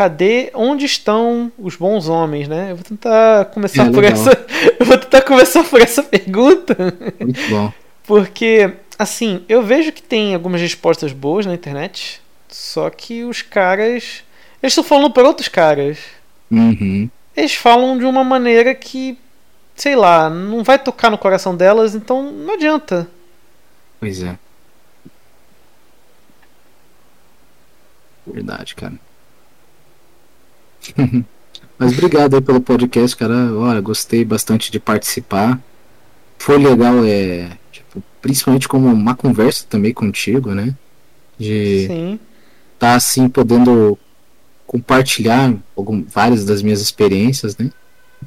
cadê, 0.00 0.50
onde 0.54 0.86
estão 0.86 1.52
os 1.58 1.76
bons 1.76 2.08
homens, 2.08 2.48
né? 2.48 2.70
Eu 2.70 2.76
vou 2.76 2.84
tentar 2.84 3.44
começar 3.52 3.86
é, 3.86 3.90
por 3.90 4.02
legal. 4.02 4.12
essa, 4.12 4.46
eu 4.80 4.86
vou 4.86 4.96
tentar 4.96 5.20
começar 5.20 5.62
por 5.62 5.78
essa 5.78 6.02
pergunta. 6.02 6.74
Muito 7.20 7.50
bom. 7.50 7.70
Porque 8.06 8.72
assim, 8.98 9.44
eu 9.46 9.62
vejo 9.62 9.92
que 9.92 10.02
tem 10.02 10.34
algumas 10.34 10.58
respostas 10.58 11.12
boas 11.12 11.44
na 11.44 11.52
internet, 11.52 12.18
só 12.48 12.88
que 12.88 13.24
os 13.24 13.42
caras, 13.42 14.24
eles 14.62 14.72
estão 14.72 14.82
falando 14.82 15.12
para 15.12 15.28
outros 15.28 15.48
caras. 15.48 15.98
Uhum. 16.50 17.10
Eles 17.36 17.54
falam 17.54 17.98
de 17.98 18.06
uma 18.06 18.24
maneira 18.24 18.74
que, 18.74 19.18
sei 19.76 19.96
lá, 19.96 20.30
não 20.30 20.64
vai 20.64 20.78
tocar 20.78 21.10
no 21.10 21.18
coração 21.18 21.54
delas, 21.54 21.94
então 21.94 22.32
não 22.32 22.54
adianta. 22.54 23.06
Pois 24.00 24.22
é. 24.22 24.38
Verdade, 28.26 28.74
cara. 28.74 28.94
Mas 31.78 31.92
obrigado 31.92 32.34
aí 32.34 32.40
pelo 32.40 32.60
podcast, 32.60 33.16
cara. 33.16 33.54
Olha, 33.54 33.80
gostei 33.80 34.24
bastante 34.24 34.70
de 34.70 34.78
participar. 34.78 35.60
Foi 36.38 36.58
legal, 36.58 37.04
é. 37.04 37.56
Tipo, 37.72 38.02
principalmente 38.20 38.68
como 38.68 38.88
uma 38.88 39.14
conversa 39.14 39.64
também 39.68 39.92
contigo, 39.92 40.54
né? 40.54 40.74
De 41.38 41.86
Sim. 41.86 42.20
tá 42.78 42.94
assim 42.94 43.28
podendo 43.28 43.98
compartilhar 44.66 45.54
algum, 45.76 46.04
várias 46.04 46.44
das 46.44 46.62
minhas 46.62 46.80
experiências, 46.80 47.56
né? 47.56 47.70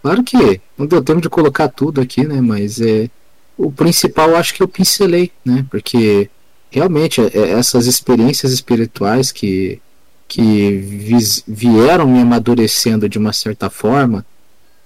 Claro 0.01 0.23
que 0.23 0.59
não 0.77 0.85
deu 0.85 1.03
tempo 1.03 1.21
de 1.21 1.30
colocar 1.30 1.67
tudo 1.67 2.01
aqui, 2.01 2.25
né? 2.25 2.41
Mas 2.41 2.81
é 2.81 3.09
o 3.57 3.71
principal 3.71 4.35
acho 4.35 4.53
que 4.53 4.63
eu 4.63 4.67
pincelei, 4.67 5.31
né? 5.45 5.65
Porque 5.69 6.30
realmente 6.69 7.21
é, 7.21 7.30
é, 7.34 7.49
essas 7.51 7.85
experiências 7.85 8.51
espirituais 8.51 9.31
que, 9.31 9.80
que 10.27 11.43
vieram 11.47 12.07
me 12.07 12.21
amadurecendo 12.21 13.07
de 13.07 13.17
uma 13.17 13.33
certa 13.33 13.69
forma 13.69 14.25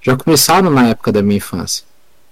já 0.01 0.15
começaram 0.15 0.69
na 0.69 0.89
época 0.89 1.11
da 1.11 1.21
minha 1.21 1.37
infância. 1.37 1.83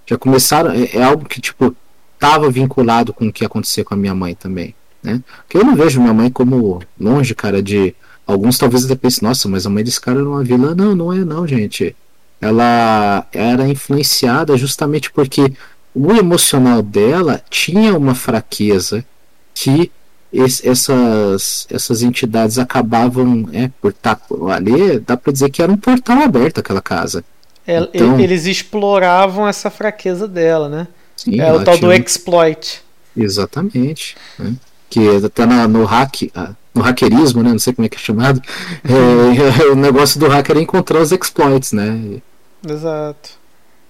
Já 0.05 0.17
começaram, 0.17 0.71
é, 0.71 0.97
é 0.97 1.03
algo 1.03 1.25
que 1.25 1.41
tipo 1.41 1.75
estava 2.13 2.49
vinculado 2.49 3.13
com 3.13 3.27
o 3.27 3.33
que 3.33 3.45
acontecia 3.45 3.83
com 3.83 3.93
a 3.93 3.97
minha 3.97 4.15
mãe 4.15 4.33
também, 4.33 4.73
né? 5.03 5.21
Porque 5.43 5.57
eu 5.57 5.65
não 5.65 5.75
vejo 5.75 5.99
minha 5.99 6.13
mãe 6.13 6.29
como 6.29 6.81
longe, 6.99 7.35
cara, 7.35 7.61
de 7.61 7.93
alguns 8.25 8.57
talvez 8.57 8.85
até 8.85 8.95
pensem, 8.95 9.27
nossa, 9.27 9.47
mas 9.49 9.65
a 9.65 9.69
mãe 9.69 9.83
desse 9.83 9.99
cara 9.99 10.19
era 10.19 10.29
uma 10.29 10.43
vilã. 10.43 10.73
Não, 10.73 10.95
não 10.95 11.13
é 11.13 11.17
não, 11.17 11.45
gente. 11.45 11.95
Ela 12.39 13.27
era 13.31 13.67
influenciada 13.67 14.57
justamente 14.57 15.11
porque 15.11 15.53
o 15.93 16.11
emocional 16.13 16.81
dela 16.81 17.41
tinha 17.49 17.97
uma 17.97 18.15
fraqueza 18.15 19.05
que 19.53 19.91
esse, 20.31 20.67
essas, 20.67 21.67
essas 21.69 22.01
entidades 22.01 22.59
acabavam 22.59 23.47
é, 23.53 23.69
por 23.81 23.91
estar 23.91 24.19
ali, 24.53 24.99
dá 24.99 25.15
para 25.15 25.31
dizer 25.31 25.49
que 25.49 25.61
era 25.61 25.71
um 25.71 25.77
portal 25.77 26.19
aberto 26.19 26.59
aquela 26.59 26.81
casa. 26.81 27.23
É, 27.67 27.79
então, 27.93 28.19
eles 28.19 28.45
exploravam 28.45 29.47
essa 29.47 29.69
fraqueza 29.69 30.27
dela, 30.27 30.69
né? 30.69 30.87
Sim, 31.15 31.39
é 31.39 31.51
o 31.51 31.63
tal 31.63 31.77
tinha... 31.77 31.89
do 31.89 31.93
exploit. 31.93 32.83
Exatamente. 33.15 34.15
Né? 34.37 34.53
Que 34.89 35.25
até 35.25 35.45
na, 35.45 35.67
no 35.67 35.83
hack, 35.85 36.29
ah, 36.35 36.51
no 36.73 36.81
hackerismo, 36.81 37.41
né? 37.41 37.51
Não 37.51 37.59
sei 37.59 37.73
como 37.73 37.85
é 37.85 37.89
que 37.89 37.95
é 37.95 37.99
chamado. 37.99 38.41
É, 38.85 39.71
o 39.71 39.75
negócio 39.75 40.19
do 40.19 40.27
hacker 40.27 40.57
é 40.57 40.61
encontrar 40.61 40.99
os 40.99 41.11
exploits, 41.11 41.71
né? 41.71 42.19
Exato. 42.67 43.31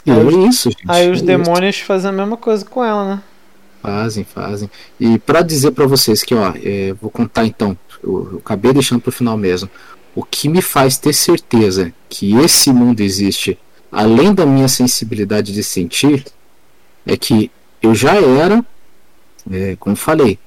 E 0.05 0.11
aí, 0.11 0.19
é 0.19 0.47
isso, 0.47 0.69
gente. 0.69 0.83
Aí 0.87 1.09
os 1.09 1.21
é 1.21 1.25
demônios 1.25 1.77
isso. 1.77 1.85
fazem 1.85 2.09
a 2.09 2.13
mesma 2.13 2.37
coisa 2.37 2.63
com 2.63 2.83
ela, 2.83 3.15
né? 3.15 3.21
Fazem, 3.85 4.23
fazem. 4.23 4.69
E 4.99 5.19
para 5.19 5.41
dizer 5.41 5.71
para 5.71 5.85
vocês 5.85 6.23
que, 6.23 6.33
ó, 6.33 6.53
é, 6.55 6.93
vou 6.99 7.11
contar 7.11 7.45
então, 7.45 7.77
eu, 8.03 8.29
eu 8.33 8.37
acabei 8.39 8.73
deixando 8.73 9.01
pro 9.01 9.11
final 9.11 9.37
mesmo. 9.37 9.69
O 10.15 10.23
que 10.23 10.49
me 10.49 10.61
faz 10.61 10.97
ter 10.97 11.13
certeza 11.13 11.93
que 12.09 12.35
esse 12.37 12.71
mundo 12.71 13.01
existe, 13.01 13.59
além 13.91 14.33
da 14.33 14.45
minha 14.45 14.67
sensibilidade 14.67 15.53
de 15.53 15.63
sentir, 15.63 16.25
é 17.05 17.15
que 17.15 17.51
eu 17.81 17.93
já 17.93 18.15
era, 18.15 18.65
é, 19.51 19.75
como 19.79 19.95
falei, 19.95 20.39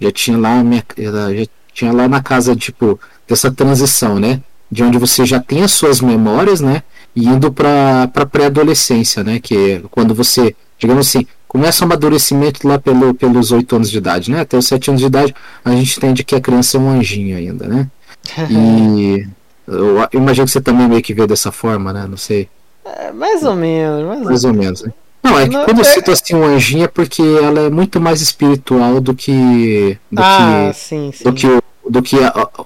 já 0.00 0.10
tinha 0.10 0.38
lá 0.38 0.62
minha, 0.62 0.84
já 0.96 1.46
tinha 1.72 1.92
lá 1.92 2.08
na 2.08 2.22
casa 2.22 2.56
tipo 2.56 2.98
dessa 3.28 3.50
transição, 3.50 4.18
né? 4.18 4.40
De 4.70 4.82
onde 4.82 4.96
você 4.98 5.26
já 5.26 5.38
tem 5.38 5.62
as 5.62 5.72
suas 5.72 6.00
memórias, 6.00 6.60
né? 6.60 6.82
indo 7.16 7.50
para 7.50 8.26
pré-adolescência, 8.30 9.24
né? 9.24 9.40
Que 9.40 9.56
é 9.56 9.82
quando 9.90 10.14
você, 10.14 10.54
digamos 10.78 11.08
assim, 11.08 11.26
começa 11.48 11.82
o 11.82 11.86
amadurecimento 11.86 12.66
lá 12.66 12.78
pelo, 12.78 13.14
pelos 13.14 13.52
8 13.52 13.76
anos 13.76 13.90
de 13.90 13.98
idade, 13.98 14.30
né? 14.30 14.40
Até 14.40 14.56
os 14.56 14.66
7 14.66 14.90
anos 14.90 15.00
de 15.00 15.06
idade 15.06 15.34
a 15.64 15.70
gente 15.70 15.96
entende 15.96 16.24
que 16.24 16.34
a 16.34 16.40
criança 16.40 16.76
é 16.76 16.80
um 16.80 16.90
anjinho 16.90 17.36
ainda, 17.36 17.66
né? 17.66 17.88
E 18.50 19.26
eu 19.66 20.08
imagino 20.12 20.46
que 20.46 20.52
você 20.52 20.60
também 20.60 20.88
meio 20.88 21.02
que 21.02 21.14
vê 21.14 21.26
dessa 21.26 21.50
forma, 21.50 21.92
né? 21.92 22.06
Não 22.08 22.16
sei. 22.16 22.48
É, 22.84 23.10
mais 23.12 23.42
ou 23.42 23.56
menos. 23.56 24.06
Mais, 24.06 24.22
mais 24.22 24.44
ou 24.44 24.54
menos, 24.54 24.82
né? 24.82 24.92
Não, 25.22 25.38
é 25.38 25.48
que 25.48 25.54
Não, 25.54 25.64
quando 25.64 25.78
eu 25.78 25.84
é... 25.84 25.88
cito 25.88 26.10
assim 26.12 26.36
um 26.36 26.44
anjinho 26.44 26.84
é 26.84 26.88
porque 26.88 27.22
ela 27.22 27.60
é 27.60 27.70
muito 27.70 28.00
mais 28.00 28.20
espiritual 28.20 29.00
do 29.00 29.14
que. 29.14 29.98
Do 30.10 30.22
ah, 30.22 30.70
que, 30.70 30.78
sim, 30.78 31.10
sim. 31.12 31.24
Do 31.24 31.32
que, 31.32 31.48
do 31.88 32.02
que. 32.02 32.16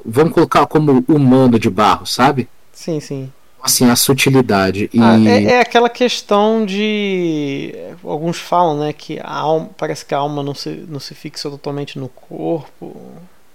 Vamos 0.05 0.35
colocar 0.35 0.67
como 0.67 1.03
humano 1.09 1.59
de 1.59 1.71
barro, 1.71 2.05
sabe? 2.07 2.49
Sim, 2.73 3.01
sim 3.01 3.31
assim 3.63 3.89
a 3.91 3.97
sutilidade 3.97 4.89
e... 4.93 5.01
ah, 5.01 5.19
é, 5.19 5.45
é, 5.45 5.61
aquela 5.61 5.89
questão 5.89 6.65
de 6.65 7.75
alguns 8.03 8.39
falam 8.39 8.79
né 8.79 8.93
que 8.93 9.19
a 9.23 9.33
alma 9.33 9.71
parece 9.77 10.05
que 10.05 10.15
a 10.15 10.19
alma 10.19 10.43
não 10.43 10.55
se, 10.55 10.85
não 10.89 11.01
se 11.01 11.15
fixa 11.15 11.51
totalmente 11.51 11.99
no 11.99 12.09
corpo. 12.09 12.97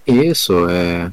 Isso 0.06 0.68
é, 0.68 1.10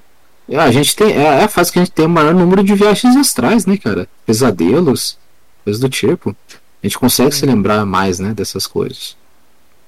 é 0.50 0.58
a 0.58 0.72
gente 0.72 0.96
tem 0.96 1.12
é, 1.14 1.24
é 1.24 1.44
a 1.44 1.48
fase 1.48 1.72
que 1.72 1.80
a 1.80 1.84
gente 1.84 1.94
tem 1.94 2.06
o 2.06 2.10
maior 2.10 2.34
número 2.34 2.64
de 2.64 2.76
viagens 2.76 3.16
astrais 3.16 3.66
né 3.66 3.78
cara? 3.78 4.08
Pesadelos 4.26 5.18
coisas 5.64 5.80
do 5.80 5.90
tipo. 5.90 6.36
A 6.52 6.88
gente 6.88 7.00
consegue 7.00 7.34
se 7.34 7.46
lembrar 7.46 7.86
mais 7.86 8.20
né 8.20 8.34
dessas 8.34 8.68
coisas. 8.68 9.16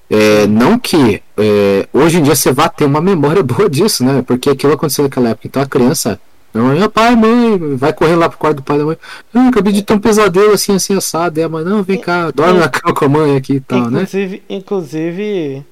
É, 0.08 0.46
não 0.46 0.78
que 0.78 1.20
é, 1.36 1.88
hoje 1.92 2.18
em 2.18 2.22
dia 2.22 2.34
você 2.34 2.52
vá 2.52 2.68
ter 2.68 2.84
uma 2.84 3.00
memória 3.00 3.42
boa 3.44 3.68
disso 3.68 4.04
né? 4.04 4.22
Porque 4.22 4.50
aquilo 4.50 4.72
aconteceu 4.72 5.04
naquela 5.04 5.30
época. 5.30 5.46
Então 5.46 5.62
a 5.62 5.66
criança 5.66 6.20
não, 6.62 6.90
pai, 6.90 7.16
mãe, 7.16 7.76
vai 7.76 7.92
correr 7.92 8.16
lá 8.16 8.28
pro 8.28 8.38
quarto 8.38 8.56
do 8.56 8.62
pai 8.62 8.78
da 8.78 8.84
mãe. 8.84 8.96
Ah, 9.34 9.48
acabei 9.48 9.72
de 9.72 9.82
ter 9.82 9.94
um 9.94 9.98
pesadelo 9.98 10.52
assim, 10.52 10.74
assim, 10.74 10.96
assado. 10.96 11.38
E 11.38 11.42
a 11.42 11.48
mãe, 11.48 11.64
não, 11.64 11.82
vem 11.82 12.00
cá, 12.00 12.30
dorme 12.30 12.58
na 12.58 12.68
cama 12.68 12.94
com 12.94 13.04
a 13.04 13.08
mãe 13.08 13.36
aqui 13.36 13.54
e 13.54 13.60
tal, 13.60 13.90
né? 13.90 14.02
inclusive, 14.02 14.36
né? 14.36 14.42
Inclusive, 14.48 15.66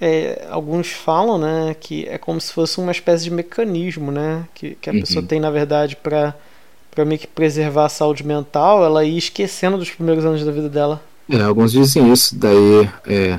é, 0.00 0.46
alguns 0.50 0.90
falam, 0.90 1.38
né, 1.38 1.74
que 1.78 2.06
é 2.08 2.18
como 2.18 2.40
se 2.40 2.52
fosse 2.52 2.78
uma 2.78 2.92
espécie 2.92 3.24
de 3.24 3.30
mecanismo, 3.30 4.10
né? 4.10 4.44
Que, 4.54 4.76
que 4.80 4.90
a 4.90 4.92
uhum. 4.92 5.00
pessoa 5.00 5.24
tem, 5.24 5.40
na 5.40 5.50
verdade, 5.50 5.96
para 5.96 6.34
para 6.96 7.04
meio 7.04 7.20
que 7.20 7.26
preservar 7.26 7.84
a 7.84 7.88
saúde 7.90 8.26
mental, 8.26 8.82
ela 8.82 9.04
ir 9.04 9.18
esquecendo 9.18 9.76
dos 9.76 9.90
primeiros 9.90 10.24
anos 10.24 10.42
da 10.42 10.50
vida 10.50 10.70
dela. 10.70 11.02
É, 11.28 11.42
alguns 11.42 11.72
dizem 11.72 12.10
isso, 12.10 12.34
daí 12.34 12.88
é, 13.06 13.38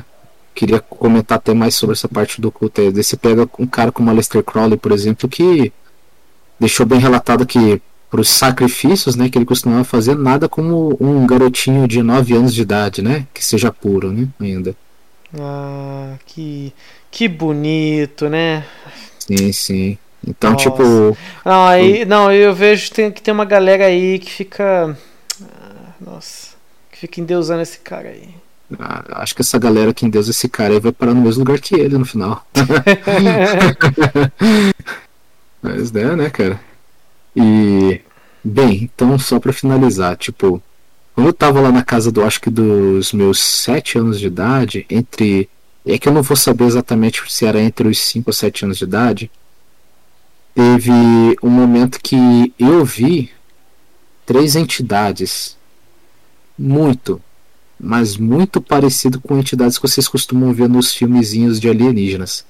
queria 0.54 0.80
comentar 0.80 1.40
até 1.40 1.56
mais 1.56 1.74
sobre 1.74 1.94
essa 1.96 2.08
parte 2.08 2.40
do 2.40 2.52
culto 2.52 2.82
aí. 2.82 2.92
Daí 2.92 3.04
você 3.04 3.18
pega 3.18 3.50
um 3.58 3.66
cara 3.66 3.92
como 3.92 4.12
Aleister 4.12 4.44
Crowley, 4.44 4.78
por 4.78 4.92
exemplo, 4.92 5.28
que 5.28 5.74
deixou 6.60 6.86
bem 6.86 7.00
relatado 7.00 7.46
que 7.46 7.82
para 8.10 8.22
os 8.22 8.30
sacrifícios 8.30 9.16
né, 9.16 9.30
que 9.30 9.38
ele 9.38 9.46
costumava 9.46 9.84
fazer, 9.84 10.16
nada 10.16 10.48
como 10.48 10.96
um 11.00 11.28
garotinho 11.28 11.88
de 11.88 12.02
9 12.02 12.36
anos 12.36 12.54
de 12.54 12.62
idade, 12.62 13.02
né? 13.02 13.28
Que 13.34 13.44
seja 13.44 13.72
puro, 13.72 14.12
né? 14.12 14.28
Ainda. 14.40 14.76
Ah, 15.38 16.16
que, 16.26 16.74
que 17.12 17.28
bonito, 17.28 18.30
né? 18.30 18.64
Sim, 19.20 19.52
sim. 19.52 19.98
Então, 20.26 20.54
Nossa. 20.54 20.64
tipo. 20.72 21.18
Não, 21.46 21.68
aí, 21.68 22.06
não, 22.06 22.32
eu 22.32 22.54
vejo 22.54 22.86
que 22.90 22.96
tem, 22.96 23.12
que 23.12 23.22
tem 23.22 23.34
uma 23.34 23.46
galera 23.46 23.86
aí 23.86 24.20
que 24.20 24.32
fica. 24.32 24.98
ah, 25.42 25.92
Nossa. 26.00 26.56
Que 26.92 27.00
fica 27.00 27.20
endeusando 27.22 27.62
esse 27.62 27.80
cara 27.80 28.10
aí. 28.10 28.30
ah, 28.80 29.04
Acho 29.22 29.36
que 29.36 29.42
essa 29.42 29.60
galera 29.60 29.94
que 29.94 30.06
em 30.06 30.10
Deus 30.10 30.30
esse 30.30 30.48
cara 30.48 30.74
aí 30.74 30.80
vai 30.80 30.92
parar 30.94 31.14
no 31.14 31.22
mesmo 31.22 31.44
lugar 31.44 31.60
que 31.60 31.76
ele 31.76 31.98
no 31.98 32.06
final. 32.06 32.46
Mas 35.62 35.94
é, 35.96 36.16
né, 36.16 36.30
cara? 36.30 36.60
E. 37.36 38.02
Bem, 38.44 38.84
então 38.84 39.18
só 39.20 39.40
pra 39.40 39.52
finalizar, 39.52 40.16
tipo, 40.16 40.62
quando 41.14 41.28
eu 41.28 41.34
tava 41.34 41.60
lá 41.60 41.72
na 41.72 41.84
casa 41.84 42.12
do, 42.12 42.24
acho 42.24 42.40
que 42.40 42.50
dos 42.50 43.12
meus 43.12 43.40
sete 43.40 43.98
anos 43.98 44.20
de 44.20 44.28
idade, 44.28 44.86
entre. 44.90 45.50
É 45.86 45.98
que 45.98 46.08
eu 46.08 46.14
não 46.14 46.22
vou 46.22 46.36
saber 46.36 46.66
exatamente 46.66 47.24
se 47.30 47.46
era 47.46 47.62
entre 47.62 47.88
os 47.88 47.98
5 48.00 48.30
ou 48.30 48.34
7 48.34 48.66
anos 48.66 48.78
de 48.78 48.84
idade. 48.84 49.32
Teve 50.54 50.92
um 51.42 51.50
momento 51.50 51.98
que 52.04 52.54
eu 52.60 52.84
vi 52.84 53.32
três 54.26 54.58
entidades 54.58 55.56
muito, 56.60 57.22
mas 57.80 58.18
muito 58.18 58.60
parecido 58.60 59.22
com 59.22 59.38
entidades 59.38 59.78
que 59.78 59.88
vocês 59.88 60.08
costumam 60.08 60.54
ver 60.54 60.68
nos 60.68 60.94
filmezinhos 60.94 61.60
de 61.60 61.70
alienígenas. 61.70 62.46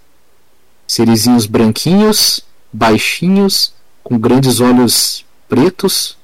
Serizinhos 0.87 1.45
branquinhos, 1.45 2.41
baixinhos, 2.71 3.73
com 4.03 4.17
grandes 4.17 4.59
olhos 4.59 5.25
pretos. 5.49 6.17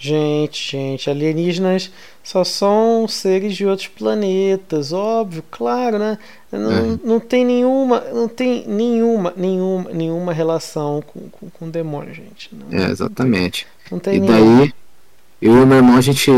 Gente, 0.00 0.70
gente, 0.70 1.10
alienígenas 1.10 1.90
só 2.22 2.44
são 2.44 3.08
seres 3.08 3.56
de 3.56 3.66
outros 3.66 3.88
planetas, 3.88 4.92
óbvio, 4.92 5.42
claro, 5.50 5.98
né? 5.98 6.18
Não, 6.52 6.70
É. 6.70 6.98
não 7.02 7.18
tem 7.18 7.44
nenhuma, 7.44 8.00
não 8.12 8.28
tem 8.28 8.64
nenhuma, 8.68 9.32
nenhuma, 9.36 9.90
nenhuma 9.90 10.32
relação 10.32 11.02
com, 11.02 11.28
com, 11.30 11.50
com 11.50 11.70
demônio, 11.70 12.14
gente. 12.14 12.48
Não, 12.54 12.78
É, 12.78 12.90
exatamente. 12.90 13.66
não 13.90 13.98
tem 13.98 14.16
E 14.16 14.20
nenhuma. 14.20 14.60
daí, 14.60 14.74
eu 15.42 15.62
e 15.62 15.66
meu 15.66 15.78
irmão, 15.78 15.96
a 15.96 16.00
gente 16.00 16.30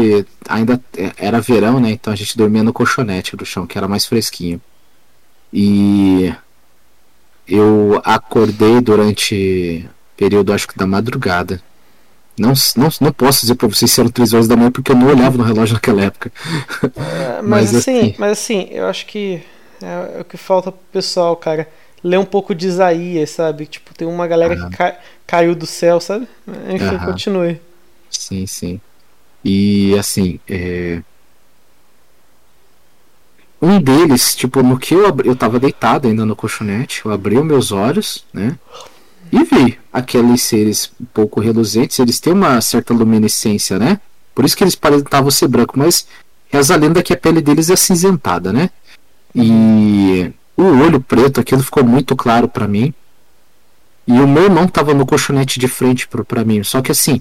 ainda 0.49 0.81
era 1.17 1.41
verão, 1.41 1.81
né? 1.81 1.91
Então 1.91 2.13
a 2.13 2.17
gente 2.17 2.37
dormia 2.39 2.63
no 2.63 2.73
colchonete 2.73 3.37
do 3.37 3.45
chão, 3.45 3.67
que 3.67 3.77
era 3.77 3.89
mais 3.89 4.07
fresquinho. 4.07 4.61
E 5.53 6.33
eu 7.51 8.01
acordei 8.05 8.81
durante 8.81 9.89
período, 10.17 10.53
acho 10.53 10.69
que 10.69 10.79
da 10.79 10.87
madrugada. 10.87 11.63
Não, 12.39 12.53
não, 12.77 12.89
não 13.01 13.13
posso 13.13 13.43
dizer 13.43 13.57
pra 13.57 13.69
vocês 13.69 13.91
se 13.91 14.01
eram 14.01 14.11
3 14.11 14.33
horas 14.35 14.49
da 14.49 14.57
manhã, 14.57 14.71
porque 14.73 14.93
eu 14.93 14.97
não 14.97 15.09
olhava 15.09 15.39
no 15.39 15.45
relógio 15.45 15.75
naquela 15.75 16.03
época. 16.05 16.33
É, 16.97 17.41
mas, 17.43 17.73
mas 17.73 17.75
assim, 17.75 18.13
assim- 18.13 18.15
mas 18.19 18.33
assim, 18.33 18.69
eu 18.71 18.87
acho 18.87 19.07
que 19.07 19.43
é, 19.83 20.21
o 20.21 20.25
que 20.25 20.37
falta 20.37 20.71
pro 20.73 20.81
pessoal, 20.93 21.37
cara. 21.37 21.69
Ler 22.03 22.19
um 22.19 22.25
pouco 22.25 22.55
de 22.55 22.67
Isaías, 22.67 23.31
sabe? 23.31 23.67
Tipo, 23.67 23.95
tem 23.95 24.09
uma 24.09 24.27
galera 24.27 24.57
Aham. 24.57 24.71
que 24.71 24.77
ca- 24.77 24.99
caiu 25.27 25.55
do 25.55 25.67
céu, 25.67 26.01
sabe? 26.01 26.27
Enfim, 26.75 26.99
Aham. 26.99 26.99
continue. 26.99 27.61
Sim, 28.11 28.47
sim. 28.47 28.83
E 29.45 29.97
assim, 29.99 30.41
é... 30.49 31.03
um 33.61 33.81
deles, 33.81 34.35
tipo, 34.35 34.63
no 34.63 34.79
que 34.79 34.95
eu 34.95 35.07
abri, 35.07 35.29
eu 35.29 35.37
tava 35.37 35.61
deitado 35.61 36.09
ainda 36.09 36.25
no 36.25 36.35
colchonete, 36.35 37.03
eu 37.05 37.13
abri 37.13 37.37
os 37.37 37.45
meus 37.45 37.73
olhos, 37.73 38.25
né? 38.33 38.59
E 39.31 39.45
vi 39.45 39.79
aqueles 39.93 40.43
seres 40.43 40.91
um 41.01 41.05
pouco 41.05 41.41
reluzentes, 41.41 41.99
eles 41.99 42.19
têm 42.19 42.33
uma 42.33 42.61
certa 42.61 42.95
luminescência, 42.95 43.79
né? 43.79 44.01
Por 44.35 44.45
isso 44.45 44.57
que 44.57 44.65
eles 44.65 44.75
aparentavam 44.75 45.31
ser 45.31 45.47
branco, 45.49 45.79
mas 45.79 46.07
reza 46.49 46.75
a 46.75 46.77
lenda 46.77 47.03
que 47.03 47.13
a 47.13 47.17
pele 47.17 47.41
deles 47.41 47.71
é 47.71 47.75
acinzentada, 47.75 48.53
né? 48.53 48.71
E 49.35 50.33
o 50.57 50.65
olho 50.65 51.01
preto, 51.01 51.41
aquilo 51.41 51.63
ficou 51.63 51.85
muito 51.85 52.17
claro 52.17 52.49
pra 52.49 52.67
mim. 52.67 52.93
E 54.07 54.13
o 54.13 54.27
meu 54.27 54.45
irmão 54.45 54.67
tava 54.67 54.95
no 54.95 55.07
colchonete 55.07 55.61
de 55.61 55.69
frente 55.69 56.09
pra 56.09 56.45
mim, 56.45 56.65
só 56.65 56.81
que 56.81 56.91
assim, 56.91 57.21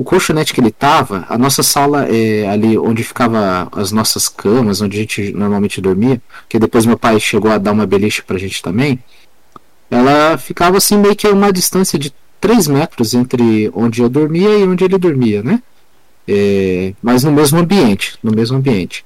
o 0.00 0.04
colchonete 0.04 0.54
que 0.54 0.60
ele 0.60 0.70
tava, 0.70 1.26
a 1.28 1.36
nossa 1.36 1.62
sala 1.62 2.06
é 2.08 2.48
ali 2.48 2.78
onde 2.78 3.04
ficava 3.04 3.68
as 3.70 3.92
nossas 3.92 4.30
camas, 4.30 4.80
onde 4.80 4.96
a 4.96 5.00
gente 5.00 5.30
normalmente 5.32 5.78
dormia, 5.78 6.20
que 6.48 6.58
depois 6.58 6.86
meu 6.86 6.96
pai 6.96 7.20
chegou 7.20 7.50
a 7.50 7.58
dar 7.58 7.72
uma 7.72 7.86
beliche 7.86 8.22
pra 8.22 8.38
gente 8.38 8.62
também. 8.62 8.98
Ela 9.90 10.38
ficava 10.38 10.78
assim 10.78 10.96
meio 10.96 11.14
que 11.14 11.26
a 11.26 11.32
uma 11.32 11.52
distância 11.52 11.98
de 11.98 12.14
3 12.40 12.66
metros 12.68 13.12
entre 13.12 13.70
onde 13.74 14.00
eu 14.00 14.08
dormia 14.08 14.48
e 14.56 14.64
onde 14.64 14.84
ele 14.84 14.96
dormia, 14.96 15.42
né? 15.42 15.62
É, 16.26 16.94
mas 17.02 17.22
no 17.22 17.32
mesmo 17.32 17.58
ambiente, 17.58 18.16
no 18.22 18.32
mesmo 18.32 18.56
ambiente. 18.56 19.04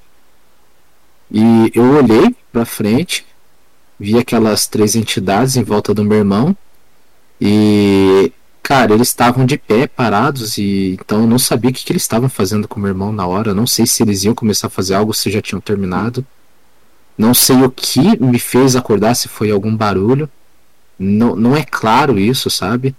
E 1.29 1.73
eu 1.75 1.97
olhei 1.97 2.37
pra 2.53 2.65
frente, 2.65 3.27
vi 3.99 4.17
aquelas 4.17 4.69
três 4.69 4.95
entidades 4.95 5.57
em 5.57 5.65
volta 5.65 5.93
do 5.93 6.05
meu 6.05 6.19
irmão 6.19 6.57
e 7.41 8.31
Cara, 8.65 8.95
eles 8.95 9.09
estavam 9.09 9.45
de 9.45 9.59
pé, 9.59 9.87
parados, 9.87 10.57
e 10.57 10.97
então 10.99 11.21
eu 11.21 11.27
não 11.27 11.39
sabia 11.39 11.71
o 11.71 11.73
que, 11.75 11.85
que 11.85 11.93
eles 11.93 12.03
estavam 12.03 12.31
fazendo 12.31 12.67
com 12.67 12.81
o 12.81 12.83
meu 12.83 12.89
irmão 12.89 13.13
na 13.13 13.27
hora. 13.27 13.51
Eu 13.51 13.55
não 13.55 13.67
sei 13.67 13.85
se 13.85 14.03
eles 14.03 14.25
iam 14.25 14.35
começar 14.35 14.69
a 14.69 14.71
fazer 14.71 14.95
algo, 14.95 15.13
se 15.13 15.31
já 15.31 15.43
tinham 15.43 15.61
terminado. 15.61 16.27
Não 17.17 17.35
sei 17.35 17.57
o 17.63 17.71
que 17.71 18.19
me 18.19 18.39
fez 18.39 18.75
acordar, 18.75 19.15
se 19.17 19.29
foi 19.29 19.51
algum 19.51 19.77
barulho. 19.77 20.31
Não, 20.99 21.37
não 21.37 21.55
é 21.55 21.63
claro 21.63 22.19
isso, 22.19 22.49
sabe? 22.49 22.97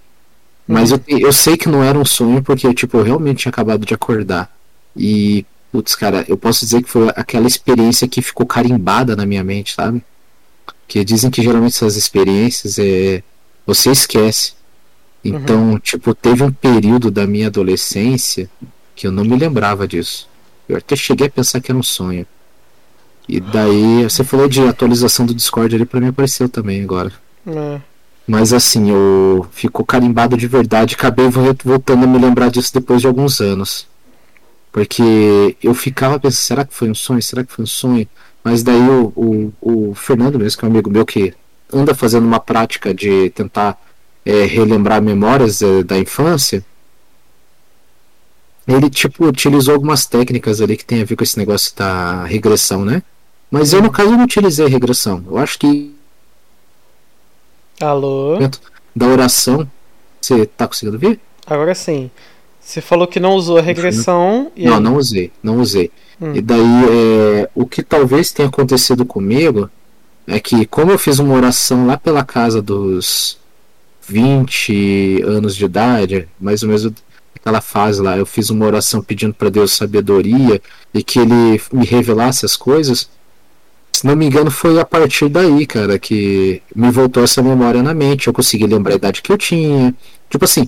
Mas 0.68 0.92
eu, 0.92 1.02
eu 1.08 1.34
sei 1.34 1.58
que 1.58 1.68
não 1.68 1.84
era 1.84 1.98
um 1.98 2.06
sonho, 2.06 2.44
porque 2.44 2.72
tipo, 2.72 2.98
eu 2.98 3.04
realmente 3.04 3.40
tinha 3.40 3.50
acabado 3.50 3.88
de 3.88 3.94
acordar. 3.96 4.56
E, 4.96 5.44
putz, 5.72 5.96
cara, 5.96 6.24
eu 6.28 6.38
posso 6.38 6.64
dizer 6.64 6.84
que 6.84 6.90
foi 6.92 7.10
aquela 7.16 7.48
experiência 7.48 8.08
que 8.08 8.22
ficou 8.22 8.46
carimbada 8.46 9.16
na 9.16 9.26
minha 9.26 9.44
mente, 9.44 9.74
sabe? 9.74 10.04
Que 10.88 11.04
dizem 11.04 11.32
que 11.32 11.42
geralmente 11.42 11.74
essas 11.74 11.96
experiências 11.96 12.78
é. 12.78 13.24
Você 13.66 13.90
esquece. 13.90 14.54
Então, 15.28 15.80
tipo, 15.80 16.14
teve 16.14 16.44
um 16.44 16.52
período 16.52 17.10
da 17.10 17.26
minha 17.26 17.48
adolescência 17.48 18.50
que 18.96 19.08
eu 19.08 19.12
não 19.12 19.26
me 19.26 19.36
lembrava 19.36 19.88
disso. 19.88 20.30
Eu 20.70 20.78
até 20.78 20.96
cheguei 20.96 21.28
a 21.28 21.30
pensar 21.30 21.60
que 21.62 21.72
era 21.72 21.78
um 21.78 21.84
sonho. 21.84 22.26
E 23.28 23.40
daí, 23.40 24.04
você 24.04 24.24
falou 24.24 24.48
de 24.48 24.62
atualização 24.62 25.26
do 25.26 25.34
Discord 25.34 25.74
ali, 25.76 25.86
pra 25.86 26.00
mim 26.00 26.10
apareceu 26.10 26.48
também 26.48 26.84
agora. 26.84 27.12
É. 27.48 27.82
Mas 28.28 28.54
assim, 28.54 28.92
eu 28.92 29.48
ficou 29.52 29.84
carimbado 29.86 30.38
de 30.38 30.48
verdade. 30.48 30.94
Acabei 30.96 31.28
vo- 31.28 31.56
voltando 31.64 32.04
a 32.04 32.08
me 32.08 32.20
lembrar 32.20 32.50
disso 32.52 32.72
depois 32.74 33.02
de 33.02 33.08
alguns 33.08 33.42
anos. 33.42 33.88
Porque 34.72 35.56
eu 35.64 35.74
ficava 35.74 36.20
pensando, 36.20 36.42
será 36.42 36.66
que 36.66 36.74
foi 36.74 36.90
um 36.90 36.96
sonho? 36.96 37.22
Será 37.22 37.44
que 37.44 37.52
foi 37.52 37.64
um 37.64 37.68
sonho? 37.68 38.08
Mas 38.44 38.62
daí 38.62 38.82
o, 38.82 39.12
o, 39.16 39.54
o 39.90 39.96
Fernando 39.96 40.38
mesmo, 40.38 40.60
que 40.60 40.66
é 40.66 40.68
um 40.68 40.72
amigo 40.72 40.90
meu 40.90 41.06
que 41.06 41.34
anda 41.74 41.96
fazendo 41.96 42.26
uma 42.26 42.40
prática 42.40 42.94
de 42.94 43.30
tentar 43.32 43.80
é, 44.26 44.46
relembrar 44.46 45.02
memórias 45.02 45.62
é, 45.62 45.84
da 45.84 45.98
infância, 45.98 46.66
ele 48.68 48.90
tipo 48.90 49.26
utilizou 49.26 49.74
algumas 49.74 50.06
técnicas 50.06 50.60
ali 50.60 50.76
que 50.76 50.86
tem 50.86 51.02
a 51.02 51.06
ver 51.06 51.16
com 51.16 51.24
esse 51.24 51.38
negócio 51.38 51.76
da 51.76 52.24
regressão, 52.24 52.84
né? 52.84 53.04
Mas 53.52 53.74
eu 53.74 53.82
no 53.82 53.92
caso 53.92 54.12
não 54.12 54.24
utilizei 54.24 54.68
regressão. 54.68 55.24
Eu 55.28 55.38
acho 55.38 55.60
que 55.60 55.94
Alô? 57.80 58.38
da 58.96 59.08
oração, 59.08 59.70
você 60.20 60.46
tá 60.46 60.68
conseguindo 60.68 60.98
ver? 60.98 61.20
Agora 61.46 61.76
sim. 61.76 62.10
Você 62.60 62.82
falou 62.82 63.06
que 63.06 63.20
não 63.20 63.36
usou 63.36 63.60
a 63.60 63.62
regressão. 63.62 64.52
Não, 64.58 64.76
aí? 64.76 64.80
não 64.80 64.96
usei, 64.96 65.32
não 65.44 65.60
usei. 65.60 65.92
Hum. 66.20 66.34
E 66.34 66.42
daí, 66.42 66.86
é, 66.90 67.50
o 67.54 67.66
que 67.68 67.84
talvez 67.84 68.32
tenha 68.32 68.48
acontecido 68.48 69.06
comigo 69.06 69.70
é 70.26 70.40
que, 70.40 70.66
como 70.66 70.92
eu 70.92 70.98
fiz 70.98 71.20
uma 71.20 71.36
oração 71.36 71.86
lá 71.86 71.98
pela 71.98 72.24
casa 72.24 72.62
dos 72.62 73.38
20 74.08 75.24
anos 75.24 75.56
de 75.56 75.66
idade, 75.66 76.28
mais 76.40 76.64
ou 76.64 76.70
menos 76.70 76.92
aquela 77.36 77.62
fase 77.62 78.02
lá, 78.02 78.18
eu 78.18 78.26
fiz 78.26 78.50
uma 78.50 78.66
oração 78.66 79.02
pedindo 79.02 79.34
para 79.34 79.50
Deus 79.50 79.72
sabedoria 79.72 80.60
e 80.94 81.04
que 81.04 81.20
ele 81.20 81.62
me 81.72 81.86
revelasse 81.86 82.46
as 82.46 82.56
coisas. 82.56 83.10
Se 83.92 84.06
não 84.06 84.16
me 84.16 84.26
engano, 84.26 84.50
foi 84.50 84.80
a 84.80 84.84
partir 84.86 85.30
daí, 85.30 85.66
cara, 85.66 86.00
que 86.00 86.62
me 86.76 86.90
voltou 86.90 87.24
essa 87.24 87.42
memória 87.42 87.82
na 87.84 87.94
mente. 87.94 88.28
Eu 88.28 88.34
consegui 88.34 88.66
lembrar 88.66 88.94
a 88.94 88.98
idade 88.98 89.22
que 89.22 89.32
eu 89.32 89.38
tinha. 89.38 89.94
Tipo 90.30 90.44
assim, 90.44 90.68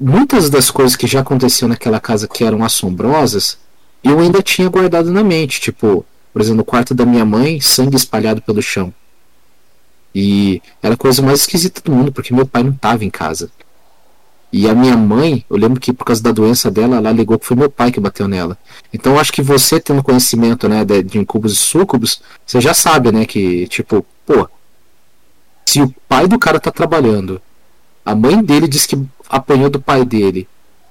muitas 0.00 0.50
das 0.50 0.70
coisas 0.70 0.96
que 0.96 1.06
já 1.06 1.20
aconteciam 1.20 1.68
naquela 1.68 2.00
casa 2.00 2.26
que 2.26 2.42
eram 2.42 2.64
assombrosas, 2.64 3.58
eu 4.02 4.18
ainda 4.18 4.42
tinha 4.42 4.68
guardado 4.68 5.12
na 5.12 5.22
mente. 5.22 5.60
Tipo, 5.60 6.04
por 6.32 6.42
exemplo, 6.42 6.58
no 6.58 6.64
quarto 6.64 6.94
da 6.94 7.06
minha 7.06 7.24
mãe, 7.24 7.60
sangue 7.60 7.96
espalhado 7.96 8.42
pelo 8.42 8.60
chão. 8.62 8.92
E 10.14 10.62
era 10.82 10.94
a 10.94 10.96
coisa 10.96 11.20
mais 11.20 11.40
esquisita 11.40 11.80
do 11.80 11.90
mundo, 11.90 12.12
porque 12.12 12.32
meu 12.32 12.46
pai 12.46 12.62
não 12.62 12.70
estava 12.70 13.04
em 13.04 13.10
casa. 13.10 13.50
E 14.52 14.68
a 14.68 14.74
minha 14.74 14.96
mãe, 14.96 15.44
eu 15.50 15.56
lembro 15.56 15.80
que 15.80 15.92
por 15.92 16.04
causa 16.04 16.22
da 16.22 16.30
doença 16.30 16.70
dela, 16.70 16.98
ela 16.98 17.08
alegou 17.08 17.36
que 17.36 17.44
foi 17.44 17.56
meu 17.56 17.68
pai 17.68 17.90
que 17.90 17.98
bateu 17.98 18.28
nela. 18.28 18.56
Então 18.92 19.18
acho 19.18 19.32
que 19.32 19.42
você 19.42 19.80
tendo 19.80 20.00
conhecimento, 20.00 20.68
né, 20.68 20.84
de, 20.84 21.02
de 21.02 21.18
incubos 21.18 21.54
e 21.54 21.56
súcubos, 21.56 22.22
você 22.46 22.60
já 22.60 22.72
sabe, 22.72 23.10
né, 23.10 23.24
que, 23.26 23.66
tipo, 23.66 24.06
pô, 24.24 24.48
se 25.66 25.82
o 25.82 25.92
pai 26.08 26.28
do 26.28 26.38
cara 26.38 26.60
tá 26.60 26.70
trabalhando, 26.70 27.42
a 28.04 28.14
mãe 28.14 28.40
dele 28.44 28.68
diz 28.68 28.86
que 28.86 28.96
apanhou 29.28 29.68
do 29.68 29.80
pai 29.80 30.04
dele, 30.04 30.46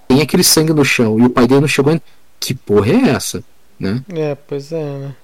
tem 0.10 0.22
aquele 0.22 0.44
sangue 0.44 0.74
no 0.74 0.84
chão 0.84 1.18
e 1.18 1.24
o 1.24 1.30
pai 1.30 1.48
dele 1.48 1.62
não 1.62 1.68
chegou. 1.70 1.98
Que 2.42 2.54
porra 2.54 2.92
é 2.92 3.10
essa? 3.12 3.42
Né? 3.80 4.04
É, 4.10 4.36
pois 4.36 4.74
é, 4.74 4.84
né? 4.84 5.16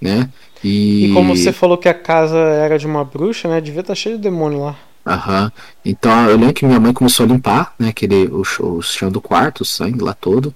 Né? 0.00 0.28
E... 0.62 1.06
e 1.06 1.14
como 1.14 1.36
você 1.36 1.52
falou 1.52 1.78
que 1.78 1.88
a 1.88 1.94
casa 1.94 2.38
era 2.38 2.78
de 2.78 2.86
uma 2.86 3.04
bruxa, 3.04 3.48
né? 3.48 3.60
Devia 3.60 3.80
estar 3.80 3.92
tá 3.92 3.94
cheio 3.94 4.16
de 4.16 4.22
demônio 4.22 4.60
lá. 4.60 4.76
Aham. 5.06 5.50
Então 5.84 6.28
eu 6.28 6.36
lembro 6.36 6.54
que 6.54 6.66
minha 6.66 6.80
mãe 6.80 6.92
começou 6.92 7.24
a 7.24 7.28
limpar, 7.28 7.74
né? 7.78 7.88
Aquele, 7.88 8.26
o, 8.26 8.42
o 8.60 8.82
chão 8.82 9.10
do 9.10 9.20
quarto, 9.20 9.62
o 9.62 9.64
sangue 9.64 10.02
lá 10.02 10.14
todo. 10.14 10.54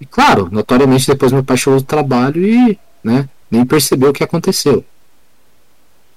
E 0.00 0.06
claro, 0.06 0.48
notoriamente 0.50 1.06
depois 1.06 1.32
meu 1.32 1.44
pai 1.44 1.56
chegou 1.56 1.78
do 1.78 1.84
trabalho 1.84 2.42
e, 2.42 2.78
né? 3.04 3.28
Nem 3.50 3.64
percebeu 3.64 4.10
o 4.10 4.12
que 4.12 4.24
aconteceu. 4.24 4.84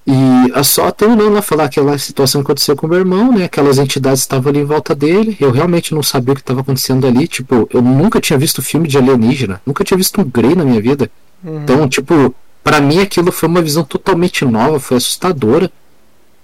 E 0.06 0.64
só 0.64 0.92
terminando 0.92 1.38
a 1.38 1.42
falar 1.42 1.66
aquela 1.66 1.98
situação 1.98 2.42
que 2.42 2.48
aconteceu 2.48 2.76
com 2.76 2.86
o 2.86 2.90
meu 2.90 3.00
irmão, 3.00 3.32
né? 3.32 3.46
Aquelas 3.46 3.78
entidades 3.78 4.20
estavam 4.20 4.50
ali 4.50 4.60
em 4.60 4.66
volta 4.66 4.94
dele. 4.94 5.38
Eu 5.40 5.50
realmente 5.52 5.96
não 5.96 6.04
sabia 6.04 6.34
o 6.34 6.36
que 6.36 6.42
estava 6.42 6.60
acontecendo 6.60 7.08
ali. 7.08 7.26
Tipo, 7.26 7.68
eu 7.72 7.82
nunca 7.82 8.20
tinha 8.20 8.38
visto 8.38 8.62
filme 8.62 8.88
de 8.88 8.98
alienígena. 8.98 9.62
Nunca 9.66 9.84
tinha 9.84 9.98
visto 9.98 10.20
um 10.20 10.26
Grey 10.26 10.56
na 10.56 10.66
minha 10.66 10.82
vida. 10.82 11.10
Uhum. 11.42 11.64
Então, 11.64 11.88
tipo, 11.88 12.36
para 12.64 12.80
mim 12.80 13.00
aquilo 13.00 13.32
foi 13.32 13.50
uma 13.50 13.62
visão 13.62 13.84
totalmente 13.84 14.46
nova, 14.46 14.80
foi 14.80 14.98
assustadora. 14.98 15.72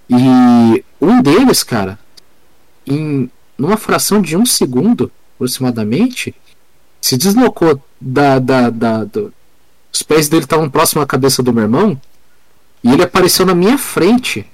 E 0.10 0.84
um 1.00 1.22
deles, 1.22 1.64
cara, 1.64 1.98
em 2.86 3.30
numa 3.58 3.78
fração 3.78 4.22
de 4.22 4.38
um 4.38 4.46
segundo, 4.46 5.12
aproximadamente, 5.36 6.34
se 7.02 7.18
deslocou 7.18 7.82
da, 8.00 8.40
da, 8.40 8.70
da 8.70 9.04
do... 9.04 9.34
os 9.92 10.02
pés 10.02 10.30
dele 10.30 10.44
estavam 10.44 10.70
próximo 10.70 11.02
à 11.02 11.06
cabeça 11.06 11.44
do 11.44 11.54
meu 11.54 11.64
irmão 11.64 12.00
e 12.84 12.92
ele 12.92 13.04
apareceu 13.04 13.46
na 13.46 13.54
minha 13.54 13.78
frente, 13.78 14.46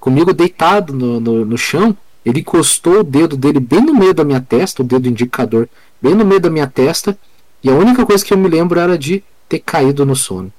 comigo 0.00 0.32
deitado 0.32 0.92
no, 0.92 1.20
no, 1.20 1.44
no 1.44 1.58
chão. 1.58 1.96
Ele 2.24 2.40
encostou 2.40 3.00
o 3.00 3.04
dedo 3.04 3.36
dele 3.36 3.60
bem 3.60 3.82
no 3.82 3.94
meio 3.94 4.14
da 4.14 4.24
minha 4.24 4.40
testa, 4.40 4.82
o 4.82 4.84
dedo 4.84 5.06
indicador, 5.06 5.68
bem 6.00 6.14
no 6.14 6.24
meio 6.24 6.40
da 6.40 6.48
minha 6.48 6.66
testa. 6.66 7.18
E 7.62 7.68
a 7.68 7.74
única 7.74 8.06
coisa 8.06 8.24
que 8.24 8.32
eu 8.32 8.38
me 8.38 8.48
lembro 8.48 8.80
era 8.80 8.96
de 8.96 9.22
ter 9.46 9.58
caído 9.58 10.06
no 10.06 10.16
sono. 10.16 10.50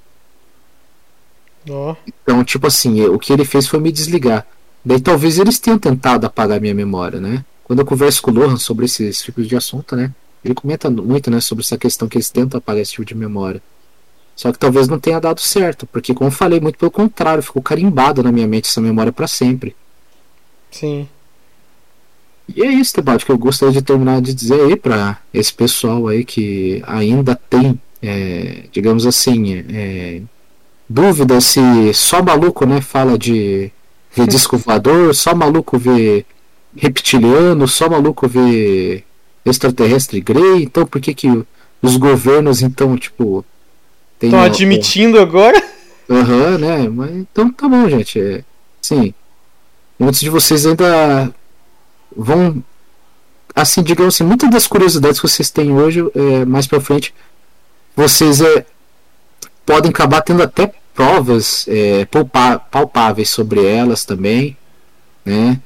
Oh. 1.70 1.96
Então, 2.08 2.44
tipo 2.44 2.68
assim, 2.68 3.04
o 3.06 3.18
que 3.18 3.34
ele 3.34 3.46
fez 3.46 3.68
foi 3.68 3.80
me 3.80 3.92
desligar. 3.92 4.46
Daí 4.84 5.00
talvez 5.00 5.40
eles 5.40 5.58
tenham 5.58 5.80
tentado 5.80 6.26
apagar 6.28 6.62
minha 6.62 6.74
memória, 6.74 7.20
né? 7.20 7.44
Quando 7.64 7.80
eu 7.80 7.86
converso 7.86 8.22
com 8.22 8.30
o 8.30 8.34
Lohan 8.34 8.58
sobre 8.58 8.86
esses 8.86 9.22
tipos 9.22 9.48
de 9.48 9.56
assunto, 9.56 9.96
né? 9.96 10.14
Ele 10.44 10.54
comenta 10.54 10.90
muito, 10.92 11.32
né, 11.32 11.42
sobre 11.42 11.64
essa 11.64 11.76
questão 11.76 12.08
que 12.08 12.18
eles 12.18 12.30
tentam 12.30 12.60
apagar 12.60 12.84
esse 12.84 12.92
tipo 12.92 13.06
de 13.06 13.16
memória. 13.16 13.62
Só 14.36 14.52
que 14.52 14.60
talvez 14.60 14.88
não 14.88 15.00
tenha 15.00 15.20
dado 15.20 15.42
certo, 15.42 15.88
porque 15.88 16.14
como 16.14 16.28
eu 16.28 16.32
falei, 16.32 16.60
muito 16.60 16.78
pelo 16.78 16.92
contrário, 16.92 17.42
ficou 17.42 17.64
carimbado 17.64 18.22
na 18.22 18.32
minha 18.32 18.46
mente 18.46 18.70
essa 18.70 18.80
memória 18.80 19.12
para 19.12 19.28
sempre. 19.28 19.76
Sim. 20.70 21.08
E 22.54 22.62
é 22.62 22.68
isso, 22.68 22.94
Tebate, 22.94 23.26
que 23.26 23.32
eu 23.32 23.38
gostaria 23.38 23.74
de 23.74 23.82
terminar 23.82 24.22
de 24.22 24.34
dizer 24.34 24.62
aí 24.62 24.76
para 24.76 25.20
esse 25.34 25.52
pessoal 25.52 26.08
aí 26.08 26.24
que 26.24 26.84
ainda 26.86 27.34
tem, 27.36 27.80
é, 28.04 28.66
digamos 28.72 29.08
assim, 29.08 29.66
é, 29.74 30.22
dúvida 30.88 31.42
se 31.42 31.94
só 31.94 32.22
maluco 32.22 32.66
né, 32.66 32.82
fala 32.82 33.18
de 33.18 33.72
ver 34.14 34.28
disco 34.28 34.58
voador, 34.58 35.14
só 35.14 35.36
maluco 35.36 35.78
vê 35.78 36.26
reptiliano, 36.76 37.68
só 37.68 37.90
maluco 37.90 38.28
vê 38.28 39.04
extraterrestre 39.46 40.22
grey, 40.22 40.64
então 40.64 40.86
por 40.86 41.02
que 41.02 41.14
que 41.14 41.46
os 41.82 41.98
governos 41.98 42.62
então, 42.62 42.98
tipo, 42.98 43.46
Estão 44.22 44.42
admitindo 44.42 45.20
agora? 45.20 45.62
Aham, 46.10 46.52
uhum, 46.52 46.58
né? 46.58 46.90
Mas, 46.90 47.12
então 47.12 47.52
tá 47.52 47.68
bom, 47.68 47.90
gente. 47.90 48.20
É, 48.20 48.44
sim. 48.82 49.14
Muitos 50.00 50.20
de 50.22 50.30
vocês 50.30 50.66
ainda 50.66 51.34
vão. 52.16 52.64
Assim, 53.54 53.82
digamos 53.82 54.16
assim, 54.16 54.24
muitas 54.24 54.50
das 54.50 54.68
curiosidades 54.68 55.20
que 55.20 55.28
vocês 55.28 55.50
têm 55.50 55.72
hoje, 55.72 56.02
é, 56.14 56.46
mais 56.46 56.68
pra 56.68 56.82
frente, 56.82 57.14
vocês 57.96 58.42
é, 58.42 58.66
podem 59.66 59.90
acabar 59.90 60.22
tendo 60.22 60.44
até 60.44 60.72
provas 60.94 61.66
é, 61.68 62.08
palpáveis 62.72 63.30
sobre 63.30 63.66
elas 63.66 64.06
também, 64.06 64.58
né? 65.26 65.60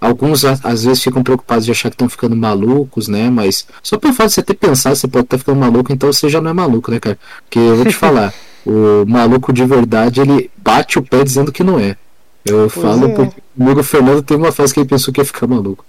Alguns 0.00 0.44
às 0.44 0.84
vezes 0.84 1.02
ficam 1.02 1.22
preocupados 1.22 1.64
de 1.64 1.70
achar 1.70 1.88
que 1.88 1.94
estão 1.94 2.08
ficando 2.08 2.36
malucos, 2.36 3.08
né? 3.08 3.30
Mas 3.30 3.66
só 3.82 3.98
pelo 3.98 4.12
fato 4.12 4.28
de 4.28 4.34
você 4.34 4.42
ter 4.42 4.54
pensado, 4.54 4.94
você 4.94 5.08
pode 5.08 5.24
estar 5.24 5.38
ficando 5.38 5.58
maluco, 5.58 5.92
então 5.92 6.12
você 6.12 6.28
já 6.28 6.40
não 6.40 6.50
é 6.50 6.54
maluco, 6.54 6.90
né, 6.90 7.00
cara? 7.00 7.18
Porque 7.42 7.58
eu 7.58 7.76
vou 7.76 7.86
te 7.86 7.94
falar, 7.96 8.32
o 8.64 9.04
maluco 9.06 9.52
de 9.52 9.64
verdade, 9.64 10.20
ele 10.20 10.50
bate 10.56 10.98
o 10.98 11.02
pé 11.02 11.24
dizendo 11.24 11.50
que 11.50 11.64
não 11.64 11.80
é. 11.80 11.96
Eu 12.44 12.70
pois 12.70 12.84
falo 12.84 13.08
é. 13.08 13.14
porque 13.14 13.40
o 13.56 13.62
amigo 13.62 13.82
Fernando 13.82 14.22
tem 14.22 14.36
uma 14.36 14.52
fase 14.52 14.72
que 14.72 14.80
ele 14.80 14.88
pensou 14.88 15.12
que 15.12 15.20
ia 15.20 15.24
ficar 15.24 15.46
maluco. 15.46 15.84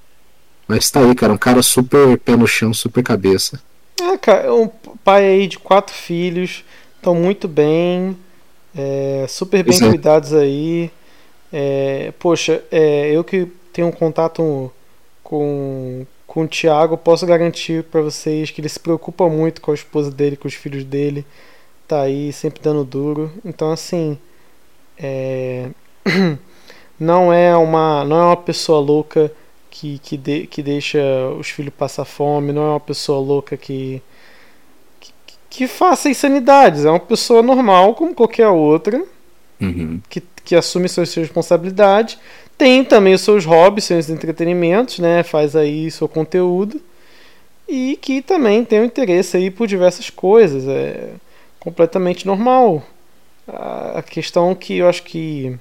Mas 0.68 0.90
tá 0.90 1.02
aí, 1.02 1.14
cara, 1.14 1.34
um 1.34 1.38
cara 1.38 1.62
super 1.62 2.18
pé 2.18 2.36
no 2.36 2.48
chão, 2.48 2.74
super 2.74 3.04
cabeça. 3.04 3.62
É, 4.02 4.18
cara, 4.18 4.54
um 4.54 4.70
pai 5.04 5.26
aí 5.26 5.48
de 5.48 5.60
quatro 5.60 5.94
filhos, 5.94 6.64
estão 7.08 7.16
muito 7.16 7.48
bem, 7.48 8.18
é, 8.76 9.26
super 9.30 9.64
bem 9.64 9.74
Exato. 9.74 9.92
cuidados 9.92 10.34
aí. 10.34 10.92
É, 11.54 12.12
poxa, 12.20 12.62
é, 12.70 13.12
eu 13.16 13.24
que 13.24 13.48
tenho 13.72 13.88
um 13.88 13.92
contato 13.92 14.70
com, 15.24 16.06
com 16.26 16.44
o 16.44 16.48
Thiago, 16.48 16.98
posso 16.98 17.26
garantir 17.26 17.84
para 17.86 18.02
vocês 18.02 18.52
que 18.52 18.60
ele 18.60 18.68
se 18.68 18.80
preocupa 18.80 19.30
muito 19.30 19.62
com 19.62 19.72
a 19.72 19.74
esposa 19.74 20.12
dele, 20.12 20.36
com 20.36 20.50
os 20.50 20.54
filhos 20.54 20.84
dele. 20.84 21.26
Tá 21.88 22.02
aí 22.02 22.34
sempre 22.34 22.62
dando 22.62 22.84
duro. 22.84 23.32
Então 23.46 23.72
assim, 23.72 24.18
é... 25.00 25.70
não 27.00 27.32
é 27.32 27.56
uma 27.56 28.04
não 28.04 28.18
é 28.18 28.24
uma 28.26 28.38
pessoa 28.38 28.80
louca 28.80 29.32
que 29.70 30.00
que, 30.00 30.18
de, 30.18 30.48
que 30.48 30.64
deixa 30.64 31.00
os 31.40 31.50
filhos 31.50 31.74
passar 31.74 32.06
fome, 32.06 32.52
não 32.52 32.64
é 32.64 32.70
uma 32.72 32.80
pessoa 32.80 33.20
louca 33.20 33.56
que 33.56 34.02
que, 35.50 35.68
faça 35.68 36.10
insanidades, 36.10 36.86
é 36.86 36.90
uma 36.90 37.00
pessoa 37.00 37.42
normal 37.42 37.96
como 37.96 38.14
qualquer 38.14 38.48
outra. 38.48 39.04
Uhum. 39.60 40.00
Que, 40.10 40.22
que 40.44 40.56
assume 40.56 40.88
suas 40.88 41.14
responsabilidades, 41.14 42.18
tem 42.58 42.84
também 42.84 43.14
os 43.14 43.22
seus 43.22 43.46
hobbies, 43.46 43.86
seus 43.86 44.10
entretenimentos, 44.10 45.00
né? 45.00 45.24
Faz 45.24 45.56
aí 45.56 45.92
seu 45.92 46.08
conteúdo. 46.08 46.82
E 47.68 47.98
que 48.02 48.22
também 48.22 48.64
tem 48.64 48.82
um 48.82 48.86
interesse 48.86 49.38
aí 49.38 49.52
por 49.52 49.68
diversas 49.68 50.10
coisas. 50.10 50.68
É 50.68 51.10
completamente 51.60 52.26
normal. 52.26 52.84
A 53.48 54.02
questão 54.02 54.56
que 54.56 54.78
eu 54.78 54.88
acho 54.88 55.04
que 55.04 55.58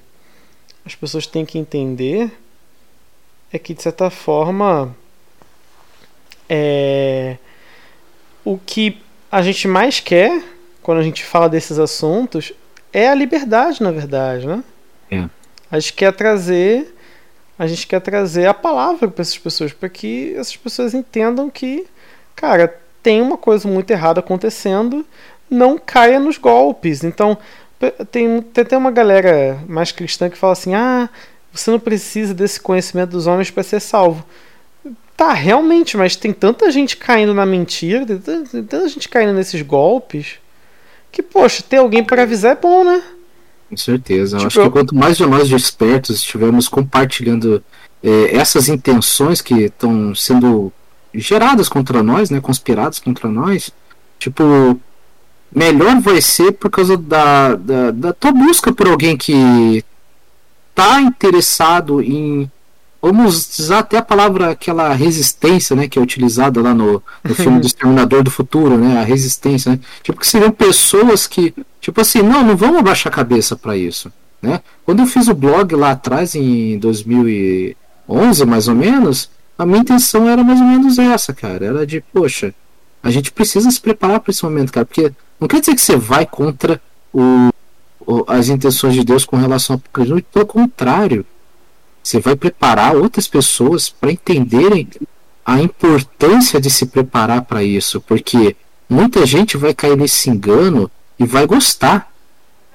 as 0.85 0.95
pessoas 0.95 1.27
têm 1.27 1.45
que 1.45 1.59
entender 1.59 2.31
é 3.51 3.59
que, 3.59 3.73
de 3.73 3.81
certa 3.81 4.09
forma, 4.09 4.95
é... 6.49 7.37
o 8.43 8.57
que 8.57 9.01
a 9.31 9.41
gente 9.41 9.67
mais 9.67 9.99
quer 9.99 10.41
quando 10.81 10.99
a 10.99 11.03
gente 11.03 11.23
fala 11.23 11.49
desses 11.49 11.79
assuntos 11.79 12.53
é 12.93 13.09
a 13.09 13.15
liberdade, 13.15 13.83
na 13.83 13.91
verdade, 13.91 14.47
né? 14.47 14.63
É. 15.11 15.25
A 15.69 15.79
gente 15.79 15.93
quer 15.93 16.13
trazer 16.13 16.93
a 17.59 17.65
gente 17.65 17.87
quer 17.87 17.99
trazer 17.99 18.45
a 18.45 18.53
palavra 18.53 19.07
para 19.07 19.21
essas 19.21 19.37
pessoas, 19.37 19.73
para 19.73 19.89
que 19.89 20.33
essas 20.35 20.55
pessoas 20.55 20.93
entendam 20.93 21.49
que, 21.49 21.87
cara, 22.35 22.79
tem 23.01 23.21
uma 23.21 23.37
coisa 23.37 23.67
muito 23.67 23.89
errada 23.89 24.19
acontecendo, 24.19 25.05
não 25.49 25.77
caia 25.77 26.19
nos 26.19 26.37
golpes. 26.37 27.03
Então, 27.03 27.35
tem, 28.11 28.41
tem 28.41 28.61
até 28.63 28.77
uma 28.77 28.91
galera 28.91 29.59
mais 29.67 29.91
cristã 29.91 30.29
que 30.29 30.37
fala 30.37 30.53
assim: 30.53 30.75
ah, 30.75 31.09
você 31.51 31.71
não 31.71 31.79
precisa 31.79 32.33
desse 32.33 32.59
conhecimento 32.59 33.11
dos 33.11 33.25
homens 33.25 33.49
para 33.49 33.63
ser 33.63 33.79
salvo. 33.79 34.23
Tá, 35.17 35.33
realmente, 35.33 35.97
mas 35.97 36.15
tem 36.15 36.31
tanta 36.31 36.69
gente 36.69 36.95
caindo 36.95 37.33
na 37.33 37.43
mentira, 37.43 38.05
tem 38.05 38.19
tanta, 38.19 38.49
tem 38.51 38.63
tanta 38.63 38.87
gente 38.87 39.09
caindo 39.09 39.33
nesses 39.33 39.63
golpes, 39.63 40.35
que, 41.11 41.23
poxa, 41.23 41.63
ter 41.67 41.77
alguém 41.77 42.03
para 42.03 42.21
avisar 42.21 42.51
é 42.51 42.55
bom, 42.55 42.83
né? 42.83 43.01
Com 43.67 43.75
certeza. 43.75 44.37
Tipo, 44.37 44.47
acho 44.47 44.61
que 44.61 44.69
quanto 44.69 44.95
mais 44.95 45.17
de 45.17 45.25
nós 45.25 45.47
de 45.47 45.55
expertos 45.55 46.17
estivermos 46.17 46.69
compartilhando 46.69 47.63
é, 48.03 48.35
essas 48.35 48.69
intenções 48.69 49.41
que 49.41 49.55
estão 49.63 50.13
sendo 50.13 50.71
geradas 51.11 51.67
contra 51.67 52.03
nós, 52.03 52.29
né, 52.29 52.39
conspiradas 52.39 52.99
contra 52.99 53.27
nós, 53.27 53.71
tipo, 54.19 54.79
melhor 55.51 55.99
vai 55.99 56.21
ser 56.21 56.51
por 56.51 56.69
causa 56.69 56.95
da, 56.95 57.55
da, 57.55 57.89
da 57.89 58.13
tua 58.13 58.31
busca 58.31 58.71
por 58.71 58.87
alguém 58.87 59.17
que 59.17 59.83
tá 60.75 61.01
interessado 61.01 62.03
em 62.03 62.51
vamos 63.01 63.59
usar 63.59 63.79
até 63.79 63.97
a 63.97 64.01
palavra 64.01 64.51
aquela 64.51 64.93
resistência, 64.93 65.75
né, 65.75 65.87
que 65.87 65.97
é 65.97 66.01
utilizada 66.01 66.61
lá 66.61 66.73
no, 66.73 67.01
no 67.23 67.35
filme 67.35 67.59
do 67.59 67.67
Exterminador 67.67 68.23
do 68.23 68.31
Futuro, 68.31 68.77
né, 68.77 68.99
a 68.99 69.03
resistência, 69.03 69.71
né, 69.71 69.79
tipo 70.03 70.19
que 70.19 70.27
seriam 70.27 70.51
pessoas 70.51 71.27
que, 71.27 71.53
tipo 71.79 71.99
assim, 72.01 72.21
não, 72.21 72.43
não 72.43 72.57
vamos 72.57 72.79
abaixar 72.79 73.11
a 73.11 73.15
cabeça 73.15 73.55
para 73.55 73.77
isso, 73.77 74.11
né? 74.41 74.61
Quando 74.85 74.99
eu 74.99 75.07
fiz 75.07 75.27
o 75.27 75.33
blog 75.33 75.75
lá 75.75 75.91
atrás 75.91 76.35
em 76.35 76.77
2011, 76.79 78.45
mais 78.45 78.67
ou 78.67 78.75
menos, 78.75 79.29
a 79.57 79.65
minha 79.65 79.79
intenção 79.79 80.29
era 80.29 80.43
mais 80.43 80.59
ou 80.59 80.65
menos 80.65 80.99
essa, 80.99 81.33
cara, 81.33 81.65
era 81.65 81.87
de, 81.87 82.01
poxa, 82.13 82.53
a 83.01 83.09
gente 83.09 83.31
precisa 83.31 83.69
se 83.71 83.79
preparar 83.79 84.19
para 84.19 84.31
esse 84.31 84.43
momento, 84.43 84.71
cara, 84.71 84.85
porque 84.85 85.11
não 85.39 85.47
quer 85.47 85.59
dizer 85.59 85.75
que 85.75 85.81
você 85.81 85.95
vai 85.95 86.25
contra 86.25 86.81
o, 87.13 87.49
o 88.01 88.23
as 88.27 88.49
intenções 88.49 88.93
de 88.93 89.03
Deus 89.03 89.25
com 89.25 89.37
relação 89.37 89.75
ao 89.75 89.77
apocalipse, 89.77 90.25
pelo 90.31 90.45
contrário, 90.45 91.25
você 92.07 92.21
vai 92.21 92.37
preparar 92.37 92.95
outras 92.95 93.27
pessoas 93.27 93.89
para 93.89 94.09
entenderem 94.09 94.87
a 95.45 95.59
importância 95.59 96.59
de 96.59 96.69
se 96.69 96.85
preparar 96.85 97.41
para 97.41 97.61
isso, 97.63 97.99
porque 97.99 98.55
muita 98.89 99.25
gente 99.25 99.57
vai 99.57 99.73
cair 99.73 99.97
nesse 99.97 100.29
engano 100.29 100.89
e 101.19 101.25
vai 101.25 101.45
gostar. 101.45 102.09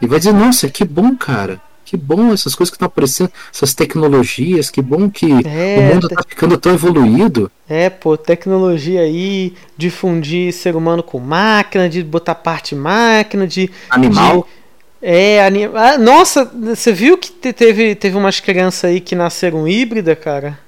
E 0.02 0.06
vai 0.06 0.18
dizer, 0.18 0.34
nossa, 0.34 0.68
que 0.68 0.84
bom, 0.84 1.16
cara. 1.16 1.60
Que 1.82 1.96
bom 1.96 2.32
essas 2.32 2.54
coisas 2.54 2.70
que 2.70 2.76
estão 2.76 2.86
aparecendo, 2.86 3.30
essas 3.52 3.72
tecnologias, 3.72 4.70
que 4.70 4.82
bom 4.82 5.08
que 5.08 5.26
é, 5.46 5.78
o 5.78 5.94
mundo 5.94 6.08
está 6.08 6.22
ficando 6.26 6.58
tão 6.58 6.74
evoluído. 6.74 7.50
É, 7.68 7.88
pô, 7.88 8.16
tecnologia 8.16 9.00
aí, 9.00 9.54
difundir 9.76 10.52
ser 10.52 10.76
humano 10.76 11.02
com 11.02 11.18
máquina, 11.18 11.88
de 11.88 12.02
botar 12.02 12.34
parte 12.34 12.74
máquina, 12.74 13.46
de. 13.46 13.70
Animal. 13.90 14.46
De, 14.46 14.61
é. 15.02 15.40
Ah, 15.74 15.98
nossa, 15.98 16.44
você 16.44 16.92
viu 16.92 17.18
que 17.18 17.30
teve, 17.52 17.94
teve 17.94 18.16
umas 18.16 18.38
crianças 18.38 18.84
aí 18.84 19.00
que 19.00 19.14
nasceram 19.14 19.66
híbrida, 19.66 20.14
cara? 20.14 20.58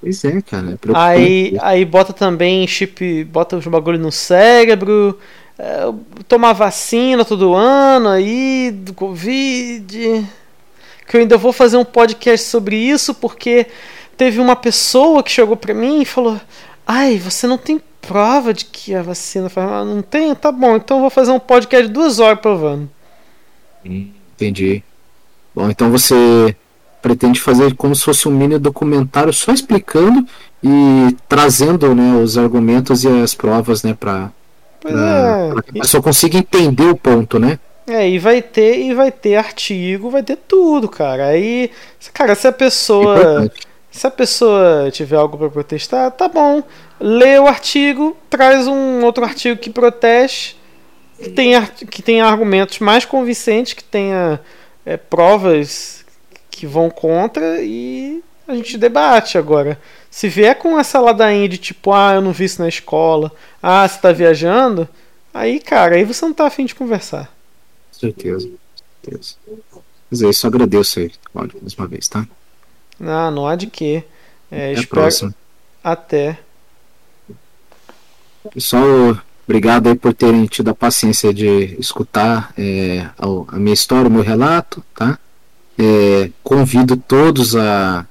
Pois 0.00 0.24
é, 0.24 0.40
cara. 0.40 0.72
É 0.72 0.76
aí, 0.94 1.58
aí 1.60 1.84
bota 1.84 2.12
também 2.12 2.66
chip, 2.66 3.24
bota 3.24 3.56
os 3.56 3.66
bagulho 3.66 3.98
no 3.98 4.10
cérebro, 4.10 5.18
é, 5.58 5.92
tomar 6.26 6.54
vacina 6.54 7.24
todo 7.24 7.54
ano 7.54 8.08
aí, 8.08 8.70
do 8.72 8.94
Covid. 8.94 10.26
Que 11.06 11.16
eu 11.16 11.20
ainda 11.20 11.36
vou 11.36 11.52
fazer 11.52 11.76
um 11.76 11.84
podcast 11.84 12.46
sobre 12.46 12.76
isso, 12.76 13.12
porque 13.12 13.66
teve 14.16 14.40
uma 14.40 14.54
pessoa 14.56 15.22
que 15.22 15.30
chegou 15.30 15.56
pra 15.56 15.74
mim 15.74 16.00
e 16.00 16.06
falou: 16.06 16.40
Ai, 16.86 17.18
você 17.18 17.46
não 17.46 17.58
tem 17.58 17.80
prova 18.00 18.54
de 18.54 18.64
que 18.64 18.94
a 18.94 19.02
vacina 19.02 19.48
faz 19.48 19.68
mal? 19.68 19.84
Não 19.84 20.02
tem? 20.02 20.34
Tá 20.34 20.50
bom, 20.50 20.76
então 20.76 20.98
eu 20.98 21.00
vou 21.02 21.10
fazer 21.10 21.32
um 21.32 21.40
podcast 21.40 21.88
de 21.88 21.92
duas 21.92 22.20
horas 22.20 22.40
provando. 22.40 22.88
Entendi. 23.84 24.82
Bom, 25.54 25.68
então 25.70 25.90
você 25.90 26.56
pretende 27.02 27.40
fazer 27.40 27.74
como 27.74 27.94
se 27.94 28.04
fosse 28.04 28.28
um 28.28 28.32
mini 28.32 28.58
documentário 28.58 29.32
só 29.32 29.52
explicando 29.52 30.26
e 30.62 31.16
trazendo 31.28 31.94
né, 31.94 32.16
os 32.22 32.36
argumentos 32.36 33.04
e 33.04 33.08
as 33.08 33.34
provas 33.34 33.82
né, 33.82 33.96
para 33.98 34.30
é. 34.84 35.62
que 35.62 35.78
a 35.78 35.82
pessoa 35.82 36.02
consiga 36.02 36.38
entender 36.38 36.86
o 36.86 36.96
ponto, 36.96 37.38
né? 37.38 37.58
É, 37.86 38.08
e 38.08 38.18
vai 38.18 38.40
ter, 38.40 38.78
e 38.78 38.94
vai 38.94 39.10
ter 39.10 39.34
artigo, 39.34 40.10
vai 40.10 40.22
ter 40.22 40.36
tudo, 40.36 40.88
cara. 40.88 41.26
Aí, 41.26 41.70
cara, 42.14 42.34
se 42.34 42.46
a 42.46 42.52
pessoa. 42.52 43.50
Se 43.90 44.06
a 44.06 44.10
pessoa 44.10 44.88
tiver 44.92 45.16
algo 45.16 45.36
para 45.36 45.50
protestar, 45.50 46.12
tá 46.12 46.28
bom. 46.28 46.62
Lê 47.00 47.40
o 47.40 47.48
artigo, 47.48 48.16
traz 48.30 48.68
um 48.68 49.04
outro 49.04 49.24
artigo 49.24 49.60
que 49.60 49.68
proteste, 49.68 50.56
que 51.22 51.30
tenha, 51.30 51.66
que 51.66 52.02
tenha 52.02 52.24
argumentos 52.24 52.78
mais 52.78 53.04
convincentes, 53.04 53.74
que 53.74 53.84
tenha 53.84 54.40
é, 54.84 54.96
provas 54.96 56.04
que 56.50 56.66
vão 56.66 56.90
contra 56.90 57.62
e 57.62 58.22
a 58.48 58.54
gente 58.54 58.78
debate 58.78 59.38
agora. 59.38 59.80
Se 60.10 60.28
vier 60.28 60.56
com 60.56 60.78
essa 60.78 60.98
ladainha 60.98 61.48
de 61.48 61.58
tipo, 61.58 61.92
ah, 61.92 62.14
eu 62.14 62.20
não 62.20 62.32
vi 62.32 62.44
isso 62.44 62.60
na 62.60 62.68
escola, 62.68 63.30
ah, 63.62 63.86
você 63.86 63.98
tá 63.98 64.12
viajando, 64.12 64.88
aí, 65.32 65.60
cara, 65.60 65.96
aí 65.96 66.04
você 66.04 66.24
não 66.24 66.32
tá 66.32 66.46
afim 66.46 66.64
de 66.64 66.74
conversar. 66.74 67.32
Certeza, 67.92 68.50
certeza. 69.02 69.34
Mas 70.10 70.22
é 70.22 70.28
isso, 70.28 70.46
agradeço 70.46 70.98
aí, 70.98 71.12
Cláudio, 71.32 71.58
mais 71.60 71.74
uma 71.74 71.86
vez, 71.86 72.08
tá? 72.08 72.26
Ah, 73.00 73.30
não 73.30 73.46
há 73.46 73.54
de 73.54 73.68
quê. 73.68 74.02
É, 74.50 74.72
Até 74.72 74.80
espero... 74.80 74.88
próxima. 74.88 75.34
Até. 75.82 76.38
Pessoal, 78.52 79.20
obrigado 79.50 79.88
aí 79.88 79.96
por 79.96 80.14
terem 80.14 80.46
tido 80.46 80.70
a 80.70 80.74
paciência 80.74 81.34
de 81.34 81.76
escutar 81.80 82.52
é, 82.56 83.04
a, 83.18 83.58
minha 83.58 83.74
história, 83.74 84.08
o 84.08 84.12
meu 84.12 84.22
relato, 84.22 84.80
tá? 84.94 85.18
É, 85.76 86.30
convido 86.40 86.96
todos 86.96 87.56
a 87.56 88.06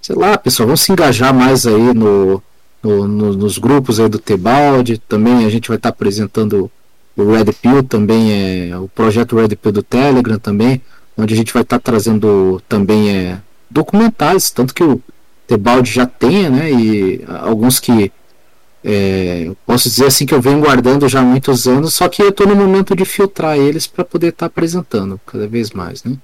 sei 0.00 0.16
lá, 0.16 0.38
pessoal, 0.38 0.68
vamos 0.68 0.80
se 0.80 0.90
engajar 0.90 1.34
mais 1.34 1.66
aí 1.66 1.92
no, 1.92 2.42
no, 2.82 3.06
no 3.06 3.34
nos 3.34 3.58
grupos 3.58 4.00
aí 4.00 4.08
do 4.08 4.18
Tebalde. 4.18 4.96
Também 4.96 5.44
a 5.44 5.50
gente 5.50 5.68
vai 5.68 5.76
estar 5.76 5.90
apresentando 5.90 6.70
o 7.14 7.32
Red 7.32 7.52
Pill, 7.60 7.82
também 7.82 8.70
é 8.70 8.78
o 8.78 8.88
projeto 8.88 9.36
Red 9.36 9.56
Pill 9.56 9.72
do 9.72 9.82
Telegram 9.82 10.38
também, 10.38 10.80
onde 11.18 11.34
a 11.34 11.36
gente 11.36 11.52
vai 11.52 11.62
estar 11.62 11.78
trazendo 11.78 12.62
também 12.66 13.10
é, 13.10 13.38
documentais, 13.68 14.50
tanto 14.50 14.72
que 14.72 14.82
o 14.82 15.02
Tebalde 15.46 15.92
já 15.92 16.06
tem, 16.06 16.48
né? 16.48 16.70
E 16.72 17.24
alguns 17.28 17.78
que 17.78 18.10
é, 18.84 19.50
posso 19.66 19.88
dizer 19.88 20.06
assim 20.06 20.24
que 20.24 20.34
eu 20.34 20.40
venho 20.40 20.60
guardando 20.60 21.08
já 21.08 21.20
há 21.20 21.24
muitos 21.24 21.66
anos, 21.66 21.94
só 21.94 22.08
que 22.08 22.22
eu 22.22 22.28
estou 22.28 22.46
no 22.46 22.54
momento 22.54 22.94
de 22.94 23.04
filtrar 23.04 23.58
eles 23.58 23.86
para 23.86 24.04
poder 24.04 24.28
estar 24.28 24.40
tá 24.40 24.46
apresentando 24.46 25.20
cada 25.26 25.46
vez 25.46 25.70
mais, 25.70 26.04
né? 26.04 26.16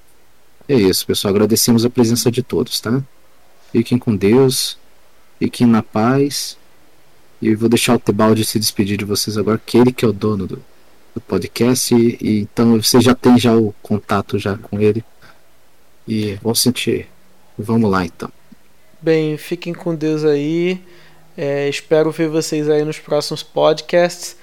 É 0.69 0.75
isso, 0.75 1.07
pessoal. 1.07 1.33
Agradecemos 1.35 1.85
a 1.85 1.91
presença 1.91 2.31
de 2.31 2.43
todos, 2.43 2.81
tá? 2.81 3.03
Fiquem 3.71 3.99
com 3.99 4.17
Deus. 4.17 4.79
Fiquem 5.39 5.67
na 5.67 5.83
paz. 5.83 6.57
E 7.43 7.55
vou 7.55 7.69
deixar 7.69 7.95
o 7.95 7.99
Tebaldi 7.99 8.45
se 8.45 8.59
despedir 8.59 8.97
de 8.97 9.05
vocês 9.05 9.37
agora, 9.37 9.61
que 9.65 9.77
ele 9.77 9.93
que 9.93 10.05
é 10.05 10.09
o 10.09 10.13
dono 10.13 10.47
do, 10.47 10.63
do 11.15 11.21
podcast. 11.21 11.95
E, 11.95 12.17
e, 12.21 12.41
então 12.41 12.81
você 12.81 13.01
já 13.01 13.15
tem 13.15 13.37
já 13.39 13.55
o 13.55 13.75
contato 13.83 14.39
já 14.39 14.57
com 14.57 14.81
ele. 14.81 15.05
E 16.09 16.39
vamos 16.43 16.61
sentir. 16.61 17.09
Vamos 17.59 17.91
lá 17.91 18.05
então. 18.05 18.31
Bem, 19.03 19.37
fiquem 19.37 19.75
com 19.75 19.95
Deus 19.95 20.25
aí. 20.25 20.81
É, 21.37 21.69
espero 21.69 22.11
ver 22.11 22.29
vocês 22.29 22.69
aí 22.69 22.85
nos 22.85 22.99
próximos 22.99 23.43
podcasts. 23.43 24.37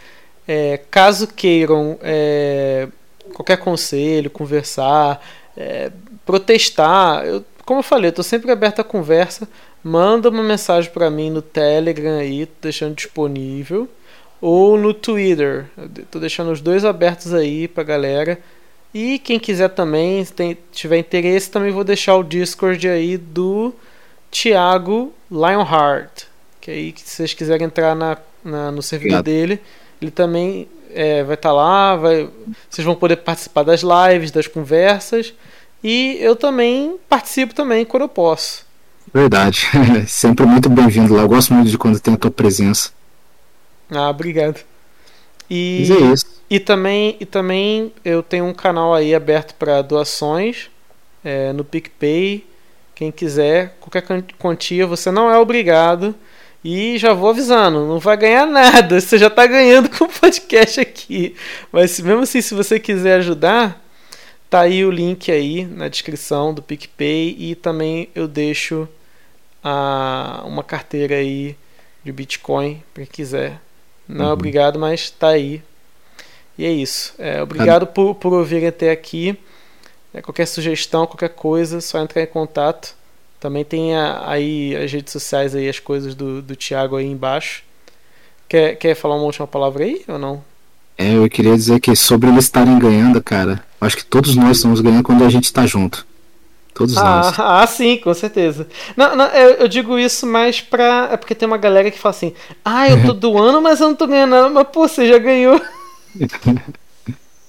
É, 0.48 0.80
caso 0.90 1.28
queiram 1.28 1.98
é, 2.02 2.88
qualquer 3.34 3.58
conselho, 3.58 4.30
conversar, 4.30 5.24
é, 5.56 5.92
protestar, 6.26 7.26
eu 7.26 7.44
como 7.66 7.80
eu 7.80 7.84
falei, 7.84 8.12
tô 8.12 8.24
sempre 8.24 8.52
aberto 8.52 8.80
à 8.80 8.84
conversa. 8.84 9.48
Manda 9.84 10.30
uma 10.30 10.44
mensagem 10.44 10.92
para 10.92 11.10
mim 11.10 11.30
no 11.30 11.42
Telegram 11.42 12.18
aí, 12.20 12.48
deixando 12.62 12.96
disponível. 12.96 13.88
Ou 14.40 14.78
no 14.78 14.94
Twitter. 14.94 15.68
tô 16.10 16.20
deixando 16.20 16.52
os 16.52 16.62
dois 16.62 16.84
abertos 16.84 17.34
aí 17.34 17.68
pra 17.68 17.84
galera. 17.84 18.40
E 18.94 19.20
quem 19.20 19.40
quiser 19.40 19.70
também, 19.70 20.26
se 20.26 20.58
tiver 20.72 20.98
interesse, 20.98 21.50
também 21.50 21.72
vou 21.72 21.84
deixar 21.84 22.16
o 22.16 22.24
Discord 22.24 22.90
aí 22.90 23.18
do 23.18 23.74
Thiago 24.30 25.14
Lionheart. 25.32 26.26
Que 26.62 26.72
aí, 26.72 26.94
se 26.96 27.16
vocês 27.16 27.34
quiserem 27.34 27.66
entrar 27.66 27.96
na, 27.96 28.18
na 28.44 28.72
no 28.72 28.84
servidor 28.84 29.20
Obrigado. 29.20 29.36
dele, 29.36 29.60
ele 30.00 30.12
também 30.12 30.68
é, 30.94 31.24
vai 31.24 31.34
estar 31.34 31.50
tá 31.50 31.54
lá. 31.54 31.96
Vai, 31.96 32.30
vocês 32.70 32.86
vão 32.86 32.96
poder 32.96 33.18
participar 33.18 33.64
das 33.64 33.82
lives, 33.82 34.32
das 34.32 34.48
conversas. 34.48 35.34
E 35.84 36.18
eu 36.22 36.36
também 36.36 36.98
participo 37.10 37.56
também 37.56 37.84
quando 37.84 38.04
eu 38.04 38.10
posso. 38.10 38.66
Verdade. 39.12 39.68
Sempre 40.08 40.46
muito 40.46 40.70
bem-vindo 40.70 41.16
lá. 41.16 41.24
Eu 41.24 41.28
gosto 41.28 41.54
muito 41.54 41.70
de 41.70 41.78
quando 41.78 42.00
tem 42.00 42.14
a 42.14 42.18
tua 42.18 42.32
presença. 42.32 42.92
Ah, 43.90 44.10
obrigado. 44.10 44.62
E, 45.50 45.88
Mas 45.90 45.90
é 45.90 46.14
isso. 46.14 46.26
E 46.50 46.60
também, 46.60 47.18
e 47.20 47.26
também 47.26 47.92
eu 48.06 48.22
tenho 48.22 48.46
um 48.46 48.54
canal 48.54 48.94
aí 48.94 49.14
aberto 49.14 49.56
para 49.56 49.82
doações 49.82 50.70
é, 51.24 51.52
no 51.52 51.66
PicPay. 51.66 52.46
Quem 52.94 53.12
quiser, 53.12 53.78
qualquer 53.80 54.04
quantia, 54.38 54.86
você 54.86 55.10
não 55.10 55.30
é 55.30 55.38
obrigado. 55.38 56.16
E 56.64 56.98
já 56.98 57.14
vou 57.14 57.30
avisando, 57.30 57.88
não 57.88 58.00
vai 58.00 58.16
ganhar 58.18 58.46
nada. 58.46 59.00
Você 59.02 59.18
já 59.18 59.28
está 59.28 59.46
ganhando 59.48 59.90
com 59.90 60.06
o 60.06 60.10
podcast 60.10 60.80
aqui. 60.80 61.36
Mas 61.72 62.00
mesmo 62.00 62.22
assim, 62.22 62.42
se 62.42 62.54
você 62.54 62.80
quiser 62.80 63.16
ajudar, 63.16 63.82
Tá 64.52 64.60
aí 64.60 64.84
o 64.84 64.92
link 64.92 65.32
aí 65.32 65.66
na 65.66 65.88
descrição 65.88 66.54
do 66.54 66.62
PicPay 66.62 67.38
e 67.40 67.56
também 67.56 68.10
eu 68.14 68.28
deixo 68.28 68.86
a, 69.64 70.44
uma 70.46 70.62
carteira 70.62 71.16
aí 71.16 71.56
de 72.04 72.12
Bitcoin 72.12 72.84
para 72.94 73.06
quem 73.06 73.14
quiser. 73.14 73.62
Não 74.06 74.26
é 74.26 74.28
uhum. 74.28 74.34
obrigado, 74.34 74.78
mas 74.78 75.10
tá 75.10 75.30
aí. 75.30 75.64
E 76.58 76.66
é 76.66 76.70
isso. 76.70 77.16
É, 77.18 77.42
obrigado 77.42 77.88
por, 77.88 78.14
por 78.16 78.34
ouvirem 78.34 78.68
até 78.68 78.92
aqui. 78.92 79.40
É, 80.14 80.22
qualquer 80.22 80.46
sugestão, 80.46 81.08
qualquer 81.08 81.30
coisa, 81.30 81.80
só 81.80 82.00
entrar 82.00 82.22
em 82.22 82.28
contato. 82.28 82.94
Também 83.42 83.66
tem 83.66 83.96
a, 83.96 84.30
aí 84.30 84.76
as 84.76 84.92
redes 84.92 85.12
sociais 85.12 85.56
aí, 85.56 85.68
as 85.68 85.80
coisas 85.80 86.14
do, 86.14 86.44
do 86.44 86.56
Thiago 86.56 86.96
aí 86.96 87.08
embaixo. 87.08 87.64
Quer, 88.48 88.76
quer 88.76 88.94
falar 88.94 89.16
uma 89.16 89.26
última 89.26 89.48
palavra 89.48 89.84
aí 89.84 90.04
ou 90.08 90.20
não? 90.20 90.44
É, 90.96 91.16
eu 91.16 91.28
queria 91.28 91.56
dizer 91.56 91.80
que 91.80 91.96
sobre 91.96 92.30
eles 92.30 92.46
estarem 92.46 92.78
ganhando, 92.78 93.20
cara, 93.24 93.64
acho 93.82 93.98
que 93.98 94.06
todos 94.06 94.36
nós 94.36 94.58
estamos 94.58 94.80
ganhando 94.80 95.02
quando 95.02 95.24
a 95.24 95.30
gente 95.30 95.46
está 95.46 95.66
junto. 95.66 96.06
Todos 96.72 96.96
ah, 96.98 97.04
nós. 97.04 97.34
Ah, 97.40 97.66
sim, 97.66 97.98
com 97.98 98.14
certeza. 98.14 98.68
Não, 98.96 99.16
não 99.16 99.26
eu, 99.26 99.56
eu, 99.56 99.68
digo 99.68 99.98
isso 99.98 100.28
mais 100.28 100.62
pra. 100.62 101.10
É 101.12 101.18
porque 101.18 101.34
tem 101.34 101.48
uma 101.48 101.58
galera 101.58 101.90
que 101.90 101.98
fala 101.98 102.16
assim: 102.16 102.34
ah, 102.64 102.88
eu 102.88 103.04
tô 103.04 103.14
doando, 103.18 103.60
mas 103.60 103.82
eu 103.82 103.88
não 103.88 103.96
tô 103.96 104.06
ganhando. 104.06 104.52
Mas, 104.54 104.68
pô, 104.72 104.88
você 104.88 105.08
já 105.08 105.18
ganhou. 105.18 105.60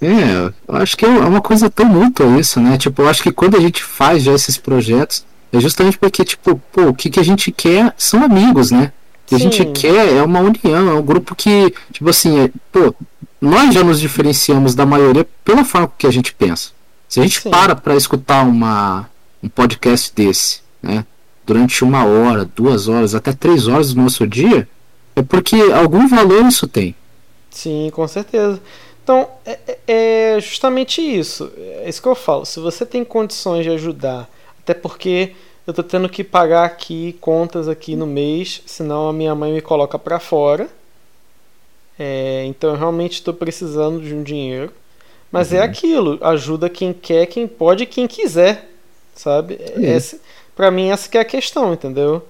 É, 0.04 0.50
eu 0.66 0.76
acho 0.78 0.96
que 0.96 1.04
é 1.04 1.08
uma 1.08 1.40
coisa 1.40 1.70
tão 1.70 1.86
mútua 1.86 2.26
isso, 2.36 2.58
né? 2.58 2.76
Tipo, 2.76 3.02
eu 3.02 3.08
acho 3.08 3.22
que 3.22 3.30
quando 3.30 3.56
a 3.56 3.60
gente 3.60 3.84
faz 3.84 4.24
já 4.24 4.32
esses 4.32 4.56
projetos, 4.56 5.24
é 5.52 5.60
justamente 5.60 5.98
porque, 5.98 6.24
tipo, 6.24 6.60
pô, 6.72 6.88
o 6.88 6.94
que, 6.94 7.10
que 7.10 7.20
a 7.20 7.22
gente 7.22 7.52
quer 7.52 7.94
são 7.98 8.24
amigos, 8.24 8.70
né? 8.70 8.92
O 9.24 9.28
que 9.28 9.36
Sim. 9.36 9.36
a 9.36 9.38
gente 9.50 9.64
quer 9.66 10.16
é 10.16 10.22
uma 10.22 10.40
união, 10.40 10.90
é 10.90 10.94
um 10.94 11.02
grupo 11.02 11.34
que, 11.34 11.72
tipo 11.92 12.08
assim, 12.08 12.40
é, 12.40 12.50
pô, 12.72 12.94
nós 13.40 13.74
já 13.74 13.84
nos 13.84 14.00
diferenciamos 14.00 14.74
da 14.74 14.86
maioria 14.86 15.26
pela 15.44 15.64
forma 15.64 15.92
que 15.96 16.06
a 16.06 16.10
gente 16.10 16.32
pensa. 16.34 16.70
Se 17.08 17.20
a 17.20 17.22
gente 17.22 17.40
Sim. 17.40 17.50
para 17.50 17.76
para 17.76 17.94
escutar 17.94 18.42
uma, 18.46 19.08
um 19.42 19.48
podcast 19.48 20.12
desse, 20.14 20.60
né, 20.82 21.04
durante 21.44 21.84
uma 21.84 22.04
hora, 22.04 22.44
duas 22.44 22.88
horas, 22.88 23.14
até 23.14 23.32
três 23.32 23.68
horas 23.68 23.92
do 23.92 24.00
nosso 24.00 24.26
dia, 24.26 24.66
é 25.14 25.22
porque 25.22 25.56
algum 25.74 26.08
valor 26.08 26.46
isso 26.46 26.66
tem. 26.66 26.94
Sim, 27.50 27.90
com 27.92 28.08
certeza. 28.08 28.58
Então, 29.04 29.28
é, 29.44 29.58
é, 29.66 29.78
é 30.36 30.40
justamente 30.40 31.02
isso. 31.02 31.52
É 31.58 31.88
isso 31.88 32.00
que 32.00 32.08
eu 32.08 32.14
falo. 32.14 32.46
Se 32.46 32.60
você 32.60 32.86
tem 32.86 33.04
condições 33.04 33.64
de 33.64 33.70
ajudar, 33.70 34.28
até 34.62 34.74
porque 34.74 35.34
eu 35.66 35.72
tô 35.72 35.82
tendo 35.82 36.08
que 36.08 36.24
pagar 36.24 36.64
aqui 36.64 37.16
contas 37.20 37.68
aqui 37.68 37.94
no 37.94 38.06
mês, 38.06 38.62
senão 38.66 39.08
a 39.08 39.12
minha 39.12 39.34
mãe 39.34 39.52
me 39.52 39.60
coloca 39.60 39.98
para 39.98 40.18
fora. 40.18 40.68
É, 41.98 42.44
então 42.46 42.70
eu 42.70 42.76
realmente 42.76 43.14
estou 43.14 43.34
precisando 43.34 44.00
de 44.00 44.14
um 44.14 44.22
dinheiro. 44.22 44.72
Mas 45.30 45.52
é 45.52 45.56
uhum. 45.56 45.62
é 45.62 45.64
aquilo, 45.64 46.18
ajuda 46.20 46.68
quem 46.68 46.92
quer, 46.92 47.26
quem 47.26 47.46
pode, 47.46 47.86
quem 47.86 48.06
quiser, 48.06 48.68
sabe? 49.14 49.58
Essa, 49.82 50.18
para 50.54 50.70
mim 50.70 50.90
essa 50.90 51.08
que 51.08 51.16
é 51.16 51.20
a 51.22 51.24
questão, 51.24 51.72
entendeu? 51.72 52.22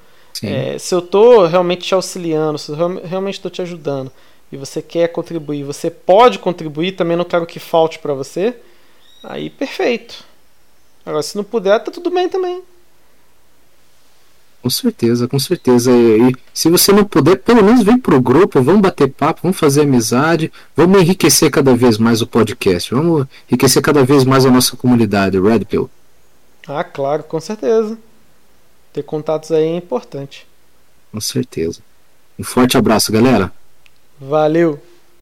É, 0.43 0.79
se 0.79 0.95
eu 0.95 1.03
tô 1.03 1.47
realmente 1.47 1.83
te 1.83 1.95
auxiliando, 1.95 2.59
se 2.59 2.71
eu 2.71 2.77
realmente 3.05 3.35
estou 3.35 3.51
te 3.51 3.63
ajudando 3.63 4.11
e 4.51 4.57
você 4.57 4.83
quer 4.83 5.09
contribuir, 5.09 5.63
você 5.63 5.91
pode 5.91 6.39
contribuir, 6.39 6.93
também 6.93 7.17
não 7.17 7.25
quero 7.25 7.47
que 7.47 7.59
falte 7.59 7.99
para 7.99 8.13
você, 8.13 8.55
aí 9.23 9.49
perfeito. 9.51 10.25
Agora 11.05 11.23
se 11.23 11.37
não 11.37 11.45
puder, 11.45 11.83
tá 11.83 11.91
tudo 11.91 12.11
bem 12.11 12.29
também. 12.29 12.63
Com 14.63 14.71
certeza, 14.71 15.27
com 15.27 15.39
certeza. 15.41 15.91
E, 15.91 16.31
e, 16.31 16.37
se 16.55 16.71
você 16.71 16.93
não 16.93 17.05
puder, 17.05 17.37
pelo 17.37 17.65
menos 17.65 17.83
vem 17.83 17.99
pro 17.99 18.21
grupo, 18.21 18.63
vamos 18.63 18.81
bater 18.81 19.11
papo, 19.11 19.41
vamos 19.43 19.59
fazer 19.59 19.83
amizade, 19.83 20.53
vamos 20.77 21.01
enriquecer 21.01 21.51
cada 21.51 21.75
vez 21.75 21.99
mais 21.99 22.23
o 22.23 22.27
podcast, 22.29 22.95
vamos 22.95 23.27
enriquecer 23.51 23.83
cada 23.83 24.05
vez 24.05 24.25
mais 24.25 24.47
a 24.47 24.51
nossa 24.51 24.77
comunidade, 24.77 25.41
Red 25.41 25.65
Pill. 25.65 25.91
Ah, 26.69 26.85
claro, 26.85 27.25
com 27.25 27.41
certeza. 27.41 27.99
Ter 28.93 29.03
contatos 29.03 29.51
aí 29.51 29.65
é 29.65 29.77
importante. 29.77 30.47
Com 31.11 31.21
certeza. 31.21 31.81
Um 32.39 32.45
forte 32.45 32.77
abraço, 32.77 33.11
galera. 33.11 33.53
Valeu! 34.21 34.81